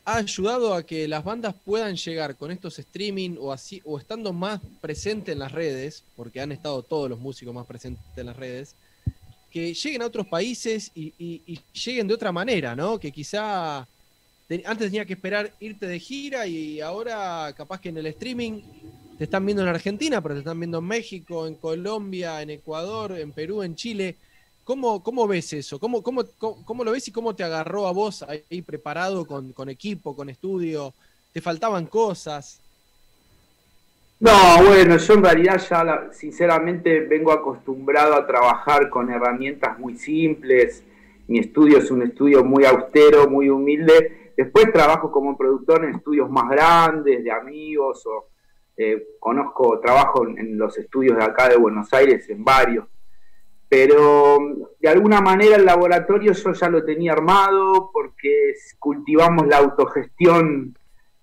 ha 0.03 0.15
ayudado 0.17 0.73
a 0.73 0.83
que 0.83 1.07
las 1.07 1.23
bandas 1.23 1.53
puedan 1.63 1.95
llegar 1.95 2.35
con 2.35 2.49
estos 2.49 2.79
streaming 2.79 3.35
o 3.39 3.51
así, 3.51 3.81
o 3.85 3.99
estando 3.99 4.33
más 4.33 4.59
presentes 4.81 5.31
en 5.33 5.39
las 5.39 5.51
redes, 5.51 6.03
porque 6.15 6.41
han 6.41 6.51
estado 6.51 6.81
todos 6.81 7.07
los 7.09 7.19
músicos 7.19 7.53
más 7.53 7.67
presentes 7.67 8.03
en 8.15 8.25
las 8.25 8.35
redes, 8.35 8.75
que 9.51 9.73
lleguen 9.73 10.01
a 10.01 10.05
otros 10.07 10.25
países 10.27 10.91
y, 10.95 11.13
y- 11.19 11.41
y 11.45 11.59
lleguen 11.85 12.07
de 12.07 12.13
otra 12.15 12.31
manera, 12.31 12.75
¿no? 12.75 12.99
Que 12.99 13.11
quizá 13.11 13.87
antes 14.65 14.87
tenía 14.87 15.05
que 15.05 15.13
esperar 15.13 15.51
irte 15.59 15.87
de 15.87 15.99
gira 15.99 16.47
y 16.47 16.81
ahora 16.81 17.53
capaz 17.55 17.79
que 17.79 17.89
en 17.89 17.97
el 17.97 18.07
streaming 18.07 18.61
te 19.17 19.25
están 19.25 19.45
viendo 19.45 19.63
en 19.63 19.69
Argentina, 19.69 20.21
pero 20.21 20.35
te 20.35 20.39
están 20.39 20.59
viendo 20.59 20.79
en 20.79 20.85
México, 20.85 21.47
en 21.47 21.55
Colombia, 21.55 22.41
en 22.41 22.49
Ecuador, 22.49 23.11
en 23.13 23.31
Perú, 23.31 23.61
en 23.61 23.75
Chile. 23.75 24.15
¿Cómo, 24.63 25.03
cómo 25.03 25.27
ves 25.27 25.53
eso? 25.53 25.79
¿Cómo, 25.79 26.01
cómo, 26.01 26.23
cómo, 26.37 26.83
lo 26.83 26.91
ves 26.91 27.07
y 27.07 27.11
cómo 27.11 27.35
te 27.35 27.43
agarró 27.43 27.87
a 27.87 27.91
vos 27.91 28.23
ahí 28.23 28.61
preparado 28.61 29.25
con, 29.25 29.53
con 29.53 29.69
equipo, 29.69 30.15
con 30.15 30.29
estudio? 30.29 30.93
¿Te 31.33 31.41
faltaban 31.41 31.85
cosas? 31.85 32.59
No, 34.19 34.63
bueno, 34.65 34.97
yo 34.97 35.13
en 35.15 35.23
realidad 35.23 35.59
ya 35.67 35.83
la- 35.83 36.13
sinceramente 36.13 36.99
vengo 37.01 37.31
acostumbrado 37.31 38.13
a 38.13 38.27
trabajar 38.27 38.89
con 38.89 39.09
herramientas 39.09 39.79
muy 39.79 39.97
simples. 39.97 40.83
Mi 41.27 41.39
estudio 41.39 41.79
es 41.79 41.89
un 41.89 42.03
estudio 42.03 42.43
muy 42.43 42.65
austero, 42.65 43.27
muy 43.27 43.49
humilde. 43.49 44.20
Después 44.35 44.71
trabajo 44.71 45.11
como 45.11 45.37
productor 45.37 45.85
en 45.85 45.95
estudios 45.95 46.29
más 46.29 46.49
grandes, 46.49 47.23
de 47.23 47.31
amigos, 47.31 48.05
o 48.05 48.29
eh, 48.77 49.15
conozco, 49.19 49.79
trabajo 49.79 50.27
en, 50.27 50.57
los 50.57 50.77
estudios 50.77 51.17
de 51.17 51.23
acá 51.23 51.49
de 51.49 51.57
Buenos 51.57 51.93
Aires, 51.93 52.29
en 52.29 52.43
varios. 52.43 52.87
Pero 53.69 54.37
de 54.79 54.89
alguna 54.89 55.21
manera 55.21 55.55
el 55.55 55.65
laboratorio 55.65 56.33
yo 56.33 56.51
ya 56.51 56.69
lo 56.69 56.83
tenía 56.83 57.13
armado 57.13 57.89
porque 57.93 58.53
cultivamos 58.79 59.47
la 59.47 59.57
autogestión 59.59 60.77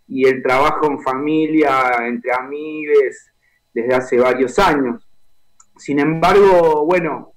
y 0.06 0.26
el 0.26 0.42
trabajo 0.42 0.86
en 0.86 1.00
familia, 1.02 2.06
entre 2.06 2.32
amigues, 2.32 3.30
desde 3.74 3.94
hace 3.94 4.18
varios 4.18 4.58
años. 4.58 5.06
Sin 5.76 6.00
embargo, 6.00 6.86
bueno, 6.86 7.34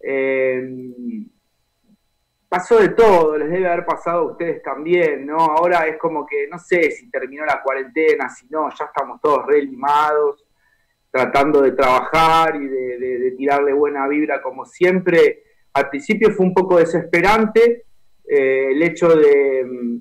eh, 0.00 0.62
pasó 2.54 2.78
de 2.78 2.90
todo, 2.90 3.36
les 3.36 3.50
debe 3.50 3.66
haber 3.66 3.84
pasado 3.84 4.20
a 4.20 4.30
ustedes 4.30 4.62
también, 4.62 5.26
¿no? 5.26 5.38
Ahora 5.38 5.88
es 5.88 5.98
como 5.98 6.24
que 6.24 6.46
no 6.48 6.56
sé 6.56 6.92
si 6.92 7.10
terminó 7.10 7.44
la 7.44 7.60
cuarentena, 7.60 8.28
si 8.28 8.46
no, 8.46 8.68
ya 8.70 8.84
estamos 8.84 9.20
todos 9.20 9.44
re 9.44 9.62
limados, 9.62 10.46
tratando 11.10 11.60
de 11.62 11.72
trabajar 11.72 12.54
y 12.54 12.68
de, 12.68 13.34
tirarle 13.36 13.72
buena 13.72 14.06
vibra 14.06 14.40
como 14.40 14.64
siempre. 14.64 15.42
Al 15.72 15.88
principio 15.88 16.30
fue 16.30 16.46
un 16.46 16.54
poco 16.54 16.78
desesperante 16.78 17.86
eh, 18.24 18.68
el 18.70 18.80
hecho 18.84 19.08
de 19.08 19.64
mm, 19.64 19.98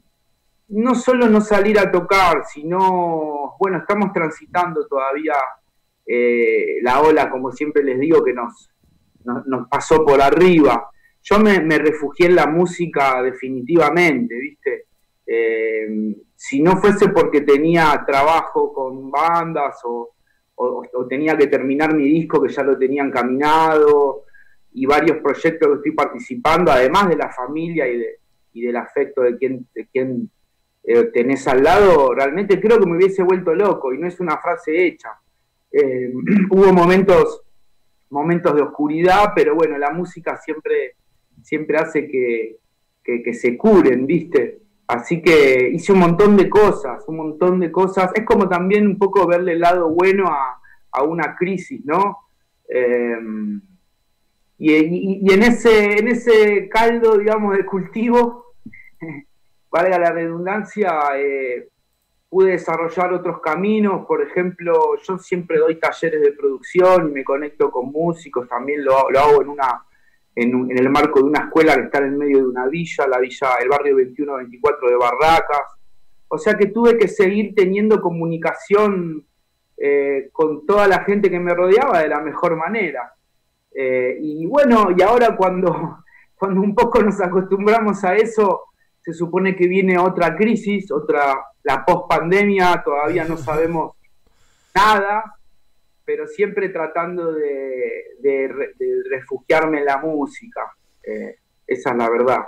no 0.79 0.93
solo 0.93 1.27
no 1.27 1.41
salir 1.41 1.79
a 1.79 1.91
tocar, 1.91 2.43
sino, 2.45 3.55
bueno, 3.59 3.79
estamos 3.79 4.13
transitando 4.13 4.85
todavía 4.85 5.33
eh, 6.05 6.77
la 6.83 7.01
ola, 7.01 7.31
como 7.31 7.51
siempre 7.51 7.83
les 7.83 7.99
digo, 7.99 8.23
que 8.23 8.33
nos 8.33 8.69
pasó 9.71 10.05
por 10.05 10.21
arriba. 10.21 10.91
Yo 11.23 11.39
me, 11.39 11.77
refugié 11.77 12.27
en 12.27 12.35
la 12.35 12.47
música 12.47 13.21
definitivamente, 13.21 14.35
¿viste? 14.35 14.85
Eh, 15.25 16.15
si 16.35 16.61
no 16.61 16.77
fuese 16.77 17.09
porque 17.09 17.41
tenía 17.41 18.03
trabajo 18.05 18.73
con 18.73 19.09
bandas 19.09 19.79
o, 19.85 20.09
tenía 21.09 21.35
que 21.35 21.47
terminar 21.47 21.93
mi 21.93 22.05
disco 22.05 22.41
que 22.41 22.51
ya 22.51 22.63
lo 22.63 22.77
tenía 22.77 23.03
encaminado 23.03 24.23
y 24.71 24.85
varios 24.85 25.17
proyectos 25.17 25.67
que 25.67 25.75
estoy 25.75 25.91
participando, 25.91 26.71
además 26.71 27.09
de 27.09 27.17
la 27.17 27.29
familia 27.29 27.87
y, 27.87 27.97
de, 27.97 28.19
y 28.53 28.61
del 28.61 28.77
afecto 28.77 29.21
de 29.21 29.37
quien, 29.37 29.67
de 29.73 29.87
quien 29.87 30.29
eh, 30.83 31.05
tenés 31.13 31.47
al 31.47 31.63
lado, 31.63 32.13
realmente 32.13 32.59
creo 32.59 32.79
que 32.79 32.85
me 32.85 32.97
hubiese 32.97 33.23
vuelto 33.23 33.55
loco 33.55 33.93
y 33.93 33.97
no 33.97 34.07
es 34.07 34.19
una 34.19 34.37
frase 34.37 34.85
hecha. 34.85 35.09
Eh, 35.71 36.11
hubo 36.49 36.73
momentos, 36.73 37.41
momentos 38.09 38.53
de 38.55 38.61
oscuridad, 38.61 39.31
pero 39.35 39.55
bueno, 39.55 39.77
la 39.77 39.91
música 39.91 40.37
siempre, 40.37 40.95
siempre 41.43 41.77
hace 41.77 42.07
que, 42.07 42.57
que, 43.03 43.33
se 43.33 43.57
curen, 43.57 44.05
¿viste? 44.07 44.59
Así 44.87 45.21
que 45.21 45.69
hice 45.73 45.93
un 45.93 45.99
montón 45.99 46.35
de 46.37 46.49
cosas, 46.49 47.03
un 47.07 47.17
montón 47.17 47.59
de 47.59 47.71
cosas. 47.71 48.11
Es 48.15 48.25
como 48.25 48.47
también 48.49 48.87
un 48.87 48.97
poco 48.97 49.27
verle 49.27 49.53
el 49.53 49.59
lado 49.59 49.89
bueno 49.89 50.27
a, 50.27 50.59
a 50.91 51.03
una 51.03 51.35
crisis, 51.35 51.83
¿no? 51.85 52.17
Y, 54.57 54.71
y- 54.73 55.19
y 55.23 55.33
en, 55.33 55.43
ese, 55.43 55.97
en 55.99 56.07
ese 56.07 56.69
caldo, 56.69 57.17
digamos, 57.17 57.57
de 57.57 57.65
cultivo, 57.65 58.53
valga 59.71 59.97
la 59.99 60.11
redundancia, 60.11 60.99
eh, 61.17 61.67
pude 62.29 62.51
desarrollar 62.51 63.13
otros 63.13 63.41
caminos. 63.41 64.05
Por 64.05 64.21
ejemplo, 64.21 64.95
yo 65.07 65.17
siempre 65.17 65.57
doy 65.57 65.75
talleres 65.79 66.21
de 66.21 66.31
producción 66.33 67.09
y 67.09 67.11
me 67.11 67.23
conecto 67.23 67.71
con 67.71 67.91
músicos. 67.91 68.47
También 68.47 68.83
lo, 68.85 69.09
lo 69.09 69.19
hago 69.19 69.41
en, 69.41 69.49
una, 69.49 69.83
en, 70.35 70.55
un- 70.55 70.71
en 70.71 70.77
el 70.79 70.89
marco 70.89 71.19
de 71.19 71.25
una 71.25 71.41
escuela 71.45 71.75
que 71.75 71.83
está 71.83 71.99
en 71.99 72.05
el 72.05 72.17
medio 72.17 72.37
de 72.39 72.47
una 72.47 72.67
villa, 72.67 73.07
la 73.07 73.19
villa, 73.19 73.49
el 73.61 73.69
barrio 73.69 73.97
21-24 73.97 74.89
de 74.89 74.95
Barracas. 74.95 75.61
O 76.27 76.37
sea 76.37 76.55
que 76.55 76.67
tuve 76.67 76.97
que 76.97 77.07
seguir 77.07 77.53
teniendo 77.55 78.01
comunicación 78.01 79.23
eh, 79.77 80.29
con 80.31 80.65
toda 80.65 80.87
la 80.87 81.03
gente 81.03 81.29
que 81.29 81.39
me 81.39 81.53
rodeaba 81.53 81.99
de 81.99 82.07
la 82.09 82.19
mejor 82.21 82.55
manera. 82.55 83.13
Eh, 83.75 84.17
y 84.21 84.45
bueno, 84.45 84.89
y 84.95 85.01
ahora 85.01 85.35
cuando, 85.35 85.99
cuando 86.35 86.61
un 86.61 86.73
poco 86.75 87.01
nos 87.01 87.19
acostumbramos 87.21 88.03
a 88.03 88.15
eso, 88.15 88.63
se 89.01 89.13
supone 89.13 89.55
que 89.55 89.67
viene 89.67 89.97
otra 89.99 90.35
crisis, 90.35 90.91
otra, 90.91 91.35
la 91.63 91.83
post-pandemia, 91.85 92.81
todavía 92.83 93.25
no 93.25 93.37
sabemos 93.47 93.95
nada, 94.73 95.35
pero 96.05 96.27
siempre 96.27 96.69
tratando 96.69 97.31
de, 97.31 98.17
de 98.19 98.47
re- 98.47 98.73
de 98.77 99.03
refugiarme 99.09 99.79
en 99.79 99.85
la 99.85 99.97
música. 99.97 100.61
Eh, 101.03 101.35
esa 101.67 101.91
es 101.91 101.97
la 101.97 102.09
verdad. 102.09 102.39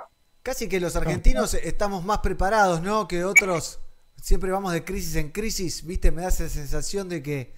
Casi 0.43 0.69
que 0.69 0.79
los 0.79 0.95
argentinos 0.95 1.53
estamos 1.55 2.03
más 2.05 2.19
preparados, 2.19 2.81
¿no? 2.81 3.07
Que 3.07 3.23
otros. 3.23 3.79
Siempre 4.21 4.51
vamos 4.51 4.73
de 4.73 4.83
crisis 4.83 5.15
en 5.15 5.29
crisis, 5.29 5.85
¿viste? 5.85 6.11
Me 6.11 6.23
da 6.23 6.29
esa 6.29 6.49
sensación 6.49 7.09
de 7.09 7.21
que, 7.21 7.53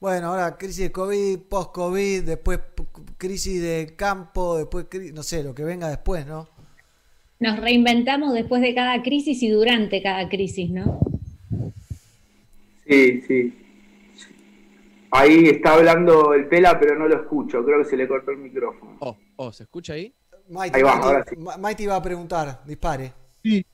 bueno, 0.00 0.28
ahora 0.28 0.56
crisis 0.56 0.84
de 0.84 0.92
COVID, 0.92 1.38
post-COVID, 1.48 2.22
después 2.22 2.60
crisis 3.18 3.62
de 3.62 3.94
campo, 3.96 4.58
después, 4.58 4.86
no 5.12 5.22
sé, 5.22 5.42
lo 5.42 5.54
que 5.54 5.64
venga 5.64 5.88
después, 5.88 6.26
¿no? 6.26 6.48
Nos 7.40 7.60
reinventamos 7.60 8.34
después 8.34 8.62
de 8.62 8.74
cada 8.74 9.00
crisis 9.02 9.42
y 9.42 9.50
durante 9.50 10.02
cada 10.02 10.28
crisis, 10.28 10.70
¿no? 10.70 10.98
Sí, 12.86 13.22
sí. 13.28 13.54
Ahí 15.10 15.46
está 15.46 15.74
hablando 15.74 16.34
el 16.34 16.48
Pela, 16.48 16.78
pero 16.78 16.98
no 16.98 17.08
lo 17.08 17.16
escucho. 17.22 17.64
Creo 17.64 17.78
que 17.82 17.84
se 17.88 17.96
le 17.96 18.06
cortó 18.06 18.30
el 18.30 18.38
micrófono. 18.38 18.96
Oh, 19.00 19.16
oh, 19.36 19.52
¿se 19.52 19.62
escucha 19.64 19.94
ahí? 19.94 20.14
Maite, 20.50 20.76
Ahí 20.76 20.82
va, 20.82 20.92
Maite, 20.94 21.06
ahora 21.06 21.24
sí. 21.28 21.36
Maite 21.60 21.82
iba 21.82 21.96
a 21.96 22.02
preguntar, 22.02 22.62
dispare. 22.66 23.12
Sí, 23.42 23.64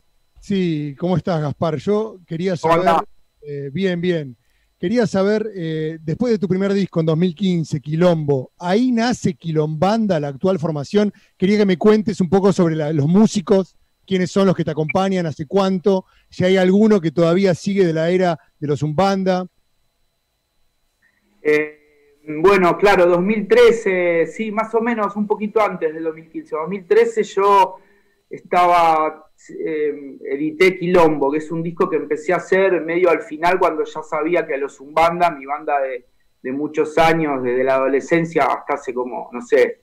sí, 0.41 0.95
¿cómo 0.99 1.17
estás, 1.17 1.41
Gaspar? 1.41 1.77
Yo 1.77 2.19
quería 2.27 2.55
¿Cómo 2.61 2.75
saber, 2.83 3.05
eh, 3.43 3.71
bien, 3.73 4.01
bien. 4.01 4.37
Quería 4.79 5.07
saber, 5.07 5.51
eh, 5.55 5.99
después 6.03 6.33
de 6.33 6.39
tu 6.39 6.47
primer 6.49 6.73
disco 6.73 7.01
en 7.01 7.07
2015, 7.07 7.81
Quilombo, 7.81 8.53
ahí 8.59 8.93
nace 8.93 9.35
Quilombanda, 9.35 10.21
la 10.21 10.29
actual 10.29 10.59
formación. 10.59 11.13
Quería 11.37 11.59
que 11.59 11.65
me 11.67 11.79
cuentes 11.79 12.21
un 12.21 12.29
poco 12.29 12.53
sobre 12.53 12.77
la- 12.77 12.93
los 12.93 13.07
músicos, 13.07 13.77
quiénes 14.07 14.31
son 14.31 14.47
los 14.47 14.55
que 14.55 14.65
te 14.65 14.73
acompañan, 14.73 15.25
hace 15.27 15.47
cuánto, 15.47 16.05
si 16.29 16.45
hay 16.45 16.57
alguno 16.59 17.01
que 17.01 17.13
todavía 17.13 17.55
sigue 17.55 17.87
de 17.87 17.93
la 17.95 18.11
era 18.11 18.39
de 18.59 18.67
los 18.67 18.83
Umbanda. 18.83 19.47
Eh, 21.47 22.21
bueno, 22.27 22.79
claro, 22.79 23.05
2013, 23.05 24.27
sí, 24.27 24.51
más 24.51 24.75
o 24.75 24.81
menos, 24.81 25.15
un 25.15 25.27
poquito 25.27 25.61
antes 25.61 25.93
del 25.93 26.05
2015. 26.05 26.57
2013 26.57 27.23
yo 27.23 27.77
estaba, 28.31 29.29
eh, 29.63 30.17
edité 30.31 30.79
Quilombo, 30.79 31.31
que 31.31 31.39
es 31.39 31.51
un 31.53 31.63
disco 31.63 31.91
que 31.91 31.97
empecé 31.97 32.33
a 32.33 32.37
hacer 32.37 32.81
medio 32.81 33.11
al 33.11 33.21
final 33.21 33.59
cuando 33.59 33.85
ya 33.85 34.03
sabía 34.03 34.47
que 34.47 34.57
los 34.57 34.81
Umbanda, 34.81 35.31
mi 35.31 35.45
banda 35.45 35.81
de, 35.81 36.07
muchos 36.53 36.99
años, 36.99 37.43
desde 37.43 37.65
la 37.65 37.77
adolescencia 37.77 38.45
hasta 38.45 38.75
hace 38.75 38.93
como, 38.93 39.31
no 39.33 39.41
sé, 39.41 39.81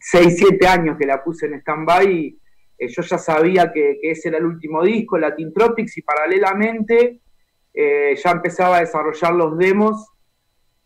6, 0.00 0.36
7 0.36 0.66
años 0.66 0.96
que 0.98 1.06
la 1.06 1.22
puse 1.22 1.46
en 1.46 1.54
stand-by, 1.54 2.38
eh, 2.78 2.88
yo 2.88 3.02
ya 3.02 3.18
sabía 3.18 3.72
que, 3.72 4.00
ese 4.02 4.28
era 4.28 4.38
el 4.38 4.46
último 4.46 4.82
disco, 4.82 5.16
Latin 5.16 5.52
Tropics, 5.52 5.98
y 5.98 6.02
paralelamente 6.02 7.20
ya 7.74 8.30
empezaba 8.30 8.78
a 8.78 8.80
desarrollar 8.80 9.34
los 9.34 9.58
demos 9.58 10.15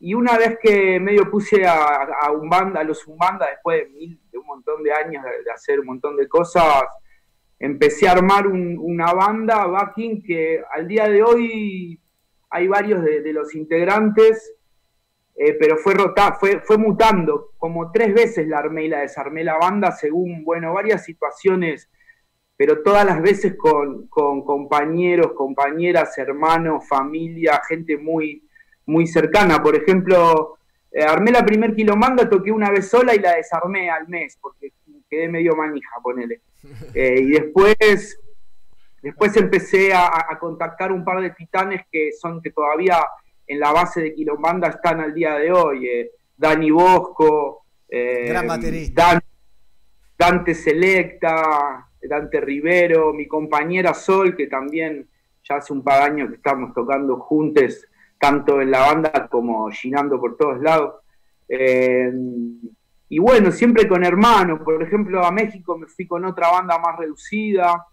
y 0.01 0.15
una 0.15 0.37
vez 0.39 0.59
que 0.63 0.99
medio 0.99 1.31
puse 1.31 1.65
a, 1.67 2.09
a 2.23 2.33
Umbanda, 2.33 2.81
a 2.81 2.85
los 2.85 3.07
Umbanda, 3.07 3.47
después 3.51 3.83
de, 3.85 3.89
mil- 3.91 4.21
de 4.33 4.39
un 4.39 4.47
montón 4.47 4.83
de 4.83 4.93
años 4.93 5.23
de, 5.23 5.51
hacer 5.53 5.79
un 5.81 5.87
montón 5.87 6.17
de 6.17 6.27
cosas, 6.27 6.85
empecé 7.59 8.09
a 8.09 8.13
armar 8.13 8.47
un- 8.47 8.79
una 8.79 9.13
banda, 9.13 9.67
backing, 9.67 10.23
que 10.23 10.63
al 10.73 10.89
día 10.89 11.07
de 11.09 11.23
hoy 11.23 12.01
hay 12.49 12.67
varios 12.67 13.05
de, 13.05 13.33
los 13.33 13.55
integrantes 13.55 14.55
eh, 15.37 15.57
pero 15.59 15.79
fue 15.79 15.95
rota, 15.95 16.35
fue, 16.39 16.61
fue 16.61 16.77
mutando. 16.77 17.53
Como 17.57 17.91
tres 17.93 18.13
veces 18.13 18.47
la 18.47 18.59
armé 18.59 18.85
y 18.85 18.89
la 18.89 19.01
desarmé 19.01 19.43
la 19.45 19.57
banda 19.57 19.91
según, 19.93 20.45
bueno, 20.45 20.75
varias 20.75 21.05
situaciones, 21.05 21.89
pero 22.57 22.83
todas 22.83 23.07
las 23.07 23.23
veces 23.23 23.55
con 23.57 24.07
compañeros, 24.09 25.33
compañeras, 25.33 26.19
hermanos, 26.19 26.87
familia, 26.87 27.61
gente 27.67 27.97
muy, 27.97 28.47
muy 28.91 29.07
cercana. 29.07 29.63
Por 29.63 29.75
ejemplo, 29.77 30.59
eh, 30.93 31.03
armé 31.05 31.31
la 31.31 31.45
primer 31.45 31.75
kilomanda, 31.75 32.29
toqué 32.29 32.51
una 32.53 32.71
vez 32.71 32.89
sola 32.89 33.15
y 33.15 33.19
la 33.21 33.37
desarmé 33.37 33.89
al 33.91 34.09
mes, 34.09 34.37
porque 34.41 34.73
quedé 35.09 35.29
medio 35.29 35.55
manija, 35.57 35.97
ponele. 36.03 36.41
Eh, 36.95 37.21
y 37.23 37.31
después, 37.31 38.19
después 39.03 39.35
empecé 39.37 39.95
a, 39.95 40.09
a 40.29 40.39
contactar 40.39 40.93
un 40.93 41.03
par 41.05 41.23
de 41.23 41.31
titanes 41.31 41.83
que 41.91 42.11
son 42.13 42.43
que 42.43 42.51
todavía 42.51 42.99
en 43.47 43.59
la 43.59 43.73
base 43.73 44.03
de 44.03 44.15
Quilombanda 44.15 44.69
están 44.69 45.01
al 45.01 45.15
día 45.15 45.35
de 45.37 45.51
hoy. 45.53 45.89
eh, 45.89 46.11
Dani 46.37 46.71
Bosco, 46.71 47.65
eh, 47.89 48.27
Gran 48.29 48.47
baterista. 48.47 49.03
Dan- 49.07 49.21
Dante 50.19 50.55
Selecta, 50.55 51.87
Dante 52.03 52.41
Rivero, 52.41 53.13
mi 53.13 53.27
compañera 53.27 53.95
Sol, 53.95 54.37
que 54.37 54.47
también 54.47 55.09
ya 55.43 55.57
hace 55.57 55.73
un 55.73 55.83
par 55.83 56.01
de 56.01 56.05
años 56.11 56.29
que 56.29 56.37
estamos 56.37 56.75
tocando 56.75 57.17
juntos, 57.21 57.87
tanto 58.21 58.61
en 58.61 58.71
la 58.71 58.81
banda 58.81 59.29
como 59.29 59.71
ginando 59.71 60.21
por 60.21 60.37
todos 60.37 60.61
lados. 60.61 60.97
Eh, 61.49 62.13
y 63.09 63.19
bueno, 63.19 63.51
siempre 63.51 63.89
con 63.89 64.05
hermanos. 64.05 64.61
Por 64.61 64.83
ejemplo, 64.83 65.25
a 65.25 65.33
México 65.33 65.77
me 65.77 65.87
fui 65.87 66.07
con 66.07 66.25
otra 66.27 66.51
banda 66.51 66.79
más 66.79 66.99
reducida. 66.99 67.87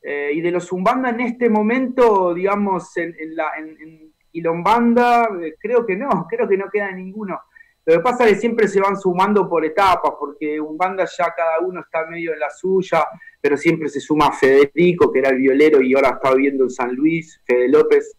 Eh, 0.00 0.30
y 0.34 0.40
de 0.40 0.50
los 0.50 0.66
Zumbanda 0.66 1.10
en 1.10 1.20
este 1.20 1.48
momento, 1.48 2.32
digamos, 2.32 2.96
en, 2.96 3.14
en 3.18 3.36
la, 3.36 3.52
en, 3.58 3.68
en 3.80 4.12
Quilombanda, 4.30 5.28
eh, 5.42 5.54
creo 5.58 5.84
que 5.84 5.96
no, 5.96 6.26
creo 6.28 6.48
que 6.48 6.56
no 6.56 6.70
queda 6.70 6.90
ninguno. 6.92 7.40
Lo 7.84 7.94
que 7.94 8.00
pasa 8.00 8.26
es 8.26 8.34
que 8.34 8.40
siempre 8.40 8.68
se 8.68 8.80
van 8.80 8.96
sumando 8.96 9.48
por 9.48 9.64
etapas, 9.64 10.12
porque 10.18 10.60
Umbanda 10.60 11.04
ya 11.04 11.32
cada 11.36 11.58
uno 11.60 11.80
está 11.80 12.06
medio 12.06 12.32
en 12.32 12.38
la 12.38 12.50
suya, 12.50 13.04
pero 13.40 13.56
siempre 13.56 13.88
se 13.88 14.00
suma 14.00 14.30
Federico, 14.30 15.10
que 15.10 15.18
era 15.18 15.30
el 15.30 15.38
violero 15.38 15.82
y 15.82 15.92
ahora 15.94 16.10
está 16.10 16.32
viviendo 16.32 16.64
en 16.64 16.70
San 16.70 16.94
Luis, 16.94 17.40
Fede 17.44 17.68
López. 17.68 18.16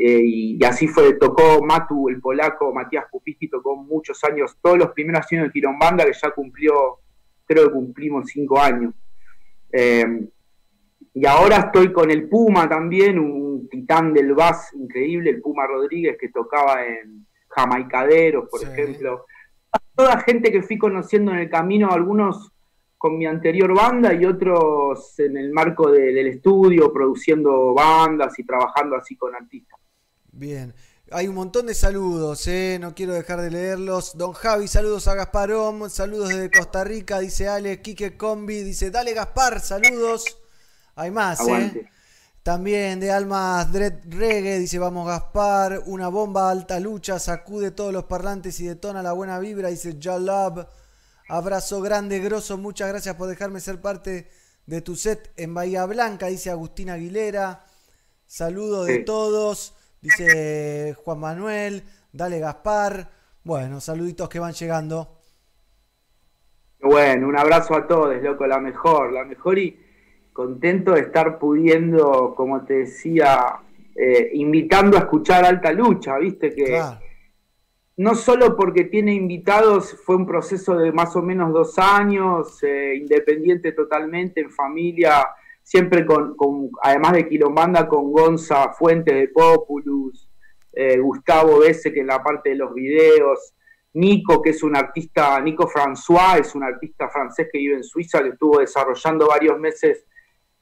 Eh, 0.00 0.20
y, 0.22 0.56
y 0.60 0.64
así 0.64 0.86
fue, 0.86 1.14
tocó 1.14 1.60
Matu, 1.62 2.08
el 2.08 2.20
polaco, 2.20 2.72
Matías 2.72 3.06
Pupiski, 3.10 3.48
tocó 3.48 3.74
muchos 3.76 4.22
años, 4.24 4.56
todos 4.62 4.78
los 4.78 4.90
primeros 4.92 5.26
años 5.32 5.46
de 5.46 5.52
Quilombanda, 5.52 6.04
que 6.04 6.12
ya 6.12 6.30
cumplió, 6.30 6.98
creo 7.44 7.66
que 7.66 7.72
cumplimos 7.72 8.28
cinco 8.30 8.60
años. 8.60 8.94
Eh, 9.72 10.28
y 11.14 11.26
ahora 11.26 11.56
estoy 11.56 11.92
con 11.92 12.10
el 12.12 12.28
Puma 12.28 12.68
también, 12.68 13.18
un 13.18 13.68
titán 13.68 14.12
del 14.14 14.34
bass 14.34 14.72
increíble, 14.74 15.30
el 15.30 15.40
Puma 15.42 15.66
Rodríguez, 15.66 16.16
que 16.20 16.28
tocaba 16.28 16.86
en 16.86 17.26
Jamaicaderos, 17.48 18.48
por 18.48 18.62
ejemplo. 18.62 19.24
Toda 19.96 20.20
gente 20.20 20.52
que 20.52 20.62
fui 20.62 20.78
conociendo 20.78 21.32
en 21.32 21.38
el 21.38 21.50
camino, 21.50 21.90
algunos 21.90 22.52
con 22.96 23.18
mi 23.18 23.26
anterior 23.26 23.74
banda 23.74 24.12
y 24.14 24.24
otros 24.24 25.18
en 25.20 25.36
el 25.36 25.50
marco 25.52 25.90
de- 25.90 26.12
del 26.12 26.28
estudio, 26.28 26.92
produciendo 26.92 27.74
bandas 27.74 28.38
y 28.38 28.44
trabajando 28.44 28.96
así 28.96 29.16
con 29.16 29.34
artistas. 29.34 29.77
Bien. 30.38 30.72
Hay 31.10 31.26
un 31.26 31.34
montón 31.34 31.66
de 31.66 31.74
saludos, 31.74 32.46
¿eh? 32.46 32.78
no 32.80 32.94
quiero 32.94 33.12
dejar 33.12 33.40
de 33.40 33.50
leerlos. 33.50 34.16
Don 34.16 34.32
Javi, 34.32 34.68
saludos 34.68 35.08
a 35.08 35.14
Gasparón, 35.14 35.90
saludos 35.90 36.28
desde 36.28 36.48
Costa 36.48 36.84
Rica, 36.84 37.18
dice 37.18 37.48
Ale, 37.48 37.82
Quique 37.82 38.16
Combi, 38.16 38.62
dice, 38.62 38.92
dale 38.92 39.14
Gaspar, 39.14 39.60
saludos. 39.60 40.24
Hay 40.94 41.10
más, 41.10 41.40
¿eh? 41.48 41.90
También 42.44 43.00
de 43.00 43.10
Almas 43.10 43.72
Dread 43.72 43.94
Reggae, 44.04 44.60
dice, 44.60 44.78
vamos 44.78 45.08
Gaspar, 45.08 45.82
una 45.86 46.06
bomba 46.06 46.50
alta 46.50 46.78
lucha, 46.78 47.18
sacude 47.18 47.72
todos 47.72 47.92
los 47.92 48.04
parlantes 48.04 48.60
y 48.60 48.66
detona 48.66 49.02
la 49.02 49.12
buena 49.12 49.40
vibra, 49.40 49.70
dice 49.70 49.98
Love. 50.00 50.68
Abrazo 51.28 51.80
grande, 51.80 52.20
grosso, 52.20 52.58
muchas 52.58 52.90
gracias 52.90 53.16
por 53.16 53.28
dejarme 53.28 53.58
ser 53.58 53.80
parte 53.80 54.30
de 54.66 54.82
tu 54.82 54.94
set 54.94 55.32
en 55.36 55.52
Bahía 55.52 55.84
Blanca, 55.86 56.26
dice 56.26 56.50
Agustín 56.50 56.90
Aguilera. 56.90 57.66
Saludo 58.26 58.84
de 58.84 58.98
todos, 58.98 59.74
dice 60.00 60.94
Juan 61.04 61.20
Manuel, 61.20 61.82
dale 62.12 62.38
Gaspar. 62.38 63.10
Bueno, 63.44 63.80
saluditos 63.80 64.28
que 64.28 64.38
van 64.38 64.52
llegando. 64.52 65.18
Bueno, 66.80 67.28
un 67.28 67.36
abrazo 67.36 67.74
a 67.74 67.86
todos, 67.86 68.22
loco, 68.22 68.46
la 68.46 68.60
mejor, 68.60 69.12
la 69.12 69.24
mejor 69.24 69.58
y 69.58 69.78
contento 70.32 70.92
de 70.92 71.00
estar 71.00 71.38
pudiendo, 71.38 72.34
como 72.36 72.64
te 72.64 72.74
decía, 72.74 73.60
eh, 73.94 74.30
invitando 74.34 74.96
a 74.96 75.00
escuchar 75.00 75.44
Alta 75.44 75.72
Lucha, 75.72 76.16
viste 76.18 76.54
que 76.54 76.80
no 77.96 78.14
solo 78.14 78.56
porque 78.56 78.84
tiene 78.84 79.12
invitados, 79.12 79.96
fue 80.04 80.14
un 80.14 80.24
proceso 80.24 80.76
de 80.76 80.92
más 80.92 81.16
o 81.16 81.22
menos 81.22 81.52
dos 81.52 81.76
años, 81.80 82.62
eh, 82.62 82.94
independiente 82.94 83.72
totalmente, 83.72 84.40
en 84.40 84.50
familia, 84.50 85.26
siempre 85.68 86.06
con, 86.06 86.34
con- 86.34 86.70
además 86.82 87.12
de 87.12 87.28
Quilombanda, 87.28 87.86
con 87.86 88.10
Gonza 88.10 88.72
Fuentes 88.72 89.14
de 89.14 89.28
Populus, 89.28 90.30
eh, 90.72 90.96
Gustavo 90.98 91.58
Besse, 91.58 91.92
que 91.92 92.00
en 92.00 92.06
la 92.06 92.22
parte 92.22 92.48
de 92.50 92.56
los 92.56 92.72
videos, 92.72 93.52
Nico, 93.92 94.40
que 94.40 94.50
es 94.50 94.62
un 94.62 94.74
artista, 94.76 95.38
Nico 95.42 95.68
François, 95.68 96.40
es 96.40 96.54
un 96.54 96.64
artista 96.64 97.10
francés 97.10 97.48
que 97.52 97.58
vive 97.58 97.74
en 97.76 97.84
Suiza, 97.84 98.22
que 98.22 98.30
estuvo 98.30 98.60
desarrollando 98.60 99.28
varios 99.28 99.58
meses 99.58 100.06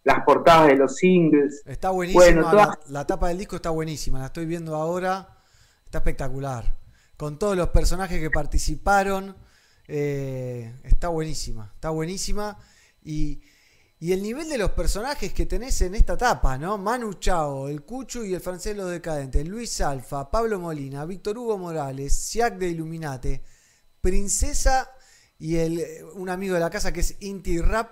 las 0.03 0.25
portadas 0.25 0.67
de 0.69 0.75
los 0.77 0.97
singles. 0.97 1.63
Está 1.67 1.91
buenísima, 1.91 2.25
Bueno, 2.25 2.53
la, 2.53 2.79
la 2.89 3.07
tapa 3.07 3.29
del 3.29 3.39
disco 3.39 3.55
está 3.57 3.71
buenísima, 3.71 4.19
la 4.19 4.27
estoy 4.27 4.47
viendo 4.47 4.75
ahora, 4.75 5.39
está 5.85 5.99
espectacular. 5.99 6.65
Con 7.17 7.39
todos 7.39 7.57
los 7.57 7.69
personajes 7.69 8.21
que 8.21 8.31
participaron, 8.31 9.37
eh, 9.87 10.75
está 10.83 11.09
buenísima, 11.09 11.71
está 11.75 11.91
buenísima. 11.91 12.59
Y, 13.05 13.41
y 13.99 14.13
el 14.13 14.23
nivel 14.23 14.49
de 14.49 14.59
los 14.59 14.73
personajes 14.73 15.33
que 15.33 15.47
tenés 15.47 15.81
en 15.81 15.95
esta 15.95 16.17
tapa, 16.17 16.59
¿no? 16.59 16.77
Manu 16.77 17.15
Chao, 17.15 17.69
el 17.69 17.83
Cuchu 17.83 18.25
y 18.25 18.35
el 18.35 18.41
francés 18.41 18.77
Los 18.77 18.91
Decadentes, 18.91 19.49
Luis 19.49 19.81
Alfa, 19.81 20.31
Pablo 20.31 20.61
Molina, 20.61 21.07
Víctor 21.07 21.39
Hugo 21.39 21.57
Morales, 21.57 22.13
Siak 22.13 22.59
de 22.59 22.69
Illuminate, 22.69 23.43
Princesa 24.03 24.91
y 25.39 25.57
el, 25.57 25.83
un 26.15 26.29
amigo 26.29 26.55
de 26.55 26.61
la 26.61 26.71
casa 26.71 26.93
que 26.93 27.01
es 27.01 27.17
Inti 27.21 27.59
Rap. 27.61 27.91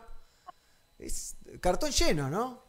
Es 0.99 1.37
cartón 1.61 1.91
lleno, 1.91 2.29
¿no? 2.29 2.63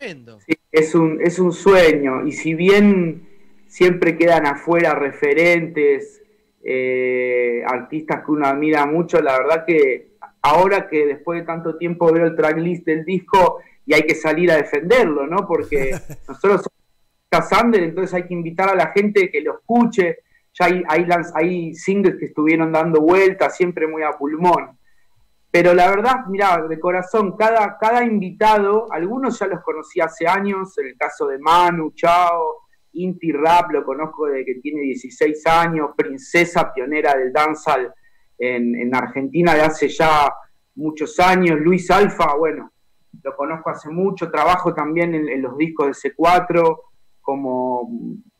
Sí, 0.00 0.54
es 0.72 0.94
un, 0.94 1.20
es 1.22 1.38
un 1.38 1.52
sueño. 1.52 2.26
Y 2.26 2.32
si 2.32 2.54
bien 2.54 3.28
siempre 3.66 4.16
quedan 4.16 4.46
afuera 4.46 4.94
referentes, 4.94 6.22
eh, 6.62 7.62
artistas 7.66 8.24
que 8.24 8.30
uno 8.30 8.46
admira 8.46 8.86
mucho, 8.86 9.20
la 9.20 9.38
verdad 9.38 9.64
que 9.66 10.13
ahora 10.44 10.88
que 10.88 11.06
después 11.06 11.40
de 11.40 11.46
tanto 11.46 11.76
tiempo 11.76 12.12
veo 12.12 12.26
el 12.26 12.36
tracklist 12.36 12.84
del 12.84 13.04
disco 13.04 13.60
y 13.86 13.94
hay 13.94 14.02
que 14.02 14.14
salir 14.14 14.50
a 14.50 14.56
defenderlo, 14.56 15.26
¿no? 15.26 15.46
Porque 15.46 15.92
nosotros 16.28 16.62
somos 16.62 17.48
Sander, 17.48 17.82
entonces 17.82 18.14
hay 18.14 18.26
que 18.28 18.34
invitar 18.34 18.68
a 18.68 18.76
la 18.76 18.88
gente 18.92 19.28
que 19.30 19.40
lo 19.40 19.54
escuche. 19.54 20.18
Ya 20.56 20.66
hay, 20.66 20.84
hay, 20.86 21.04
lanz- 21.04 21.32
hay 21.34 21.74
singles 21.74 22.16
que 22.16 22.26
estuvieron 22.26 22.70
dando 22.70 23.00
vueltas, 23.00 23.56
siempre 23.56 23.88
muy 23.88 24.02
a 24.04 24.12
pulmón. 24.12 24.78
Pero 25.50 25.74
la 25.74 25.88
verdad, 25.90 26.26
mira, 26.28 26.64
de 26.68 26.78
corazón, 26.78 27.36
cada, 27.36 27.76
cada 27.80 28.04
invitado, 28.04 28.86
algunos 28.92 29.38
ya 29.38 29.46
los 29.46 29.62
conocí 29.62 30.00
hace 30.00 30.28
años, 30.28 30.76
en 30.78 30.88
el 30.88 30.96
caso 30.96 31.26
de 31.26 31.38
Manu, 31.38 31.92
Chao, 31.94 32.58
Inti 32.92 33.32
Rap, 33.32 33.72
lo 33.72 33.84
conozco 33.84 34.26
desde 34.26 34.44
que 34.44 34.54
tiene 34.60 34.82
16 34.82 35.46
años, 35.46 35.90
Princesa, 35.96 36.72
pionera 36.72 37.14
del 37.16 37.32
dancehall 37.32 37.92
en, 38.38 38.74
en 38.74 38.94
Argentina 38.94 39.54
de 39.54 39.62
hace 39.62 39.88
ya 39.88 40.32
muchos 40.74 41.18
años, 41.20 41.60
Luis 41.60 41.90
Alfa, 41.90 42.34
bueno, 42.34 42.72
lo 43.22 43.36
conozco 43.36 43.70
hace 43.70 43.88
mucho, 43.90 44.30
trabajo 44.30 44.74
también 44.74 45.14
en, 45.14 45.42
los 45.42 45.56
discos 45.56 45.86
de 46.02 46.10
C4 46.10 46.80
como 47.20 47.88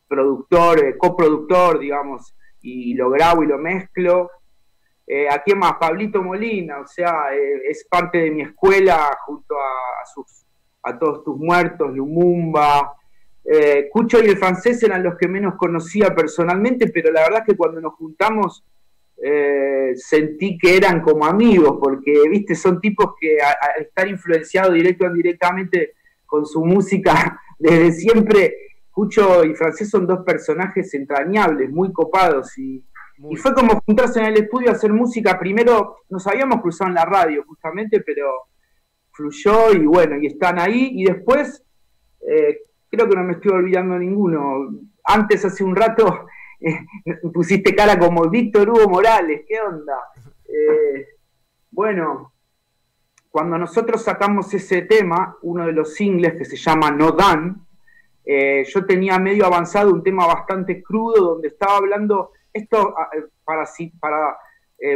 productor, 0.09 0.85
eh, 0.85 0.99
coproductor, 0.99 1.79
digamos, 1.79 2.35
y 2.61 2.95
lo 2.95 3.11
grabo 3.11 3.43
y 3.43 3.47
lo 3.47 3.59
mezclo. 3.59 4.31
Eh, 5.07 5.29
¿A 5.29 5.43
quién 5.43 5.59
más? 5.59 5.75
Pablito 5.75 6.23
Molina, 6.23 6.81
o 6.81 6.87
sea, 6.87 7.35
eh, 7.35 7.63
es 7.69 7.87
parte 7.89 8.19
de 8.19 8.31
mi 8.31 8.43
escuela 8.43 9.11
junto 9.27 9.55
a, 9.55 10.01
a 10.01 10.05
a 10.85 10.99
todos 10.99 11.25
tus 11.25 11.37
muertos, 11.37 11.95
Lumumba. 11.95 12.95
Eh, 13.45 13.89
Cucho 13.91 14.23
y 14.23 14.29
el 14.29 14.39
francés 14.39 14.83
eran 14.83 15.03
los 15.03 15.17
que 15.17 15.29
menos 15.29 15.55
conocía 15.57 16.15
personalmente, 16.15 16.89
pero 16.89 17.11
la 17.11 17.23
verdad 17.23 17.41
es 17.41 17.47
que 17.47 17.57
cuando 17.57 17.81
nos 17.81 17.95
juntamos 17.95 18.65
eh, 19.27 19.95
sentí 19.97 20.59
que 20.59 20.77
eran 20.77 21.01
como 21.01 21.25
amigos, 21.25 21.79
porque, 21.81 22.29
viste, 22.29 22.55
son 22.55 22.79
tipos 22.79 23.15
que 23.19 23.39
al 23.41 23.83
estar 23.83 24.07
influenciados 24.07 24.75
directo 24.75 25.07
o 25.07 25.09
indirectamente 25.09 25.95
con 26.27 26.45
su 26.45 26.63
música 26.63 27.41
desde 27.59 27.93
siempre, 27.93 28.55
Cucho 28.91 29.43
y 29.45 29.55
Francés 29.55 29.89
son 29.89 30.07
dos 30.07 30.21
personajes 30.27 30.93
entrañables, 30.93 31.71
muy 31.71 31.91
copados 31.91 32.59
y, 32.59 32.85
y 33.31 33.37
fue 33.37 33.55
como 33.55 33.81
juntarse 33.87 34.21
en 34.21 34.27
el 34.27 34.37
estudio 34.37 34.69
a 34.69 34.73
hacer 34.73 34.93
música. 34.93 35.39
Primero 35.39 35.97
nos 36.11 36.27
habíamos 36.27 36.61
cruzado 36.61 36.91
en 36.91 36.97
la 36.97 37.07
radio 37.07 37.45
justamente, 37.47 38.01
pero 38.01 38.29
fluyó 39.11 39.73
y 39.73 39.87
bueno, 39.87 40.17
y 40.21 40.27
están 40.27 40.59
ahí. 40.59 40.91
Y 40.93 41.05
después, 41.05 41.65
eh, 42.29 42.59
creo 42.91 43.09
que 43.09 43.17
no 43.17 43.25
me 43.25 43.33
estoy 43.33 43.53
olvidando 43.53 43.99
ninguno. 43.99 44.69
antes, 45.05 45.45
hace 45.47 45.65
un 45.65 45.75
rato, 45.75 46.27
pusiste 47.33 47.75
cara 47.75 47.99
como 47.99 48.29
Víctor 48.31 48.71
Hugo 48.71 48.89
Morales, 48.89 49.43
¿qué 49.47 49.61
onda? 49.61 49.95
Eh, 50.47 51.07
bueno, 51.71 52.33
cuando 53.31 53.59
nosotros 53.59 54.03
sacamos 54.03 54.53
ese 54.55 54.83
tema, 54.83 55.37
uno 55.43 55.67
de 55.67 55.73
los 55.73 55.95
singles 55.95 56.35
que 56.35 56.45
se 56.45 56.57
llama 56.57 56.91
No 56.91 57.13
Dan, 57.13 57.67
eh, 58.25 58.65
yo 58.67 58.87
tenía 58.87 59.19
medio 59.19 59.45
avanzado 59.45 59.93
un 59.93 60.03
tema 60.03 60.27
bastante 60.27 60.83
crudo 60.83 61.33
donde 61.35 61.49
estaba 61.49 61.77
hablando, 61.79 62.33
esto 62.53 62.95
eh, 63.15 63.25
para, 63.45 63.65
para 64.01 64.39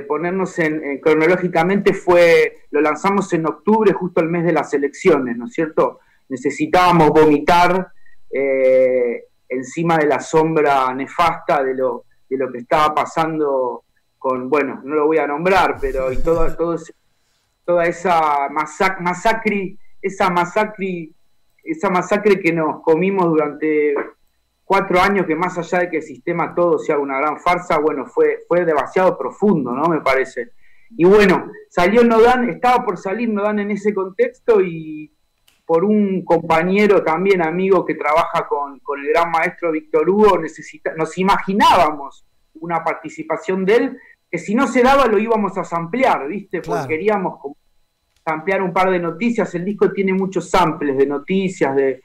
ponernos 0.07 0.59
en, 0.59 0.85
en- 0.85 1.01
cronológicamente 1.01 1.93
fue, 1.95 2.59
lo 2.71 2.81
lanzamos 2.81 3.33
en 3.33 3.47
octubre, 3.47 3.93
justo 3.93 4.21
el 4.21 4.29
mes 4.29 4.45
de 4.45 4.53
las 4.53 4.73
elecciones, 4.75 5.37
¿no 5.37 5.47
es 5.47 5.53
cierto? 5.55 6.01
Necesitábamos 6.29 7.11
vomitar 7.11 7.89
eh, 8.31 9.25
encima 9.49 9.97
de 9.99 10.07
la 10.07 10.21
sombra 10.21 10.93
nefasta 10.95 11.63
de 11.63 11.75
lo, 11.75 12.05
de 12.29 12.37
lo 12.37 12.51
que 12.53 12.59
estaba 12.59 12.95
pasando 12.95 13.85
con, 14.19 14.49
bueno, 14.51 14.81
no 14.85 14.95
lo 14.97 15.07
voy 15.07 15.19
a 15.19 15.27
nombrar, 15.27 15.77
pero 15.81 16.13
y 16.13 16.19
todo, 16.23 16.55
todo 16.57 16.75
ese- 16.75 16.95
toda 17.65 17.85
esa 17.85 18.49
masac- 18.49 18.99
masacre, 19.01 19.77
esa 20.01 20.31
masacre, 20.31 21.11
esa 21.63 21.91
masacre 21.91 22.41
que 22.41 22.53
nos 22.53 22.81
comimos 22.83 23.27
durante 23.27 23.95
cuatro 24.65 25.01
años, 25.01 25.27
que 25.27 25.35
más 25.37 25.57
allá 25.59 25.81
de 25.81 25.91
que 25.91 25.97
el 25.99 26.03
sistema 26.03 26.55
todo 26.55 26.79
sea 26.79 26.99
una 26.99 27.19
gran 27.19 27.39
farsa, 27.41 27.79
bueno, 27.79 28.07
fue, 28.07 28.39
fue 28.49 28.65
demasiado 28.65 29.17
profundo, 29.19 29.73
¿no? 29.73 29.89
Me 29.89 30.01
parece. 30.01 30.53
Y 30.97 31.05
bueno, 31.05 31.51
salió 31.69 32.03
Nodan, 32.05 32.49
estaba 32.49 32.85
por 32.85 32.97
salir 32.97 33.29
Nodan 33.29 33.59
en 33.59 33.71
ese 33.71 33.93
contexto 33.93 34.61
y 34.63 35.13
por 35.69 35.85
un 35.85 36.25
compañero 36.25 37.05
también 37.05 37.43
amigo 37.43 37.85
que 37.85 37.95
trabaja 37.95 38.47
con, 38.49 38.79
con 38.81 38.99
el 39.01 39.09
gran 39.09 39.31
maestro 39.31 39.71
Víctor 39.71 40.09
Hugo, 40.09 40.39
necesita, 40.39 40.95
nos 40.97 41.19
imaginábamos 41.19 42.25
una 42.55 42.83
participación 42.83 43.67
de 43.67 43.77
él, 43.77 43.99
que 44.31 44.39
si 44.39 44.55
no 44.55 44.67
se 44.67 44.83
daba 44.83 45.05
lo 45.07 45.19
íbamos 45.19 45.59
a 45.59 45.65
samplear, 45.65 46.27
¿viste? 46.27 46.59
Porque 46.63 46.71
Claro. 46.71 46.89
queríamos 46.89 47.35
samplear 48.25 48.63
un 48.63 48.73
par 48.73 48.91
de 48.91 48.99
noticias, 48.99 49.55
el 49.57 49.67
disco 49.67 49.93
tiene 49.93 50.15
muchos 50.15 50.49
samples 50.49 50.97
de 50.97 51.07
noticias, 51.07 51.77
de, 51.77 52.01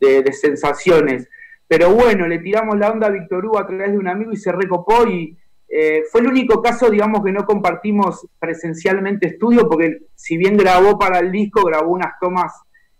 de- 0.00 0.22
de 0.24 0.32
sensaciones, 0.32 1.28
pero 1.68 1.90
bueno, 1.94 2.26
le 2.26 2.40
tiramos 2.40 2.76
la 2.76 2.90
onda 2.90 3.06
a 3.06 3.10
Víctor 3.10 3.46
Hugo 3.46 3.60
a 3.60 3.66
través 3.66 3.92
de 3.92 3.98
un 3.98 4.08
amigo 4.08 4.32
y 4.32 4.36
se 4.36 4.50
recopó 4.50 5.06
y 5.06 5.38
eh, 5.68 6.02
fue 6.10 6.20
el 6.20 6.26
único 6.26 6.60
caso, 6.60 6.90
digamos, 6.90 7.24
que 7.24 7.30
no 7.32 7.44
compartimos 7.46 8.26
presencialmente 8.40 9.28
estudio, 9.28 9.68
porque 9.68 9.98
si 10.16 10.36
bien 10.36 10.56
grabó 10.56 10.98
para 10.98 11.20
el 11.20 11.30
disco, 11.30 11.62
grabó 11.64 11.92
unas 11.92 12.14
tomas 12.20 12.52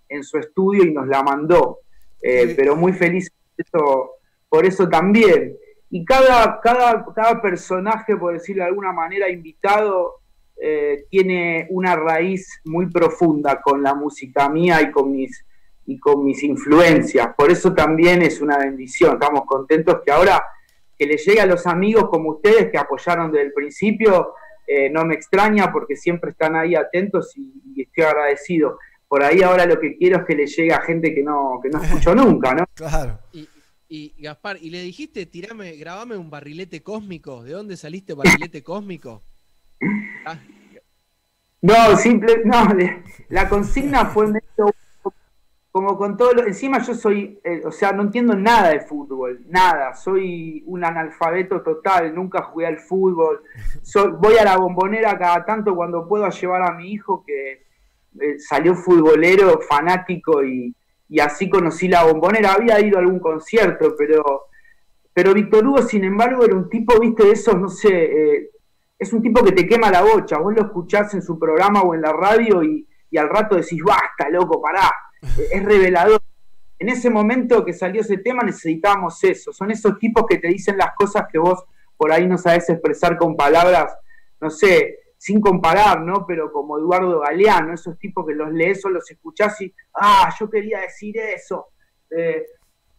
en 0.08 0.23
su 0.23 0.39
estudio 0.39 0.84
y 0.84 0.92
nos 0.92 1.07
la 1.07 1.23
mandó. 1.23 1.81
Eh, 2.23 2.49
Sí. 2.49 2.55
Pero 2.57 2.76
muy 2.76 2.92
feliz 2.92 3.31
por 3.31 3.66
eso, 3.66 4.10
por 4.49 4.66
eso 4.66 4.89
también. 4.89 5.57
Y 5.91 6.05
cada, 6.05 6.60
cada, 6.60 7.05
cada 7.15 7.41
personaje, 7.41 8.16
por 8.16 8.33
decirlo 8.33 8.62
de 8.62 8.70
alguna 8.70 8.92
manera, 8.92 9.28
invitado, 9.28 10.20
eh, 10.60 11.05
tiene 11.10 11.66
una 11.70 11.97
raíz 11.97 12.60
muy 12.65 12.86
profunda 12.91 13.60
con 13.60 13.83
la 13.83 13.94
música 13.94 14.49
mía 14.49 14.81
y 14.83 14.91
con 14.91 15.12
mis 15.12 15.44
y 15.86 15.99
con 15.99 16.24
mis 16.24 16.42
influencias. 16.42 17.28
Por 17.36 17.50
eso 17.50 17.74
también 17.74 18.23
es 18.23 18.41
una 18.41 18.58
bendición. 18.58 19.15
Estamos 19.15 19.42
contentos 19.47 20.00
que 20.05 20.10
ahora 20.10 20.42
que 20.99 21.07
le 21.07 21.16
llegue 21.16 21.41
a 21.41 21.47
los 21.47 21.66
amigos 21.66 22.08
como 22.08 22.31
ustedes 22.31 22.70
que 22.70 22.78
apoyaron 22.78 23.31
desde 23.31 23.47
el 23.47 23.52
principio, 23.52 24.34
eh, 24.66 24.89
no 24.91 25.05
me 25.05 25.15
extraña 25.15 25.70
porque 25.73 25.97
siempre 25.97 26.31
están 26.31 26.57
ahí 26.57 26.74
atentos 26.74 27.36
y, 27.36 27.52
y 27.74 27.83
estoy 27.83 28.05
agradecido. 28.05 28.78
Por 29.15 29.23
ahí 29.23 29.43
ahora 29.43 29.65
lo 29.65 29.78
que 29.78 29.97
quiero 29.97 30.18
es 30.18 30.25
que 30.25 30.34
le 30.34 30.44
llegue 30.44 30.73
a 30.75 30.81
gente 30.81 31.15
que 31.15 31.23
no, 31.23 31.60
que 31.62 31.68
no 31.68 31.81
escuchó 31.81 32.15
nunca, 32.17 32.52
¿no? 32.52 32.65
Claro. 32.75 33.20
Y, 33.33 33.49
y 33.89 34.12
Gaspar, 34.20 34.57
¿y 34.60 34.70
le 34.70 34.81
dijiste, 34.83 35.25
tirame, 35.26 35.76
grabame 35.76 36.17
un 36.17 36.31
barrilete 36.31 36.83
cósmico? 36.83 37.44
¿De 37.44 37.52
dónde 37.52 37.76
saliste 37.76 38.12
barrilete 38.12 38.65
cósmico? 38.65 39.23
Ah, 40.26 40.36
No, 41.62 41.97
simple, 41.97 42.43
no, 42.44 42.75
le- 42.75 43.05
la 43.28 43.49
consigna 43.49 44.07
fue 44.07 44.26
medio 44.26 44.75
como 45.70 45.97
con 45.97 46.17
todo 46.17 46.33
lo, 46.33 46.47
encima 46.49 46.81
yo 46.83 46.93
soy, 46.94 47.39
eh, 47.44 47.62
o 47.65 47.70
sea, 47.70 47.93
no 47.93 48.02
entiendo 48.02 48.34
nada 48.34 48.70
de 48.70 48.81
fútbol, 48.81 49.44
nada, 49.47 49.94
soy 49.94 50.65
un 50.67 50.84
analfabeto 50.84 51.62
total, 51.62 52.12
nunca 52.17 52.43
jugué 52.43 52.67
al 52.67 52.78
fútbol, 52.81 53.44
Soy- 53.83 54.10
voy 54.18 54.36
a 54.39 54.44
la 54.44 54.57
bombonera 54.57 55.17
cada 55.17 55.44
tanto 55.44 55.75
cuando 55.76 56.09
puedo 56.09 56.25
a 56.25 56.31
llevar 56.31 56.62
a 56.62 56.73
mi 56.73 56.93
hijo 56.93 57.25
que 57.25 57.64
eh, 58.20 58.39
salió 58.39 58.75
futbolero, 58.75 59.60
fanático 59.60 60.44
y, 60.44 60.75
y 61.09 61.20
así 61.20 61.49
conocí 61.49 61.89
la 61.89 62.05
bombonera, 62.05 62.52
había 62.52 62.81
ido 62.81 62.99
a 62.99 63.01
algún 63.01 63.20
concierto, 63.20 63.94
pero, 63.97 64.47
pero 65.12 65.34
Víctor 65.34 65.67
Hugo, 65.67 65.83
sin 65.83 66.05
embargo, 66.05 66.44
era 66.44 66.55
un 66.55 66.68
tipo, 66.68 66.99
viste, 66.99 67.25
de 67.25 67.33
esos, 67.33 67.59
no 67.59 67.68
sé, 67.68 67.89
eh, 67.93 68.51
es 68.99 69.12
un 69.12 69.23
tipo 69.23 69.44
que 69.44 69.52
te 69.52 69.67
quema 69.67 69.91
la 69.91 70.02
bocha. 70.02 70.39
Vos 70.39 70.55
lo 70.55 70.62
escuchás 70.62 71.15
en 71.15 71.23
su 71.23 71.39
programa 71.39 71.83
o 71.83 71.94
en 71.94 72.02
la 72.02 72.12
radio 72.12 72.62
y, 72.62 72.86
y 73.10 73.18
al 73.18 73.28
rato 73.28 73.57
decís, 73.57 73.83
basta, 73.83 74.28
loco, 74.31 74.60
pará. 74.60 74.91
Es 75.52 75.65
revelador. 75.65 76.20
En 76.78 76.89
ese 76.89 77.09
momento 77.09 77.65
que 77.65 77.73
salió 77.73 78.01
ese 78.01 78.18
tema 78.18 78.43
necesitábamos 78.43 79.23
eso. 79.25 79.52
Son 79.52 79.70
esos 79.70 79.99
tipos 79.99 80.25
que 80.28 80.39
te 80.39 80.49
dicen 80.49 80.76
las 80.76 80.94
cosas 80.97 81.26
que 81.31 81.39
vos 81.39 81.65
por 81.97 82.12
ahí 82.12 82.26
no 82.26 82.36
sabés 82.36 82.68
expresar 82.68 83.17
con 83.17 83.36
palabras, 83.36 83.97
no 84.41 84.51
sé, 84.51 84.99
sin 85.25 85.41
comparar, 85.41 86.03
¿no? 86.03 86.27
Pero 86.27 86.53
como 86.53 86.77
Eduardo 86.77 87.20
Galeano, 87.20 87.73
esos 87.73 87.99
tipos 87.99 88.27
que 88.27 88.35
los 88.35 88.53
lees 88.53 88.85
o 88.85 88.91
los 88.91 89.11
escuchás 89.11 89.59
y, 89.62 89.75
ah, 89.94 90.28
yo 90.39 90.51
quería 90.51 90.81
decir 90.81 91.17
eso. 91.17 91.69
Eh, 92.11 92.44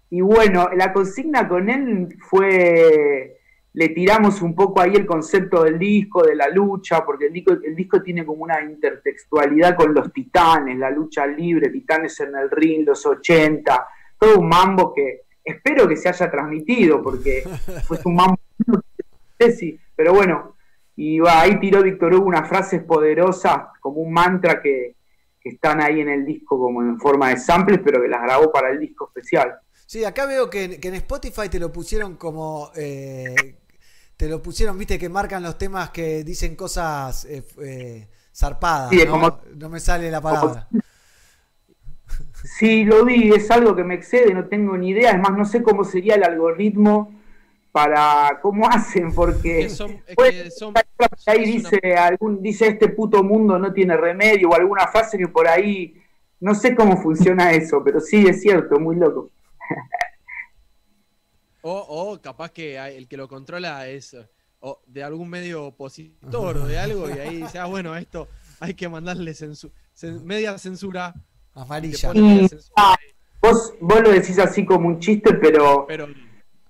y 0.09 0.21
bueno, 0.21 0.69
la 0.75 0.91
consigna 0.91 1.47
con 1.47 1.69
él 1.69 2.17
fue, 2.27 3.37
le 3.73 3.89
tiramos 3.89 4.41
un 4.41 4.55
poco 4.55 4.81
ahí 4.81 4.95
el 4.95 5.05
concepto 5.05 5.65
del 5.65 5.77
disco, 5.77 6.23
de 6.23 6.35
la 6.35 6.49
lucha, 6.49 7.05
porque 7.05 7.27
el 7.27 7.33
disco, 7.33 7.53
el 7.63 7.75
disco 7.75 8.01
tiene 8.01 8.25
como 8.25 8.43
una 8.43 8.59
intertextualidad 8.59 9.75
con 9.75 9.93
los 9.93 10.11
titanes, 10.11 10.79
la 10.79 10.89
lucha 10.89 11.27
libre, 11.27 11.69
titanes 11.69 12.19
en 12.21 12.35
el 12.35 12.49
ring, 12.49 12.87
los 12.87 13.05
80, 13.05 13.87
todo 14.17 14.39
un 14.39 14.49
mambo 14.49 14.91
que 14.95 15.25
espero 15.43 15.87
que 15.87 15.95
se 15.95 16.09
haya 16.09 16.31
transmitido, 16.31 17.03
porque 17.03 17.43
fue 17.87 17.99
un 18.03 18.15
mambo, 18.15 18.39
pero 19.95 20.11
bueno, 20.11 20.54
y 20.95 21.19
va, 21.19 21.41
ahí 21.41 21.59
tiró 21.59 21.83
Víctor 21.83 22.13
Hugo 22.13 22.25
unas 22.27 22.47
frases 22.47 22.83
poderosas, 22.83 23.57
como 23.81 24.01
un 24.01 24.13
mantra 24.13 24.61
que, 24.61 24.95
que 25.39 25.49
están 25.49 25.81
ahí 25.81 26.01
en 26.01 26.09
el 26.09 26.25
disco 26.25 26.57
como 26.59 26.81
en 26.81 26.99
forma 26.99 27.29
de 27.29 27.37
samples, 27.37 27.79
pero 27.83 28.01
que 28.01 28.07
las 28.07 28.21
grabó 28.23 28.51
para 28.51 28.69
el 28.71 28.79
disco 28.79 29.07
especial. 29.07 29.55
Sí, 29.85 30.03
acá 30.03 30.25
veo 30.25 30.49
que, 30.49 30.79
que 30.79 30.87
en 30.87 30.95
Spotify 30.95 31.49
te 31.49 31.59
lo 31.59 31.71
pusieron 31.71 32.15
como. 32.15 32.71
eh, 32.75 33.35
te 34.17 34.29
lo 34.29 34.41
pusieron, 34.41 34.77
viste, 34.77 34.97
que 34.97 35.09
marcan 35.09 35.43
los 35.43 35.57
temas 35.57 35.89
que 35.91 36.23
dicen 36.23 36.55
cosas 36.55 37.25
eh, 37.25 37.43
eh, 37.61 38.07
zarpadas. 38.33 38.89
Sí, 38.91 39.05
¿no? 39.05 39.11
como- 39.11 39.39
no 39.55 39.69
me 39.69 39.79
sale 39.79 40.09
la 40.09 40.21
palabra. 40.21 40.67
Sí, 42.43 42.85
lo 42.85 43.03
vi, 43.05 43.29
es 43.33 43.49
algo 43.51 43.75
que 43.75 43.83
me 43.83 43.95
excede, 43.95 44.33
no 44.33 44.45
tengo 44.47 44.77
ni 44.77 44.89
idea, 44.89 45.11
es 45.11 45.19
más, 45.19 45.31
no 45.37 45.45
sé 45.45 45.63
cómo 45.63 45.83
sería 45.83 46.15
el 46.15 46.23
algoritmo 46.23 47.14
para 47.75 48.39
cómo 48.41 48.65
hacen, 48.71 49.13
porque 49.13 49.63
que 49.63 49.69
son- 49.69 50.01
es 50.07 50.15
que 50.15 50.49
son- 50.51 50.73
ahí 51.25 51.43
dice 51.45 51.77
algún 51.97 52.41
dice 52.41 52.67
este 52.69 52.87
puto 52.87 53.21
mundo 53.21 53.59
no 53.59 53.73
tiene 53.73 53.97
remedio 53.97 54.47
o 54.49 54.55
alguna 54.55 54.87
frase 54.87 55.17
que 55.17 55.27
por 55.27 55.45
ahí 55.45 56.01
no 56.39 56.55
sé 56.55 56.73
cómo 56.73 56.95
funciona 57.03 57.51
eso, 57.51 57.83
pero 57.83 57.99
sí 57.99 58.25
es 58.25 58.39
cierto, 58.41 58.79
muy 58.79 58.95
loco. 58.95 59.29
O, 61.63 61.73
o 62.13 62.21
capaz 62.21 62.51
que 62.51 62.77
el 62.77 63.09
que 63.09 63.17
lo 63.17 63.27
controla 63.27 63.85
es 63.89 64.15
o 64.61 64.79
de 64.87 65.03
algún 65.03 65.29
medio 65.29 65.65
opositor 65.65 66.57
o 66.57 66.65
de 66.67 66.79
algo, 66.79 67.09
y 67.09 67.19
ahí 67.19 67.41
dice, 67.41 67.59
ah, 67.59 67.65
bueno, 67.65 67.93
esto 67.97 68.29
hay 68.61 68.73
que 68.73 68.87
mandarle 68.87 69.31
censu- 69.33 69.71
cen- 69.93 70.21
media 70.23 70.57
censura. 70.57 71.13
Amarilla. 71.53 71.97
Te 71.97 72.07
pone 72.07 72.21
media 72.21 72.43
Y, 72.43 72.47
censura, 72.49 72.73
ah, 72.77 72.95
vos, 73.41 73.73
vos 73.81 74.01
lo 74.01 74.11
decís 74.11 74.39
así 74.39 74.65
como 74.65 74.87
un 74.87 74.99
chiste, 74.99 75.33
pero 75.33 75.85
pero 75.87 76.07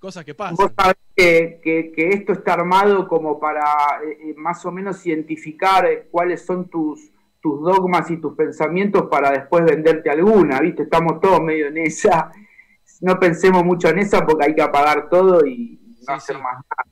cosas 0.06 0.24
que 0.24 0.36
pasan. 0.36 0.56
Vos 0.56 0.72
sabés 0.78 0.96
que, 1.16 1.60
que- 1.64 1.92
que 1.96 2.10
esto 2.10 2.34
está 2.34 2.54
armado 2.54 3.08
como 3.08 3.40
para 3.40 3.64
eh, 4.06 4.30
eh, 4.30 4.34
más 4.38 4.64
o 4.66 4.72
menos 4.72 5.04
identificar 5.06 5.86
eh, 5.88 6.08
cuáles 6.12 6.46
son 6.46 6.70
tus, 6.70 7.10
tus 7.42 7.60
dogmas 7.62 8.10
y 8.12 8.18
tus 8.18 8.36
pensamientos 8.36 9.08
para 9.10 9.32
después 9.32 9.66
venderte 9.66 10.10
alguna, 10.12 10.60
¿viste? 10.60 10.84
Estamos 10.84 11.20
todos 11.20 11.42
medio 11.42 11.68
en 11.68 11.78
esa. 11.78 12.32
No 13.02 13.20
pensemos 13.20 13.64
mucho 13.66 13.90
en 13.90 13.98
esa 14.00 14.26
porque 14.26 14.46
hay 14.46 14.54
que 14.56 14.62
apagar 14.62 15.10
todo 15.10 15.44
y 15.46 15.80
no 16.08 16.14
hacer 16.14 16.36
más 16.38 16.54
nada. 16.54 16.86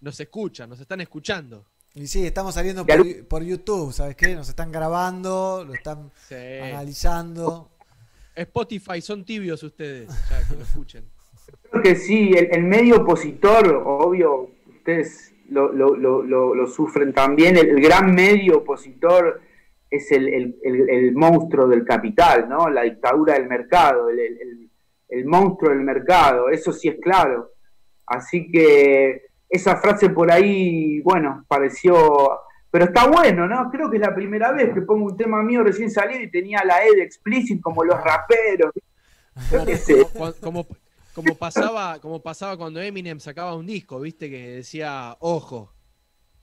Nos 0.00 0.18
escuchan, 0.18 0.68
nos 0.68 0.80
están 0.80 1.00
escuchando. 1.00 1.64
Y 1.94 2.06
sí, 2.06 2.26
estamos 2.26 2.54
saliendo 2.54 2.84
por, 3.28 3.42
YouTube, 3.42 3.92
¿sabes 3.92 4.14
qué? 4.16 4.34
Nos 4.34 4.48
están 4.48 4.70
grabando, 4.72 5.64
lo 5.66 5.74
están 5.74 6.10
Sí. 6.28 6.34
analizando. 6.62 7.70
Spotify, 8.34 9.00
son 9.00 9.24
tibios 9.24 9.62
ustedes, 9.62 10.08
ya 10.30 10.46
que 10.48 10.54
lo 10.56 10.62
escuchen. 10.62 11.04
Creo 11.70 11.82
que 11.82 11.94
sí, 11.96 12.32
el, 12.36 12.48
el 12.52 12.64
medio 12.64 12.96
opositor, 13.02 13.82
obvio, 13.84 14.50
ustedes 14.68 15.34
lo, 15.50 15.72
lo- 15.72 15.96
lo- 15.96 16.22
lo- 16.22 16.54
lo 16.54 16.66
sufren 16.66 17.12
también, 17.12 17.56
el, 17.56 17.68
el 17.70 17.80
gran 17.80 18.14
medio 18.14 18.58
opositor 18.58 19.40
es 19.90 20.10
el, 20.12 21.12
monstruo 21.14 21.66
del 21.66 21.84
capital, 21.84 22.48
¿no? 22.48 22.68
La 22.68 22.82
dictadura 22.82 23.34
del 23.34 23.46
mercado, 23.48 24.08
el, 24.10 25.24
monstruo 25.26 25.70
del 25.70 25.80
mercado, 25.80 26.50
eso 26.50 26.72
sí 26.72 26.88
es 26.88 26.96
claro. 27.00 27.52
Así 28.06 28.50
que 28.50 29.22
esa 29.48 29.76
frase 29.76 30.10
por 30.10 30.30
ahí, 30.30 31.00
bueno, 31.00 31.44
pareció... 31.48 32.30
Pero 32.70 32.84
está 32.84 33.06
bueno, 33.08 33.46
¿no? 33.48 33.70
Creo 33.70 33.88
que 33.90 33.96
es 33.96 34.02
la 34.02 34.14
primera 34.14 34.52
vez 34.52 34.74
que 34.74 34.82
pongo 34.82 35.06
un 35.06 35.16
tema 35.16 35.42
mío 35.42 35.62
recién 35.62 35.90
salido 35.90 36.20
y 36.22 36.30
tenía 36.30 36.62
la 36.66 36.84
E 36.84 36.94
de 36.94 37.02
explicit 37.02 37.62
como 37.62 37.82
los 37.82 37.98
raperos. 38.04 38.72
Sé. 39.78 40.06
Como, 40.12 40.32
como- 40.34 40.66
como 41.18 41.34
pasaba, 41.36 42.00
como 42.00 42.22
pasaba 42.22 42.56
cuando 42.56 42.80
Eminem 42.80 43.18
sacaba 43.18 43.56
un 43.56 43.66
disco, 43.66 43.98
viste, 43.98 44.30
que 44.30 44.50
decía, 44.50 45.16
ojo, 45.18 45.74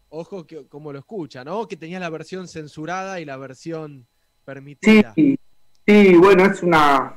ojo 0.09 0.45
que, 0.45 0.67
como 0.67 0.91
lo 0.91 0.99
escucha, 0.99 1.45
¿no? 1.45 1.65
Que 1.65 1.77
tenía 1.77 1.97
la 1.97 2.09
versión 2.09 2.49
censurada 2.49 3.21
y 3.21 3.25
la 3.25 3.37
versión 3.37 4.05
permitida. 4.43 5.13
Sí, 5.15 5.39
sí, 5.87 6.15
bueno, 6.17 6.45
es 6.45 6.61
una, 6.61 7.15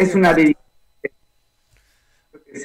es 0.00 0.14
una 0.14 0.36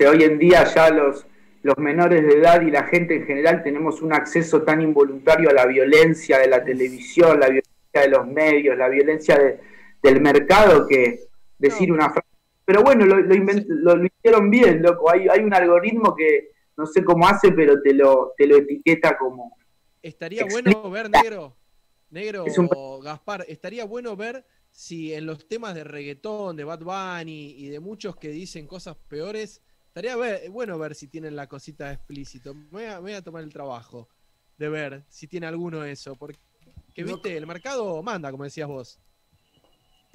Hoy 0.10 0.24
en 0.24 0.40
día 0.40 0.66
ya 0.66 0.90
los, 0.90 1.26
los 1.64 1.78
menores 1.78 2.22
de 2.22 2.34
edad 2.40 2.62
y 2.64 2.72
la 2.72 2.84
gente 2.84 3.16
en 3.16 3.26
general 3.26 3.64
tenemos 3.64 4.02
un 4.02 4.12
acceso 4.12 4.64
tan 4.64 4.82
involuntario 4.82 5.50
a 5.50 5.54
la 5.54 5.66
violencia 5.66 6.38
de 6.40 6.48
la 6.50 6.66
televisión, 6.66 7.40
la 7.40 7.48
violencia 7.48 8.02
de 8.02 8.10
los 8.10 8.28
medios, 8.28 8.78
la 8.78 8.90
violencia 8.90 9.38
de- 9.38 9.60
del 10.04 10.20
mercado 10.22 10.86
que 10.86 11.22
decir 11.58 11.94
una 11.94 12.10
frase. 12.10 12.28
Pero 12.66 12.82
bueno, 12.82 13.06
lo, 13.06 13.18
lo 13.22 13.36
invent- 13.36 13.66
lo- 13.68 13.96
lo 13.96 14.06
hicieron 14.06 14.50
bien, 14.50 14.82
loco. 14.82 15.12
Hay, 15.12 15.28
hay 15.30 15.40
un 15.42 15.54
algoritmo 15.54 16.16
que 16.16 16.52
no 16.78 16.86
sé 16.86 17.04
cómo 17.04 17.28
hace, 17.28 17.52
pero 17.52 17.82
te 17.82 17.94
lo, 17.94 18.34
te 18.38 18.48
lo 18.48 18.58
etiqueta 18.58 19.18
como... 19.18 19.56
Estaría 20.02 20.42
Explica. 20.42 20.72
bueno 20.80 20.90
ver, 20.92 21.10
negro, 21.10 21.56
negro 22.10 22.46
Es 22.46 22.58
un- 22.58 22.70
Gaspar, 23.04 23.46
estaría 23.48 23.86
bueno 23.86 24.16
ver 24.16 24.46
si 24.72 25.14
en 25.14 25.26
los 25.26 25.48
temas 25.48 25.74
de 25.74 25.84
reggaetón, 25.84 26.56
de 26.56 26.64
Bad 26.64 26.82
Bunny 26.82 27.52
y 27.58 27.70
de 27.70 27.80
muchos 27.80 28.16
que 28.18 28.30
dicen 28.30 28.68
cosas 28.68 28.98
peores, 29.08 29.62
estaría 29.88 30.16
ver- 30.18 30.50
bueno 30.50 30.78
ver 30.78 30.96
si 30.96 31.08
tienen 31.08 31.36
la 31.36 31.48
cosita 31.48 31.92
explícito. 31.94 32.54
Me 32.54 32.68
voy, 32.72 32.84
a, 32.84 32.96
me 32.96 33.02
voy 33.02 33.14
a 33.14 33.24
tomar 33.24 33.44
el 33.44 33.54
trabajo 33.54 34.10
de 34.58 34.70
ver 34.70 35.06
si 35.10 35.28
tiene 35.28 35.48
alguno 35.48 35.84
eso, 35.84 36.16
porque 36.16 36.40
viste, 36.96 37.36
el 37.38 37.48
mercado 37.48 38.02
manda, 38.04 38.32
como 38.32 38.44
decías 38.44 38.68
vos. 38.68 39.00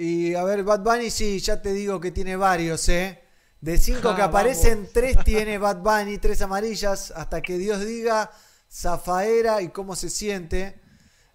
Y 0.02 0.34
a 0.34 0.42
ver, 0.44 0.64
Bad 0.64 0.80
Bunny 0.82 1.10
sí, 1.10 1.40
ya 1.40 1.60
te 1.60 1.74
digo 1.74 2.00
que 2.00 2.10
tiene 2.10 2.34
varios, 2.34 2.88
¿eh? 2.88 3.20
De 3.60 3.76
cinco 3.76 4.08
Ah, 4.08 4.16
que 4.16 4.22
aparecen, 4.22 4.88
tres 4.94 5.14
tiene 5.26 5.58
Bad 5.58 5.82
Bunny, 5.82 6.16
tres 6.16 6.40
amarillas, 6.40 7.10
hasta 7.14 7.42
que 7.42 7.58
Dios 7.58 7.84
diga 7.84 8.30
Zafaera 8.72 9.60
y 9.60 9.68
cómo 9.68 9.94
se 9.94 10.08
siente. 10.08 10.80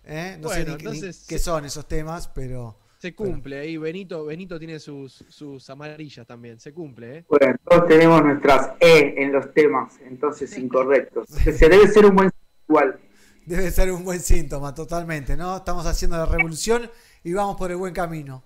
¿eh? 0.04 0.40
No 0.42 0.50
sé 0.50 0.64
Bueno, 0.64 0.78
ni- 0.78 0.84
ni 0.84 0.98
entonces 0.98 1.26
qué 1.28 1.38
son 1.38 1.66
esos 1.66 1.88
temas, 1.88 2.28
pero... 2.30 2.76
Se 2.98 3.14
cumple 3.14 3.60
ahí, 3.60 3.78
Benito, 3.78 4.26
Benito 4.26 4.58
tiene 4.58 4.80
sus, 4.80 5.24
sus 5.30 5.70
amarillas 5.70 6.26
también, 6.26 6.60
se 6.60 6.74
cumple, 6.74 7.18
¿eh? 7.20 7.26
Bueno, 7.30 7.56
todos 7.70 7.88
tenemos 7.88 8.24
nuestras 8.24 8.72
E 8.80 9.14
en 9.16 9.32
los 9.32 9.54
temas, 9.54 9.94
entonces 10.08 10.58
incorrectos. 10.58 11.28
Se 11.30 11.70
debe 11.70 11.88
ser 11.88 12.08
un 12.08 12.16
buen 12.16 12.32
igual. 12.68 13.00
Debe 13.46 13.70
ser 13.70 13.92
un 13.92 14.04
buen 14.04 14.22
síntoma, 14.22 14.74
totalmente, 14.74 15.38
¿no? 15.38 15.58
Estamos 15.58 15.86
haciendo 15.86 16.18
la 16.18 16.26
revolución 16.26 16.90
y 17.24 17.32
vamos 17.32 17.58
por 17.58 17.70
el 17.70 17.78
buen 17.78 17.94
camino. 17.94 18.44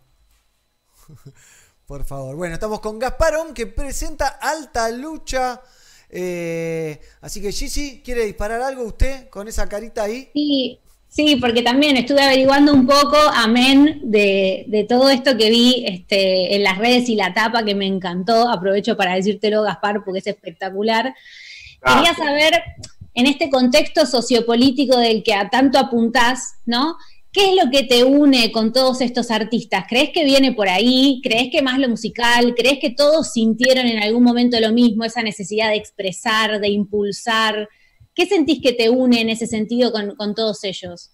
por 1.86 2.06
favor. 2.06 2.36
Bueno, 2.36 2.54
estamos 2.54 2.80
con 2.80 3.00
Gasparón 3.00 3.54
que 3.54 3.68
presenta 3.68 4.28
Alta 4.28 4.90
Lucha. 4.92 5.62
eh, 6.10 7.00
así 7.22 7.42
que 7.42 7.52
Gigi, 7.52 8.02
¿quiere 8.04 8.26
disparar 8.26 8.62
algo 8.62 8.84
usted 8.84 9.30
con 9.30 9.48
esa 9.48 9.68
carita 9.68 10.04
ahí? 10.04 10.30
Sí, 10.34 10.80
sí, 11.08 11.36
porque 11.36 11.62
también 11.62 11.98
estuve 11.98 12.22
averiguando 12.22 12.74
un 12.74 12.86
poco, 12.86 13.18
amén, 13.34 14.02
de, 14.04 14.66
de 14.68 14.84
todo 14.86 15.10
esto 15.10 15.38
que 15.38 15.50
vi 15.50 15.86
este, 15.88 16.56
en 16.56 16.64
las 16.64 16.78
redes 16.78 17.10
y 17.10 17.16
la 17.16 17.34
tapa 17.34 17.64
que 17.64 17.76
me 17.76 17.86
encantó. 17.86 18.50
Aprovecho 18.50 18.98
para 18.98 19.16
decírtelo, 19.16 19.64
Gaspar, 19.64 20.04
porque 20.04 20.20
es 20.20 20.28
espectacular. 20.28 21.14
Quería 21.86 22.14
saber, 22.14 22.62
en 23.14 23.26
este 23.26 23.50
contexto 23.50 24.06
sociopolítico 24.06 24.98
del 24.98 25.24
que 25.24 25.34
a 25.34 25.50
tanto 25.50 25.80
apuntás, 25.80 26.56
¿no? 26.66 26.98
¿Qué 27.32 27.52
es 27.52 27.64
lo 27.64 27.70
que 27.70 27.84
te 27.84 28.04
une 28.04 28.52
con 28.52 28.74
todos 28.74 29.02
estos 29.02 29.30
artistas? 29.30 29.86
¿Crees 29.88 30.10
que 30.12 30.26
viene 30.26 30.54
por 30.54 30.68
ahí? 30.68 31.22
¿Crees 31.24 31.50
que 31.52 31.62
más 31.62 31.78
lo 31.78 31.88
musical? 31.88 32.56
¿Crees 32.56 32.80
que 32.82 32.90
todos 32.90 33.34
sintieron 33.34 33.86
en 33.86 34.02
algún 34.02 34.24
momento 34.24 34.60
lo 34.60 34.74
mismo, 34.74 35.04
esa 35.04 35.22
necesidad 35.22 35.70
de 35.70 35.76
expresar, 35.76 36.60
de 36.60 36.70
impulsar? 36.70 37.70
¿Qué 38.16 38.26
sentís 38.26 38.60
que 38.64 38.74
te 38.74 38.90
une 38.90 39.22
en 39.22 39.30
ese 39.30 39.46
sentido 39.46 39.92
con, 39.92 40.16
con 40.16 40.34
todos 40.34 40.64
ellos? 40.64 41.12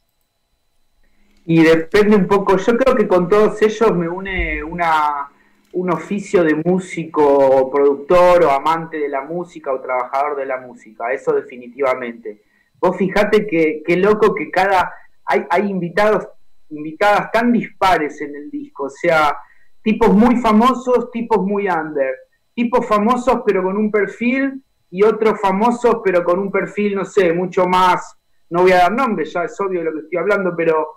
Y 1.46 1.62
depende 1.62 2.16
un 2.16 2.28
poco, 2.28 2.58
yo 2.58 2.78
creo 2.78 2.96
que 2.96 3.08
con 3.08 3.28
todos 3.28 3.62
ellos 3.62 3.94
me 3.94 4.08
une 4.08 4.64
una, 4.64 5.30
un 5.74 5.92
oficio 5.92 6.46
de 6.46 6.56
músico, 6.56 7.24
o 7.24 7.70
productor 7.70 8.46
o 8.46 8.52
amante 8.52 8.98
de 8.98 9.10
la 9.10 9.22
música 9.22 9.74
o 9.74 9.82
trabajador 9.82 10.38
de 10.38 10.46
la 10.46 10.62
música, 10.62 11.12
eso 11.12 11.34
definitivamente. 11.34 12.42
Vos 12.80 12.96
fijate 12.98 13.46
que 13.46 13.84
qué 13.86 13.98
loco 13.98 14.34
que 14.34 14.50
cada 14.50 14.92
hay, 15.26 15.70
invitados, 15.70 16.28
invitadas 16.70 17.32
tan 17.32 17.52
dispares 17.52 18.22
en 18.22 18.36
el 18.36 18.50
disco, 18.50 18.86
o 18.86 18.90
sea, 18.90 19.38
tipos 19.82 20.14
muy 20.14 20.38
famosos, 20.38 21.12
tipos 21.12 21.46
muy 21.46 21.68
under, 21.68 22.16
tipos 22.54 22.86
famosos 22.86 23.42
pero 23.46 23.64
con 23.64 23.78
un 23.78 23.92
perfil 23.92 24.64
y 24.90 25.04
otros 25.04 25.40
famosos 25.42 25.98
pero 26.04 26.24
con 26.24 26.40
un 26.40 26.52
perfil, 26.52 26.96
no 26.96 27.06
sé, 27.06 27.34
mucho 27.34 27.68
más, 27.68 28.16
no 28.50 28.62
voy 28.62 28.72
a 28.72 28.78
dar 28.78 28.92
nombres, 28.92 29.34
ya 29.34 29.44
es 29.44 29.60
obvio 29.60 29.80
de 29.80 29.86
lo 29.86 29.94
que 29.94 30.00
estoy 30.00 30.20
hablando, 30.20 30.56
pero 30.56 30.88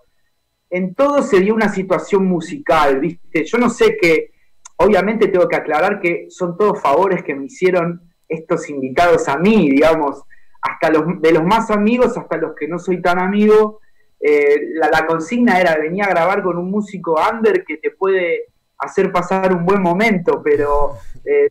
en 0.70 0.94
todo 0.94 1.22
se 1.22 1.40
dio 1.40 1.54
una 1.54 1.70
situación 1.70 2.26
musical, 2.26 3.00
¿viste? 3.00 3.44
Yo 3.44 3.58
no 3.58 3.70
sé 3.70 3.96
que, 4.00 4.32
obviamente 4.76 5.28
tengo 5.28 5.48
que 5.48 5.56
aclarar 5.56 6.00
que 6.00 6.26
son 6.30 6.56
todos 6.56 6.80
favores 6.80 7.22
que 7.22 7.34
me 7.34 7.46
hicieron 7.46 8.00
estos 8.28 8.68
invitados 8.70 9.28
a 9.28 9.36
mí, 9.38 9.70
digamos, 9.70 10.22
hasta 10.60 10.90
los 10.90 11.20
de 11.20 11.32
los 11.32 11.44
más 11.44 11.70
amigos 11.70 12.16
hasta 12.16 12.36
los 12.36 12.54
que 12.54 12.68
no 12.68 12.78
soy 12.78 13.00
tan 13.00 13.18
amigo. 13.18 13.80
Eh, 14.20 14.70
la, 14.74 15.06
consigna 15.06 15.60
era 15.60 15.76
venir 15.76 16.02
a 16.02 16.08
grabar 16.08 16.42
con 16.42 16.58
un 16.58 16.70
músico 16.70 17.16
under 17.30 17.64
que 17.64 17.76
te 17.76 17.92
puede 17.92 18.46
hacer 18.78 19.12
pasar 19.12 19.52
un 19.54 19.64
buen 19.64 19.80
momento, 19.80 20.42
pero 20.42 20.96
eh, 21.24 21.48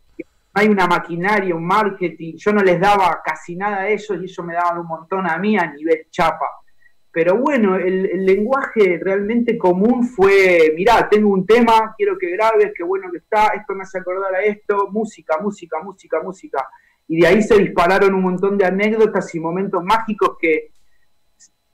hay 0.54 0.68
una 0.68 0.88
maquinaria, 0.88 1.56
un 1.56 1.66
marketing, 1.66 2.36
yo 2.38 2.52
no 2.52 2.62
les 2.62 2.80
daba 2.80 3.22
casi 3.24 3.56
nada 3.56 3.82
a 3.82 3.90
ellos 3.90 4.10
y 4.20 4.24
ellos 4.24 4.46
me 4.46 4.54
daban 4.54 4.80
un 4.80 4.88
montón 4.88 5.30
a 5.30 5.38
mí 5.38 5.58
a 5.58 5.72
nivel 5.72 6.08
chapa. 6.10 6.48
Pero 7.12 7.38
bueno, 7.38 7.78
el, 7.78 8.06
el 8.06 8.26
lenguaje 8.26 9.00
realmente 9.02 9.58
común 9.58 10.04
fue, 10.04 10.74
mirá, 10.76 11.08
tengo 11.10 11.30
un 11.30 11.46
tema, 11.46 11.94
quiero 11.98 12.18
que 12.18 12.30
grabes, 12.32 12.74
qué 12.76 12.84
bueno 12.84 13.10
que 13.12 13.18
está, 13.18 13.48
esto 13.56 13.74
me 13.74 13.84
hace 13.84 14.00
acordar 14.00 14.36
a 14.36 14.44
esto, 14.44 14.90
música, 14.92 15.38
música, 15.42 15.80
música, 15.82 16.22
música. 16.22 16.68
Y 17.08 17.22
de 17.22 17.28
ahí 17.28 17.42
se 17.42 17.58
dispararon 17.58 18.14
un 18.14 18.22
montón 18.22 18.58
de 18.58 18.66
anécdotas 18.66 19.34
y 19.34 19.40
momentos 19.40 19.84
mágicos 19.84 20.38
que 20.40 20.72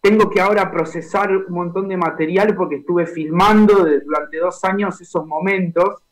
tengo 0.03 0.29
que 0.29 0.41
ahora 0.41 0.69
procesar 0.69 1.31
un 1.31 1.53
montón 1.53 1.87
de 1.87 1.95
material 1.95 2.53
porque 2.55 2.75
estuve 2.75 3.07
filmando 3.07 3.85
durante 4.03 4.37
dos 4.37 4.61
años 4.65 4.99
esos 4.99 5.25
momentos. 5.25 6.03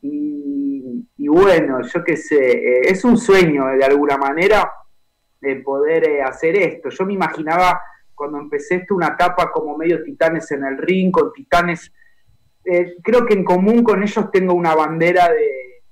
Y, 0.00 1.26
bueno, 1.26 1.82
yo 1.82 2.04
qué 2.04 2.16
sé, 2.16 2.38
eh, 2.38 2.80
es 2.84 3.04
un 3.04 3.16
sueño 3.16 3.68
eh, 3.68 3.78
de 3.78 3.84
alguna 3.84 4.16
manera 4.16 4.70
de 5.40 5.56
poder 5.56 6.08
eh, 6.08 6.22
hacer 6.22 6.54
esto. 6.54 6.88
Yo 6.88 7.04
me 7.04 7.14
imaginaba 7.14 7.80
cuando 8.14 8.38
empecé 8.38 8.76
esto 8.76 8.94
una 8.94 9.08
etapa 9.08 9.50
como 9.50 9.76
medio 9.76 10.04
titanes 10.04 10.48
en 10.52 10.64
el 10.64 10.78
ring, 10.78 11.10
con 11.10 11.32
titanes. 11.32 11.92
creo 13.02 13.26
que 13.26 13.34
en 13.34 13.42
común 13.42 13.82
con 13.82 14.04
ellos 14.04 14.30
tengo 14.30 14.54
una 14.54 14.76
bandera 14.76 15.28
de, 15.30 15.82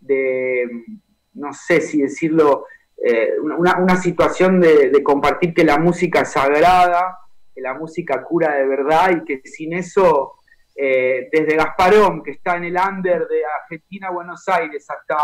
de 0.00 0.84
no 1.32 1.54
sé 1.54 1.80
si 1.80 2.02
decirlo, 2.02 2.66
eh, 2.96 3.32
una, 3.40 3.78
una 3.78 3.96
situación 3.96 4.60
de, 4.60 5.02
compartir 5.02 5.52
que 5.54 5.64
la 5.64 5.78
música 5.78 6.22
es 6.22 6.32
sagrada, 6.32 7.18
que 7.54 7.60
la 7.60 7.74
música 7.74 8.22
cura 8.22 8.54
de 8.54 8.66
verdad 8.66 9.10
y 9.16 9.24
que 9.24 9.40
sin 9.44 9.74
eso, 9.74 10.34
eh, 10.74 11.28
desde 11.30 11.56
Gasparón, 11.56 12.22
que 12.22 12.32
está 12.32 12.56
en 12.56 12.64
el 12.64 12.76
under 12.76 13.26
de 13.28 13.42
Argentina 13.62 14.10
Buenos 14.10 14.48
Aires, 14.48 14.86
hasta, 14.88 15.16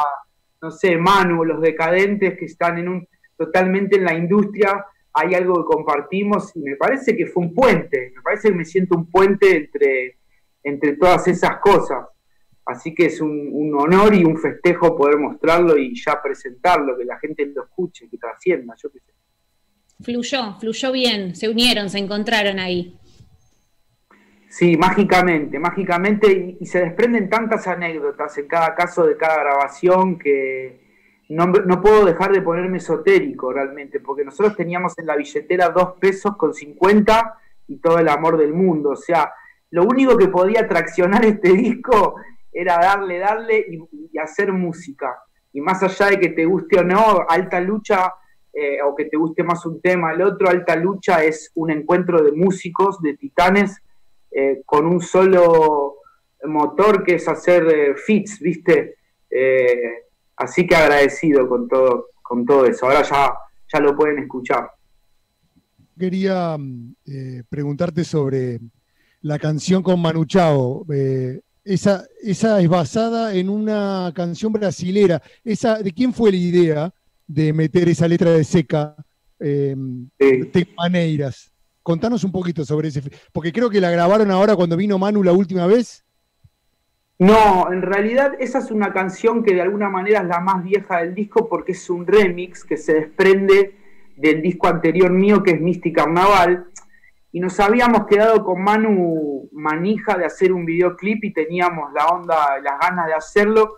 no 0.60 0.70
sé, 0.70 0.96
Manu, 0.96 1.44
los 1.44 1.60
decadentes 1.60 2.38
que 2.38 2.44
están 2.44 2.78
en 2.78 2.88
un 2.88 3.08
totalmente 3.36 3.96
en 3.96 4.04
la 4.04 4.14
industria, 4.14 4.84
hay 5.14 5.34
algo 5.34 5.56
que 5.56 5.74
compartimos 5.74 6.54
y 6.54 6.60
me 6.60 6.76
parece 6.76 7.16
que 7.16 7.26
fue 7.26 7.44
un 7.44 7.54
puente, 7.54 8.12
me 8.14 8.22
parece 8.22 8.48
que 8.48 8.54
me 8.54 8.64
siento 8.64 8.96
un 8.96 9.10
puente 9.10 9.56
entre, 9.56 10.18
entre 10.62 10.96
todas 10.96 11.26
esas 11.28 11.58
cosas. 11.58 12.06
Así 12.64 12.94
que 12.94 13.06
es 13.06 13.20
un, 13.20 13.48
un 13.52 13.74
honor 13.74 14.14
y 14.14 14.24
un 14.24 14.38
festejo 14.38 14.96
poder 14.96 15.18
mostrarlo 15.18 15.76
y 15.76 15.94
ya 16.00 16.20
presentarlo, 16.22 16.96
que 16.96 17.04
la 17.04 17.18
gente 17.18 17.46
lo 17.46 17.64
escuche, 17.64 18.08
que 18.08 18.18
trascienda. 18.18 18.74
Yo 18.80 18.90
qué 18.90 19.00
sé. 19.00 19.12
Fluyó, 20.00 20.56
fluyó 20.58 20.92
bien, 20.92 21.34
se 21.34 21.48
unieron, 21.48 21.90
se 21.90 21.98
encontraron 21.98 22.58
ahí. 22.58 22.96
Sí, 24.48 24.76
mágicamente, 24.76 25.58
mágicamente, 25.58 26.30
y, 26.30 26.58
y 26.60 26.66
se 26.66 26.80
desprenden 26.80 27.30
tantas 27.30 27.66
anécdotas 27.66 28.36
en 28.38 28.46
cada 28.46 28.74
caso 28.74 29.06
de 29.06 29.16
cada 29.16 29.42
grabación 29.42 30.18
que 30.18 30.82
no, 31.30 31.46
no 31.46 31.80
puedo 31.80 32.04
dejar 32.04 32.32
de 32.32 32.42
ponerme 32.42 32.78
esotérico 32.78 33.52
realmente, 33.52 34.00
porque 34.00 34.24
nosotros 34.24 34.54
teníamos 34.56 34.98
en 34.98 35.06
la 35.06 35.16
billetera 35.16 35.70
dos 35.70 35.94
pesos 35.98 36.36
con 36.36 36.52
50 36.52 37.38
y 37.68 37.76
todo 37.78 37.98
el 37.98 38.08
amor 38.08 38.36
del 38.36 38.52
mundo. 38.52 38.90
O 38.90 38.96
sea, 38.96 39.32
lo 39.70 39.84
único 39.84 40.16
que 40.18 40.28
podía 40.28 40.68
traccionar 40.68 41.24
este 41.24 41.52
disco 41.54 42.16
era 42.52 42.78
darle, 42.78 43.18
darle 43.18 43.64
y, 43.68 44.18
hacer 44.18 44.52
música. 44.52 45.18
Y 45.52 45.60
más 45.60 45.82
allá 45.82 46.10
de 46.10 46.20
que 46.20 46.28
te 46.30 46.44
guste 46.44 46.78
o 46.78 46.84
no, 46.84 47.24
alta 47.28 47.60
lucha, 47.60 48.12
eh, 48.52 48.78
o 48.84 48.94
que 48.94 49.06
te 49.06 49.16
guste 49.16 49.42
más 49.42 49.64
un 49.64 49.80
tema 49.80 50.12
el 50.12 50.22
otro, 50.22 50.48
alta 50.48 50.76
lucha 50.76 51.24
es 51.24 51.50
un 51.54 51.70
encuentro 51.70 52.22
de 52.22 52.32
músicos, 52.32 53.00
de 53.00 53.16
titanes, 53.16 53.80
eh, 54.34 54.62
con 54.64 54.86
un 54.86 55.00
solo 55.00 55.96
motor 56.44 57.04
que 57.04 57.16
es 57.16 57.28
hacer 57.28 57.66
eh, 57.68 57.94
fits, 57.94 58.40
¿viste? 58.40 58.96
Eh, 59.28 60.06
así 60.36 60.66
que 60.66 60.74
agradecido 60.74 61.46
con 61.46 61.68
todo, 61.68 62.06
con 62.22 62.46
todo 62.46 62.64
eso. 62.64 62.86
Ahora 62.86 63.02
ya, 63.02 63.34
ya 63.72 63.80
lo 63.80 63.94
pueden 63.94 64.18
escuchar. 64.20 64.70
Quería 65.98 66.56
preguntarte 67.48 68.04
sobre 68.04 68.58
la 69.20 69.38
canción 69.38 69.82
con 69.82 70.00
Manu 70.00 70.24
Chao. 70.24 70.84
Esa, 71.64 72.04
esa 72.20 72.60
es 72.60 72.68
basada 72.68 73.34
en 73.34 73.48
una 73.48 74.12
canción 74.14 74.52
brasilera. 74.52 75.22
Esa, 75.44 75.78
¿De 75.78 75.92
quién 75.92 76.12
fue 76.12 76.30
la 76.30 76.36
idea 76.36 76.94
de 77.26 77.52
meter 77.52 77.88
esa 77.88 78.08
letra 78.08 78.32
de 78.32 78.44
seca? 78.44 78.96
Eh, 79.38 79.74
de 80.18 80.68
maneiras. 80.76 81.52
Contanos 81.82 82.22
un 82.22 82.30
poquito 82.30 82.64
sobre 82.64 82.88
ese. 82.88 83.02
Porque 83.32 83.52
creo 83.52 83.68
que 83.68 83.80
la 83.80 83.90
grabaron 83.90 84.30
ahora 84.30 84.54
cuando 84.54 84.76
vino 84.76 84.98
Manu 84.98 85.22
la 85.22 85.32
última 85.32 85.66
vez. 85.66 86.04
No, 87.18 87.72
en 87.72 87.82
realidad 87.82 88.32
esa 88.40 88.58
es 88.58 88.70
una 88.70 88.92
canción 88.92 89.44
que 89.44 89.54
de 89.54 89.62
alguna 89.62 89.88
manera 89.88 90.22
es 90.22 90.28
la 90.28 90.40
más 90.40 90.64
vieja 90.64 90.98
del 90.98 91.14
disco 91.14 91.48
porque 91.48 91.72
es 91.72 91.90
un 91.90 92.06
remix 92.06 92.64
que 92.64 92.76
se 92.76 92.94
desprende 92.94 93.76
del 94.16 94.42
disco 94.42 94.66
anterior 94.68 95.10
mío 95.10 95.42
que 95.42 95.52
es 95.52 95.60
Misty 95.60 95.92
Carnaval. 95.92 96.66
Y 97.32 97.40
nos 97.40 97.58
habíamos 97.60 98.06
quedado 98.06 98.44
con 98.44 98.62
Manu 98.62 99.48
manija 99.52 100.16
de 100.16 100.26
hacer 100.26 100.52
un 100.52 100.66
videoclip 100.66 101.24
y 101.24 101.32
teníamos 101.32 101.92
la 101.92 102.06
onda, 102.08 102.60
las 102.60 102.78
ganas 102.78 103.06
de 103.06 103.14
hacerlo. 103.14 103.76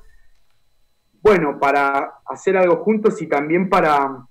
Bueno, 1.23 1.59
para 1.59 2.19
hacer 2.27 2.57
algo 2.57 2.83
juntos 2.83 3.23
y 3.23 3.29
también 3.29 3.69
para 3.69 4.27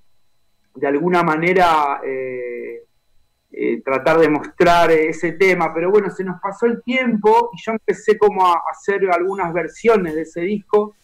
de 0.75 0.87
alguna 0.87 1.23
manera 1.23 2.01
eh, 2.03 2.83
eh, 3.51 3.81
tratar 3.83 4.17
de 4.17 4.29
mostrar 4.29 4.91
ese 4.91 5.33
tema, 5.33 5.73
pero 5.73 5.91
bueno, 5.91 6.09
se 6.09 6.23
nos 6.23 6.41
pasó 6.41 6.65
el 6.65 6.81
tiempo 6.83 7.51
y 7.53 7.61
yo 7.61 7.71
empecé 7.73 8.17
como 8.17 8.45
a 8.45 8.63
hacer 8.71 9.09
algunas 9.11 9.53
versiones 9.53 10.15
de 10.15 10.23
ese 10.23 10.41
disco. 10.41 10.95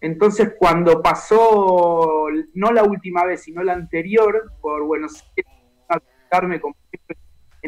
Entonces 0.00 0.54
cuando 0.58 1.00
pasó, 1.00 2.26
no 2.54 2.72
la 2.72 2.84
última 2.84 3.24
vez, 3.24 3.42
sino 3.42 3.62
la 3.62 3.72
anterior, 3.72 4.52
por 4.60 4.84
Buenos 4.84 5.24
Aires, 5.36 5.52
a 5.88 5.98
siempre, 6.30 6.60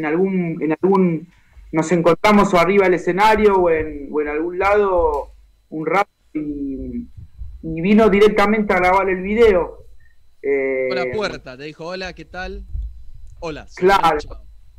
en 0.00 0.06
algún, 0.06 0.58
en 0.60 0.76
algún, 0.82 1.28
nos 1.72 1.92
encontramos 1.92 2.52
o 2.52 2.58
arriba 2.58 2.84
del 2.84 2.94
escenario 2.94 3.54
o 3.54 3.70
en, 3.70 4.08
o 4.10 4.20
en 4.20 4.28
algún 4.28 4.58
lado 4.58 5.32
un 5.68 5.86
rato 5.86 6.10
y, 6.34 7.06
y 7.62 7.80
vino 7.80 8.08
directamente 8.08 8.72
a 8.72 8.78
grabar 8.78 9.08
el 9.08 9.22
video. 9.22 9.86
Eh, 10.42 10.88
la 10.92 11.06
puerta, 11.14 11.56
te 11.56 11.64
dijo, 11.64 11.86
hola, 11.86 12.12
¿qué 12.14 12.24
tal? 12.24 12.64
Hola. 13.40 13.66
Claro. 13.76 14.18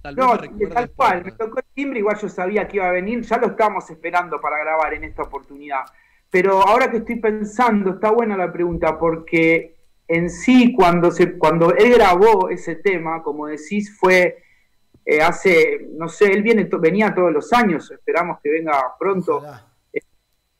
Tal 0.02 0.16
vez 0.16 0.26
No, 0.26 0.38
tal 0.70 0.90
cual, 0.92 1.24
me 1.24 1.32
tocó 1.34 1.60
el 1.60 1.66
timbre, 1.76 2.00
igual 2.00 2.18
yo 2.20 2.28
sabía 2.28 2.68
que 2.68 2.78
iba 2.78 2.90
a 2.90 2.92
venir, 2.92 3.22
ya 3.22 3.38
lo 3.38 3.48
estábamos 3.48 3.88
esperando 3.90 4.42
para 4.42 4.58
grabar 4.58 4.96
en 4.96 5.04
esta 5.04 5.22
oportunidad. 5.22 5.82
Pero 6.32 6.62
ahora 6.68 6.90
que 6.90 6.98
estoy 6.98 7.20
pensando, 7.20 7.92
está 7.92 8.10
buena 8.10 8.36
la 8.36 8.52
pregunta, 8.52 8.98
porque 8.98 9.76
en 10.08 10.30
sí, 10.30 10.74
cuando, 10.74 11.12
se, 11.12 11.38
cuando 11.38 11.76
él 11.76 11.94
grabó 11.94 12.50
ese 12.50 12.76
tema, 12.76 13.22
como 13.22 13.46
decís, 13.48 13.96
fue 14.00 14.44
eh, 15.06 15.22
hace, 15.22 15.88
no 15.98 16.08
sé, 16.08 16.32
él 16.32 16.44
viene, 16.44 16.70
venía 16.80 17.14
todos 17.14 17.32
los 17.32 17.52
años, 17.54 17.90
esperamos 17.92 18.40
que 18.42 18.50
venga 18.52 18.80
pronto. 19.00 19.42
Eh, 19.94 20.00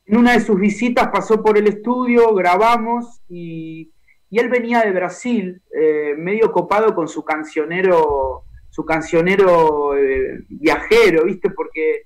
En 0.06 0.18
una 0.18 0.34
de 0.34 0.40
sus 0.42 0.60
visitas 0.60 1.10
pasó 1.10 1.42
por 1.42 1.58
el 1.58 1.68
estudio, 1.68 2.34
grabamos 2.34 3.22
y, 3.30 3.92
y 4.30 4.40
él 4.40 4.50
venía 4.50 4.82
de 4.82 4.92
Brasil, 4.92 5.62
eh, 5.74 6.16
medio 6.18 6.52
copado 6.52 6.94
con 6.96 7.08
su 7.08 7.24
cancionero, 7.24 8.44
su 8.70 8.84
cancionero 8.84 9.96
eh, 9.98 10.44
viajero, 10.50 11.26
¿viste? 11.26 11.50
Porque 11.52 12.04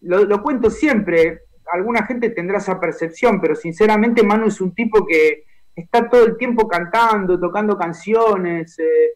lo, 0.00 0.24
lo 0.24 0.42
cuento 0.42 0.70
siempre, 0.70 1.40
alguna 1.72 2.04
gente 2.04 2.30
tendrá 2.30 2.58
esa 2.58 2.78
percepción, 2.80 3.40
pero 3.40 3.54
sinceramente 3.54 4.22
Manu 4.22 4.48
es 4.48 4.60
un 4.60 4.74
tipo 4.74 5.06
que 5.06 5.44
está 5.74 6.08
todo 6.08 6.24
el 6.24 6.36
tiempo 6.36 6.66
cantando, 6.66 7.38
tocando 7.38 7.76
canciones. 7.76 8.78
eh, 8.78 9.14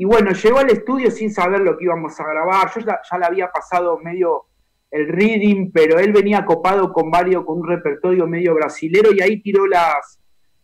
y 0.00 0.04
bueno, 0.04 0.30
llegó 0.30 0.58
al 0.60 0.70
estudio 0.70 1.10
sin 1.10 1.32
saber 1.32 1.60
lo 1.60 1.76
que 1.76 1.84
íbamos 1.84 2.18
a 2.20 2.24
grabar. 2.24 2.70
Yo 2.72 2.80
ya, 2.82 3.00
ya 3.10 3.18
le 3.18 3.26
había 3.26 3.50
pasado 3.50 3.98
medio 3.98 4.44
el 4.92 5.08
reading, 5.08 5.72
pero 5.72 5.98
él 5.98 6.12
venía 6.12 6.44
copado 6.44 6.92
con 6.92 7.10
varios, 7.10 7.44
con 7.44 7.58
un 7.58 7.66
repertorio 7.68 8.26
medio 8.28 8.54
brasilero 8.54 9.12
y 9.12 9.20
ahí 9.20 9.42
tiró 9.42 9.66
las, 9.66 10.20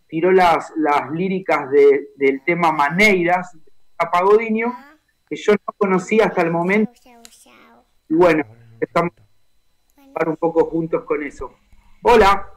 tiró 0.07 0.31
las, 0.31 0.73
las 0.77 1.11
líricas 1.11 1.69
de- 1.71 2.11
del 2.17 2.45
tema 2.45 2.71
Maneiras, 2.71 3.57
a 3.99 4.09
Pagodinho, 4.11 4.73
que 5.29 5.35
yo 5.35 5.53
no 5.53 5.75
conocía 5.77 6.27
hasta 6.27 6.43
el 6.43 6.53
momento. 6.53 6.93
Y 8.09 8.15
bueno, 8.15 8.45
estamos 8.81 9.13
un 10.27 10.37
poco 10.37 10.67
juntos 10.67 11.03
con 11.05 11.23
eso. 11.25 11.53
Hola, 12.03 12.49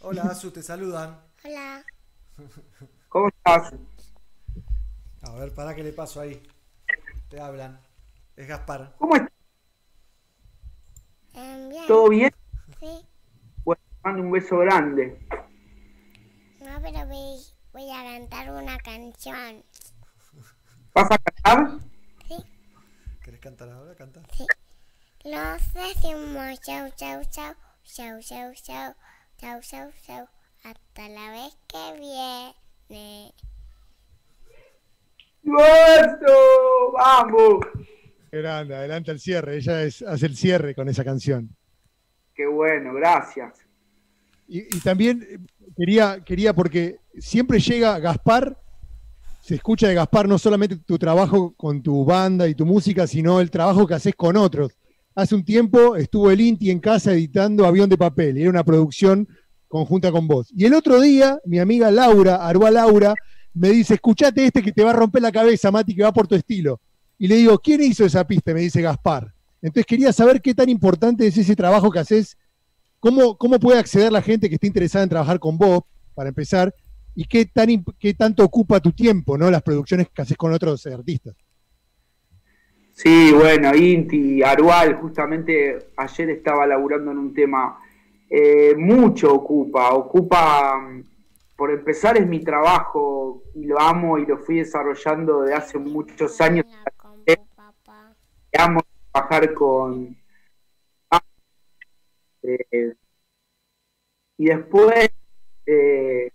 Hola, 0.00 0.22
Azu, 0.22 0.50
te 0.50 0.62
saludan. 0.62 1.20
Hola. 1.44 1.84
¿cómo 3.08 3.28
estás? 3.28 3.72
A 5.36 5.38
ver, 5.38 5.52
para 5.52 5.74
qué 5.74 5.82
le 5.82 5.92
paso 5.92 6.18
ahí. 6.18 6.42
Te 7.28 7.38
hablan. 7.38 7.78
Es 8.36 8.48
Gaspar. 8.48 8.94
¿Cómo 8.96 9.16
estás? 9.16 9.30
Em, 11.34 11.68
bien. 11.68 11.86
¿Todo 11.86 12.08
bien? 12.08 12.34
Sí. 12.80 13.06
Bueno, 13.62 13.82
te 13.86 13.96
mando 14.02 14.22
un 14.22 14.30
beso 14.30 14.56
grande. 14.60 15.28
No, 16.60 16.80
pero 16.80 17.06
voy, 17.06 17.36
voy 17.74 17.90
a 17.90 18.02
cantar 18.02 18.50
una 18.50 18.78
canción. 18.78 19.62
¿Vas 20.94 21.10
a 21.10 21.18
cantar? 21.18 21.80
¿Querés 23.22 23.40
cantar 23.40 23.68
ahora? 23.68 23.94
Canta. 23.94 24.22
Los 25.22 25.74
decimos 25.74 26.60
chau, 26.62 26.88
chau, 26.96 27.22
chau, 27.30 27.54
chau, 27.84 28.22
chau, 28.22 28.54
chau, 28.54 28.94
chau, 29.36 29.60
chau, 29.60 29.92
chau, 30.06 30.28
hasta 30.64 31.08
la 31.10 31.30
vez 31.30 31.58
que 31.68 32.00
viene. 32.88 33.34
¡Eso! 35.46 36.92
¡Vamos! 36.92 37.60
Grande, 38.32 38.74
adelanta 38.74 39.12
el 39.12 39.20
cierre. 39.20 39.56
Ella 39.56 39.82
es- 39.84 40.02
hace 40.02 40.26
el 40.26 40.36
cierre 40.36 40.74
con 40.74 40.88
esa 40.88 41.04
canción. 41.04 41.48
Qué 42.34 42.46
bueno, 42.46 42.92
gracias. 42.94 43.54
Y, 44.48 44.60
y 44.76 44.80
también 44.80 45.22
eh, 45.28 45.38
quería, 45.76 46.22
quería, 46.24 46.52
porque 46.52 46.96
siempre 47.18 47.58
llega 47.60 47.98
Gaspar, 47.98 48.56
se 49.40 49.54
escucha 49.54 49.88
de 49.88 49.94
Gaspar 49.94 50.28
no 50.28 50.38
solamente 50.38 50.76
tu 50.76 50.98
trabajo 50.98 51.54
con 51.56 51.82
tu 51.82 52.04
banda 52.04 52.46
y 52.48 52.54
tu 52.54 52.66
música, 52.66 53.06
sino 53.06 53.40
el 53.40 53.50
trabajo 53.50 53.86
que 53.86 53.94
haces 53.94 54.14
con 54.14 54.36
otros. 54.36 54.72
Hace 55.14 55.34
un 55.34 55.44
tiempo 55.44 55.96
estuvo 55.96 56.30
el 56.30 56.40
Inti 56.40 56.70
en 56.70 56.80
casa 56.80 57.12
editando 57.12 57.64
Avión 57.64 57.88
de 57.88 57.96
Papel, 57.96 58.36
y 58.36 58.42
era 58.42 58.50
una 58.50 58.64
producción 58.64 59.26
conjunta 59.68 60.12
con 60.12 60.28
vos. 60.28 60.48
Y 60.54 60.66
el 60.66 60.74
otro 60.74 61.00
día, 61.00 61.38
mi 61.46 61.58
amiga 61.58 61.90
Laura, 61.90 62.46
Aruá 62.46 62.70
Laura, 62.70 63.14
me 63.56 63.70
dice, 63.70 63.94
escuchate 63.94 64.46
este 64.46 64.62
que 64.62 64.72
te 64.72 64.84
va 64.84 64.90
a 64.90 64.94
romper 64.94 65.22
la 65.22 65.32
cabeza, 65.32 65.70
Mati, 65.70 65.94
que 65.94 66.02
va 66.02 66.12
por 66.12 66.26
tu 66.26 66.34
estilo. 66.34 66.80
Y 67.18 67.26
le 67.26 67.36
digo, 67.36 67.58
¿quién 67.58 67.82
hizo 67.82 68.04
esa 68.04 68.26
pista? 68.26 68.52
Me 68.52 68.60
dice 68.60 68.82
Gaspar. 68.82 69.32
Entonces 69.62 69.86
quería 69.86 70.12
saber 70.12 70.40
qué 70.40 70.54
tan 70.54 70.68
importante 70.68 71.26
es 71.26 71.36
ese 71.36 71.56
trabajo 71.56 71.90
que 71.90 71.98
haces 71.98 72.36
¿Cómo, 73.00 73.36
¿Cómo 73.36 73.60
puede 73.60 73.78
acceder 73.78 74.10
la 74.10 74.22
gente 74.22 74.48
que 74.48 74.56
esté 74.56 74.66
interesada 74.66 75.04
en 75.04 75.10
trabajar 75.10 75.38
con 75.38 75.58
vos, 75.58 75.82
para 76.14 76.28
empezar? 76.28 76.74
¿Y 77.14 77.24
qué, 77.24 77.46
tan, 77.46 77.84
qué 77.98 78.14
tanto 78.14 78.44
ocupa 78.44 78.80
tu 78.80 78.92
tiempo, 78.92 79.38
¿no? 79.38 79.50
Las 79.50 79.62
producciones 79.62 80.08
que 80.08 80.22
haces 80.22 80.36
con 80.36 80.52
otros 80.52 80.86
artistas. 80.86 81.36
Sí, 82.92 83.30
bueno, 83.32 83.74
Inti, 83.76 84.42
Arual, 84.42 84.94
justamente 84.96 85.90
ayer 85.96 86.30
estaba 86.30 86.66
laburando 86.66 87.12
en 87.12 87.18
un 87.18 87.34
tema. 87.34 87.78
eh, 88.28 88.74
mucho 88.76 89.32
ocupa, 89.32 89.90
ocupa, 89.94 90.78
mm, 90.78 91.04
por 91.56 91.70
empezar, 91.70 92.18
es 92.18 92.26
mi 92.26 92.40
trabajo 92.40 93.42
y 93.54 93.64
lo 93.64 93.80
amo 93.80 94.18
y 94.18 94.26
lo 94.26 94.38
fui 94.38 94.58
desarrollando 94.58 95.42
de 95.42 95.54
hace 95.54 95.78
muchos 95.78 96.40
años. 96.40 96.66
Amo 98.58 98.80
trabajar 99.12 99.54
con. 99.54 100.16
eh, 102.42 102.94
y 104.38 104.44
después 104.44 105.10
eh, 105.64 106.30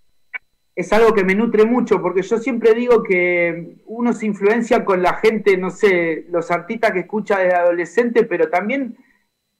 es 0.75 0.93
algo 0.93 1.13
que 1.13 1.23
me 1.23 1.35
nutre 1.35 1.65
mucho, 1.65 2.01
porque 2.01 2.23
yo 2.23 2.37
siempre 2.37 2.73
digo 2.73 3.03
que 3.03 3.77
uno 3.85 4.13
se 4.13 4.25
influencia 4.25 4.83
con 4.83 5.03
la 5.03 5.13
gente, 5.15 5.55
no 5.57 5.69
sé, 5.69 6.25
los 6.29 6.49
artistas 6.49 6.91
que 6.91 7.01
escucha 7.01 7.37
desde 7.37 7.55
adolescente, 7.55 8.23
pero 8.23 8.49
también 8.49 8.97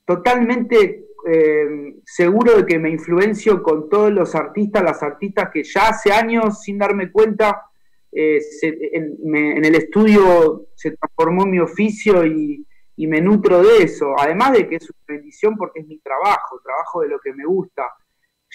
totalmente 0.06 1.06
eh, 1.28 1.96
seguro 2.06 2.58
de 2.58 2.66
que 2.66 2.80
me 2.80 2.90
influencio 2.90 3.62
con 3.62 3.90
todos 3.90 4.12
los 4.12 4.36
artistas, 4.36 4.84
las 4.84 5.04
artistas 5.04 5.50
que 5.52 5.64
ya 5.64 5.90
hace 5.90 6.12
años, 6.12 6.62
sin 6.62 6.78
darme 6.78 7.12
cuenta, 7.12 7.64
eh, 8.12 8.42
en 8.62 9.66
el 9.66 9.76
estudio 9.76 10.68
se 10.76 10.92
transformó 10.92 11.46
mi 11.46 11.60
oficio 11.60 12.26
y, 12.26 12.66
y 13.02 13.08
me 13.08 13.20
nutro 13.20 13.64
de 13.64 13.84
eso, 13.84 14.14
además 14.16 14.54
de 14.54 14.68
que 14.68 14.76
es 14.76 14.88
una 14.90 15.18
bendición 15.18 15.56
porque 15.58 15.80
es 15.80 15.88
mi 15.88 15.98
trabajo, 16.00 16.62
trabajo 16.64 17.02
de 17.02 17.10
lo 17.10 17.20
que 17.20 17.34
me 17.34 17.46
gusta. 17.46 17.84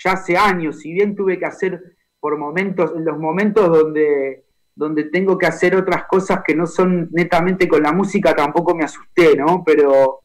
Ya 0.05 0.13
hace 0.13 0.37
años, 0.37 0.79
si 0.79 0.93
bien 0.93 1.17
tuve 1.17 1.37
que 1.39 1.47
hacer 1.47 1.81
por 2.21 2.39
momentos, 2.39 2.93
en 2.95 3.05
los 3.05 3.19
momentos 3.19 3.69
donde, 3.69 4.45
donde 4.75 5.05
tengo 5.05 5.37
que 5.37 5.47
hacer 5.47 5.75
otras 5.75 6.05
cosas 6.05 6.43
que 6.47 6.55
no 6.55 6.67
son 6.67 7.09
netamente 7.13 7.67
con 7.67 7.83
la 7.83 7.93
música, 7.93 8.35
tampoco 8.35 8.75
me 8.75 8.85
asusté, 8.85 9.37
¿no? 9.37 9.65
Pero, 9.65 10.21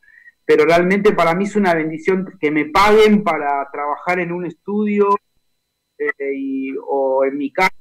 pero 0.51 0.65
realmente 0.65 1.13
para 1.13 1.33
mí 1.33 1.45
es 1.45 1.55
una 1.55 1.73
bendición 1.73 2.37
que 2.37 2.51
me 2.51 2.65
paguen 2.65 3.23
para 3.23 3.69
trabajar 3.71 4.19
en 4.19 4.33
un 4.33 4.45
estudio 4.45 5.17
eh, 5.97 6.73
o 6.85 7.23
en 7.23 7.37
mi 7.37 7.53
casa. 7.53 7.71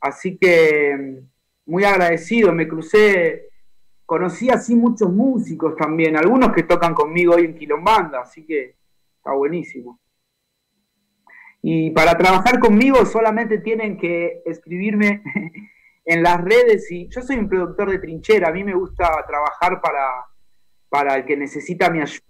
Así 0.00 0.36
que 0.36 0.96
mm, 0.96 1.70
muy 1.70 1.84
agradecido, 1.84 2.52
me 2.52 2.66
crucé, 2.66 3.50
conocí 4.04 4.50
así 4.50 4.74
muchos 4.74 5.12
músicos 5.12 5.76
también, 5.76 6.16
algunos 6.16 6.52
que 6.52 6.64
tocan 6.64 6.92
conmigo 6.92 7.36
hoy 7.36 7.44
en 7.44 7.54
Quilombanda, 7.54 8.22
así 8.22 8.44
que 8.44 8.74
está 9.16 9.32
buenísimo. 9.34 10.00
Y 11.62 11.90
para 11.90 12.18
trabajar 12.18 12.58
conmigo 12.58 13.06
solamente 13.06 13.58
tienen 13.58 13.96
que 13.96 14.42
escribirme 14.44 15.22
en 16.04 16.20
las 16.24 16.42
redes 16.42 16.90
y 16.90 17.06
yo 17.06 17.22
soy 17.22 17.36
un 17.36 17.48
productor 17.48 17.92
de 17.92 18.00
trinchera, 18.00 18.48
a 18.48 18.52
mí 18.52 18.64
me 18.64 18.74
gusta 18.74 19.24
trabajar 19.24 19.80
para, 19.80 20.27
para 20.88 21.16
el 21.16 21.24
que 21.24 21.36
necesita 21.36 21.90
mi 21.90 22.00
ayuda. 22.00 22.24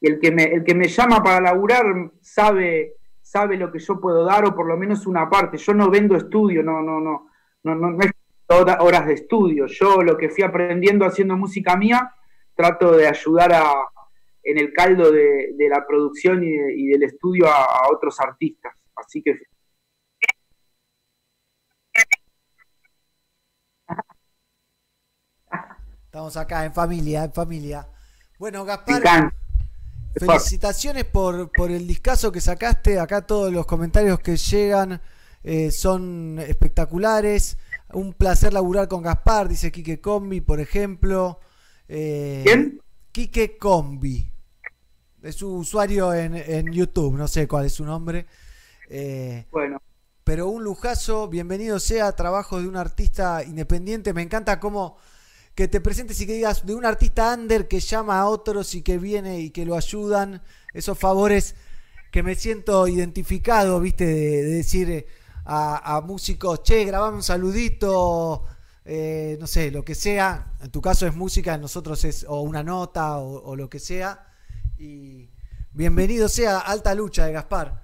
Y 0.00 0.08
el 0.08 0.18
que 0.20 0.30
me, 0.30 0.44
el 0.44 0.64
que 0.64 0.74
me 0.74 0.88
llama 0.88 1.22
para 1.22 1.40
laburar 1.40 1.84
sabe, 2.20 2.94
sabe 3.22 3.56
lo 3.56 3.70
que 3.72 3.78
yo 3.78 4.00
puedo 4.00 4.24
dar 4.24 4.44
o 4.46 4.54
por 4.54 4.66
lo 4.66 4.76
menos 4.76 5.06
una 5.06 5.28
parte. 5.30 5.56
Yo 5.56 5.72
no 5.74 5.90
vendo 5.90 6.16
estudio, 6.16 6.62
no, 6.62 6.82
no, 6.82 7.00
no, 7.00 7.28
no, 7.64 7.74
no, 7.74 7.90
no 7.90 7.98
es 8.04 8.10
hora- 8.48 8.78
horas 8.82 9.06
de 9.06 9.14
estudio. 9.14 9.66
Yo 9.66 10.02
lo 10.02 10.16
que 10.16 10.28
fui 10.28 10.44
aprendiendo 10.44 11.04
haciendo 11.06 11.36
música 11.36 11.76
mía, 11.76 12.14
trato 12.54 12.96
de 12.96 13.06
ayudar 13.08 13.52
a, 13.54 13.64
en 14.42 14.58
el 14.58 14.72
caldo 14.72 15.10
de, 15.10 15.54
la 15.70 15.86
producción 15.86 16.44
y, 16.44 16.50
de- 16.52 16.74
y 16.76 16.86
del 16.88 17.02
estudio 17.04 17.46
a 17.48 17.88
otros 17.90 18.20
artistas. 18.20 18.74
Así 18.96 19.22
que 19.22 19.38
Estamos 26.14 26.36
acá 26.36 26.64
en 26.64 26.72
familia, 26.72 27.24
en 27.24 27.32
familia. 27.32 27.88
Bueno, 28.38 28.64
Gaspar, 28.64 29.34
felicitaciones 30.14 31.06
por, 31.06 31.50
por 31.50 31.72
el 31.72 31.88
discazo 31.88 32.30
que 32.30 32.40
sacaste. 32.40 33.00
Acá 33.00 33.26
todos 33.26 33.52
los 33.52 33.66
comentarios 33.66 34.20
que 34.20 34.36
llegan 34.36 35.02
eh, 35.42 35.72
son 35.72 36.38
espectaculares. 36.38 37.58
Un 37.94 38.12
placer 38.12 38.52
laburar 38.52 38.86
con 38.86 39.02
Gaspar, 39.02 39.48
dice 39.48 39.72
Quique 39.72 40.00
Combi, 40.00 40.40
por 40.40 40.60
ejemplo. 40.60 41.40
Eh, 41.88 42.42
¿Quién? 42.44 42.80
Quique 43.10 43.58
Combi. 43.58 44.30
Es 45.20 45.34
su 45.34 45.52
usuario 45.52 46.14
en, 46.14 46.36
en 46.36 46.72
YouTube, 46.72 47.16
no 47.16 47.26
sé 47.26 47.48
cuál 47.48 47.66
es 47.66 47.72
su 47.72 47.84
nombre. 47.84 48.26
Eh, 48.88 49.46
Bueno, 49.50 49.82
pero 50.22 50.46
un 50.46 50.62
lujazo, 50.62 51.26
bienvenido 51.26 51.80
sea, 51.80 52.12
trabajo 52.12 52.62
de 52.62 52.68
un 52.68 52.76
artista 52.76 53.42
independiente. 53.42 54.14
Me 54.14 54.22
encanta 54.22 54.60
cómo 54.60 54.96
que 55.54 55.68
te 55.68 55.80
presentes 55.80 56.20
y 56.20 56.26
que 56.26 56.34
digas 56.34 56.66
de 56.66 56.74
un 56.74 56.84
artista 56.84 57.32
under 57.34 57.68
que 57.68 57.80
llama 57.80 58.20
a 58.20 58.28
otros 58.28 58.74
y 58.74 58.82
que 58.82 58.98
viene 58.98 59.40
y 59.40 59.50
que 59.50 59.64
lo 59.64 59.76
ayudan. 59.76 60.42
Esos 60.72 60.98
favores 60.98 61.54
que 62.10 62.22
me 62.22 62.34
siento 62.34 62.88
identificado, 62.88 63.80
viste, 63.80 64.06
de, 64.06 64.42
de 64.42 64.50
decir 64.50 65.06
a, 65.44 66.02
músicos, 66.04 66.62
che, 66.62 66.84
grabame 66.84 67.16
un 67.16 67.22
saludito, 67.22 68.44
eh, 68.84 69.36
no 69.40 69.46
sé, 69.46 69.70
lo 69.70 69.84
que 69.84 69.94
sea. 69.94 70.54
En 70.62 70.70
tu 70.70 70.80
caso 70.80 71.06
es 71.06 71.14
música, 71.14 71.54
en 71.54 71.60
nosotros 71.60 72.04
es 72.04 72.24
o 72.28 72.40
una 72.40 72.62
nota 72.62 73.18
o 73.18 73.54
lo 73.54 73.68
que 73.68 73.78
sea. 73.78 74.26
Y 74.78 75.30
bienvenido 75.72 76.28
sea 76.28 76.58
Alta 76.58 76.94
Lucha 76.94 77.26
de 77.26 77.32
Gaspar. 77.32 77.83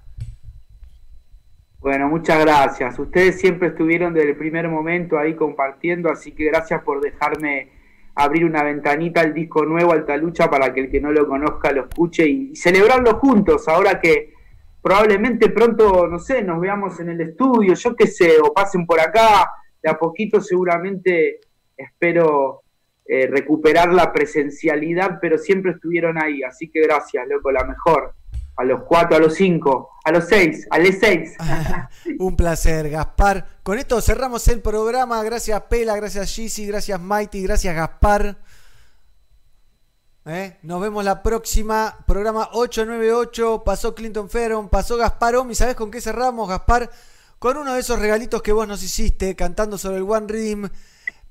Bueno, 1.81 2.07
muchas 2.09 2.39
gracias. 2.45 2.97
Ustedes 2.99 3.39
siempre 3.39 3.69
estuvieron 3.69 4.13
desde 4.13 4.29
el 4.29 4.37
primer 4.37 4.69
momento 4.69 5.17
ahí 5.17 5.35
compartiendo, 5.35 6.11
así 6.11 6.31
que 6.31 6.45
gracias 6.45 6.83
por 6.83 7.01
dejarme 7.01 7.69
abrir 8.13 8.45
una 8.45 8.63
ventanita 8.63 9.21
al 9.21 9.33
disco 9.33 9.65
nuevo 9.65 9.91
Alta 9.91 10.15
Lucha 10.15 10.47
para 10.47 10.71
que 10.73 10.81
el 10.81 10.91
que 10.91 11.01
no 11.01 11.11
lo 11.11 11.27
conozca 11.27 11.71
lo 11.71 11.85
escuche 11.85 12.27
y, 12.27 12.51
y 12.51 12.55
celebrarlo 12.55 13.15
juntos. 13.15 13.67
Ahora 13.67 13.99
que 13.99 14.31
probablemente 14.79 15.49
pronto, 15.49 16.07
no 16.07 16.19
sé, 16.19 16.43
nos 16.43 16.61
veamos 16.61 16.99
en 16.99 17.09
el 17.09 17.21
estudio, 17.21 17.73
yo 17.73 17.95
qué 17.95 18.05
sé, 18.05 18.37
o 18.39 18.53
pasen 18.53 18.85
por 18.85 18.99
acá, 18.99 19.49
de 19.81 19.89
a 19.89 19.97
poquito 19.97 20.39
seguramente 20.39 21.39
espero 21.75 22.61
eh, 23.05 23.27
recuperar 23.27 23.91
la 23.91 24.13
presencialidad, 24.13 25.17
pero 25.19 25.39
siempre 25.39 25.71
estuvieron 25.71 26.21
ahí, 26.21 26.43
así 26.43 26.69
que 26.69 26.81
gracias, 26.81 27.27
loco, 27.27 27.51
la 27.51 27.63
mejor. 27.63 28.13
A 28.61 28.63
los 28.63 28.83
cuatro, 28.83 29.17
a 29.17 29.19
los 29.19 29.33
cinco, 29.33 29.89
a 30.03 30.11
los 30.11 30.25
seis, 30.27 30.67
a 30.69 30.77
los 30.77 30.95
seis. 30.99 31.35
Un 32.19 32.35
placer, 32.35 32.91
Gaspar. 32.91 33.47
Con 33.63 33.79
esto 33.79 33.99
cerramos 34.01 34.47
el 34.49 34.61
programa. 34.61 35.23
Gracias, 35.23 35.59
Pela, 35.63 35.95
gracias, 35.95 36.31
Gizzy, 36.31 36.67
gracias, 36.67 37.01
Mighty, 37.01 37.41
gracias, 37.41 37.75
Gaspar. 37.75 38.37
¿Eh? 40.25 40.57
Nos 40.61 40.79
vemos 40.79 41.03
la 41.03 41.23
próxima. 41.23 41.97
Programa 42.05 42.49
898. 42.53 43.63
Pasó 43.65 43.95
Clinton 43.95 44.29
Ferron, 44.29 44.69
pasó 44.69 44.95
Gaspar 44.95 45.37
Omi. 45.37 45.55
¿Sabes 45.55 45.75
con 45.75 45.89
qué 45.89 45.99
cerramos, 45.99 46.47
Gaspar? 46.47 46.91
Con 47.39 47.57
uno 47.57 47.73
de 47.73 47.79
esos 47.79 47.97
regalitos 47.97 48.43
que 48.43 48.51
vos 48.51 48.67
nos 48.67 48.83
hiciste, 48.83 49.35
cantando 49.35 49.79
sobre 49.79 49.97
el 49.97 50.03
One 50.03 50.27
Rhythm 50.27 50.69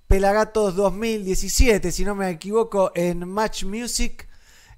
Pelagatos 0.09 0.75
2017, 0.75 1.93
si 1.93 2.05
no 2.05 2.17
me 2.17 2.29
equivoco, 2.31 2.91
en 2.97 3.29
Match 3.29 3.63
Music, 3.63 4.27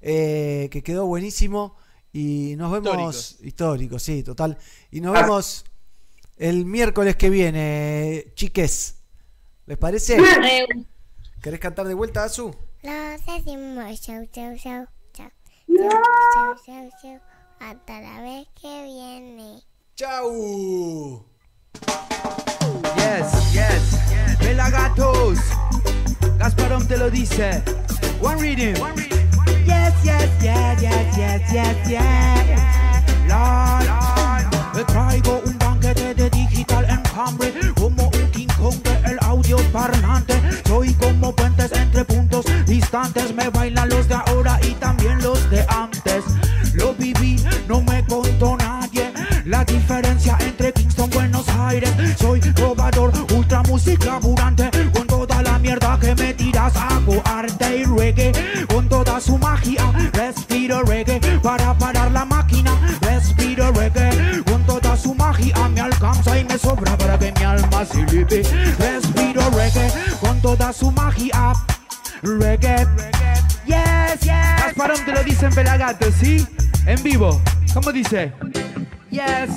eh, 0.02 0.68
que 0.70 0.82
quedó 0.82 1.06
buenísimo. 1.06 1.74
Y 2.12 2.54
nos 2.56 2.70
vemos. 2.72 2.86
Históricos. 2.92 3.36
Histórico, 3.42 3.98
sí, 3.98 4.22
total. 4.22 4.58
Y 4.90 5.00
nos 5.00 5.16
Ah. 5.16 5.22
vemos 5.22 5.64
el 6.36 6.64
miércoles 6.66 7.16
que 7.16 7.30
viene, 7.30 8.32
chiques. 8.34 8.96
¿Les 9.66 9.78
parece? 9.78 10.18
Re- 10.18 10.66
¿Querés 11.40 11.60
cantar 11.60 11.86
de 11.88 11.94
vuelta, 11.94 12.24
Azu? 12.24 12.54
Los 12.82 13.24
decimos 13.26 14.00
chau, 14.00 14.26
chau, 14.26 14.56
chau, 14.56 14.86
chau. 15.12 15.30
Chau, 15.68 15.90
chau, 16.34 16.54
chau, 16.66 16.90
chau. 17.00 17.20
Hasta 17.60 18.00
la 18.00 18.20
vez 18.22 18.48
que 18.60 18.82
viene. 18.84 19.62
¡Chau! 19.94 21.24
Yes, 22.96 23.52
yes. 23.52 24.36
Pelagatos. 24.40 25.38
Gasparón 26.38 26.86
te 26.88 26.96
lo 26.96 27.10
dice. 27.10 27.62
One 28.20 28.40
reading. 28.40 28.74
Yes, 28.74 29.41
yes, 29.66 29.94
yes, 30.04 30.28
yes, 30.42 31.16
yes, 31.16 31.52
yes, 31.52 31.88
yes. 31.88 32.60
La. 33.28 34.02
Te 34.72 34.84
traigo 34.84 35.42
un 35.44 35.58
banquete 35.58 36.14
de 36.14 36.30
digital 36.30 36.86
en 36.88 37.02
Cambridge 37.14 37.74
como 37.74 38.04
un 38.04 38.30
King 38.30 38.48
Kong 38.58 38.74
de 38.82 39.10
el 39.10 39.18
audio 39.20 39.56
parlante. 39.70 40.34
Soy 40.66 40.94
como 40.94 41.34
puentes 41.36 41.70
entre 41.72 42.04
puntos 42.04 42.46
distantes. 42.66 43.34
Me 43.34 43.50
bailan 43.50 43.90
los 43.90 44.08
de 44.08 44.14
ahora 44.14 44.58
y 44.62 44.72
también 44.74 45.22
los 45.22 45.48
de 45.50 45.64
antes. 45.68 46.24
Lo 46.72 46.94
viví, 46.94 47.36
no 47.68 47.82
me 47.82 48.04
contó 48.06 48.56
nadie. 48.56 49.12
La 49.44 49.64
diferencia 49.64 50.38
entre 50.40 50.72
Kingston, 50.72 51.10
Buenos 51.10 51.46
Aires. 51.50 51.92
Soy 52.18 52.40
robador, 52.40 53.12
ultra 53.34 53.62
música 53.64 54.18
burante. 54.18 54.71
Tiras, 56.42 56.74
hago 56.76 57.22
arte 57.24 57.78
y 57.78 57.84
reggae. 57.84 58.32
Con 58.66 58.88
toda 58.88 59.20
su 59.20 59.38
magia, 59.38 59.84
respiro 60.12 60.82
reggae. 60.82 61.20
Para 61.40 61.74
parar 61.78 62.10
la 62.10 62.24
máquina, 62.24 62.72
respiro 63.00 63.70
reggae. 63.72 64.42
Con 64.44 64.64
toda 64.66 64.96
su 64.96 65.14
magia 65.14 65.68
me 65.68 65.80
alcanza 65.80 66.38
y 66.38 66.44
me 66.44 66.58
sobra 66.58 66.96
para 66.98 67.18
que 67.18 67.32
mi 67.32 67.44
alma 67.44 67.84
se 67.84 68.02
libre. 68.06 68.42
Respiro 68.78 69.42
reggae. 69.50 69.92
Con 70.20 70.40
toda 70.40 70.72
su 70.72 70.90
magia, 70.90 71.52
reggae. 72.22 72.86
Yes, 73.66 74.20
yes. 74.20 74.64
Gasparón 74.64 75.04
te 75.04 75.12
lo 75.12 75.22
dice 75.22 75.46
en 75.46 75.54
Pelagato, 75.54 76.06
¿sí? 76.20 76.46
En 76.86 77.00
vivo. 77.02 77.40
¿Cómo 77.72 77.92
dice? 77.92 78.32
Yes. 79.10 79.50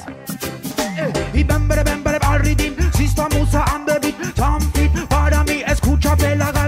Eh, 0.97 1.11
Y 1.33 1.43
bembere 1.43 1.83
bembere 1.83 2.19
al 2.21 2.39
rhythm 2.39 2.73
Si 2.93 3.05
estamos 3.05 3.53
a 3.53 3.65
the 3.85 3.99
beat 3.99 4.74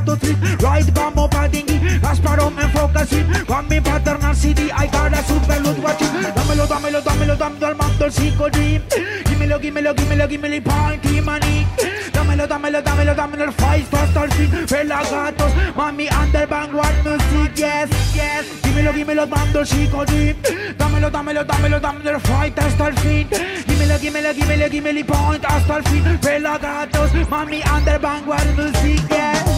Pelagato 0.07 0.13
Street 0.15 0.61
Right 0.61 0.93
vamos 0.93 1.29
pa' 1.29 1.47
dinghy 1.47 1.99
Gasparón 1.99 2.55
me 2.55 2.63
enfoca 2.63 3.01
así 3.01 3.23
Con 3.45 3.67
mi 3.67 3.81
paternal 3.81 4.35
CD 4.35 4.71
I 4.71 4.87
got 4.87 5.13
a 5.13 5.23
super 5.23 5.59
loot 5.61 5.79
watching. 5.79 6.07
Dámelo, 6.35 6.67
dámelo, 6.67 7.01
dámelo, 7.01 7.35
dámelo 7.35 7.67
al 7.67 7.75
mando 7.75 8.05
el 8.05 8.11
psico 8.11 8.49
dream. 8.49 8.81
Dímelo, 9.29 9.59
dímelo, 9.59 9.93
dímelo, 9.93 10.27
dímelo 10.27 10.55
y 10.55 10.61
party 10.61 11.21
money. 11.21 11.67
Dámelo, 12.13 12.47
dámelo, 12.47 12.81
dámelo, 12.81 13.15
dámelo 13.15 13.43
el 13.45 13.51
fight 13.53 13.93
hasta 13.93 14.23
el 14.25 14.31
fin 14.31 14.65
Pelagatos, 14.69 15.51
mami 15.75 16.07
under 16.21 16.47
vanguard 16.47 16.95
music 17.03 17.55
Yes, 17.55 17.89
yes. 18.13 18.61
Dímelo, 18.63 18.93
dímelo, 18.93 19.25
dando 19.25 19.61
el 19.61 19.67
psico 19.67 20.05
dream. 20.05 20.35
Dámelo, 20.77 21.09
dámelo, 21.09 21.43
dámelo, 21.43 21.79
dámelo 21.79 22.11
el 22.11 22.21
fight 22.21 22.57
hasta 22.59 22.87
el 22.87 22.93
fin 22.99 23.27
Dímelo, 23.67 23.97
dímelo, 23.99 24.33
dímelo, 24.33 24.69
dímelo 24.69 24.99
y 24.99 25.03
point 25.03 25.45
hasta 25.45 25.77
el 25.77 25.83
fin 25.83 26.03
Pelagatos, 26.21 27.11
mami 27.29 27.61
under 27.75 27.99
vanguard 27.99 28.55
music 28.55 29.01
Yes 29.09 29.56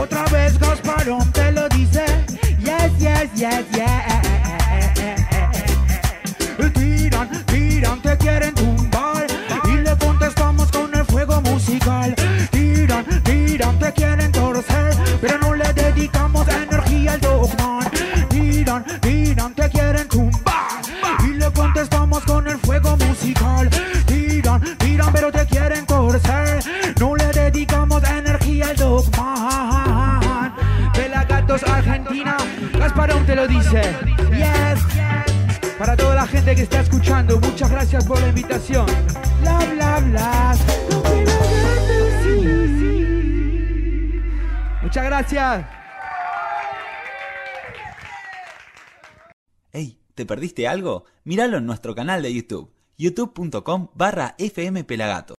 Otra 0.00 0.24
vez 0.26 0.58
Gasparón 0.58 1.32
te 1.32 1.52
lo 1.52 1.68
dice. 1.68 2.04
Yes, 2.58 2.92
yes, 2.98 3.30
yes, 3.34 3.64
yes. 3.72 4.22
Tiran, 6.74 7.28
tiran, 7.46 8.02
te 8.02 8.16
quieren 8.16 8.54
tumbar. 8.54 9.26
Y 9.64 9.76
le 9.76 9.96
contestamos 9.96 10.70
con 10.70 10.94
el 10.94 11.04
fuego 11.04 11.40
musical. 11.42 12.14
Tiran, 12.50 13.04
tiran, 13.22 13.78
te 13.78 13.92
quieren 13.92 14.32
torcer. 14.32 14.94
Pero 15.20 15.38
no 15.38 15.54
le 15.54 15.72
dedicamos 15.72 16.46
energía 16.48 17.12
al 17.12 17.20
dogman. 17.20 17.90
Tiran, 18.28 18.84
tiran, 19.00 19.54
te 19.54 19.68
quieren 19.70 19.81
Gasparón 33.02 33.26
te 33.26 33.34
lo 33.34 33.48
dice. 33.48 33.82
Yes. 34.30 35.76
Para 35.76 35.96
toda 35.96 36.14
la 36.14 36.26
gente 36.26 36.54
que 36.54 36.62
está 36.62 36.80
escuchando, 36.82 37.40
muchas 37.40 37.68
gracias 37.68 38.04
por 38.04 38.20
la 38.20 38.28
invitación. 38.28 38.86
Bla, 39.40 39.58
bla, 39.74 39.98
bla. 39.98 40.56
Muchas 44.82 45.04
gracias. 45.04 45.66
Ey, 49.72 49.98
¿te 50.14 50.24
perdiste 50.24 50.68
algo? 50.68 51.04
Míralo 51.24 51.58
en 51.58 51.66
nuestro 51.66 51.96
canal 51.96 52.22
de 52.22 52.32
YouTube, 52.32 52.70
youtube.com 52.98 53.88
barra 53.94 54.36
fmpelagatos. 54.38 55.30